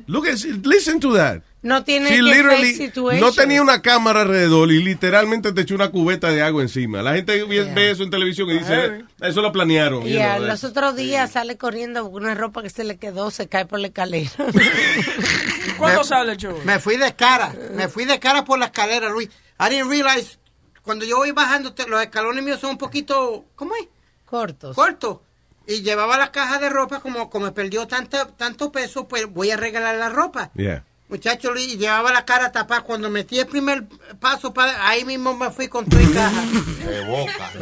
Look 0.07 0.27
at, 0.27 0.39
listen 0.65 0.99
to 1.01 1.15
that. 1.15 1.43
No 1.63 1.85
tiene 1.85 2.11
She 2.11 2.91
que 2.91 2.93
no 3.21 3.31
tenía 3.33 3.63
una 3.63 3.83
cámara 3.83 4.23
alrededor 4.23 4.73
y 4.73 4.83
literalmente 4.83 5.53
te 5.53 5.61
echó 5.61 5.77
una 5.77 5.91
cubeta 5.91 6.31
de 6.33 6.43
agua 6.43 6.61
encima. 6.63 7.03
La 7.03 7.15
gente 7.15 7.45
ve 7.45 7.63
ve 7.73 7.91
eso 7.93 8.03
en 8.03 8.11
televisión 8.11 8.51
y 8.51 8.59
dice, 8.59 9.05
eso 9.21 9.41
lo 9.41 9.53
planearon. 9.53 10.05
Y 10.05 10.15
you 10.15 10.19
know, 10.19 10.41
los 10.41 10.65
otros 10.65 10.97
días 10.97 11.31
sale 11.31 11.57
corriendo 11.57 12.05
una 12.07 12.35
ropa 12.35 12.63
que 12.65 12.71
se 12.71 12.83
le 12.83 12.97
quedó, 12.97 13.31
se 13.31 13.47
cae 13.47 13.65
por 13.65 13.79
la 13.79 13.87
escalera. 13.89 14.31
¿Cuándo 15.79 16.01
Me- 16.01 16.07
sale 16.07 16.33
el 16.33 16.39
show? 16.39 16.59
Me 16.65 16.81
fui 16.81 16.97
de 16.97 17.15
cara, 17.15 17.55
me 17.75 17.87
fui 17.89 18.05
de 18.07 18.19
cara 18.19 18.45
por 18.45 18.59
la 18.59 18.67
escalera, 18.67 19.09
Luis. 19.11 19.29
I 19.61 19.69
didn't 19.69 19.89
realize, 19.89 20.39
cuando 20.83 21.05
yo 21.05 21.17
voy 21.19 21.31
bajando, 21.33 21.73
te- 21.75 21.87
los 21.89 22.01
escalones 22.03 22.43
míos 22.45 22.61
son 22.61 22.71
un 22.71 22.79
poquito, 22.79 23.45
¿cómo 23.55 23.75
es? 23.77 23.89
Cortos. 24.27 24.75
Cortos. 24.77 25.19
Y 25.67 25.83
llevaba 25.83 26.19
la 26.19 26.33
caja 26.33 26.59
de 26.59 26.69
ropa, 26.71 27.01
como, 27.01 27.31
como 27.31 27.47
me 27.47 27.53
perdió 27.53 27.87
tanta, 27.87 28.27
tanto 28.27 28.73
peso, 28.73 29.07
pues 29.07 29.27
voy 29.33 29.51
a 29.53 29.57
regalar 29.57 29.95
la 29.97 30.09
ropa. 30.09 30.51
Yeah. 30.55 30.85
Muchacho, 31.09 31.55
y 31.57 31.77
llevaba 31.77 32.11
la 32.11 32.25
cara 32.25 32.51
tapada. 32.51 32.81
Cuando 32.81 33.11
metí 33.11 33.39
el 33.39 33.47
primer 33.47 33.85
paso, 34.19 34.53
para, 34.55 34.89
ahí 34.89 35.05
mismo 35.05 35.37
me 35.37 35.51
fui 35.51 35.69
con 35.69 35.85
tu 35.85 35.97
caja. 36.15 36.43
De 36.87 37.05
boca. 37.05 37.53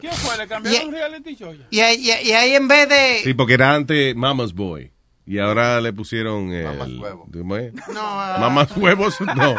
¿Qué 0.00 0.10
fue? 0.12 0.36
¿Le 0.36 0.46
cambiaron 0.46 0.88
un 0.88 0.94
reality 0.94 1.34
show? 1.34 1.54
Y 1.70 1.76
y 1.78 1.80
ahí- 1.80 2.10
y 2.22 2.32
ahí 2.32 2.54
en 2.54 2.68
vez 2.68 2.88
de... 2.88 3.20
Sí, 3.24 3.34
porque 3.34 3.54
era 3.54 3.74
antes 3.74 4.14
Mama's 4.14 4.52
Boy. 4.54 4.92
Y 5.26 5.38
ahora 5.38 5.80
le 5.80 5.92
pusieron 5.92 6.52
el... 6.52 7.02
¿cómo 7.32 7.56
es? 7.56 7.74
No, 7.92 8.00
ah. 8.00 8.36
Mamás 8.40 8.76
huevos, 8.76 9.20
no. 9.20 9.56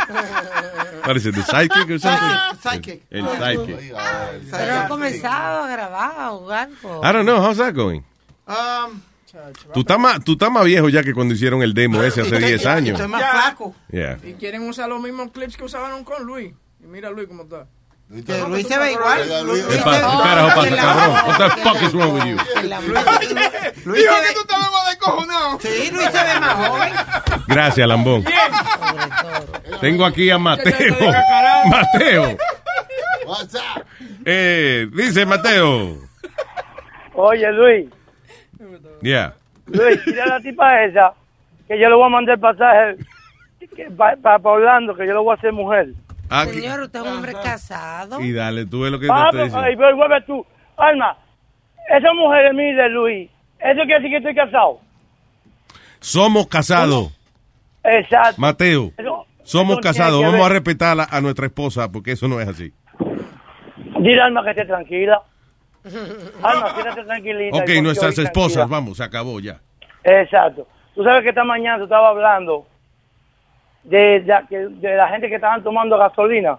Parece 1.04 1.32
The 1.32 1.44
Psychic 1.44 1.90
o 1.90 2.00
something. 2.00 2.62
Psychic. 2.62 3.04
El, 3.10 3.28
el 3.28 3.58
Psychic. 3.58 3.96
Pero 4.50 4.76
ha 4.76 4.88
comenzado 4.88 5.64
a 5.64 5.68
grabar 5.68 6.30
o 6.32 6.50
algo. 6.50 7.02
I 7.04 7.12
don't 7.12 7.26
know, 7.26 7.42
how's 7.42 7.58
that 7.58 7.74
going? 7.74 8.02
Um, 8.48 9.02
Tú 9.74 9.82
estás 9.82 10.00
más, 10.00 10.24
tú 10.24 10.34
estás 10.34 10.50
más 10.50 10.66
viejo 10.66 10.90
ya 10.90 11.04
que 11.04 11.14
cuando 11.14 11.34
hicieron 11.34 11.62
el 11.62 11.74
demo 11.74 12.02
ese 12.02 12.22
hace 12.22 12.40
10 12.40 12.66
años. 12.66 12.94
Estoy 12.94 13.08
más 13.08 13.30
flaco. 13.30 13.76
Yeah. 13.92 14.18
Y 14.24 14.34
quieren 14.34 14.68
usar 14.68 14.90
los 14.90 15.02
mismos 15.02 15.32
clips 15.32 15.58
que 15.58 15.66
usaban 15.66 16.04
con 16.04 16.24
Luis. 16.24 16.54
Y 16.82 16.88
mira 16.88 17.10
Luis 17.10 17.28
cómo 17.28 17.44
está. 17.44 17.68
Que 18.26 18.38
Luis 18.48 18.66
se 18.68 18.78
ve 18.80 18.94
igual. 18.94 19.46
Luis, 19.46 19.66
¿Qué 19.66 19.78
pa- 19.84 20.00
carajo 20.24 20.48
pasa, 20.56 20.70
que 20.70 20.76
cabrón? 20.78 21.12
What 21.28 21.38
the 21.38 21.62
fuck 21.62 21.82
is 21.82 21.94
wrong 21.94 22.14
with 22.14 22.24
you? 22.24 22.38
Luis 23.86 24.04
se 24.04 24.10
ve... 24.10 24.28
tú 24.34 24.40
estabas 24.42 24.72
más 24.72 24.86
descojonado. 24.90 25.60
Sí, 25.60 25.92
Luis 25.92 26.06
se 26.06 26.24
ve 26.24 26.40
más 26.40 26.54
joven. 26.68 26.94
Gracias, 27.48 27.88
Lambón. 27.88 28.24
Tengo 29.82 30.06
aquí 30.06 30.30
a 30.30 30.38
Mateo. 30.38 30.96
Mateo. 31.70 32.38
Eh, 34.26 34.88
dice 34.94 35.26
Mateo. 35.26 35.98
Oye, 37.14 37.52
Luis, 37.52 37.90
Yeah. 39.02 39.34
Luis, 39.68 40.04
dile 40.06 40.22
a 40.22 40.26
la 40.28 40.40
tipa 40.40 40.84
esa 40.84 41.14
que 41.68 41.78
yo 41.80 41.90
le 41.90 41.96
voy 41.96 42.06
a 42.06 42.10
mandar 42.10 42.36
el 42.36 42.40
pasaje 42.42 42.96
para 44.22 44.38
Orlando, 44.44 44.96
que 44.96 45.06
yo 45.06 45.14
le 45.14 45.20
voy 45.20 45.32
a 45.32 45.38
hacer 45.38 45.52
mujer. 45.52 45.90
Ah, 46.30 46.46
Señor, 46.46 46.82
usted 46.82 47.00
es 47.00 47.06
un 47.06 47.12
hombre 47.14 47.34
casado. 47.34 48.20
y 48.22 48.32
dale, 48.34 48.66
tú 48.66 48.82
ves 48.82 48.92
lo 48.92 49.00
que 49.00 49.08
te 49.08 49.12
Ah, 49.14 49.28
pero, 49.32 49.44
diciendo. 49.46 49.66
ay, 49.68 49.76
pero 49.78 49.96
vuelve 49.96 50.22
tú. 50.22 50.46
Alma, 50.76 51.18
esa 51.90 52.14
mujer 52.14 52.48
es 52.48 52.54
mía 52.54 52.76
de 52.84 52.90
Luis. 52.90 53.30
¿Eso 53.60 53.82
quiere 53.86 53.96
decir 53.96 54.10
que 54.12 54.18
estoy 54.18 54.36
casado? 54.36 54.80
Somos 56.00 56.48
casados. 56.48 57.12
Exacto. 57.84 58.40
Mateo, 58.42 58.92
Eso- 58.98 59.26
somos 59.44 59.74
eso 59.74 59.82
casados. 59.82 60.22
Vamos 60.22 60.40
a 60.40 60.44
ver. 60.44 60.52
respetar 60.54 61.00
a, 61.00 61.04
a 61.10 61.22
nuestra 61.22 61.46
esposa 61.48 61.92
porque 61.92 62.12
eso 62.12 62.28
no 62.28 62.40
es 62.40 62.48
así. 62.48 62.72
Dile 64.00 64.22
Alma 64.22 64.44
que 64.44 64.50
esté 64.52 64.66
tranquila. 64.66 65.22
Alma, 66.44 66.76
quédate 66.76 67.04
tranquilita. 67.04 67.58
Ok, 67.58 67.70
nuestras 67.82 68.18
esposas, 68.20 68.54
tranquila. 68.54 68.66
vamos, 68.78 68.98
se 68.98 69.04
acabó 69.04 69.40
ya. 69.40 69.60
Exacto. 70.04 70.68
Tú 70.94 71.04
sabes 71.04 71.24
que 71.24 71.30
esta 71.30 71.44
mañana 71.44 71.78
tú 71.78 71.86
estaba 71.86 72.10
hablando 72.10 72.68
de, 73.88 74.20
de, 74.22 74.36
que- 74.50 74.68
de 74.70 74.96
la 74.96 75.10
gente 75.10 75.28
que 75.30 75.36
estaban 75.36 75.64
tomando 75.64 75.98
gasolina. 75.98 76.58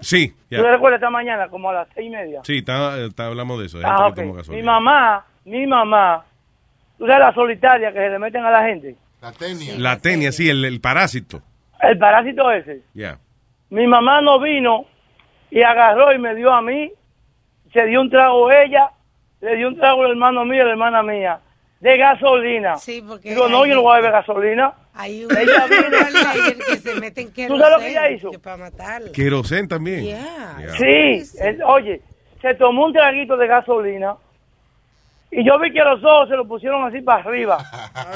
Sí, 0.00 0.28
¿Tú 0.30 0.56
ya. 0.56 0.62
te 0.62 0.70
recuerdas 0.70 0.98
esta 0.98 1.10
mañana, 1.10 1.48
como 1.48 1.70
a 1.70 1.74
las 1.74 1.88
seis 1.94 2.08
y 2.08 2.10
media? 2.10 2.40
Sí, 2.44 2.58
está- 2.58 2.98
está- 2.98 3.26
hablamos 3.26 3.58
de 3.60 3.66
eso. 3.66 3.78
de 3.78 3.84
Ah, 3.86 4.10
gente 4.14 4.22
ok. 4.28 4.36
que 4.36 4.42
toma 4.42 4.56
Mi 4.56 4.62
mamá, 4.62 5.24
mi 5.44 5.66
mamá, 5.66 6.24
tú 6.98 7.06
sabes 7.06 7.20
la 7.20 7.34
solitaria 7.34 7.92
que 7.92 7.98
se 7.98 8.08
le 8.08 8.18
meten 8.18 8.44
a 8.44 8.50
la 8.50 8.64
gente. 8.64 8.96
La 9.20 9.32
tenia. 9.32 9.74
La 9.78 9.98
tenia, 9.98 10.32
sí, 10.32 10.48
el, 10.48 10.64
el 10.64 10.80
parásito. 10.80 11.40
El 11.80 11.98
parásito 11.98 12.50
ese. 12.50 12.82
Ya. 12.94 13.18
Mi 13.68 13.86
mamá 13.86 14.20
no 14.22 14.40
vino 14.40 14.86
y 15.50 15.62
agarró 15.62 16.12
y 16.12 16.18
me 16.18 16.34
dio 16.34 16.52
a 16.52 16.62
mí, 16.62 16.90
se 17.72 17.86
dio 17.86 18.00
un 18.00 18.10
trago 18.10 18.50
ella, 18.50 18.90
le 19.40 19.56
dio 19.56 19.68
un 19.68 19.76
trago 19.76 20.04
el 20.04 20.12
hermano 20.12 20.44
mío 20.44 20.62
y 20.62 20.64
la 20.66 20.70
hermana 20.72 21.02
mía, 21.02 21.38
de 21.80 21.96
gasolina. 21.96 22.76
Sí, 22.78 23.04
porque 23.06 23.28
Digo, 23.30 23.48
no, 23.48 23.66
yo 23.66 23.74
no 23.76 23.82
voy 23.82 23.92
a 23.92 23.96
beber 23.96 24.12
gasolina. 24.12 24.72
Hay 25.00 25.24
un 25.24 25.36
Ella 25.36 25.66
vino. 25.70 26.20
layer 26.22 26.58
que 26.58 26.76
se 26.76 26.94
mete 26.96 27.20
en 27.22 27.32
¿Tú 27.48 27.58
sabes 27.58 27.70
lo 27.72 27.78
que 27.78 27.90
ella 27.90 28.10
hizo? 28.10 28.30
que 28.30 28.38
para. 28.38 28.70
Querosén 29.14 29.66
también. 29.66 30.04
Yeah. 30.04 30.56
Sí, 30.78 31.22
el- 31.40 31.62
oye, 31.64 32.02
se 32.42 32.54
tomó 32.54 32.84
un 32.86 32.92
traguito 32.92 33.36
de 33.36 33.46
gasolina 33.46 34.16
y 35.32 35.44
yo 35.46 35.58
vi 35.60 35.72
que 35.72 35.78
los 35.78 36.02
ojos 36.04 36.28
se 36.28 36.34
lo 36.36 36.46
pusieron 36.46 36.84
así 36.86 37.00
para 37.02 37.22
arriba. 37.22 37.58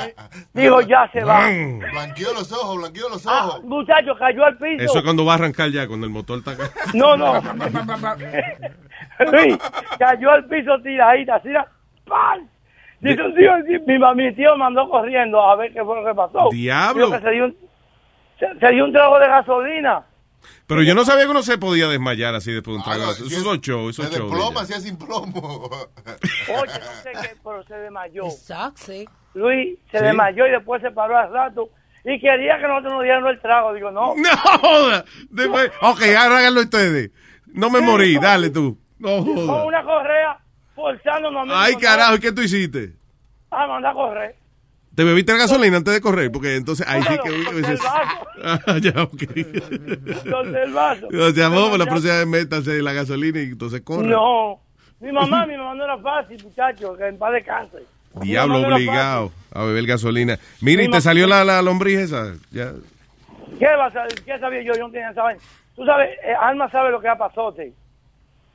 Digo, 0.53 0.81
ya 0.83 1.09
se 1.13 1.23
va. 1.25 1.49
Blanqueó 1.93 2.33
los 2.35 2.51
ojos, 2.53 2.77
blanqueó 2.79 3.09
los 3.09 3.25
Ah, 3.27 3.47
ojos. 3.47 3.65
muchacho, 3.65 4.15
cayó 4.19 4.45
al 4.45 4.59
piso. 4.59 4.83
Eso 4.85 4.99
es 4.99 5.05
cuando 5.05 5.25
va 5.25 5.33
a 5.33 5.35
arrancar 5.37 5.71
ya, 5.71 5.87
cuando 5.87 6.07
el 6.07 6.13
motor 6.13 6.39
está 6.41 6.51
acá. 6.53 6.71
No, 6.93 7.17
no. 7.17 7.41
Luis, 9.31 9.57
cayó 9.99 10.31
al 10.33 10.45
piso 10.47 10.79
tiradita, 10.83 11.37
así 11.37 11.49
era, 11.49 11.67
¡pam! 12.05 12.49
Mi, 13.05 14.35
tío 14.35 14.57
mandó 14.57 14.89
corriendo 14.89 15.41
a 15.43 15.57
ver 15.57 15.73
qué 15.73 15.85
fue 15.85 16.01
lo 16.01 16.07
que 16.07 16.15
pasó. 16.15 16.49
Diablo. 16.51 17.11
Que 17.11 17.21
se 17.21 17.31
dio 17.31 17.45
un, 17.47 17.57
se, 18.39 18.59
se 18.59 18.69
dio 18.73 18.85
un 18.85 18.93
trago 18.93 19.19
de 19.19 19.29
gasolina. 19.29 20.05
Pero 20.67 20.83
yo 20.83 20.95
no 20.95 21.05
sabía 21.05 21.25
que 21.25 21.31
uno 21.31 21.43
se 21.43 21.59
podía 21.59 21.89
desmayar 21.89 22.35
así 22.35 22.53
después 22.53 22.75
de 22.75 22.79
un 22.79 22.85
trago. 22.85 23.05
Ah, 23.07 23.13
Eso 23.13 23.55
es 23.55 23.61
show, 23.61 23.89
eso 23.89 24.03
es 24.03 24.09
si 24.67 24.73
es 24.73 24.83
sin 24.83 24.97
plomo. 24.99 25.69
Oye, 25.71 26.73
no 26.79 27.03
sé 27.03 27.13
qué, 27.13 27.37
pero 27.43 27.63
se 27.65 27.75
desmayó. 27.75 28.23
Toxic. 28.47 29.11
Luis 29.35 29.79
se 29.91 29.99
Sí. 29.99 30.05
desmayó 30.05 30.47
y 30.47 30.51
después 30.51 30.81
se 30.83 30.91
paró 30.91 31.19
al 31.19 31.33
rato 31.33 31.69
y 32.05 32.21
quería 32.21 32.59
que 32.59 32.69
nosotros 32.69 32.93
nos 32.95 33.03
diéramos 33.03 33.31
el 33.31 33.41
trago. 33.41 33.73
Digo, 33.75 33.91
no. 33.91 34.15
No 34.17 34.37
joda. 34.61 35.05
Después, 35.31 35.71
ok, 35.81 36.03
háganlo 36.19 36.61
ustedes. 36.61 37.11
No 37.47 37.69
me 37.71 37.81
morí, 37.81 38.17
dale 38.19 38.51
tú. 38.51 38.79
No 38.99 39.25
Con 39.25 39.35
joda. 39.47 39.65
una 39.65 39.83
correa 39.85 40.39
forzándonos 40.75 41.49
a. 41.51 41.63
Ay, 41.65 41.77
carajo, 41.77 42.17
¿y 42.17 42.21
qué 42.21 42.33
tú 42.33 42.43
hiciste? 42.43 42.93
Ah, 43.51 43.67
manda 43.67 43.91
a 43.91 43.95
correr. 43.95 44.37
¿Te 44.95 45.03
bebiste 45.03 45.33
la 45.33 45.39
gasolina 45.39 45.77
antes 45.77 45.93
de 45.93 46.01
correr? 46.01 46.31
Porque 46.31 46.55
entonces 46.55 46.87
ahí 46.89 47.03
sí 47.03 47.19
que... 47.23 47.63
Vaso. 47.63 47.85
Ah, 48.67 48.79
ya, 48.81 49.03
ok. 49.03 49.23
El 49.35 50.73
vaso. 50.73 51.09
O 51.09 51.31
sea, 51.31 51.49
la 51.49 51.87
próxima 51.87 52.15
vez 52.15 52.27
métase 52.27 52.83
la 52.83 52.93
gasolina 52.93 53.41
y 53.41 53.45
entonces 53.45 53.81
corre. 53.81 54.07
No. 54.07 54.61
Mi 55.01 55.11
mamá, 55.11 55.47
mi 55.47 55.57
mamá 55.57 55.75
no 55.75 55.85
era 55.85 55.99
fácil, 55.99 56.43
muchacho, 56.45 56.97
que 56.97 57.07
en 57.09 57.19
paz 57.19 57.33
descanse. 57.33 57.79
Diablo 58.21 58.61
obligado 58.61 59.33
a 59.53 59.65
beber 59.65 59.87
gasolina. 59.87 60.39
Mira, 60.61 60.83
¿y 60.83 60.91
te 60.91 61.01
salió 61.01 61.27
la, 61.27 61.45
la 61.45 61.63
lombriz 61.63 61.99
esa? 61.99 62.35
Ya. 62.51 62.73
¿Qué 63.59 63.67
va 63.67 63.87
a? 63.87 64.09
¿Qué 64.25 64.39
sabía 64.39 64.63
yo? 64.63 64.75
Yo 64.75 64.87
no 64.87 64.91
tenía 64.91 65.11
esa 65.11 65.23
vaina. 65.23 65.41
Tú 65.75 65.85
sabes, 65.85 66.11
eh, 66.25 66.35
Alma 66.41 66.71
sabe 66.71 66.91
lo 66.91 67.01
que 67.01 67.09
ha 67.09 67.17
pasado, 67.19 67.55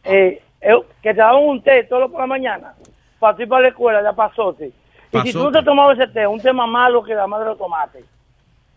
eh, 0.04 0.42
que 0.60 1.14
te 1.14 1.14
daban 1.14 1.44
un 1.44 1.62
té 1.62 1.84
todo 1.86 2.10
por 2.10 2.20
la 2.20 2.28
mañana 2.28 2.74
para 3.20 3.36
ti 3.36 3.46
para 3.46 3.64
la 3.64 3.68
escuela, 3.70 4.02
ya 4.02 4.14
pasó, 4.14 4.56
Y 4.60 5.20
si 5.24 5.34
tú 5.34 5.44
no 5.44 5.52
te 5.52 5.64
tomabas 5.64 6.00
ese 6.00 6.08
té, 6.12 6.26
un 6.26 6.40
té 6.40 6.54
más 6.54 6.70
malo 6.70 7.04
que 7.04 7.14
la 7.14 7.28
madre 7.28 7.46
de 7.46 7.50
los 7.52 7.60
tomates. 7.60 8.06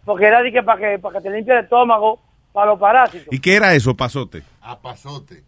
Porque 0.04 0.26
era 0.26 0.42
de 0.42 0.50
que 0.50 0.62
para 0.62 0.80
que, 0.80 0.98
para 0.98 1.18
que 1.18 1.28
te 1.28 1.34
limpie 1.34 1.54
el 1.54 1.64
estómago, 1.64 2.18
para 2.52 2.72
los 2.72 2.78
parásitos. 2.78 3.32
¿Y 3.32 3.40
qué 3.40 3.56
era 3.56 3.72
eso, 3.72 3.94
pasote? 3.94 4.42
A 4.60 4.76
pasote. 4.76 5.42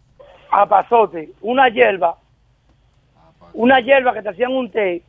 A 0.49 0.65
pasote, 0.65 1.31
una 1.41 1.67
hierba, 1.67 2.15
una 3.53 3.79
hierba 3.81 4.13
que 4.13 4.21
te 4.21 4.29
hacían 4.29 4.53
un 4.53 4.71
té. 4.71 5.03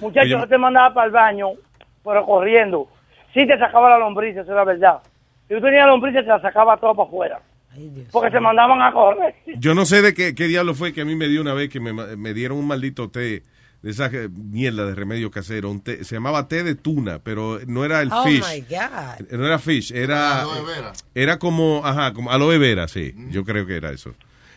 Muchachos, 0.00 0.26
Oye, 0.26 0.36
no 0.36 0.46
te 0.46 0.58
mandaba 0.58 0.94
para 0.94 1.06
el 1.06 1.12
baño, 1.12 1.48
pero 2.04 2.24
corriendo. 2.24 2.86
Sí 3.34 3.46
te 3.46 3.58
sacaba 3.58 3.90
la 3.90 3.98
lombriz, 3.98 4.36
eso 4.36 4.52
era 4.52 4.62
verdad. 4.62 5.00
Si 5.48 5.54
tú 5.54 5.60
tenías 5.60 5.86
lombriz, 5.86 6.14
te 6.14 6.22
la 6.22 6.40
sacaba 6.40 6.76
todo 6.76 6.94
para 6.94 7.08
afuera. 7.08 7.40
Porque 8.10 8.30
se 8.30 8.40
mandaban 8.40 8.80
a 8.82 8.92
correr. 8.92 9.34
Yo 9.58 9.74
no 9.74 9.84
sé 9.86 10.02
de 10.02 10.14
qué, 10.14 10.34
qué 10.34 10.46
diablo 10.46 10.74
fue 10.74 10.92
que 10.92 11.00
a 11.02 11.04
mí 11.04 11.14
me 11.16 11.28
dio 11.28 11.40
una 11.40 11.54
vez 11.54 11.68
que 11.70 11.80
me, 11.80 11.92
me 11.92 12.34
dieron 12.34 12.58
un 12.58 12.66
maldito 12.66 13.08
té 13.10 13.42
de 13.82 13.90
esa 13.90 14.10
que- 14.10 14.28
mierda 14.28 14.86
de 14.86 14.94
remedio 14.94 15.30
casero. 15.30 15.70
Un 15.70 15.80
té, 15.80 16.02
se 16.04 16.16
llamaba 16.16 16.48
té 16.48 16.62
de 16.64 16.74
tuna, 16.74 17.20
pero 17.20 17.60
no 17.66 17.84
era 17.84 18.00
el 18.02 18.10
Oh 18.12 18.24
fish. 18.24 18.44
my 18.52 18.60
God. 18.62 19.30
No 19.38 19.46
era 19.46 19.58
fish, 19.58 19.92
era... 19.92 20.40
Aloe 20.42 20.64
vera. 20.64 20.92
Era 21.14 21.38
como, 21.38 21.82
ajá, 21.84 22.12
como 22.12 22.30
aloe 22.30 22.58
vera, 22.58 22.88
sí. 22.88 23.14
Yo 23.30 23.44
creo 23.44 23.66
que 23.66 23.76
era 23.76 23.90
eso. 23.90 24.14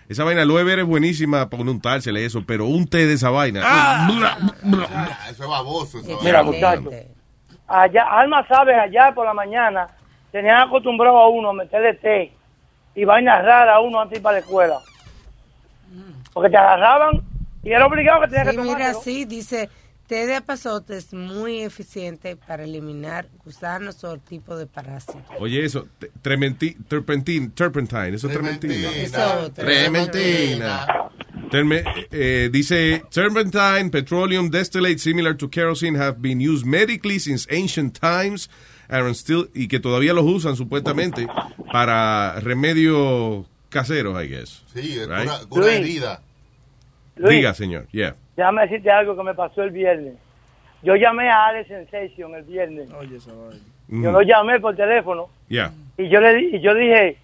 Esa 0.10 0.23
vaina 0.26 0.41
aloe 0.41 0.64
vera 0.65 0.81
es 0.81 0.88
buenísima 0.88 1.49
para 1.49 1.64
untársele 1.64 2.26
eso, 2.26 2.43
pero 2.45 2.65
un 2.65 2.85
té 2.88 3.06
de 3.07 3.14
esa 3.14 3.30
vaina. 3.30 3.61
Ah, 3.64 4.10
eso 5.30 5.43
es 5.43 5.49
baboso. 5.49 5.99
Eso 5.99 6.19
Mira, 6.23 6.43
muchachos. 6.43 6.93
Allá, 7.68 8.03
Alma 8.03 8.45
sabe, 8.48 8.76
allá 8.76 9.14
por 9.15 9.26
la 9.26 9.34
mañana, 9.34 9.88
tenían 10.31 10.57
acostumbrado 10.68 11.18
a 11.18 11.30
uno 11.30 11.52
a 11.52 11.53
meterle 11.53 11.93
té 11.93 12.34
y 12.95 13.05
vainas 13.05 13.43
raras 13.43 13.76
a 13.76 13.80
uno 13.80 13.99
antes 14.01 14.11
de 14.11 14.18
ir 14.18 14.23
para 14.23 14.34
la 14.34 14.39
escuela. 14.39 14.80
Porque 16.34 16.49
te 16.49 16.57
agarraban 16.57 17.22
y 17.63 17.72
era 17.72 17.85
obligado 17.85 18.22
que 18.22 18.27
tenías 18.27 18.47
Sí, 18.49 18.55
que 18.55 18.61
mira, 18.61 18.73
tomártelo. 18.76 19.01
sí, 19.03 19.26
dice, 19.26 19.69
té 20.07 20.26
de 20.26 20.35
apazote 20.35 20.97
es 20.97 21.13
muy 21.13 21.61
eficiente 21.61 22.35
para 22.35 22.63
eliminar 22.63 23.27
gusanos 23.43 24.03
o 24.03 24.18
tipo 24.18 24.55
de 24.57 24.65
parásitos. 24.68 25.22
Oye, 25.39 25.63
eso, 25.65 25.88
te- 25.99 26.11
trementi- 26.23 26.76
turpentine, 26.88 27.49
turpentine, 27.49 28.15
eso 28.15 28.27
es 28.27 28.34
trementina. 28.34 28.89
Eso, 28.95 29.51
Trementina. 29.51 30.85
Terme- 31.49 31.84
eh, 32.11 32.49
dice, 32.51 33.03
turpentine, 33.13 33.89
petroleum 33.89 34.49
distillate 34.49 34.99
similar 34.99 35.35
to 35.35 35.49
kerosene 35.49 35.97
have 35.97 36.18
been 36.22 36.39
used 36.39 36.65
medically 36.65 37.19
since 37.19 37.45
ancient 37.49 37.99
times 37.99 38.49
are 38.91 39.09
still, 39.13 39.49
y 39.53 39.68
que 39.68 39.80
todavía 39.80 40.13
los 40.13 40.26
usan 40.26 40.55
supuestamente 40.55 41.27
para 41.72 42.39
remedios 42.41 43.45
caseros, 43.69 44.22
I 44.23 44.27
guess. 44.27 44.63
Sí, 44.73 44.99
es 44.99 45.07
Right? 45.07 45.30
Luis. 45.55 45.68
herida. 45.73 46.22
Luis. 47.15 47.35
Diga, 47.38 47.53
señor, 47.53 47.88
yeah. 47.91 48.15
Déjame 48.35 48.63
decirte 48.63 48.91
algo 48.91 49.15
que 49.15 49.23
me 49.23 49.34
pasó 49.34 49.63
el 49.63 49.72
viernes. 49.72 50.15
Yo 50.84 50.95
llamé 50.95 51.30
a 51.30 51.47
Alex 51.47 51.68
Sensation 51.68 52.34
el 52.35 52.43
viernes. 52.43 52.89
Mm. 53.88 54.03
Yo 54.03 54.11
lo 54.11 54.22
llamé 54.22 54.59
por 54.59 54.76
teléfono 54.76 55.30
Yeah. 55.47 55.72
y 55.97 56.09
yo 56.09 56.19
le 56.22 56.34
di- 56.35 56.55
y 56.55 56.61
yo 56.61 56.73
dije, 56.73 57.18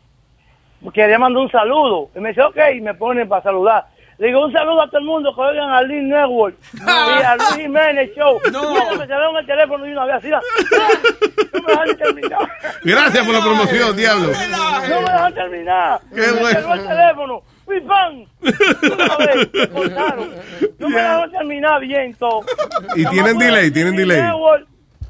quería 0.94 1.18
mandar 1.18 1.44
un 1.44 1.50
saludo. 1.52 2.10
Y 2.16 2.20
me 2.20 2.30
dice, 2.30 2.42
ok, 2.44 2.58
y 2.76 2.82
me 2.82 2.94
ponen 2.94 3.28
para 3.28 3.42
saludar. 3.44 3.88
Le 4.20 4.28
digo, 4.28 4.46
un 4.46 4.52
saludo 4.52 4.82
a 4.82 4.88
todo 4.88 5.00
el 5.00 5.06
mundo 5.06 5.34
que 5.36 5.42
oigan 5.42 5.70
a 5.70 5.82
Lin 5.84 6.10
Network 6.10 6.56
y 6.74 7.24
a 7.24 7.36
Luis 7.38 7.56
Jiménez 7.56 8.10
Show. 8.16 8.40
No. 8.52 8.94
Y 8.94 8.98
me 8.98 9.06
cerraron 9.06 9.38
el 9.38 9.46
teléfono 9.46 9.88
y 9.88 9.92
una 9.92 10.06
vez 10.06 10.16
así. 10.16 10.30
No 10.30 11.62
me 11.62 11.72
dejan 11.72 11.98
terminar. 11.98 12.50
Gracias 12.84 13.26
por 13.26 13.34
la 13.36 13.42
promoción, 13.42 13.96
diablo. 13.98 14.28
No 14.28 15.02
me 15.02 15.12
dejan 15.12 15.34
terminar. 15.36 16.00
Qué 16.10 16.22
me 16.22 16.32
bueno. 16.32 16.50
cerró 16.50 16.74
el 16.74 16.88
teléfono. 16.88 17.42
¡Pi, 17.68 17.82
pam! 17.82 18.26
Una 18.42 19.18
vez, 19.18 19.54
me 19.54 19.68
cortaron. 19.68 20.30
No 20.80 20.90
me 20.90 20.96
dejaron 20.96 21.32
terminar 21.32 21.82
bien 21.82 22.14
todo. 22.16 22.42
Y 22.96 23.06
tienen 23.06 23.38
delay, 23.38 23.70
tienen 23.72 23.96
delay. 23.96 24.22
Network. 24.22 24.68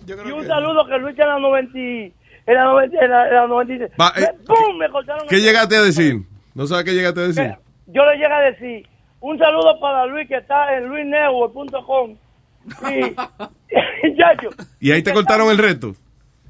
Y 0.08 0.32
un 0.32 0.48
saludo 0.48 0.86
que 0.88 0.98
Luis 0.98 1.18
en 1.20 1.28
la 1.28 1.40
90 1.40 1.78
y- 1.80 2.14
en 2.46 2.56
la 2.56 2.64
90 2.66 2.98
en 3.06 3.12
la, 3.12 3.28
en 3.28 3.34
la 3.36 3.48
96. 3.48 3.92
Va, 4.00 4.12
eh, 4.18 4.22
Me- 4.22 4.46
¡Pum! 4.46 4.78
Me 4.78 4.90
cortaron 4.90 5.28
¿Qué 5.28 5.40
llegaste 5.42 5.76
a 5.78 5.82
decir? 5.82 6.22
¿No 6.56 6.66
sabes 6.66 6.84
qué 6.86 6.94
llegaste 6.94 7.20
a 7.20 7.28
decir? 7.28 7.56
yo 7.88 8.06
le 8.06 8.14
llegué 8.18 8.34
a 8.34 8.40
decir 8.40 8.88
un 9.20 9.38
saludo 9.38 9.80
para 9.80 10.06
Luis 10.06 10.28
que 10.28 10.38
está 10.38 10.76
en 10.78 10.88
luisnetwork.com 10.88 12.16
y 12.92 13.16
chacho, 14.18 14.50
Y 14.80 14.92
ahí 14.92 15.02
te 15.04 15.14
cortaron 15.14 15.50
el 15.50 15.58
reto. 15.58 15.96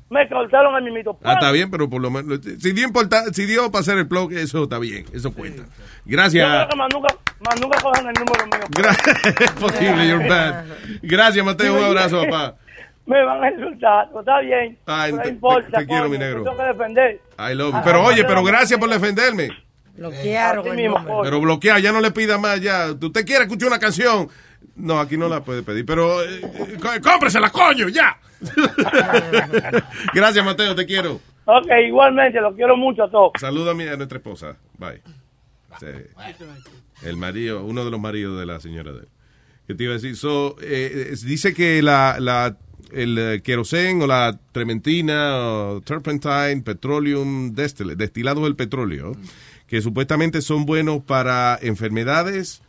me 0.10 0.28
cortaron 0.30 0.76
el 0.78 0.84
mimito. 0.86 1.18
Ah, 1.24 1.34
está 1.34 1.52
bien, 1.52 1.70
pero 1.70 1.90
por 1.90 2.02
lo 2.02 2.10
menos. 2.10 2.40
Si 2.60 2.72
dio, 2.72 2.86
importa- 2.88 3.26
si 3.34 3.46
dio 3.46 3.70
para 3.72 3.82
hacer 3.82 3.98
el 3.98 4.06
blog, 4.06 4.32
eso 4.34 4.64
está 4.64 4.80
bien, 4.80 5.06
eso 5.14 5.34
cuenta. 5.34 5.64
Yo 5.64 5.68
creo 5.68 6.18
Gracias. 6.18 6.68
que 6.68 6.76
más 6.76 6.88
nunca, 6.94 7.08
más 7.46 7.62
nunca 7.62 7.80
cojan 7.82 8.08
el 8.08 8.14
número 8.14 8.46
mío. 8.46 8.68
Gra- 8.70 9.42
es 9.46 9.52
posible, 9.52 10.08
you're 10.08 10.28
bad. 10.28 10.66
Gracias, 11.02 11.46
Mateo. 11.46 11.78
Un 11.78 11.84
abrazo, 11.84 12.24
papá. 12.24 12.56
Me 13.06 13.24
van 13.24 13.42
a 13.44 13.50
insultar, 13.52 14.08
pero 14.10 14.20
está 14.20 14.40
bien. 14.42 14.78
Ay, 14.86 15.14
no 15.14 15.22
te- 15.22 15.30
importa, 15.30 15.80
te 15.80 15.86
quiero, 15.86 16.04
coño, 16.04 16.12
mi 16.12 16.18
negro. 16.18 16.40
yo 16.40 16.52
Tengo 16.52 16.58
que 16.58 16.64
defender. 16.78 17.22
I 17.40 17.54
love 17.56 17.74
you. 17.76 17.82
Pero 17.86 18.04
oye, 18.04 18.24
pero 18.26 18.44
gracias 18.44 18.78
por 18.80 18.90
defenderme. 18.90 19.50
Bloquearon 19.98 20.60
Así 20.60 20.70
el 20.70 20.76
mismo, 20.78 20.98
número. 21.00 21.16
coño. 21.16 21.24
Pero 21.24 21.42
bloquea, 21.42 21.80
ya 21.80 21.92
no 21.92 22.00
le 22.02 22.12
pida 22.12 22.38
más, 22.38 22.62
ya. 22.62 22.92
¿Usted 22.92 23.26
quiere 23.26 23.44
escuchar 23.44 23.68
una 23.70 23.80
canción? 23.80 24.30
No, 24.76 25.00
aquí 25.00 25.18
no 25.18 25.28
la 25.28 25.44
puede 25.44 25.64
pedir, 25.64 25.86
pero 25.86 26.22
eh, 26.24 26.40
eh, 26.44 26.78
có- 26.80 27.02
cómpresela, 27.02 27.50
coño, 27.50 27.90
ya. 27.90 28.18
Gracias, 30.14 30.46
Mateo, 30.46 30.76
te 30.76 30.86
quiero. 30.86 31.20
Ok, 31.46 31.68
igualmente, 31.88 32.40
lo 32.42 32.54
quiero 32.56 32.76
mucho 32.78 33.04
a 33.04 33.10
todos. 33.10 33.32
Saluda 33.40 33.72
a, 33.72 33.74
mi- 33.74 33.88
a 33.88 33.96
nuestra 33.96 34.18
esposa. 34.18 34.58
Bye. 34.78 35.02
Sí. 35.80 35.86
El 37.04 37.18
marido, 37.18 37.64
uno 37.64 37.86
de 37.86 37.92
los 37.92 38.00
maridos 38.00 38.40
de 38.40 38.46
la 38.46 38.60
señora 38.60 38.92
de 38.92 39.00
él. 39.02 39.08
¿Qué 39.68 39.76
te 39.76 39.84
iba 39.84 39.92
a 39.94 39.96
decir? 39.96 40.16
So, 40.16 40.56
eh, 40.62 41.14
dice 41.26 41.54
que 41.54 41.82
la, 41.82 42.18
la, 42.20 42.58
el 42.92 43.18
eh, 43.18 43.42
querosén 43.44 44.02
o 44.02 44.08
la 44.08 44.40
trementina 44.52 45.36
o 45.38 45.82
turpentine, 45.82 46.62
petroleum 46.64 47.54
distillate, 47.54 47.96
destilado 47.98 48.44
del 48.46 48.56
petróleo, 48.56 49.12
que 49.68 49.82
supuestamente 49.82 50.42
son 50.42 50.66
buenos 50.66 51.04
para 51.04 51.60
enfermedades, 51.62 52.62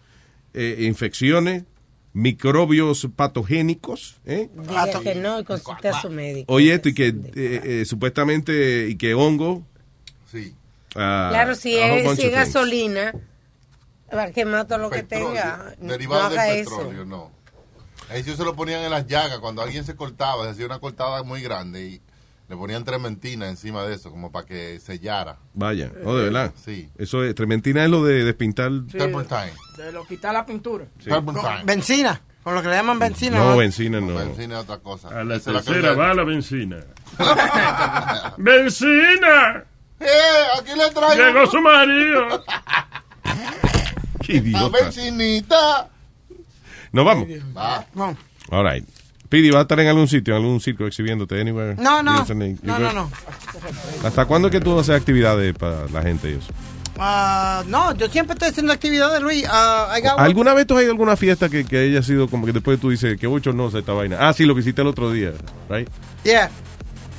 eh, 0.54 0.76
infecciones, 0.80 1.64
microbios 2.12 3.08
patogénicos, 3.14 4.16
¿eh? 4.26 4.48
Diga 4.54 5.00
que 5.00 5.14
no 5.14 5.40
y 5.40 5.44
consulte 5.44 5.88
a 5.88 6.00
su 6.00 6.10
médico. 6.10 6.52
Oye, 6.52 6.74
esto 6.74 6.88
y 6.88 6.94
que 6.94 7.08
eh, 7.08 7.14
eh, 7.34 7.84
supuestamente 7.86 8.88
y 8.88 8.96
que 8.96 9.14
hongo. 9.14 9.62
Sí. 10.30 10.54
ah, 10.96 11.28
Claro, 11.30 11.54
si 11.54 11.76
es, 11.76 12.18
si 12.18 12.28
gasolina, 12.28 13.14
va 14.14 14.24
a 14.24 14.30
quemar 14.32 14.66
todo 14.66 14.78
lo 14.78 14.90
que 14.90 15.02
tenga. 15.04 15.74
No 15.80 15.92
Derivado 15.92 16.24
haga 16.24 16.44
del 16.44 16.58
eso. 16.60 16.76
petróleo, 16.76 17.04
no. 17.04 17.30
Ellos 18.12 18.36
se 18.36 18.44
lo 18.44 18.56
ponían 18.56 18.82
en 18.82 18.90
las 18.90 19.06
llagas 19.06 19.38
cuando 19.38 19.62
alguien 19.62 19.84
se 19.84 19.94
cortaba, 19.94 20.44
se 20.44 20.50
hacía 20.50 20.66
una 20.66 20.78
cortada 20.78 21.22
muy 21.22 21.42
grande 21.42 21.84
y 21.86 22.00
le 22.48 22.56
ponían 22.56 22.82
trementina 22.84 23.48
encima 23.48 23.82
de 23.84 23.94
eso, 23.94 24.10
como 24.10 24.32
para 24.32 24.46
que 24.46 24.80
sellara. 24.80 25.36
Vaya, 25.54 25.92
oh, 26.04 26.16
de 26.16 26.24
verdad. 26.24 26.52
Sí. 26.64 26.88
Eso 26.96 27.22
es, 27.22 27.34
trementina 27.34 27.84
es 27.84 27.90
lo 27.90 28.02
de 28.04 28.24
despintar. 28.24 28.70
Turpentine. 28.90 29.52
De 29.76 29.92
lo 29.92 30.06
quitar 30.06 30.32
la 30.32 30.46
pintura. 30.46 30.86
Sí. 30.98 31.10
Turpentine. 31.10 31.62
Benzina, 31.64 32.20
con 32.42 32.54
lo 32.54 32.62
que 32.62 32.68
le 32.68 32.74
llaman 32.74 32.98
benzina. 32.98 33.36
No, 33.38 33.50
¿no? 33.50 33.56
benzina 33.58 34.00
no. 34.00 34.14
Benzina 34.14 34.56
es 34.56 34.62
otra 34.64 34.78
cosa. 34.78 35.08
A 35.08 35.24
la 35.24 35.36
Esa 35.36 35.52
la 35.52 35.60
tercera 35.62 35.90
le- 35.90 35.96
va 35.96 36.14
la 36.14 36.24
benzina. 36.24 36.78
¡Benzina! 38.38 39.64
¡Eh! 40.00 40.06
Aquí 40.58 40.70
le 40.76 40.90
traigo 40.90 41.14
Llegó 41.22 41.46
su 41.50 41.60
marido. 41.60 42.44
Qué 44.22 44.34
la 44.34 44.38
idiota. 44.38 44.78
bencinita. 44.84 45.88
Nos 46.92 47.04
vamos. 47.04 47.28
Va. 47.56 47.84
No. 47.94 48.16
All 48.50 48.64
right. 48.64 48.86
Pidi, 49.28 49.50
¿vas 49.50 49.58
a 49.58 49.62
estar 49.62 49.80
en 49.80 49.88
algún 49.88 50.08
sitio, 50.08 50.34
en 50.34 50.42
algún 50.42 50.60
circo 50.60 50.86
exhibiéndote? 50.86 51.40
Anywhere? 51.40 51.74
No, 51.76 52.02
no. 52.02 52.24
No, 52.62 52.78
no, 52.78 52.92
no. 52.92 53.10
¿Hasta 54.02 54.24
cuándo 54.24 54.48
es 54.48 54.52
que 54.52 54.60
tú 54.60 54.78
haces 54.78 54.96
actividades 54.96 55.54
para 55.54 55.86
la 55.88 56.02
gente 56.02 56.30
y 56.30 56.34
eso? 56.34 56.52
Ah, 56.98 57.62
no, 57.68 57.94
yo 57.94 58.08
siempre 58.08 58.32
estoy 58.32 58.48
haciendo 58.48 58.72
actividades, 58.72 59.22
Luis. 59.22 59.44
Ah, 59.48 59.94
¿Alguna 60.16 60.54
vez 60.54 60.66
tú 60.66 60.76
has 60.76 60.82
ido 60.82 60.90
a 60.90 60.94
alguna 60.94 61.16
fiesta 61.16 61.48
que, 61.48 61.64
que 61.64 61.78
haya 61.78 62.02
sido 62.02 62.28
como 62.28 62.46
que 62.46 62.52
después 62.52 62.80
tú 62.80 62.90
dices 62.90 63.18
que 63.20 63.28
mucho 63.28 63.52
no 63.52 63.70
sé 63.70 63.80
esta 63.80 63.92
vaina? 63.92 64.16
Ah, 64.20 64.32
sí, 64.32 64.44
lo 64.44 64.54
que 64.54 64.62
hiciste 64.62 64.82
el 64.82 64.88
otro 64.88 65.12
día, 65.12 65.32
right? 65.68 65.88
Yeah. 66.24 66.50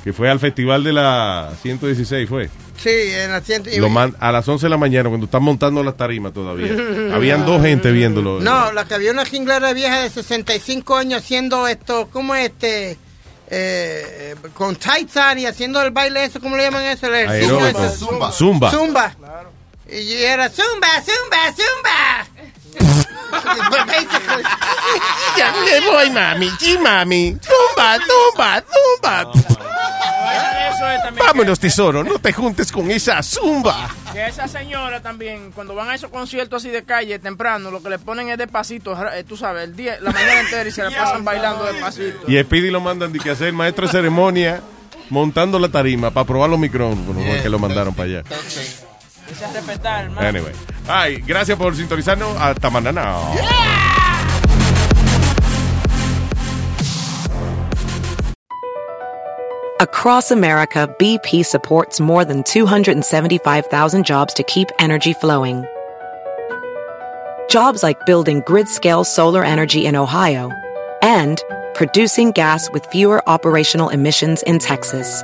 Que 0.04 0.12
fue 0.12 0.28
al 0.28 0.38
festival 0.38 0.84
de 0.84 0.92
la 0.92 1.50
116, 1.62 2.28
fue. 2.28 2.50
Sí, 2.82 2.88
en 2.88 3.30
la 3.30 3.40
ciento- 3.42 3.68
Lo 3.76 3.90
man- 3.90 4.16
a 4.20 4.32
las 4.32 4.48
11 4.48 4.66
de 4.66 4.70
la 4.70 4.76
mañana, 4.78 5.08
cuando 5.08 5.26
están 5.26 5.42
montando 5.42 5.82
las 5.82 5.96
tarimas 5.96 6.32
todavía. 6.32 6.72
Habían 7.14 7.44
dos 7.44 7.60
gente 7.62 7.90
viéndolo. 7.90 8.40
No, 8.40 8.72
la 8.72 8.84
que 8.86 8.94
había 8.94 9.12
una 9.12 9.24
jinglera 9.26 9.72
vieja 9.74 10.00
de 10.00 10.08
65 10.10 10.96
años 10.96 11.22
haciendo 11.22 11.66
esto, 11.68 12.08
¿cómo 12.12 12.34
es 12.34 12.46
este? 12.50 12.96
Eh, 13.52 14.34
con 14.54 14.76
tights 14.76 15.16
on 15.16 15.38
y 15.40 15.46
haciendo 15.46 15.82
el 15.82 15.90
baile 15.90 16.24
eso, 16.24 16.40
¿cómo 16.40 16.56
le 16.56 16.62
llaman 16.62 16.84
eso? 16.84 17.08
El 17.08 17.14
ejercicio 17.16 17.66
ese. 17.66 17.96
Zumba. 17.98 18.32
Zumba. 18.32 18.70
Zumba. 18.70 19.14
Y 19.92 20.12
era 20.22 20.48
zumba, 20.48 20.86
zumba, 21.04 21.52
zumba. 21.56 22.26
Ya 25.36 25.52
me 25.52 25.80
voy, 25.90 26.10
mami. 26.10 26.50
Sí, 26.58 26.78
mami. 26.78 27.36
Zumba, 27.40 27.98
zumba, 27.98 28.62
zumba. 28.62 29.32
Eso 30.74 30.88
es 30.90 31.02
también. 31.02 31.26
Vámonos, 31.26 31.58
tesoro. 31.58 32.04
No 32.04 32.18
te 32.18 32.32
juntes 32.32 32.70
con 32.72 32.90
esa 32.90 33.22
zumba. 33.22 33.88
Que 34.12 34.26
esa 34.26 34.48
señora 34.48 35.00
también, 35.00 35.52
cuando 35.52 35.74
van 35.74 35.90
a 35.90 35.94
esos 35.94 36.10
conciertos 36.10 36.62
así 36.62 36.70
de 36.70 36.84
calle 36.84 37.18
temprano, 37.18 37.70
lo 37.70 37.82
que 37.82 37.90
le 37.90 37.98
ponen 37.98 38.28
es 38.28 38.38
despacito, 38.38 38.96
eh, 39.12 39.24
tú 39.24 39.36
sabes, 39.36 39.64
el 39.64 39.76
día, 39.76 39.98
la 40.00 40.10
mañana 40.10 40.40
entera 40.40 40.68
y 40.68 40.72
se 40.72 40.82
la 40.82 40.90
pasan 40.96 41.24
bailando 41.24 41.64
despacito. 41.64 42.30
Y 42.30 42.40
Speedy 42.42 42.70
lo 42.70 42.80
mandan 42.80 43.12
de 43.12 43.18
que 43.20 43.30
hacer 43.30 43.52
maestro 43.52 43.86
de 43.86 43.92
ceremonia 43.92 44.60
montando 45.10 45.58
la 45.58 45.68
tarima 45.68 46.10
para 46.10 46.26
probar 46.26 46.50
los 46.50 46.58
micrófonos 46.58 47.42
que 47.42 47.48
lo 47.48 47.58
mandaron 47.58 47.94
para 47.94 48.08
allá. 48.08 48.22
Ese 49.30 49.44
es 49.44 49.52
respetar, 49.52 50.04
hermano. 50.04 50.26
Anyway. 50.26 50.52
Ay, 50.88 51.22
gracias 51.26 51.56
por 51.56 51.74
sintonizarnos. 51.76 52.36
Hasta 52.36 52.68
mañana. 52.70 53.16
Across 59.80 60.30
America, 60.30 60.94
BP 60.98 61.44
supports 61.44 62.00
more 62.00 62.24
than 62.24 62.42
275,000 62.42 64.04
jobs 64.04 64.34
to 64.34 64.42
keep 64.42 64.68
energy 64.78 65.14
flowing. 65.14 65.64
Jobs 67.48 67.82
like 67.82 68.04
building 68.04 68.42
grid 68.46 68.68
scale 68.68 69.04
solar 69.04 69.42
energy 69.44 69.86
in 69.86 69.96
Ohio 69.96 70.50
and 71.02 71.42
producing 71.74 72.30
gas 72.32 72.70
with 72.72 72.84
fewer 72.86 73.26
operational 73.28 73.88
emissions 73.88 74.42
in 74.42 74.58
Texas. 74.58 75.22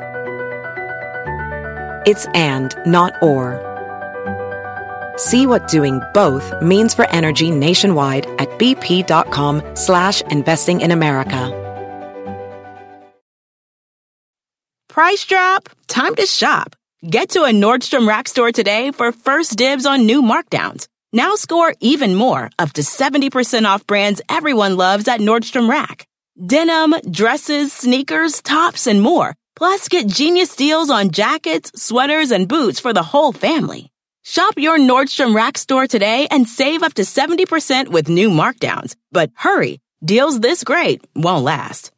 It's 2.06 2.26
and, 2.34 2.74
not 2.86 3.12
or. 3.20 3.65
See 5.16 5.46
what 5.46 5.68
doing 5.68 6.00
both 6.12 6.52
means 6.60 6.94
for 6.94 7.08
energy 7.10 7.50
nationwide 7.50 8.26
at 8.38 8.50
bp.com 8.58 9.62
slash 9.74 10.20
investing 10.22 10.80
in 10.80 10.90
America. 10.90 11.62
Price 14.88 15.26
drop? 15.26 15.68
Time 15.88 16.14
to 16.14 16.24
shop. 16.24 16.74
Get 17.06 17.28
to 17.30 17.42
a 17.44 17.50
Nordstrom 17.50 18.08
Rack 18.08 18.28
store 18.28 18.50
today 18.50 18.92
for 18.92 19.12
first 19.12 19.56
dibs 19.56 19.84
on 19.84 20.06
new 20.06 20.22
markdowns. 20.22 20.88
Now 21.12 21.34
score 21.34 21.74
even 21.80 22.14
more, 22.14 22.50
up 22.58 22.72
to 22.72 22.80
70% 22.80 23.66
off 23.66 23.86
brands 23.86 24.22
everyone 24.28 24.78
loves 24.78 25.06
at 25.06 25.20
Nordstrom 25.20 25.68
Rack. 25.68 26.06
Denim, 26.46 26.94
dresses, 27.10 27.72
sneakers, 27.72 28.40
tops, 28.42 28.86
and 28.86 29.02
more. 29.02 29.34
Plus, 29.54 29.88
get 29.88 30.06
genius 30.06 30.56
deals 30.56 30.90
on 30.90 31.10
jackets, 31.10 31.72
sweaters, 31.74 32.30
and 32.30 32.48
boots 32.48 32.80
for 32.80 32.92
the 32.92 33.02
whole 33.02 33.32
family. 33.32 33.90
Shop 34.28 34.54
your 34.56 34.76
Nordstrom 34.76 35.36
Rack 35.36 35.56
store 35.56 35.86
today 35.86 36.26
and 36.32 36.48
save 36.48 36.82
up 36.82 36.94
to 36.94 37.02
70% 37.02 37.86
with 37.90 38.08
new 38.08 38.28
markdowns. 38.28 38.96
But 39.12 39.30
hurry, 39.36 39.78
deals 40.04 40.40
this 40.40 40.64
great 40.64 41.06
won't 41.14 41.44
last. 41.44 41.92